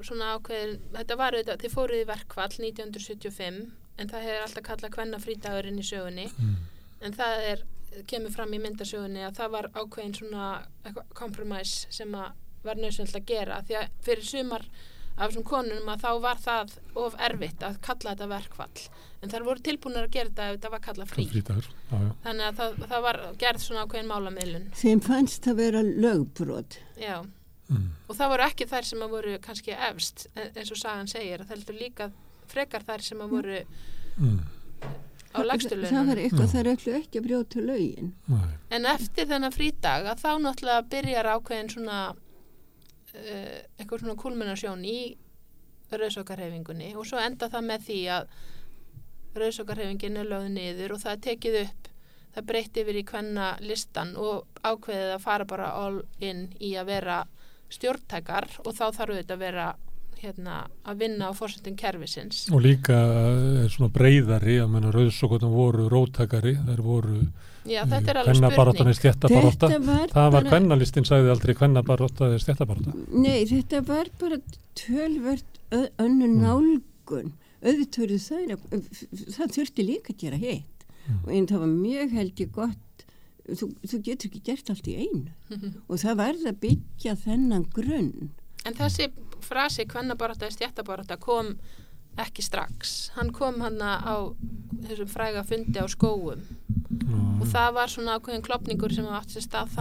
svona 0.00 0.30
ákveðin, 0.38 0.78
þetta 0.94 1.16
var 1.20 1.36
auðvitað, 1.36 1.58
þið 1.60 1.74
fóruð 1.74 2.00
í 2.00 2.06
verkfall 2.08 2.46
1975 2.48 3.58
en 4.00 4.08
það 4.08 4.24
hefur 4.24 4.46
alltaf 4.46 4.64
kallað 4.64 4.96
hvenna 4.96 5.20
frídagurinn 5.20 5.82
í 5.82 5.84
sögunni. 5.84 6.24
Mm. 6.38 6.54
en 7.04 7.12
það 7.18 7.44
er, 7.50 7.66
kemur 8.10 8.32
fram 8.32 8.56
í 8.56 8.62
myndasögunni 8.62 9.22
að 9.22 9.36
það 9.36 9.52
var 9.52 9.68
ákveðin 9.76 10.16
svona 10.16 10.46
kompromæs 11.14 11.74
sem 11.92 12.16
að 12.16 12.32
var 12.64 12.80
nöðsvöld 12.80 13.18
að 13.18 13.26
gera. 13.28 13.60
Því 13.68 13.76
að 13.78 13.90
fyrir 14.06 14.26
sumar 14.26 14.64
af 15.16 15.30
þessum 15.30 15.44
konunum 15.46 15.88
að 15.92 16.00
þá 16.04 16.10
var 16.24 16.40
það 16.42 16.72
of 17.04 17.14
erfitt 17.28 17.62
að 17.62 17.76
kalla 17.86 18.14
þetta 18.14 18.28
verkfall 18.32 18.80
en 19.22 19.30
þar 19.30 19.44
voru 19.46 19.62
tilbúinir 19.68 20.08
að 20.08 20.10
gera 20.16 20.28
þetta 20.32 20.48
ef 20.50 20.56
þetta 20.58 20.70
var 20.74 20.82
kallað 20.88 21.12
frí 21.14 21.26
frítagur, 21.30 21.68
já, 21.90 21.96
já. 22.02 22.10
þannig 22.24 22.48
að 22.48 22.58
það, 22.58 22.82
það 22.90 23.02
var 23.06 23.20
gerð 23.44 23.62
svona 23.64 23.84
ákveðin 23.86 24.10
málamiðlun 24.10 24.66
þeim 24.82 25.00
fannst 25.06 25.46
það 25.48 25.60
vera 25.62 25.82
lögbrot 25.86 26.78
já 27.00 27.16
Mm. 27.64 27.86
og 28.12 28.16
það 28.18 28.28
voru 28.28 28.44
ekki 28.44 28.64
þær 28.68 28.84
sem 28.84 29.00
að 29.00 29.08
voru 29.14 29.30
kannski 29.40 29.72
efst 29.72 30.26
e- 30.36 30.50
eins 30.52 30.68
og 30.70 30.76
sagan 30.76 31.06
segir 31.08 31.40
að 31.40 31.46
það 31.48 31.54
heldur 31.54 31.78
líka 31.80 32.08
frekar 32.52 32.82
þær 32.84 33.00
sem 33.06 33.22
að 33.24 33.30
voru 33.32 33.60
Mm. 34.20 34.42
á 35.32 35.40
lægstu 35.48 35.70
það, 35.72 35.86
það 35.94 36.06
var 36.10 36.20
eitthvað 36.20 36.50
það 36.52 36.60
er 36.60 36.68
ekki 36.98 37.18
að 37.22 37.24
brjóta 37.24 37.62
lögin 37.64 38.10
Nei. 38.28 38.50
en 38.70 38.84
eftir 38.92 39.26
þennan 39.32 39.54
frídag 39.56 40.04
að 40.12 40.20
þá 40.20 40.28
náttúrulega 40.44 40.84
byrjar 40.92 41.30
ákveðin 41.38 41.72
svona 41.72 42.02
uh, 43.14 43.60
eitthvað 43.78 44.04
svona 44.04 44.18
kulminasjón 44.20 44.84
í 44.88 44.98
rauðsókarhefingunni 45.94 46.94
og 46.98 47.06
svo 47.06 47.20
enda 47.22 47.48
það 47.52 47.66
með 47.70 47.88
því 47.88 47.98
að 48.16 48.28
rauðsókarhefingin 49.38 50.20
er 50.20 50.30
lögð 50.30 50.52
niður 50.54 50.94
og 50.96 51.02
það 51.02 51.16
er 51.16 51.24
tekið 51.28 51.58
upp 51.64 51.90
það 52.34 52.48
breytti 52.50 52.82
yfir 52.82 52.98
í 52.98 53.06
hvenna 53.06 53.48
listan 53.62 54.14
og 54.18 54.60
ákveðið 54.66 55.14
að 55.14 55.22
fara 55.22 55.46
bara 55.48 55.70
all 55.78 56.00
in 56.24 56.48
í 56.58 56.74
að 56.78 56.90
vera 56.90 57.22
stjórntækar 57.74 58.48
og 58.64 58.72
þá 58.74 58.84
þarf 58.84 59.14
auðvitað 59.14 59.36
að 59.36 59.44
vera 59.44 59.68
hérna, 60.24 60.60
að 60.88 61.00
vinna 61.04 61.30
á 61.30 61.32
fórsettum 61.36 61.76
kerfisins. 61.78 62.46
Og 62.54 62.62
líka 62.64 62.96
er 63.64 63.72
svona 63.72 63.92
breyðari 63.94 64.58
að 64.62 64.70
menna 64.72 64.92
rauðsokotnum 64.94 65.54
voru 65.54 65.88
róttakari 65.92 66.56
þær 66.64 66.84
voru 66.84 67.20
Já, 67.64 67.80
þetta 67.88 68.10
er 68.12 68.18
alveg 68.20 68.36
spurning. 68.36 68.56
var, 69.86 70.08
það 70.12 70.32
var 70.36 70.44
kvennalistin 70.50 71.06
sagði 71.08 71.30
aldrei 71.32 71.54
kvennabarátta 71.56 72.28
eða 72.28 72.40
stjættabarátta 72.44 72.94
Nei, 73.24 73.44
þetta 73.48 73.80
var 73.88 74.10
bara 74.20 74.38
tölvert 74.76 75.60
ö- 75.72 75.90
önnu 76.04 76.26
Mm. 76.28 76.40
nálgun. 76.44 77.32
Auðvitað 77.64 78.14
það, 78.20 78.56
það 79.36 79.54
þurfti 79.56 79.86
líka 79.86 80.12
að 80.12 80.18
gera 80.18 80.36
hitt. 80.36 80.84
Mm. 81.04 81.18
og 81.24 81.30
einn 81.32 81.46
það 81.46 81.58
var 81.60 81.68
mjög 81.68 82.12
held 82.16 82.34
ég 82.40 82.52
gott. 82.52 83.04
Þú, 83.44 83.66
þú 83.84 83.98
getur 84.06 84.28
ekki 84.30 84.40
gert 84.44 84.70
allt 84.72 84.86
í 84.88 84.94
einu. 85.04 85.32
Og 85.88 85.98
það 86.00 86.16
verði 86.16 86.46
að 86.48 86.60
byggja 86.62 87.12
þennan 87.24 87.66
grunn. 87.74 88.30
En 88.64 88.72
þessi 88.78 89.10
frasi 89.44 89.84
kvennabarátta 89.84 90.46
eða 90.48 90.56
stjættabarátta 90.56 91.18
kom 91.20 91.58
ekki 92.20 92.42
strax. 92.46 93.10
Hann 93.16 93.32
kom 93.34 93.60
hann 93.64 93.80
á 93.82 94.14
þessum 94.84 95.08
fræga 95.10 95.42
fundi 95.46 95.80
á 95.80 95.86
skóum 95.90 96.42
og 97.40 97.46
það 97.50 97.70
var 97.74 97.90
svona 97.90 98.18
ákveðin 98.18 98.42
klopningur 98.44 98.92
sem 98.94 99.06
átti 99.10 99.38
sér 99.38 99.46
stað 99.48 99.72
þá. 99.74 99.80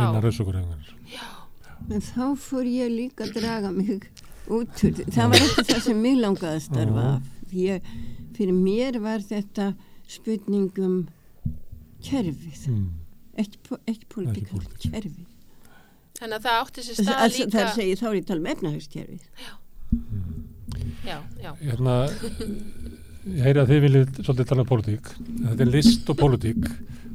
en 1.92 2.02
þá 2.02 2.24
fór 2.40 2.66
ég 2.70 2.90
líka 2.94 3.26
að 3.28 3.34
draga 3.42 3.72
mig 3.76 4.06
út 4.52 4.82
það 5.12 5.34
var 5.34 5.42
ekki 5.44 5.66
það 5.70 5.82
sem 5.86 6.00
mig 6.02 6.16
langaði 6.20 6.56
að 6.58 6.64
starfa 6.68 7.04
Já. 7.04 7.12
af 7.18 7.50
því 7.52 7.66
að 7.74 7.92
fyrir 8.38 8.58
mér 8.58 9.00
var 9.04 9.20
þetta 9.28 9.68
spurningum 10.10 10.96
kerfið 12.04 12.64
mm. 12.72 12.88
ekki, 13.44 13.62
po- 13.68 13.82
ekki 13.88 14.10
pólitík, 14.12 14.48
Ekki 14.48 14.58
pólitík. 14.58 14.92
kerfið 14.92 15.30
Þannig 16.14 16.38
að 16.38 16.44
það 16.48 16.58
átti 16.64 16.84
sér 16.88 16.98
stað 17.00 17.14
það, 17.20 17.36
líka. 17.36 17.52
það 17.58 17.72
segir 17.78 18.00
þá 18.00 18.08
er 18.10 18.16
ég 18.16 18.24
að 18.24 18.28
tala 18.32 18.44
um 18.44 18.52
efnahagskerfið 18.54 19.24
Já, 19.44 19.54
já. 21.06 21.52
hérna 21.62 21.96
ég 23.24 23.46
heyri 23.46 23.62
að 23.62 23.72
þið 23.72 23.86
viljið 23.88 24.20
svolítið 24.20 24.50
tala 24.50 24.66
um 24.66 24.70
pólitík 24.70 25.10
þetta 25.14 25.66
er 25.66 25.72
list 25.72 26.12
og 26.12 26.20
pólitík 26.20 26.68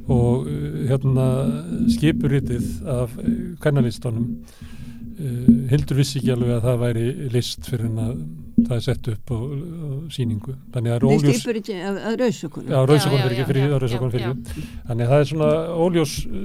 og 0.09 0.49
uh, 0.49 0.81
hérna 0.89 1.29
skipurritið 1.93 2.67
af 2.89 3.15
kannalistunum 3.61 4.27
uh, 4.33 5.49
Hildur 5.69 5.99
vissi 6.01 6.19
ekki 6.21 6.33
alveg 6.33 6.55
að 6.57 6.67
það 6.67 6.83
væri 6.85 7.07
list 7.35 7.69
fyrir 7.69 7.89
hann 7.89 8.03
að 8.07 8.21
það 8.59 8.75
er 8.75 8.83
sett 8.83 9.07
upp 9.13 9.31
á, 9.31 9.37
á 9.39 9.89
síningu 10.13 10.55
þannig 10.73 10.91
að 10.91 10.95
það 10.95 10.97
er 10.97 11.05
óljós 11.09 11.45
af 11.45 12.19
rauðsökunum. 12.19 12.69
Já, 12.69 12.75
Já, 12.75 12.85
rauðsokon 12.89 13.19
já, 13.19 13.23
fyrir 13.23 13.37
já, 13.37 13.39
ekki 13.39 13.49
fyrir, 13.51 13.63
já, 13.63 13.77
rauðsokon 13.83 14.09
já, 14.09 14.13
fyrir 14.15 14.25
já. 14.25 14.67
Þannig 14.89 15.05
að 15.05 15.13
það 15.13 15.23
er 15.23 15.29
svona 15.31 15.51
óljós 15.85 16.15
uh, 16.25 16.43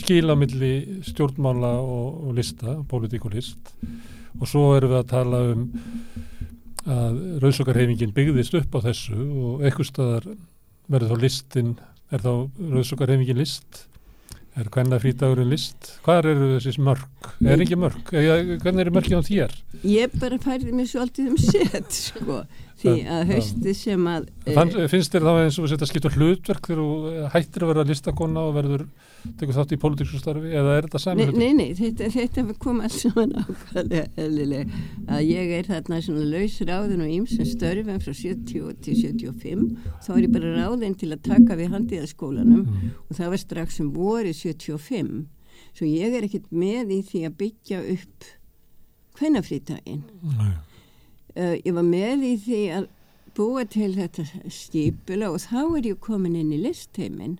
skil 0.00 0.24
á 0.30 0.34
milli 0.40 0.72
stjórnmála 1.10 1.72
og, 1.82 2.08
og 2.28 2.38
lista, 2.38 2.78
pólitík 2.90 3.26
og 3.28 3.36
list 3.36 3.74
og 4.40 4.50
svo 4.50 4.66
erum 4.76 4.92
við 4.94 5.00
að 5.00 5.10
tala 5.12 5.40
um 5.52 5.64
að 6.84 7.18
rauðsokarhefingin 7.40 8.12
byggðist 8.16 8.56
upp 8.58 8.76
á 8.76 8.78
þessu 8.90 9.16
og 9.16 9.64
eitthvað 9.64 9.88
staðar 9.88 10.28
verður 10.92 11.14
þá 11.14 11.22
listin, 11.22 11.74
er 12.12 12.24
þá 12.24 12.32
rauðsokarhefingin 12.74 13.40
list? 13.40 13.84
Er 14.54 14.68
hvenna 14.70 15.00
frítagurinn 15.02 15.50
list? 15.50 15.96
Hvar 16.04 16.28
eru 16.30 16.52
þessi 16.62 16.82
mörg? 16.86 17.30
Er 17.42 17.62
ekki 17.64 17.78
mörg? 17.80 18.12
Eða, 18.14 18.36
hvernig 18.62 18.84
eru 18.84 18.92
mörgin 18.94 19.18
á 19.18 19.26
þér? 19.26 19.54
Ég 19.82 20.12
bara 20.22 20.38
færði 20.38 20.74
mig 20.76 20.92
svolítið 20.92 21.32
um 21.32 21.40
set, 21.42 21.96
sko, 21.96 22.44
því 22.84 22.92
að 23.16 23.22
haustið 23.32 23.76
sem 23.80 24.06
að... 24.12 24.28
eh, 24.46 24.54
Þann, 24.58 24.72
finnst 24.92 25.14
þér 25.16 25.26
þá 25.26 25.32
eins 25.42 25.58
og 25.58 25.68
þetta 25.72 25.88
skiptur 25.90 26.14
hlutverk 26.20 26.68
þegar 26.68 26.82
þú 26.84 27.26
hættir 27.34 27.64
að 27.66 27.72
vera 27.72 27.84
listakonna 27.88 28.44
og 28.48 28.54
verður 28.58 28.84
tekur 29.40 29.56
þátt 29.56 29.72
í 29.72 29.78
pólitíksum 29.80 30.20
starfi 30.20 30.50
eða 30.52 30.72
er 30.76 30.84
þetta 30.88 31.00
sami 31.00 31.24
hlutur? 31.24 31.38
nei, 31.40 31.52
nei, 31.56 31.70
þetta, 31.78 32.10
þetta 32.12 32.44
kom 32.60 32.82
alls 32.84 32.98
saman 33.00 33.32
ákvæðlega 33.40 34.04
eðlileg 34.20 34.74
að 35.08 35.22
ég 35.30 35.52
er 35.58 35.68
þarna 35.70 36.00
svona 36.04 36.26
laus 36.28 36.58
ráðin 36.68 37.04
og 37.06 37.14
ýmsum 37.18 37.48
störfum 37.48 38.02
frá 38.04 38.12
70 38.20 38.74
til 38.84 38.96
75 39.00 39.64
þá 40.04 40.10
er 40.18 40.22
ég 40.26 40.34
bara 40.36 40.52
ráðin 40.58 40.98
til 41.00 41.08
að 41.16 41.22
taka 41.30 41.56
við 41.60 41.72
handiðaskólanum 41.72 42.66
Mm. 42.68 42.90
og 43.08 43.16
það 43.16 43.32
var 43.32 43.40
strax 43.40 43.80
um 43.80 43.88
voru 43.96 44.30
75 44.36 45.24
svo 45.74 45.88
ég 45.88 46.14
er 46.18 46.24
ekkert 46.28 46.52
með 46.52 46.92
í 46.94 47.00
því 47.08 47.20
að 47.30 47.34
byggja 47.40 47.80
upp 47.96 48.28
hvernafrítaginn 49.18 50.02
Nei. 50.36 50.52
Uh, 51.38 51.56
ég 51.58 51.72
var 51.74 51.86
með 51.86 52.26
í 52.28 52.34
því 52.44 52.60
að 52.78 52.90
búa 53.34 53.64
til 53.66 53.90
þetta 53.96 54.26
stípula 54.52 55.32
og 55.34 55.42
þá 55.42 55.60
er 55.78 55.88
ég 55.90 56.02
komin 56.02 56.36
inn 56.38 56.52
í 56.54 56.60
listheimin 56.62 57.38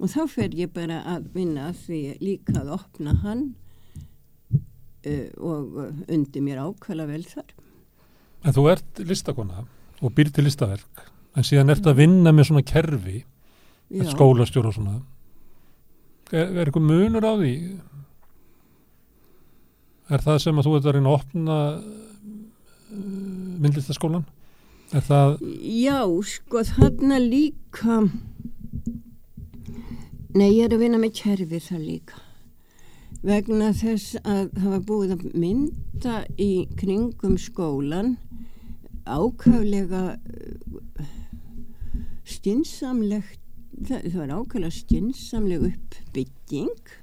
og 0.00 0.12
þá 0.12 0.22
fer 0.32 0.54
ég 0.56 0.72
bara 0.72 1.02
að 1.08 1.28
vinna 1.34 1.70
því 1.76 2.00
líka 2.22 2.56
að 2.62 2.72
opna 2.78 3.16
hann 3.22 3.44
uh, 5.06 5.28
og 5.36 5.76
uh, 5.76 5.90
undir 6.08 6.44
mér 6.44 6.62
ákvæmlega 6.64 7.12
vel 7.12 7.26
þar. 7.28 7.52
En 8.42 8.56
þú 8.56 8.68
ert 8.72 9.02
listakonna 9.06 9.66
og 10.02 10.14
býr 10.16 10.32
til 10.34 10.46
listaverk 10.48 11.04
en 11.36 11.46
síðan 11.46 11.72
ert 11.72 11.86
að 11.88 12.00
vinna 12.02 12.32
með 12.34 12.50
svona 12.50 12.64
kerfi 12.66 13.22
skólastjóra 14.12 14.70
og 14.70 14.76
svona. 14.76 15.00
Er, 16.32 16.48
er 16.48 16.64
eitthvað 16.64 16.88
munur 16.88 17.26
á 17.28 17.32
því? 17.36 17.56
Er 20.12 20.24
það 20.24 20.38
sem 20.44 20.58
að 20.58 20.66
þú 20.66 20.72
ert 20.78 20.88
að 20.88 20.96
reyna 20.96 21.12
að 21.12 21.18
opna 21.18 21.58
myndlistaskólan 22.92 24.26
er 24.92 25.04
það 25.06 25.38
Já, 25.62 26.02
sko 26.28 26.64
þarna 26.68 27.18
líka 27.22 28.02
Nei, 30.32 30.48
ég 30.56 30.64
er 30.64 30.72
að 30.72 30.80
vinna 30.80 30.96
með 30.96 31.10
kerfi 31.18 31.58
það 31.60 31.80
líka. 31.84 32.20
Vegna 33.20 33.66
þess 33.76 34.14
að 34.24 34.46
það 34.56 34.68
var 34.70 34.84
búið 34.88 35.10
að 35.12 35.24
mynda 35.42 36.14
í 36.40 36.52
kringum 36.80 37.34
skólan 37.36 38.14
ákvæflega 39.04 40.00
stinsamlegt 42.24 43.42
það, 43.76 44.08
það 44.08 44.18
var 44.22 44.32
ákvæflega 44.38 44.72
stinsamleg 44.78 45.68
uppbygging 45.68 46.94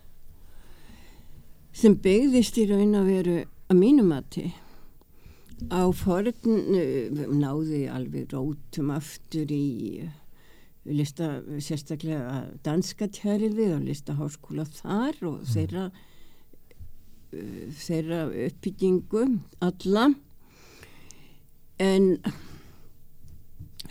sem 1.76 2.00
byggðist 2.02 2.58
í 2.58 2.66
raun 2.72 2.98
að 2.98 3.12
veru 3.14 3.38
að 3.70 3.80
mínumati 3.84 4.48
á 5.68 5.84
forn 5.92 6.32
uh, 6.32 7.26
náði 7.36 7.84
alveg 7.92 8.32
rótum 8.34 8.92
aftur 8.96 9.52
í 9.52 10.06
uh, 10.06 10.12
lista, 10.88 11.42
sérstaklega 11.60 12.46
danska 12.64 13.10
tjærið 13.12 13.60
og 13.76 13.84
listaháskóla 13.90 14.66
þar 14.80 15.20
og 15.28 15.42
þeirra 15.52 15.90
uh, 15.92 17.66
þeirra 17.76 18.26
uppbyggingu 18.48 19.26
alla. 19.68 20.10
En 21.80 22.12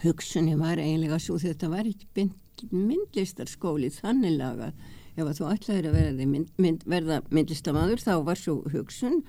hugsunni 0.03 0.57
var 0.61 0.81
eiginlega 0.81 1.19
svo 1.21 1.39
þetta 1.41 1.71
var 1.73 1.89
ekki 1.89 2.29
myndlistarskóli 2.75 3.91
þannig 3.95 4.37
lagað 4.37 4.73
ef 5.19 5.27
að 5.27 5.37
þú 5.39 5.51
ætlaðir 5.53 5.89
að 5.89 5.97
verða, 5.99 6.27
mynd, 6.31 6.49
mynd, 6.59 6.87
verða 6.87 7.21
myndlistamadur 7.35 8.03
þá 8.03 8.15
var 8.27 8.39
svo 8.39 8.61
hugsun 8.73 9.23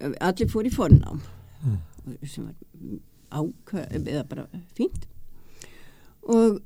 allir 0.00 0.50
fór 0.50 0.68
í 0.68 0.72
fornám 0.72 1.22
mm. 1.64 1.78
sem 2.24 2.48
var 2.48 2.56
ákvæð 3.42 4.08
eða 4.08 4.24
bara 4.28 4.46
fínt. 4.76 5.06
Og 6.28 6.60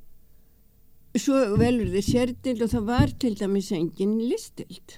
svo 1.19 1.39
velur 1.61 1.91
þið 1.93 2.07
sérdild 2.07 2.63
og 2.65 2.73
það 2.73 2.87
var 2.89 3.13
til 3.21 3.35
dæmis 3.39 3.73
engin 3.77 4.17
listild 4.21 4.97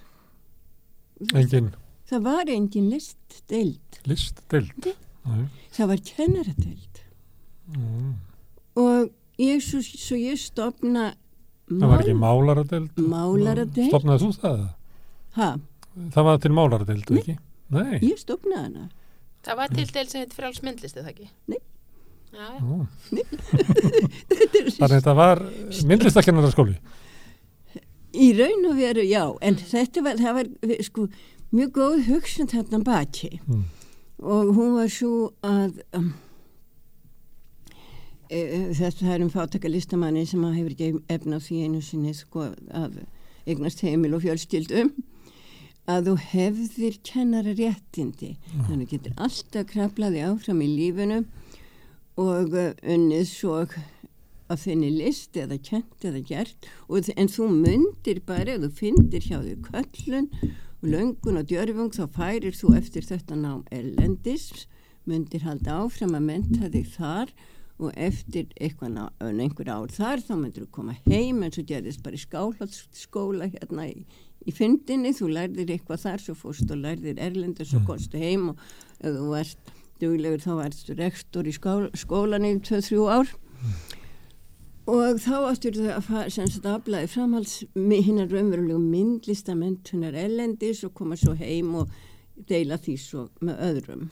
engin? 1.35 1.73
Það 2.09 2.25
var 2.27 2.51
engin 2.53 2.91
listdild 2.93 4.01
listdild 4.09 4.89
það 5.75 5.91
var 5.91 6.01
kennaradeild. 6.05 7.03
Mm. 7.75 8.17
og 8.77 9.09
ég 9.41 9.63
svo, 9.65 9.81
svo 9.81 10.19
ég 10.21 10.37
stopna 10.39 11.15
það 11.71 11.87
var 11.89 12.03
ekki 12.03 12.17
málaradeild? 12.21 12.99
málaradeild. 13.01 13.89
Stopnaði 13.89 14.27
þú 14.27 14.35
það? 14.43 14.67
hæ? 15.39 15.49
það 16.13 16.29
var 16.29 16.43
til 16.45 16.53
málaradeild, 16.53 17.15
ekki? 17.19 17.39
nei, 17.73 17.97
ég 18.05 18.21
stopnaði 18.21 18.67
hana 18.67 18.91
það 19.45 19.61
var 19.61 19.73
til 19.77 19.87
deil 19.93 20.09
sem 20.11 20.25
heit 20.25 20.35
fráls 20.37 20.61
myndlist, 20.65 20.99
eða 21.01 21.15
ekki? 21.15 21.31
nei 21.53 21.61
Já, 22.35 22.49
já. 22.51 22.63
Þannig 24.75 24.83
að 24.83 24.95
þetta 24.97 25.13
var 25.15 25.43
myndlistakennararskóli 25.87 26.75
Í 28.15 28.27
raun 28.39 28.67
og 28.71 28.77
veru, 28.79 29.05
já 29.07 29.23
en 29.43 29.59
þetta 29.59 30.03
var, 30.03 30.19
var 30.39 30.51
sko, 30.87 31.07
mjög 31.55 31.73
góð 31.79 31.97
hugsun 32.09 32.51
þarna 32.51 32.83
baki 32.87 33.31
mm. 33.39 33.65
og 34.23 34.53
hún 34.57 34.77
var 34.81 34.91
svo 34.91 35.31
að 35.47 35.79
um, 35.95 36.11
e, 38.31 38.41
þetta 38.75 39.15
er 39.15 39.25
um 39.27 39.31
fátækalistamanni 39.31 40.27
sem 40.27 40.43
hefur 40.57 40.75
ekki 40.75 40.93
efna 41.15 41.39
því 41.43 41.61
einu 41.69 41.83
sinni 41.87 42.15
sko, 42.19 42.51
að 42.75 43.03
eignast 43.47 43.83
heimil 43.87 44.17
og 44.17 44.25
fjölskyldum 44.27 44.91
að 45.91 46.09
þú 46.09 46.15
hefðir 46.31 47.01
kennara 47.05 47.53
réttindi 47.59 48.35
þannig 48.69 48.95
getur 48.95 49.19
alltaf 49.21 49.67
kraflaði 49.73 50.23
áfram 50.25 50.63
í 50.65 50.71
lífunum 50.71 51.27
og 52.21 52.55
unnið 52.57 53.27
svo 53.29 53.59
að 54.53 54.61
þinni 54.65 54.91
list 54.99 55.37
eða 55.41 55.59
kent 55.65 56.05
eða 56.05 56.21
gert. 56.29 56.69
Og, 56.89 57.09
en 57.17 57.31
þú 57.33 57.49
myndir 57.53 58.21
bara 58.27 58.55
ef 58.55 58.63
þú 58.65 58.71
fyndir 58.81 59.25
hjá 59.25 59.39
því 59.41 59.57
köllun 59.67 60.29
og 60.85 60.87
löngun 60.93 61.41
og 61.41 61.49
djörfung 61.49 61.93
þá 61.97 62.05
færir 62.13 62.57
þú 62.57 62.75
eftir 62.79 63.09
þetta 63.09 63.39
nám 63.41 63.65
elendis 63.73 64.67
myndir 65.09 65.45
halda 65.45 65.81
áfram 65.83 66.17
að 66.17 66.29
menta 66.29 66.71
þig 66.73 66.91
þar 66.95 67.33
og 67.83 67.97
eftir 67.99 68.53
eitthvað 68.61 69.01
einhver 69.21 69.71
ár 69.73 69.91
þar 69.91 70.23
þá 70.23 70.35
myndir 70.37 70.67
þú 70.67 70.71
koma 70.77 70.95
heim 71.09 71.43
eins 71.43 71.59
og 71.59 71.67
gerðist 71.69 72.05
bara 72.05 72.19
í 72.19 72.23
skálhaldsskóla 72.23 73.49
hérna 73.57 73.89
í, 73.91 74.05
í 74.45 74.55
fyndinni 74.55 75.15
þú 75.17 75.31
lærðir 75.33 75.75
eitthvað 75.75 76.05
þar 76.05 76.23
svo 76.23 76.37
fórst 76.39 76.71
og 76.71 76.83
lærðir 76.83 77.21
erlendis 77.23 77.75
og 77.77 77.87
komstu 77.89 78.21
heim 78.21 78.51
og 78.53 78.63
ef 79.01 79.17
þú 79.17 79.29
varst 79.33 79.75
duglegur 80.03 80.43
þá 80.43 80.53
varstu 80.59 80.97
rektor 80.99 81.49
í 81.49 81.55
skóla, 81.55 81.91
skólan 81.97 82.49
í 82.49 82.55
2-3 82.65 83.05
ár 83.09 83.31
mm. 83.31 83.77
og 84.95 85.23
þá 85.23 85.37
áttur 85.51 85.79
þau 85.79 85.93
að 85.95 86.09
fara 86.09 86.35
sem 86.35 86.51
sagt 86.51 86.69
aflaði 86.69 87.13
framhalds 87.15 87.63
hinnar 87.75 88.33
raunverulegu 88.33 88.81
myndlistamentunar 88.83 90.19
ellendis 90.27 90.85
og 90.87 90.95
koma 90.99 91.19
svo 91.21 91.37
heim 91.39 91.73
og 91.83 91.97
deila 92.51 92.81
því 92.81 92.99
svo 93.01 93.29
með 93.45 93.65
öðrum 93.71 94.07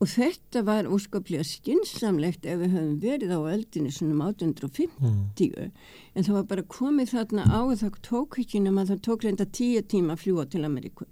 og 0.00 0.08
þetta 0.08 0.62
var 0.64 0.88
óskaplega 0.88 1.44
skinsamlegt 1.44 2.46
ef 2.48 2.60
við 2.62 2.74
höfum 2.74 2.92
verið 3.02 3.32
á 3.36 3.40
öldinu 3.52 3.90
svona 3.92 4.14
um 4.16 4.22
1850 4.30 4.88
mm. 4.96 5.72
en 6.16 6.26
það 6.26 6.36
var 6.38 6.46
bara 6.54 6.68
komið 6.72 7.12
þarna 7.12 7.44
á 7.52 7.60
og 7.60 7.74
það 7.82 7.98
tók 8.06 8.38
ekki 8.40 8.62
nema 8.64 8.86
það 8.88 9.02
tók 9.04 9.26
reynda 9.26 9.44
tíu 9.44 9.82
tíma 9.84 10.16
að 10.16 10.22
fljúa 10.24 10.46
til 10.48 10.64
Ameríku 10.64 11.08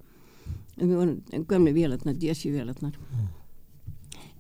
en 0.78 0.86
við 0.88 0.94
vorum 0.96 1.44
gömlega 1.50 1.76
vélarnar, 1.76 2.16
DSI 2.16 2.52
vélarnar 2.54 2.96
mm. 2.96 3.26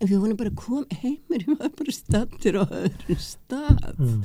en 0.00 0.12
við 0.14 0.22
vorum 0.22 0.40
bara 0.40 0.54
komið 0.62 1.02
heimir 1.02 1.44
við 1.44 1.58
varum 1.60 1.76
bara 1.82 1.96
stattir 1.98 2.56
á 2.56 2.64
öðrum 2.64 3.20
stað 3.20 4.00
mm. 4.00 4.22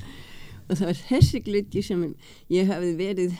og 0.69 0.77
það 0.77 0.85
var 0.87 1.01
þessi 1.09 1.43
gliti 1.43 1.83
sem 1.83 2.07
ég 2.53 2.71
hafði 2.71 2.95
verið 3.01 3.35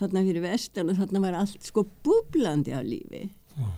þarna 0.00 0.26
fyrir 0.26 0.42
vestan 0.48 0.90
og 0.90 0.98
þarna 0.98 1.22
var 1.22 1.38
allt 1.44 1.70
sko 1.70 1.86
búblandi 2.02 2.74
á 2.74 2.82
lífi 2.82 3.28
mm. 3.30 3.72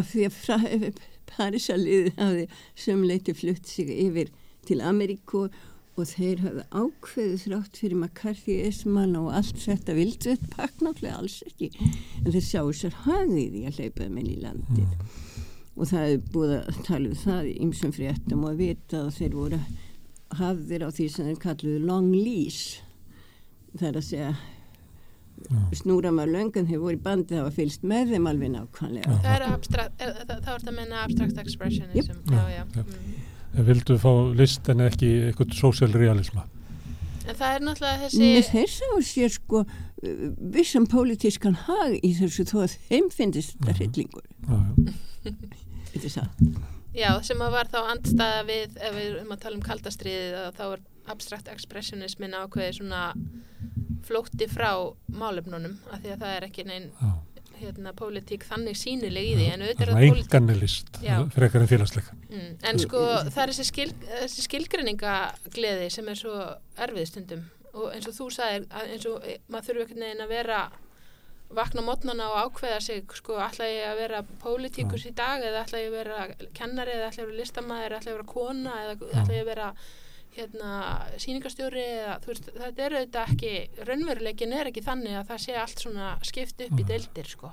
af 0.00 0.10
því 0.10 0.26
að 0.32 1.00
Parísaliði 1.34 2.14
hafði 2.18 2.46
sömleiti 2.78 3.34
flutt 3.36 3.68
sig 3.70 3.90
yfir 3.94 4.32
til 4.68 4.80
Ameríku 4.84 5.48
og 5.98 6.08
þeir 6.08 6.42
hafði 6.44 6.64
ákveðið 6.70 7.42
þrátt 7.44 7.80
fyrir 7.80 7.98
McCarthyisman 7.98 9.16
og 9.20 9.32
allt 9.36 9.58
þetta 9.60 9.96
pakk 10.54 10.84
náttúrulega 10.84 11.18
alls 11.18 11.40
ekki 11.46 11.70
en 11.80 12.30
þeir 12.30 12.46
sjáu 12.46 12.72
sér 12.76 12.96
hagið 13.04 13.58
í 13.60 13.64
að 13.68 13.80
hleypa 13.80 14.06
þeim 14.06 14.20
inn 14.22 14.30
í 14.30 14.38
landið 14.44 14.86
mm. 14.86 15.18
og 15.76 15.90
það 15.90 16.06
er 16.06 16.22
búið 16.34 16.54
að 16.60 16.80
tala 16.86 17.10
um 17.10 17.18
það 17.24 17.50
ímsum 17.56 17.94
fréttum 17.96 18.44
og 18.44 18.54
að 18.54 18.62
vita 18.62 19.02
að 19.04 19.12
þeir 19.18 19.36
voru 19.40 19.60
hafðir 20.40 20.86
á 20.86 20.88
því 20.94 21.08
sem 21.10 21.28
þeir 21.28 21.42
kalluðu 21.42 21.84
long 21.90 22.14
lease 22.14 22.86
það 23.74 23.88
er 23.90 24.00
að 24.00 24.08
segja 24.08 24.32
mm. 25.48 25.66
snúra 25.80 26.12
maður 26.14 26.36
löngan 26.36 26.68
þeir 26.68 26.82
voru 26.82 26.98
í 26.98 27.02
bandi 27.04 27.36
það 27.36 27.48
var 27.48 27.56
fylst 27.56 27.84
með 27.86 28.14
þeim 28.14 28.30
alveg 28.30 28.54
nákvæmlega. 28.54 29.18
Það 29.24 29.34
er 29.34 29.44
abstrakt, 29.48 29.98
það 30.00 30.32
er 30.36 30.46
það 30.46 30.70
að 30.70 30.78
menna 30.78 31.02
abstrakt 31.04 31.42
expressionism. 31.44 32.22
Yep. 32.24 32.32
já, 32.36 32.42
já. 32.54 32.64
Mm. 32.84 33.66
Vildu 33.70 33.98
fá 33.98 34.10
list 34.38 34.68
en 34.70 34.82
ekki 34.86 35.12
eitthvað 35.28 35.54
social 35.58 35.94
realisma? 35.96 36.46
En 37.26 37.36
það 37.36 37.54
er 37.54 37.64
náttúrulega 37.66 38.02
þessi 38.04 38.20
Nei, 38.20 38.42
þeir 38.46 38.70
sá 38.72 38.88
sér 39.06 39.32
sko 39.34 39.64
vissan 40.54 40.86
pólitískan 40.90 41.56
hag 41.66 41.96
í 42.00 42.12
þessu 42.16 42.46
þó 42.48 42.60
að 42.64 42.76
þeim 42.88 43.10
finnist 43.12 43.56
þetta 43.58 43.76
hryllingur. 43.78 44.28
Þetta 45.20 46.06
er 46.06 46.14
það? 46.14 46.46
Já, 46.96 47.10
sem 47.22 47.42
að 47.44 47.52
var 47.54 47.68
þá 47.70 47.80
andstaða 47.92 48.46
við 48.48 48.78
ef 48.80 48.94
við 48.96 49.04
erum 49.10 49.34
að 49.34 49.42
tala 49.44 49.58
um 49.58 49.66
kaldastriðið 49.66 50.38
þá 50.56 50.64
er 50.70 50.80
abstrakt 51.10 51.48
expressionismin 51.52 52.36
ákveði 52.36 52.80
svona 52.80 53.02
flótti 54.06 54.48
frá 54.50 54.72
málefnunum 55.12 55.76
af 55.90 56.00
því 56.02 56.14
að 56.14 56.22
það 56.24 56.36
er 56.36 56.48
ekki 56.48 56.66
neinn 56.68 56.90
hérna, 57.60 57.92
pólitík 57.96 58.44
þannig 58.48 58.78
sínileg 58.78 59.30
í 59.30 59.32
því 59.38 59.46
en 59.52 59.64
auðvitað 59.64 59.86
er 59.86 59.94
það 59.94 60.20
enganilist 60.22 61.00
fyrir 61.00 61.46
ekkar 61.46 61.64
en 61.64 61.70
félagsleika 61.70 62.18
mm, 62.28 62.52
en 62.70 62.82
sko 62.82 63.00
það 63.28 63.40
er 63.42 63.52
þessi, 63.52 63.66
skil, 63.68 63.88
þessi 64.10 64.44
skilgreiningagleði 64.46 65.88
sem 65.92 66.08
er 66.10 66.20
svo 66.20 66.36
erfið 66.80 67.10
stundum. 67.10 67.48
Og 67.70 67.92
eins 67.94 68.08
og 68.10 68.16
þú 68.16 68.28
sagðir 68.34 68.64
eins 68.82 69.04
og 69.06 69.26
e, 69.28 69.36
maður 69.52 69.68
þurfu 69.68 69.84
ekkert 69.84 70.00
neginn 70.02 70.24
að 70.24 70.32
vera 70.32 70.60
vakna 71.54 71.82
mótnana 71.86 72.28
og 72.30 72.38
ákveða 72.46 72.80
sig 72.82 73.14
sko 73.18 73.38
ætla 73.42 73.66
ég 73.66 73.88
að 73.90 74.00
vera 74.04 74.22
pólitíkus 74.42 75.06
í 75.10 75.14
dag 75.18 75.42
eða 75.42 75.64
ætla 75.64 75.82
ég 75.82 75.90
að 75.90 75.98
vera 75.98 76.50
kennari 76.56 76.94
eða 76.94 77.10
ætla 77.10 77.22
ég 77.22 77.26
að 77.26 77.32
vera 77.32 77.42
listamæður 77.42 77.86
eða 77.86 78.00
ætla 78.00 78.10
ég 78.10 78.14
að 78.14 78.20
vera 78.20 78.32
kona 78.34 78.76
eða 78.84 78.96
ætla 79.10 79.36
ég 79.36 79.44
að 79.44 79.50
vera 79.50 79.70
hérna, 80.36 80.72
síningastjóri 81.20 81.82
eða 81.82 82.16
veist, 82.24 82.48
þetta 82.54 82.84
er 82.84 82.96
auðvitað 82.98 83.32
ekki 83.34 83.84
raunveruleikin 83.88 84.54
er 84.56 84.70
ekki 84.70 84.84
þannig 84.86 85.18
að 85.18 85.28
það 85.30 85.42
sé 85.44 85.56
allt 85.58 85.84
svona 85.84 86.10
skipt 86.26 86.64
upp 86.66 86.80
í 86.80 86.86
deildir 86.86 87.30
sko. 87.30 87.52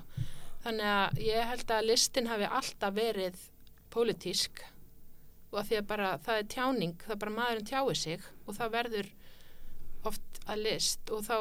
Þannig 0.66 0.92
að 0.94 1.22
ég 1.26 1.52
held 1.52 1.74
að 1.74 1.88
listin 1.90 2.30
hafi 2.30 2.50
alltaf 2.60 2.96
verið 2.98 3.42
pólitísk 3.94 4.64
og 5.52 5.62
að 5.62 5.70
því 5.70 5.80
að 5.80 5.90
bara 5.90 6.14
það 6.24 6.40
er 6.42 6.48
tjáning 6.54 6.96
það 7.04 7.16
er 7.16 7.22
bara 7.24 7.36
maðurinn 7.38 7.70
tjái 7.70 7.96
sig 7.96 8.26
og 8.46 8.58
það 8.58 8.74
verður 8.78 9.12
oft 10.08 10.42
að 10.46 10.64
list 10.66 11.14
og 11.14 11.24
þá 11.28 11.38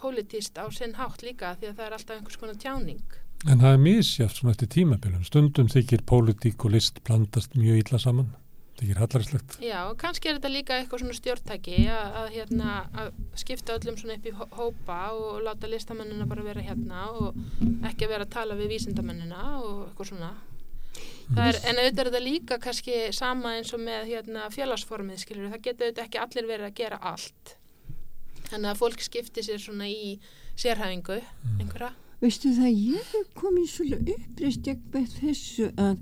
pólitíst 0.00 0.58
á 0.60 0.66
sinn 0.74 0.96
hátt 0.98 1.22
líka 1.24 1.54
því 1.56 1.70
að 1.70 1.78
það 1.78 1.86
er 1.86 1.96
alltaf 1.96 2.16
einhvers 2.16 2.40
konar 2.40 2.58
tjáning. 2.60 3.04
En 3.46 3.60
það 3.60 3.74
er 3.74 3.82
mísjátt 3.82 4.38
svona 4.38 4.54
eftir 4.54 4.70
tímabilum. 4.72 5.24
Stundum 5.26 5.68
þykir 5.70 6.02
pólitík 6.08 6.64
og 6.64 6.72
list 6.74 7.02
blandast 7.06 7.56
mjög 7.56 7.82
illa 7.82 8.00
saman 8.02 8.32
Það 8.76 8.84
ekki 8.84 8.96
hallarslegt. 9.00 9.56
Já, 9.64 9.78
kannski 10.00 10.28
er 10.28 10.36
þetta 10.36 10.50
líka 10.52 10.76
eitthvað 10.76 11.02
svona 11.02 11.16
stjórntæki 11.16 11.76
að, 11.88 12.16
að, 12.20 12.26
hérna, 12.34 12.74
að 13.00 13.08
skipta 13.40 13.76
öllum 13.78 13.96
svona 13.96 14.18
upp 14.18 14.28
í 14.28 14.34
hópa 14.36 14.98
og 15.16 15.38
láta 15.46 15.70
listamennina 15.70 16.28
bara 16.28 16.44
vera 16.44 16.64
hérna 16.66 17.06
og 17.16 17.38
ekki 17.88 18.04
að 18.04 18.12
vera 18.12 18.28
að 18.28 18.34
tala 18.36 18.58
við 18.58 18.74
vísindamennina 18.74 19.42
og 19.62 19.86
eitthvað 19.86 20.12
svona. 20.12 20.32
Er, 21.36 21.56
en 21.66 21.80
auðvitað 21.80 22.02
er 22.02 22.10
þetta 22.10 22.24
líka 22.24 22.60
kannski 22.62 22.98
sama 23.16 23.56
eins 23.56 23.72
og 23.76 23.82
með 23.82 24.12
hérna, 24.12 24.46
félagsformið, 24.52 25.22
skiljur, 25.24 25.52
það 25.52 25.64
getur 25.64 25.88
auðvitað 25.88 26.06
ekki 26.06 26.24
allir 26.24 26.50
verið 26.52 26.68
að 26.68 26.80
gera 26.82 27.00
allt. 27.12 27.56
Þannig 28.46 28.72
að 28.72 28.82
fólk 28.84 29.04
skipti 29.04 29.44
sér 29.44 29.62
svona 29.62 29.88
í 29.90 30.18
sérhæfingu 30.56 31.18
mm. 31.18 31.62
einhverja 31.64 31.94
veistu 32.22 32.52
það, 32.56 32.70
ég 32.72 33.08
hef 33.12 33.32
komið 33.36 33.66
svolítið 33.72 34.22
uppreist 34.22 34.70
með 34.94 35.16
þessu 35.20 35.66
að 35.76 35.98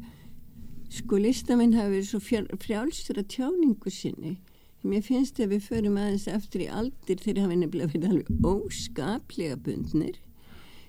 sko 0.93 1.21
listamenn 1.21 1.77
hafi 1.77 1.97
verið 1.97 2.11
svo 2.11 2.21
frjálstur 2.61 3.21
að 3.21 3.31
tjáningu 3.37 3.93
sinni. 3.93 4.37
Mér 4.85 5.01
finnst 5.07 5.41
að 5.41 5.55
við 5.55 5.69
förum 5.71 5.97
aðeins 5.97 6.27
eftir 6.29 6.67
í 6.67 6.69
aldir 6.69 7.23
þegar 7.23 7.47
hafi 7.47 7.57
nefnilega 7.63 7.93
verið 7.95 8.11
alveg 8.11 8.49
óskaplega 8.51 9.57
bundnir. 9.57 10.19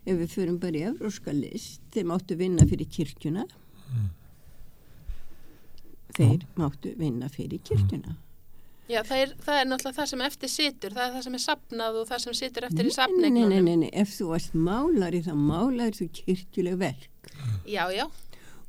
Ef 0.05 0.19
við 0.19 0.33
förum 0.35 0.59
bara 0.61 0.77
í 0.77 0.83
evróska 0.89 1.33
list, 1.33 1.81
þeir 1.95 2.09
máttu 2.11 2.35
vinna 2.37 2.67
fyrir 2.67 2.89
kirkjuna. 2.91 3.47
Mm. 3.87 4.11
Þeir 6.15 6.43
Já. 6.43 6.51
máttu 6.59 6.91
vinna 6.99 7.31
fyrir 7.31 7.63
kirkjuna. 7.63 8.17
Já, 8.85 8.99
það 9.01 9.21
er, 9.23 9.31
það 9.41 9.59
er 9.59 9.69
náttúrulega 9.71 9.97
það 9.97 10.09
sem 10.11 10.21
eftir 10.27 10.51
situr, 10.53 10.93
það 10.93 11.05
er 11.07 11.13
það 11.15 11.23
sem 11.25 11.37
er 11.37 11.41
sapnað 11.41 11.95
og 11.97 12.09
það 12.11 12.19
sem 12.21 12.35
situr 12.37 12.67
eftir 12.67 12.85
nei, 12.85 12.89
í 12.91 12.93
sapningunum. 12.93 13.49
Nei, 13.49 13.61
nei, 13.63 13.63
nei, 13.65 13.87
nei, 13.87 14.01
ef 14.03 14.11
þú 14.13 14.27
varst 14.29 14.57
málari 14.67 15.21
þá 15.25 15.31
málar 15.39 15.95
þú 15.97 16.09
kirkjuleg 16.19 16.77
verk. 16.83 17.31
Já, 17.65 17.87
já. 17.95 18.05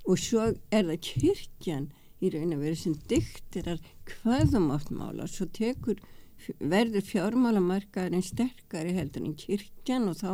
Og 0.06 0.20
svo 0.22 0.50
er 0.70 0.86
það 0.86 1.00
kirkjan 1.02 1.88
í 2.22 2.30
raun 2.32 2.54
að 2.54 2.62
vera 2.64 2.78
sem 2.80 2.94
dyktirar 3.10 3.80
hvað 4.08 4.52
þú 4.54 4.62
mátt 4.66 4.92
mála, 4.94 5.26
svo 5.28 5.48
tekur, 5.52 5.98
verður 6.60 7.04
fjármálamarkaðarinn 7.08 8.24
sterkari 8.24 8.94
heldur 8.96 9.24
en 9.26 9.38
kirkjan 9.40 10.08
og 10.10 10.20
þá 10.20 10.32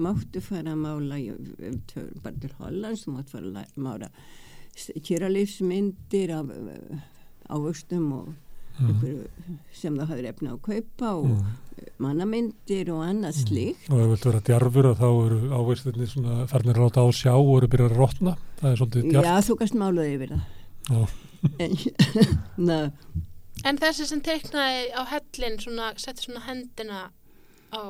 máttu 0.00 0.40
fara 0.42 0.72
að 0.72 0.84
mála, 0.86 1.18
bara 2.24 2.36
til 2.40 2.54
Hollands, 2.58 3.04
þú 3.04 3.16
mátt 3.16 3.32
fara 3.34 3.64
að 3.64 3.82
mála 3.88 4.10
kýralífsmyndir 4.78 6.32
af 6.38 6.54
ávöxtum 7.50 8.12
og. 8.16 8.30
Sem 9.76 9.96
það 9.98 10.12
hafði 10.12 10.30
efna 10.30 10.54
að 10.54 10.60
kaupa 10.66 11.12
og 11.18 11.28
mm. 11.30 11.88
mannamyndir 12.04 12.92
og 12.94 13.02
annað 13.06 13.34
mm. 13.34 13.44
slíkt. 13.44 13.88
Og 13.90 13.96
ef 13.96 14.04
þú 14.04 14.10
vilt 14.12 14.28
vera 14.28 14.42
djarfur 14.48 14.90
þá 15.00 15.06
eru 15.10 15.40
ávöxtinni 15.54 16.10
svona 16.10 16.46
færnir 16.50 16.78
að 16.78 16.86
láta 16.86 17.04
á 17.04 17.08
sjá 17.20 17.32
og 17.36 17.52
eru 17.56 17.70
byrjað 17.72 17.90
að 17.90 18.00
rótna, 18.00 18.36
það 18.60 18.70
er 18.70 18.80
svolítið 18.80 19.08
djarf. 19.10 19.28
Já, 19.30 19.46
þú 19.48 19.58
kannst 19.60 19.78
málaði 19.80 20.16
yfir 20.16 20.34
það. 20.34 21.16
en, 21.64 22.74
en 23.70 23.82
þessi 23.84 24.08
sem 24.10 24.24
teiknaði 24.24 24.84
á 24.96 25.02
hellin, 25.14 25.60
svona, 25.62 25.92
setti 26.00 26.26
svona 26.26 26.44
hendina 26.48 27.06
á 27.70 27.82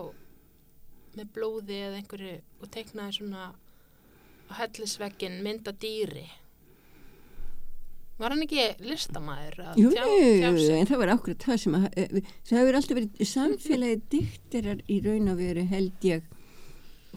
með 1.17 1.33
blóði 1.35 1.81
eða 1.89 1.99
einhverju 1.99 2.37
og 2.61 2.71
teiknaði 2.75 3.19
svona 3.19 3.51
á 4.51 4.53
hellisvegin 4.59 5.41
mynda 5.45 5.73
dýri 5.75 6.27
Var 8.21 8.35
hann 8.35 8.45
ekki 8.45 8.65
listamæður? 8.85 9.63
Jú, 9.81 9.91
en 9.97 10.89
það 10.89 10.99
var 11.01 11.13
ákveð 11.15 11.39
það 11.41 11.61
sem 11.63 11.77
að, 11.79 11.87
eh, 11.97 12.35
það 12.49 12.59
hefur 12.59 12.79
alltaf 12.81 12.99
verið 12.99 13.23
samfélagi 13.35 14.01
dyktirar 14.13 14.83
í 14.85 14.99
raun 15.07 15.33
og 15.33 15.39
veru 15.41 15.65
held 15.71 16.05
ég 16.05 16.27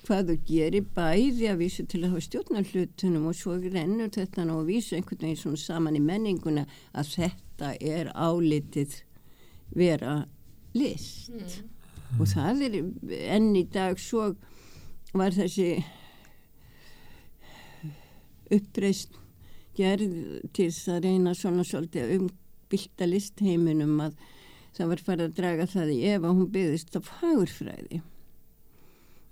hvað 0.04 0.30
þú 0.30 0.36
gerir 0.48 0.86
bæði 0.96 1.50
að 1.52 1.60
vísu 1.62 1.86
til 1.88 2.02
að 2.02 2.14
hafa 2.14 2.26
stjórnarhlutunum 2.28 3.28
og 3.30 3.36
svo 3.38 3.58
rennur 3.62 4.12
þetta 4.16 4.46
og 4.54 4.66
vísu 4.68 4.98
einhvern 4.98 5.26
veginn 5.26 5.42
svona 5.42 5.60
saman 5.60 6.00
í 6.00 6.04
menninguna 6.04 6.64
að 6.96 7.12
þetta 7.18 7.74
er 7.80 8.12
álitið 8.16 8.96
vera 9.76 10.16
list 10.74 11.30
mm. 11.34 11.68
og 12.20 12.32
það 12.32 12.64
er 12.68 12.80
enn 13.36 13.52
í 13.60 13.66
dag 13.74 14.00
svo 14.02 14.32
var 15.14 15.36
þessi 15.36 15.84
uppreist 18.54 19.20
gerð 19.78 20.16
til 20.54 20.70
þess 20.70 20.94
að 20.94 21.06
reyna 21.08 21.36
svona 21.38 21.66
svolítið 21.68 22.16
um 22.18 22.30
bylta 22.72 23.08
listheiminum 23.10 24.00
að 24.04 24.18
það 24.74 24.90
var 24.92 25.04
farið 25.08 25.28
að 25.28 25.38
draga 25.38 25.70
það 25.70 25.94
í 25.94 26.00
ef 26.10 26.24
að 26.24 26.40
hún 26.40 26.50
byggðist 26.54 26.98
á 26.98 27.02
fagurfræði 27.06 28.02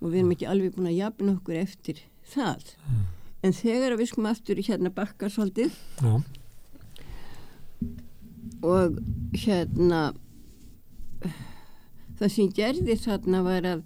og 0.01 0.09
við 0.09 0.19
erum 0.19 0.35
ekki 0.35 0.49
alveg 0.49 0.75
búin 0.75 0.91
að 0.91 0.99
jafna 0.99 1.35
okkur 1.37 1.59
eftir 1.61 2.03
það 2.31 2.75
mm. 2.85 3.01
en 3.47 3.57
þegar 3.57 3.97
við 3.99 4.11
skum 4.11 4.29
aftur 4.29 4.61
í 4.61 4.67
hérna 4.67 4.93
bakka 4.93 5.29
svolítið 5.33 5.75
ja. 6.01 6.13
og 8.65 9.01
hérna 9.43 10.03
það 12.21 12.33
sem 12.35 12.53
gerði 12.57 12.97
þarna 13.01 13.43
var 13.45 13.69
að 13.75 13.85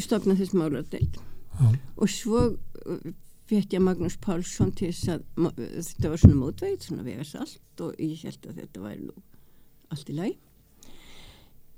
stopna 0.00 0.36
þess 0.38 0.56
málardel 0.56 1.06
ja. 1.06 1.72
og 1.96 2.10
svo 2.10 2.46
fekk 3.50 3.74
ég 3.74 3.82
Magnús 3.82 4.16
Pálsson 4.22 4.70
til 4.78 4.92
þess 4.94 5.16
að 5.16 5.24
þetta 5.66 6.12
var 6.12 6.20
svona 6.22 6.38
mótveit, 6.38 6.84
svona 6.86 7.06
vegast 7.06 7.38
allt 7.40 7.82
og 7.82 7.98
ég 7.98 8.22
held 8.22 8.46
að 8.46 8.60
þetta 8.62 8.82
var 8.84 8.98
nú 9.00 9.14
allt 9.90 10.10
í 10.12 10.14
læg. 10.14 10.36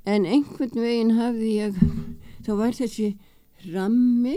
En 0.05 0.27
einhvern 0.29 0.83
veginn 0.83 1.15
hafði 1.17 1.53
ég, 1.55 1.79
þá 2.45 2.53
var 2.59 2.77
þessi 2.77 3.13
rammi, 3.71 4.37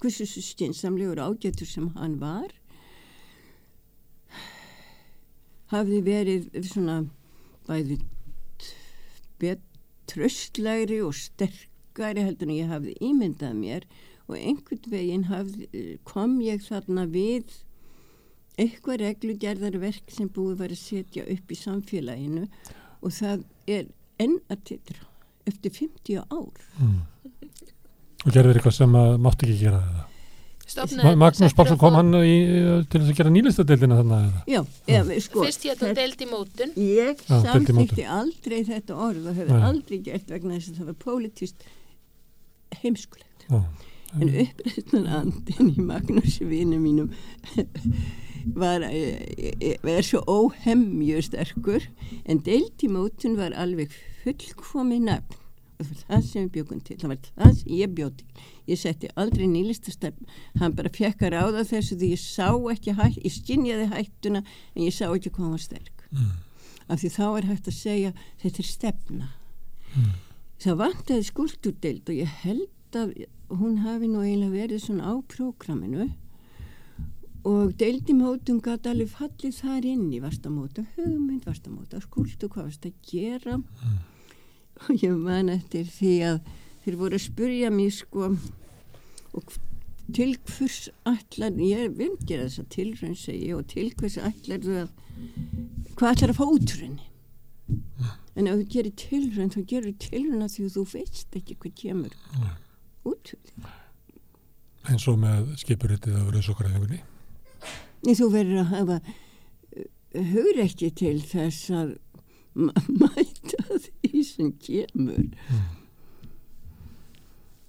hversu 0.00 0.24
stinsamlegur 0.30 1.20
ágættur 1.20 1.68
sem 1.68 1.90
hann 1.98 2.16
var, 2.22 2.48
hafði 5.74 6.00
verið 6.06 6.48
svona 6.70 7.00
bæði 7.66 7.98
betröstlæri 9.42 11.02
og 11.04 11.16
sterkari 11.18 12.22
heldur 12.24 12.48
en 12.48 12.56
ég 12.56 12.70
hafði 12.70 12.94
ímyndað 13.02 13.56
mér 13.58 13.88
og 14.26 14.38
einhvern 14.38 14.90
veginn 14.90 15.28
hafði, 15.30 15.98
kom 16.06 16.40
ég 16.42 16.64
þarna 16.66 17.06
við 17.10 17.54
eitthvað 18.56 19.02
reglugerðarverk 19.04 20.10
sem 20.12 20.30
búið 20.32 20.58
var 20.62 20.72
að 20.72 20.80
setja 20.80 21.26
upp 21.28 21.52
í 21.52 21.60
samfélaginu. 21.60 22.46
Og 23.04 23.12
það 23.14 23.44
er 23.70 23.86
enn 24.22 24.38
að 24.50 24.64
titra 24.72 25.06
eftir 25.46 25.74
50 25.76 26.24
ár. 26.26 26.66
Mm. 26.80 27.00
og 28.24 28.34
gerður 28.34 28.58
eitthvað 28.58 28.74
sem 28.74 28.94
mátt 29.22 29.42
ekki 29.44 29.58
gera 29.60 29.80
það 29.84 30.04
Magnús 31.14 31.54
Pálsson 31.54 31.78
kom 31.78 31.94
hann 31.94 32.10
í, 32.26 32.32
til 32.90 32.98
þess 32.98 33.12
að 33.12 33.18
gera 33.20 33.30
nýlistadeildina 33.30 33.98
þannig 34.00 34.48
Já, 34.50 34.58
eða, 34.90 35.18
sko, 35.22 35.44
Fyrst 35.44 35.66
hérna 35.68 35.92
deild 35.94 36.24
í 36.24 36.26
mótun. 36.26 36.72
Ég 36.74 37.22
samþýtti 37.28 38.06
aldrei 38.10 38.56
þetta 38.66 38.96
orð 39.06 39.28
og 39.30 39.38
hefur 39.38 39.66
aldrei 39.68 40.00
gert 40.08 40.32
vegna 40.32 40.56
þess 40.56 40.72
að 40.72 40.80
það 40.80 40.88
var 40.90 40.96
politist 41.04 41.68
heimskulegt. 42.82 43.46
Já 43.46 43.62
en 44.14 44.30
uppreysnar 44.30 45.08
andin 45.20 45.72
í 45.72 45.82
Magnúsi 45.82 46.46
vinu 46.48 46.78
mínum 46.80 47.10
var, 48.54 48.84
var 49.82 50.06
svo 50.06 50.22
óhemmju 50.26 51.22
sterkur 51.22 51.88
en 52.24 52.42
deiltímótun 52.46 53.36
var 53.36 53.56
alveg 53.56 53.92
fullkomi 54.22 55.00
nafn. 55.02 55.42
Og 55.76 55.88
það 56.06 56.22
sem 56.24 56.46
við 56.46 56.52
bjókum 56.54 56.78
til 56.80 56.96
það 57.02 57.10
var 57.10 57.18
það 57.26 57.56
sem 57.58 57.72
ég 57.76 57.90
bjóð 57.98 58.12
til. 58.16 58.44
Ég 58.66 58.78
setti 58.80 59.10
aldrei 59.20 59.44
nýlistastarf. 59.50 60.38
Hann 60.56 60.76
bara 60.78 60.92
fekk 60.92 61.26
að 61.26 61.34
ráða 61.34 61.66
þessu 61.68 61.98
því 62.00 62.12
ég 62.14 62.22
sá 62.22 62.48
ekki 62.72 62.94
hætt, 62.96 63.18
ég 63.20 63.34
skinjaði 63.34 63.90
hættuna 63.92 64.40
en 64.40 64.86
ég 64.86 64.96
sá 64.96 65.10
ekki 65.10 65.34
hvað 65.34 65.52
var 65.52 65.64
sterk 65.66 66.06
mm. 66.14 66.30
af 66.88 67.02
því 67.02 67.10
þá 67.18 67.26
er 67.28 67.50
hægt 67.50 67.68
að 67.68 67.76
segja 67.76 68.14
þetta 68.40 68.62
er 68.62 68.70
stefna. 68.70 69.28
Mm. 69.96 70.14
það 70.60 70.80
vantaði 70.80 71.28
skuldurdeild 71.28 72.10
og 72.10 72.16
ég 72.16 72.32
held 72.42 72.96
að 72.96 73.12
hún 73.48 73.78
hafi 73.84 74.08
nú 74.10 74.22
eiginlega 74.24 74.54
verið 74.54 74.82
svona 74.82 75.10
á 75.10 75.14
prógraminu 75.30 76.08
og 77.46 77.76
deildimótum 77.78 78.58
gæti 78.64 78.90
alveg 78.90 79.12
fallið 79.12 79.60
þar 79.60 79.86
inn 79.86 80.06
í 80.10 80.20
vastamóta 80.22 80.82
hugmynd, 80.96 81.44
vastamóta 81.46 82.00
skuldu, 82.02 82.48
hvað 82.50 82.70
varst 82.70 82.88
að 82.88 82.96
gera 83.06 83.60
mm. 83.60 83.94
og 84.82 85.04
ég 85.04 85.14
man 85.14 85.52
eftir 85.54 85.86
því 85.86 86.14
að 86.32 86.40
þeir 86.84 86.98
voru 87.02 87.20
að 87.20 87.26
spurja 87.28 87.70
mér 87.74 87.94
sko 87.94 88.32
og 89.36 89.56
til 90.16 90.36
hvers 90.48 90.82
allar 91.06 91.62
ég 91.62 91.96
vil 91.98 92.12
gera 92.26 92.48
þessa 92.48 92.66
tilrönd 92.74 93.18
segi 93.20 93.54
og 93.54 93.66
til 93.70 93.92
hvers 93.94 94.18
allar 94.18 94.62
þú 94.66 94.78
að 94.82 94.92
hvað 95.96 96.12
allar 96.12 96.34
að 96.34 96.38
fá 96.40 96.46
útrunni 96.50 97.10
mm. 97.70 98.12
en 98.34 98.50
ef 98.50 98.58
þú 98.58 98.68
gerir 98.74 99.00
tilrönd 99.06 99.54
þá 99.54 99.66
gerir 99.70 99.98
tilrönd 100.02 100.42
að 100.42 100.54
því 100.56 100.70
þú 100.74 100.88
veist 100.96 101.38
ekki 101.38 101.60
hvað 101.62 101.76
kemur 101.84 102.22
mm 102.34 102.54
út 103.12 103.34
eins 104.86 105.06
og 105.10 105.20
með 105.22 105.52
skipuritið 105.62 106.18
að 106.18 106.26
vera 106.30 106.42
efingunni 106.70 107.00
þú 108.16 108.28
verður 108.32 108.62
að 108.62 108.74
hafa 108.74 108.98
uh, 109.02 110.26
hugur 110.32 110.60
ekki 110.66 110.92
til 111.02 111.16
þess 111.26 111.72
að 111.74 111.96
mæta 112.56 113.64
því 113.86 114.26
sem 114.26 114.52
kemur 114.62 115.24
mm. 115.26 115.64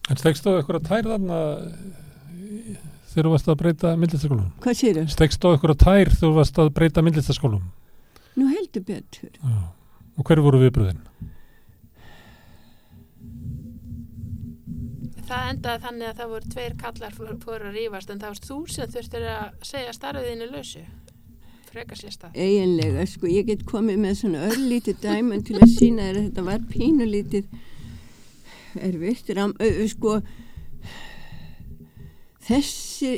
En 0.08 0.16
stegst 0.16 0.46
þú 0.46 0.54
eitthvað 0.56 0.78
að 0.80 0.86
tær 0.88 1.08
þannig 1.12 1.34
að 1.36 1.64
þegar 3.12 3.28
þú 3.28 3.32
varst 3.34 3.50
að 3.52 3.58
breyta 3.60 3.90
myndlistaskólum? 4.00 4.46
Hvað 4.64 4.78
sér 4.80 5.00
það? 5.02 5.10
Stegst 5.16 5.42
þú 5.44 5.50
eitthvað 5.52 5.74
að 5.74 5.82
tær 5.82 6.12
þegar 6.14 6.20
þú 6.22 6.30
varst 6.38 6.62
að 6.64 6.70
breyta 6.78 7.04
myndlistaskólum? 7.04 7.66
Nú 8.38 8.48
heldur 8.54 8.86
betur 8.88 9.34
Já. 9.36 9.58
Og 10.18 10.26
hverju 10.30 10.46
voru 10.46 10.62
viðbröðin? 10.64 11.02
Það 15.28 15.50
endaði 15.52 15.84
þannig 15.86 16.08
að 16.10 16.18
það 16.22 16.32
voru 16.34 16.52
tveir 16.54 16.76
kallar 16.82 17.16
fóru 17.18 17.68
að 17.70 17.78
rýfast 17.78 18.10
en 18.14 18.22
það 18.22 18.34
varst 18.34 18.48
þú 18.50 18.58
sem 18.74 18.92
þurftir 18.96 19.28
að 19.34 19.68
segja 19.70 19.94
starfiðinni 19.98 20.50
lausu. 20.52 20.84
Frekar 21.68 22.00
sér 22.00 22.14
stað 22.16 22.38
eiginlega 22.40 23.06
sko 23.12 23.30
ég 23.30 23.48
get 23.50 23.66
komið 23.68 23.98
með 24.02 24.14
svona 24.22 24.46
örlítið 24.48 25.02
dæmun 25.04 25.44
til 25.46 25.58
að 25.60 25.74
sína 25.76 26.10
að 26.12 26.22
þetta 26.22 26.46
var 26.48 26.64
pínulítið 26.72 27.46
erfitt. 28.88 29.34
Sko 29.92 30.20
þessi 32.48 33.12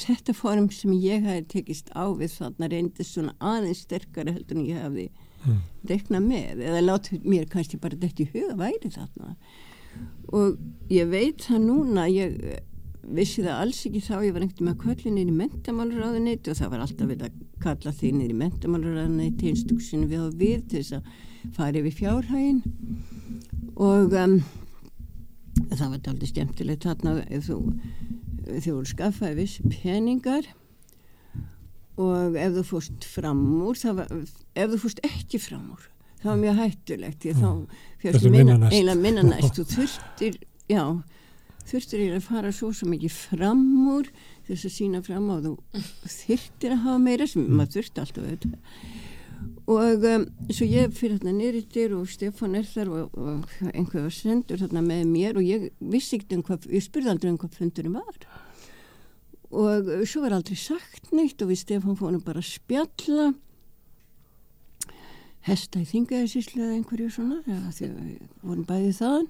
þetta 0.00 0.34
form 0.36 0.68
sem 0.72 0.92
ég 1.00 1.24
hafi 1.26 1.46
tekist 1.56 1.90
á 1.96 2.04
við 2.16 2.36
þarna 2.36 2.68
reyndist 2.72 3.16
svona 3.16 3.34
aðeins 3.40 3.82
sterkari 3.86 4.36
heldur 4.36 4.60
en 4.60 4.68
ég 4.68 4.84
hafi 4.84 5.10
Mm. 5.40 5.60
reknað 5.88 6.24
með 6.28 6.58
eða 6.68 6.80
látið 6.84 7.22
mér 7.24 7.46
kannski 7.48 7.78
bara 7.80 7.96
þetta 7.96 8.26
í 8.26 8.28
huga 8.28 8.56
væri 8.60 8.90
þarna 8.92 9.30
og 10.30 10.58
ég 10.92 11.08
veit 11.10 11.46
það 11.46 11.64
núna 11.66 12.06
ég 12.10 12.36
eh, 12.44 12.60
vissi 13.10 13.42
það 13.42 13.64
alls 13.64 13.80
ekki 13.88 14.02
þá 14.04 14.14
ég 14.26 14.34
var 14.36 14.44
einhvern 14.46 14.70
með 14.70 14.78
köllin 14.84 15.18
inn 15.18 15.32
í 15.32 15.38
mentamálurraðunit 15.40 16.50
og 16.50 16.60
það 16.60 16.72
var 16.74 16.84
alltaf 16.84 17.10
verið 17.10 17.26
að 17.28 17.40
kalla 17.64 17.94
því 17.96 18.12
inn 18.12 18.22
í 18.24 18.38
mentamálurraðunit 18.44 19.44
einstúksinu 19.50 20.08
við 20.10 20.26
og 20.28 20.38
við 20.40 20.64
til 20.70 20.84
þess 20.84 20.98
að 21.00 21.52
fara 21.56 21.80
yfir 21.80 21.96
fjárhægin 21.98 22.62
og 23.80 24.14
um, 24.20 24.38
það 25.72 25.86
var 25.88 26.12
aldrei 26.12 26.30
skemmtilegt 26.30 26.86
þarna 26.86 27.16
þú 27.46 27.60
þú 28.58 28.80
skaffaði 28.88 29.38
viss 29.38 29.60
peningar. 29.70 30.48
Og 32.00 32.36
ef 32.40 32.54
þú 32.56 32.64
fórst 32.64 33.06
fram 33.06 33.40
úr 33.66 33.78
var, 33.96 34.08
ef 34.56 34.70
þú 34.72 34.78
fórst 34.84 35.02
ekki 35.06 35.40
fram 35.42 35.72
úr 35.74 35.88
það 36.20 36.30
var 36.30 36.40
mjög 36.44 36.60
hættulegt 36.60 37.26
að 37.30 37.40
þá 37.40 37.50
næst. 38.58 38.74
eiginlega 38.74 39.00
minna 39.00 39.22
næst. 39.32 39.56
Þú 39.56 39.66
þurftir, 39.74 40.40
já 40.70 40.84
þurftir 41.70 42.02
eiginlega 42.02 42.20
að 42.20 42.28
fara 42.28 42.52
svo 42.54 42.72
sem 42.76 42.96
ekki 42.96 43.12
fram 43.14 43.62
úr 43.94 44.10
þess 44.48 44.66
að 44.66 44.74
sína 44.74 45.02
fram 45.06 45.30
á 45.30 45.36
þú 45.44 45.54
þurftir 46.16 46.74
að 46.74 46.84
hafa 46.86 46.98
meira 47.04 47.28
sem 47.30 47.46
maður 47.48 47.78
þurfti 47.78 48.04
alltaf 48.04 48.26
auðvitað. 48.26 48.60
Og 49.70 50.04
um, 50.10 50.24
svo 50.50 50.66
ég 50.66 50.94
fyrir 50.96 51.20
þarna 51.20 51.32
nýrittir 51.36 51.92
og 51.96 52.08
Stefán 52.10 52.56
er 52.58 52.66
þar 52.68 52.90
og, 52.92 53.14
og 53.14 53.52
einhver 53.70 54.08
var 54.08 54.14
sendur 54.14 54.60
þarna 54.60 54.82
með 54.84 55.04
mér 55.08 55.38
og 55.38 55.46
ég 55.46 55.68
vissi 55.78 56.18
ekkert 56.18 56.34
um 56.36 56.42
hvað, 56.48 56.66
ég 56.74 56.84
spurði 56.84 57.12
aldrei 57.12 57.30
um 57.30 57.38
hvað 57.40 57.60
fundurum 57.60 58.00
var. 58.00 58.26
Og 59.50 59.92
svo 60.06 60.24
var 60.24 60.34
aldrei 60.36 60.58
sagt 60.58 61.12
neitt 61.14 61.40
og 61.42 61.52
við 61.52 61.62
Stefán 61.62 61.98
fórum 61.98 62.24
bara 62.24 62.42
að 62.42 62.50
spjalla 62.50 63.30
hesta 65.48 65.80
í 65.80 65.88
þingaðisíslu 65.88 66.62
eða 66.62 66.76
einhverju 66.76 67.10
svona 67.14 67.40
eða 67.46 67.74
því 67.74 67.88
að 67.88 67.98
við 67.98 68.22
vorum 68.44 68.66
bæðið 68.68 68.96
þaðan. 69.00 69.28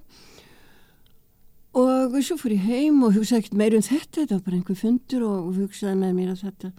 Og 1.81 2.15
svo 2.27 2.35
fór 2.35 2.55
ég 2.57 2.65
heim 2.67 3.03
og 3.07 3.15
hugsaði 3.15 3.45
ekkert 3.45 3.59
meir 3.61 3.75
um 3.77 3.83
þetta 3.85 4.17
þetta 4.17 4.37
var 4.37 4.45
bara 4.47 4.57
einhver 4.57 4.79
fundur 4.79 5.23
og 5.23 5.51
hugsaði 5.55 5.99
með 6.01 6.17
mér 6.17 6.31
að 6.33 6.41
þetta 6.45 6.71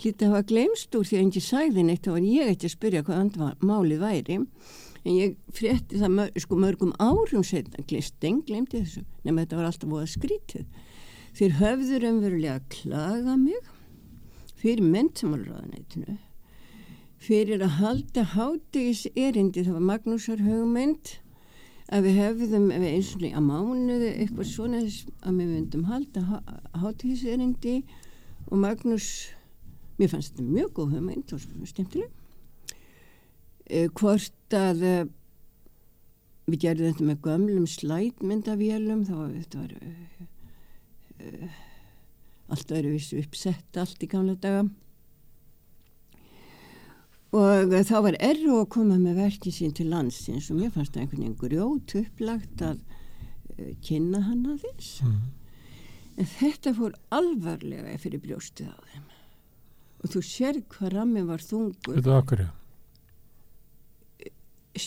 hlýtti 0.00 0.26
að 0.26 0.32
hafa 0.32 0.46
glemst 0.50 0.96
úr 0.96 1.06
því 1.06 1.18
að 1.18 1.24
engi 1.24 1.42
sagði 1.44 1.84
neitt 1.86 2.06
þá 2.06 2.14
var 2.16 2.26
ég 2.26 2.52
ekki 2.54 2.66
að 2.66 2.74
spyrja 2.74 3.02
hvað 3.06 3.20
andva 3.20 3.50
málið 3.62 4.02
væri. 4.02 4.38
En 5.00 5.14
ég 5.14 5.36
frétti 5.56 6.00
það 6.00 6.16
mör, 6.16 6.32
sko 6.42 6.58
mörgum 6.60 6.90
árum 7.00 7.44
setna 7.46 7.84
glisteng 7.88 8.42
glemdi 8.48 8.82
þessu 8.82 9.04
nema 9.24 9.44
þetta 9.44 9.60
var 9.60 9.68
alltaf 9.70 9.92
voða 9.92 10.08
skrítið. 10.10 10.66
Þeir 11.38 11.54
höfður 11.60 12.08
umverulega 12.10 12.56
að 12.58 12.66
klaga 12.74 13.36
mig 13.38 13.70
fyrir 14.60 14.84
mentamálraðanætinu 14.90 16.18
fyrir 17.20 17.64
að 17.64 17.76
halda 17.80 18.24
hátegis 18.34 19.06
erindi 19.14 19.64
það 19.66 19.76
var 19.76 19.88
Magnúsar 19.90 20.40
hugmynd 20.44 21.16
að 21.90 22.06
við 22.06 22.20
hefðum 22.20 22.70
eins 22.76 23.10
og 23.16 23.26
að 23.26 23.46
mánuði 23.48 24.10
eitthvað 24.14 24.48
svona 24.48 24.80
að 24.80 25.40
við 25.40 25.50
myndum 25.50 25.84
halda 25.90 26.40
hátegis 26.80 27.26
erindi 27.28 27.80
og 28.48 28.56
Magnús 28.62 29.10
mér 30.00 30.12
fannst 30.14 30.36
þetta 30.36 30.48
mjög 30.48 30.74
góð 30.78 30.96
hugmynd 30.96 31.34
og 31.36 31.46
stemtileg 31.68 32.10
e, 33.68 33.88
hvort 33.88 34.56
að 34.56 34.84
e, 34.86 34.94
við 36.50 36.62
gerðum 36.64 36.92
þetta 36.92 37.08
með 37.10 37.24
gömlum 37.26 37.66
slætmyndavélum 37.70 39.02
þá 39.08 39.16
þetta 39.18 39.64
var 39.64 39.74
e, 39.76 40.28
e, 41.20 41.50
allt 42.50 42.72
verið 42.72 42.96
vissu 42.96 43.20
uppsett 43.20 43.80
allt 43.82 44.00
í 44.02 44.08
gamla 44.10 44.38
daga 44.40 44.64
og 47.36 47.74
þá 47.86 47.96
var 48.06 48.16
erru 48.18 48.56
að 48.58 48.70
koma 48.74 48.96
með 48.98 49.20
verkið 49.22 49.54
sín 49.54 49.74
til 49.76 49.86
landsins 49.92 50.48
og 50.50 50.58
mér 50.58 50.72
fannst 50.74 50.96
það 50.96 51.04
einhvern 51.04 51.22
veginn 51.22 51.36
grjót 51.38 51.94
upplagt 52.00 52.64
að 52.66 52.80
uh, 52.80 53.68
kynna 53.86 54.24
hann 54.26 54.48
aðeins. 54.50 54.96
Mm. 55.06 55.20
en 56.20 56.30
þetta 56.34 56.74
fór 56.76 56.96
alvarlega 57.14 57.98
fyrir 58.02 58.22
brjóstið 58.24 58.72
á 58.74 58.78
þeim. 58.92 59.06
Og 60.00 60.14
þú 60.14 60.24
sér 60.24 60.58
hvað 60.72 60.94
rammi 60.96 61.22
var 61.28 61.44
þungur. 61.44 62.00
Veitu 62.00 62.12
okkur, 62.16 62.42
já. 62.46 62.50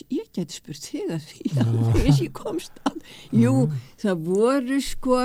ég 0.09 0.29
geti 0.33 0.57
spurt 0.57 0.83
þig 0.89 1.15
að 1.15 1.27
því. 1.29 1.49
Að 1.63 1.73
þess 1.95 2.21
ég 2.25 2.31
komst 2.37 2.79
að 2.89 3.01
jú, 3.31 3.55
það 4.01 4.23
voru 4.27 4.79
sko 4.83 5.19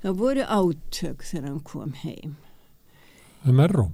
það 0.00 0.20
voru 0.20 0.44
átök 0.48 1.24
þegar 1.26 1.48
hann 1.50 1.64
kom 1.66 1.96
heim. 2.04 2.36
Um 3.44 3.60
Erró. 3.60 3.90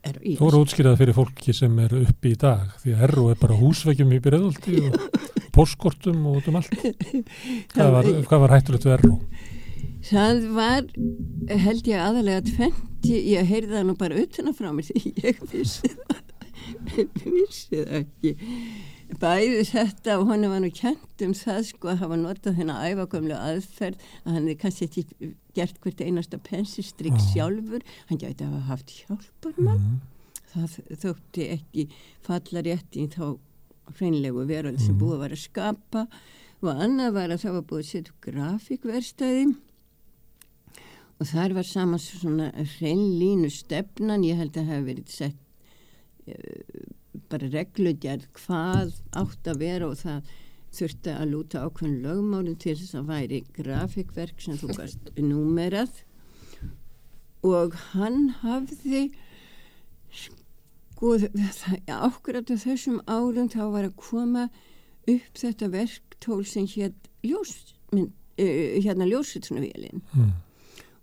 Þú 0.00 0.36
voru 0.40 0.62
útskýrað 0.64 0.96
fyrir 0.96 1.16
fólki 1.16 1.52
sem 1.56 1.74
er 1.84 1.92
uppi 1.98 2.32
í 2.32 2.38
dag 2.40 2.70
því 2.80 2.94
að 2.94 3.02
Erró 3.06 3.24
er 3.28 3.40
bara 3.40 3.58
húsveikjum 3.58 4.14
í 4.16 4.20
byrjaðaldi 4.24 4.84
og 4.88 5.18
póskortum 5.56 6.22
og 6.30 6.38
út 6.40 6.48
um 6.48 6.56
allt. 6.60 6.72
Hvað 7.74 7.90
var, 7.96 8.08
hvað 8.30 8.44
var 8.44 8.54
hættulegt 8.56 8.86
við 8.88 8.94
Erró? 8.96 9.12
Það 10.08 10.40
var, 10.56 10.86
held 11.66 11.90
ég 11.90 12.00
aðalega 12.00 12.44
tvent, 12.46 13.08
ég 13.10 13.50
heyrði 13.50 13.74
það 13.74 13.86
nú 13.90 13.96
bara 14.00 14.22
utan 14.22 14.48
að 14.48 14.56
frá 14.62 14.70
mér 14.72 14.88
því 14.88 15.12
ég 15.20 15.42
vissi 15.52 15.90
það, 15.92 16.22
vissi 17.36 17.82
það 17.82 17.98
ekki. 18.00 18.32
Bæði 19.20 19.64
þetta 19.68 20.14
og 20.20 20.28
hann 20.30 20.46
var 20.48 20.60
nú 20.62 20.70
kjent 20.72 21.24
um 21.26 21.32
það 21.36 21.60
sko 21.66 21.88
að 21.90 21.98
hafa 22.04 22.16
notað 22.20 22.58
þennan 22.60 22.84
æfagamlu 22.92 23.34
aðferð 23.36 24.04
að 24.22 24.30
hann 24.32 24.46
hefði 24.46 24.56
kannski 24.62 24.86
ekki 24.88 25.30
gert 25.58 25.80
hvert 25.82 26.00
einasta 26.06 26.38
pensistrygg 26.46 27.16
Já. 27.18 27.24
sjálfur, 27.32 27.82
hann 28.08 28.20
gæti 28.22 28.44
að 28.46 28.52
hafa 28.54 28.68
haft 28.70 28.94
hjálparmann. 29.00 29.80
Mm. 29.82 30.00
Það 30.50 30.76
þótti 31.02 31.48
ekki 31.56 31.86
falla 32.26 32.62
rétt 32.66 32.96
í 32.98 33.08
þá 33.10 33.24
hreinlegu 33.98 34.46
veröld 34.46 34.78
sem 34.80 34.94
Mhm. 34.94 35.00
búið 35.02 35.14
að 35.16 35.24
vera 35.24 35.34
að 35.34 35.44
skapa 35.44 36.06
og 36.62 36.68
annað 36.84 37.12
var 37.16 37.28
að 37.34 37.42
það 37.42 37.52
var 37.58 37.62
búið 37.62 37.82
að 37.82 37.90
setja 37.90 38.12
upp 38.12 38.20
grafíkverstæði 38.28 39.44
og 41.20 41.26
þar 41.28 41.54
var 41.54 41.66
saman 41.68 41.98
svona 41.98 42.52
hreinlínu 42.54 43.50
stefnan, 43.52 44.22
ég 44.24 44.36
held 44.40 44.54
að 44.56 44.64
það 44.64 44.72
hefði 44.72 44.88
verið 44.90 45.08
sett 45.08 45.36
uh, 46.28 46.86
bara 47.30 47.48
reglugjörð 47.50 48.28
hvað 48.38 48.94
átt 49.18 49.50
að 49.50 49.60
vera 49.64 49.88
og 49.90 49.98
það 50.02 50.30
þurfti 50.70 51.10
að 51.16 51.30
lúta 51.32 51.64
ákveðin 51.66 52.02
lögmálum 52.04 52.56
til 52.62 52.76
þess 52.78 52.94
að 52.94 53.08
væri 53.10 53.40
grafíkverk 53.56 54.38
sem 54.44 54.58
þú 54.60 54.68
gast 54.76 55.10
númerað 55.18 56.04
og 57.42 57.74
hann 57.94 58.28
hafði 58.44 59.08
sko 60.14 61.16
ákveðat 61.88 62.52
á 62.52 62.56
þessum 62.60 63.00
árum 63.08 63.48
þá 63.50 63.62
var 63.72 63.88
að 63.88 63.96
koma 63.98 64.46
upp 65.08 65.40
þetta 65.42 65.70
verktól 65.72 66.44
sem 66.46 66.66
hér 66.68 66.92
ljós, 67.24 67.74
uh, 67.96 68.06
hérna 68.38 69.08
ljósutsunavélinn 69.08 70.02
Mm. 70.14 70.32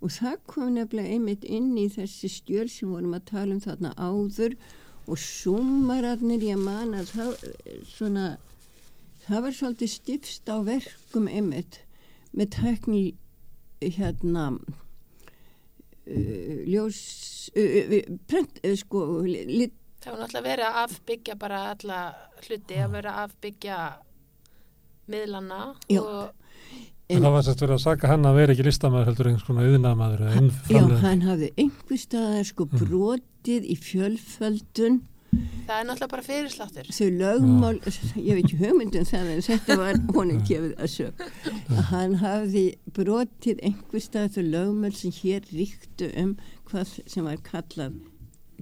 og 0.01 0.09
það 0.13 0.35
kom 0.47 0.73
nefnilega 0.75 1.09
einmitt 1.15 1.43
inn 1.43 1.75
í 1.77 1.87
þessi 1.89 2.29
stjöl 2.29 2.69
sem 2.69 2.89
vorum 2.89 3.13
að 3.17 3.25
tala 3.25 3.55
um 3.55 3.59
þarna 3.61 3.93
áður 3.97 4.53
og 4.53 4.86
sumararnir 5.15 6.43
ég 6.43 6.59
man 6.59 6.93
að 6.97 7.13
það 7.13 7.31
svona 7.87 8.25
það 9.27 9.43
var 9.45 9.53
svolítið 9.55 9.89
stifst 9.91 10.49
á 10.51 10.57
verkum 10.65 11.27
einmitt 11.31 11.81
með 12.35 12.47
tækni 12.57 13.03
hérna 13.81 14.45
uh, 16.07 16.57
ljós 16.67 16.99
uh, 17.55 17.61
uh, 17.63 18.01
prent, 18.27 18.59
uh, 18.63 18.75
sko 18.79 19.21
lit, 19.25 19.75
Það 19.97 20.13
var 20.13 20.19
náttúrulega 20.21 20.47
verið 20.47 20.65
að 20.67 20.77
afbyggja 20.83 21.35
bara 21.35 21.61
alla 21.73 21.99
hluti, 22.45 22.75
að 22.79 22.91
vera 22.93 23.13
að 23.13 23.23
afbyggja 23.27 23.77
miðlana 25.11 25.61
Já. 25.89 26.01
og 26.01 26.46
En 27.09 27.21
það 27.23 27.31
var 27.37 27.43
sérst 27.47 27.61
verið 27.63 27.75
að 27.77 27.83
saka 27.85 28.07
hann 28.11 28.25
að 28.27 28.35
vera 28.41 28.53
ekki 28.53 28.63
listamæður 28.67 29.05
heldur 29.07 29.27
einhvers 29.29 29.45
konar 29.47 29.67
yðnaðamæður 29.69 30.23
eða 30.27 30.41
já, 30.73 30.81
hann 31.05 31.21
hafði 31.23 31.51
einhver 31.63 32.01
staðar 32.01 32.47
sko 32.49 32.65
Mm. 32.67 32.81
brotið 32.81 33.63
í 33.71 33.75
fjölföldun 33.79 34.97
það 35.67 35.77
er 35.77 35.85
náttúrulega 35.87 36.09
bara 36.11 36.23
fyrirsláttur. 36.25 36.89
þau 36.91 37.07
lögmál, 37.21 37.79
ég 38.15 38.35
veit 38.35 38.43
ekki 38.43 38.59
hugmyndum 38.59 39.05
það 39.07 39.31
en 39.33 39.41
þetta 39.47 39.77
var 39.79 39.99
honum 40.17 40.41
gefið 40.47 40.73
að 40.83 40.91
sög 40.91 41.23
að 41.77 41.81
hann 41.93 42.15
hafði 42.21 42.65
brotið 42.95 43.63
einhver 43.67 44.03
stað 44.03 44.29
þau 44.35 44.43
lögmál 44.51 44.93
sem 44.95 45.11
hér 45.21 45.47
ríktu 45.51 46.11
um 46.23 46.35
hvað 46.67 46.93
sem 47.07 47.23
var 47.27 47.37
kallað 47.43 47.95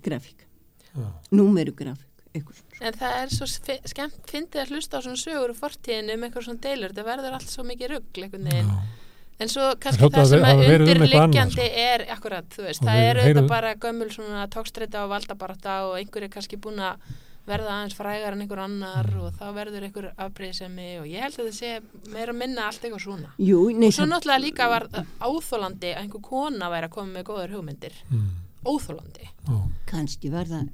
grafík, 0.05 0.45
Já. 0.93 1.09
númerugrafík 1.33 2.25
eitthvað 2.35 2.59
svona. 2.61 2.64
En 2.81 2.93
það 2.93 3.13
er 3.23 3.29
svo 3.31 3.45
skemmt, 3.47 4.17
fyndið 4.27 4.61
að 4.65 4.71
hlusta 4.75 4.99
á 4.99 5.03
svona 5.05 5.19
sögur 5.21 5.53
og 5.53 5.59
fortíðinu 5.59 6.15
um 6.17 6.23
eitthvað 6.27 6.47
svona 6.49 6.63
deilur, 6.65 6.93
það 6.97 7.05
verður 7.11 7.37
allt 7.37 7.49
svo 7.53 7.63
mikið 7.63 7.91
rugg 7.93 8.19
einhvern 8.23 8.49
veginn. 8.51 8.71
Já. 8.71 9.03
En 9.39 9.49
svo 9.51 9.63
kannski 9.83 10.07
það 10.07 10.21
að 10.21 10.29
sem 10.31 10.43
að 10.47 10.59
um 10.63 10.73
undirliggjandi 10.85 11.61
annað, 11.61 11.77
er 11.85 12.03
akkurat, 12.15 12.45
þú 12.55 12.65
veist, 12.67 12.81
Og 12.81 12.87
það 12.87 12.99
er 13.09 13.19
auðvitað 13.21 13.47
bara 13.51 13.71
gömul 13.75 14.09
svona 14.11 14.45
tókstreita 14.51 15.01
og 15.03 15.09
valdabarata 15.11 15.73
og 15.89 15.95
einhverju 15.99 16.29
kannski 16.35 16.59
búin 16.63 16.79
að 16.79 17.01
verða 17.45 17.73
aðeins 17.75 17.93
frægar 17.99 18.33
en 18.33 18.41
einhver 18.41 18.61
annar 18.63 19.09
og 19.21 19.35
þá 19.37 19.43
verður 19.53 19.83
einhver 19.85 20.07
afbreyðsemi 20.17 20.87
og 21.01 21.05
ég 21.11 21.21
held 21.21 21.35
að 21.37 21.49
það 21.51 21.57
sé 21.59 21.73
meira 22.15 22.33
minna 22.33 22.63
allt 22.71 22.81
eitthvað 22.87 23.03
svona 23.03 23.33
Jú, 23.37 23.59
nei, 23.75 23.91
og 23.91 23.93
svo 23.99 24.07
náttúrulega 24.09 24.41
líka 24.41 24.69
var 24.71 24.87
áþólandi 25.21 25.91
að 25.93 25.99
einhver 26.01 26.23
kona 26.25 26.71
væri 26.73 26.87
að 26.89 26.95
koma 26.95 27.13
með 27.19 27.27
góðar 27.29 27.53
hugmyndir 27.53 27.99
Mm. 28.09 28.25
óþólandi 28.65 29.27
Já. 29.29 29.59
kannski 29.91 30.31
var 30.33 30.45
það 30.49 30.71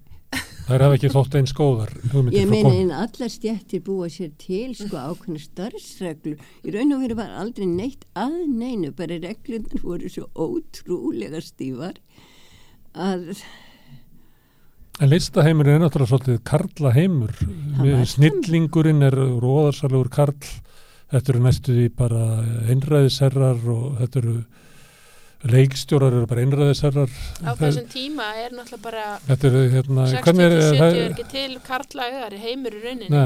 Þær 0.71 0.85
hafa 0.85 0.95
ekki 0.95 1.09
þótt 1.11 1.33
eins 1.35 1.51
góðar 1.57 1.89
Ég 2.31 2.45
meina 2.47 2.71
en 2.71 2.91
allar 2.95 3.31
stjættir 3.31 3.81
búa 3.83 4.07
sér 4.11 4.29
til 4.39 4.69
sko 4.77 4.95
ákveðna 4.95 5.41
starfsreglur. 5.43 6.37
Í 6.63 6.71
raun 6.71 6.95
og 6.95 7.01
veru 7.03 7.17
var 7.19 7.33
aldrei 7.41 7.67
neitt 7.67 8.05
að 8.15 8.37
neinu, 8.47 8.93
bara 8.95 9.19
reglunar 9.19 9.83
voru 9.83 10.11
svo 10.11 10.29
ótrúlega 10.31 11.41
stífar 11.43 11.99
að 12.95 13.33
En 15.01 15.09
listaheimur 15.09 15.65
er 15.65 15.79
náttúrulega 15.81 16.11
svolítið 16.11 16.41
karla 16.45 16.91
heimur. 16.93 17.31
Snillingurinn 18.05 19.01
er 19.07 19.15
róðarsalegur 19.17 20.11
karl. 20.13 20.51
Þetta 21.11 21.33
eru 21.33 21.41
næstu 21.41 21.73
því 21.75 21.85
bara 21.97 22.25
einræðisherrar 22.69 23.63
og 23.73 23.95
þetta 23.97 24.21
eru 24.21 24.35
leikstjórar 25.49 26.13
eru 26.13 26.27
bara 26.29 26.43
einræðisherrar. 26.45 27.15
á 27.41 27.51
þessum 27.57 27.87
tíma 27.89 28.27
er 28.41 28.53
náttúrulega 28.53 28.83
bara 28.83 29.05
Þetta 29.25 29.49
eru 29.49 29.63
hérna, 29.73 30.05
60-70 30.11 30.43
er 30.51 30.77
það? 30.81 30.99
ekki 31.07 31.25
til 31.31 31.57
karlægar 31.65 32.37
heimur 32.43 32.77
í 32.77 32.83
rauninni 32.85 33.25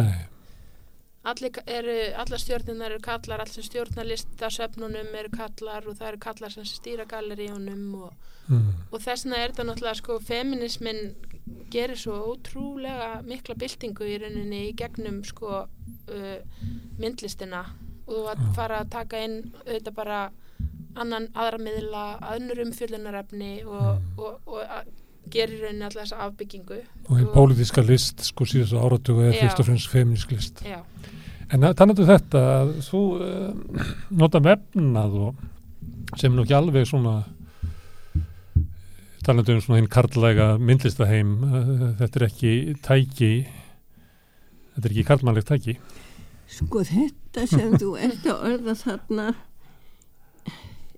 allar 1.25 2.39
stjórnunar 2.39 2.93
eru 2.93 3.01
kallar, 3.01 3.41
allir 3.41 3.53
sem 3.53 3.65
stjórnar 3.65 4.05
listasöfnunum 4.05 5.15
eru 5.17 5.31
kallar 5.33 5.87
og 5.89 5.97
það 5.97 6.11
eru 6.11 6.21
kallar 6.21 6.53
sem 6.53 6.67
stýra 6.69 7.05
galleríunum 7.09 7.95
og, 8.05 8.13
mm, 8.47 8.67
og 8.91 9.01
þessna 9.01 9.39
er 9.41 9.51
þetta 9.53 9.65
náttúrulega 9.71 10.01
sko 10.01 10.19
feminismin 10.21 11.01
gerir 11.73 11.97
svo 11.97 12.19
ótrúlega 12.31 13.23
mikla 13.25 13.57
byltingu 13.57 14.05
í 14.05 14.19
rauninni 14.21 14.61
í 14.69 14.75
gegnum 14.77 15.23
sko 15.25 15.65
uh, 15.65 16.37
myndlistina 17.01 17.65
og 18.05 18.29
að 18.35 18.47
fara 18.55 18.83
að 18.83 18.91
taka 18.93 19.23
inn 19.25 19.39
auðvitað 19.65 19.95
bara 19.97 20.19
annan 20.95 21.27
aðra 21.33 21.59
miðla, 21.61 22.05
önnur 22.35 22.61
umfjöllunarefni 22.65 23.51
og, 23.65 24.05
og, 24.17 24.37
og 24.47 24.61
að 24.63 24.93
gerir 25.33 25.63
rauninni 25.63 25.85
alltaf 25.87 26.03
þessa 26.03 26.21
afbyggingu 26.27 26.79
og 27.09 27.13
einn 27.17 27.29
pólitíska 27.33 27.83
list 27.85 28.21
sko 28.27 28.45
síðast 28.49 28.77
áratugu 28.77 29.25
er 29.25 29.33
Já. 29.33 29.39
fyrst 29.43 29.61
og 29.61 29.69
fremst 29.69 29.89
feminist 29.91 30.31
list. 30.33 30.61
Já, 30.65 30.81
En 31.53 31.61
þannig 31.61 31.99
að 32.01 32.07
þetta 32.09 32.39
að 32.55 32.69
þú 32.87 32.99
uh, 33.21 33.89
nota 34.17 34.41
vefnað 34.41 35.17
og 35.27 35.43
sem 36.17 36.31
er 36.31 36.37
nú 36.37 36.45
ekki 36.45 36.55
alveg 36.57 36.87
svona 36.89 37.19
talandi 39.25 39.53
um 39.53 39.61
svona 39.61 39.77
hinn 39.77 39.91
karlæga 39.91 40.47
myndlistaheim 40.57 41.35
uh, 41.45 41.85
þetta 42.01 42.19
er 42.19 42.27
ekki 42.29 42.53
tæki 42.85 43.31
þetta 44.73 44.83
er 44.87 44.95
ekki 44.95 45.07
karlmannlegt 45.11 45.51
tæki 45.53 45.77
sko 46.55 46.81
þetta 46.85 47.45
sem 47.49 47.77
þú 47.77 47.93
ert 48.07 48.25
að 48.25 48.45
orða 48.49 48.77
þarna 48.81 49.27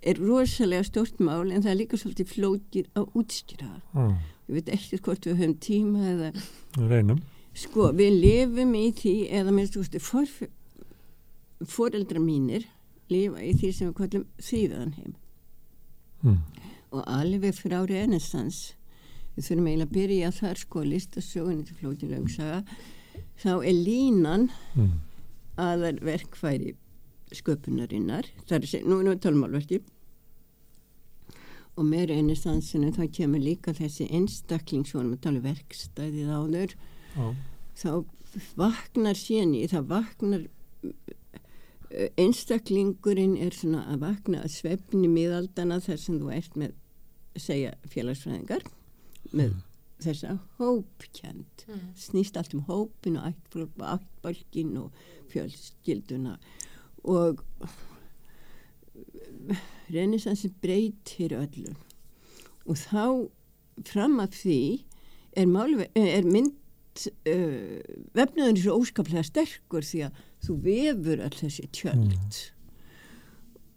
er 0.08 0.20
rosalega 0.22 0.84
stort 0.88 1.20
mál 1.24 1.52
en 1.52 1.64
það 1.64 1.72
er 1.74 1.80
líka 1.82 2.00
svolítið 2.00 2.32
flókir 2.34 2.86
að 2.96 3.10
útskýra. 3.20 3.72
mm. 3.94 4.14
Ég 4.48 4.56
veit 4.56 4.70
ekki 4.78 5.02
hvort 5.04 5.26
við 5.28 5.42
höfum 5.42 5.58
tíma 5.60 6.06
eða 6.14 6.30
reynum 6.88 7.20
Sko, 7.58 7.90
við 7.98 8.20
lifum 8.22 8.76
í 8.78 8.92
því, 8.94 9.16
eða 9.34 9.52
minnst 9.56 9.78
foreldra 11.66 12.22
mínir 12.22 12.68
lifa 13.12 13.42
í 13.42 13.54
því 13.58 13.72
sem 13.74 13.90
við 13.90 13.96
kallum 13.98 14.26
þýðan 14.44 14.94
heim. 14.98 15.14
mm. 16.24 16.38
Og 16.92 17.04
alveg 17.12 17.56
frá 17.58 17.82
renesans, 17.90 18.74
við 19.36 19.50
þurfum 19.50 19.68
eiginlega 19.68 19.88
að 19.90 19.96
byrja 19.98 20.32
þar, 20.38 20.62
sko, 20.62 20.84
listasögunni 20.86 21.66
til 21.68 21.78
flótin 21.82 22.14
löngsaga, 22.14 22.64
þá 23.42 23.52
er 23.58 23.74
línan 23.74 24.50
Mm. 24.76 25.00
aðal 25.58 26.00
verkfæri 26.06 26.76
sköpunarinnar, 27.34 28.28
það 28.46 28.56
er 28.56 28.62
að 28.62 28.70
segja, 28.70 28.86
nú 28.88 29.00
erum 29.00 29.16
við 29.16 29.24
tölmálverki, 29.26 29.80
og 31.78 31.86
með 31.86 32.10
renesansinu 32.12 32.92
þá 32.96 33.04
kemur 33.20 33.44
líka 33.44 33.74
þessi 33.78 34.10
einstakling, 34.18 34.86
svo 34.88 35.02
erum 35.02 35.14
við 35.14 35.20
að 35.20 35.26
tala 35.28 35.42
um 35.42 35.48
verkstæðið 35.48 36.34
áður, 36.34 36.76
Já. 37.14 37.26
þá 37.78 37.92
vaknar 38.58 39.18
séni, 39.18 39.64
það 39.70 39.92
vaknar 39.92 40.48
einstaklingurinn 42.20 43.38
er 43.40 43.56
svona 43.56 43.86
að 43.92 44.04
vakna 44.04 44.42
að 44.44 44.54
svefni 44.58 45.08
miðaldana 45.12 45.80
þar 45.84 46.02
sem 46.02 46.20
þú 46.20 46.34
ert 46.36 46.60
með 46.60 46.76
segja 47.40 47.74
félagsfræðingar 47.88 48.66
með 49.32 49.56
þessa 50.04 50.36
hópkjönd 50.60 51.66
mm. 51.68 51.84
snýst 51.98 52.38
allt 52.38 52.54
um 52.58 52.66
hópin 52.68 53.18
og 53.22 53.32
ættbálkin 53.32 54.76
og 54.82 55.06
fjölskylduna 55.32 56.38
og 57.08 57.42
renesansi 59.94 60.52
breytir 60.62 61.36
öllu. 61.38 61.74
Og 62.68 62.80
þá 62.80 63.06
fram 63.88 64.20
af 64.20 64.36
því 64.36 64.62
er, 65.38 65.48
er 65.96 66.28
mynd 66.28 66.56
uh, 67.30 67.80
vefnaður 68.18 68.62
svo 68.64 68.80
óskaplega 68.82 69.26
sterkur 69.28 69.86
því 69.86 70.08
að 70.08 70.20
þú 70.48 70.58
vefur 70.66 71.24
all 71.24 71.38
þessi 71.38 71.70
tjöld. 71.76 72.42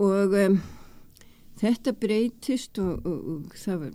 Og 0.01 0.35
um, 0.47 0.59
þetta 1.61 1.95
breytist 2.01 2.81
og, 2.81 3.07
og, 3.07 3.31
og 3.35 3.57
það 3.61 3.87
var 3.87 3.95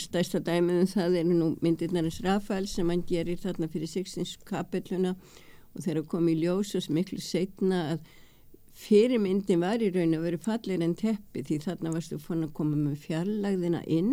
stærsta 0.00 0.40
dæmið 0.42 0.80
um 0.82 0.88
það 0.90 1.20
eru 1.20 1.36
nú 1.36 1.50
myndirnarins 1.62 2.20
Rafael 2.24 2.66
sem 2.70 2.88
hann 2.90 3.04
gerir 3.06 3.38
þarna 3.38 3.68
fyrir 3.70 3.90
Sixtins 3.90 4.36
kapelluna 4.46 5.14
og 5.70 5.84
þeirra 5.84 6.02
kom 6.10 6.26
í 6.30 6.34
ljós 6.40 6.74
og 6.78 6.88
miklu 6.94 7.20
setna 7.22 7.82
að 7.92 8.08
fyrirmyndin 8.80 9.60
var 9.62 9.82
í 9.84 9.90
raun 9.94 10.14
að 10.16 10.24
vera 10.26 10.40
fallir 10.44 10.82
en 10.84 10.94
teppi 10.98 11.42
því 11.46 11.58
þarna 11.66 11.92
varstu 11.94 12.18
fann 12.22 12.46
að 12.46 12.54
koma 12.56 12.76
með 12.80 12.96
fjarlagðina 13.06 13.82
inn 13.86 14.12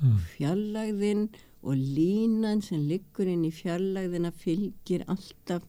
Mm. 0.00 0.16
fjarlagðin 0.36 1.26
og 1.62 1.76
línan 1.76 2.62
sem 2.64 2.86
liggur 2.88 3.28
inn 3.28 3.44
í 3.44 3.50
fjarlagðina 3.52 4.30
fylgir 4.32 5.04
alltaf 5.12 5.66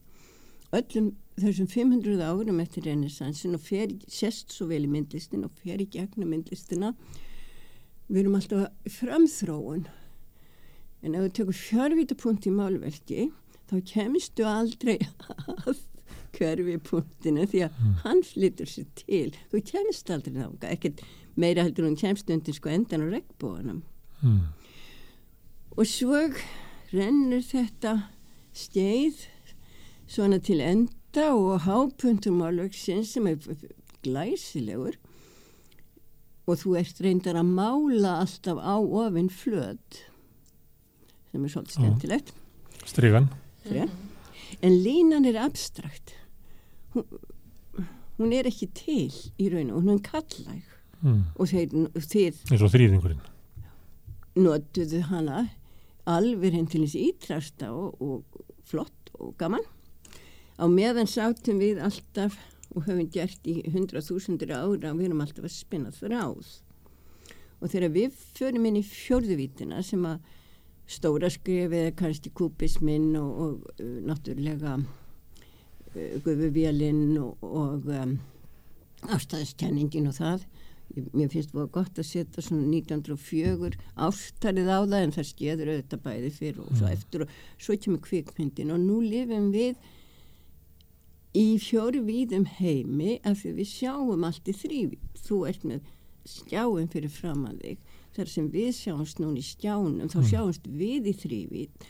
öllum 0.72 1.10
þessum 1.36 1.68
500 1.68 2.22
árum 2.24 2.60
eftir 2.64 2.86
renesansin 2.88 3.54
og 3.56 3.60
fer, 3.60 3.92
sest 4.08 4.52
svo 4.52 4.66
vel 4.70 4.84
í 4.86 4.88
myndlistin 4.88 5.44
og 5.44 5.52
fer 5.62 5.80
í 5.84 5.88
gegnum 5.92 6.32
myndlistina 6.32 6.94
við 8.08 8.22
erum 8.24 8.38
alltaf 8.40 8.90
framþróun 8.98 9.84
en 11.02 11.14
ef 11.18 11.24
þú 11.26 11.30
tekur 11.38 11.60
fjárvítapunkt 11.60 12.48
í 12.48 12.52
málverki 12.56 13.28
þá 13.68 13.76
kemstu 13.92 14.48
aldrei 14.48 14.98
að 15.68 15.76
hverfipunktinu 16.42 17.46
því 17.48 17.64
að 17.68 17.80
hann 18.02 18.22
flyttur 18.26 18.68
sér 18.68 18.90
til. 18.98 19.30
Þú 19.52 19.62
kemst 19.70 20.10
aldrei 20.10 20.34
þáka 20.42 20.74
ekkert 20.74 21.02
meira 21.38 21.64
heldur 21.64 21.86
hún 21.88 21.96
kemst 21.96 22.30
undir 22.30 22.56
sko 22.58 22.68
endan 22.74 23.06
á 23.06 23.14
regnbóðanum 23.16 23.82
Mm. 24.22 24.52
og 25.74 25.86
svo 25.90 26.18
rennur 26.92 27.40
þetta 27.42 28.04
skeið 28.54 29.24
svona 30.06 30.38
til 30.38 30.60
enda 30.62 31.24
og 31.34 31.64
hápuntum 31.64 32.36
málverksins 32.38 33.10
sem 33.16 33.26
er 33.26 33.40
glæsilegur. 34.04 34.94
Og 36.46 36.58
þú 36.58 36.76
ert 36.78 37.02
reyndar 37.02 37.34
að 37.40 37.50
mála 37.50 38.20
alltaf 38.22 38.62
á 38.62 38.78
ofinn 38.78 39.30
flöt 39.30 40.02
sem 41.32 41.42
er 41.42 41.50
svolítið 41.50 41.74
Já. 41.74 41.80
skemmtilegt. 41.80 42.32
Strígan 42.86 43.28
mm. 43.66 43.90
en 44.62 44.78
línan 44.84 45.26
er 45.26 45.38
abstrakt 45.42 46.14
hún, 46.94 47.06
hún 48.18 48.36
er 48.36 48.48
ekki 48.50 48.70
til 48.76 49.10
í 49.38 49.50
raun 49.52 49.72
og 49.72 49.82
hún 49.82 49.98
er 49.98 50.06
kallæg 50.06 50.62
mm. 51.00 51.20
og 51.36 51.52
þeir, 51.52 51.76
þið 51.98 52.42
eins 52.52 52.64
og 52.64 52.72
þrýðingurinn 52.74 53.22
notuðu 54.38 55.02
hana 55.10 55.46
alveg 56.08 56.56
henn 56.56 56.68
til 56.70 56.84
þess 56.86 56.98
ítrasta 56.98 57.70
og, 57.74 58.00
og 58.00 58.44
flott 58.66 59.12
og 59.18 59.34
gaman. 59.38 59.64
Á 60.56 60.64
meðan 60.68 61.10
sátum 61.10 61.60
við 61.62 61.82
alltaf 61.82 62.38
og 62.72 62.86
höfum 62.86 63.08
gert 63.12 63.48
í 63.48 63.60
hundraþúsundir 63.72 64.54
ára 64.54 64.92
og 64.92 65.00
við 65.00 65.10
erum 65.10 65.22
alltaf 65.24 65.46
að 65.46 65.54
spinna 65.54 65.92
þráð. 65.94 66.48
Og 67.62 67.70
þegar 67.70 67.92
við 67.94 68.16
förum 68.34 68.66
inn 68.68 68.80
í 68.80 68.86
fjórðuvítina 68.86 69.82
sem 69.86 70.02
að 70.08 70.22
stóra 70.90 71.28
skrifið 71.30 71.92
kannski 71.96 72.32
kúpisminn 72.34 73.12
og, 73.20 73.30
og 73.44 73.82
uh, 73.84 74.00
náttúrulega 74.08 74.80
guðuvélinn 75.94 77.16
og, 77.20 77.36
og 77.44 77.86
um, 77.92 78.18
ástæðiskenningin 79.12 80.08
og 80.10 80.14
það. 80.18 80.44
Mér 81.16 81.30
finnst 81.32 81.54
það 81.54 81.70
gott 81.72 81.96
að 81.98 82.04
setja 82.04 82.42
svona 82.44 82.66
1904 82.68 83.78
ástarið 83.96 84.68
á 84.68 84.78
það 84.84 84.98
en 85.06 85.14
það 85.16 85.28
skeður 85.30 85.70
auðvitað 85.72 86.02
bæði 86.04 86.30
fyrir 86.36 86.58
og 86.60 86.74
svo 86.76 86.86
Mm. 86.86 86.92
eftir 86.92 87.22
og 87.24 87.28
svo 87.58 87.76
kemur 87.80 88.02
kvikmyndin. 88.04 88.72
Og 88.74 88.80
nú 88.82 88.98
lifum 89.00 89.46
við 89.54 89.76
í 91.32 91.46
fjóru 91.64 92.02
víðum 92.04 92.44
heimi 92.58 93.14
af 93.24 93.40
því 93.40 93.54
við 93.62 93.70
sjáum 93.72 94.26
allt 94.28 94.50
í 94.52 94.52
þrývíð 94.52 95.22
þú 95.24 95.38
ert 95.48 95.64
með 95.64 95.86
skjáum 96.28 96.90
fyrir 96.92 97.10
fram 97.10 97.46
að 97.48 97.62
þig. 97.64 97.78
Þar 98.12 98.28
sem 98.28 98.50
við 98.52 98.68
sjáumst 98.76 99.22
núna 99.22 99.40
í 99.40 99.46
skjánum 99.48 100.10
þá 100.12 100.18
Mm. 100.20 100.28
sjáumst 100.28 100.68
við 100.68 101.08
í 101.08 101.14
þrývít 101.16 101.88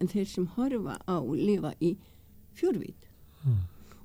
en 0.00 0.08
þeir 0.08 0.24
sem 0.26 0.46
horfa 0.56 0.96
á 1.04 1.16
lifa 1.20 1.74
í 1.84 1.96
fjórvít 2.56 3.04
Mm. 3.44 3.58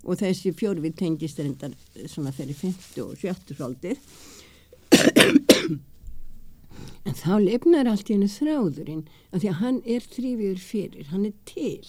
og 0.03 0.19
þessi 0.19 0.51
fjórvít 0.53 0.97
tengist 0.99 1.39
reyndar 1.39 1.73
svona 2.11 2.33
þeirri 2.35 2.53
50 2.59 3.01
og 3.05 3.17
70 3.17 3.55
svolítið. 3.57 3.97
En 7.03 7.15
þá 7.19 7.33
lifnar 7.43 7.87
allt 7.91 8.09
í 8.09 8.15
hennu 8.15 8.29
þráðurinn 8.31 9.05
af 9.31 9.41
því 9.41 9.49
að 9.51 9.59
hann 9.59 9.79
er 9.95 10.05
þrývíður 10.07 10.61
fyrir 10.63 11.09
hann 11.11 11.25
er 11.27 11.33
til. 11.47 11.83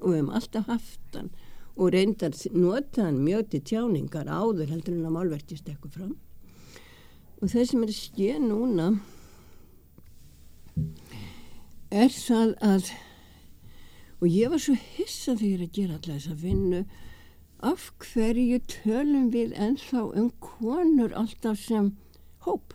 Og 0.00 0.12
við 0.12 0.18
höfum 0.20 0.32
alltaf 0.38 0.70
haft 0.70 1.18
hann. 1.18 1.30
Og 1.76 1.92
reyndar 1.94 2.34
nota 2.54 3.04
hann 3.06 3.20
mjög 3.22 3.50
til 3.52 3.62
tjáningar 3.70 4.30
áður 4.30 4.72
heldur 4.72 4.96
en 4.96 5.06
að 5.06 5.16
málverkist 5.18 5.68
eitthvað 5.70 5.98
fram. 5.98 6.14
Og 7.42 7.52
það 7.52 7.68
sem 7.70 7.84
er 7.84 7.92
að 7.92 8.00
skje 8.00 8.38
núna 8.42 8.88
er 11.92 12.10
það 12.12 12.56
að 12.64 12.90
og 14.20 14.28
ég 14.28 14.50
var 14.52 14.62
svo 14.62 14.76
hissa 14.96 15.36
þegar 15.36 15.66
að 15.66 15.76
gera 15.76 15.98
alltaf 15.98 16.14
þessa 16.14 16.36
vinnu. 16.40 16.82
Af 17.64 17.90
hverju 18.04 18.60
tölum 18.70 19.30
við 19.32 19.54
ennþá 19.56 20.02
um 20.20 20.30
konur 20.44 21.14
alltaf 21.16 21.60
sem 21.60 21.94
hóp? 22.46 22.74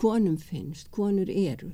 Konum 0.00 0.36
finnst, 0.40 0.90
konur 0.94 1.30
eru. 1.30 1.72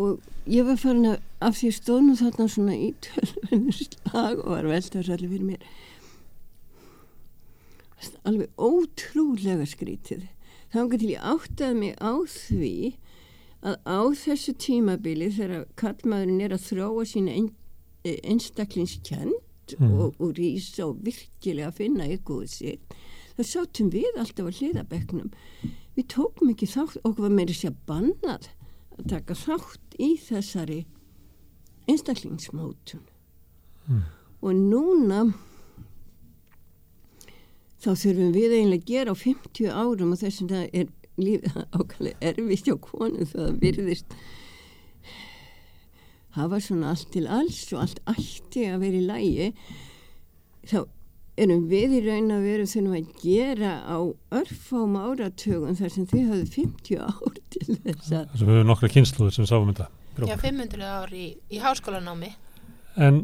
Og 0.00 0.20
ég 0.50 0.66
var 0.66 0.78
farin 0.80 1.08
að 1.14 1.20
af 1.40 1.56
því 1.58 1.70
stóðnum 1.76 2.18
þarna 2.20 2.48
svona 2.52 2.76
í 2.76 2.90
tölvunni 3.04 3.76
slag 3.76 4.42
og 4.42 4.50
var 4.52 4.68
velta 4.68 4.98
þessu 4.98 5.14
allir 5.16 5.32
fyrir 5.32 5.48
mér. 5.48 5.70
Alveg 8.28 8.52
ótrúlega 8.56 9.66
skrítið. 9.68 10.28
Þá 10.70 10.80
til 10.94 11.10
ég 11.10 11.24
áttaði 11.32 11.78
mig 11.80 11.96
á 11.98 12.12
því 12.22 12.74
að 13.62 13.76
á 13.84 14.00
þessu 14.16 14.54
tímabili 14.56 15.28
þegar 15.36 15.66
kallmaðurinn 15.80 16.40
er 16.46 16.54
að 16.56 16.64
þróa 16.70 17.04
sína 17.08 17.34
ein, 17.36 17.50
einstaklingskend 18.24 19.38
Mm. 19.78 20.00
og, 20.02 20.16
og 20.18 20.32
rísa 20.34 20.82
og 20.82 20.96
virkilega 21.06 21.68
finna 21.70 22.02
ykkur 22.10 22.48
sitt 22.50 22.80
þá 23.36 23.42
sátum 23.46 23.92
við 23.94 24.16
alltaf 24.18 24.48
að 24.50 24.56
hliðabekknum 24.58 25.28
við 25.94 26.08
tókum 26.10 26.50
ekki 26.50 26.66
þátt 26.72 26.96
okkur 27.06 27.22
var 27.28 27.36
meiri 27.36 27.54
sér 27.54 27.76
bannað 27.86 28.48
að 28.98 29.04
taka 29.12 29.36
þátt 29.38 29.94
í 30.02 30.08
þessari 30.18 30.80
einstaklingsmótun 31.86 33.04
Mm. 33.86 34.02
og 34.42 34.58
núna 34.58 35.20
þá 37.80 37.90
þurfum 37.96 38.34
við 38.34 38.52
eiginlega 38.56 38.82
að 38.82 38.90
gera 38.90 39.14
á 39.14 39.22
50 39.22 39.70
árum 39.70 40.12
og 40.14 40.20
þess 40.20 40.42
að 40.44 40.50
það 40.56 40.66
er 40.82 40.90
lífið 41.24 41.58
ákvæmlega 41.78 42.30
erfitt 42.32 42.68
hjá 42.68 42.76
konu 42.84 43.26
það 43.32 43.58
virðist 43.62 44.16
hafa 46.36 46.60
svona 46.62 46.92
allt 46.94 47.10
til 47.14 47.26
alls 47.26 47.60
og 47.74 47.82
allt 47.84 48.00
ætti 48.12 48.66
að 48.70 48.82
vera 48.84 48.98
í 49.00 49.06
lægi 49.08 49.48
þá 50.70 50.78
erum 51.40 51.64
við 51.70 51.94
í 51.96 52.00
raun 52.04 52.30
að 52.34 52.44
vera 52.46 52.66
þurfum 52.68 52.96
að 52.98 53.08
gera 53.22 53.72
á 53.88 53.98
örfám 54.40 54.98
áratögun 55.00 55.78
þar 55.78 55.94
sem 55.94 56.06
þið 56.10 56.28
hafðu 56.30 56.46
50 56.54 57.00
ár 57.06 57.40
til 57.54 57.66
þess 57.70 58.12
að 58.12 58.28
þess 58.34 58.42
að 58.42 58.46
við 58.46 58.54
höfum 58.54 58.70
nokkra 58.70 58.92
kynsluður 58.94 59.36
sem 59.38 59.48
sáum 59.50 59.70
þetta 59.72 59.88
Já, 60.20 60.34
okkur. 60.34 60.42
500 60.44 60.88
ár 60.90 61.12
í, 61.16 61.26
í 61.48 61.60
háskólanámi. 61.62 62.30
en, 63.00 63.20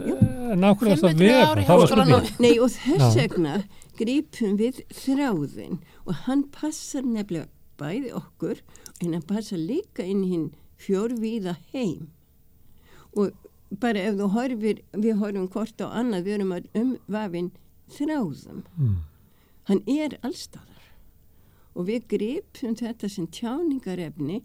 en 0.55 0.65
ákveðast 0.65 1.05
að 1.05 1.19
500 1.19 1.27
vera 1.27 1.51
ár 1.51 1.61
í 1.61 1.67
það 1.69 1.83
var 1.83 1.93
spurning 1.93 2.31
Nei 2.47 2.55
og 2.63 2.73
þess 2.73 3.19
vegna 3.21 3.57
grípum 4.01 4.57
við 4.61 4.81
þráðin 5.03 5.79
og 6.07 6.23
hann 6.27 6.47
passar 6.55 7.05
nefnilega 7.05 7.51
bæði 7.81 8.13
okkur 8.19 8.63
en 9.03 9.13
hann 9.17 9.27
passar 9.29 9.59
líka 9.61 10.05
inn 10.05 10.25
hinn 10.31 10.47
fjórvíða 10.81 11.57
heim 11.73 12.09
og 13.17 13.33
bara 13.83 14.03
ef 14.09 14.15
þú 14.21 14.29
horfir, 14.35 14.81
við 14.95 15.17
horfum 15.21 15.49
hvort 15.51 15.81
á 15.83 15.87
annað, 15.89 16.27
við 16.27 16.35
erum 16.37 16.53
að 16.55 16.67
umvafin 16.79 17.49
þráðum. 17.97 18.63
mm. 18.79 18.97
Hann 19.67 19.81
er 19.91 20.19
allstaðar 20.23 20.85
og 21.77 21.89
við 21.89 22.07
gripum 22.13 22.77
þetta 22.79 23.09
sem 23.11 23.27
tjáningarefni 23.27 24.43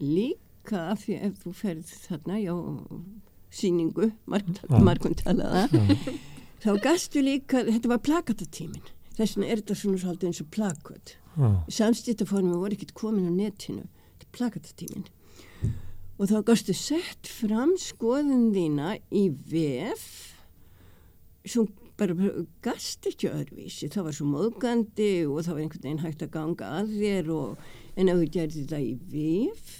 líka 0.00 0.86
af 0.94 1.04
því 1.04 1.18
ef 1.28 1.42
þú 1.44 1.52
ferð 1.58 1.92
þarna, 2.06 2.38
já, 2.40 2.54
síningu, 3.50 4.10
Já. 4.28 4.80
margum 4.84 5.14
talaða, 5.18 5.66
þá 6.62 6.70
gastu 6.84 7.22
líka, 7.24 7.62
þetta 7.68 7.92
var 7.92 8.02
plakatatímin, 8.04 8.88
þess 9.16 9.36
vegna 9.36 9.48
er 9.52 9.62
þetta 9.62 9.76
svona 9.82 10.00
svolítið 10.02 10.30
eins 10.30 10.42
og 10.44 10.50
plakat. 10.56 11.14
Já. 11.38 11.48
Samstýttaformi 11.70 12.56
voru 12.58 12.74
ekkert 12.74 12.94
komin 12.98 13.28
á 13.30 13.32
netinu, 13.32 13.84
þetta 14.18 14.26
er 14.26 14.32
plakatatímin. 14.34 15.04
Og 16.18 16.26
þá 16.32 16.38
gastu 16.48 16.74
sett 16.74 17.28
fram 17.30 17.76
skoðun 17.78 18.48
þína 18.56 18.96
í 19.14 19.28
vef, 19.46 20.06
svo 21.46 21.68
bara 21.98 22.14
gast 22.62 23.06
ekki 23.10 23.30
öðruvísi, 23.30 23.88
það 23.90 24.08
var 24.08 24.16
svo 24.18 24.26
móðgandi 24.30 25.10
og 25.30 25.40
það 25.46 25.54
var 25.54 25.62
einhvern 25.64 25.84
veginn 25.86 26.02
hægt 26.04 26.24
að 26.26 26.32
ganga 26.34 26.72
að 26.80 26.92
þér 26.98 27.30
og 27.34 27.68
en 27.98 28.10
ef 28.12 28.18
þú 28.20 28.28
gerði 28.38 28.64
þetta 28.64 28.82
í 28.82 28.96
vef 29.14 29.76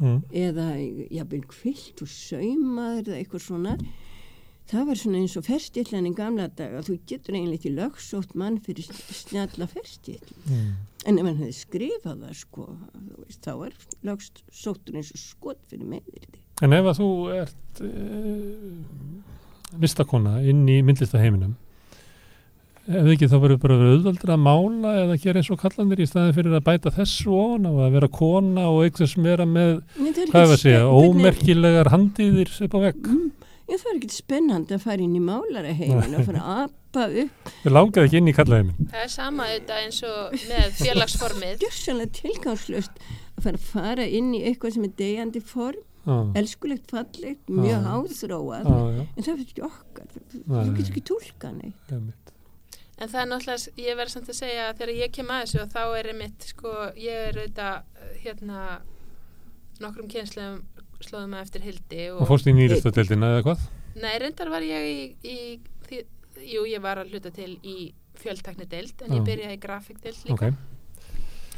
Mm. 0.00 0.22
eða 0.32 0.64
jafnvel 1.12 1.42
kvilt 1.44 1.98
og 2.00 2.08
saumaður 2.08 3.10
eða 3.10 3.16
eitthvað 3.20 3.42
svona 3.44 3.74
það 4.70 4.86
var 4.90 5.00
svona 5.00 5.22
eins 5.22 5.38
og 5.40 5.46
ferstillan 5.48 6.10
í 6.10 6.14
gamla 6.14 6.50
daga. 6.52 6.84
Þú 6.86 6.98
getur 7.08 7.34
eiginlega 7.38 7.58
ekki 7.58 7.74
lögsótt 7.74 8.36
mann 8.38 8.60
fyrir 8.62 8.86
snjalla 8.90 9.66
ferstill. 9.70 10.20
Mm. 10.46 10.70
en 11.08 11.16
ef 11.16 11.24
hann 11.26 11.40
hefði 11.40 11.56
skrifað 11.56 12.20
það 12.26 12.36
sko 12.36 12.66
veist, 13.22 13.40
þá 13.46 13.52
er 13.54 13.76
lögsóttur 14.08 15.00
eins 15.00 15.14
og 15.14 15.22
skot 15.22 15.60
fyrir 15.70 15.88
meðir 15.88 16.26
en 16.60 16.76
ef 16.76 16.90
að 16.90 17.00
þú 17.00 17.08
ert 17.38 17.82
uh, 17.86 19.80
listakona 19.80 20.40
inn 20.44 20.66
í 20.68 20.80
myndlistaheiminum 20.84 21.56
ef 22.90 23.08
ekki 23.14 23.30
þá 23.30 23.36
verður 23.38 23.60
bara 23.62 23.78
verið 23.80 23.96
auðveldur 23.96 24.34
að 24.34 24.44
mála 24.44 24.94
eða 25.04 25.18
gera 25.22 25.40
eins 25.40 25.50
og 25.54 25.60
kallandir 25.62 26.02
í 26.02 26.08
staðin 26.10 26.36
fyrir 26.36 26.56
að 26.58 26.66
bæta 26.66 26.92
þessu 26.94 27.32
ofan 27.36 27.68
og 27.70 27.82
að 27.86 27.96
vera 27.96 28.12
kona 28.12 28.66
og 28.68 28.84
eitthvað 28.84 29.12
sem 29.12 29.28
vera 29.30 29.46
með 29.48 29.74
hvað 29.96 30.40
er 30.40 30.54
að 30.56 30.62
segja, 30.64 30.86
ómerkilegar 30.88 31.92
handiðir 31.92 32.50
upp 32.66 32.76
á 32.76 32.80
vegg. 32.88 33.04
Mm, 33.06 33.28
það 33.78 33.90
er 33.92 33.98
ekkert 34.00 34.16
spennandi 34.16 34.74
að 34.76 34.82
fara 34.84 35.04
inn 35.06 35.16
í 35.16 35.22
málaraheimin 35.22 36.16
og 36.18 36.24
fara 36.26 36.40
að 36.42 36.62
apa 36.90 37.04
upp 37.22 37.50
við 37.64 37.72
langaði 37.76 38.06
ekki 38.08 38.18
inn 38.20 38.30
í 38.32 38.34
kallaheimin 38.34 38.88
Það 38.90 39.04
er 39.04 39.12
sama 39.14 39.46
þetta 39.52 39.76
eins 39.84 40.00
og 40.08 40.34
með 40.50 40.72
félagsformið. 40.80 41.54
gjörsanlega 41.62 42.14
tilgangslöst 42.18 42.98
að 43.36 43.44
fara 43.46 43.60
að 43.60 43.68
fara 43.70 44.06
inn 44.18 44.32
í 44.34 44.42
eitthvað 44.50 44.74
sem 44.78 44.88
er 44.88 44.96
degjandi 44.98 45.40
form 45.52 45.86
Já. 46.00 46.16
elskulegt, 46.40 46.90
fallegt, 46.90 47.42
mjög 47.52 47.76
Já. 47.76 47.84
háþróað 47.86 48.64
Já, 48.66 48.76
já. 48.96 49.02
en 49.04 49.22
það 49.22 49.30
fyrir 49.30 49.46
ekki 49.46 49.64
okkar 49.68 50.06
þú 50.16 50.40
Nei. 50.48 50.70
getur 50.78 50.90
ekki 50.94 51.02
tólka 51.10 51.50
neitt 51.52 51.92
Einmitt. 51.92 52.32
En 53.00 53.08
það 53.08 53.20
er 53.22 53.28
náttúrulega, 53.30 53.72
ég 53.80 53.96
verði 53.96 54.12
samt 54.12 54.28
að 54.32 54.36
segja 54.36 54.64
að 54.70 54.80
þegar 54.80 54.90
ég 54.98 55.12
kem 55.16 55.30
að 55.32 55.42
þessu 55.44 55.60
og 55.62 55.70
þá 55.72 55.82
er 56.00 56.08
einmitt, 56.10 56.46
sko, 56.50 56.72
ég 57.00 57.20
er 57.30 57.38
auðvitað, 57.40 58.02
hérna, 58.24 58.64
nokkrum 59.80 60.08
kynsluðum 60.12 60.58
slóðum 61.06 61.36
að 61.36 61.44
eftir 61.46 61.64
hildi 61.66 62.00
og 62.14 62.26
fórst 62.28 62.48
í 62.50 62.54
nýristadeildina 62.56 63.34
eða 63.36 63.44
hvað 63.48 63.68
Nei, 64.00 64.12
reyndar 64.22 64.50
var 64.52 64.62
ég 64.62 64.84
í, 64.86 64.98
í 65.26 65.38
því, 65.88 66.02
jú, 66.46 66.64
ég 66.70 66.82
var 66.84 67.00
að 67.02 67.10
hluta 67.14 67.32
til 67.34 67.56
í 67.66 67.92
fjöldteknideild, 68.20 69.00
en 69.06 69.16
ég 69.16 69.24
byrjaði 69.26 69.56
í 69.56 69.62
grafikdeild 69.62 70.20
líka. 70.28 70.50
ok, 70.50 70.66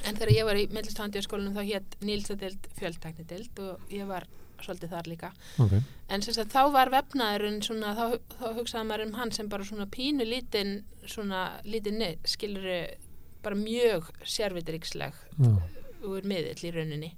En 0.03 0.17
þegar 0.19 0.33
ég 0.35 0.47
var 0.49 0.59
í 0.59 0.65
meðlustandjarskólanum 0.75 1.55
þá 1.55 1.63
hétt 1.69 1.97
nýlstadeild 2.03 2.65
fjöldteknideild 2.79 3.61
og 3.63 3.93
ég 3.95 4.09
var 4.09 4.25
svolítið 4.63 4.95
þar 4.95 5.11
líka. 5.11 5.31
ok 5.63 5.75
En 6.09 6.23
sem 6.23 6.35
sagt, 6.35 6.53
þá 6.55 6.73
var 6.75 6.91
vefnaðurinn 6.91 7.61
svona, 7.63 7.93
þá, 7.99 8.19
þá 8.39 8.47
hugsaði 8.59 8.89
maður 8.89 9.07
um 9.07 9.15
hann 9.21 9.33
sem 9.35 9.49
bara 9.53 9.65
svona 9.67 9.87
pínu 9.91 10.27
lítinn, 10.27 10.75
svona 11.07 11.61
lítinn, 11.65 12.03
skilur 12.25 12.67
bara 13.43 13.59
mjög 13.59 14.11
sérvitiríksleg 14.25 15.15
Já. 15.39 15.53
úr 16.07 16.27
miðill 16.27 16.67
í 16.69 16.75
rauninni. 16.75 17.13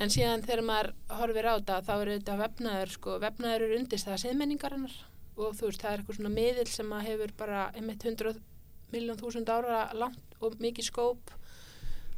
En 0.00 0.10
síðan 0.12 0.42
þegar 0.46 0.64
maður 0.66 0.88
horfir 1.18 1.48
á 1.48 1.54
þetta, 1.58 1.80
þá 1.86 1.92
er 1.94 2.10
þetta 2.14 2.38
vefnaður, 2.40 2.94
sko, 2.96 3.18
vefnaður 3.22 3.66
eru 3.66 3.78
undist 3.80 4.08
það 4.08 4.22
siðmenningarinnar. 4.24 4.96
Og 5.36 5.54
þú 5.58 5.68
veist, 5.68 5.82
það 5.82 5.92
er 5.92 6.00
eitthvað 6.00 6.18
svona 6.18 6.32
miðill 6.32 6.70
sem 6.70 6.96
að 6.96 7.06
hefur 7.10 7.36
bara 7.38 7.60
einmitt 7.76 8.04
100 8.04 8.40
miljón 8.92 9.20
þúsund 9.20 9.52
ára 9.52 9.84
langt 9.96 10.36
og 10.40 10.58
mikið 10.60 10.88
skóp. 10.88 11.32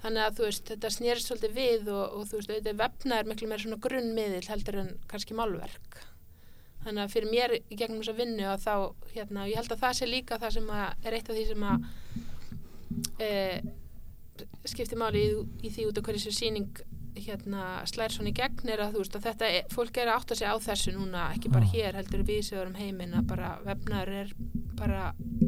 Þannig 0.05 0.25
að 0.25 0.39
þú 0.39 0.49
veist, 0.49 0.65
þetta 0.71 0.91
snýrst 0.93 1.31
svolítið 1.31 1.55
við 1.59 1.93
og, 1.95 2.19
og 2.19 2.27
þú 2.31 2.41
veist, 2.41 2.51
þetta 2.53 2.75
vefnaður 2.81 3.31
miklu 3.31 3.51
meira 3.51 3.65
svona 3.65 3.85
grunnmiðill 3.87 4.49
heldur 4.51 4.81
en 4.83 4.91
kannski 5.11 5.37
málverk. 5.39 6.03
Þannig 6.85 7.05
að 7.07 7.15
fyrir 7.15 7.31
mér 7.33 7.55
í 7.57 7.79
gegnum 7.81 8.03
vinnu 8.19 8.45
að 8.45 8.67
þá, 8.67 8.75
hérna, 9.15 9.47
ég 9.49 9.57
held 9.57 9.73
að 9.73 9.85
það 9.87 9.95
sé 9.97 10.09
líka 10.09 10.39
það 10.43 10.59
sem 10.59 10.67
að 10.77 11.07
er 11.09 11.17
eitt 11.17 11.31
af 11.31 11.39
því 11.39 11.45
sem 11.49 11.65
að 11.71 11.87
e, 13.25 13.31
skiptir 14.69 15.01
máli 15.01 15.23
í, 15.25 15.31
í 15.65 15.71
því 15.73 15.87
út 15.89 16.01
af 16.01 16.05
hverju 16.05 16.21
þessu 16.21 16.37
síning 16.37 16.83
hérna 17.15 17.85
slær 17.87 18.11
svona 18.15 18.33
í 18.33 18.35
gegn 18.37 18.69
er 18.75 18.83
að 18.85 18.97
þú 18.97 19.03
veist 19.05 19.17
að 19.19 19.27
þetta, 19.29 19.51
fólk 19.75 19.99
er 20.03 20.11
að 20.11 20.17
átta 20.21 20.35
sig 20.41 20.49
á 20.51 20.57
þessu 20.67 20.95
núna 20.97 21.29
ekki 21.37 21.53
bara 21.55 21.69
hér 21.71 21.95
heldur 22.01 22.25
við 22.27 22.43
sér 22.49 22.67
um 22.67 22.75
heiminn 22.79 23.15
að 23.15 23.29
bara 23.31 23.53
vefnaður 23.65 24.13
er 24.25 24.33
bara 24.75 25.03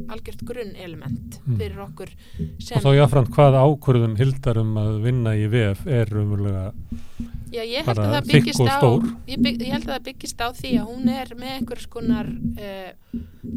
algjört 0.07 0.45
grunn 0.47 0.75
element 0.79 1.41
Mm. 1.47 1.57
fyrir 1.59 1.79
okkur 1.79 2.09
og 2.11 2.61
sem 2.63 2.81
þá 2.83 2.89
jáfnframt 2.97 3.29
hvað 3.35 3.55
ákvörðun 3.59 4.17
hildar 4.19 4.57
um 4.59 4.73
að 4.79 4.97
vinna 5.03 5.31
í 5.39 5.45
VF 5.51 5.85
er 5.87 6.11
umverulega 6.11 6.73
Já, 7.47 7.61
ég 7.63 7.85
held 7.87 7.99
að 8.03 8.11
það 8.11 8.25
byggist 8.27 8.59
og 8.59 8.67
á 8.67 8.79
ég, 9.31 9.39
bygg, 9.39 9.61
ég 9.63 9.71
held 9.71 9.85
að 9.87 9.93
það 9.93 10.05
byggist 10.09 10.41
á 10.43 10.47
því 10.57 10.71
að 10.81 10.89
hún 10.89 11.11
er 11.13 11.29
með 11.39 11.53
einhvers 11.53 11.85
konar 11.87 12.27
uh, 12.27 12.89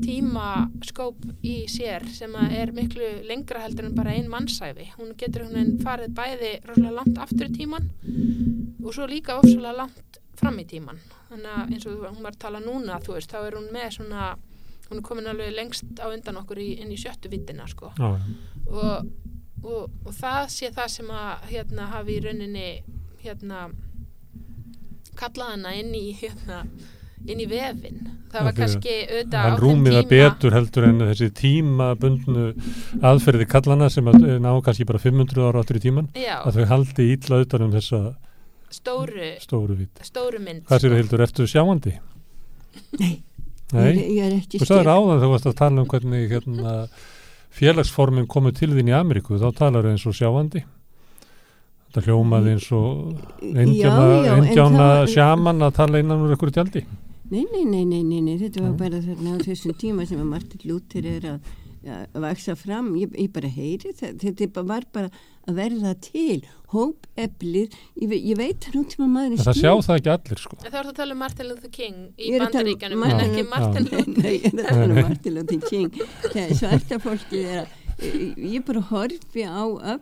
tímaskóp 0.05 1.24
í 1.42 1.55
sér 1.70 2.06
sem 2.14 2.34
að 2.39 2.55
er 2.60 2.72
miklu 2.76 3.08
lengra 3.26 3.64
heldur 3.64 3.89
en 3.89 3.97
bara 3.98 4.14
ein 4.14 4.30
mannsæfi 4.30 4.86
hún 4.97 5.10
getur 5.18 5.48
hún 5.48 5.74
farið 5.82 6.14
bæði 6.16 6.52
rosalega 6.68 6.94
langt 7.00 7.18
aftur 7.26 7.50
í 7.50 7.56
tíman 7.58 7.90
og 8.04 8.92
svo 8.94 9.06
líka 9.10 9.38
ofsalega 9.40 9.76
langt 9.82 10.20
fram 10.40 10.56
í 10.62 10.66
tíman 10.68 11.00
þannig 11.28 11.50
að 11.52 11.74
eins 11.74 11.88
og 11.90 12.06
hún 12.06 12.22
var 12.24 12.34
að 12.34 12.42
tala 12.46 12.62
núna 12.64 13.00
þú 13.04 13.16
veist, 13.16 13.32
þá 13.32 13.42
er 13.42 13.58
hún 13.58 13.68
með 13.74 13.90
svona 13.98 14.30
hún 14.90 14.98
er 14.98 15.06
komin 15.06 15.30
alveg 15.30 15.52
lengst 15.54 16.00
á 16.02 16.10
undan 16.10 16.40
okkur 16.40 16.58
í, 16.58 16.70
inn 16.82 16.90
í 16.90 16.98
sjöttu 16.98 17.30
vittina 17.30 17.68
sko. 17.70 17.92
Já, 17.94 18.08
og, 18.66 19.10
og, 19.62 19.92
og 20.04 20.14
það 20.16 20.48
sé 20.50 20.70
það 20.74 20.88
sem 20.96 21.12
að 21.14 21.44
hérna 21.52 21.90
hafi 21.92 22.16
í 22.16 22.24
rauninni 22.24 22.66
hérna 23.22 23.68
kallað 25.20 25.54
hana 25.54 25.76
inn 25.78 25.94
í 25.94 26.10
hérna 26.18 26.64
inn 27.28 27.40
í 27.42 27.47
vefin 27.50 27.99
það 28.32 28.47
var 28.47 28.55
kannski 28.57 28.94
auðvitað 29.05 29.40
hann 29.44 29.52
á 29.52 29.57
þeim 29.57 29.62
rúmið 29.65 29.92
það 29.97 30.05
tíma 30.07 30.12
betur 30.31 30.57
heldur 30.57 30.86
en 30.89 31.00
þessi 31.10 31.28
tímabundnu 31.40 32.47
aðferði 33.10 33.47
kallana 33.50 33.90
sem 33.92 34.08
að 34.12 34.26
ná 34.40 34.50
kannski 34.65 34.86
bara 34.89 35.02
500 35.02 35.44
ára 35.50 35.60
áttur 35.65 35.81
í 35.81 35.84
tíman 35.84 36.08
já, 36.16 36.36
að 36.47 36.60
þau 36.60 36.68
haldi 36.73 37.08
ítla 37.15 37.42
utan 37.44 37.66
um 37.66 37.73
þessa 37.76 38.02
stóru, 38.70 39.32
stóru 39.42 39.76
stóru 40.07 40.40
mynd 40.40 40.65
hvað 40.68 40.81
sér 40.84 40.94
sko. 40.94 41.00
Hildur, 41.02 41.24
ertu 41.26 41.47
sjáandi? 41.50 41.97
Nei. 43.00 43.15
Nei? 43.74 43.90
Ég, 43.90 43.99
ég 44.16 44.24
er 44.26 44.36
ekki 44.40 44.60
Þú 44.62 44.66
sagðir 44.66 44.90
áðan 44.90 45.16
þegar 45.18 45.24
þú 45.26 45.32
varst 45.34 45.49
að 45.50 45.58
tala 45.60 45.82
um 45.82 45.89
hvernig 45.90 46.32
hérna, 46.32 46.74
félagsformin 47.60 48.28
komið 48.31 48.57
til 48.60 48.70
þín 48.74 48.90
í 48.90 48.94
Ameríku, 48.97 49.39
þá 49.42 49.49
talar 49.58 49.86
eins 49.90 50.07
og 50.07 50.15
sjáandi. 50.18 50.62
Þetta 51.90 52.02
hljómaði 52.07 52.55
eins 52.55 52.66
og 52.74 53.44
indjána, 53.50 54.07
Já, 54.07 54.24
já, 54.26 54.32
en 54.34 54.44
indjána 54.49 54.89
það- 54.89 55.12
sjaman 55.15 55.62
að 55.66 55.76
tala 55.78 56.02
innan 56.02 56.23
úr 56.24 56.34
einhverju 56.34 56.55
tjaldi. 56.58 56.82
Nei, 57.31 57.44
nei, 57.52 57.65
nei, 57.65 57.84
nei, 57.86 58.02
nei, 58.02 58.20
nei, 58.26 58.36
þetta 58.41 58.62
var 58.65 58.73
bara 58.81 58.99
þarna 59.05 59.36
á 59.39 59.44
þessum 59.47 59.75
tíma 59.78 60.07
sem 60.09 60.18
að 60.18 60.31
Martin 60.33 60.65
Luther 60.67 61.07
er 61.07 61.26
að, 61.31 61.50
að 61.86 62.17
vaksa 62.25 62.57
fram, 62.59 62.89
ég, 62.99 63.12
ég 63.15 63.31
bara 63.33 63.49
heyri 63.55 63.92
þetta, 63.94 64.17
þetta 64.41 64.65
var 64.67 64.86
bara 64.92 65.10
að 65.49 65.55
verða 65.60 65.92
til, 66.02 66.41
hópeflið, 66.75 67.76
ég, 68.02 68.09
ve- 68.10 68.18
ég 68.33 68.36
veit 68.39 68.67
að 68.68 68.76
nútíma 68.81 69.07
maður 69.10 69.36
En 69.39 69.44
það 69.47 69.60
sjá 69.60 69.70
það 69.86 70.00
ekki 70.00 70.12
allir, 70.17 70.42
sko. 70.42 70.59
Þá 70.65 70.67
ertu 70.81 70.91
að 70.91 70.99
tala 71.00 71.15
um 71.17 71.23
Martin 71.23 71.49
Luther 71.52 71.73
King 71.75 72.00
í 72.18 72.28
Ég 72.28 72.34
er 72.36 72.44
að 72.44 72.47
um 72.47 72.50
bandaríkjanum 72.50 73.07
en 73.07 73.23
ekki 73.25 73.47
Martin. 73.55 73.89
Luther 73.89 74.25
Nei, 74.25 74.34
ég 74.34 74.50
er 74.50 74.60
að 74.60 74.68
tala 74.68 74.86
Nei. 74.86 74.91
um 74.91 75.09
Martin 75.09 75.39
Luther 75.39 75.62
King 75.70 76.02
svarta 76.60 76.99
fólkið 77.07 77.49
er 77.55 77.62
að 77.62 78.44
ég 78.50 78.67
bara 78.68 78.84
horfi 78.91 79.47
á 79.47 79.62
öll 79.65 79.99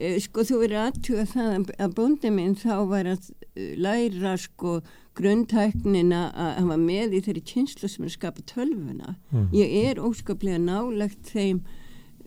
Eh, 0.00 0.20
sko 0.22 0.44
þú 0.46 0.60
verður 0.62 0.84
aðtuga 0.86 1.22
það 1.26 1.48
að- 1.56 1.70
að 1.82 1.94
bóndi 1.96 2.30
minn 2.32 2.52
þá 2.56 2.76
var 2.88 3.08
að 3.10 3.24
eh, 3.58 3.72
læra 3.76 4.36
sko 4.38 4.76
grundtæknina 5.18 6.20
að 6.32 6.66
var 6.70 6.78
með 6.78 7.14
í 7.18 7.20
þeirri 7.26 7.42
kynslu 7.50 7.88
sem 7.90 8.04
er 8.04 8.10
að 8.10 8.16
skapa 8.18 8.42
tölvuna 8.46 9.16
Mm. 9.32 9.48
ég 9.52 9.72
er 9.90 10.00
óskaplega 10.02 10.58
nálegt 10.58 11.30
þeim 11.32 11.60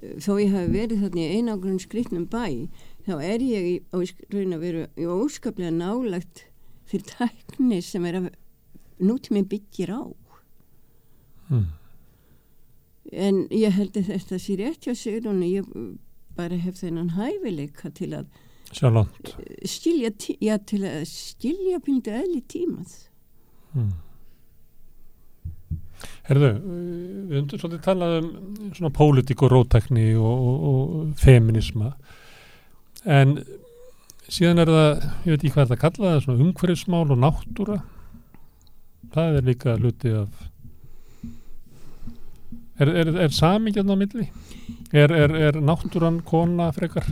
eh, 0.01 0.15
þó 0.19 0.31
ég 0.41 0.51
hafi 0.53 0.71
verið 0.73 1.01
þarna 1.03 1.21
í 1.23 1.35
einagrun 1.37 1.79
skrifnum 1.79 2.25
bæ 2.27 2.67
þá 3.07 3.13
er 3.23 3.39
ég 3.43 3.63
í, 3.67 3.75
raun 4.31 4.53
að 4.55 4.59
vera 4.63 4.87
í 4.97 5.05
óskaplega 5.07 5.71
nálegt 5.71 6.45
þeirri 6.91 7.07
tækni 7.17 7.81
sem 7.83 8.05
er 8.05 8.19
að 8.21 8.29
nútíminn 8.99 9.47
byggir 9.49 9.89
á 9.95 10.03
Mm. 11.51 11.65
en 13.11 13.47
ég 13.51 13.71
held 13.75 13.97
að 13.99 14.07
þetta 14.13 14.37
sé 14.39 14.55
rétt 14.57 14.85
hjá 14.87 14.93
Sigrun 14.95 15.41
ég 15.43 15.67
bara 16.37 16.55
hef 16.57 16.79
þennan 16.79 17.11
hæfileika 17.17 17.91
til 17.93 18.13
að 18.17 18.25
Sjá 18.73 18.89
langt. 18.89 19.35
eh, 19.39 19.67
skilja, 19.69 20.11
já, 20.41 20.57
til 20.65 20.83
að 20.89 21.03
skilja 21.09 21.81
pindu 21.83 22.13
eðli 22.13 22.41
tímað 22.49 23.01
Mm. 23.73 23.89
Herðu, 26.27 26.49
við 27.29 27.39
undur 27.39 27.57
svolítið 27.57 27.85
talað 27.87 28.11
um 28.19 28.27
svona 28.75 28.91
pólitík 28.93 29.41
og 29.41 29.49
rótækni 29.49 30.11
og, 30.13 30.43
og, 30.45 30.67
og 30.69 31.15
feminisma 31.17 31.95
en 33.03 33.39
síðan 34.29 34.61
er 34.61 34.71
það, 34.71 35.07
ég 35.25 35.33
veit 35.33 35.39
ekki 35.39 35.53
hvað 35.55 35.63
er 35.63 35.71
það 35.71 35.75
að 35.75 35.81
kalla 35.81 36.11
það, 36.11 36.21
svona 36.27 36.45
umhverfismál 36.45 37.03
og 37.15 37.21
náttúra 37.23 37.79
það 39.15 39.39
er 39.39 39.47
líka 39.49 39.75
hluti 39.79 40.13
af 40.21 40.43
er, 42.79 42.93
er, 43.03 43.13
er 43.25 43.35
samingjarn 43.35 43.93
á 43.93 43.97
milli? 43.97 44.29
Er, 44.93 45.11
er, 45.11 45.33
er 45.49 45.59
náttúran 45.61 46.21
kona 46.25 46.69
frekar? 46.75 47.09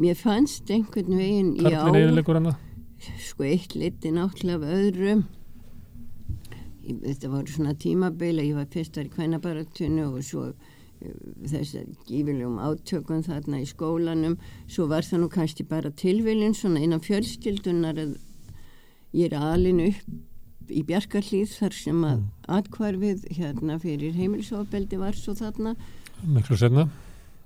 Mér 0.00 0.16
fannst 0.16 0.70
einhvern 0.72 1.16
veginn 1.18 1.50
Karlinn 1.58 1.94
já, 1.94 2.04
eðilegur 2.06 2.38
hana? 2.40 2.54
sko 3.26 3.44
eitt 3.48 3.74
liti 3.76 4.10
náttúrulega 4.12 4.56
af 4.56 4.80
öðru. 4.80 5.14
Ég- 6.84 7.00
þetta 7.04 7.28
voru 7.32 7.46
svona 7.52 7.74
tímabeila 7.76 8.42
ég 8.44 8.54
var 8.56 8.66
fyrstar 8.72 9.06
í 9.08 9.12
kvennabaratunni 9.12 10.02
og 10.06 10.22
svo 10.24 10.46
eh, 10.50 11.12
þessar 11.48 11.86
gífilegum 12.08 12.58
átökum 12.60 13.22
þarna 13.24 13.60
í 13.62 13.68
skólanum. 13.68 14.38
Svo 14.68 14.86
var 14.90 15.02
það 15.06 15.22
nú 15.24 15.28
kannski 15.32 15.64
bara 15.68 15.90
tilviljun 15.90 16.54
svona 16.56 16.80
innan 16.84 17.00
fjölskyldunar 17.04 18.00
að 18.00 18.16
ég 19.16 19.32
er 19.32 19.38
alin 19.38 19.80
upp 19.88 20.70
í 20.70 20.84
Bjarkarlíð 20.86 21.50
þar 21.58 21.74
sem 21.74 22.04
að 22.06 22.20
atkvarfið 22.48 23.24
hérna 23.36 23.78
fyrir 23.82 24.12
heimilisofbeldi 24.14 24.98
var 25.00 25.16
svo 25.18 25.34
þarna. 25.34 25.76
Miklu 26.24 26.56
senna? 26.56 26.88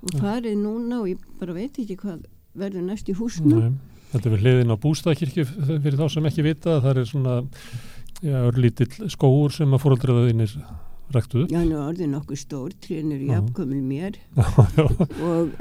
og 0.04 0.18
farið 0.20 0.58
núna 0.60 0.98
og 1.00 1.06
ég 1.08 1.20
bara 1.40 1.54
veit 1.56 1.78
ekki 1.80 1.94
hvað 1.96 2.26
verður 2.58 2.86
næst 2.88 3.10
í 3.10 3.16
húsnum 3.18 3.60
Nei, 3.60 4.00
þetta 4.12 4.30
er 4.30 4.34
við 4.36 4.46
hliðin 4.46 4.74
á 4.74 4.76
bústaðkirkju 4.84 5.46
fyrir 5.50 6.00
þá 6.00 6.06
sem 6.16 6.30
ekki 6.30 6.46
vita 6.46 6.80
það 6.84 7.02
er 7.02 7.10
svona 7.10 7.36
já, 8.22 8.36
örlítill 8.48 9.12
skóur 9.12 9.54
sem 9.54 9.74
að 9.74 9.84
fóröldraðinir 9.84 10.56
ræktuðu 11.14 11.48
Já, 11.52 11.60
nú 11.66 11.80
orðið 11.82 12.12
nokkuð 12.14 12.40
stór, 12.40 12.76
trénur 12.82 13.20
Já. 13.20 13.34
jafnkvæmul 13.36 13.82
mér. 13.84 14.20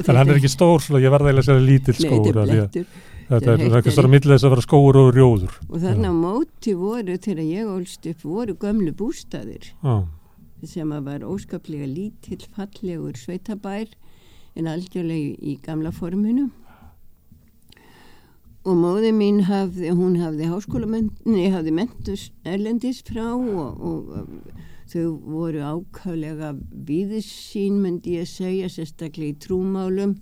En 0.03 0.13
og 0.13 0.15
hann 0.17 0.29
er 0.29 0.37
ekki 0.37 0.51
stór 0.51 0.83
svona, 0.83 1.01
ég 1.03 1.11
verða 1.13 1.33
að 1.33 1.47
segja 1.49 1.65
lítill 1.65 1.97
Nei, 1.97 2.05
skóur 2.05 2.39
að 2.43 2.53
blettur. 2.53 2.87
þetta 3.27 3.53
er 3.53 3.53
Þetta 3.53 3.53
er 3.55 3.77
ekki 3.79 3.93
svona 3.95 4.11
millið 4.11 4.33
þess 4.33 4.45
að 4.47 4.53
vera 4.53 4.65
skóur 4.65 4.99
og 4.99 5.09
rjóður. 5.15 5.53
Og 5.69 5.83
þarna 5.83 6.11
á 6.11 6.15
móti 6.15 6.73
voru 6.77 7.15
þegar 7.23 7.45
ég 7.47 7.69
ólst 7.71 8.07
upp 8.11 8.25
voru 8.27 8.55
gömlu 8.59 8.93
bústaðir 8.99 9.69
já, 9.71 9.93
sem 10.67 10.91
að 10.95 11.07
var 11.07 11.27
óskaplega 11.27 11.87
lítill 11.87 12.43
fallegur 12.55 13.15
sveitabær 13.19 13.87
en 14.59 14.69
algjörlega 14.69 15.37
í 15.39 15.57
gamla 15.63 15.91
forminu 15.95 16.49
og 18.63 18.77
móði 18.79 19.11
mín 19.15 19.41
hafði, 19.47 19.91
hún 19.91 20.19
hafði 20.21 20.47
háskólamenni, 20.47 21.47
hafði 21.51 21.73
mentus 21.75 22.29
erlendis 22.47 23.01
frá 23.03 23.33
og, 23.35 23.81
og 23.83 24.13
þau 24.91 25.07
voru 25.25 25.63
ákaflega 25.67 26.53
viðsýn 26.87 27.81
myndi 27.83 28.19
ég 28.21 28.29
segja 28.29 28.69
sérstaklega 28.71 29.33
í 29.33 29.41
trúmálum 29.43 30.15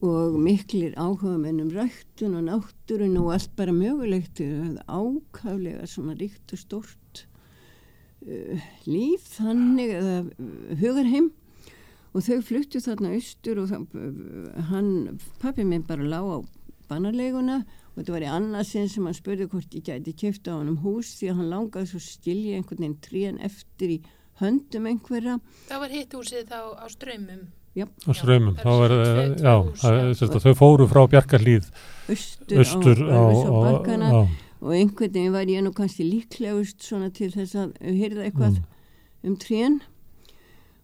og 0.00 0.38
miklir 0.40 0.94
áhuga 0.96 1.36
mennum 1.36 1.68
ræktun 1.74 2.38
og 2.38 2.46
náttúrun 2.46 3.18
og 3.20 3.34
allt 3.34 3.52
bara 3.56 3.74
mögulegt. 3.76 4.40
Þau 4.40 4.62
hafði 4.64 4.86
ákaflega 4.88 5.88
svona 5.92 6.16
ríkt 6.16 6.54
og 6.56 6.62
stort 6.62 7.26
uh, 8.24 8.70
líf 8.88 9.28
þannig 9.36 9.92
eða 9.98 10.16
uh, 10.24 10.72
hugarheim. 10.80 11.28
Og 12.16 12.24
þau 12.26 12.40
fluttu 12.42 12.80
þarna 12.82 13.12
austur 13.18 13.60
og 13.60 13.68
það, 13.74 13.84
uh, 14.00 14.64
hann, 14.72 15.20
pappi 15.42 15.68
minn 15.68 15.84
bara 15.84 16.08
lá 16.08 16.24
á 16.24 16.40
bannarleguna 16.90 17.60
og 17.64 17.96
þetta 18.00 18.14
var 18.16 18.26
í 18.26 18.30
annarsinn 18.34 18.88
sem 18.92 19.06
hann 19.08 19.16
spurði 19.16 19.46
hvort 19.52 19.76
ég 19.78 19.86
gæti 19.88 20.14
kæfta 20.24 20.54
á 20.54 20.58
hann 20.60 20.72
um 20.74 20.80
hús 20.84 21.14
því 21.20 21.30
að 21.32 21.38
hann 21.40 21.50
langaði 21.54 21.90
svo 21.92 22.02
skilja 22.04 22.58
einhvern 22.58 22.82
veginn 22.84 22.98
trían 23.06 23.40
eftir 23.46 23.94
í 23.96 23.98
höndum 24.42 24.86
einhverja 24.90 25.38
Það 25.70 25.82
var 25.86 25.94
hitt 25.96 26.14
húsið 26.18 26.46
þá 26.50 26.60
á 26.80 26.86
strömmum 26.92 27.42
á 27.80 28.10
strömmum 28.18 28.56
Já, 28.58 28.62
þá 28.62 28.70
það 28.70 28.88
tvö 28.90 29.24
já, 29.38 29.54
já. 30.18 30.38
þau 30.44 30.54
fóru 30.58 30.86
frá 30.90 31.02
Bjarkarlíð 31.12 31.68
austur, 32.10 32.58
austur 32.64 33.02
á, 33.06 33.20
á, 33.20 33.38
á, 33.46 34.10
á 34.10 34.22
og 34.60 34.74
einhvern 34.76 35.12
veginn 35.14 35.32
var 35.32 35.48
ég 35.48 35.62
nú 35.64 35.70
kannski 35.72 36.04
líklegust 36.04 36.82
svona 36.84 37.08
til 37.16 37.30
þess 37.32 37.54
að 37.56 37.70
hyrða 37.80 38.26
eitthvað 38.28 38.58
Mm. 39.20 39.30
um 39.30 39.36
trén. 39.36 39.74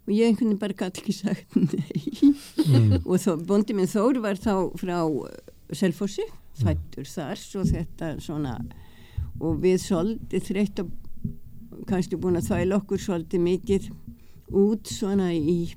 Og 0.07 0.13
ég 0.15 0.29
einhvern 0.31 0.49
veginn 0.53 0.59
bara 0.61 0.77
gæti 0.77 1.01
ekki 1.03 1.13
sagt 1.17 1.57
nei. 1.57 2.33
Mm, 2.69 3.03
og 3.05 3.17
þó, 3.21 3.35
bóndi 3.49 3.75
minn 3.77 3.89
Þór 3.91 4.21
var 4.25 4.37
þá 4.41 4.53
frá 4.81 4.97
Selfossi, 5.75 6.23
fættur 6.61 7.09
þar 7.11 7.41
svo 7.41 7.65
þetta 7.67 8.13
svona 8.23 8.59
og 9.43 9.59
við 9.65 9.81
svolítið 9.83 10.45
þreytt 10.47 10.83
og 10.85 10.93
kannski 11.89 12.19
búin 12.21 12.39
að 12.39 12.49
þvæla 12.51 12.79
okkur 12.81 13.03
svolítið 13.03 13.43
mikið 13.45 13.89
út 14.57 14.89
svona 14.89 15.33
í 15.35 15.75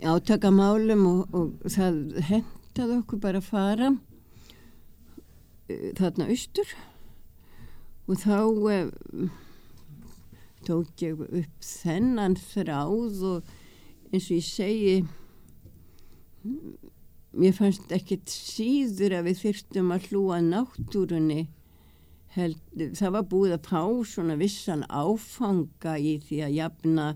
átakamálum 0.00 1.06
og, 1.06 1.34
og 1.36 1.70
það 1.70 2.00
hentaði 2.28 2.98
okkur 2.98 3.22
bara 3.22 3.40
að 3.40 3.48
fara 3.50 3.90
uh, 3.92 5.90
þarna 5.98 6.28
austur. 6.32 6.74
Og 8.10 8.18
þá 8.18 8.38
uh, 8.50 9.30
tók 10.66 11.04
ég 11.04 11.20
upp 11.20 11.64
þennan 11.64 12.36
þráð 12.40 13.24
og 13.30 13.52
eins 14.10 14.26
og 14.26 14.36
ég 14.36 14.46
segi 14.46 14.96
mér 17.32 17.52
fannst 17.54 17.92
ekkert 17.94 18.28
síður 18.32 19.18
að 19.20 19.28
við 19.30 19.40
þyrstum 19.44 19.90
að 19.94 20.06
hlúa 20.10 20.40
náttúrunni 20.42 21.48
Held, 22.30 22.60
það 22.94 23.10
var 23.16 23.24
búið 23.26 23.52
að 23.56 23.64
fá 23.66 23.80
svona 24.06 24.36
vissan 24.38 24.84
áfanga 24.86 25.96
í 25.98 26.12
því 26.22 26.36
að 26.46 26.52
jafna 26.54 27.06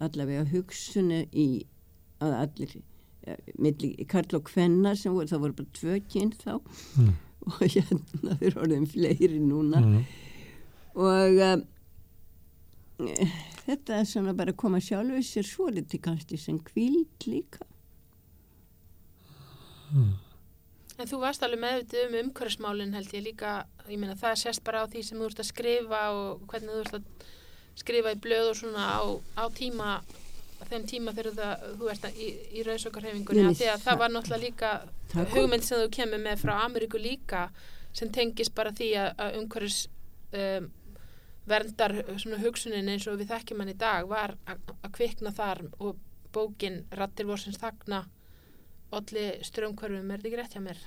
allavega 0.00 0.46
hugsunni 0.48 1.18
í 1.36 1.46
að 2.24 2.32
allir 2.38 2.72
ja, 3.26 3.34
milli 3.60 3.90
Karl 4.08 4.38
og 4.38 4.46
Kvenna 4.48 4.94
sem 4.96 5.12
voru, 5.12 5.28
það 5.28 5.42
voru 5.44 5.58
bara 5.58 5.76
tvö 5.76 5.98
kyn 6.08 6.32
þá 6.40 6.54
Mm. 6.96 7.12
og 7.42 7.60
hérna 7.66 8.38
þeir 8.40 8.56
orðin 8.62 8.86
fleiri 8.88 9.40
núna 9.42 9.82
Mm. 9.82 10.02
og 10.94 11.42
um, 11.50 11.66
þetta 13.66 13.98
er 14.00 14.08
svona 14.08 14.32
bara 14.36 14.52
að 14.54 14.60
koma 14.62 14.80
sjálfu 14.80 15.20
sér 15.26 15.46
svo 15.48 15.68
liti 15.72 15.98
kannski 16.02 16.38
sem 16.40 16.58
kvíld 16.64 17.26
líka 17.28 17.66
En 20.98 21.08
þú 21.08 21.18
varst 21.22 21.42
alveg 21.42 21.60
meðvitið 21.62 22.02
um 22.08 22.14
umhverfsmálinn 22.22 22.92
held 22.94 23.12
ég 23.16 23.22
líka, 23.24 23.52
ég 23.88 23.98
meina 23.98 24.14
það 24.14 24.34
sést 24.42 24.62
bara 24.64 24.82
á 24.84 24.86
því 24.92 25.02
sem 25.08 25.18
þú 25.18 25.28
ert 25.30 25.40
að 25.40 25.48
skrifa 25.48 26.00
og 26.12 26.42
hvernig 26.50 26.74
þú 26.74 26.80
ert 26.84 26.94
að 26.98 27.30
skrifa 27.82 28.12
í 28.12 28.18
blöð 28.26 28.50
og 28.50 28.56
svona 28.60 28.84
á, 29.00 29.00
á 29.40 29.44
tíma, 29.56 29.88
þeim 30.68 30.84
tíma 30.86 31.14
þegar 31.16 31.34
það, 31.38 31.64
þú 31.80 31.88
ert 31.94 32.04
að, 32.04 32.20
í, 32.20 32.28
í 32.60 32.62
rauðsökarhefingunni 32.68 33.46
af 33.48 33.56
því 33.58 33.70
að 33.72 33.82
það- 33.86 33.98
var 34.02 34.12
náttúrulega 34.14 34.44
líka 34.44 34.70
hugmynd 35.34 35.64
sem 35.64 35.80
þú 35.82 35.88
kemur 35.96 36.22
með 36.28 36.38
frá 36.44 36.52
Ameríku 36.66 37.00
líka 37.02 37.42
sem 37.92 38.08
tengist 38.12 38.54
bara 38.54 38.70
því 38.72 38.90
að, 39.00 39.10
að 39.18 39.40
umhverfs 39.40 39.80
um, 40.32 40.70
verndar 41.48 41.96
svona 42.22 42.38
hugsunin 42.44 42.88
eins 42.92 43.08
og 43.10 43.18
við 43.18 43.32
þekkjum 43.32 43.60
hann 43.64 43.72
í 43.72 43.78
dag 43.80 44.06
var 44.08 44.36
að, 44.46 44.60
að 44.84 44.92
kvikna 44.94 45.32
þar 45.34 45.64
og 45.82 45.96
bókin 46.32 46.84
Rattir 46.94 47.26
vorsins 47.26 47.58
þagna 47.58 48.04
olli 48.98 49.26
strömkörfum, 49.46 50.10
er 50.10 50.20
þetta 50.22 50.28
ekki 50.30 50.40
rétt 50.42 50.56
hjá 50.56 50.62
mér? 50.64 50.82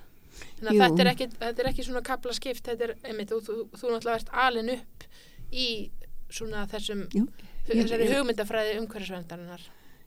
Þannig 0.59 0.69
að 0.69 0.81
þetta 0.83 1.01
er, 1.05 1.09
ekki, 1.13 1.27
þetta 1.39 1.63
er 1.63 1.69
ekki 1.71 1.83
svona 1.87 2.01
kapla 2.05 2.33
skipt, 2.35 2.65
þetta 2.67 2.89
er, 2.89 2.93
einmitt, 3.07 3.31
þú, 3.31 3.39
þú, 3.45 3.55
þú 3.79 3.91
náttúrulega 3.93 4.19
ert 4.19 4.31
alin 4.45 4.71
upp 4.75 5.05
í 5.55 5.67
svona 6.35 6.65
þessum, 6.71 7.05
Jú, 7.15 7.23
ég- 7.69 7.79
þessari 7.85 8.09
hugmyndafræði 8.11 8.77
umhverfisverndarinnar. 8.81 9.63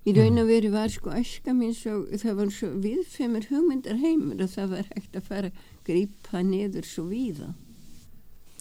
Í 0.08 0.12
raun 0.16 0.40
og 0.40 0.46
veru 0.48 0.70
var 0.72 0.88
sko 0.92 1.10
æska 1.16 1.52
mín 1.56 1.72
svo, 1.76 2.02
það 2.12 2.36
var 2.38 2.52
svo 2.54 2.68
viðfemur 2.84 3.48
hugmyndar 3.50 3.98
heimur 4.00 4.44
og 4.44 4.52
það 4.52 4.70
var 4.76 4.86
hægt 4.94 5.16
að 5.18 5.26
fara 5.26 5.50
að 5.50 5.58
grípa 5.88 6.42
niður 6.46 6.86
svo 6.88 7.04
víða. 7.10 7.50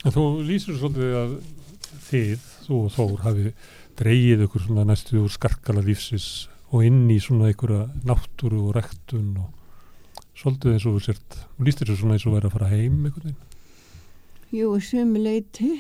En 0.06 0.12
þú 0.16 0.24
lýsir 0.48 0.76
svolítið 0.80 1.14
að 1.20 1.36
þið, 2.08 2.48
þú 2.68 2.80
og 2.84 2.92
Þór, 2.96 3.16
hafi 3.24 3.54
dreigið 4.00 4.44
ykkur 4.48 4.66
svona 4.66 4.84
næstu 4.90 5.20
úr 5.24 5.32
skarkala 5.34 5.82
lífsins 5.86 6.48
og 6.72 6.84
inn 6.86 7.06
í 7.14 7.20
svona 7.24 7.48
einhverja 7.52 7.86
náttúru 8.08 8.60
og 8.68 8.74
rektun 8.76 9.30
og 9.40 9.54
svolítið 10.38 10.74
eins 10.74 10.86
og 10.90 10.98
þú 10.98 11.04
sért, 11.08 11.38
þú 11.58 11.66
lýstir 11.68 11.88
þessu 11.90 12.02
svona 12.02 12.18
eins 12.18 12.26
og 12.28 12.34
verið 12.36 12.50
að 12.50 12.56
fara 12.58 12.72
heim 12.74 12.98
einhvern 13.08 13.30
veginn. 13.30 13.44
Jú, 14.54 14.74
og 14.76 14.82
sömu 14.84 15.24
leiti 15.24 15.72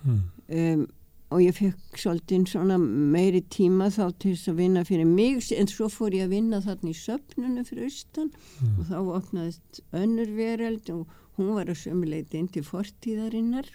Mm. 0.00 0.20
um, 0.48 0.86
og 1.30 1.40
ég 1.44 1.52
fekk 1.52 1.98
svolítið 2.00 2.46
svona 2.48 2.78
meiri 2.80 3.42
tíma 3.52 3.90
þá 3.92 4.14
til 4.18 4.30
þess 4.32 4.48
að 4.48 4.56
vinna 4.62 4.84
fyrir 4.88 5.04
mig 5.04 5.44
en 5.52 5.66
svo 5.68 5.90
fór 5.92 6.14
ég 6.16 6.24
að 6.24 6.32
vinna 6.32 6.60
þarna 6.64 6.88
í 6.88 6.96
söpnunu 6.96 7.64
fyrir 7.68 7.84
austan 7.84 8.30
Mm. 8.62 8.78
og 8.78 8.86
þá 8.88 8.96
opnaðist 9.18 9.80
önnur 9.92 10.32
vereld 10.36 10.88
og 10.90 11.06
hún 11.36 11.52
var 11.54 11.66
að 11.68 11.82
sömu 11.84 12.08
leiti 12.08 12.38
inn 12.40 12.48
til 12.48 12.62
fortíðarinnar 12.64 13.68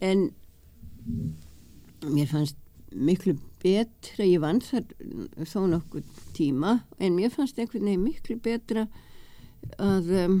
en 0.00 0.30
mér 2.04 2.28
fannst 2.30 2.56
miklu 2.94 3.34
betra, 3.64 4.26
ég 4.26 4.42
vann 4.42 4.60
þar 4.64 4.84
þó 5.48 5.64
nokkuð 5.72 6.10
tíma 6.36 6.78
en 6.98 7.16
mér 7.16 7.32
fannst 7.32 7.58
einhvern 7.58 7.88
veginn 7.88 8.04
miklu 8.04 8.36
betra 8.44 8.86
að 9.80 10.10
um, 10.24 10.36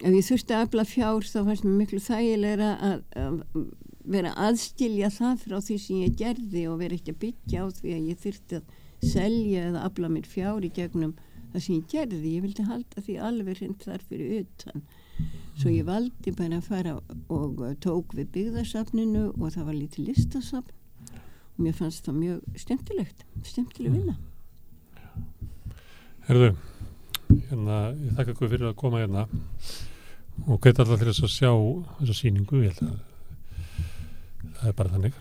ef 0.00 0.14
ég 0.14 0.24
þurfti 0.24 0.56
að 0.56 0.64
afla 0.66 0.86
fjár 0.88 1.28
þá 1.28 1.38
fannst 1.42 1.66
mér 1.66 1.76
miklu 1.82 2.00
þægilegra 2.00 2.70
að, 2.88 3.04
að 3.20 3.66
vera 4.06 4.32
aðstilja 4.46 5.10
það 5.12 5.42
frá 5.44 5.56
því 5.58 5.78
sem 5.82 6.02
ég 6.04 6.18
gerði 6.18 6.66
og 6.70 6.80
vera 6.80 6.96
ekki 6.96 7.14
að 7.14 7.22
byggja 7.24 7.64
á 7.64 7.66
því 7.78 7.94
að 7.96 8.10
ég 8.10 8.20
þurfti 8.22 8.60
að 8.60 8.76
selja 9.12 9.64
eða 9.70 9.82
afla 9.88 10.10
mér 10.12 10.28
fjár 10.30 10.64
í 10.64 10.70
gegnum 10.72 11.16
það 11.52 11.64
sem 11.64 11.74
ég 11.74 11.90
gerði. 11.90 12.32
Ég 12.36 12.46
vildi 12.46 12.66
halda 12.68 13.02
því 13.02 13.18
alveg 13.28 13.60
hreint 13.60 13.84
þar 13.86 14.06
fyrir 14.08 14.46
utan. 14.46 14.86
Svo 15.56 15.72
ég 15.72 15.88
valdi 15.88 16.32
bara 16.36 16.60
að 16.60 16.70
fara 16.70 16.96
og 17.32 17.62
tók 17.84 18.14
við 18.16 18.32
byggðarsafninu 18.36 19.28
og 19.34 19.54
það 19.54 19.68
var 19.70 19.78
lítið 19.80 20.10
listasafn 20.10 20.74
mér 21.58 21.74
fannst 21.78 22.06
það 22.06 22.16
mjög 22.20 22.62
skemmtilegt, 22.62 23.24
skemmtileg 23.48 23.92
vinna. 23.96 24.16
Herðu, 26.26 26.48
hérna, 27.50 27.76
ég 27.94 28.16
þakka 28.18 28.32
ykkur 28.34 28.50
fyrir 28.52 28.68
að 28.70 28.78
koma 28.80 29.02
hérna 29.02 29.26
og 30.46 30.58
hveit 30.60 30.80
alltaf 30.82 30.98
til 31.00 31.08
þess 31.12 31.22
að 31.26 31.34
sjá 31.36 31.52
þessa 32.00 32.16
sýningu, 32.18 32.62
ég 32.66 32.74
held 32.74 32.90
að 32.90 32.96
það 34.56 34.70
er 34.72 34.76
bara 34.80 34.94
þannig. 34.96 35.20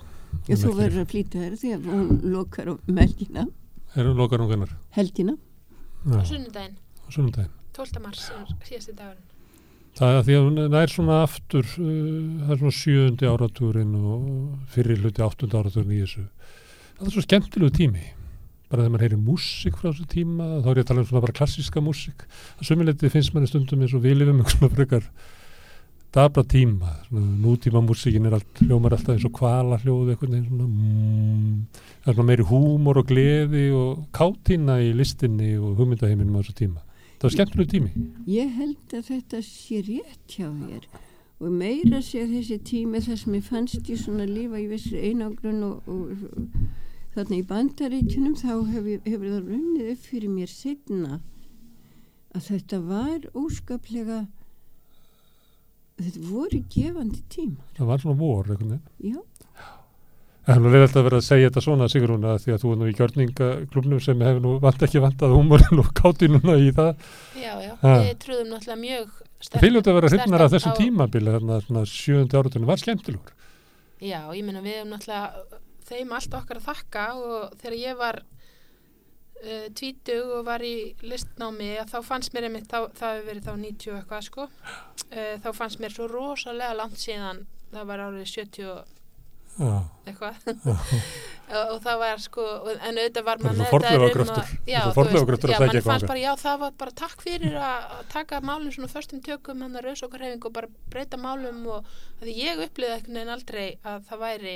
Já, 0.49 0.55
þú 0.59 0.71
verður 0.79 1.03
að 1.05 1.11
flýta 1.13 1.43
þér 1.43 1.53
því 1.61 1.73
að 1.75 1.85
hún 1.91 2.09
lokar 2.33 2.71
á 2.71 2.73
melgina, 2.91 3.45
Erum 3.95 4.17
lokar 4.19 4.41
hún 4.43 4.49
hvernar? 4.51 4.73
helgina. 4.97 5.37
Á 6.09 6.21
sunnudaginn. 6.27 6.75
12. 7.75 8.01
mars 8.03 8.25
er 8.33 8.51
síðasti 8.65 8.93
dagurinn. 8.95 9.31
Það 9.95 10.17
er 10.17 10.25
því 10.27 10.35
að 10.35 10.45
hún 10.45 10.75
er 10.81 10.91
svona 10.91 11.21
aftur, 11.23 11.67
uh, 11.79 11.87
það 12.43 12.51
er 12.51 12.59
svona 12.59 12.75
sjöundi 12.75 13.29
áratúrin 13.31 13.93
og 13.95 14.25
fyrir 14.73 14.99
hluti 14.99 15.23
áttundi 15.23 15.55
áratúrin 15.55 15.95
í 15.95 16.01
þessu. 16.01 16.25
Það 16.97 17.07
er 17.07 17.15
svo 17.15 17.23
skemmtilegu 17.23 17.75
tími. 17.77 18.03
Bara 18.65 18.81
þegar 18.81 18.91
maður 18.91 19.05
heyri 19.05 19.21
músík 19.21 19.77
frá 19.79 19.87
þessu 19.91 20.07
tíma, 20.11 20.49
þá 20.65 20.67
er 20.71 20.81
ég 20.81 20.83
að 20.83 20.89
tala 20.89 21.03
um 21.03 21.07
svona 21.07 21.23
bara 21.23 21.37
klassíska 21.37 21.83
músík. 21.85 22.25
Það 22.57 22.69
sömuleiti 22.71 23.11
finnst 23.13 23.35
manni 23.35 23.47
stundum 23.47 23.85
eins 23.85 23.95
og 23.95 24.03
við 24.03 24.17
lifum 24.19 24.41
einhvern 24.41 24.55
svona 24.57 24.71
frekar 24.73 25.09
dabra 26.15 26.43
tíma. 26.43 26.91
Svona, 27.07 27.27
nútíma 27.45 27.83
músíkin 27.85 28.27
er 28.27 28.35
allt, 28.39 28.63
hljómar 28.63 28.95
alltaf 28.97 29.15
eins 29.15 29.27
og 29.27 29.35
kvala 29.37 29.79
hljóðu 29.83 30.15
einhvern 30.15 30.35
veginn 30.35 30.49
svona. 30.49 30.67
Mm, 30.67 31.85
það 32.03 32.11
er 32.11 32.17
svona 32.17 32.29
meiri 32.31 32.47
húmor 32.51 32.99
og 32.99 33.07
gleði 33.13 33.65
og 33.75 34.03
kátína 34.15 34.81
í 34.83 34.91
listinni 34.97 35.53
og 35.59 35.79
hugmyndaheiminum 35.79 36.35
á 36.35 36.41
þessu 36.41 36.57
tíma. 36.65 36.84
Það 37.15 37.27
var 37.27 37.33
skemmtilegu 37.35 37.71
tími. 37.71 38.05
Ég 38.27 38.55
held 38.59 38.95
að 38.97 39.09
þetta 39.11 39.41
sé 39.47 39.81
rétt 39.87 40.35
hjá 40.35 40.47
þér 40.51 40.87
og 41.39 41.51
meira 41.51 41.99
sé 42.03 42.23
þessi 42.29 42.57
tími 42.67 43.01
þar 43.03 43.17
sem 43.19 43.35
ég 43.37 43.43
fannst 43.49 43.89
ég 43.91 43.99
svona 43.99 44.25
lífa 44.29 44.59
í 44.61 44.67
vissi 44.71 44.99
einangrun 45.09 45.63
og, 45.67 45.87
og, 45.91 46.11
og 46.37 47.15
þarna 47.15 47.39
í 47.39 47.45
bandaríkjunum 47.49 48.35
þá 48.39 48.51
hef, 48.71 48.87
hefur 49.05 49.27
það 49.33 49.49
runnið 49.49 49.91
upp 49.93 50.05
fyrir 50.09 50.31
mér 50.31 50.51
setna 50.51 51.19
að 52.35 52.49
þetta 52.49 52.79
var 52.87 53.27
óskaplega 53.35 54.21
þetta 55.99 56.23
voru 56.29 56.59
gefandi 56.75 57.21
tíma 57.31 57.67
Það 57.77 57.91
var 57.91 58.03
svona 58.03 58.19
vor 58.19 58.49
veginn. 58.51 58.79
já, 58.99 59.19
Það 60.45 60.53
er 60.55 60.59
nú 60.61 60.69
leiðilegt 60.71 60.97
að 60.99 61.05
vera 61.07 61.17
að 61.19 61.25
segja 61.25 61.49
þetta 61.49 61.61
svona 61.65 61.85
Sigrún 61.89 62.25
að 62.29 62.35
því 62.43 62.51
að 62.53 62.59
þú 62.63 62.71
er 62.71 62.77
nú 62.81 62.87
í 62.91 62.95
gjörningaklubnum 62.99 64.01
sem 64.05 64.19
hefur 64.21 64.43
nú 64.43 64.51
vant 64.61 64.83
ekki 64.85 65.01
vantað 65.01 65.33
húmorinn 65.33 65.81
og 65.81 65.89
kátinuna 65.97 66.57
í 66.61 66.67
það. 66.77 66.91
Já, 67.41 67.53
já, 67.65 67.71
Ha. 67.81 67.93
við 68.05 68.19
trúðum 68.25 68.51
náttúrulega 68.53 68.81
mjög 68.83 69.21
Þið 69.45 69.71
ljótu 69.75 69.89
að 69.91 69.97
vera 69.99 70.09
hrifnar 70.13 70.41
af 70.45 70.51
þessu 70.53 70.69
á- 70.73 70.77
tímabili 70.77 71.33
þarna 71.35 71.57
svona 71.65 71.83
sjöundi 71.89 72.37
áratunum 72.39 72.69
var 72.69 72.77
skemmtilegur. 72.81 73.33
Já, 74.01 74.21
ég 74.37 74.43
meina 74.45 74.61
við 74.61 74.77
hefum 74.79 74.93
náttúrulega 74.93 75.61
þeim 75.89 76.13
allt 76.17 76.33
okkar 76.39 76.57
að 76.61 76.67
þakka 76.69 77.03
og 77.19 77.57
þegar 77.61 77.75
ég 77.81 77.97
var 77.99 78.21
uh, 78.21 79.67
tvítug 79.77 80.31
og 80.39 80.45
var 80.47 80.63
í 80.65 80.75
listnámi 81.05 81.71
að 81.81 81.91
þá 81.93 81.99
fannst 82.07 82.33
mér 82.33 82.47
einmitt, 82.49 82.69
þá, 82.71 82.89
það 82.97 83.15
hefur 83.17 83.29
verið 83.31 83.45
þá 83.49 83.53
90 83.65 83.91
og 83.91 83.99
eitthvað 83.99 84.25
sko, 84.29 84.47
uh, 84.47 85.35
þá 85.43 85.49
fannst 85.57 85.81
mér 85.83 85.93
svo 85.97 86.07
rosalega 86.09 86.77
langt 86.79 87.01
síðan, 87.01 87.43
það 87.73 87.89
var 87.91 88.05
árið 88.07 88.29
70 88.33 88.69
og 88.75 88.83
Já, 88.85 88.94
eitthvað. 89.55 90.35
Og, 91.55 91.75
það 91.85 91.99
var 92.01 92.21
sko, 92.23 92.43
en 92.73 92.97
auðvitað 92.97 93.25
var 93.27 93.37
maður 93.43 93.59
að- 93.61 93.69
Það 95.55 95.67
eitthvað 95.75 95.85
fannst 95.85 96.05
þangað. 96.05 96.07
bara, 96.09 96.23
já, 96.25 96.31
það 96.41 96.59
var 96.63 96.71
bara 96.81 96.91
takk 97.01 97.21
fyrir 97.21 97.57
að 97.61 97.99
taka 98.15 98.39
málum 98.41 98.71
svona 98.73 98.89
förstum 98.89 99.21
tökum 99.21 99.61
hann 99.61 99.77
að 99.77 99.85
rauðsokkarhefing 99.85 100.45
og 100.49 100.53
bara 100.57 100.67
breyta 100.89 101.17
málum 101.21 101.61
og 101.75 101.85
því 102.23 102.33
ég 102.41 102.63
upplýði 102.65 102.95
ekkert 102.97 103.13
neginn 103.13 103.33
aldrei 103.35 103.67
að 103.85 104.01
það 104.09 104.23
væri 104.25 104.55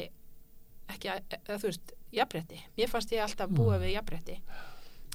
ekki, 0.90 1.12
að, 1.14 1.38
að, 1.46 1.60
þú 1.62 1.68
veist, 1.70 1.94
jafnrétti. 2.18 2.62
Mér 2.80 2.90
fannst 2.90 3.12
ég 3.14 3.22
alltaf 3.28 3.50
búa 3.54 3.78
Mm. 3.78 3.84
við 3.86 3.94
jafnrétti. 4.00 4.40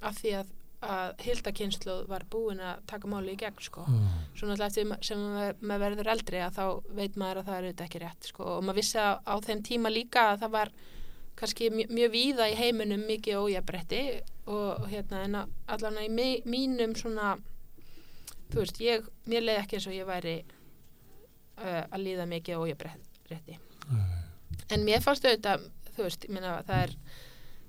Af 0.03 0.15
því 0.23 0.37
að, 0.39 0.47
að 0.85 1.23
hildakynsluð 1.25 2.07
var 2.11 2.25
búin 2.31 2.61
að 2.61 2.81
taka 2.91 3.09
máli 3.09 3.33
í 3.35 3.39
gegn 3.41 3.61
sko. 3.65 3.85
Já, 3.89 4.09
svo 4.37 4.49
náttúrulega 4.49 4.67
eftir 4.71 4.89
ma- 4.91 4.99
sem 5.03 5.19
maður, 5.19 5.79
verður 5.85 6.11
eldri 6.15 6.41
að 6.45 6.59
þá 6.59 6.65
veit 6.99 7.17
maður 7.21 7.41
að 7.41 7.47
það 7.49 7.57
er 7.59 7.65
auðvitað 7.69 7.87
ekki 7.89 8.03
rétt 8.05 8.29
sko. 8.31 8.45
og 8.57 8.65
maður 8.65 8.79
vissi 8.81 8.99
að 8.99 9.15
á 9.25 9.35
þeim 9.47 9.63
tíma 9.71 9.93
líka 9.95 10.27
að 10.33 10.41
það 10.45 10.51
var 10.59 10.73
kannski 11.37 11.71
mjö, 11.75 11.87
mjög 11.91 12.11
víða 12.15 12.49
í 12.53 12.55
heiminum 12.61 13.07
mikið 13.09 13.41
ójabretti 13.43 14.03
og, 14.47 14.85
hérna 14.93 15.25
en 15.25 15.35
að- 15.41 15.49
allan 15.67 15.99
í 16.05 16.09
mi, 16.11 16.29
mínum 16.45 16.95
svona 16.95 17.37
þú 18.53 18.61
veist, 18.61 18.79
ég, 18.81 19.09
mér 19.27 19.43
leiði 19.43 19.63
ekki 19.65 19.77
eins 19.81 19.87
og 19.91 19.97
ég 19.97 20.07
væri 20.07 20.37
uh, 21.59 21.85
að 21.91 22.01
líða 22.05 22.27
mikið 22.31 22.61
ójabretti 22.63 23.59
en 24.71 24.85
mér 24.87 25.03
fannst 25.03 25.25
auðvitað 25.27 25.65
þú 25.97 26.03
veist, 26.07 26.25
ég 26.29 26.35
meina 26.35 26.55
það 26.67 26.83
er 26.85 26.95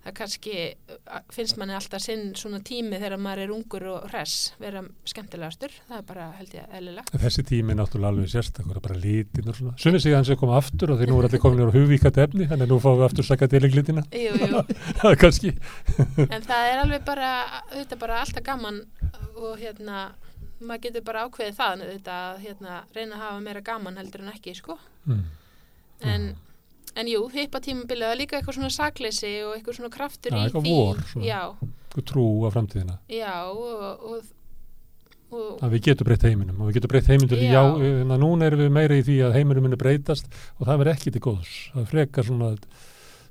það 0.05 0.15
kannski 0.19 0.55
uh, 0.93 1.21
finnst 1.33 1.57
manni 1.59 1.75
alltaf 1.75 2.03
sinn 2.03 2.33
svona 2.37 2.59
tími 2.65 2.99
þegar 3.01 3.21
maður 3.21 3.43
er 3.45 3.53
ungur 3.55 3.85
og 3.89 4.07
hress 4.11 4.51
vera 4.61 4.83
skemmtilegastur, 5.07 5.73
það 5.87 5.97
er 5.97 6.05
bara 6.09 6.27
held 6.37 6.53
ég 6.55 6.75
eðlilegt. 6.79 7.15
Þessi 7.23 7.45
tími 7.49 7.73
er 7.73 7.79
náttúrulega 7.79 8.11
alveg 8.13 8.31
sérstakur, 8.33 8.81
bara 8.85 8.99
lítin 9.01 9.49
og 9.49 9.57
svona. 9.57 9.73
Sumið 9.81 10.03
sig 10.05 10.13
að 10.13 10.19
hans 10.19 10.33
er 10.33 10.39
komað 10.41 10.61
aftur 10.61 10.93
og 10.93 11.01
því 11.01 11.09
nú 11.09 11.17
er 11.19 11.29
allir 11.29 11.43
komin 11.43 11.65
á 11.65 11.75
hugvíkat 11.75 12.21
efni, 12.25 12.49
þannig 12.51 12.67
að 12.67 12.75
nú 12.75 12.79
fáum 12.83 12.99
við 13.01 13.07
aftur 13.09 13.29
sakka 13.29 13.49
deliglitina. 13.51 14.05
Jú, 14.13 14.35
jú. 14.41 14.63
það 15.01 15.09
er 15.11 15.19
kannski. 15.25 15.55
en 16.27 16.45
það 16.45 16.69
er 16.69 16.83
alveg 16.83 17.07
bara, 17.07 17.31
þetta 17.73 17.97
er 17.97 18.03
bara 18.05 18.21
alltaf 18.21 18.45
gaman 18.45 18.81
og 19.35 19.55
hérna, 19.59 20.07
maður 20.61 20.85
getur 20.87 21.07
bara 21.09 21.25
ákveðið 21.25 21.57
það, 21.57 21.87
þetta, 21.95 22.19
hérna, 22.43 22.81
reyna 22.95 23.17
að 23.17 23.25
hafa 23.25 23.45
meira 23.47 23.65
gaman 23.65 23.97
heldur 23.99 24.25
en 24.25 24.33
ekki, 24.35 24.53
sko. 24.61 24.77
Mm. 25.09 25.25
En, 26.05 26.33
en 26.95 27.09
jú, 27.11 27.25
hippa 27.33 27.59
tímabilið 27.63 28.11
er 28.13 28.19
líka 28.21 28.37
eitthvað 28.39 28.57
svona 28.59 28.71
sakleysi 28.71 29.33
og 29.47 29.57
eitthvað 29.57 29.77
svona 29.79 29.91
kraftur 29.93 30.31
Já, 30.35 30.45
í 30.47 30.53
því. 30.53 30.63
vor, 30.69 31.03
Eitthvað 31.15 32.07
trú 32.11 32.25
á 32.43 32.49
framtíðina. 32.55 32.97
já, 33.11 33.33
og, 33.51 34.01
og, 34.11 34.23
og 35.35 35.61
Að 35.65 35.73
við 35.75 35.81
getum 35.89 36.07
breytt 36.07 36.23
heiminum 36.27 36.61
og 36.61 36.69
við 36.69 36.77
getum 36.79 36.91
breytt 36.93 37.07
heiminum 37.11 37.39
Já. 37.41 37.51
já, 37.51 37.63
en 38.03 38.11
að 38.15 38.21
núna 38.23 38.45
erum 38.47 38.61
við 38.63 38.73
meira 38.77 38.95
í 38.99 39.03
því 39.03 39.15
að 39.27 39.33
heiminum 39.39 39.65
muni 39.67 39.79
breytast 39.81 40.27
og 40.59 40.67
það 40.69 40.77
verður 40.83 40.93
ekki 40.95 41.11
til 41.15 41.21
góðs. 41.25 41.53
Það 41.73 41.81
er 41.81 41.89
frekar 41.91 42.27
svona 42.29 42.51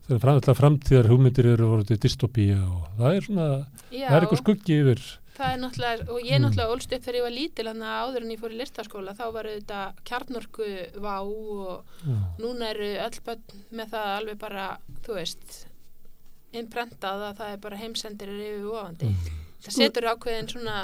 þegar 0.09 0.59
framtíðar 0.59 1.09
hugmyndir 1.09 1.47
eru 1.55 1.69
voruð 1.71 1.87
til 1.93 2.01
dystopía 2.03 2.59
og 2.61 2.89
það 2.99 3.15
er 3.17 3.23
svona, 3.29 3.47
já, 3.89 4.09
það 4.11 4.17
er 4.19 4.27
eitthvað 4.27 4.43
skuggi 4.43 4.81
yfir. 4.83 5.05
Það 5.35 5.53
er 5.55 5.59
náttúrulega, 5.65 6.09
og 6.11 6.21
ég 6.23 6.39
Mm. 6.39 6.45
náttúrulega 6.45 6.73
ólst 6.75 6.93
upp 6.95 7.03
þegar 7.05 7.19
ég 7.19 7.23
var 7.27 7.35
lítil, 7.35 7.65
þannig 7.67 7.89
að 7.91 8.01
áður 8.05 8.23
en 8.23 8.31
ég 8.35 8.41
fór 8.41 8.53
í 8.55 8.59
listaskóla, 8.61 9.15
þá 9.19 9.25
var 9.33 9.45
þetta 9.51 9.79
kjarnorku 10.05 10.69
vá 11.03 11.17
og 11.21 11.85
Já. 12.07 12.17
núna 12.39 12.71
eru 12.71 12.91
öll 13.07 13.21
börn 13.27 13.43
með 13.73 13.89
það 13.91 14.11
alveg 14.19 14.39
bara, 14.39 14.67
þú 15.03 15.15
veist, 15.19 15.67
innprentað 16.55 17.25
að 17.31 17.37
það 17.41 17.53
er 17.53 17.57
bara 17.65 17.77
heimsendir 17.81 18.29
er 18.29 18.43
yfir 18.45 18.69
ofandi. 18.71 19.07
Mm. 19.11 19.41
Það 19.65 19.73
setur 19.79 20.07
ákveðin 20.13 20.49
svona 20.53 20.77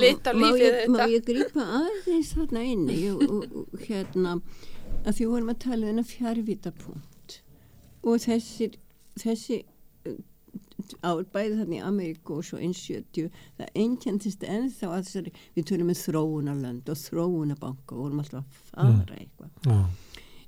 lit 0.00 0.24
á 0.26 0.32
lífið 0.32 0.62
ég- 0.64 0.88
Má 0.88 0.96
þetta. 0.98 1.08
ég 1.12 1.24
grípa 1.28 1.62
aðeins 1.78 2.30
þarna 2.34 2.62
inni 2.64 2.94
ég, 3.04 3.14
og, 3.28 3.44
hérna 3.84 4.40
að 5.04 5.12
því 5.18 5.26
vorum 5.28 5.50
að 5.52 5.58
tala 5.58 5.86
um 5.86 5.88
þennan 5.92 6.08
fjárvitapunkt 6.08 7.40
og 8.02 8.16
þessir 8.24 8.74
þessi 9.18 9.64
ár 11.02 11.24
bæði 11.34 11.56
þannig 11.60 11.78
í 11.78 11.84
Ameríku 11.88 12.38
og 12.38 12.44
svo 12.48 12.58
eins 12.62 12.80
70 12.88 13.30
það 13.58 13.72
einkjentist 13.82 14.44
ennþá 14.44 14.90
að 14.92 15.02
þessari 15.08 15.32
við 15.56 15.66
tölum 15.70 15.90
með 15.92 16.00
þróunarlönd 16.04 16.88
og 16.94 17.00
þróunabanka 17.02 17.94
og 17.96 18.02
vorum 18.04 18.22
alltaf 18.24 18.62
að 18.72 18.94
fara 18.98 19.18
eitthvað 19.18 19.68
Já. 19.68 19.78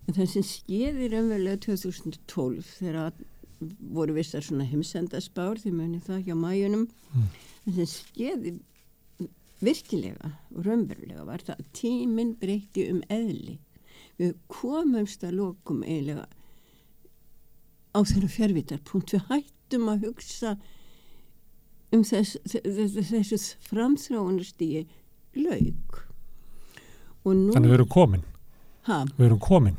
En 0.09 0.17
það 0.17 0.31
sem 0.33 0.43
skeiði 0.49 1.11
raunverulega 1.13 1.61
2012 1.67 2.73
þegar 2.81 3.13
voru 3.93 4.15
vissar 4.17 4.41
svona 4.43 4.65
heimsendaspár, 4.65 5.59
þið 5.61 5.75
munið 5.77 6.07
það 6.09 6.23
hjá 6.27 6.35
mæjunum, 6.41 6.87
Mm. 7.11 7.27
en 7.67 7.73
sem 7.75 7.87
skeiði 7.91 8.55
virkilega 9.61 10.31
og 10.55 10.65
raunverulega 10.65 11.25
var 11.29 11.43
það 11.45 11.59
að 11.61 11.67
tíminn 11.77 12.31
breyti 12.41 12.87
um 12.91 13.03
eðli. 13.13 13.59
Við 14.19 14.35
komumst 14.49 15.25
að 15.27 15.35
lokum 15.41 15.83
eiginlega 15.85 16.25
á 17.93 17.99
þeirra 18.07 18.31
fjárvítarpunkt. 18.31 19.13
Við 19.17 19.27
hættum 19.71 19.89
að 19.93 20.05
hugsa 20.09 20.57
um 21.95 22.03
þess, 22.07 22.37
þess, 22.47 23.11
þessu 23.11 23.39
framþráunastíi 23.69 24.85
lauk. 25.39 26.01
Og 27.25 27.35
nú, 27.37 27.53
Þannig 27.55 27.71
við 27.71 27.77
erum 27.79 27.91
komin, 27.93 28.25
ha, 28.89 29.03
við 29.19 29.27
erum 29.29 29.41
komin. 29.43 29.77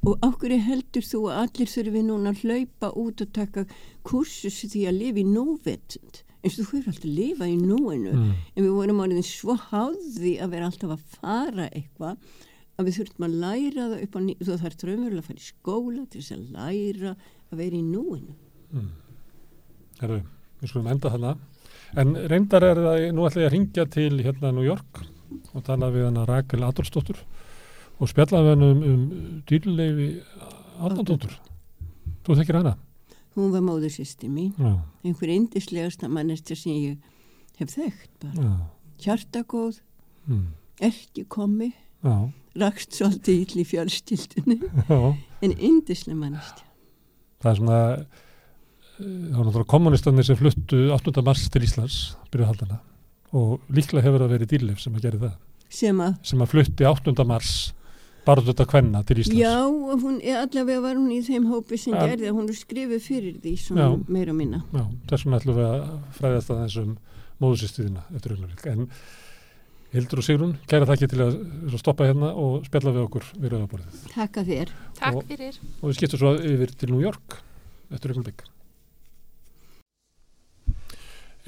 Og 0.00 0.16
okkur 0.24 0.54
heldur 0.64 1.04
þú 1.04 1.20
að 1.28 1.38
allir 1.44 1.68
þurfi 1.70 2.02
núna 2.06 2.32
að 2.32 2.42
hlaupa 2.44 2.90
út 2.96 3.20
og 3.20 3.32
taka 3.36 3.66
kursus 4.08 4.62
því 4.64 4.86
að 4.88 4.96
lifa 4.96 5.20
í 5.20 5.26
núvetund 5.28 6.22
eins 6.40 6.56
og 6.56 6.70
þú 6.70 6.78
hefur 6.78 6.92
alltaf 6.94 7.04
að 7.04 7.16
lifa 7.18 7.48
í 7.52 7.56
núinu 7.60 8.12
Mm. 8.16 8.30
en 8.56 8.64
við 8.64 8.70
vorum 8.72 9.00
orðin 9.04 9.22
svo 9.28 9.56
háði 9.60 10.38
að 10.40 10.50
vera 10.54 10.70
alltaf 10.70 10.94
að 10.94 11.02
fara 11.20 11.66
eitthvað 11.68 12.16
að 12.80 12.86
við 12.88 12.96
þurftum 12.96 13.26
að 13.26 13.34
læra 13.42 13.88
það 13.92 14.04
upp 14.06 14.16
á 14.16 14.20
ný 14.24 14.32
þú 14.40 14.56
þarf 14.62 14.78
trömmurlega 14.80 15.20
að 15.20 15.28
fara 15.28 15.42
í 15.42 15.48
skóla 15.50 16.06
til 16.08 16.20
þess 16.22 16.32
að 16.32 16.46
læra 16.56 17.12
að 17.52 17.60
vera 17.60 17.76
í 17.76 17.82
núinu 17.84 18.34
Herðu, 20.00 20.20
við 20.60 20.72
skulum 20.72 20.90
enda 20.92 21.12
þarna. 21.12 21.36
En 22.00 22.14
reyndar 22.30 22.66
er 22.66 22.78
það, 22.78 23.06
nú 23.16 23.26
ætla 23.26 23.44
ég 23.44 23.50
að 23.50 23.54
ringja 23.56 23.86
til 23.90 24.12
hérna 24.22 24.52
New 24.54 24.66
York 24.66 25.02
og 25.54 25.64
tala 25.66 25.90
við 25.90 26.06
hana 26.06 26.26
Rakel 26.28 26.62
Adolfsdóttur 26.66 27.18
og 28.00 28.10
spjalla 28.10 28.44
við 28.46 28.54
hana 28.54 28.70
um, 28.74 28.84
um 28.92 29.42
dýrleifi 29.50 30.12
Adolfsdóttur. 30.78 31.34
Þú 32.26 32.38
þekkir 32.38 32.60
hana? 32.60 32.76
hún 33.36 33.52
var 33.54 33.62
móður 33.64 33.92
sýsti 33.94 34.28
mín. 34.30 34.52
Já, 34.58 34.80
einhver 35.06 35.32
indislegasta 35.32 36.08
mannestja 36.10 36.56
sem 36.58 36.74
ég 36.74 36.96
hef 37.60 37.74
þekkt 37.76 38.10
bara. 38.24 38.46
Já, 38.46 38.50
hjartagóð, 39.04 39.80
mm, 40.26 40.46
ekki 40.90 41.26
komi 41.30 41.70
rakst 42.60 42.96
svolítið 42.96 43.56
í 43.60 43.64
fjölstildinni 43.68 44.56
já. 44.88 45.16
en 45.44 45.52
indisleg 45.52 46.16
mannestja 46.16 46.64
Það 47.40 47.50
er 47.50 47.56
svona, 47.58 47.80
það 49.00 49.36
var 49.38 49.46
náttúrulega 49.48 49.70
kommunistannir 49.72 50.26
sem 50.28 50.36
fluttu 50.38 50.80
8. 50.94 51.22
mars 51.26 51.48
til 51.52 51.62
Íslands, 51.66 51.98
byrjuð 52.32 52.50
haldana 52.52 52.80
og 53.32 53.60
líklega 53.70 54.02
hefur 54.06 54.24
það 54.24 54.32
verið 54.34 54.50
dýrleif 54.54 54.80
sem 54.82 54.96
að 54.98 55.04
gera 55.06 55.20
það, 55.24 55.36
sem 55.70 56.00
að 56.02 56.16
sem 56.32 56.40
að 56.44 56.50
flutti 56.54 56.88
8. 56.90 57.24
mars 57.30 57.52
bara 58.26 58.42
þetta 58.44 58.66
kvenna 58.68 59.00
til 59.08 59.16
Íslands. 59.22 59.40
Já, 59.40 59.54
og 59.64 60.02
hún, 60.04 60.18
allavega 60.20 60.82
var 60.84 60.98
hún 60.98 61.12
í 61.14 61.22
þeim 61.24 61.46
hópi 61.50 61.78
sem 61.80 61.94
Ja. 61.94 62.04
gerði 62.10 62.34
hún 62.36 62.48
er 62.50 62.58
skrifið 62.58 63.00
fyrir 63.06 63.38
því 63.40 63.54
meira 64.08 64.30
og 64.34 64.36
minna. 64.36 64.60
Já, 64.74 64.84
þess 65.08 65.24
vegna 65.24 65.40
ætlum 65.40 65.56
við 65.56 65.70
að 65.70 65.86
fræðast 66.18 66.50
að 66.52 66.60
þessum 66.66 66.92
móðusistuðina 67.40 68.02
eftir 68.14 68.34
augnablik. 68.36 68.66
En 68.66 68.88
Hildur 69.90 70.20
og 70.20 70.24
Sigrun, 70.24 70.52
kæra 70.70 70.86
þakki 70.86 71.08
til 71.10 71.18
að, 71.24 71.32
stoppa 71.80 72.06
hérna 72.06 72.28
og 72.38 72.66
spjalla 72.68 72.92
við 72.94 73.06
okkur 73.08 73.24
við 73.40 73.50
rauðaborðið. 73.56 73.96
Takk 74.12 74.36
að 74.38 74.46
þér. 74.52 74.68
Takk 75.00 75.16
Og- 75.16 75.24
fyrir. 75.26 75.56
Og 75.82 75.88
við 75.90 75.96
skiptum 75.98 76.18
svo 76.20 76.34
yfir 76.38 76.76
til 76.78 76.90
New 76.92 77.00
York 77.02 77.40
eftir 77.90 78.12
augnablik. 78.12 78.44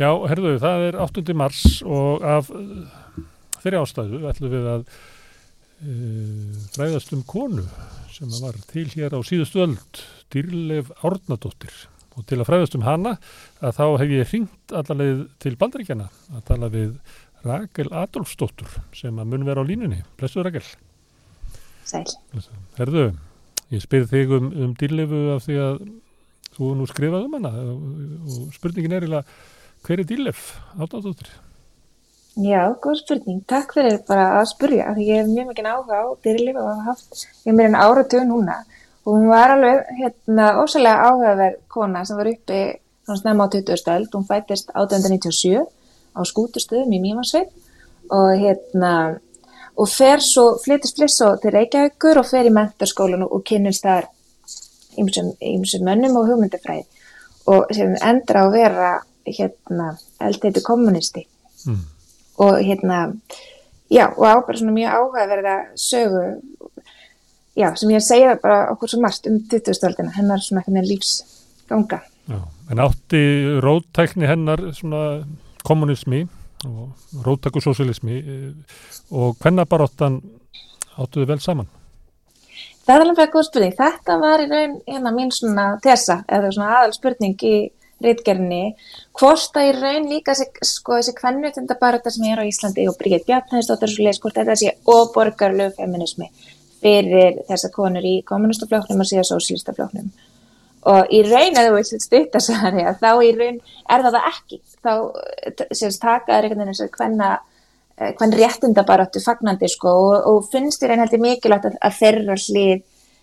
Já, 0.02 0.10
herðu, 0.26 0.56
það 0.58 0.84
er 0.88 0.96
8. 0.98 1.22
mars 1.38 1.62
og 1.86 2.24
af 2.26 2.48
uh, 2.50 3.26
þeirri 3.62 3.78
ástæðu 3.78 4.22
ætlum 4.26 4.50
við 4.50 4.64
að 4.72 4.80
uh, 4.82 6.56
fræðast 6.74 7.12
um 7.14 7.22
konu 7.28 7.66
sem 8.10 8.32
var 8.42 8.58
til 8.72 8.88
hér 8.96 9.14
á 9.14 9.20
síðustu 9.22 9.62
öld, 9.62 10.00
Dýrleif 10.32 10.90
Árnadóttir. 11.06 11.74
Og 12.18 12.26
til 12.28 12.40
að 12.40 12.48
fræðast 12.48 12.74
um 12.76 12.84
hana, 12.84 13.14
að 13.62 13.78
þá 13.78 13.84
hef 14.02 14.16
ég 14.16 14.32
hringt 14.32 14.74
allarleið 14.80 15.22
til 15.44 15.54
Baldaríkjana 15.60 16.08
að 16.34 16.42
tala 16.50 16.72
við 16.72 16.90
Rakel 17.46 17.88
Adolfsdóttur 18.02 18.74
sem 18.96 19.22
að 19.22 19.30
mun 19.30 19.46
vera 19.46 19.62
á 19.62 19.68
línunni. 19.70 20.02
Blessuð 20.18 20.48
Rakel. 20.48 20.66
Sæl. 21.86 22.04
Herðu, 22.80 23.08
ég 23.70 23.86
spyr 23.86 24.10
þig 24.10 24.34
um, 24.34 24.50
um 24.66 24.76
dýrleifu 24.78 25.24
af 25.36 25.46
því 25.46 25.62
að 25.62 25.82
þú 26.58 26.76
nú 26.76 26.90
skrifað 26.90 27.30
um 27.30 27.38
hana 27.38 27.56
og, 27.70 27.82
og 28.26 28.54
spurningin 28.58 28.98
er 28.98 29.06
eiginlega 29.06 29.51
hver 29.82 30.00
er 30.00 30.06
dýrleif 30.06 30.42
Árnadóttir? 30.78 31.30
Já, 32.36 32.72
góð 32.80 33.02
spurning. 33.02 33.42
Takk 33.44 33.74
fyrir 33.76 33.98
bara 34.08 34.38
að 34.40 34.46
spurja. 34.54 34.94
ég 34.96 35.20
hef 35.20 35.26
mjög 35.28 35.50
mikið 35.50 35.66
áhuga 35.68 35.98
á 36.00 36.06
dýrlíf 36.24 36.56
og 36.56 36.68
hafa 36.68 36.84
haft 36.86 37.26
ég 37.44 37.52
meira 37.54 37.68
en 37.68 37.74
áratug 37.76 38.24
núna. 38.24 38.64
Og 39.04 39.18
hún 39.18 39.28
var 39.28 39.50
alveg 39.50 39.84
hérna 39.98 40.46
ósælega 40.62 41.04
áhugaverð 41.08 41.58
kona 41.68 42.04
sem 42.04 42.16
var 42.16 42.26
uppi 42.26 42.60
svona 43.04 43.18
snemma 43.20 43.44
á 43.44 43.52
20. 43.52 43.76
stöld. 43.76 44.08
Hún 44.14 44.24
fættist 44.24 44.70
1897 44.74 45.66
á 46.16 46.20
skútustöðum 46.24 46.94
í 46.96 47.02
Mýmarsveit 47.04 47.52
og 48.10 48.32
hérna 48.38 49.18
og 49.76 49.88
fer 49.88 50.20
svo, 50.20 50.58
flytist 50.64 50.96
flytt 50.96 51.12
svo 51.12 51.36
til 51.36 51.52
Reykjavíkur 51.52 52.20
og 52.20 52.26
fer 52.28 52.48
í 52.48 52.52
mentarskólan 52.52 53.24
og 53.28 53.44
kynnist 53.44 53.84
þar 53.84 54.08
ýmsum 54.96 55.86
mönnum 55.86 56.18
og 56.20 56.28
hugmyndafræði 56.28 56.84
og 57.52 57.72
sem 57.74 57.94
endur 57.96 58.38
á 58.38 58.42
að 58.44 58.52
vera 58.56 58.90
hérna 59.26 59.96
eldheitu 60.20 60.62
kommunisti 60.66 61.26
Mm. 61.66 61.78
og 62.38 62.58
hérna 62.58 63.14
já, 63.90 64.08
og 64.16 64.24
á 64.26 64.34
bara 64.46 64.58
svona 64.58 64.72
mjög 64.72 64.90
áhugaverða 64.90 65.56
sögu 65.76 66.42
já, 67.56 67.74
sem 67.76 67.90
ég 67.90 68.00
segja 68.02 68.38
bara 68.42 68.70
okkur 68.72 68.88
svo 68.88 69.00
margt 69.00 69.26
um 69.26 69.38
20-stöldina, 69.38 70.10
hennar 70.16 70.38
svona 70.40 70.60
ekki 70.60 70.72
með 70.72 70.88
lífsganga 70.90 72.00
Já, 72.28 72.38
en 72.70 72.78
átti 72.78 73.22
róttækni 73.62 74.26
hennar 74.26 74.58
svona 74.74 75.24
kommunismi 75.64 76.28
og 76.64 76.88
róttækusósialismi 77.24 78.16
og 79.10 79.36
hvennabaróttan 79.38 80.20
áttuðu 80.98 81.26
vel 81.26 81.40
saman. 81.40 81.66
Það 82.86 82.94
er 82.94 83.04
alveg 83.04 83.32
góð 83.32 83.46
spurning. 83.46 83.74
Þetta 83.78 84.18
var 84.20 84.42
í 84.42 84.48
raun 84.50 84.74
hérna 84.86 85.12
mín 85.14 85.30
svona 85.34 85.78
tesa 85.82 86.24
eða 86.28 86.50
svona 86.54 86.76
aðal 86.78 86.94
spurning 86.96 87.36
í 87.42 87.70
reitgerðinni 88.04 88.74
hvort 89.18 89.58
að 89.58 89.68
í 89.68 89.76
raun 89.78 90.08
líka 90.10 90.34
sko, 90.36 90.98
þessi 90.98 91.14
kvennutenda 91.18 91.76
barata 91.80 92.12
sem 92.12 92.26
er 92.30 92.42
á 92.42 92.48
Íslandi 92.48 92.88
og 92.90 92.98
Bríð 93.00 93.26
Bjarnæðisdóttir 93.28 93.92
svo 93.92 94.08
leis 94.08 94.20
hvort 94.22 94.40
þetta 94.40 94.58
sé 94.58 94.74
óborgarlegu 94.88 95.76
feminismi 95.78 96.28
fyrir 96.82 97.40
þessar 97.48 97.72
konur 97.74 98.04
í 98.06 98.18
kommunistafloknum 98.26 99.04
og 99.04 99.08
síðan 99.08 99.28
sósílistafloknum 99.30 100.10
og 100.90 101.14
í 101.14 101.22
raun 101.26 101.58
að 101.58 101.68
þú 101.68 101.74
veist 101.76 102.04
stuttasari 102.06 102.84
að 102.88 103.00
þá 103.02 103.10
í 103.22 103.32
raun 103.38 103.58
er 103.62 104.04
það 104.06 104.20
ekki. 104.32 104.60
Þá 104.82 104.92
sést 105.70 106.02
takaður 106.02 106.48
einhvern 106.48 106.64
veginn 106.64 106.72
þess 106.74 106.86
að 106.86 106.94
hvenna 106.98 107.32
hvern 108.18 108.34
réttinda 108.34 108.84
bara 108.88 109.06
áttu 109.06 109.22
fagnandi 109.22 109.68
sko 109.70 109.92
og, 110.08 110.26
og 110.26 110.48
finnst 110.50 110.82
þér 110.82 110.94
einn 110.94 111.04
heldur 111.04 111.22
mikilvægt 111.22 111.68
að, 111.68 111.76
að 111.86 111.98
þeirra 112.00 112.38
hlið 112.40 112.82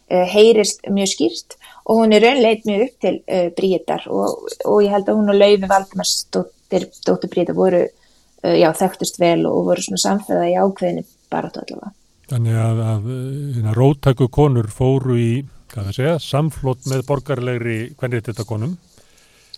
heyrist 0.09 0.81
mjög 0.89 1.13
skýrt 1.13 1.55
og 1.89 2.01
hún 2.01 2.13
er 2.13 2.25
raunleit 2.25 2.65
mjög 2.69 2.85
upp 2.88 3.05
til 3.05 3.15
uh, 3.21 3.47
Bríðar 3.57 4.09
og, 4.09 4.49
og 4.65 4.81
ég 4.85 4.93
held 4.93 5.09
að 5.09 5.21
hún 5.21 5.33
og 5.33 5.39
Laufi 5.39 5.69
Valdemars 5.69 6.17
dóttir, 6.33 6.89
Bríðar 7.29 7.57
voru 7.57 7.85
uh, 7.85 8.55
já, 8.55 8.69
þekktust 8.81 9.21
vel 9.21 9.45
og 9.49 9.69
voru 9.69 9.85
svona 9.85 10.03
samfæða 10.05 10.51
í 10.51 10.57
ákveðinu 10.59 11.07
bara 11.29 11.51
allavega. 11.53 11.93
Þannig 12.29 12.59
að, 12.61 12.83
að, 12.85 13.07
róttæku 13.77 14.27
konur 14.29 14.69
fóru 14.69 15.15
í, 15.17 15.31
segja, 15.95 16.19
samflót 16.21 16.85
með 16.89 17.07
borgarlegri 17.07 17.79
hvernig 17.97 18.27
þetta 18.27 18.45
konum. 18.45 18.75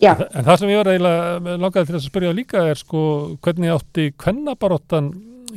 Já. 0.01 0.15
En, 0.15 0.45
það 0.47 0.55
sem 0.61 0.71
ég 0.71 0.79
var 0.79 0.89
eiginlega 0.93 1.57
langaði 1.61 1.89
til 1.89 1.97
að 1.99 2.05
spyrja 2.07 2.33
líka 2.33 2.63
er 2.71 2.79
sko 2.79 3.01
hvernig 3.43 3.73
átti 3.75 4.07
kvennabaróttan, 4.17 5.11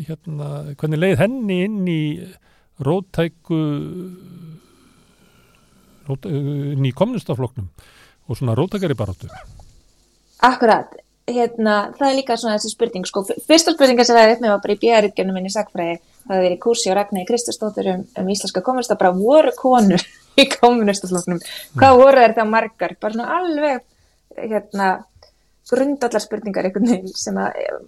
hérna, 0.09 0.51
hvernig 0.81 1.01
leið 1.01 1.21
henni 1.23 1.61
inn 1.69 1.79
í 1.89 2.03
róttæku, 2.85 3.61
inn 6.09 6.85
í 6.87 6.93
kommunistafloknum 6.97 7.71
og 8.29 8.39
svona 8.39 8.57
róttækari 8.57 8.97
baróttu. 8.97 9.29
Akkurat, 10.45 10.93
hérna, 11.29 11.77
það 11.97 12.09
er 12.09 12.19
líka 12.19 12.37
svona 12.41 12.59
þessi 12.59 12.75
spurning, 12.75 13.07
sko, 13.09 13.25
fyrsta 13.25 13.73
spurninga 13.75 14.05
sem 14.05 14.17
það 14.17 14.27
er 14.27 14.35
upp 14.35 14.45
með 14.45 14.53
var 14.53 14.63
bara 14.65 14.77
í 14.77 14.83
björgjörnum 14.83 15.39
minni 15.39 15.53
sagfræði, 15.53 15.97
það 16.25 16.35
hefur 16.35 16.47
verið 16.47 16.61
kursi 16.65 16.93
og 16.93 16.99
Ragnæði 16.99 17.29
Kristustóttur 17.31 17.91
um, 17.95 18.05
um 18.21 18.31
íslenska 18.35 18.63
kommunista, 18.67 18.99
bara 19.01 19.15
voru 19.17 19.55
konur 19.57 20.05
í 20.43 20.47
kommunistafloknum, 20.53 21.41
hvað 21.79 21.99
voru 22.01 22.23
þeir 22.25 22.37
þá 22.39 22.45
margar, 22.53 22.97
bara 23.01 23.17
svona 23.17 23.41
alveg, 23.41 23.85
hérna, 24.37 24.91
grundallar 25.71 26.21
spurningar 26.21 26.69
einhvern 26.69 26.91
veginn 26.91 27.17
sem 27.17 27.39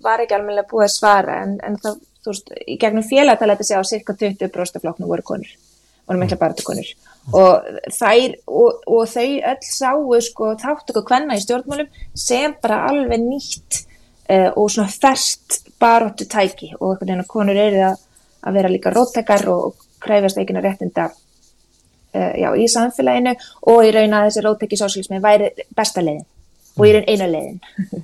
var 0.04 0.24
ekki 0.24 0.38
alveg 0.38 0.70
búið 0.70 0.86
að 0.86 0.94
svara, 0.94 1.42
en, 1.44 1.58
en 1.66 1.76
það, 1.82 2.00
þú 2.24 2.32
veist, 2.32 2.54
í 2.64 2.78
gegnum 2.80 3.04
félagtalega 3.04 3.60
þetta 3.60 3.68
sé 3.68 3.80
á 3.80 3.90
cirka 3.90 4.16
20% 4.16 4.84
floknum 4.84 5.12
voru 5.12 5.26
konur, 5.34 5.52
voru 6.08 6.22
mikla 6.22 6.40
baratu 6.40 6.64
konur 6.64 6.88
og 7.34 7.66
þær 7.90 8.36
og, 8.46 8.82
og 8.86 9.08
þau 9.10 9.26
öll 9.52 9.66
sáu 9.66 10.20
sko 10.22 10.52
þátt 10.60 10.92
okkur 10.92 11.06
hvenna 11.10 11.38
í 11.38 11.42
stjórnmálum 11.42 11.88
sem 12.14 12.54
bara 12.62 12.84
alveg 12.90 13.22
nýtt 13.22 13.80
uh, 14.30 14.50
og 14.54 14.70
svona 14.70 14.90
færst 14.90 15.62
baróttu 15.80 16.28
tæki 16.30 16.72
og 16.78 16.92
einhvern 16.92 17.08
veginn 17.08 17.24
að 17.24 17.32
konur 17.32 17.60
eru 17.60 17.82
að, 17.90 17.98
að 18.46 18.58
vera 18.58 18.72
líka 18.72 18.92
róttekar 18.94 19.48
og, 19.52 19.72
og 19.72 19.86
kræfast 20.02 20.38
eigin 20.38 20.60
að 20.60 20.68
réttinda 20.70 21.08
uh, 21.10 22.32
já, 22.38 22.48
í 22.54 22.68
samfélaginu. 22.70 23.34
Og 23.72 23.84
í 23.86 23.92
raun 23.94 24.16
að 24.16 24.30
þessi 24.30 24.46
róttekki 24.46 24.80
sósílismi 24.80 25.20
væri 25.22 25.50
besta 25.76 26.04
leiðin. 26.04 26.24
Og 26.76 26.86
í 26.86 26.94
raun 26.94 27.08
eina 27.08 27.28
leiðin. 27.30 27.60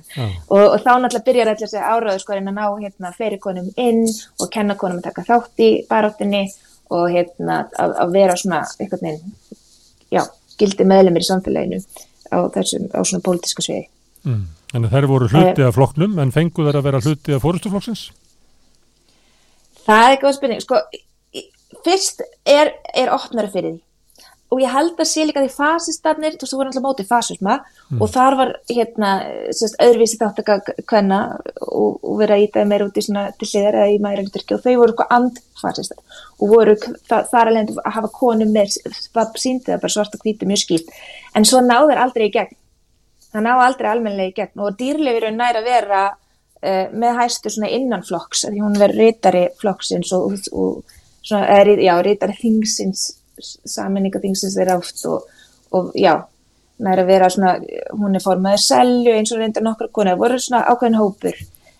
Og, 0.53 0.59
og 0.59 0.79
þá 0.81 0.91
náttúrulega 0.97 1.25
byrjar 1.25 1.49
allir 1.51 1.67
þessi 1.67 1.81
áraðu 1.81 2.21
sko 2.21 2.35
að 2.35 2.47
ná 2.47 2.63
hérna 2.67 3.11
fyrir 3.15 3.39
konum 3.41 3.69
inn 3.77 4.03
og 4.41 4.49
kenna 4.53 4.75
konum 4.77 4.99
að 5.01 5.07
taka 5.09 5.25
þátt 5.27 5.61
í 5.61 5.69
baróttinni 5.89 6.43
og 6.93 7.05
hérna 7.11 7.63
að, 7.79 7.95
að 8.03 8.17
vera 8.17 8.39
svona 8.39 8.63
einhvern 8.79 9.07
veginn, 9.07 9.61
já, 10.13 10.23
gildi 10.61 10.87
meðlemið 10.89 11.25
í 11.25 11.29
samfélaginu 11.29 11.79
á 12.33 12.37
þessum, 12.53 12.89
á 12.93 13.01
svona 13.01 13.25
pólitíska 13.25 13.65
sviði. 13.65 13.87
Mm. 14.27 14.43
En 14.73 14.89
þær 14.89 15.09
voru 15.09 15.29
hluti 15.29 15.65
af 15.65 15.75
flokknum, 15.77 16.19
en 16.21 16.33
fengu 16.33 16.65
þær 16.65 16.79
að 16.79 16.85
vera 16.87 17.01
hluti 17.03 17.35
af 17.35 17.43
fórustuflokksins? 17.45 18.03
Það 19.83 20.05
er 20.09 20.21
góð 20.21 20.37
spurning, 20.37 20.63
sko, 20.63 20.79
fyrst 21.83 22.23
er, 22.49 22.73
er 22.95 23.11
opnara 23.13 23.51
fyrir 23.53 23.75
því 23.75 23.81
og 24.53 24.61
ég 24.61 24.69
held 24.69 24.99
að 25.01 25.09
sé 25.09 25.23
líka 25.25 25.41
því 25.41 25.51
fasistarnir, 25.55 26.35
þú 26.35 26.43
veist, 26.43 26.53
þú 26.53 26.59
voru 26.59 26.69
alltaf 26.69 26.83
mótið 26.85 27.07
fasisma 27.09 27.55
mm. 27.57 28.01
og 28.01 28.11
þar 28.13 28.37
var 28.37 28.51
hérna 28.69 29.11
sérst, 29.49 29.77
öðruvísi 29.81 30.19
þáttaka 30.21 30.57
hvenna 30.89 31.19
og, 31.65 31.97
og 32.03 32.19
verið 32.19 32.35
að 32.35 32.43
ítaði 32.45 32.69
meira 32.69 32.87
út 32.87 32.99
í 32.99 33.05
svona 33.05 33.23
til 33.39 33.49
hliðar 33.49 33.79
eða 33.79 33.93
í 33.95 34.01
mæringstyrki 34.03 34.57
og 34.57 34.63
þau 34.65 34.73
voru 34.81 34.93
eitthvað 34.93 35.15
andfasistar. 35.17 36.19
Og 36.37 36.53
voru 36.53 36.75
það, 36.81 37.29
þar 37.31 37.51
alveg 37.51 37.71
að 37.81 37.95
hafa 37.97 38.11
konu 38.19 38.49
með, 38.51 38.77
það 39.15 39.39
síndi 39.41 39.71
það 39.71 39.81
bara 39.85 39.95
svart 39.95 40.17
og 40.17 40.27
hvíti 40.27 40.49
mjög 40.49 40.63
skýrt, 40.65 40.93
en 41.33 41.49
svo 41.49 41.63
náður 41.65 42.03
aldrei 42.03 42.27
í 42.27 42.33
gegn, 42.37 42.59
það 43.33 43.47
náðu 43.47 43.65
aldrei 43.69 43.89
almenlega 43.93 44.33
í 44.33 44.37
gegn 44.41 44.67
og 44.67 44.77
dýrlefur 44.77 45.29
er 45.31 45.35
næra 45.39 45.63
að 45.63 45.71
vera 45.71 46.03
uh, 46.13 46.85
með 46.93 47.17
hæstu 47.23 47.53
svona 47.53 47.73
innanflokks, 47.73 48.45
því 48.51 48.61
hún 48.61 48.77
verður 48.77 49.07
rítari 49.07 49.47
flokksins 49.57 50.13
og, 50.13 50.37
og 50.53 50.95
svona, 51.23 51.47
eða, 51.57 51.79
já, 51.81 51.93
rítari 52.05 52.37
þingsins 52.37 53.09
saminningaþingsins 53.41 54.57
þeirra 54.57 54.77
oft 54.81 55.03
og, 55.09 55.27
og 55.73 55.91
já, 55.97 56.15
næri 56.83 57.03
að 57.03 57.11
vera 57.11 57.29
svona, 57.33 57.53
hún 57.93 58.17
er 58.17 58.23
formaður 58.23 58.63
selju 58.65 59.15
eins 59.15 59.33
og 59.33 59.41
reyndar 59.41 59.65
nokkru 59.65 59.89
konar, 59.93 60.19
voru 60.19 60.39
svona 60.41 60.65
ákveðin 60.69 60.99
hópur, 60.99 61.39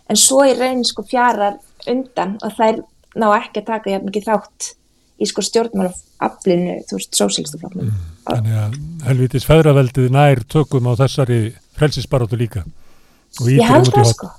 en 0.09 0.19
svo 0.19 0.43
í 0.48 0.56
raun 0.57 0.83
sko 0.88 1.06
fjarar 1.07 1.59
undan 1.90 2.38
og 2.43 2.56
þær 2.57 2.82
ná 3.19 3.27
ekki 3.38 3.61
að 3.61 3.69
taka 3.69 3.93
hjá 3.93 4.01
mikið 4.03 4.30
þátt 4.30 4.73
í 5.22 5.27
sko 5.30 5.43
stjórnmálaflinu, 5.45 6.80
þú 6.90 6.98
veist, 6.98 7.17
sósílistafloknum. 7.17 7.90
Mm, 7.90 8.14
þannig 8.27 8.59
að 8.59 8.77
helvitis 9.07 9.45
feðraveldið 9.48 10.09
nær 10.14 10.41
tökum 10.49 10.90
á 10.90 10.93
þessari 11.03 11.40
frelsisbaróttu 11.77 12.40
líka. 12.40 12.64
Ég 13.45 13.65
held 13.69 13.91
það 13.93 14.09
sko. 14.11 14.32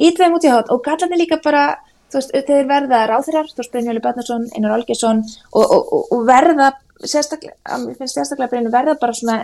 Ítveim 0.00 0.36
út 0.36 0.46
í 0.46 0.52
hótt 0.52 0.70
og 0.72 0.82
gallarni 0.84 1.18
líka 1.20 1.40
bara 1.42 1.64
þú 2.10 2.20
veist, 2.20 2.32
þeir 2.48 2.68
verða 2.68 3.02
ráþurar, 3.10 3.50
þú 3.50 3.62
veist, 3.62 3.72
Brynjóli 3.74 4.02
Bjarnarsson, 4.04 4.48
Einar 4.56 4.76
Olgesson 4.76 5.22
og, 5.52 5.74
og, 5.76 5.92
og 6.14 6.24
verða 6.28 6.72
sérstaklega, 7.00 7.78
mér 7.84 7.98
finnst 7.98 8.18
sérstaklega 8.18 8.50
Brynjóli 8.52 8.74
verða 8.74 8.96
bara 9.00 9.16
svona 9.16 9.38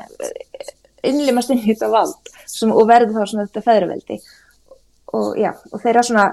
innlimast 1.06 1.52
inn 1.52 1.62
í 1.62 1.68
þetta 1.70 1.90
vald 1.92 2.32
sem, 2.46 2.72
og 2.72 2.88
verða 2.88 3.14
þá 3.14 3.30
svona 3.30 3.46
þetta 3.46 3.64
feðraveldi. 3.68 4.18
Og 5.16 5.38
já, 5.38 5.52
og 5.70 5.82
þeir 5.82 5.94
eru 5.94 6.06
svona 6.10 6.26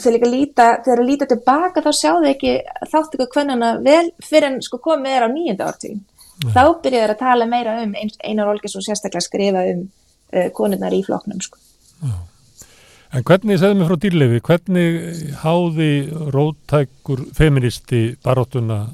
þeir 0.00 0.14
líka 0.14 0.30
líta, 0.30 0.66
þeir 0.84 0.94
eru 0.94 1.04
að 1.04 1.10
líta 1.10 1.28
tilbaka 1.30 1.82
þá 1.84 1.90
sjá 1.98 2.10
þau 2.12 2.30
ekki 2.30 2.56
þátt 2.92 3.16
ykkur 3.16 3.30
hvernana 3.34 3.70
vel 3.82 4.10
fyrir 4.22 4.50
en 4.52 4.60
sko 4.62 4.78
komið 4.82 5.16
er 5.16 5.26
á 5.26 5.28
nýjönda 5.30 5.70
ártíðin. 5.70 6.02
Mm. 6.40 6.52
þá 6.56 6.62
byrjaður 6.80 7.02
þeir 7.04 7.12
að 7.12 7.20
tala 7.20 7.46
meira 7.50 7.72
um 7.82 7.90
Einar 8.24 8.48
Olgesson 8.48 8.84
sérstaklega 8.84 9.26
skrifa 9.26 9.64
um 9.74 9.82
uh, 9.84 10.46
konurnar 10.56 10.94
í 10.96 11.02
floknum 11.04 11.42
sko. 11.44 11.60
Já 12.00 12.29
En 13.10 13.24
hvernig, 13.26 13.58
segðum 13.58 13.80
við 13.82 13.88
frá 13.88 13.96
dýrleifi, 14.04 14.40
hvernig 14.46 14.90
háði 15.42 15.92
róttækur 16.30 17.24
feministi 17.34 18.02
baróttuna 18.22 18.84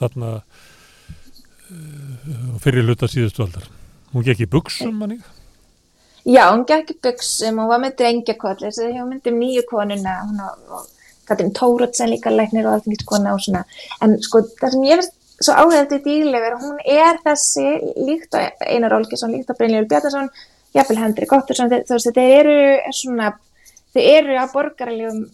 þarna 0.00 0.32
uh, 0.40 0.42
fyrir 2.60 2.84
hluta 2.84 3.08
síðustu 3.08 3.46
aldar? 3.46 3.64
Hún 4.12 4.26
gekk 4.26 4.44
í 4.44 4.50
buksum, 4.52 4.98
manni? 5.00 5.22
Já, 6.28 6.50
hún 6.50 6.66
gekk 6.68 6.92
í 6.92 6.98
buksum 7.06 7.62
og 7.62 7.70
var 7.72 7.80
með 7.80 7.96
drengjakotli, 8.02 8.68
þess 8.68 8.82
að 8.84 8.98
hún 8.98 9.08
myndi 9.14 9.32
um 9.32 9.40
nýju 9.40 9.62
konuna, 9.70 10.18
hún 10.26 10.42
og 10.44 10.82
Katrin 11.30 11.54
Tóratsen 11.56 12.12
líka 12.12 12.28
læknir 12.30 12.68
og 12.68 12.76
allt 12.76 12.90
nýtt 12.90 13.06
kona 13.08 13.32
og 13.32 13.40
svona. 13.40 13.62
En 14.04 14.18
sko, 14.20 14.42
það 14.60 14.74
sem 14.74 14.84
ég 14.90 15.00
veist 15.00 15.16
svo 15.42 15.56
áhengið 15.56 16.10
er 16.36 16.52
að 16.52 16.66
hún 16.66 16.76
er 16.84 17.22
þessi 17.24 17.70
líkt 18.04 18.36
á 18.36 18.52
Einar 18.68 18.98
Olgesson, 18.98 19.32
líkt 19.32 19.48
á 19.48 19.56
Brynjólf 19.56 19.88
Bjarnarsson, 19.88 20.28
jafnvel 20.76 20.98
Hendri 21.00 21.30
Gottursson, 21.30 21.72
þú 21.72 21.96
veist, 21.96 22.10
þetta 22.10 22.26
eru 22.36 22.58
svona 23.00 23.32
þau 23.92 24.02
eru 24.02 24.38
að 24.40 24.54
borgarlegum 24.54 25.24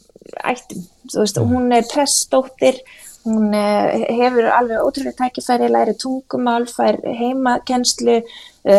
ættum, 0.45 0.83
þú 1.12 1.23
veist, 1.23 1.39
mm. 1.39 1.53
hún 1.53 1.77
er 1.77 1.87
pressdóttir, 1.91 2.81
hún 3.28 3.53
hefur 3.53 4.49
alveg 4.55 4.85
ótrúlega 4.85 5.17
tækifæri, 5.25 5.69
læri 5.73 5.95
tungumál, 6.01 6.67
fær 6.70 7.01
heimakenslu, 7.05 8.20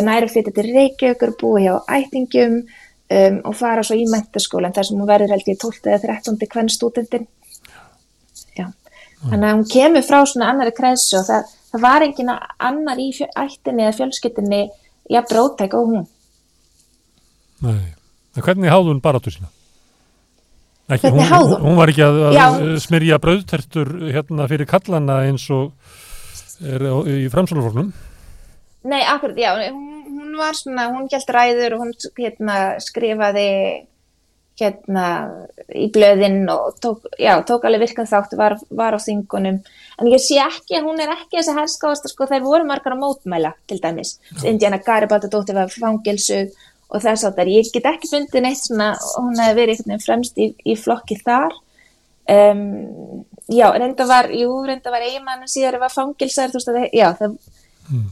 næri 0.06 0.30
fyrir 0.32 0.56
til 0.56 0.69
Reykjavíkur, 0.74 1.35
búi 1.40 1.66
hjá 1.66 1.75
ættingum 1.95 2.61
um, 3.09 3.41
og 3.49 3.58
fara 3.58 3.83
svo 3.85 3.98
í 3.98 4.08
mentaskólan 4.09 4.75
þar 4.75 4.90
sem 4.90 4.99
hún 4.99 5.09
verður 5.09 5.35
held 5.35 5.49
ég 5.49 5.59
12 5.61 5.91
eða 5.93 6.01
13. 6.06 6.40
hvern 6.53 6.72
stúdendin. 6.74 7.27
Já, 8.58 8.67
mm. 8.67 9.30
þannig 9.30 9.48
að 9.49 9.56
hún 9.58 9.67
kemur 9.74 10.08
frá 10.08 10.19
svona 10.24 10.51
annari 10.53 10.75
kreðsu 10.77 11.19
og 11.22 11.27
það, 11.30 11.53
það 11.74 11.85
var 11.88 12.08
engin 12.08 12.33
annar 12.33 13.01
í 13.01 13.11
ættinni 13.27 13.85
eða 13.85 13.98
fjölskyttinni 14.01 14.64
já, 15.09 15.22
brótæk 15.22 15.77
og 15.77 15.93
hún. 15.93 16.09
Nei, 17.66 17.93
en 18.35 18.45
hvernig 18.45 18.72
háðu 18.72 18.93
hún 18.93 19.03
baráttu 19.03 19.33
sína? 19.33 19.51
Ekki, 20.89 21.11
hún, 21.13 21.59
hún? 21.61 21.75
var 21.77 21.91
ekki 21.91 22.01
að, 22.05 22.19
Já. 22.33 22.45
að 22.49 22.77
smyrja 22.81 23.19
brauðtertur 23.21 23.91
hérna 24.09 24.47
fyrir 24.49 24.69
kallana 24.69 25.19
eins 25.27 25.45
og 25.53 25.71
er 26.65 26.81
á- 26.89 27.05
í 27.05 27.27
framsálufloknum. 27.29 27.91
Nei, 28.89 29.01
akkurat, 29.05 29.37
já, 29.37 29.51
hún, 29.75 30.01
hún 30.07 30.33
var 30.39 30.55
svona, 30.57 30.87
hún 30.95 31.09
gælt 31.11 31.29
ræður 31.35 31.75
og 31.77 31.83
hún 31.83 31.93
hérna, 32.17 32.57
skrifaði 32.81 33.47
hérna 34.59 35.05
í 35.71 35.85
blöðinn 35.95 36.41
og 36.51 36.75
tók, 36.83 37.05
já, 37.19 37.37
tók 37.47 37.63
alveg 37.67 37.85
virkan 37.85 38.07
þátt, 38.09 38.33
var, 38.39 38.57
var 38.75 38.97
á 38.97 38.99
þingunum. 38.99 39.61
En 39.99 40.09
ég 40.11 40.19
sé 40.23 40.35
ekki, 40.43 40.81
hún 40.83 40.99
er 40.99 41.13
ekki 41.13 41.37
þessi 41.39 41.55
herskáðast, 41.55 42.09
sko, 42.11 42.27
þeir 42.27 42.43
voru 42.43 42.67
margar 42.67 42.95
að 42.97 43.03
mótmæla, 43.05 43.53
til 43.71 43.79
dæmis. 43.83 44.17
Indiana 44.43 44.81
Garibaldadóttir 44.83 45.55
var 45.55 45.71
fangilsuð 45.71 46.51
og 46.89 47.01
þess 47.03 47.25
að 47.27 47.35
það, 47.37 47.51
ég 47.53 47.71
get 47.73 47.85
ekki 47.85 48.09
fundið 48.09 48.41
neitt 48.45 48.61
svona, 48.63 48.87
hún 49.17 49.37
hefði 49.39 49.57
verið 49.59 49.73
einhvern 49.75 49.91
veginn 49.93 50.05
fremst 50.05 50.39
í, 50.41 50.47
í 50.65 50.75
flokki 50.75 51.19
þar. 51.21 51.53
um, 52.29 53.25
já, 53.49 53.67
reynda 53.73 54.05
var 54.09 54.29
jú, 54.33 54.49
reynda 54.65 54.91
var 54.93 55.01
eiginmann 55.05 55.47
síðar 55.49 55.79
var 55.81 55.93
fangilsar, 55.93 56.49
þú 56.51 56.59
veist 56.59 56.71
að 56.71 56.79
það, 56.79 56.89
já, 56.93 57.07
það 57.21 57.37
Mm. 57.89 58.03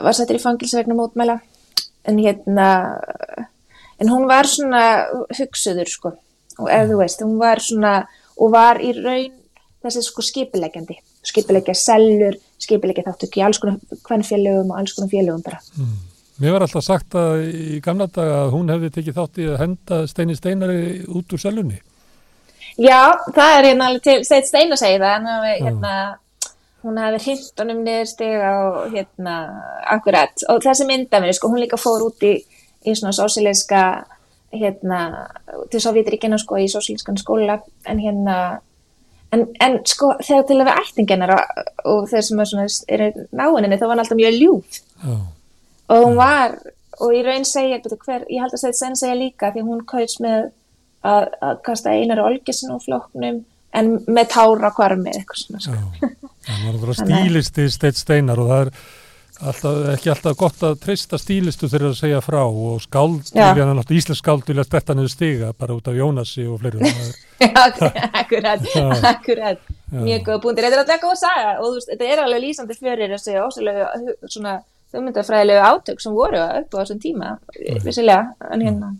var 0.00 0.14
settur 0.16 0.38
í 0.38 0.40
fangilsa 0.40 0.78
vegna 0.78 0.94
mótmæla. 0.96 1.34
En 2.08 2.16
hérna 2.16 2.68
en 4.00 4.08
hún 4.08 4.24
var 4.28 4.48
svona 4.48 5.04
hugsuður 5.36 5.90
sko. 5.90 6.12
Og 6.58 6.70
eða 6.72 6.86
þú 6.88 6.96
veist, 7.02 7.20
hún 7.20 7.36
var 7.36 7.60
svona 7.60 8.06
og 8.40 8.52
var 8.54 8.80
í 8.80 8.94
raun 8.96 9.34
þessi 9.84 10.02
sko 10.02 10.24
skipilegjandi 10.24 10.96
skipilegja 11.26 11.74
sellur, 11.76 12.36
skipilegja 12.62 13.04
þáttu 13.04 13.28
ekki 13.28 13.42
alls 13.44 13.58
konar 13.58 13.76
hvernfélögum 14.06 14.70
og 14.72 14.78
alls 14.80 14.94
konar 14.96 15.10
félögum 15.12 15.42
bara 15.44 15.60
Mér 16.36 16.52
var 16.52 16.66
alltaf 16.66 16.84
sagt 16.84 17.14
að 17.16 17.46
í 17.48 17.78
gamla 17.84 18.10
daga 18.12 18.42
að 18.42 18.50
hún 18.52 18.68
hefði 18.68 18.90
tekið 18.92 19.14
þátt 19.16 19.38
í 19.40 19.44
að 19.48 19.60
henda 19.62 20.00
Steini 20.10 20.34
Steinari 20.36 20.80
út 21.08 21.32
úr 21.32 21.40
selunni. 21.40 21.78
Já, 22.76 23.16
það 23.32 23.52
er 23.54 23.68
hérna 23.70 23.86
alveg 23.88 24.02
til, 24.04 24.16
Steit 24.28 24.48
Stein 24.48 24.74
að 24.74 24.82
segja 24.82 24.98
það, 25.00 25.14
en 25.16 25.28
er 25.32 25.62
hérna, 25.64 25.92
hún 26.84 26.98
hafi 27.00 27.20
hint 27.24 27.62
honum 27.62 27.80
niður 27.86 28.10
stiga 28.10 28.50
og 28.66 28.92
hérna, 28.92 29.36
akkurat, 29.94 30.44
og 30.52 30.60
þessi 30.64 30.84
myndafinu, 30.90 31.36
sko, 31.38 31.50
hún 31.54 31.62
líka 31.62 31.78
fór 31.80 32.04
út 32.04 32.26
í, 32.28 32.34
í 32.84 32.96
svona 32.98 33.14
sósíleiska, 33.16 33.84
hérna, 34.52 35.00
til 35.72 35.80
Sovjetiríkina, 35.86 36.36
sko, 36.42 36.60
í 36.60 36.68
sósíleiskan 36.68 37.16
skóla, 37.22 37.62
en 37.88 38.02
hérna, 38.04 38.36
en, 39.32 39.46
en 39.64 39.78
sko, 39.88 40.12
þegar 40.20 40.44
til 40.50 40.58
að 40.60 40.68
við 40.68 40.82
ættingennar 40.82 41.34
og, 41.38 42.04
þeir 42.12 42.28
sem 42.28 42.44
er 42.44 43.06
náinni, 43.32 43.80
þá 43.80 43.86
var 43.86 43.94
hann 43.94 44.04
alltaf 44.04 44.20
mjög 44.20 44.36
ljúf. 44.36 44.82
Já, 45.00 45.16
og 45.88 46.04
hún 46.04 46.16
var, 46.18 46.56
og 47.00 47.14
í 47.14 47.22
raun 47.26 47.46
segja, 47.48 47.80
hver, 47.82 48.26
ég 48.32 48.42
held 48.42 48.54
að 48.54 48.62
Steit 48.62 48.78
Stein 48.78 48.98
segja 48.98 49.18
líka, 49.18 49.52
því 49.54 49.66
hún 49.66 49.84
kaus 49.88 50.18
með 50.24 50.50
að, 51.06 51.30
að 51.40 51.62
kasta 51.66 51.94
einar 51.94 52.22
olgesin 52.24 52.74
úr 52.74 52.82
flokknum 52.84 53.42
en 53.76 53.96
með 54.06 54.30
tára 54.32 54.70
kvarmi 54.74 55.12
eitthvað 55.12 55.42
svona 55.42 55.64
sko. 55.64 56.12
Það 56.46 56.62
var 56.64 56.70
náttúrulega 56.76 57.02
stílisti 57.02 57.66
Steinn 57.74 57.98
Steinar 57.98 58.40
og 58.42 58.52
það 58.52 58.62
er 58.64 58.72
alltaf, 59.50 59.80
ekki 59.92 60.12
alltaf 60.12 60.36
gott 60.40 60.62
að 60.64 60.78
treysta 60.82 61.18
stílistu 61.20 61.68
þegar 61.68 61.90
að 61.90 61.98
segja 61.98 62.20
frá 62.24 62.40
og 62.44 62.78
skáld, 62.84 63.32
íslensk 63.32 64.22
skáld 64.22 64.46
vilja 64.48 64.64
stetta 64.66 64.96
niður 64.96 65.12
stiga 65.12 65.50
bara 65.58 65.76
út 65.76 65.90
af 65.90 65.98
Jónasi 65.98 66.46
og 66.48 66.62
fleiri. 66.62 66.80
Það 67.36 67.82
akkurat, 68.22 68.62
akkurat. 69.04 69.66
Mjög 69.92 70.22
góða 70.24 70.40
búndir, 70.42 70.66
þetta 70.66 70.78
er 70.78 70.82
alltaf 70.84 71.02
góð 71.04 71.18
saga 71.20 71.50
og 71.58 71.66
þú 71.66 71.74
veist, 71.76 71.90
þetta 71.92 72.08
er 72.08 72.22
alveg 72.24 72.42
lýsandi 72.46 72.78
fyrir 72.78 73.12
þessi 73.12 73.36
ósælegu 73.42 74.16
svona 74.32 74.56
þjómyndafræðilegu 74.92 75.62
átök 75.70 76.00
sem 76.04 76.14
voru 76.16 76.40
upp 76.60 76.74
á 76.74 76.78
þessum 76.82 77.00
tíma 77.02 77.32
vissilega, 77.84 78.34
en 78.52 78.60
hérna. 78.66 78.92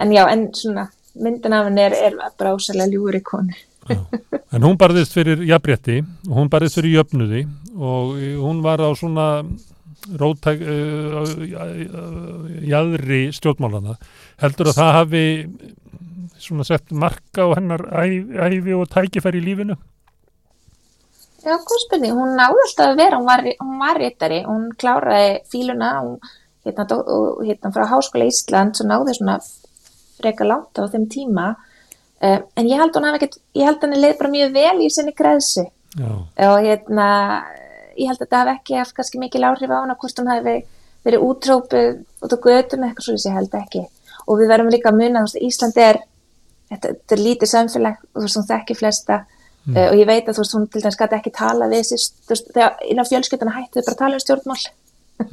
En 0.00 0.12
já, 0.12 0.24
en 0.32 0.48
svona 0.54 0.88
myndin 1.18 1.52
af 1.56 1.64
henni 1.66 1.80
er, 1.88 1.94
er 2.10 2.16
bara 2.38 2.54
ósælega 2.54 2.92
ljúri 2.92 3.22
konu 3.24 3.54
En 4.52 4.62
hún 4.62 4.76
barðist 4.76 5.14
fyrir 5.16 5.40
jafnrétti 5.48 6.02
og 6.28 6.34
hún 6.36 6.50
barðist 6.52 6.76
fyrir 6.76 6.98
jöfnuði 6.98 7.46
og 7.78 8.18
hún 8.42 8.60
var 8.62 8.82
á 8.84 8.88
svona 8.96 9.44
rótæk 10.20 10.60
uh, 10.60 11.24
jæðri 12.68 13.20
stjórnmálana. 13.34 13.96
Heldur 14.42 14.70
að 14.70 14.78
það 14.78 14.92
hafi 14.98 15.22
svona 16.38 16.66
sett 16.68 16.92
marka 16.92 17.48
á 17.48 17.56
hennar 17.58 17.82
æ- 18.04 18.52
ævi 18.58 18.76
og 18.76 18.88
tækifæri 18.92 19.40
í 19.42 19.46
lífinu? 19.48 19.76
Já, 21.38 21.54
góð 21.54 21.82
spurning, 21.84 22.16
hún 22.18 22.34
náði 22.38 22.64
alltaf 22.64 22.84
að 22.88 22.98
vera, 22.98 23.18
hún 23.20 23.28
var, 23.28 23.44
hún 23.62 23.78
var 23.78 24.00
réttari, 24.02 24.40
hún 24.46 24.68
kláraði 24.78 25.30
fíluna, 25.52 25.92
hún 26.02 26.16
hérna, 26.66 26.86
og, 26.98 27.44
hérna 27.46 27.70
frá 27.74 27.86
Háskóla 27.92 28.26
Ísland, 28.26 28.74
svo 28.74 28.88
náði 28.88 29.14
svona 29.16 29.38
freka 30.18 30.48
langt 30.48 30.80
á 30.80 30.90
þeim 30.90 31.06
tíma, 31.12 31.52
uh, 32.18 32.40
en 32.58 32.70
ég 32.70 32.82
held 32.82 32.98
hún 32.98 33.06
hafi 33.06 33.20
ekkert, 33.20 33.38
ég 33.54 33.70
held 33.70 33.86
henni 33.86 34.02
leið 34.02 34.16
bara 34.18 34.32
mjög 34.34 34.56
vel 34.58 34.74
í 34.82 34.90
sinni 34.90 35.14
græðsu 35.14 35.68
Já, 35.98 36.10
og 36.50 36.58
hérna, 36.66 37.06
ég 37.96 38.10
held 38.10 38.18
að 38.18 38.24
þetta 38.26 38.42
hafi 38.42 38.54
ekki 38.56 38.78
haft 38.78 38.96
kannski 38.98 39.22
mikil 39.22 39.46
áhrif 39.46 39.70
á 39.72 39.78
hana, 39.78 39.96
hvort 39.98 40.20
hún 40.20 40.30
hafi 40.32 40.58
verið 41.06 41.24
útrópuð 41.24 41.88
út 42.26 42.34
á 42.34 42.38
götum 42.44 42.84
eitthvað 42.84 43.06
svo 43.06 43.16
ég 43.16 43.38
held 43.38 43.56
ekki. 43.56 43.86
Og 44.28 44.40
við 44.40 44.50
verðum 44.52 44.70
líka 44.72 44.90
að 44.90 45.00
muna, 45.00 45.22
þú 45.22 45.30
veist, 45.30 45.40
Ísland 45.48 45.80
er 45.80 46.00
þetta, 46.68 46.92
þetta 46.92 47.16
er 47.16 47.22
lítið 47.24 47.52
samfélag 47.52 48.00
og 48.02 48.18
þú 48.18 48.26
veist, 48.26 48.38
hún 48.38 48.48
þekki 48.50 48.76
flesta 48.78 49.18
Mm. 49.68 49.76
uh, 49.76 49.86
og 49.92 49.96
ég 50.00 50.06
veit 50.08 50.24
að 50.30 50.38
þú 50.38 50.42
veist, 50.42 50.54
hún 50.56 50.66
til 50.72 50.80
dæmis 50.80 50.96
gæti 50.96 51.16
ekki 51.18 51.32
tala 51.36 51.66
við 51.68 51.82
þessi, 51.84 52.12
þú 52.24 52.32
veist, 52.32 52.46
þegar 52.54 52.84
innan 52.88 53.08
fjölskyldana 53.10 53.56
hættu 53.58 53.82
þau 53.82 53.84
bara 53.88 53.94
að 53.94 54.02
tala 54.02 54.18
um 54.18 54.22
stjórnmál 54.24 54.62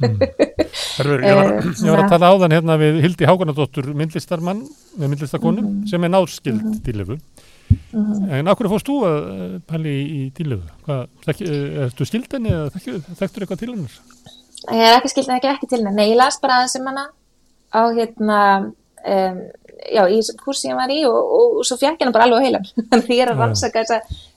Herfur, 0.98 1.22
ég, 1.22 1.36
var, 1.38 1.50
Eh, 1.56 1.66
ég 1.86 1.90
var 1.94 2.02
að 2.02 2.10
tala 2.10 2.30
áðan 2.34 2.54
hérna 2.56 2.76
við 2.80 3.00
Hildi 3.04 3.28
Hákonadóttur 3.28 3.90
myndlistarmann, 3.94 4.64
með 4.98 5.12
myndlistakonu 5.12 5.62
Mhm. 5.62 5.86
sem 5.88 6.04
er 6.04 6.10
náskild 6.10 6.64
dílifu. 6.84 7.18
En 8.30 8.46
af 8.48 8.58
hverju 8.58 8.70
fórst 8.70 8.86
þú 8.90 8.96
að 9.06 9.18
eh, 9.34 9.58
pæli 9.70 9.92
í, 9.94 10.02
í 10.06 10.32
dílifu? 10.34 10.66
Hvað, 10.86 11.06
þekki, 11.26 11.46
eh, 11.50 11.84
ertu 11.86 12.06
skild 12.06 12.32
henni 12.32 12.50
eða 12.50 12.70
þekktur 13.20 13.46
eitthvað 13.46 13.58
til 13.62 13.70
hennar? 13.74 13.94
ég 14.66 14.82
er 14.82 14.96
ekki 14.98 15.12
skild 15.12 15.28
en 15.30 15.36
ekki, 15.38 15.52
ekki 15.54 15.68
til 15.70 15.78
henni, 15.78 15.94
nei, 15.94 16.10
ég 16.10 16.18
las 16.18 16.40
bara 16.42 16.60
aðeins 16.60 16.76
um 16.80 16.86
hana 16.90 17.06
á 17.70 17.80
hérna 17.94 18.38
um, 19.06 19.40
já, 19.92 20.02
í 20.10 20.18
kursi 20.40 20.70
ég 20.70 20.78
var 20.78 20.90
í 20.90 21.04
og, 21.06 21.14
og, 21.14 21.58
og 21.60 21.66
svo 21.68 21.76
henni 21.82 22.12
bara 22.14 22.26
alveg 22.26 22.46
heilan 22.48 22.66
þannig 22.90 23.04
að 23.06 23.14
ég 23.14 23.22
er 23.22 23.32
að 23.32 23.42
rannsaka 23.42 23.82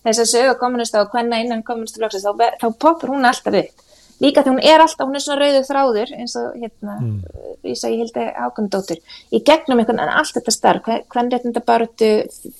þessa, 0.04 0.24
þessa 0.24 0.26
sögu 0.32 0.58
kommunista 0.60 1.04
og 1.04 1.14
hvenna 1.14 1.40
innan 1.44 1.64
kommunistaflokksins 1.64 2.26
þá, 2.26 2.58
þá 2.62 2.68
poppur 2.80 3.14
hún 3.14 3.26
alltaf 3.30 3.54
upp. 3.64 3.86
Líka 4.20 4.44
því 4.44 4.52
hún 4.52 4.66
er 4.68 4.82
alltaf, 4.84 5.08
hún 5.08 5.16
er 5.16 5.24
svona 5.24 5.40
rauður 5.46 5.68
þráður 5.70 6.10
eins 6.18 6.36
og 6.36 6.56
hérna, 6.60 6.98
Mm. 7.00 7.22
ég 7.64 8.00
hildi 8.02 8.26
ákvæmdóttur, 8.36 9.00
í 9.32 9.40
gegnum 9.48 9.80
einhvern 9.80 10.00
en 10.04 10.10
allt 10.10 10.36
þetta 10.36 10.52
starf, 10.52 10.84
hvern 10.84 11.32
réttinda 11.32 11.64
barutu 11.64 12.10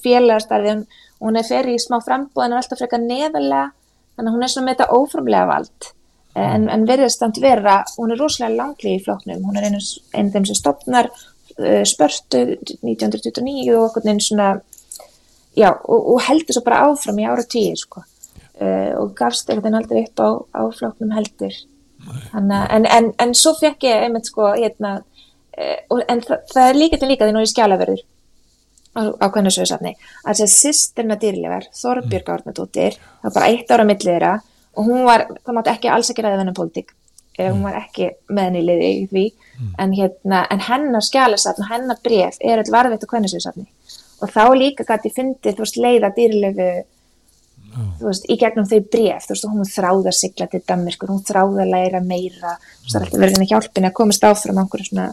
félagastarfi, 0.04 0.70
hún, 0.70 0.86
hún 1.20 1.38
er 1.38 1.44
fyrir 1.44 1.76
í 1.76 1.82
smá 1.84 2.00
frambúð 2.00 2.46
en 2.46 2.54
er 2.54 2.62
alltaf 2.62 2.80
frekar 2.80 3.00
neðalega 3.04 3.72
þannig 4.16 4.30
að 4.30 4.36
hún 4.36 4.44
er 4.44 4.54
svona 4.54 4.70
með 4.70 4.78
þetta 4.78 4.96
óframlega 5.00 5.48
vald. 5.48 5.90
En, 6.40 6.70
en 6.70 6.86
verðist 6.88 7.20
samt 7.20 7.42
vera, 7.42 7.84
hún 7.98 8.12
er 8.14 8.20
rosalega 8.22 8.56
langli 8.56 8.96
í 8.96 9.04
flokknum, 9.04 9.44
hún 9.44 9.58
er 9.58 9.68
einu, 9.68 9.80
einu 10.14 10.32
þeim 10.32 10.46
sem 10.46 10.56
stopnar 10.56 11.10
uh, 11.12 11.84
spörtu 11.84 12.44
1929 12.86 13.76
og 13.76 13.90
okkur 13.90 14.08
einn 14.08 14.22
svona 14.24 14.62
já, 15.58 15.72
og, 15.72 16.14
og 16.14 16.22
heldur 16.28 16.58
svo 16.58 16.64
bara 16.66 16.84
áfram 16.88 17.20
í 17.22 17.28
ára 17.30 17.46
tíu 17.46 17.76
sko. 17.80 18.04
uh, 18.60 18.94
og 19.00 19.14
gafst 19.16 19.50
einhvern 19.50 19.70
veginn 19.70 19.80
aldrei 19.80 20.04
upp 20.06 20.20
á, 20.20 20.30
á 20.60 20.62
flokknum 20.76 21.16
heldur. 21.16 21.56
Hanna, 22.34 22.66
en, 22.76 22.86
en, 22.86 23.12
en 23.20 23.34
svo 23.36 23.54
fekk 23.60 23.88
ég 23.88 24.06
einmitt 24.06 24.30
sko 24.30 24.54
hérna, 24.54 25.00
uh, 25.58 25.80
og, 25.90 26.04
en 26.08 26.24
það, 26.26 26.46
það 26.54 26.70
er 26.70 26.80
líka 26.84 27.00
til 27.00 27.12
líka 27.12 27.28
því 27.28 27.36
nú 27.36 27.44
er 27.44 27.52
skjálaverður 27.54 28.06
á, 28.96 29.02
á 29.20 29.26
hvernig 29.28 29.56
sögursafni 29.56 29.96
að 30.26 30.42
þessi 30.42 30.70
sýstirna 30.70 31.20
dýrlegar, 31.20 31.68
Þorbjörg 31.76 32.32
Árnadóttir 32.36 32.98
það 33.00 33.28
var 33.28 33.36
bara 33.36 33.52
eitt 33.52 33.72
ára 33.72 33.86
á 33.86 33.90
milli 33.90 34.12
þeirra 34.12 34.38
og 34.80 34.88
hún 34.88 35.04
var, 35.08 35.28
það 35.44 35.58
mátti 35.58 35.74
ekki 35.76 35.92
alls 35.94 36.12
ekki 36.12 36.26
ræða 36.26 36.42
þennan 36.42 36.58
pólitík 36.58 36.96
eða 37.40 37.56
hún 37.56 37.66
var 37.68 37.78
ekki 37.80 38.10
með 38.28 38.50
henni 38.50 38.62
í 38.62 38.68
liði 38.68 38.88
í 38.92 39.04
því. 39.08 39.26
En, 39.80 39.94
hérna, 39.96 40.42
en 40.52 40.62
hennar 40.64 41.04
skjálasafn 41.04 41.64
og 41.64 41.70
hennar 41.72 42.00
bref 42.04 42.40
er 42.44 42.62
all 42.62 42.72
varðveitt 42.72 43.04
á 43.04 43.12
hvernig 43.12 43.32
sögursafni 43.32 43.66
og 44.20 44.32
þá 44.34 44.44
líka 44.60 44.86
gæti 44.88 45.12
fyndið, 45.16 45.58
þú 45.58 45.66
veist, 45.66 45.82
leiða 45.82 46.14
dýrlegu 46.16 46.72
veist, 48.02 48.26
í 48.30 48.38
gegnum 48.40 48.68
þau 48.68 48.80
bref 48.92 49.28
þú 49.28 49.36
veist, 49.36 49.48
hún 49.50 49.68
þráði 49.70 50.10
að 50.12 50.18
sigla 50.18 50.48
til 50.52 50.62
Danmörkur 50.68 51.12
hún 51.14 51.26
þráði 51.26 51.64
að 51.64 51.74
læra 51.74 52.02
meira. 52.04 52.56
Þú 52.56 52.86
veist, 52.86 52.94
það 52.94 53.00
er 53.00 53.06
alltaf 53.06 53.22
verið 53.24 53.38
henni 53.38 53.50
hjálpinni 53.52 53.90
að 53.90 53.98
komast 54.00 54.26
áfram 54.30 54.60
á 54.60 54.62
einhverju 54.64 54.90
svona, 54.90 55.06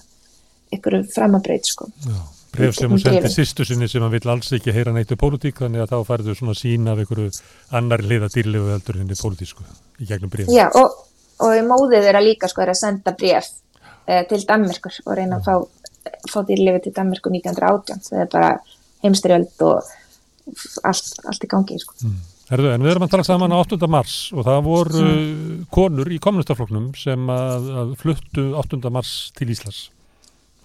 einhverju 0.74 1.02
framabraut 1.14 1.70
sko. 1.70 1.88
Já, 2.06 2.16
bref 2.56 2.78
sem 2.78 2.94
Hún 2.94 3.02
sendi 3.02 3.32
sýstu 3.32 3.66
sinni 3.68 3.90
sem 3.92 4.04
hann 4.04 4.14
vill 4.14 4.32
alls 4.32 4.52
ekki 4.56 4.74
heyra 4.76 4.94
neitt 4.96 5.12
um 5.14 5.20
pólitík 5.20 5.60
þannig 5.64 5.84
að 5.84 5.92
þá 5.94 6.10
færðu 6.12 6.38
svona 6.38 6.56
sín 6.58 6.88
af 6.90 7.02
einhverju 7.02 7.34
annar 7.76 8.04
liða 8.04 8.30
dýrlegu 8.32 8.72
heldur 8.72 9.02
henni 9.02 9.18
pólitísku 9.20 9.66
í 10.00 10.08
gegnum 10.08 10.32
bref. 10.32 10.50
Já, 10.52 10.68
og, 10.72 11.02
og 11.44 11.58
móðið 11.68 12.08
þeirra 12.08 12.24
líka 12.24 12.50
sko 12.52 12.64
er 12.64 12.72
að 12.72 12.80
senda 12.82 13.16
bref 13.18 13.52
eh, 14.06 14.24
til 14.30 14.42
Danmörkur 14.48 15.02
og 15.04 15.18
reyna 15.18 15.42
að 15.42 15.50
fá, 15.50 16.16
fá 16.32 16.40
dýrlefi 16.48 16.86
til 16.86 16.96
Danmörkur 16.96 17.36
1918 17.36 18.08
það 18.08 18.24
er 18.24 18.32
bara 18.32 18.56
heimstyrjöld 19.04 19.60
og 19.66 19.82
allt, 20.86 21.12
allt 21.26 21.44
í 21.44 21.50
gangi 21.50 21.78
sko. 21.82 21.94
Herðu, 22.46 22.68
en 22.76 22.84
við 22.86 22.92
erum 22.92 23.02
að 23.08 23.10
tala 23.16 23.24
saman 23.26 23.50
á 23.50 23.58
8. 23.58 23.88
mars 23.90 24.16
og 24.32 24.44
það 24.46 24.60
voru 24.62 25.00
Mm. 25.02 25.64
konur 25.74 26.06
í 26.14 26.18
kommunistafloknum 26.22 26.92
sem 26.96 27.26
að, 27.26 27.64
að 27.82 27.96
fluttu 27.98 28.44
8. 28.54 28.90
mars 28.94 29.32
til 29.34 29.48
Íslands 29.50 29.88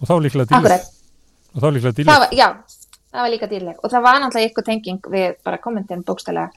og 0.01 0.07
þá 0.07 0.13
líklega 0.21 0.45
dýrleg. 0.51 0.85
Og 1.55 1.61
þá 1.61 1.67
líklega 1.73 1.95
dýrleg. 1.97 2.31
já, 2.37 2.47
það 3.11 3.21
var 3.25 3.31
líka 3.33 3.47
dýrleg 3.49 3.75
og 3.83 3.89
það 3.91 4.03
var 4.05 4.19
náttúrulega 4.21 4.49
ykkur 4.51 4.65
tenging 4.69 5.01
við 5.11 5.33
bara 5.43 5.57
kommentin 5.57 6.03
bókstælega 6.05 6.49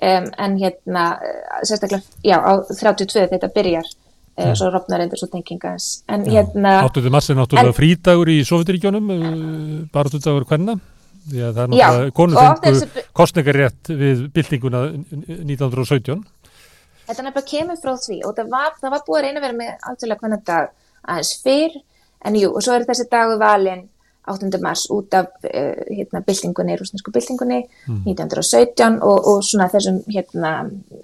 um, 0.00 0.30
en 0.38 0.56
hérna, 0.58 1.04
eh, 1.20 1.60
sérstaklega 1.68 2.02
já, 2.24 2.36
á 2.40 2.52
32 2.64 3.28
þetta 3.30 3.52
byrjar 3.54 3.84
uh, 3.84 4.44
Já. 4.48 4.54
svo 4.56 4.70
rofnar 4.72 5.00
endur 5.04 5.20
svo 5.20 5.28
tenginga 5.28 5.76
en 6.08 6.24
Já, 6.24 6.40
hérna 6.40 6.82
8. 6.88 7.04
mars 7.12 7.28
er 7.30 7.36
náttúrulega 7.36 7.68
en- 7.68 7.76
frídagur 7.76 8.28
í 8.32 8.40
Sovjetiríkjónum, 8.48 9.12
uh, 9.12 9.86
bara 9.92 10.08
dagur 10.08 10.44
hvernig? 10.48 10.80
Því 11.30 11.42
að 11.46 11.54
það 11.56 11.62
er 11.62 11.70
náttúrulega, 11.74 12.14
konur 12.18 12.36
og 12.40 12.50
oft 12.50 12.64
fengu 12.64 12.80
þessi- 12.80 13.04
kostningarétt 13.20 13.90
við 14.02 14.24
byltinguna 14.34 14.80
1917. 15.38 16.24
þetta 17.10 17.22
nefnilega 17.26 17.50
kemur 17.52 17.78
frá 17.82 17.94
því 17.98 18.18
og 18.26 18.34
það 18.38 18.50
var, 18.56 18.74
það 18.82 18.90
var 18.94 19.06
búið 19.06 19.18
að 19.20 19.24
reyna 19.26 19.40
að 19.40 19.46
vera 19.46 19.58
með 19.60 19.70
algjörlega 19.90 20.20
hvernig 20.24 20.44
dag 20.50 20.68
aðeins 21.10 21.32
fyrr 21.42 21.78
en 22.28 22.36
jú, 22.36 22.50
og 22.54 22.62
svo 22.62 22.74
er 22.76 22.84
þessi 22.86 23.08
dagur 23.10 23.40
valinn 23.40 23.88
8. 24.30 24.60
mars 24.62 24.84
út 24.92 25.14
af 25.16 25.30
uh, 25.48 25.80
hérna, 25.88 26.20
byltingunni, 26.22 26.76
rúsnesku 26.78 27.10
byltingunni 27.14 27.62
1917 27.88 29.00
og, 29.02 29.26
og 29.32 29.40
svona 29.46 29.66
þessum 29.72 30.02
hérna, 30.12 30.52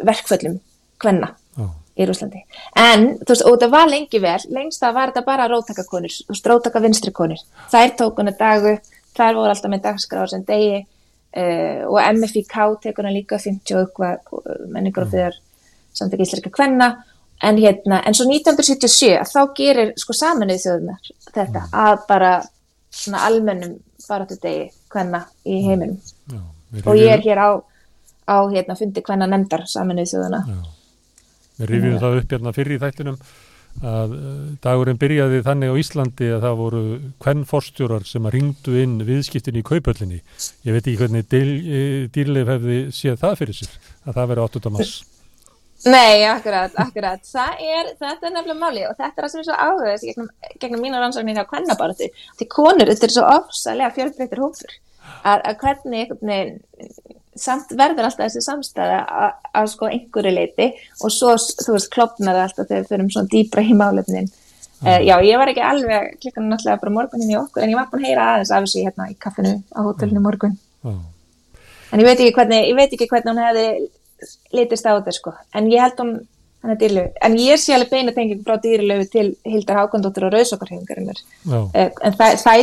verkföllum 0.05 0.59
kvenna 1.03 1.33
Já. 1.57 1.67
í 1.97 2.07
Rúslandi. 2.07 2.43
En, 2.77 3.07
þú 3.23 3.33
veist, 3.33 3.47
og 3.49 3.57
þetta 3.57 3.71
var 3.73 3.89
lengi 3.91 4.21
vel, 4.23 4.37
lengst 4.53 4.85
það 4.85 4.95
var 4.99 5.13
þetta 5.13 5.25
bara 5.27 5.49
rótakakonur, 5.51 6.15
rótaka 6.53 6.83
vinstrikonur. 6.85 7.41
Þær 7.73 7.95
tókuna 7.99 8.37
dagu, 8.37 8.77
þær 9.17 9.39
voru 9.39 9.53
alltaf 9.53 9.73
með 9.73 9.85
dagskráður 9.87 10.33
sem 10.33 10.45
degi 10.47 10.79
uh, 10.81 11.83
og 11.91 11.99
MFIK 12.21 12.57
tekuna 12.85 13.13
líka 13.15 13.41
50 13.43 13.77
og 13.77 13.85
eitthvað 13.85 14.73
menningur 14.73 15.07
og 15.07 15.13
fyrir 15.15 15.39
samtæk 15.97 16.25
íslenska 16.27 16.53
kvenna. 16.55 16.91
En 17.45 17.59
hérna, 17.61 18.01
en 18.09 18.15
svo 18.17 18.25
1977 18.31 19.11
að 19.21 19.29
þá 19.29 19.41
gerir 19.57 19.91
sko 20.01 20.15
saminuð 20.17 20.63
þjóðunar 20.63 21.11
þetta 21.35 21.65
að 21.85 21.99
bara 22.09 22.31
svona 22.89 23.27
almennum 23.29 23.75
baráttu 24.07 24.39
degi 24.41 24.71
kvenna 24.93 25.21
í 25.45 25.59
heiminum. 25.67 25.99
Já, 26.33 26.41
og 26.87 26.97
ég 26.97 27.13
er 27.13 27.25
hér 27.27 27.43
á, 27.45 27.51
á 28.25 28.37
hérna 28.49 28.79
fundi 28.79 29.05
kvenna 29.05 29.29
nefndar 29.29 29.67
saminuð 29.69 30.09
þjóðuna. 30.15 30.41
Við 31.59 31.71
rifjum 31.73 32.01
það 32.01 32.19
upp 32.23 32.33
hérna 32.33 32.55
fyrir 32.57 32.79
í 32.79 32.81
þættinum 32.81 33.21
að 33.85 34.15
uh, 34.17 34.37
dagurinn 34.65 35.01
byrjaði 35.01 35.43
þannig 35.47 35.73
á 35.73 35.81
Íslandi 35.81 36.31
að 36.37 36.47
það 36.47 36.61
voru 36.61 36.85
kvennforstjórar 37.25 38.07
sem 38.09 38.29
að 38.29 38.39
ringdu 38.39 38.79
inn 38.83 38.97
viðskiptin 39.09 39.59
í 39.61 39.65
kaupöllinni. 39.67 40.23
Ég 40.67 40.77
veit 40.77 40.87
ekki 40.87 40.97
hvernig 41.03 41.29
dýl- 41.33 42.09
dýrleif 42.15 42.55
hefði 42.55 42.81
séð 42.95 43.21
það 43.25 43.37
fyrir 43.43 43.61
sér, 43.61 43.77
að 44.07 44.19
það 44.21 44.33
veri 44.33 44.47
8. 44.47 44.73
mars. 44.77 44.97
Nei, 45.87 46.25
akkurat, 46.25 46.73
akkurat. 46.81 47.21
Er, 47.61 47.93
þetta 48.01 48.27
er 48.27 48.33
nefnilega 48.33 48.59
máli 48.59 48.87
og 48.89 48.97
þetta 48.97 49.13
er 49.21 49.27
það 49.27 49.33
sem 49.35 49.43
er 49.43 49.47
svo 49.47 49.59
áhugaðis 49.61 50.07
gegnum, 50.09 50.31
gegnum 50.63 50.83
mínu 50.83 51.03
rannsóknir 51.03 51.37
hjá 51.37 51.45
kvennabaratu. 51.51 52.09
Því 52.41 52.49
konur, 52.55 52.91
þetta 52.91 53.07
er 53.07 53.15
svo 53.15 53.27
ofsalega 53.37 53.93
fjölbreyttir 53.99 54.43
hópur 54.43 54.73
að, 55.23 55.45
að 55.45 55.61
hvernig 55.61 56.17
samt 57.41 57.73
verður 57.77 58.09
alltaf 58.09 58.27
þessi 58.27 58.43
samstæða 58.45 58.99
að, 59.53 59.71
sko 59.73 59.89
einhverju 59.91 60.33
leiti 60.35 60.71
og 61.01 61.13
svo, 61.15 61.35
þú 61.37 61.77
veist, 61.77 61.91
klopnar 61.95 62.37
það 62.37 62.45
alltaf 62.47 62.69
þegar 62.69 62.83
við 62.83 62.91
fyrir 62.93 63.11
svona 63.15 63.33
dýbra 63.33 63.65
í 63.65 63.77
málefnin. 63.77 64.31
Uh, 64.85 65.01
já, 65.01 65.15
ég 65.25 65.41
var 65.41 65.49
ekki 65.49 65.65
alveg 65.65 66.17
klukkan 66.21 66.51
náttúrulega 66.51 66.83
bara 66.83 66.93
morgunin 66.93 67.33
í 67.33 67.37
okkur 67.41 67.65
en 67.65 67.71
ég 67.73 67.79
var 67.79 67.87
búin 67.89 68.03
að 68.05 68.11
heyra 68.11 68.27
aðeins 68.35 68.53
af 68.53 68.67
þessu 68.67 68.83
hérna 68.85 69.07
í 69.09 69.15
kaffinu 69.25 69.53
á 69.73 69.81
hótelinu 69.87 70.21
morgun. 70.25 70.57
Já. 70.85 70.97
En 71.93 72.03
ég 72.03 72.09
veit 72.09 72.21
ekki 72.21 72.35
hvernig, 72.37 72.67
ég 72.69 72.77
veit 72.77 72.93
ekki 72.93 73.09
hvernig 73.09 73.33
hún 73.33 73.41
hefði 73.41 73.67
litist 74.57 74.89
á 74.89 74.93
þetta 74.99 75.15
sko. 75.17 75.33
En 75.57 75.71
ég 75.73 75.81
held 75.81 76.03
hún, 76.03 76.13
hann 76.65 76.75
er 76.75 76.81
dýrlegu. 76.83 77.13
En 77.25 77.39
ég 77.41 77.61
sé 77.63 77.73
alveg 77.77 77.93
beina 77.95 78.13
tengingu 78.17 78.45
frá 78.45 78.59
dýrlegu 78.61 79.09
til 79.13 79.27
Hildar 79.49 79.81
Hákondóttur 79.81 80.29
og 80.29 80.35
Rauðsokkarhefingarinnar. 80.37 81.23
Já, 81.47 81.57
Uh, 81.57 81.89
en 82.03 82.19
það, 82.21 82.37
það 82.45 82.61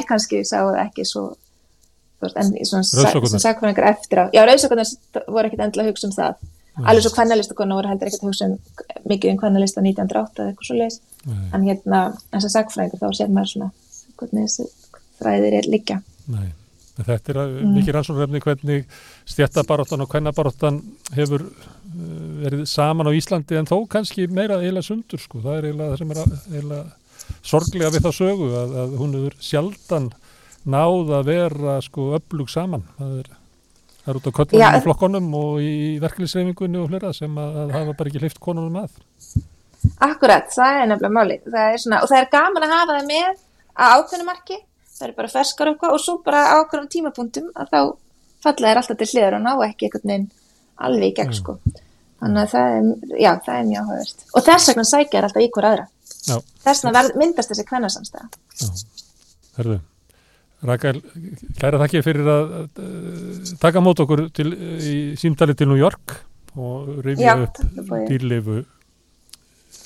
veist, 2.25 2.39
en 2.39 2.51
svona 2.69 3.43
sagfræðingar 3.43 3.89
eftir 3.91 4.23
á. 4.23 4.25
Já, 4.35 4.41
Rauðsokkarnar 4.47 5.27
voru 5.27 5.49
ekkit 5.49 5.63
endilega 5.67 5.87
að 5.87 5.93
hugsa 5.93 6.09
um 6.09 6.15
það. 6.15 6.49
Alveg 6.81 7.05
svo 7.05 7.13
kvennalistakonu 7.13 7.77
voru 7.77 7.91
heldur 7.91 8.09
ekkit 8.09 8.23
að 8.23 8.31
hugsa 8.31 8.49
um 8.49 8.57
mikið 9.11 9.33
um 9.33 9.39
kvennalista 9.43 9.83
1908 9.83 10.41
eða 10.41 10.53
eitthvað 10.53 10.69
svo 10.69 10.79
nei, 10.79 11.45
En 11.53 11.67
hérna, 11.67 12.01
eins 12.33 12.47
og 12.47 12.53
sagfræðingar 12.55 13.03
þá 13.03 13.19
sér 13.19 13.31
maður 13.33 13.51
svona 13.53 13.69
hvernig 14.19 14.47
þessi 14.47 14.67
þræðir 15.21 15.57
er 15.59 15.69
liggja. 15.69 16.01
nei. 16.33 16.51
En 16.93 17.07
Þetta 17.07 17.31
er 17.33 17.37
mm. 17.41 17.69
mikið 17.73 17.95
rannsóknarefni 17.95 18.41
hvernig 18.43 18.83
stjættabaráttan 19.25 20.03
og 20.05 20.09
kvennabaráttan 20.11 20.75
hefur 21.17 21.47
uh, 21.47 21.53
verið 22.43 22.67
saman 22.69 23.09
á 23.09 23.17
Íslandi 23.17 23.57
en 23.57 23.69
þó 23.69 23.79
kannski 23.89 24.27
meira 24.29 24.59
eiginlega 24.61 24.85
sundur 24.85 25.21
sko. 25.21 25.41
Það 25.41 25.57
er 25.57 25.67
eiginlega 25.69 25.95
það 25.95 26.03
sem 26.03 26.13
er 26.13 26.21
eiginlega 26.51 26.83
sorglega 27.41 27.93
við 27.95 28.05
það 28.05 28.15
sögu 28.19 28.51
að, 28.59 28.75
að 28.83 28.93
hún 29.01 29.17
hefur 29.17 29.39
sjaldan 29.41 30.11
náð 30.65 31.13
að 31.19 31.25
vera 31.31 31.77
sko 31.83 32.11
öflug 32.17 32.49
saman. 32.51 32.83
Það 32.99 33.15
er, 33.21 33.31
það 34.03 34.11
er 34.13 34.19
út 34.19 34.27
á 34.29 34.31
en- 34.33 34.77
í 34.79 34.83
flokkonum 34.85 35.31
og 35.39 35.57
í 35.61 35.73
verkefnisreifingunni 36.03 36.79
og 36.83 36.89
flera 36.91 37.13
sem 37.13 37.35
að, 37.35 37.57
að 37.63 37.73
hafa 37.77 37.95
bara 37.99 38.09
ekki 38.13 38.21
hleyft 38.23 38.39
konunum 38.43 38.77
að. 38.83 39.01
Akkurat, 39.99 40.47
það 40.53 40.77
er 40.81 40.87
nefnilega 40.91 41.17
máli. 41.17 41.39
Það 41.43 41.73
er 41.73 41.81
svona, 41.83 42.01
og 42.03 42.09
það 42.11 42.21
er 42.21 42.29
gaman 42.31 42.63
að 42.67 42.75
hafa 42.77 42.97
það 42.99 43.09
með 43.09 43.41
að 43.73 43.95
ákveðnu 43.97 44.27
marki. 44.29 44.59
Það 44.93 45.07
er 45.09 45.15
bara 45.17 45.33
ferskar 45.33 45.71
eitthvað 45.71 45.95
og 45.97 45.99
svo 46.03 46.17
bara 46.23 46.43
á 46.47 46.53
ákveðnum 46.63 46.91
tímapunktum 46.93 47.49
að 47.57 47.71
þá 47.73 47.79
falla 48.43 48.69
þær 48.69 48.79
alltaf 48.81 48.97
til 49.01 49.09
hliðar 49.11 49.35
og 49.39 49.43
ná 49.43 49.51
ekki 49.67 49.87
einhvern 49.89 50.11
veginn 50.13 50.29
alveg 50.83 51.09
í 51.09 51.15
gegn 51.17 51.33
sko. 51.35 51.57
Þannig 52.23 52.39
að 52.45 52.51
það 52.53 52.75
er, 52.77 52.85
já, 53.19 53.31
það 53.43 53.57
er 53.57 53.65
mjög 53.67 53.81
áhugavert. 53.83 54.25
Og 54.33 54.45
þess 54.47 54.69
vegna 54.71 54.85
sækja 54.87 55.17
þær 55.19 55.27
alltaf 55.27 55.43
í 55.43 55.49
hver 55.57 55.67
aðra. 55.69 55.85
Já. 56.23 56.35
Þess 56.63 56.85
vegna 56.85 57.01
myndast 57.19 57.51
þessi 57.51 57.65
kvennarsamstæða. 57.67 58.29
Herðu, 59.57 59.79
Rakel, 60.63 61.01
kæra 61.59 61.79
þakki 61.81 62.01
fyrir 62.05 62.29
að, 62.31 62.53
taka 63.59 63.83
mót 63.83 63.99
okkur 64.03 64.27
til, 64.35 64.53
í 64.79 64.95
símtali 65.19 65.55
til 65.59 65.67
New 65.71 65.79
York 65.79 66.15
og 66.55 67.03
rifja 67.03 67.35
upp 67.43 67.59
dýrleifu. 68.07 68.61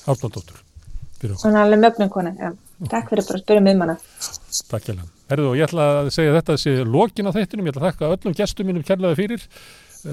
Hún 0.08 1.54
er 1.56 1.62
alveg 1.64 1.80
mögnum 1.82 2.10
kona. 2.12 2.34
Já. 2.38 2.52
Takk 2.86 3.10
fyrir 3.10 3.26
bara 3.26 3.40
að 3.40 3.42
spyrja 3.42 3.62
mig 3.64 3.74
um 3.74 3.86
hana. 3.86 3.96
Takk 4.70 4.86
hjá 4.86 4.94
Herðu, 5.28 5.50
og 5.50 5.58
ég 5.58 5.66
ætla 5.66 5.86
að 5.98 6.12
segja 6.14 6.36
þetta 6.38 6.54
að 6.54 6.60
sé 6.62 6.72
lokin 6.88 7.28
á 7.28 7.36
þættinum, 7.36 7.66
ég 7.66 7.74
ætla 7.74 7.82
að 7.82 7.90
þakka 7.90 8.12
öllum 8.14 8.36
gestum 8.38 8.68
mínum 8.70 8.84
kærlega 8.86 9.18
fyrir, 9.18 9.42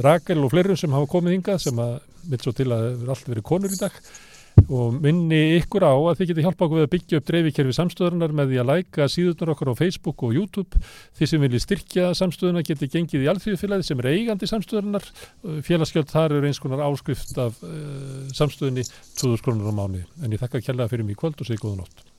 Rakel 0.04 0.42
og 0.44 0.52
fleirum 0.52 0.80
sem 0.80 0.96
hafa 0.98 1.08
komið 1.08 1.38
hingað 1.38 1.62
sem 1.64 1.80
að 1.80 1.94
vil 2.26 2.40
svo 2.42 2.52
til 2.58 2.66
að 2.68 2.82
það 2.82 2.90
hefur 2.90 3.12
allt 3.14 3.30
verið 3.30 3.46
konur 3.46 3.76
í 3.76 3.80
dag 3.80 4.00
og 4.66 4.96
minni 5.04 5.58
ykkur 5.60 5.86
á 5.86 5.94
að 5.94 6.22
þið 6.22 6.30
getið 6.32 6.48
hjálpa 6.48 6.66
okkur 6.66 6.80
við 6.80 6.86
að 6.86 6.94
byggja 6.94 7.20
upp 7.20 7.28
dreifikerfi 7.30 7.76
samstöðunar 7.78 8.34
með 8.36 8.52
því 8.52 8.62
að 8.62 8.70
læka 8.72 9.08
síðunar 9.12 9.52
okkur 9.54 9.72
á 9.76 9.80
Facebook 9.82 10.26
og 10.26 10.34
YouTube. 10.38 10.82
Þið 11.20 11.32
sem 11.32 11.46
viljið 11.46 11.66
styrkja 11.66 12.08
samstöðuna 12.18 12.66
getið 12.66 12.96
gengið 12.96 13.28
í 13.28 13.30
alþjóðfélagi 13.34 13.88
sem 13.90 14.02
er 14.02 14.10
eigandi 14.14 14.50
samstöðunar. 14.50 15.08
Félagsgjöld 15.68 16.12
þar 16.14 16.40
eru 16.40 16.50
eins 16.50 16.64
konar 16.64 16.86
áskrift 16.88 17.38
af 17.42 17.62
uh, 17.62 18.26
samstöðunni 18.34 18.88
2000 19.22 19.46
krónur 19.46 19.70
á 19.70 19.74
mánu. 19.76 20.04
En 20.24 20.34
ég 20.34 20.42
þakka 20.42 20.64
kærlega 20.66 20.92
fyrir 20.96 21.08
mig 21.08 21.20
í 21.20 21.22
kvöld 21.22 21.40
og 21.40 21.52
segi 21.52 21.62
góða 21.62 21.84
nótt. 21.84 22.15